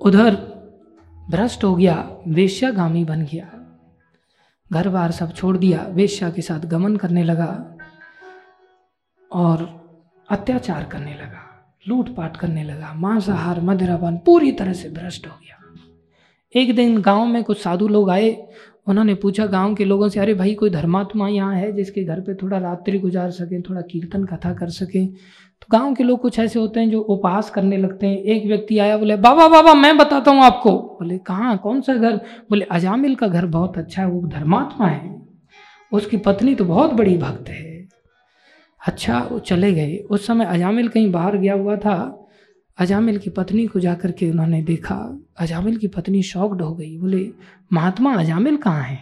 उधर 0.00 0.53
भ्रष्ट 1.30 1.64
हो 1.64 1.74
गया, 1.74 1.94
वेश्यागामी 2.28 3.04
बन 3.04 3.24
गया। 3.24 3.48
घर 4.72 4.88
बार 4.88 5.10
सब 5.10 5.32
छोड़ 5.32 5.56
दिया, 5.56 5.86
वेश्या 5.90 6.30
के 6.30 6.42
साथ 6.42 6.60
गमन 6.60 6.96
करने 6.96 7.24
लगा 7.24 7.78
और 9.30 9.62
अत्याचार 10.28 10.84
करने 10.84 11.14
लगा, 11.14 11.42
लूटपाट 11.88 12.36
करने 12.36 12.64
लगा, 12.64 12.92
मांसाहार, 12.94 13.60
मदिरापान 13.60 14.16
पूरी 14.16 14.52
तरह 14.52 14.72
से 14.72 14.88
भ्रष्ट 14.88 15.26
हो 15.26 15.32
गया। 15.32 15.60
एक 16.54 16.74
दिन 16.76 17.00
गाँव 17.00 17.26
में 17.26 17.42
कुछ 17.44 17.62
साधु 17.62 17.88
लोग 17.88 18.10
आए, 18.10 18.30
उन्होंने 18.86 19.14
पूछा, 19.14 19.46
गाँव 19.46 19.74
के 19.74 19.84
लोगों 19.84 20.08
से, 20.08 20.20
अरे 20.20 20.34
भाई, 20.34 20.54
कोई 20.54 20.70
धर्मात्मा 20.70 21.28
यहाँ 21.28 21.54
है 21.54 21.72
जिसके 21.72 22.04
घर 22.04 22.20
पे 22.20 22.34
थोड़ा 22.34 22.58
रात्रि 22.58 22.98
गुजार 22.98 23.30
सके, 23.30 23.60
थोड़ा 23.60 23.80
कीर्तन 23.80 24.24
कथा 24.24 24.52
कर 24.54 24.68
सके 24.70 25.06
तो 25.64 25.78
गाँव 25.78 25.94
के 25.94 26.04
लोग 26.04 26.20
कुछ 26.20 26.38
ऐसे 26.38 26.58
होते 26.58 26.80
हैं 26.80 26.90
जो 26.90 27.00
उपहास 27.00 27.50
करने 27.50 27.76
लगते 27.76 28.06
हैं। 28.06 28.18
एक 28.18 28.46
व्यक्ति 28.46 28.78
आया, 28.78 28.96
बोले, 28.96 29.16
बाबा 29.16 29.48
बाबा, 29.48 29.74
मैं 29.74 29.96
बताता 29.96 30.30
हूँ 30.30 30.40
आपको। 30.40 30.70
बोले, 30.72 31.18
कहाँ? 31.18 31.58
कौन 31.58 31.80
सा 31.80 31.94
घर? 31.94 32.16
बोले, 32.16 32.64
अजामिल 32.64 33.14
का 33.14 33.28
घर 33.28 33.46
बहुत 33.46 33.78
अच्छा 33.78 34.02
है, 34.02 34.08
वो 34.08 34.26
धर्मात्मा 34.26 34.86
है। 34.86 35.26
उसकी 35.92 36.16
पत्नी 36.16 36.54
तो 36.54 36.64
बहुत 36.64 36.92
बड़ी 36.92 37.18
भक्त 37.18 37.48
है। 37.48 37.88
अच्छा 38.86 39.28
वो 39.32 39.38
चले 39.38 39.72
गए। 39.72 39.96
उस 39.96 40.26
समय 40.26 40.44
अजामिल 40.44 40.88
कहीं 40.88 41.12
बाहर 41.12 41.36
गया 41.36 41.54
हुआ 41.54 41.76
था। 41.76 42.26
अजामिल 42.78 43.18
की 43.18 43.30
पत्नी 43.30 43.66
को 43.66 43.80
जाकर 43.80 44.12
के 44.12 44.30
उन्होंने 44.30 44.62
देखा। 44.62 45.26
अजामिल 45.38 45.76
की 45.76 45.86
पत्नी 45.86 46.22
शॉक्ड 46.22 46.62
हो 46.62 46.74
गई। 46.74 46.98
बोले, 46.98 47.30
महात्मा, 47.72 48.14
अजामिल 48.14 48.56
कहाँ 48.56 48.82
है? 48.82 48.98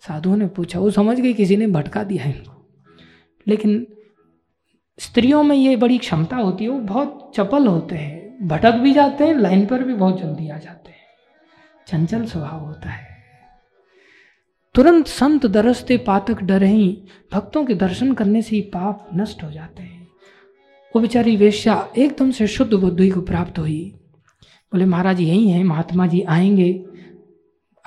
साधुओं 0.00 0.36
ने 0.36 0.46
पूछा। 0.46 0.78
वो 0.78 0.90
समझ 0.90 1.20
गई 1.20 1.32
किसी 1.32 1.56
ने 1.56 1.66
भटका 1.66 2.04
दिया 2.04 2.24
इनको। 2.24 2.66
लेकिन 3.48 3.86
स्त्रियों 4.98 5.42
में 5.42 5.56
ये 5.56 5.76
बड़ी 5.76 5.98
क्षमता 5.98 6.36
होती 6.36 6.64
है, 6.64 6.70
वो 6.70 6.78
बहुत 6.78 7.32
चपल 7.36 7.66
होते 7.66 7.94
हैं, 7.94 8.48
भटक 8.48 8.72
भी 8.72 8.92
जाते 8.92 9.24
हैं, 9.24 9.34
लाइन 9.34 9.66
पर 9.66 9.82
भी 9.82 9.94
बहुत 9.94 10.20
जल्दी 10.20 10.48
आ 10.48 10.58
जाते 10.58 10.90
हैं। 10.90 10.98
चंचल 11.86 12.24
स्वभाव 12.24 12.60
होता 12.60 12.90
है। 12.90 13.14
तुरंत 14.74 15.06
संत 15.06 15.46
दरसते 15.46 15.96
पातक 15.96 16.42
डर 16.42 16.62
ही 16.62 17.02
भक्तों 17.32 17.64
के 17.64 17.74
दर्शन 17.74 18.12
करने 18.12 18.42
से 18.42 18.56
ही 18.56 18.62
पाप 18.62 19.08
नष्ट 19.14 19.42
हो 19.42 19.50
जाते 19.50 19.82
हैं। 19.82 20.08
वो 20.96 21.00
बेचारी 21.00 21.36
वेश्या 21.36 21.88
एकदम 21.98 22.30
से 22.30 22.46
शुद्ध 22.46 22.74
बुद्धि 22.74 23.10
को 23.10 23.20
प्राप्त 23.20 23.58
हुई। 23.58 23.94
बोले, 24.44 24.84
महाराज, 24.84 25.20
यही 25.20 25.48
हैं, 25.48 25.64
महात्मा 25.64 26.06
जी 26.06 26.22
आएँगे। 26.22 26.84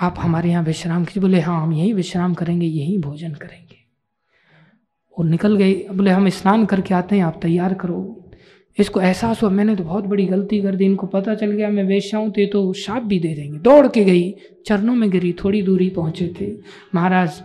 आप 0.01 0.15
हमारे 0.19 0.49
यहाँ 0.49 0.63
विश्राम 0.63 1.05
कीजिए। 1.05 1.21
बोले 1.21 1.39
हाँ 1.39 1.63
हम 1.63 1.73
यहीं 1.73 1.93
विश्राम 1.93 2.33
करेंगे, 2.33 2.65
यहीं 2.65 2.99
भोजन 2.99 3.33
करेंगे। 3.33 3.76
वो 5.17 5.23
निकल 5.23 5.55
गए 5.55 5.73
बोले, 5.91 6.11
हम 6.11 6.29
स्नान 6.29 6.65
करके 6.65 6.93
आते 6.93 7.15
हैं, 7.15 7.23
आप 7.23 7.39
तैयार 7.41 7.73
करो। 7.73 8.23
इसको 8.77 9.01
एहसास 9.01 9.43
हुआ, 9.43 9.51
मैंने 9.51 9.75
तो 9.75 9.83
बहुत 9.83 10.03
बड़ी 10.03 10.25
गलती 10.25 10.61
कर 10.61 10.75
दी, 10.75 10.85
इनको 10.85 11.07
पता 11.07 11.35
चल 11.35 11.51
गया, 11.51 11.69
मैं 11.69 11.83
वेश्या 11.83 12.19
हूँ 12.19 12.31
तो 12.31 12.41
ये 12.41 12.47
तो 12.47 12.73
शाप 12.73 13.03
भी 13.03 13.19
दे 13.19 13.33
देंगे। 13.33 13.59
दौड़ 13.59 13.87
के 13.87 14.03
गई, 14.03 14.35
चरणों 14.65 14.95
में 14.95 15.09
गिरी, 15.09 15.35
थोड़ी 15.43 15.61
दूरी 15.61 15.89
पहुँचे 15.89 16.33
थे। 16.41 16.51
महाराज, 16.95 17.41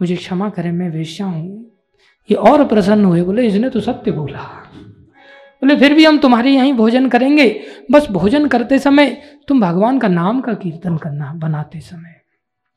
मुझे 0.00 0.16
क्षमा 0.16 0.48
करें, 0.48 0.72
मैं 0.72 0.90
वेश्या 0.90 1.26
हूँ। 1.26 1.70
ये 2.30 2.34
और 2.34 2.66
प्रसन्न 2.66 3.04
हुए, 3.04 3.22
बोले, 3.22 3.46
इसने 3.46 3.70
तो 3.70 3.80
सत्य 3.80 4.10
बोला। 4.10 4.42
बोले, 5.62 5.76
फिर 5.76 5.94
भी 5.94 6.04
हम 6.04 6.18
तुम्हारे 6.18 6.50
यहीं 6.50 6.72
भोजन 6.72 7.08
करेंगे। 7.08 7.60
बस 7.90 8.10
भोजन 8.10 8.46
करते 8.48 8.78
समय 8.78 9.22
तुम 9.48 9.60
भगवान 9.60 9.98
का 9.98 10.08
नाम 10.08 10.40
का 10.40 10.54
कीर्तन 10.54 10.96
करना, 10.96 11.32
बनाते 11.34 11.80
समय। 11.80 12.20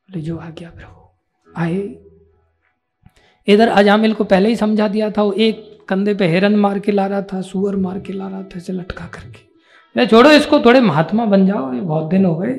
बोले, 0.09 0.21
जो 0.21 0.37
आ 0.37 0.49
गया 0.49 0.69
प्रभु, 0.69 1.09
आए। 1.59 2.10
इधर 3.47 3.67
अजामिल 3.67 4.13
को 4.13 4.23
पहले 4.23 4.49
ही 4.49 4.55
समझा 4.55 4.87
दिया 4.87 5.11
था, 5.11 5.23
वो 5.23 5.33
एक 5.33 5.85
कंधे 5.89 6.13
पे 6.13 6.27
हिरन 6.27 6.55
मार 6.55 6.79
के 6.79 6.91
ला 6.91 7.07
रहा 7.07 7.21
था, 7.21 7.41
सुअर 7.41 7.75
मार 7.75 7.99
के 7.99 8.13
ला 8.13 8.27
रहा 8.27 8.43
था, 8.43 8.57
इसे 8.57 8.73
लटका 8.73 9.05
करके। 9.05 10.05
छोड़ो 10.05 10.29
इसको, 10.29 10.59
थोड़े 10.59 10.81
महात्मा 10.81 11.25
बन 11.25 11.45
जाओ, 11.45 11.73
ये 11.73 11.81
बहुत 11.81 12.09
दिन 12.09 12.25
हो 12.25 12.35
गए। 12.35 12.53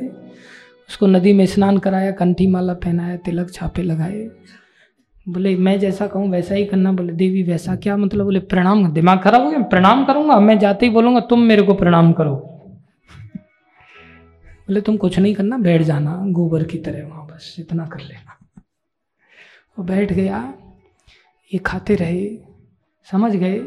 उसको 0.89 1.07
नदी 1.07 1.33
में 1.33 1.47
स्नान 1.47 1.79
कराया, 1.79 2.11
कंठी 2.11 2.47
माला 2.47 2.75
पहनाया, 2.75 3.17
तिलक 3.17 3.51
छापे 3.51 3.83
लगाए। 3.83 4.31
बोले, 5.29 5.57
मैं 5.57 5.79
जैसा 5.79 6.07
कहूँ, 6.07 6.31
वैसा 6.31 6.55
ही 6.55 6.65
करना। 6.65 6.93
बोले, 6.93 7.13
देवी, 7.13 7.43
वैसा 7.43 7.77
क्या 7.77 7.97
मतलब? 7.97 8.25
बोले, 8.25 8.41
प्रणाम, 8.41 8.93
दिमाग 8.93 9.23
खराब 9.23 9.43
हो 9.43 9.51
गया, 9.51 9.63
प्रणाम 9.63 10.05
करूँगा, 10.05 10.41
मैं 10.41 10.59
जाते 10.59 10.87
ही 10.87 10.93
बोलूँगा, 10.93 11.21
तुम 11.21 11.41
मेरे 11.41 11.63
को 11.63 11.75
प्रणाम 11.75 12.13
करो। 12.13 12.35
बोले, 14.63 14.81
तुम 14.81 14.97
कुछ 14.97 15.19
नहीं 15.19 15.35
करना, 15.35 15.59
बैठ 15.59 15.83
जाना, 15.83 16.23
गोबर 16.27 16.65
की 16.65 16.79
तरह 16.79 17.07
वहाँ 17.07 17.27
बस, 17.27 17.57
इतना 17.59 17.87
कर 17.87 18.01
लेना। 18.01 18.39
वो 19.79 19.85
बैठ 19.85 20.13
गया 20.13 20.55
ये 21.53 21.59
खाते 21.59 21.95
रहे, 21.95 22.27
समझ 23.07 23.35
गए, 23.37 23.59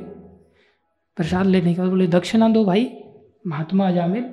प्रसाद 1.18 1.46
लेने 1.46 1.74
के 1.74 1.82
बाद 1.82 1.90
बोले, 1.90 2.08
दक्षिणा 2.08 2.50
दो 2.50 2.64
भाई, 2.66 2.90
महात्मा 3.48 3.92
जामिल 3.92 4.24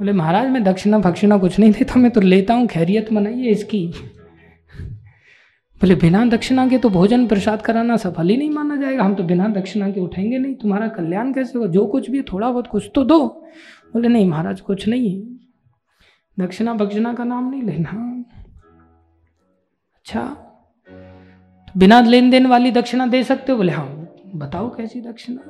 बोले, 0.00 0.12
महाराज, 0.12 0.48
मैं 0.50 0.62
दक्षिणा 0.64 0.98
भक्षिणा 0.98 1.38
कुछ 1.38 1.58
नहीं 1.58 1.72
देता, 1.72 2.00
मैं 2.00 2.10
तो 2.10 2.20
लेता 2.20 2.54
हूँ, 2.54 2.66
खैरियत 2.66 3.12
मनाइए 3.12 3.50
इसकी। 3.50 3.86
बोले, 5.80 5.94
बिना 5.94 6.24
दक्षिणा 6.26 6.66
के 6.68 6.78
तो 6.78 6.88
भोजन 6.90 7.26
प्रसाद 7.26 7.62
कराना 7.62 7.96
सफल 7.96 8.28
ही 8.28 8.36
नहीं 8.36 8.50
माना 8.50 8.76
जाएगा, 8.76 9.04
हम 9.04 9.14
तो 9.14 9.22
बिना 9.22 9.48
दक्षिणा 9.48 9.90
के 9.90 10.00
उठेंगे 10.00 10.38
नहीं, 10.38 10.54
तुम्हारा 10.54 10.88
कल्याण 10.88 11.32
कैसे 11.32 11.58
होगा? 11.58 11.70
जो 11.70 11.86
कुछ 11.86 12.10
भी 12.10 12.22
थोड़ा 12.22 12.50
बहुत 12.50 12.66
कुछ 12.66 12.90
तो 12.94 13.04
दो। 13.04 13.26
बोले, 13.92 14.08
नहीं 14.08 14.28
महाराज, 14.28 14.60
कुछ 14.60 14.88
नहीं 14.88 15.10
है 15.10 16.44
दक्षिणा 16.46 16.74
भक्षिणा 16.74 17.12
का 17.14 17.24
नाम 17.24 17.50
नहीं 17.50 17.62
लेना। 17.62 17.90
अच्छा 19.96 20.45
बिना 21.76 22.00
लेन 22.00 22.30
देन 22.30 22.46
वाली 22.46 22.70
दक्षिणा 22.70 23.06
दे 23.06 23.22
सकते 23.24 23.52
हो? 23.52 23.58
बोले 23.58 23.72
हाँ 23.72 23.88
बताओ 24.34 24.68
कैसी 24.76 25.00
दक्षिणा? 25.00 25.40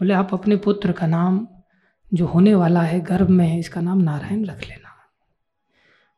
बोले, 0.00 0.14
आप 0.14 0.34
अपने 0.34 0.56
पुत्र 0.56 0.92
का 0.92 1.06
नाम 1.06 1.46
जो 2.12 2.26
होने 2.26 2.54
वाला 2.54 2.80
है 2.82 3.00
गर्भ 3.00 3.28
में 3.28 3.46
है, 3.46 3.58
इसका 3.58 3.80
नाम 3.80 4.00
नारायण 4.00 4.44
रख 4.44 4.66
लेना। 4.68 4.92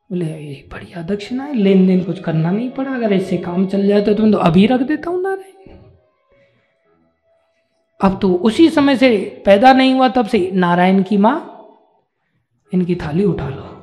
बोले, 0.09 0.25
ये 0.25 0.67
बढ़िया 0.71 1.01
दक्षिणा 1.03 1.43
है 1.43 1.53
लेन 1.53 1.85
देन 1.87 2.03
कुछ 2.03 2.19
करना 2.19 2.51
नहीं 2.51 2.69
पड़ा। 2.69 2.93
अगर 2.95 3.13
ऐसे 3.13 3.37
काम 3.37 3.65
चल 3.67 3.87
जाए 3.87 4.01
तो 4.01 4.13
तुम 4.13 4.31
तो 4.31 4.37
अभी 4.39 4.65
रख 4.67 4.81
देता 4.81 5.09
हूँ 5.09 5.21
नारायण। 5.21 5.77
अब 7.99 8.19
तो 8.21 8.33
उसी 8.33 8.69
समय 8.69 8.95
से 8.97 9.17
पैदा 9.45 9.73
नहीं 9.73 9.93
हुआ, 9.93 10.07
तब 10.07 10.25
से 10.25 10.49
नारायण 10.53 11.01
की 11.03 11.17
माँ 11.17 11.37
इनकी 12.73 12.95
थाली 12.95 13.23
उठा 13.23 13.49
लो। 13.49 13.78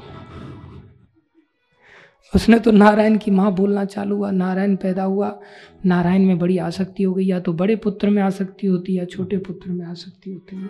उसने 2.35 2.59
तो 2.59 2.71
नारायण 2.71 3.17
की 3.19 3.31
माँ 3.31 3.55
बोलना 3.55 3.85
चालू 3.85 4.17
हुआ, 4.17 4.31
नारायण 4.31 4.77
पैदा 4.77 5.03
हुआ। 5.03 5.39
नारायण 5.87 6.27
में 6.27 6.39
बड़ी 6.39 6.59
आसक्ति 6.59 7.03
हो 7.03 7.15
गई, 7.15 7.25
या 7.25 7.41
तो 7.41 7.53
बड़े 7.53 7.77
पुत्र 7.77 8.11
में 8.11 8.23
आसक्ति 8.23 8.67
होती 8.67 8.93
है 8.93 8.99
या 8.99 9.05
छोटे 9.05 9.37
पुत्र 9.39 9.71
में 9.71 9.87
आसक्ति 9.87 10.31
होती। 10.31 10.57
है 10.57 10.69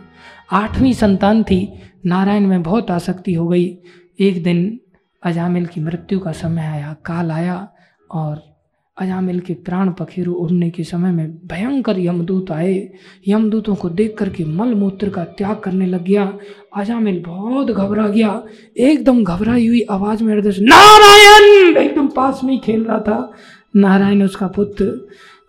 आठवीं 0.52 0.92
संतान 0.92 1.42
थी, 1.42 1.72
नारायण 2.06 2.46
में 2.46 2.62
बहुत 2.62 2.90
आसक्ति 2.90 3.34
हो 3.34 3.48
गई। 3.48 3.78
एक 4.20 4.42
दिन 4.42 4.80
अजामिल 5.22 5.66
की 5.66 5.80
मृत्यु 5.80 6.18
का 6.20 6.32
समय 6.32 6.62
आया, 6.62 6.96
काल 7.04 7.30
आया 7.30 7.68
और 8.10 8.55
अजामिल 8.98 9.40
के 9.40 9.54
प्राण 9.54 9.90
पखेरु 9.90 10.34
उड़ने 10.34 10.70
के 10.70 10.84
समय 10.84 11.12
में 11.12 11.46
भयंकर 11.46 11.98
यमदूत 11.98 12.50
आए। 12.50 12.92
यमदूतों 13.28 13.74
को 13.74 13.88
देख 13.90 14.16
करके 14.18 14.44
मल 14.44 14.74
मूत्र 14.74 15.10
का 15.10 15.24
त्याग 15.24 15.56
करने 15.56 15.86
लग 15.86 16.04
गया। 16.04 16.38
अजामिल 16.76 17.22
बहुत 17.26 17.70
घबरा 17.70 18.08
गया। 18.08 18.44
एकदम 18.76 19.24
घबराई 19.24 19.66
हुई 19.66 19.86
आवाज़ 19.90 20.24
में 20.24 20.34
हृदय 20.34 20.54
नारायण! 20.60 21.76
एकदम 21.76 22.08
पास 22.08 22.40
में 22.44 22.52
ही 22.52 22.58
खेल 22.58 22.84
रहा 22.84 23.00
था। 23.00 23.32
नारायण 23.76 24.22
उसका 24.22 24.46
पुत्र 24.46 24.84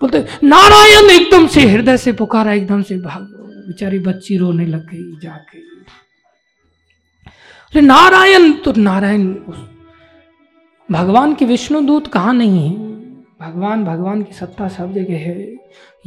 बोलते, 0.02 0.26
नारायण! 0.44 1.22
एकदम 1.22 1.48
से 1.48 1.62
हृदय 1.62 1.98
से 1.98 2.14
पुकारा, 2.14 2.54
एकदम 2.54 2.82
से 2.82 2.98
भाग 2.98 3.22
बेचारी 3.68 4.00
बच्ची 4.00 4.38
रोने 4.38 4.66
लग 4.66 4.88
गई 4.92 5.20
जाके। 5.24 5.68
नारायण! 7.82 8.52
तो 8.52 8.74
नारायण 8.78 9.36
भगवान 10.92 11.34
के 11.34 11.46
विष्णु 11.46 11.82
दूत 11.82 12.08
कहाँ 12.08 12.34
नहीं 12.34 12.70
है? 12.70 12.97
भगवान 13.42 13.86
भगवान 13.86 14.24
की 14.24 14.34
सत्ता 14.34 14.68
सब 14.68 14.94
जगह 14.94 15.18
है। 15.18 15.56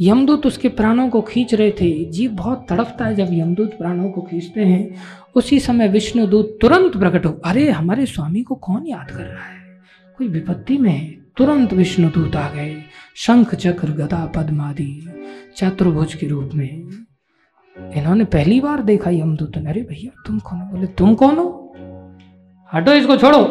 यमदूत 0.01 0.45
उसके 0.45 0.69
प्राणों 0.69 1.09
को 1.09 1.21
खींच 1.21 1.53
रहे 1.53 1.71
थे। 1.71 2.05
जीव 2.05 2.31
बहुत 2.31 2.65
तड़पता 2.69 3.05
है 3.05 3.15
जब 3.15 3.27
यमदूत 3.29 3.77
प्राणों 3.77 4.11
को 4.11 4.21
खींचते 4.21 4.61
हैं। 4.61 4.95
उसी 5.35 5.59
समय 5.59 5.87
विष्णु 5.87 6.27
दूत 6.27 6.57
तुरंत 6.61 6.97
प्रकट 6.97 7.25
हो, 7.25 7.41
अरे, 7.45 7.69
हमारे 7.69 8.05
स्वामी 8.05 8.41
को 8.41 8.55
कौन 8.55 8.87
याद 8.87 9.11
कर 9.11 9.23
रहा 9.23 9.45
है? 9.45 9.81
कोई 10.17 10.27
विपत्ति 10.27 10.77
में 10.77 10.91
है? 10.91 11.11
तुरंत 11.37 11.73
विष्णु 11.73 12.09
दूत 12.09 12.35
आ 12.35 12.49
गए। 12.49 12.81
शंख, 13.15 13.55
चक्र, 13.55 13.91
गदा 13.91 14.25
पद्मादि 14.25 15.09
चतुर्भुज 15.55 16.13
के 16.13 16.27
रूप 16.27 16.49
में। 16.53 16.89
इन्होंने 17.95 18.23
पहली 18.23 18.59
बार 18.59 18.83
देखा 18.83 19.09
यमदूत 19.09 19.57
ने। 19.57 19.69
अरे 19.69 19.81
भैया, 19.81 20.23
तुम 20.27 20.39
कौन 20.39 20.59
बोले, 20.59 20.87
तुम 20.87 21.15
कौन 21.15 21.35
हो? 21.35 21.57
हटो 22.73 22.91
इसको, 22.91 23.17
छोड़ो। 23.17 23.43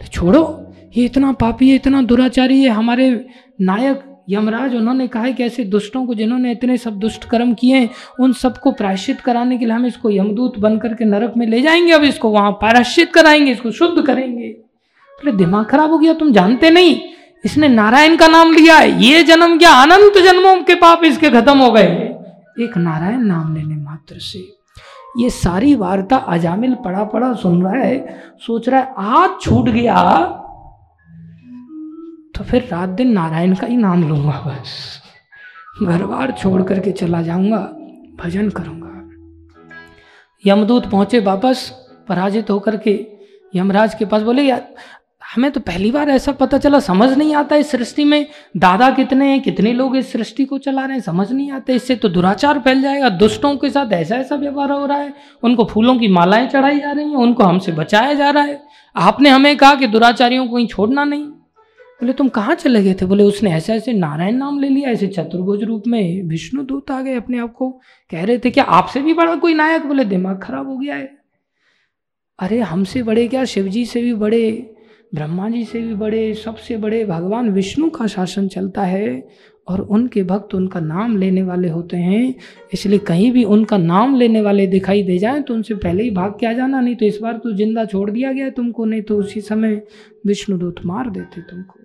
तो 0.00 0.06
छोड़ो? 0.06 0.67
ये 0.96 1.04
इतना 1.04 1.32
पापी 1.32 1.68
है 1.68 1.74
इतना 1.74 2.02
दुराचारी 2.02 2.62
है 2.62 2.68
हमारे 2.68 3.26
नायक 3.60 4.04
यमराज, 4.30 4.74
उन्होंने 4.74 5.06
कहा 5.08 5.22
है 5.22 5.32
कि 5.32 5.44
ऐसे 5.44 5.64
दुष्टों 5.64 6.06
को 6.06 6.14
जिन्होंने 6.14 6.52
इतने 6.52 6.76
सब 6.76 6.98
दुष्ट 6.98 7.24
कर्म 7.24 7.54
किए 7.54 7.76
हैं, 7.76 7.90
उन 8.20 8.32
सबको 8.32 8.72
प्रायश्चित 8.72 9.20
कराने 9.20 9.58
के 9.58 9.64
लिए 9.64 9.74
हम 9.74 9.86
इसको 9.86 10.10
यमदूत 10.10 10.58
बन 10.58 10.78
करके 10.78 11.04
नरक 11.04 11.34
में 11.36 11.46
ले 11.46 11.60
जाएँगे, 11.62 11.92
अब 11.92 12.02
इसको 12.02 12.30
वहाँ 12.30 12.50
प्रायश्चित 12.52 13.12
कराएँगे, 13.12 13.52
इसको 13.52 13.70
शुद्ध 13.70 14.02
करेंगे। 14.02 14.48
बोले, 14.48 15.32
दिमाग 15.32 15.64
खराब 15.64 15.90
हो 15.90 15.98
गया, 15.98 16.12
तुम 16.12 16.32
जानते 16.32 16.70
नहीं। 16.70 17.00
इसने 17.44 17.68
नारायण 17.68 18.16
का 18.16 18.28
नाम 18.28 18.52
लिया 18.52 18.76
है। 18.76 19.02
ये 19.04 19.22
जन्म 19.22 19.58
क्या? 19.58 19.70
अनंत 19.70 20.18
जन्मों 20.24 20.54
के 20.62 20.74
पाप 20.74 21.04
इसके 21.04 21.30
खत्म 21.30 21.58
हो 21.58 21.70
गए। 21.72 21.86
एक 22.60 22.76
नारायण 22.76 23.20
नाम 23.20 23.54
लेने 23.56 23.76
मात्र 23.76 24.18
से 24.18 24.38
ये 25.18 25.30
सारी 25.30 25.74
वार्ता 25.74 26.16
अजामिल 26.16 26.74
पड़ा 26.74 27.04
पड़ा 27.04 27.32
सुन 27.34 27.62
रहा 27.62 27.72
है, 27.72 28.20
सोच 28.46 28.68
रहा 28.68 28.80
है, 28.80 28.94
आज 28.98 29.40
छूट 29.40 29.68
गया। 29.68 30.44
तो 32.38 32.44
फिर 32.44 32.68
रात 32.72 32.88
दिन 32.88 33.12
नारायण 33.12 33.54
का 33.54 33.66
ही 33.66 33.76
नाम 33.76 34.08
लूँगा 34.08 34.40
बस। 34.46 35.02
घर 35.82 36.04
बार 36.04 36.30
छोड़ 36.30 36.62
करके 36.62 36.92
चला 36.92 37.22
जाऊँगा, 37.22 37.58
भजन 38.24 38.50
करूँगा। 38.50 38.86
यमदूत 40.44 40.90
पहुँचे 40.90 41.18
वापस, 41.20 41.70
पराजित 42.08 42.50
होकर 42.50 42.76
के 42.76 43.06
यमराज 43.54 43.94
के 43.94 44.04
पास 44.04 44.22
बोले, 44.22 44.42
यार, 44.42 44.74
हमें 45.34 45.50
तो 45.50 45.60
पहली 45.60 45.90
बार 45.90 46.08
ऐसा 46.08 46.32
पता 46.32 46.58
चला, 46.58 46.80
समझ 46.80 47.10
नहीं 47.18 47.34
आता 47.34 47.56
इस 47.56 47.70
सृष्टि 47.70 48.04
में, 48.04 48.26
दादा 48.56 48.90
कितने 48.90 49.30
हैं, 49.30 49.40
कितने 49.40 49.72
लोग 49.72 49.96
इस 49.96 50.12
सृष्टि 50.12 50.44
को 50.44 50.58
चला 50.58 50.84
रहे 50.84 50.92
हैं, 50.92 51.00
समझ 51.00 51.32
नहीं 51.32 51.50
आते, 51.52 51.74
इससे 51.74 51.96
तो 51.96 52.08
दुराचार 52.08 52.58
फैल 52.58 52.82
जाएगा, 52.82 53.08
दुष्टों 53.08 53.56
के 53.56 53.70
साथ 53.70 53.92
ऐसा 53.92 54.16
ऐसा 54.16 54.36
व्यवहार 54.36 54.70
हो 54.70 54.86
रहा 54.86 54.98
है, 54.98 55.14
उनको 55.42 55.64
फूलों 55.64 55.98
की 55.98 56.08
मालाएँ 56.08 56.48
चढ़ाई 56.48 56.80
जा 56.80 56.92
रही 56.92 57.08
हैं, 57.08 57.16
उनको 57.16 57.44
हमसे 57.44 57.72
बचाया 57.72 58.14
जा 58.14 58.30
रहा 58.30 58.42
है, 58.42 58.62
आपने 58.96 59.30
हमें 59.30 59.56
कहा 59.56 59.74
कि 59.74 59.86
दुराचारियों 59.86 60.46
को 60.46 60.56
ही 60.56 60.66
छोड़ना 60.66 61.04
नहीं। 61.04 61.30
बोले, 62.00 62.12
तुम 62.12 62.28
कहाँ 62.28 62.54
चले 62.54 62.82
गए 62.82 62.94
थे? 62.94 63.06
बोले, 63.06 63.24
उसने 63.24 63.52
ऐसे 63.52 63.72
ऐसे 63.72 63.92
नारायण 63.92 64.36
नाम 64.36 64.58
ले 64.60 64.68
लिया, 64.68 64.90
ऐसे 64.90 65.06
चतुर्भुज 65.06 65.62
रूप 65.64 65.86
में 65.86 66.22
विष्णु 66.22 66.62
दूत 66.62 66.90
आ 66.90 67.00
गए 67.02 67.14
अपने 67.14 67.38
आप 67.38 67.52
को। 67.52 67.70
कह 68.12 68.24
रहे 68.24 68.38
थे, 68.38 68.50
क्या 68.50 68.64
आपसे 68.64 69.00
भी 69.00 69.14
बड़ा 69.14 69.34
कोई 69.34 69.54
नायक? 69.54 69.84
बोले, 69.84 70.04
दिमाग 70.04 70.40
खराब 70.42 70.68
हो 70.68 70.76
गया 70.78 70.94
है। 70.94 71.10
अरे, 72.38 72.58
हमसे 72.60 73.02
बड़े 73.02 73.26
क्या? 73.28 73.44
शिवजी 73.44 73.84
से 73.84 74.02
भी 74.02 74.14
बड़े 74.14 74.74
ब्रह्मा 75.14 75.48
जी 75.48 75.64
से 75.64 75.80
भी 75.80 75.94
बड़े, 75.94 76.34
सबसे 76.34 76.76
बड़े 76.76 77.04
भगवान 77.04 77.48
विष्णु 77.50 77.88
का 77.90 78.06
शासन 78.06 78.48
चलता 78.48 78.82
है 78.82 79.28
और 79.68 79.80
उनके 79.80 80.22
भक्त 80.22 80.54
उनका 80.54 80.80
नाम 80.80 81.16
लेने 81.16 81.42
वाले 81.42 81.68
होते 81.68 81.96
हैं। 81.96 82.34
इसलिए 82.74 82.98
कहीं 82.98 83.30
भी 83.32 83.44
उनका 83.44 83.76
नाम 83.76 84.14
लेने 84.16 84.40
वाले 84.40 84.66
दिखाई 84.66 85.02
दे 85.02 85.18
जाएँ 85.18 85.42
तो 85.42 85.54
उनसे 85.54 85.74
पहले 85.74 86.02
ही 86.02 86.10
भाग 86.10 86.36
के 86.40 86.46
आ 86.46 86.52
जाना, 86.52 86.80
नहीं 86.80 86.96
तो 86.96 87.06
इस 87.06 87.18
बार 87.22 87.36
तो 87.38 87.52
ज़िंदा 87.52 87.84
छोड़ 87.84 88.10
दिया 88.10 88.32
गया 88.32 88.50
तुमको, 88.50 88.84
नहीं 88.84 89.02
तो 89.02 89.18
उसी 89.18 89.40
समय 89.40 89.82
विष्णुदूत 90.26 90.84
मार 90.84 91.10
देते 91.10 91.40
तुमको। 91.40 91.77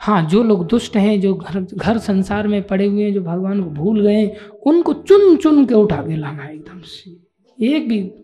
हाँ 0.00 0.22
जो 0.22 0.42
लोग 0.42 0.66
दुष्ट 0.66 0.96
हैं, 0.96 1.20
जो 1.20 1.34
घर 1.34 1.60
घर 1.60 1.98
संसार 1.98 2.48
में 2.48 2.62
पड़े 2.62 2.86
हुए 2.86 3.04
हैं, 3.04 3.12
जो 3.14 3.22
भगवान 3.22 3.62
को 3.62 3.70
भूल 3.70 4.00
गए 4.00 4.26
उनको 4.66 4.92
चुन 4.92 5.36
चुन 5.36 5.66
के 5.66 5.74
उठा 5.74 5.96
के 5.96 6.16
लाना 6.16 6.44
एकदम 6.44 6.80
से। 6.80 7.10
एक 7.58 7.88
भी 7.88 8.14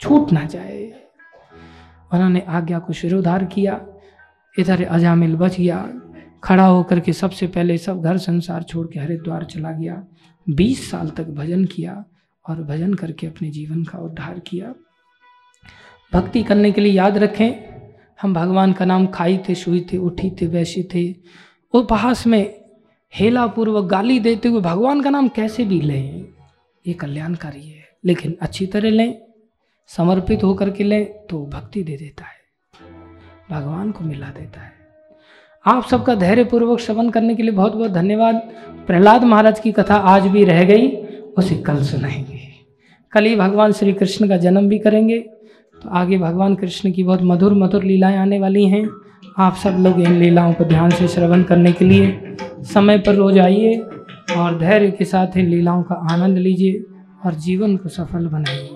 छूट 0.00 0.32
ना 0.32 0.44
जाए। 0.44 0.92
उन्होंने 2.12 2.40
आज्ञा 2.48 2.78
को 2.78 2.92
शिरोधार 2.92 3.44
किया, 3.44 3.86
इधर 4.58 4.84
अजामिल 4.84 5.36
बच 5.36 5.56
गया, 5.60 5.92
खड़ा 6.44 6.66
होकर 6.66 7.00
के 7.00 7.12
सबसे 7.12 7.46
पहले 7.46 7.78
सब 7.78 8.02
घर 8.02 8.16
संसार 8.16 8.62
छोड़ 8.62 8.86
के 8.86 9.00
हरिद्वार 9.00 9.44
चला 9.44 9.72
गया। 9.72 10.04
बीस 10.46 10.90
साल 10.90 11.08
तक 11.08 11.28
भजन 11.28 11.64
किया 11.64 12.04
और 12.48 12.62
भजन 12.62 12.94
करके 12.94 13.26
अपने 13.26 13.50
जीवन 13.50 13.84
का 13.84 13.98
उद्धार 13.98 14.38
किया। 14.38 14.74
भक्ति 16.12 16.42
करने 16.42 16.72
के 16.72 16.80
लिए 16.80 16.92
याद 16.92 17.18
रखें 17.18 17.79
हम 18.22 18.34
भगवान 18.34 18.72
का 18.72 18.84
नाम 18.84 19.06
खाई 19.06 19.38
थे, 19.38 19.54
सुई 19.54 19.86
थे, 19.92 19.96
उठी 19.96 20.30
थे, 20.30 20.46
वैसी 20.46 20.82
थे। 20.94 21.14
उपहास 21.78 22.26
में 22.26 22.60
हेला 23.14 23.46
पूर्वक 23.46 23.84
गाली 23.84 24.20
देते 24.20 24.48
हुए 24.48 24.60
भगवान 24.60 25.00
का 25.00 25.10
नाम 25.10 25.28
कैसे 25.28 25.64
भी 25.64 25.80
लें, 25.80 26.26
ये 26.86 26.92
कल्याणकारी 26.92 27.70
है। 27.70 27.84
लेकिन 28.04 28.36
अच्छी 28.40 28.66
तरह 28.66 28.90
लें, 28.90 29.20
समर्पित 29.88 30.44
होकर 30.44 30.70
के 30.70 30.84
लें 30.84 31.26
तो 31.26 31.46
भक्ति 31.46 31.82
दे 31.82 31.96
देता 31.96 32.24
है। 32.24 32.40
भगवान 33.50 33.90
को 33.90 34.04
मिला 34.04 34.26
देता 34.26 34.60
है। 34.60 34.72
आप 35.66 35.86
सबका 35.86 36.14
धैर्यपूर्वक 36.14 36.80
श्रवण 36.80 37.10
करने 37.10 37.34
के 37.34 37.42
लिए 37.42 37.52
बहुत 37.52 37.74
बहुत 37.74 37.90
धन्यवाद। 37.90 38.52
प्रहलाद 38.86 39.24
महाराज 39.24 39.60
की 39.60 39.72
कथा 39.72 39.94
आज 39.94 40.26
भी 40.26 40.44
रह 40.44 40.64
गई, 40.64 40.88
उसे 41.38 41.56
कल 41.56 41.82
सुनाएँगे। 41.82 42.40
कल 43.12 43.24
ही 43.24 43.36
भगवान 43.36 43.72
श्री 43.72 43.92
कृष्ण 43.92 44.28
का 44.28 44.36
जन्म 44.36 44.68
भी 44.68 44.78
करेंगे। 44.78 45.30
तो 45.82 45.88
आगे 45.88 46.18
भगवान 46.18 46.54
कृष्ण 46.54 46.92
की 46.92 47.02
बहुत 47.02 47.22
मधुर 47.22 47.54
मधुर 47.54 47.84
लीलाएँ 47.84 48.16
आने 48.16 48.38
वाली 48.38 48.64
हैं। 48.68 48.88
आप 49.38 49.54
सब 49.54 49.76
लोग 49.80 50.00
इन 50.00 50.12
लीलाओं 50.12 50.52
को 50.52 50.64
ध्यान 50.64 50.90
से 50.90 51.08
श्रवण 51.08 51.42
करने 51.42 51.72
के 51.72 51.84
लिए 51.84 52.36
समय 52.64 52.98
पर 52.98 53.14
रोज 53.14 53.38
आइए 53.38 53.74
और 54.36 54.58
धैर्य 54.58 54.90
के 54.90 55.04
साथ 55.04 55.36
इन 55.36 55.48
लीलाओं 55.48 55.82
का 55.82 55.94
आनंद 56.12 56.38
लीजिए 56.38 56.84
और 57.26 57.34
जीवन 57.34 57.76
को 57.76 57.88
सफल 57.88 58.26
बनाइए। 58.26 58.69